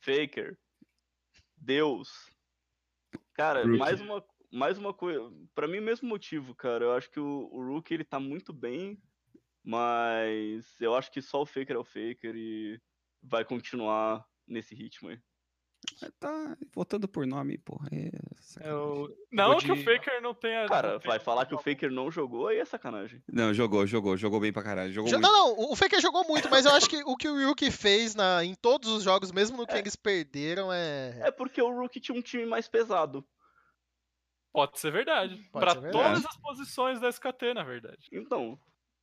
Faker. 0.00 0.56
Deus. 1.56 2.33
Cara, 3.34 3.66
mais 3.66 4.00
uma, 4.00 4.24
mais 4.52 4.78
uma 4.78 4.94
coisa. 4.94 5.20
Pra 5.54 5.68
mim, 5.68 5.80
mesmo 5.80 6.08
motivo, 6.08 6.54
cara. 6.54 6.84
Eu 6.84 6.92
acho 6.92 7.10
que 7.10 7.20
o, 7.20 7.48
o 7.52 7.66
Rook 7.66 7.92
ele 7.92 8.04
tá 8.04 8.20
muito 8.20 8.52
bem, 8.52 9.02
mas 9.62 10.80
eu 10.80 10.94
acho 10.94 11.10
que 11.10 11.20
só 11.20 11.42
o 11.42 11.46
Faker 11.46 11.76
é 11.76 11.78
o 11.78 11.84
Faker 11.84 12.34
e 12.36 12.80
vai 13.22 13.44
continuar 13.44 14.24
nesse 14.46 14.74
ritmo 14.74 15.08
aí. 15.08 15.20
Tá 16.18 16.56
votando 16.74 17.06
por 17.06 17.26
nome, 17.26 17.58
porra. 17.58 17.88
É 17.92 18.10
eu... 18.68 19.14
Não 19.32 19.56
de... 19.56 19.66
que 19.66 19.72
o 19.72 19.76
Faker 19.76 20.20
não 20.22 20.34
tenha. 20.34 20.66
Cara, 20.66 20.98
vai 20.98 21.18
falar 21.18 21.46
que 21.46 21.54
o 21.54 21.58
Faker 21.58 21.90
não 21.90 22.10
jogou 22.10 22.48
aí 22.48 22.58
é 22.58 22.64
sacanagem. 22.64 23.22
Não, 23.30 23.52
jogou, 23.52 23.86
jogou, 23.86 24.16
jogou 24.16 24.40
bem 24.40 24.52
pra 24.52 24.62
caralho. 24.62 24.92
Jogou 24.92 25.10
não, 25.12 25.20
não, 25.20 25.72
o 25.72 25.76
Faker 25.76 26.00
jogou 26.00 26.24
muito, 26.26 26.48
mas 26.50 26.64
eu 26.66 26.72
acho 26.72 26.88
que 26.88 27.02
o 27.04 27.16
que 27.16 27.28
o 27.28 27.36
Ryuki 27.36 27.70
fez 27.70 28.14
na, 28.14 28.44
em 28.44 28.54
todos 28.54 28.90
os 28.90 29.02
jogos, 29.02 29.32
mesmo 29.32 29.56
no 29.56 29.66
que 29.66 29.74
é. 29.74 29.78
eles 29.78 29.96
perderam, 29.96 30.72
é. 30.72 31.18
É 31.20 31.30
porque 31.30 31.60
o 31.60 31.70
Rookie 31.70 32.00
tinha 32.00 32.16
um 32.16 32.22
time 32.22 32.46
mais 32.46 32.68
pesado. 32.68 33.24
Pode 34.52 34.78
ser 34.78 34.92
verdade. 34.92 35.36
Pode 35.52 35.64
pra 35.64 35.74
ser 35.74 35.80
verdade. 35.80 36.04
todas 36.04 36.26
as 36.26 36.36
posições 36.36 37.00
da 37.00 37.08
SKT, 37.08 37.54
na 37.54 37.64
verdade. 37.64 38.08
Então. 38.12 38.58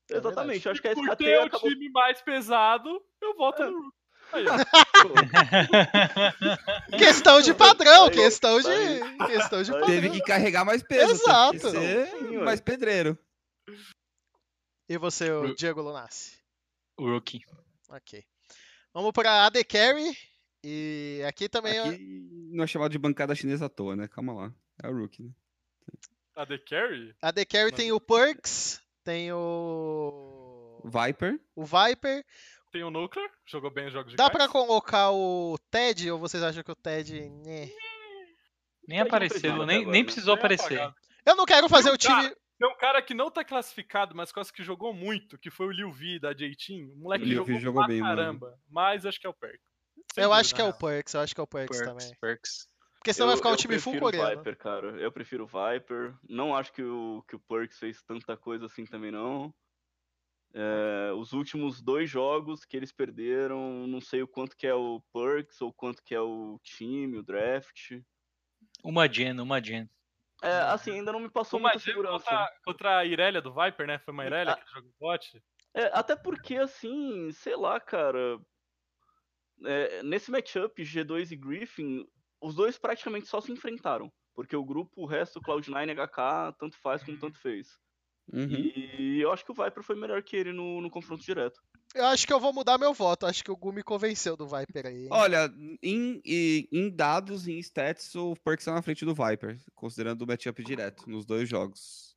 É 0.09 0.17
exatamente, 0.17 0.65
eu 0.65 0.71
acho 0.71 0.81
que 0.81 0.87
a 0.87 0.91
SKT. 0.91 1.07
Por 1.07 1.15
ter 1.15 1.39
acabou... 1.39 1.69
o 1.69 1.73
time 1.73 1.89
mais 1.89 2.21
pesado, 2.21 3.01
eu 3.21 3.35
voto 3.35 3.63
é. 3.63 3.69
no 3.69 3.81
Rookie. 3.81 4.00
questão 6.97 7.41
de 7.41 7.53
padrão, 7.53 8.09
questão 8.09 8.61
de, 8.61 9.27
questão 9.27 9.61
de 9.61 9.71
padrão. 9.71 9.87
Teve 9.87 10.09
que 10.11 10.21
carregar 10.21 10.65
mais 10.65 10.81
peso. 10.83 11.11
Exato. 11.11 11.71
Ser 11.71 12.07
Sim, 12.07 12.37
mais 12.37 12.61
pedreiro. 12.61 13.17
E 14.89 14.97
você, 14.97 15.31
o 15.31 15.55
Diego 15.55 15.81
Lunassi? 15.81 16.39
Rookie. 16.99 17.41
Ok. 17.89 18.23
Vamos 18.93 19.11
para 19.11 19.45
AD 19.45 19.63
Carry. 19.63 20.15
E 20.63 21.23
aqui 21.27 21.49
também. 21.49 21.79
Aqui 21.79 22.49
não 22.51 22.63
é 22.63 22.67
chamado 22.67 22.91
de 22.91 22.97
bancada 22.97 23.33
chinesa 23.33 23.65
à 23.65 23.69
toa, 23.69 23.95
né? 23.95 24.07
Calma 24.07 24.33
lá. 24.33 24.53
É 24.83 24.87
o 24.87 24.97
Rookie, 24.97 25.23
né? 25.23 25.31
AD 26.35 26.59
Carry? 26.59 27.15
AD 27.21 27.45
Carry 27.45 27.71
tem 27.71 27.91
o 27.91 27.99
Perks, 27.99 28.81
tem 29.03 29.31
o. 29.31 30.81
Viper. 30.83 31.39
O 31.55 31.63
Viper. 31.63 32.25
Tem 32.71 32.83
o 32.83 32.89
Nuclear, 32.89 33.29
jogou 33.45 33.69
bem 33.69 33.87
os 33.87 33.93
jogos 33.93 34.11
de 34.11 34.17
Dá 34.17 34.29
pra 34.29 34.47
colocar 34.47 35.11
o 35.11 35.57
Ted 35.69 36.09
ou 36.09 36.17
vocês 36.17 36.41
acham 36.41 36.63
que 36.63 36.71
o 36.71 36.75
Ted. 36.75 37.29
Né? 37.29 37.69
Nem 38.87 39.01
apareceu, 39.01 39.65
nem, 39.65 39.85
nem 39.85 40.05
precisou 40.05 40.35
aparecer. 40.35 40.79
Eu 41.25 41.35
não 41.35 41.45
quero 41.45 41.67
fazer 41.67 41.91
o 41.91 41.97
time. 41.97 42.33
Tem 42.57 42.69
um 42.69 42.77
cara 42.77 43.01
que 43.01 43.13
não 43.13 43.31
tá 43.31 43.43
classificado, 43.43 44.15
mas 44.15 44.31
quase 44.31 44.53
que 44.53 44.63
jogou 44.63 44.93
muito, 44.93 45.37
que 45.37 45.49
foi 45.49 45.65
o 45.65 45.71
Liu 45.71 45.91
V 45.91 46.19
da 46.19 46.31
J-Team. 46.31 46.91
O 46.93 46.99
moleque 46.99 47.25
o 47.25 47.33
jogou, 47.33 47.59
jogou 47.59 47.87
bem, 47.87 48.01
caramba. 48.01 48.47
Mano. 48.51 48.61
Mas 48.69 49.05
acho 49.05 49.19
que 49.19 49.25
é 49.25 49.29
o 49.29 49.33
Perks. 49.33 49.59
Sem 50.13 50.23
eu 50.23 50.29
dúvida, 50.29 50.41
acho 50.41 50.55
que 50.55 50.61
é 50.61 50.65
o 50.65 50.73
Perks, 50.73 51.13
eu 51.13 51.21
acho 51.21 51.33
que 51.33 51.41
é 51.41 51.43
o 51.43 51.47
Perks, 51.47 51.77
Perks 51.77 51.93
também. 51.93 52.17
Perks. 52.21 52.67
Porque 52.99 53.13
senão 53.13 53.25
eu, 53.25 53.29
vai 53.29 53.37
ficar 53.37 53.49
um 53.49 53.55
time 53.55 53.79
full 53.79 53.99
coreano. 53.99 54.37
Viper, 54.37 54.57
cara. 54.57 54.87
Eu 55.01 55.11
prefiro 55.11 55.45
o 55.45 55.47
Viper. 55.47 56.13
Não 56.29 56.55
acho 56.55 56.71
que 56.71 56.83
o, 56.83 57.23
que 57.27 57.35
o 57.35 57.39
Perks 57.39 57.79
fez 57.79 58.01
tanta 58.03 58.37
coisa 58.37 58.67
assim 58.67 58.85
também, 58.85 59.11
não. 59.11 59.51
É, 60.53 61.13
os 61.13 61.31
últimos 61.31 61.81
dois 61.81 62.09
jogos 62.09 62.65
que 62.65 62.75
eles 62.75 62.91
perderam, 62.91 63.87
não 63.87 64.01
sei 64.01 64.21
o 64.21 64.27
quanto 64.27 64.57
que 64.57 64.67
é 64.67 64.73
o 64.73 65.01
Perks 65.13 65.61
ou 65.61 65.71
quanto 65.71 66.03
que 66.03 66.13
é 66.13 66.19
o 66.19 66.59
time, 66.61 67.17
o 67.17 67.23
draft. 67.23 68.01
Uma 68.83 69.07
gen, 69.07 69.39
uma 69.39 69.63
gen. 69.63 69.89
É, 70.41 70.59
assim, 70.61 70.91
ainda 70.91 71.11
não 71.11 71.19
me 71.19 71.29
passou 71.29 71.59
uma 71.59 71.69
muita 71.69 71.83
segurança. 71.83 72.25
Contra, 72.25 72.59
contra 72.65 72.97
a 72.97 73.05
Irelia 73.05 73.41
do 73.41 73.53
Viper, 73.53 73.85
né? 73.85 73.99
Foi 73.99 74.13
uma 74.13 74.25
Irelia 74.25 74.53
a... 74.53 74.57
que 74.57 74.69
jogou 74.73 74.91
bot. 74.99 75.41
É, 75.73 75.85
até 75.93 76.15
porque, 76.15 76.55
assim, 76.55 77.31
sei 77.31 77.55
lá, 77.55 77.79
cara. 77.79 78.39
É, 79.63 80.01
nesse 80.01 80.31
matchup, 80.31 80.81
G2 80.81 81.31
e 81.31 81.35
Griffin, 81.35 82.07
os 82.41 82.55
dois 82.55 82.77
praticamente 82.77 83.27
só 83.27 83.39
se 83.39 83.51
enfrentaram. 83.51 84.11
Porque 84.33 84.55
o 84.55 84.65
grupo, 84.65 85.01
o 85.01 85.05
resto, 85.05 85.39
Cloud9 85.39 85.89
e 85.89 85.93
HK, 85.93 86.57
tanto 86.57 86.77
faz 86.77 87.03
como 87.03 87.19
tanto 87.19 87.39
fez. 87.39 87.79
Uhum. 88.31 88.49
E 88.49 89.19
eu 89.21 89.31
acho 89.31 89.43
que 89.43 89.51
o 89.51 89.55
Viper 89.55 89.83
foi 89.83 89.95
melhor 89.95 90.21
que 90.23 90.35
ele 90.35 90.53
no, 90.53 90.81
no 90.81 90.89
confronto 90.89 91.23
direto. 91.23 91.61
Eu 91.93 92.05
acho 92.05 92.25
que 92.25 92.31
eu 92.31 92.39
vou 92.39 92.53
mudar 92.53 92.77
meu 92.77 92.93
voto. 92.93 93.25
Acho 93.25 93.43
que 93.43 93.51
o 93.51 93.57
Gumi 93.57 93.83
convenceu 93.83 94.37
do 94.37 94.47
Viper 94.47 94.87
aí. 94.87 95.03
Hein? 95.03 95.09
Olha, 95.11 95.53
em, 95.83 96.21
em, 96.25 96.89
dados, 96.89 97.47
em 97.47 97.59
stats, 97.59 98.15
o 98.15 98.33
Perks 98.35 98.63
está 98.63 98.73
na 98.73 98.81
frente 98.81 99.03
do 99.03 99.13
Viper, 99.13 99.59
considerando 99.75 100.21
o 100.21 100.27
matchup 100.27 100.63
direto 100.63 101.09
nos 101.09 101.25
dois 101.25 101.49
jogos. 101.49 102.15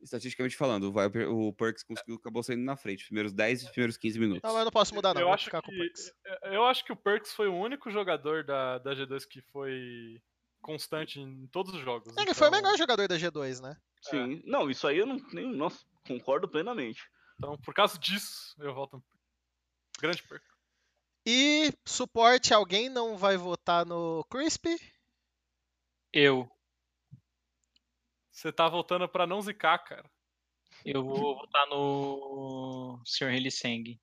Estatisticamente 0.00 0.56
falando, 0.56 0.84
o, 0.84 0.92
Viper, 0.92 1.30
o 1.30 1.52
Perks 1.52 1.82
conseguiu, 1.82 2.16
acabou 2.16 2.42
saindo 2.42 2.62
na 2.62 2.76
frente, 2.76 3.06
primeiros 3.06 3.32
10 3.32 3.62
e 3.62 3.70
primeiros 3.70 3.96
15 3.96 4.18
minutos. 4.18 4.42
Não, 4.42 4.58
eu 4.58 4.64
não 4.64 4.70
posso 4.70 4.94
mudar, 4.94 5.14
não. 5.14 5.20
Eu, 5.20 5.32
acho 5.32 5.50
que, 5.50 5.56
eu 6.44 6.64
acho 6.64 6.84
que 6.84 6.92
o 6.92 6.96
Perks 6.96 7.32
foi 7.32 7.48
o 7.48 7.54
único 7.54 7.90
jogador 7.90 8.44
da, 8.44 8.78
da 8.78 8.92
G2 8.92 9.26
que 9.26 9.40
foi 9.40 10.20
constante 10.60 11.20
em 11.20 11.46
todos 11.48 11.74
os 11.74 11.80
jogos. 11.80 12.08
Ele 12.16 12.22
então... 12.22 12.34
foi 12.34 12.48
o 12.48 12.52
melhor 12.52 12.76
jogador 12.76 13.08
da 13.08 13.16
G2, 13.16 13.60
né? 13.60 13.76
Sim. 14.02 14.42
É. 14.44 14.50
Não, 14.50 14.70
isso 14.70 14.86
aí 14.86 14.98
eu 14.98 15.06
não. 15.06 15.16
Nem, 15.32 15.50
nossa, 15.54 15.84
concordo 16.06 16.48
plenamente. 16.48 17.08
Então, 17.36 17.56
por 17.58 17.74
causa 17.74 17.98
disso, 17.98 18.54
eu 18.58 18.74
volto. 18.74 19.02
Grande 20.00 20.22
perca. 20.22 20.46
E 21.26 21.72
suporte, 21.84 22.54
alguém 22.54 22.88
não 22.88 23.16
vai 23.16 23.36
votar 23.36 23.84
no 23.84 24.24
Crispy? 24.30 24.76
Eu. 26.12 26.50
Você 28.30 28.52
tá 28.52 28.68
votando 28.68 29.08
pra 29.08 29.26
não 29.26 29.42
zicar, 29.42 29.78
cara. 29.78 30.08
Eu 30.84 31.04
vou 31.04 31.36
votar 31.36 31.66
no 31.66 33.00
Sr. 33.04 33.34
Heliseng. 33.34 34.00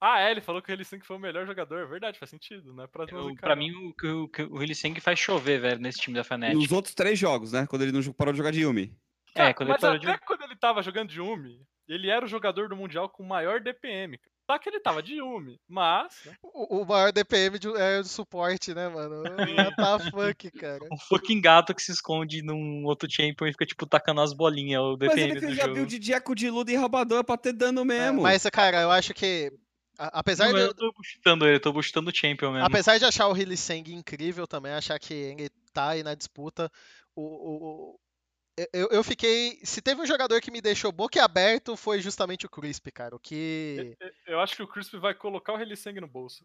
Ah, 0.00 0.20
é, 0.20 0.30
ele 0.30 0.40
falou 0.40 0.62
que 0.62 0.70
o 0.70 0.72
Heliseng 0.72 1.04
foi 1.04 1.16
o 1.16 1.20
melhor 1.20 1.44
jogador. 1.46 1.80
É 1.80 1.86
verdade, 1.86 2.18
faz 2.18 2.30
sentido, 2.30 2.72
né? 2.72 2.86
Pra, 2.86 3.04
eu, 3.08 3.34
pra 3.34 3.56
mim, 3.56 3.72
o, 3.72 3.94
o, 4.04 4.62
o 4.62 5.00
faz 5.00 5.18
chover, 5.18 5.60
velho, 5.60 5.80
nesse 5.80 5.98
time 5.98 6.16
da 6.16 6.22
Fnatic. 6.22 6.56
Nos 6.56 6.70
outros 6.70 6.94
três 6.94 7.18
jogos, 7.18 7.52
né? 7.52 7.66
Quando 7.66 7.82
ele 7.82 7.92
não 7.92 8.12
parou 8.12 8.32
de 8.32 8.38
jogar 8.38 8.52
de 8.52 8.60
Yumi. 8.60 8.96
É, 9.34 9.52
quando 9.52 9.70
mas 9.70 9.82
ele 9.82 9.92
parou 9.92 9.96
até 9.96 10.12
de... 10.12 10.26
quando 10.26 10.42
ele 10.42 10.56
tava 10.56 10.82
jogando 10.82 11.08
de 11.08 11.18
Yumi, 11.18 11.60
ele 11.88 12.08
era 12.08 12.24
o 12.24 12.28
jogador 12.28 12.68
do 12.68 12.76
Mundial 12.76 13.08
com 13.08 13.24
maior 13.24 13.60
DPM. 13.60 14.18
Só 14.50 14.58
que 14.58 14.70
ele 14.70 14.80
tava 14.80 15.02
de 15.02 15.16
Yumi, 15.16 15.60
mas. 15.68 16.22
Né? 16.24 16.34
O, 16.42 16.80
o, 16.80 16.86
maior 16.86 17.12
DPM 17.12 17.58
de, 17.58 17.68
é 17.76 18.00
do 18.00 18.08
suporte, 18.08 18.72
né, 18.72 18.88
mano? 18.88 19.22
tá 19.76 19.98
fuck, 19.98 20.50
cara. 20.52 20.82
Um 20.90 20.96
fucking 20.96 21.40
gato 21.40 21.74
que 21.74 21.82
se 21.82 21.92
esconde 21.92 22.40
num 22.42 22.84
outro 22.84 23.10
champion 23.10 23.46
e 23.46 23.52
fica, 23.52 23.66
tipo, 23.66 23.84
tacando 23.84 24.22
as 24.22 24.32
bolinhas. 24.32 24.80
O 24.80 24.96
DPM 24.96 25.34
mas 25.34 25.42
ele 25.42 25.54
fez 25.54 25.60
a 25.60 25.68
build 25.68 25.98
de 25.98 26.12
Eco 26.14 26.34
de 26.34 26.48
Luda 26.48 26.72
e 26.72 26.76
Rabador 26.76 27.24
pra 27.24 27.36
ter 27.36 27.52
dano 27.52 27.84
mesmo. 27.84 28.20
É, 28.20 28.22
mas, 28.22 28.42
cara, 28.44 28.80
eu 28.80 28.90
acho 28.90 29.12
que 29.12 29.52
Apesar 29.98 30.46
não, 30.46 30.54
de. 30.54 30.60
Eu 30.60 30.74
tô 30.74 30.92
boostando 30.92 31.46
ele, 31.46 31.58
tô 31.58 31.72
boostando 31.72 32.10
o 32.10 32.14
Champion 32.14 32.52
mesmo. 32.52 32.66
Apesar 32.66 32.98
de 32.98 33.04
achar 33.04 33.26
o 33.26 33.36
Hilly 33.36 33.56
Seng 33.56 33.92
incrível 33.92 34.46
também, 34.46 34.72
achar 34.72 34.98
que 34.98 35.12
ele 35.12 35.50
tá 35.72 35.90
aí 35.90 36.04
na 36.04 36.14
disputa, 36.14 36.70
o, 37.16 37.22
o, 37.22 38.00
eu, 38.72 38.88
eu 38.90 39.02
fiquei. 39.02 39.58
Se 39.64 39.82
teve 39.82 40.00
um 40.00 40.06
jogador 40.06 40.40
que 40.40 40.52
me 40.52 40.60
deixou 40.60 40.92
boquiaberto, 40.92 41.76
foi 41.76 42.00
justamente 42.00 42.46
o 42.46 42.48
Crisp, 42.48 42.90
cara. 42.92 43.16
O 43.16 43.18
que. 43.18 43.96
Eu, 44.00 44.34
eu 44.34 44.40
acho 44.40 44.54
que 44.54 44.62
o 44.62 44.68
Crisp 44.68 44.94
vai 44.94 45.14
colocar 45.14 45.54
o 45.54 45.60
Hilly 45.60 45.76
Seng 45.76 46.00
no 46.00 46.08
bolso. 46.08 46.44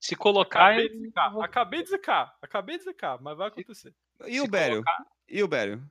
Se 0.00 0.16
colocar. 0.16 0.70
Acabei 0.70 0.88
de 0.88 0.98
zicar, 1.00 1.40
acabei 1.42 1.82
de 1.82 1.90
zicar, 1.90 2.38
acabei 2.40 2.78
de 2.78 2.84
zicar, 2.84 3.20
mas 3.20 3.36
vai 3.36 3.48
acontecer. 3.48 3.94
E, 4.26 4.36
e 4.36 4.40
o 4.40 4.48
Bério? 4.48 4.82
Colocar... 4.82 5.06
E 5.28 5.42
o 5.42 5.48
Bério? 5.48 5.90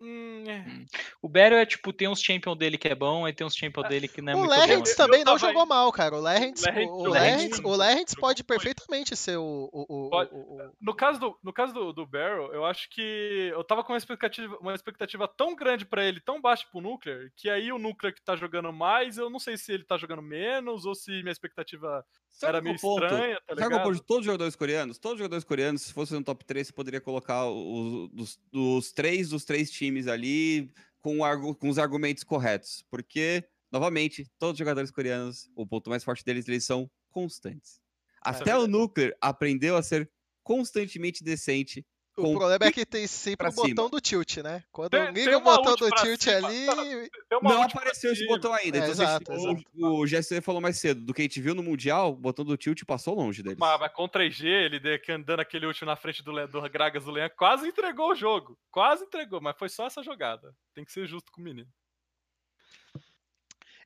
Hum, 0.00 0.44
é. 0.46 0.58
Hum. 0.58 0.86
O 1.22 1.28
Beryl 1.28 1.58
é 1.58 1.64
tipo, 1.64 1.92
tem 1.92 2.06
uns 2.06 2.20
champion 2.20 2.54
dele 2.54 2.76
que 2.76 2.88
é 2.88 2.94
bom, 2.94 3.24
aí 3.24 3.32
tem 3.32 3.46
uns 3.46 3.56
champion 3.56 3.84
é. 3.84 3.88
dele 3.88 4.08
que 4.08 4.20
não 4.20 4.32
é 4.32 4.36
o 4.36 4.38
muito 4.40 4.50
Lerrentz 4.50 4.90
bom. 4.90 4.96
também 4.96 5.24
não 5.24 5.38
jogou 5.38 5.64
mal, 5.64 5.90
cara. 5.90 6.14
O 6.14 6.20
Lerrentz, 6.20 6.62
o, 6.62 7.68
o 7.68 7.76
Lerrentz 7.76 8.14
pode 8.14 8.44
perfeitamente 8.44 9.16
ser 9.16 9.38
o. 9.38 9.70
o, 9.72 10.10
pode. 10.10 10.30
o, 10.34 10.70
No 10.80 10.94
caso, 10.94 11.18
do, 11.18 11.38
no 11.42 11.52
caso 11.52 11.72
do, 11.72 11.92
do 11.92 12.06
Barrel, 12.06 12.52
eu 12.52 12.64
acho 12.66 12.90
que 12.90 13.50
eu 13.52 13.64
tava 13.64 13.82
com 13.82 13.92
uma 13.92 13.98
expectativa, 13.98 14.56
uma 14.60 14.74
expectativa 14.74 15.26
tão 15.26 15.54
grande 15.54 15.86
para 15.86 16.04
ele, 16.04 16.20
tão 16.20 16.40
baixa 16.40 16.66
pro 16.70 16.80
Nuclear, 16.82 17.30
que 17.34 17.48
aí 17.48 17.72
o 17.72 17.78
Nuclear 17.78 18.14
que 18.14 18.22
tá 18.22 18.36
jogando 18.36 18.72
mais, 18.72 19.16
eu 19.16 19.30
não 19.30 19.38
sei 19.38 19.56
se 19.56 19.72
ele 19.72 19.84
tá 19.84 19.96
jogando 19.96 20.22
menos 20.22 20.84
ou 20.84 20.94
se 20.94 21.10
minha 21.22 21.32
expectativa 21.32 22.04
Sabe 22.36 22.50
era 22.50 22.60
meio 22.60 22.78
ponto? 22.78 23.02
estranha, 23.02 23.40
tá 23.46 23.56
Sabe 23.56 23.74
qual 23.80 23.92
de 23.94 24.02
todos 24.02 24.20
os 24.20 24.26
jogadores 24.26 24.54
coreanos? 24.54 24.98
Todos 24.98 25.14
os 25.14 25.18
jogadores 25.20 25.44
coreanos, 25.44 25.82
se 25.82 25.92
fosse 25.92 26.12
no 26.12 26.22
top 26.22 26.44
3, 26.44 26.66
você 26.66 26.72
poderia 26.72 27.00
colocar 27.00 27.48
os, 27.48 28.10
dos, 28.10 28.40
dos 28.52 28.92
três 28.92 29.30
dos 29.30 29.42
três 29.46 29.70
times 29.70 30.06
ali 30.06 30.70
com, 31.00 31.20
com 31.54 31.68
os 31.70 31.78
argumentos 31.78 32.22
corretos. 32.24 32.84
Porque, 32.90 33.42
novamente, 33.72 34.30
todos 34.38 34.52
os 34.52 34.58
jogadores 34.58 34.90
coreanos, 34.90 35.48
o 35.56 35.66
ponto 35.66 35.88
mais 35.88 36.04
forte 36.04 36.22
deles, 36.22 36.46
eles 36.46 36.64
são 36.64 36.90
constantes. 37.10 37.80
É 38.22 38.28
Até 38.28 38.50
é 38.50 38.58
o 38.58 38.66
Nuclear 38.66 39.16
aprendeu 39.18 39.74
a 39.74 39.82
ser 39.82 40.10
constantemente 40.42 41.24
decente 41.24 41.86
o 42.16 42.34
problema 42.34 42.64
é 42.64 42.72
que 42.72 42.86
tem 42.86 43.06
sempre 43.06 43.46
o 43.48 43.52
botão 43.52 43.66
cima. 43.68 43.90
do 43.90 44.00
tilt, 44.00 44.38
né? 44.38 44.64
Quando 44.72 44.90
tem, 44.90 45.10
liga 45.12 45.36
o 45.36 45.40
botão 45.40 45.74
do 45.74 45.90
tilt 45.90 46.22
cima, 46.22 46.48
ali. 46.48 47.10
Não 47.42 47.62
apareceu 47.62 48.12
esse 48.12 48.26
botão 48.26 48.52
ainda. 48.54 48.78
É, 48.78 48.80
então, 48.80 48.90
exato, 48.90 49.32
exato. 49.32 49.62
O, 49.74 50.00
o 50.00 50.06
Jesse 50.06 50.40
falou 50.40 50.60
mais 50.60 50.78
cedo. 50.78 51.00
Do 51.02 51.12
que 51.12 51.20
a 51.20 51.24
gente 51.24 51.40
viu 51.40 51.54
no 51.54 51.62
Mundial, 51.62 52.12
o 52.12 52.16
botão 52.16 52.44
do 52.44 52.56
tilt 52.56 52.82
passou 52.84 53.14
longe 53.14 53.42
deles. 53.42 53.58
Mas, 53.58 53.80
mas 53.80 53.92
com 53.92 54.08
3G, 54.08 54.46
ele 54.46 54.80
andando 55.12 55.40
aquele 55.40 55.66
ult 55.66 55.84
na 55.84 55.96
frente 55.96 56.22
do, 56.22 56.46
do 56.46 56.70
Gragas 56.70 57.04
do 57.04 57.10
Leão, 57.10 57.30
quase 57.36 57.68
entregou 57.68 58.12
o 58.12 58.16
jogo. 58.16 58.58
Quase 58.70 59.04
entregou, 59.04 59.40
mas 59.40 59.56
foi 59.58 59.68
só 59.68 59.86
essa 59.86 60.02
jogada. 60.02 60.54
Tem 60.74 60.84
que 60.84 60.92
ser 60.92 61.06
justo 61.06 61.30
com 61.30 61.40
o 61.40 61.44
menino. 61.44 61.68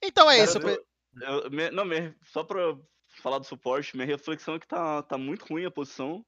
Então 0.02 0.31
é 0.31 0.36
Cara, 0.36 0.44
isso. 0.44 0.59
Eu, 0.59 1.50
eu, 1.50 1.73
não, 1.73 1.84
só 2.23 2.44
pra 2.44 2.76
falar 3.20 3.39
do 3.39 3.47
suporte, 3.47 3.97
minha 3.97 4.07
reflexão 4.07 4.55
é 4.55 4.59
que 4.59 4.67
tá, 4.67 5.02
tá 5.02 5.18
muito 5.18 5.44
ruim 5.47 5.65
a 5.65 5.70
posição. 5.70 6.25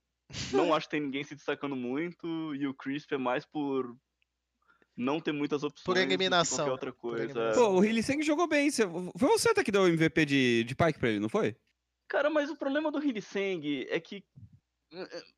Não 0.52 0.74
acho 0.74 0.86
que 0.86 0.92
tem 0.92 1.00
ninguém 1.00 1.24
se 1.24 1.34
destacando 1.34 1.76
muito. 1.76 2.54
E 2.54 2.66
o 2.66 2.74
Crisp 2.74 3.12
é 3.12 3.18
mais 3.18 3.44
por 3.44 3.96
não 4.96 5.20
ter 5.20 5.32
muitas 5.32 5.62
opções. 5.62 5.84
Por 5.84 5.96
eliminação. 5.96 6.68
outra 6.70 6.92
coisa. 6.92 7.52
Pô, 7.54 7.68
o 7.68 7.84
Hilliseng 7.84 8.22
jogou 8.22 8.46
bem. 8.46 8.70
Foi 8.70 9.28
você 9.28 9.50
até 9.50 9.64
que 9.64 9.72
deu 9.72 9.82
o 9.82 9.88
MVP 9.88 10.24
de, 10.26 10.64
de 10.64 10.74
Pike 10.74 10.98
pra 10.98 11.08
ele, 11.08 11.20
não 11.20 11.28
foi? 11.28 11.56
Cara, 12.08 12.28
mas 12.28 12.50
o 12.50 12.56
problema 12.56 12.90
do 12.90 13.02
Hilliseng 13.02 13.86
é 13.88 13.98
que 13.98 14.24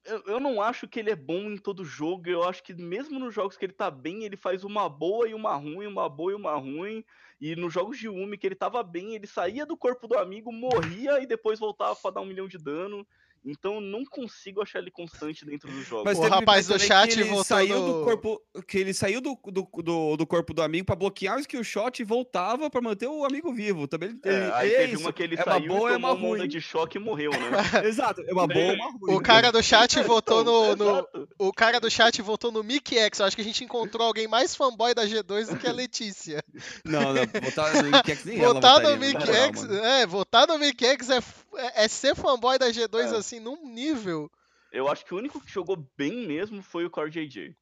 eu, 0.04 0.22
eu 0.26 0.40
não 0.40 0.60
acho 0.60 0.88
que 0.88 0.98
ele 0.98 1.10
é 1.10 1.16
bom 1.16 1.50
em 1.50 1.56
todo 1.56 1.84
jogo. 1.84 2.28
Eu 2.28 2.42
acho 2.42 2.62
que 2.62 2.74
mesmo 2.74 3.18
nos 3.18 3.32
jogos 3.32 3.56
que 3.56 3.64
ele 3.64 3.72
tá 3.72 3.90
bem, 3.90 4.24
ele 4.24 4.36
faz 4.36 4.64
uma 4.64 4.88
boa 4.88 5.28
e 5.28 5.34
uma 5.34 5.54
ruim, 5.54 5.86
uma 5.86 6.08
boa 6.08 6.32
e 6.32 6.34
uma 6.34 6.56
ruim. 6.56 7.04
E 7.40 7.54
nos 7.54 7.72
jogos 7.72 7.98
de 7.98 8.08
Umi, 8.08 8.36
que 8.36 8.46
ele 8.46 8.54
tava 8.54 8.82
bem, 8.82 9.14
ele 9.14 9.26
saía 9.26 9.64
do 9.64 9.76
corpo 9.76 10.08
do 10.08 10.18
amigo, 10.18 10.52
morria 10.52 11.20
e 11.20 11.26
depois 11.26 11.60
voltava 11.60 11.94
pra 11.94 12.10
dar 12.10 12.20
um 12.20 12.26
milhão 12.26 12.48
de 12.48 12.58
dano. 12.58 13.06
Então 13.44 13.78
não 13.78 14.04
consigo 14.04 14.62
achar 14.62 14.78
ele 14.78 14.90
constante 14.90 15.44
dentro 15.44 15.70
do 15.70 15.82
jogo. 15.82 16.04
Mas 16.04 16.18
o 16.18 16.22
rapaz 16.22 16.66
do 16.66 16.78
chat 16.78 17.22
voltou 17.24 17.44
saiu 17.44 17.80
no... 17.80 17.86
do 17.86 18.04
corpo, 18.04 18.42
que 18.66 18.78
ele 18.78 18.94
saiu 18.94 19.20
do, 19.20 19.38
do, 19.44 19.68
do, 19.82 20.16
do, 20.16 20.26
corpo 20.26 20.54
do 20.54 20.62
amigo 20.62 20.86
para 20.86 20.96
bloquear 20.96 21.36
o 21.36 21.40
skill 21.40 21.62
shot 21.62 22.00
e 22.00 22.04
voltava 22.04 22.70
para 22.70 22.80
manter 22.80 23.06
o 23.06 23.22
amigo 23.22 23.52
vivo. 23.52 23.86
Também 23.86 24.18
ele, 24.24 24.34
é, 24.34 24.50
aí 24.54 24.72
é 24.72 24.76
teve 24.78 24.94
isso. 24.94 25.02
uma 25.02 25.12
que 25.12 25.22
ele 25.22 25.34
é 25.34 25.42
saiu 25.42 25.68
boa, 25.68 25.90
e 25.90 25.92
é 25.92 25.96
tomou 25.96 26.10
é 26.10 26.12
uma, 26.12 26.12
uma 26.12 26.28
onda 26.28 26.48
de 26.48 26.60
choque 26.60 26.96
e 26.96 27.00
morreu, 27.00 27.32
né? 27.32 27.38
Exato, 27.84 28.22
é 28.22 28.32
uma 28.32 28.46
boa, 28.46 28.72
uma 28.72 28.90
ruim. 28.92 29.14
O 29.14 29.20
cara 29.20 29.52
do 29.52 29.62
chat 29.62 30.00
votou 30.04 30.42
no, 30.42 30.74
no 30.74 31.08
o 31.38 31.52
cara 31.52 31.78
do 31.78 31.90
chat 31.90 32.22
votou 32.22 32.50
no 32.50 32.64
Mickey 32.64 32.96
X. 32.98 33.18
Eu 33.18 33.26
acho 33.26 33.36
que 33.36 33.42
a 33.42 33.44
gente 33.44 33.62
encontrou 33.62 34.06
alguém 34.06 34.26
mais 34.26 34.54
fanboy 34.54 34.94
da 34.94 35.04
G2 35.04 35.48
do 35.48 35.58
que 35.58 35.66
a 35.66 35.72
Letícia. 35.72 36.42
Não, 36.82 37.12
não, 37.12 37.22
votar 37.42 37.74
no 37.74 37.90
Mickey 37.90 38.12
X 38.12 38.24
nem 38.24 38.38
votar 38.38 38.80
no 38.80 38.96
Mickey 38.96 39.30
X, 39.30 39.64
é, 39.64 40.06
votar 40.06 40.46
no 40.46 40.58
Mickey 40.58 40.86
X 40.86 41.10
é, 41.10 41.20
é, 41.58 41.84
é 41.84 41.88
ser 41.88 42.14
fanboy 42.14 42.58
da 42.58 42.68
G2 42.70 43.12
é. 43.12 43.16
assim 43.16 43.40
num 43.40 43.66
nível 43.68 44.30
eu 44.74 44.88
acho 44.88 45.04
que 45.04 45.14
o 45.14 45.16
único 45.16 45.40
que 45.40 45.50
jogou 45.50 45.76
bem 45.96 46.26
mesmo 46.26 46.60
foi 46.60 46.84
o 46.84 46.90
Core 46.90 47.08
JJ. 47.08 47.56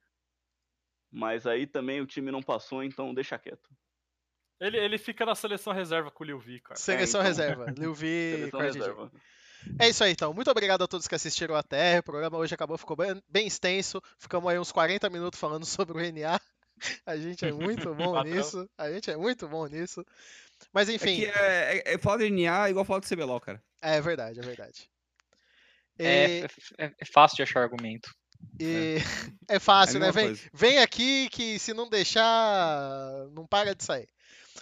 Mas 1.10 1.46
aí 1.46 1.66
também 1.66 2.00
o 2.00 2.06
time 2.06 2.30
não 2.30 2.42
passou, 2.42 2.82
então 2.82 3.12
deixa 3.12 3.38
quieto. 3.38 3.68
Ele, 4.58 4.78
ele 4.78 4.96
fica 4.96 5.26
na 5.26 5.34
seleção 5.34 5.74
reserva 5.74 6.10
com 6.10 6.24
o 6.24 6.26
Liu 6.26 6.38
Vi, 6.38 6.58
cara. 6.60 6.80
Seleção 6.80 7.20
é, 7.20 7.24
então... 7.24 7.28
reserva. 7.28 7.66
Liu 7.76 7.92
Vi 7.92 8.48
Core 8.50 8.64
reserva. 8.64 9.12
É 9.78 9.90
isso 9.90 10.02
aí, 10.02 10.12
então. 10.12 10.32
Muito 10.32 10.50
obrigado 10.50 10.82
a 10.82 10.88
todos 10.88 11.06
que 11.06 11.14
assistiram 11.14 11.54
até. 11.54 11.98
O 11.98 12.02
programa 12.02 12.38
hoje 12.38 12.54
acabou, 12.54 12.78
ficou 12.78 12.96
bem, 12.96 13.22
bem 13.28 13.46
extenso. 13.46 14.00
Ficamos 14.18 14.50
aí 14.50 14.58
uns 14.58 14.72
40 14.72 15.10
minutos 15.10 15.38
falando 15.38 15.66
sobre 15.66 15.98
o 15.98 16.12
NA. 16.12 16.40
A 17.04 17.16
gente 17.18 17.44
é 17.44 17.52
muito 17.52 17.92
bom 17.94 18.22
nisso. 18.22 18.66
A 18.78 18.90
gente 18.90 19.10
é 19.10 19.16
muito 19.18 19.46
bom 19.46 19.66
nisso. 19.66 20.02
Mas 20.72 20.88
é 20.88 20.94
enfim. 20.94 21.24
É, 21.24 21.28
é, 21.28 21.76
é, 21.76 21.94
é 21.94 21.98
falar 21.98 22.18
de 22.18 22.30
NA 22.30 22.70
igual 22.70 22.86
falar 22.86 23.00
de 23.00 23.14
CBLOL, 23.14 23.38
cara. 23.38 23.62
É 23.83 24.01
verdade, 24.01 24.39
é 24.39 24.43
verdade. 24.43 24.89
É, 25.99 26.41
é, 26.41 26.47
é, 26.78 26.94
é 27.01 27.05
fácil 27.05 27.36
de 27.36 27.43
achar 27.43 27.61
argumento. 27.61 28.15
E... 28.59 28.97
É, 29.49 29.57
é 29.57 29.59
fácil, 29.59 30.01
né? 30.01 30.11
Vem, 30.11 30.39
vem 30.55 30.78
aqui 30.78 31.28
que 31.28 31.59
se 31.59 31.75
não 31.75 31.89
deixar, 31.89 33.27
não 33.33 33.47
para 33.47 33.75
de 33.75 33.85
sair. 33.85 34.09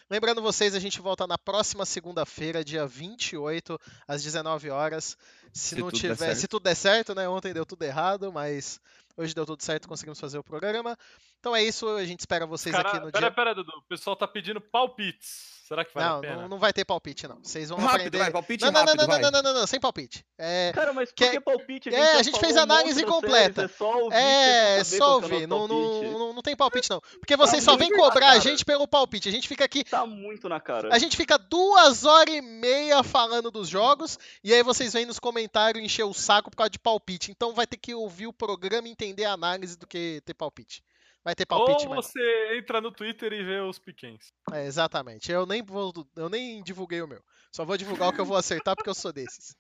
Lembrando 0.08 0.42
vocês, 0.42 0.74
a 0.74 0.80
gente 0.80 1.00
volta 1.00 1.26
na 1.26 1.38
próxima 1.38 1.84
segunda-feira, 1.86 2.64
dia 2.64 2.86
28, 2.86 3.78
às 4.08 4.22
19 4.22 4.70
horas. 4.70 5.16
Se, 5.52 5.76
se 5.76 5.76
não 5.76 5.90
tiver, 5.90 6.34
se 6.34 6.48
tudo 6.48 6.64
der 6.64 6.74
certo, 6.74 7.14
né? 7.14 7.28
Ontem 7.28 7.52
deu 7.52 7.66
tudo 7.66 7.82
errado, 7.84 8.32
mas 8.32 8.80
hoje 9.16 9.34
deu 9.34 9.46
tudo 9.46 9.62
certo, 9.62 9.86
conseguimos 9.86 10.18
fazer 10.18 10.38
o 10.38 10.44
programa. 10.44 10.96
Então 11.38 11.54
é 11.54 11.62
isso, 11.62 11.88
a 11.88 12.04
gente 12.04 12.20
espera 12.20 12.46
vocês 12.46 12.74
Cara, 12.74 12.88
aqui 12.88 12.98
no 12.98 13.12
pera, 13.12 13.26
dia. 13.26 13.34
Pera, 13.34 13.54
Dudu, 13.54 13.72
o 13.78 13.82
pessoal 13.82 14.16
tá 14.16 14.26
pedindo 14.26 14.60
palpites. 14.60 15.59
Será 15.70 15.84
que 15.84 15.94
vale 15.94 16.08
não, 16.08 16.16
a 16.16 16.20
pena? 16.20 16.36
Não, 16.42 16.48
não 16.48 16.58
vai 16.58 16.72
ter 16.72 16.84
palpite, 16.84 17.28
não. 17.28 17.38
Vocês 17.40 17.68
vão 17.68 17.78
rápido, 17.78 17.94
aprender. 17.94 18.18
Vai, 18.18 18.32
palpite 18.32 18.64
não, 18.64 18.72
não, 18.72 18.80
rápido, 18.80 18.96
não, 18.96 19.06
não, 19.06 19.20
não, 19.20 19.30
não, 19.30 19.42
não, 19.42 19.60
não, 19.60 19.66
sem 19.68 19.78
palpite. 19.78 20.26
É... 20.36 20.72
Cara, 20.74 20.92
mas 20.92 21.10
por 21.10 21.14
que, 21.14 21.30
que 21.30 21.40
palpite? 21.40 21.88
A 21.88 21.92
gente, 21.92 22.02
é, 22.02 22.12
a 22.14 22.22
gente 22.24 22.40
fez 22.40 22.56
análise 22.56 23.04
completa. 23.04 23.68
Séries, 23.68 23.72
é 23.72 23.78
só 23.78 24.02
ouvir. 24.02 24.16
É, 24.16 24.82
só 24.82 25.14
ouvir. 25.14 25.46
Não, 25.46 25.68
não, 25.68 26.02
não, 26.02 26.32
não 26.32 26.42
tem 26.42 26.56
palpite, 26.56 26.90
não. 26.90 27.00
Porque 27.20 27.36
vocês 27.36 27.64
tá 27.64 27.70
só 27.70 27.76
vêm 27.76 27.88
cobrar 27.92 28.30
a 28.32 28.40
gente 28.40 28.64
pelo 28.64 28.88
palpite. 28.88 29.28
A 29.28 29.32
gente 29.32 29.46
fica 29.46 29.64
aqui. 29.64 29.84
Tá 29.84 30.04
muito 30.04 30.48
na 30.48 30.58
cara. 30.58 30.92
A 30.92 30.98
gente 30.98 31.16
fica 31.16 31.38
duas 31.38 32.04
horas 32.04 32.34
e 32.34 32.40
meia 32.40 33.04
falando 33.04 33.48
dos 33.48 33.68
jogos. 33.68 34.18
E 34.42 34.52
aí 34.52 34.64
vocês 34.64 34.92
vêm 34.92 35.06
nos 35.06 35.20
comentários 35.20 35.84
encher 35.84 36.02
o 36.02 36.12
saco 36.12 36.50
por 36.50 36.56
causa 36.56 36.70
de 36.70 36.80
palpite. 36.80 37.30
Então 37.30 37.54
vai 37.54 37.68
ter 37.68 37.76
que 37.76 37.94
ouvir 37.94 38.26
o 38.26 38.32
programa 38.32 38.88
e 38.88 38.90
entender 38.90 39.24
a 39.24 39.34
análise 39.34 39.78
do 39.78 39.86
que 39.86 40.20
ter 40.24 40.34
palpite. 40.34 40.82
Vai 41.22 41.34
ter 41.34 41.44
palpite, 41.44 41.86
Ou 41.86 41.94
você 41.94 42.56
entra 42.56 42.80
no 42.80 42.90
Twitter 42.90 43.32
e 43.32 43.44
vê 43.44 43.60
os 43.60 43.78
pequenos. 43.78 44.32
É, 44.52 44.64
exatamente. 44.64 45.30
Eu 45.30 45.44
nem 45.44 45.62
vou, 45.62 45.92
eu 46.16 46.30
nem 46.30 46.62
divulguei 46.62 47.02
o 47.02 47.08
meu. 47.08 47.22
Só 47.52 47.64
vou 47.64 47.76
divulgar 47.76 48.08
o 48.08 48.12
que 48.12 48.20
eu 48.20 48.24
vou 48.24 48.36
acertar 48.36 48.74
porque 48.74 48.88
eu 48.88 48.94
sou 48.94 49.12
desses. 49.12 49.54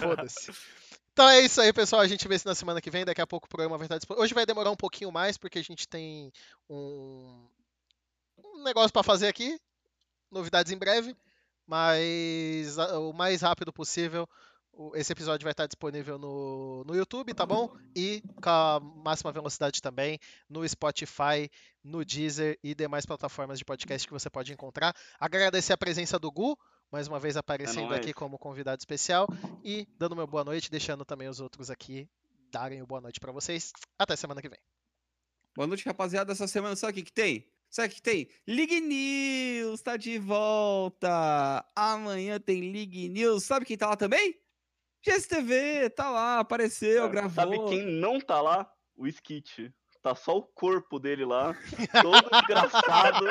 Foda-se. 0.00 0.50
Então 1.14 1.28
é 1.28 1.40
isso 1.42 1.60
aí, 1.60 1.70
pessoal. 1.74 2.00
A 2.00 2.06
gente 2.06 2.26
vê 2.26 2.38
se 2.38 2.46
na 2.46 2.54
semana 2.54 2.80
que 2.80 2.90
vem. 2.90 3.04
Daqui 3.04 3.20
a 3.20 3.26
pouco 3.26 3.44
o 3.44 3.48
programa 3.48 3.76
vai 3.76 3.84
estar 3.84 3.98
disponível. 3.98 4.24
Hoje 4.24 4.32
vai 4.32 4.46
demorar 4.46 4.70
um 4.70 4.76
pouquinho 4.76 5.12
mais 5.12 5.36
porque 5.36 5.58
a 5.58 5.62
gente 5.62 5.86
tem 5.86 6.32
um, 6.70 7.46
um 8.42 8.62
negócio 8.62 8.90
para 8.90 9.02
fazer 9.02 9.28
aqui. 9.28 9.60
Novidades 10.30 10.72
em 10.72 10.78
breve. 10.78 11.14
Mas 11.66 12.78
o 12.78 13.12
mais 13.12 13.42
rápido 13.42 13.74
possível 13.74 14.26
esse 14.94 15.12
episódio 15.12 15.44
vai 15.44 15.52
estar 15.52 15.66
disponível 15.66 16.18
no, 16.18 16.84
no 16.84 16.94
YouTube, 16.94 17.34
tá 17.34 17.44
bom? 17.44 17.74
E 17.94 18.22
com 18.42 18.48
a 18.48 18.80
máxima 18.80 19.30
velocidade 19.30 19.80
também 19.80 20.18
no 20.48 20.66
Spotify, 20.68 21.50
no 21.84 22.04
Deezer 22.04 22.58
e 22.62 22.74
demais 22.74 23.06
plataformas 23.06 23.58
de 23.58 23.64
podcast 23.64 24.06
que 24.06 24.12
você 24.12 24.30
pode 24.30 24.52
encontrar. 24.52 24.94
Agradecer 25.18 25.72
a 25.72 25.78
presença 25.78 26.18
do 26.18 26.30
Gu, 26.30 26.58
mais 26.90 27.08
uma 27.08 27.18
vez 27.18 27.36
aparecendo 27.36 27.92
é 27.94 27.96
aqui 27.96 28.12
como 28.12 28.38
convidado 28.38 28.80
especial 28.80 29.26
e 29.64 29.86
dando 29.98 30.16
meu 30.16 30.26
boa 30.26 30.44
noite, 30.44 30.70
deixando 30.70 31.04
também 31.04 31.28
os 31.28 31.40
outros 31.40 31.70
aqui 31.70 32.08
darem 32.50 32.82
o 32.82 32.86
boa 32.86 33.00
noite 33.00 33.18
para 33.18 33.32
vocês. 33.32 33.72
Até 33.98 34.14
semana 34.16 34.42
que 34.42 34.48
vem. 34.48 34.58
Boa 35.54 35.66
noite, 35.66 35.84
rapaziada. 35.84 36.32
Essa 36.32 36.46
semana 36.46 36.76
sabe 36.76 36.92
o 36.92 36.94
que, 36.96 37.02
que 37.02 37.12
tem? 37.12 37.46
Sabe 37.70 37.88
o 37.88 37.90
que 37.96 38.02
tem? 38.02 38.28
League 38.46 38.80
News 38.80 39.80
tá 39.80 39.96
de 39.96 40.18
volta. 40.18 41.64
Amanhã 41.74 42.38
tem 42.38 42.72
League 42.72 43.08
News. 43.08 43.44
Sabe 43.44 43.64
quem 43.64 43.76
tá 43.76 43.86
lá 43.88 43.96
também? 43.96 44.38
GSTV, 45.04 45.90
tá 45.90 46.10
lá, 46.10 46.38
apareceu, 46.38 47.08
gravou. 47.08 47.30
Sabe 47.30 47.58
quem 47.68 47.84
não 47.84 48.20
tá 48.20 48.40
lá? 48.40 48.70
O 48.96 49.06
Skit. 49.06 49.72
Tá 50.02 50.16
só 50.16 50.36
o 50.36 50.42
corpo 50.42 50.98
dele 50.98 51.24
lá, 51.24 51.56
todo 52.02 52.28
engraçado. 52.42 53.24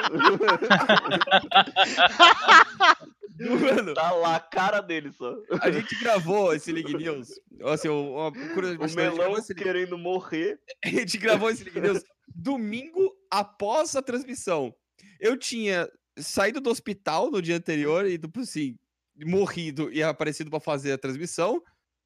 Mano, 3.38 3.94
tá 3.94 4.12
lá 4.12 4.38
a 4.38 4.40
cara 4.40 4.80
dele 4.80 5.12
só. 5.12 5.36
A 5.62 5.70
gente 5.70 6.00
gravou 6.00 6.54
esse 6.54 6.72
League 6.72 6.96
News. 6.96 7.28
Assim, 7.66 7.90
o, 7.90 8.16
o 8.16 8.96
melão 8.96 9.36
querendo 9.58 9.98
morrer. 9.98 10.62
A 10.86 10.88
gente 10.88 11.18
gravou 11.18 11.50
esse 11.50 11.66
League 11.66 11.82
News 11.82 12.04
domingo 12.34 13.14
após 13.30 13.94
a 13.96 14.02
transmissão. 14.02 14.74
Eu 15.20 15.36
tinha 15.38 15.90
saído 16.18 16.62
do 16.62 16.70
hospital 16.70 17.30
no 17.30 17.42
dia 17.42 17.58
anterior 17.58 18.06
e, 18.06 18.18
tipo 18.18 18.40
assim, 18.40 18.78
morrido 19.26 19.92
e 19.92 20.02
aparecido 20.04 20.50
para 20.50 20.60
fazer 20.60 20.94
a 20.94 20.98
transmissão. 20.98 21.62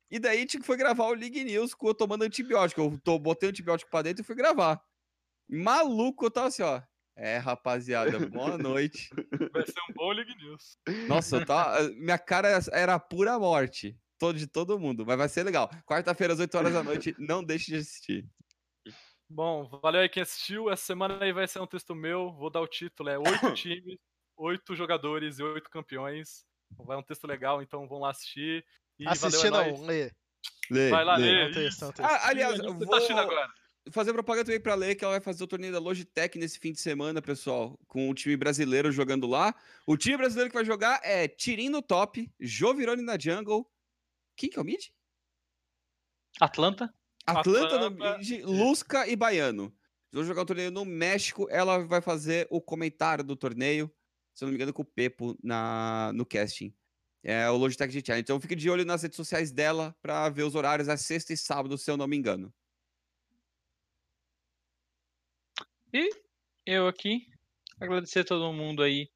E 0.09 0.19
daí 0.19 0.37
a 0.37 0.41
gente 0.41 0.61
foi 0.61 0.77
gravar 0.77 1.05
o 1.05 1.13
League 1.13 1.43
News 1.43 1.73
com 1.73 1.87
eu 1.87 1.95
tomando 1.95 2.23
antibiótico. 2.23 2.81
Eu 2.81 2.99
tô, 3.03 3.17
botei 3.17 3.49
antibiótico 3.49 3.89
pra 3.89 4.01
dentro 4.01 4.21
e 4.21 4.25
fui 4.25 4.35
gravar. 4.35 4.81
Maluco, 5.49 6.25
eu 6.25 6.31
tava 6.31 6.47
assim, 6.47 6.63
ó. 6.63 6.81
É, 7.17 7.37
rapaziada, 7.37 8.19
boa 8.27 8.57
noite. 8.57 9.09
Vai 9.51 9.65
ser 9.65 9.79
um 9.89 9.93
bom 9.93 10.11
League 10.11 10.35
News. 10.35 10.77
Nossa, 11.07 11.37
eu 11.37 11.45
tava, 11.45 11.89
minha 11.95 12.17
cara 12.17 12.59
era 12.71 12.99
pura 12.99 13.39
morte. 13.39 13.97
Todo, 14.17 14.37
de 14.37 14.47
todo 14.47 14.79
mundo, 14.79 15.05
mas 15.05 15.17
vai 15.17 15.27
ser 15.27 15.43
legal. 15.43 15.69
Quarta-feira, 15.85 16.33
às 16.33 16.39
8 16.39 16.57
horas 16.57 16.73
da 16.73 16.83
noite, 16.83 17.13
não 17.19 17.43
deixe 17.43 17.71
de 17.71 17.77
assistir. 17.77 18.25
Bom, 19.29 19.67
valeu 19.81 20.01
aí 20.01 20.09
quem 20.09 20.23
assistiu. 20.23 20.69
Essa 20.69 20.85
semana 20.85 21.21
aí 21.21 21.33
vai 21.33 21.47
ser 21.47 21.59
um 21.59 21.67
texto 21.67 21.93
meu. 21.93 22.31
Vou 22.31 22.49
dar 22.49 22.61
o 22.61 22.67
título: 22.67 23.09
é 23.09 23.17
oito 23.17 23.53
times, 23.55 23.97
oito 24.37 24.75
jogadores 24.75 25.39
e 25.39 25.43
oito 25.43 25.69
campeões. 25.69 26.45
Vai 26.79 26.97
um 26.97 27.03
texto 27.03 27.25
legal, 27.25 27.61
então 27.61 27.87
vão 27.87 27.99
lá 27.99 28.11
assistir. 28.11 28.65
E 28.99 29.07
Assistir 29.07 29.49
valeu, 29.49 29.69
é 29.69 29.77
não, 29.77 29.85
lê. 29.85 30.11
lê. 30.69 30.89
Vai 30.89 31.05
lá, 31.05 31.15
lê. 31.17 31.49
lê. 31.49 31.69
Ah, 31.99 32.29
aliás, 32.29 32.59
eu 32.59 32.73
vou... 32.73 32.87
tá 32.87 32.97
assistindo 32.97 33.19
agora? 33.19 33.49
fazer 33.91 34.13
propaganda 34.13 34.45
também 34.45 34.59
para 34.59 34.75
ler 34.75 34.95
que 34.95 35.03
ela 35.03 35.13
vai 35.13 35.21
fazer 35.21 35.43
o 35.43 35.47
torneio 35.47 35.73
da 35.73 35.79
Logitech 35.79 36.37
nesse 36.37 36.59
fim 36.59 36.71
de 36.71 36.79
semana, 36.79 37.21
pessoal, 37.21 37.79
com 37.87 38.09
o 38.09 38.13
time 38.13 38.35
brasileiro 38.35 38.91
jogando 38.91 39.27
lá. 39.27 39.53
O 39.85 39.95
time 39.95 40.17
brasileiro 40.17 40.49
que 40.49 40.55
vai 40.55 40.65
jogar 40.65 40.99
é 41.03 41.27
Tirim 41.27 41.69
no 41.69 41.81
top, 41.81 42.31
Jovirone 42.39 43.01
na 43.01 43.17
jungle. 43.17 43.69
Quem 44.35 44.49
que 44.49 44.57
é 44.57 44.61
o 44.61 44.65
mid? 44.65 44.87
Atlanta. 46.39 46.93
Atlanta, 47.25 47.75
Atlanta. 47.75 47.89
no 47.89 48.17
mid, 48.17 48.43
Lusca 48.43 49.07
e 49.07 49.15
Baiano. 49.15 49.75
Vão 50.11 50.23
jogar 50.23 50.41
o 50.41 50.45
torneio 50.45 50.71
no 50.71 50.85
México. 50.85 51.47
Ela 51.49 51.79
vai 51.85 52.01
fazer 52.01 52.47
o 52.49 52.61
comentário 52.61 53.23
do 53.23 53.35
torneio, 53.35 53.91
se 54.35 54.43
eu 54.43 54.47
não 54.47 54.51
me 54.51 54.57
engano, 54.57 54.73
com 54.73 54.81
o 54.81 54.85
Pepo 54.85 55.37
na, 55.41 56.11
no 56.13 56.25
casting. 56.25 56.73
É 57.23 57.49
o 57.49 57.57
Logitech 57.57 57.91
GTI. 57.91 58.19
Então 58.19 58.39
fique 58.39 58.55
de 58.55 58.69
olho 58.69 58.85
nas 58.85 59.01
redes 59.01 59.15
sociais 59.15 59.51
dela 59.51 59.95
para 60.01 60.29
ver 60.29 60.43
os 60.43 60.53
horários 60.53 60.89
a 60.89 60.97
sexta 60.97 61.33
e 61.33 61.37
sábado, 61.37 61.77
se 61.77 61.89
eu 61.89 61.97
não 61.97 62.07
me 62.07 62.15
engano. 62.15 62.53
E 65.91 66.09
eu 66.65 66.87
aqui, 66.87 67.25
agradecer 67.79 68.19
a 68.19 68.25
todo 68.25 68.53
mundo 68.53 68.83
aí 68.83 69.09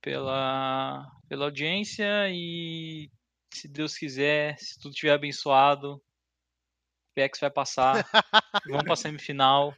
pela, 0.00 1.06
pela 1.28 1.44
audiência 1.44 2.28
e 2.30 3.10
se 3.52 3.68
Deus 3.68 3.96
quiser, 3.96 4.58
se 4.58 4.80
tudo 4.80 4.92
estiver 4.92 5.12
abençoado, 5.12 5.94
o 5.96 6.00
PX 7.14 7.38
vai 7.38 7.50
passar, 7.50 7.94
vamos 8.66 8.84
para 8.84 8.94
a 8.94 8.96
semifinal, 8.96 9.76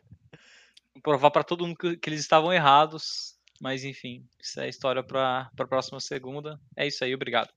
provar 1.03 1.31
para 1.31 1.45
todo 1.45 1.67
mundo 1.67 1.77
que, 1.77 1.97
que, 1.97 2.09
eles 2.09 2.21
estavam 2.21 2.53
errados, 2.53 3.34
mas 3.61 3.85
enfim, 3.85 4.27
isso 4.41 4.61
é 4.61 4.69
história 4.69 5.03
para 5.03 5.51
a 5.59 5.67
próxima 5.67 6.01
segunda. 6.01 6.59
É 6.77 6.87
isso 6.87 7.05
aí, 7.05 7.15
obrigado. 7.15 7.53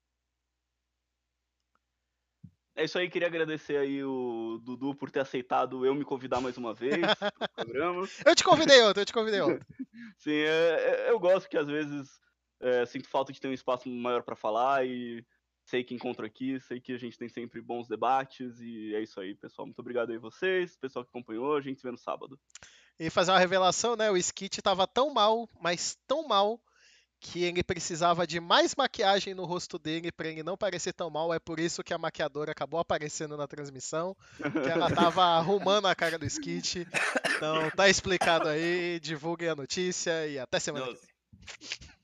É 2.77 2.83
isso 2.83 2.99
aí, 2.99 3.09
queria 3.09 3.27
agradecer 3.27 3.75
aí 3.77 4.03
o 4.03 4.61
Dudu 4.63 4.93
por 4.93 5.09
ter 5.09 5.21
aceitado 5.21 5.83
eu 5.83 5.95
me 5.95 6.05
convidar 6.05 6.39
mais 6.39 6.57
uma 6.57 6.75
vez 6.75 7.01
no 7.41 7.49
programa. 7.55 8.07
eu 8.23 8.35
te 8.35 8.43
convidei 8.43 8.79
outro, 8.83 9.01
eu 9.01 9.05
te 9.05 9.13
convidei 9.13 9.41
outro. 9.41 9.65
Sim, 10.19 10.35
é, 10.35 11.07
é, 11.07 11.09
eu 11.09 11.19
gosto 11.19 11.49
que 11.49 11.57
às 11.57 11.65
vezes 11.65 12.07
é, 12.61 12.85
sinto 12.85 13.09
falta 13.09 13.33
de 13.33 13.41
ter 13.41 13.47
um 13.47 13.53
espaço 13.53 13.89
maior 13.89 14.21
para 14.21 14.35
falar 14.35 14.85
e 14.85 15.25
sei 15.65 15.83
que 15.83 15.95
encontro 15.95 16.23
aqui, 16.23 16.59
sei 16.59 16.79
que 16.79 16.93
a 16.93 16.99
gente 16.99 17.17
tem 17.17 17.27
sempre 17.27 17.61
bons 17.61 17.87
debates 17.87 18.59
e 18.61 18.93
é 18.93 19.01
isso 19.01 19.19
aí, 19.19 19.33
pessoal. 19.33 19.65
Muito 19.65 19.79
obrigado 19.79 20.11
aí 20.11 20.19
vocês, 20.19 20.77
pessoal 20.77 21.03
que 21.03 21.09
acompanhou, 21.09 21.55
a 21.55 21.61
gente 21.61 21.79
se 21.79 21.83
vê 21.83 21.91
no 21.91 21.97
sábado. 21.97 22.39
E 22.99 23.09
fazer 23.09 23.31
uma 23.31 23.39
revelação, 23.39 23.95
né? 23.95 24.09
O 24.09 24.17
Skit 24.17 24.61
tava 24.61 24.87
tão 24.87 25.13
mal, 25.13 25.47
mas 25.61 25.97
tão 26.07 26.27
mal, 26.27 26.59
que 27.19 27.43
ele 27.43 27.63
precisava 27.63 28.27
de 28.27 28.39
mais 28.39 28.75
maquiagem 28.75 29.33
no 29.33 29.45
rosto 29.45 29.79
dele 29.79 30.11
para 30.11 30.27
ele 30.27 30.43
não 30.43 30.57
parecer 30.57 30.93
tão 30.93 31.09
mal. 31.09 31.33
É 31.33 31.39
por 31.39 31.59
isso 31.59 31.83
que 31.83 31.93
a 31.93 31.97
maquiadora 31.97 32.51
acabou 32.51 32.79
aparecendo 32.79 33.35
na 33.35 33.47
transmissão, 33.47 34.15
que 34.37 34.69
ela 34.69 34.89
tava 34.91 35.23
arrumando 35.37 35.87
a 35.87 35.95
cara 35.95 36.17
do 36.17 36.25
Skit. 36.25 36.87
Então 37.35 37.69
tá 37.71 37.89
explicado 37.89 38.47
aí, 38.47 38.99
divulguem 38.99 39.49
a 39.49 39.55
notícia 39.55 40.27
e 40.27 40.37
até 40.37 40.59
semana 40.59 40.87
que 40.87 40.93
vem. 40.93 41.96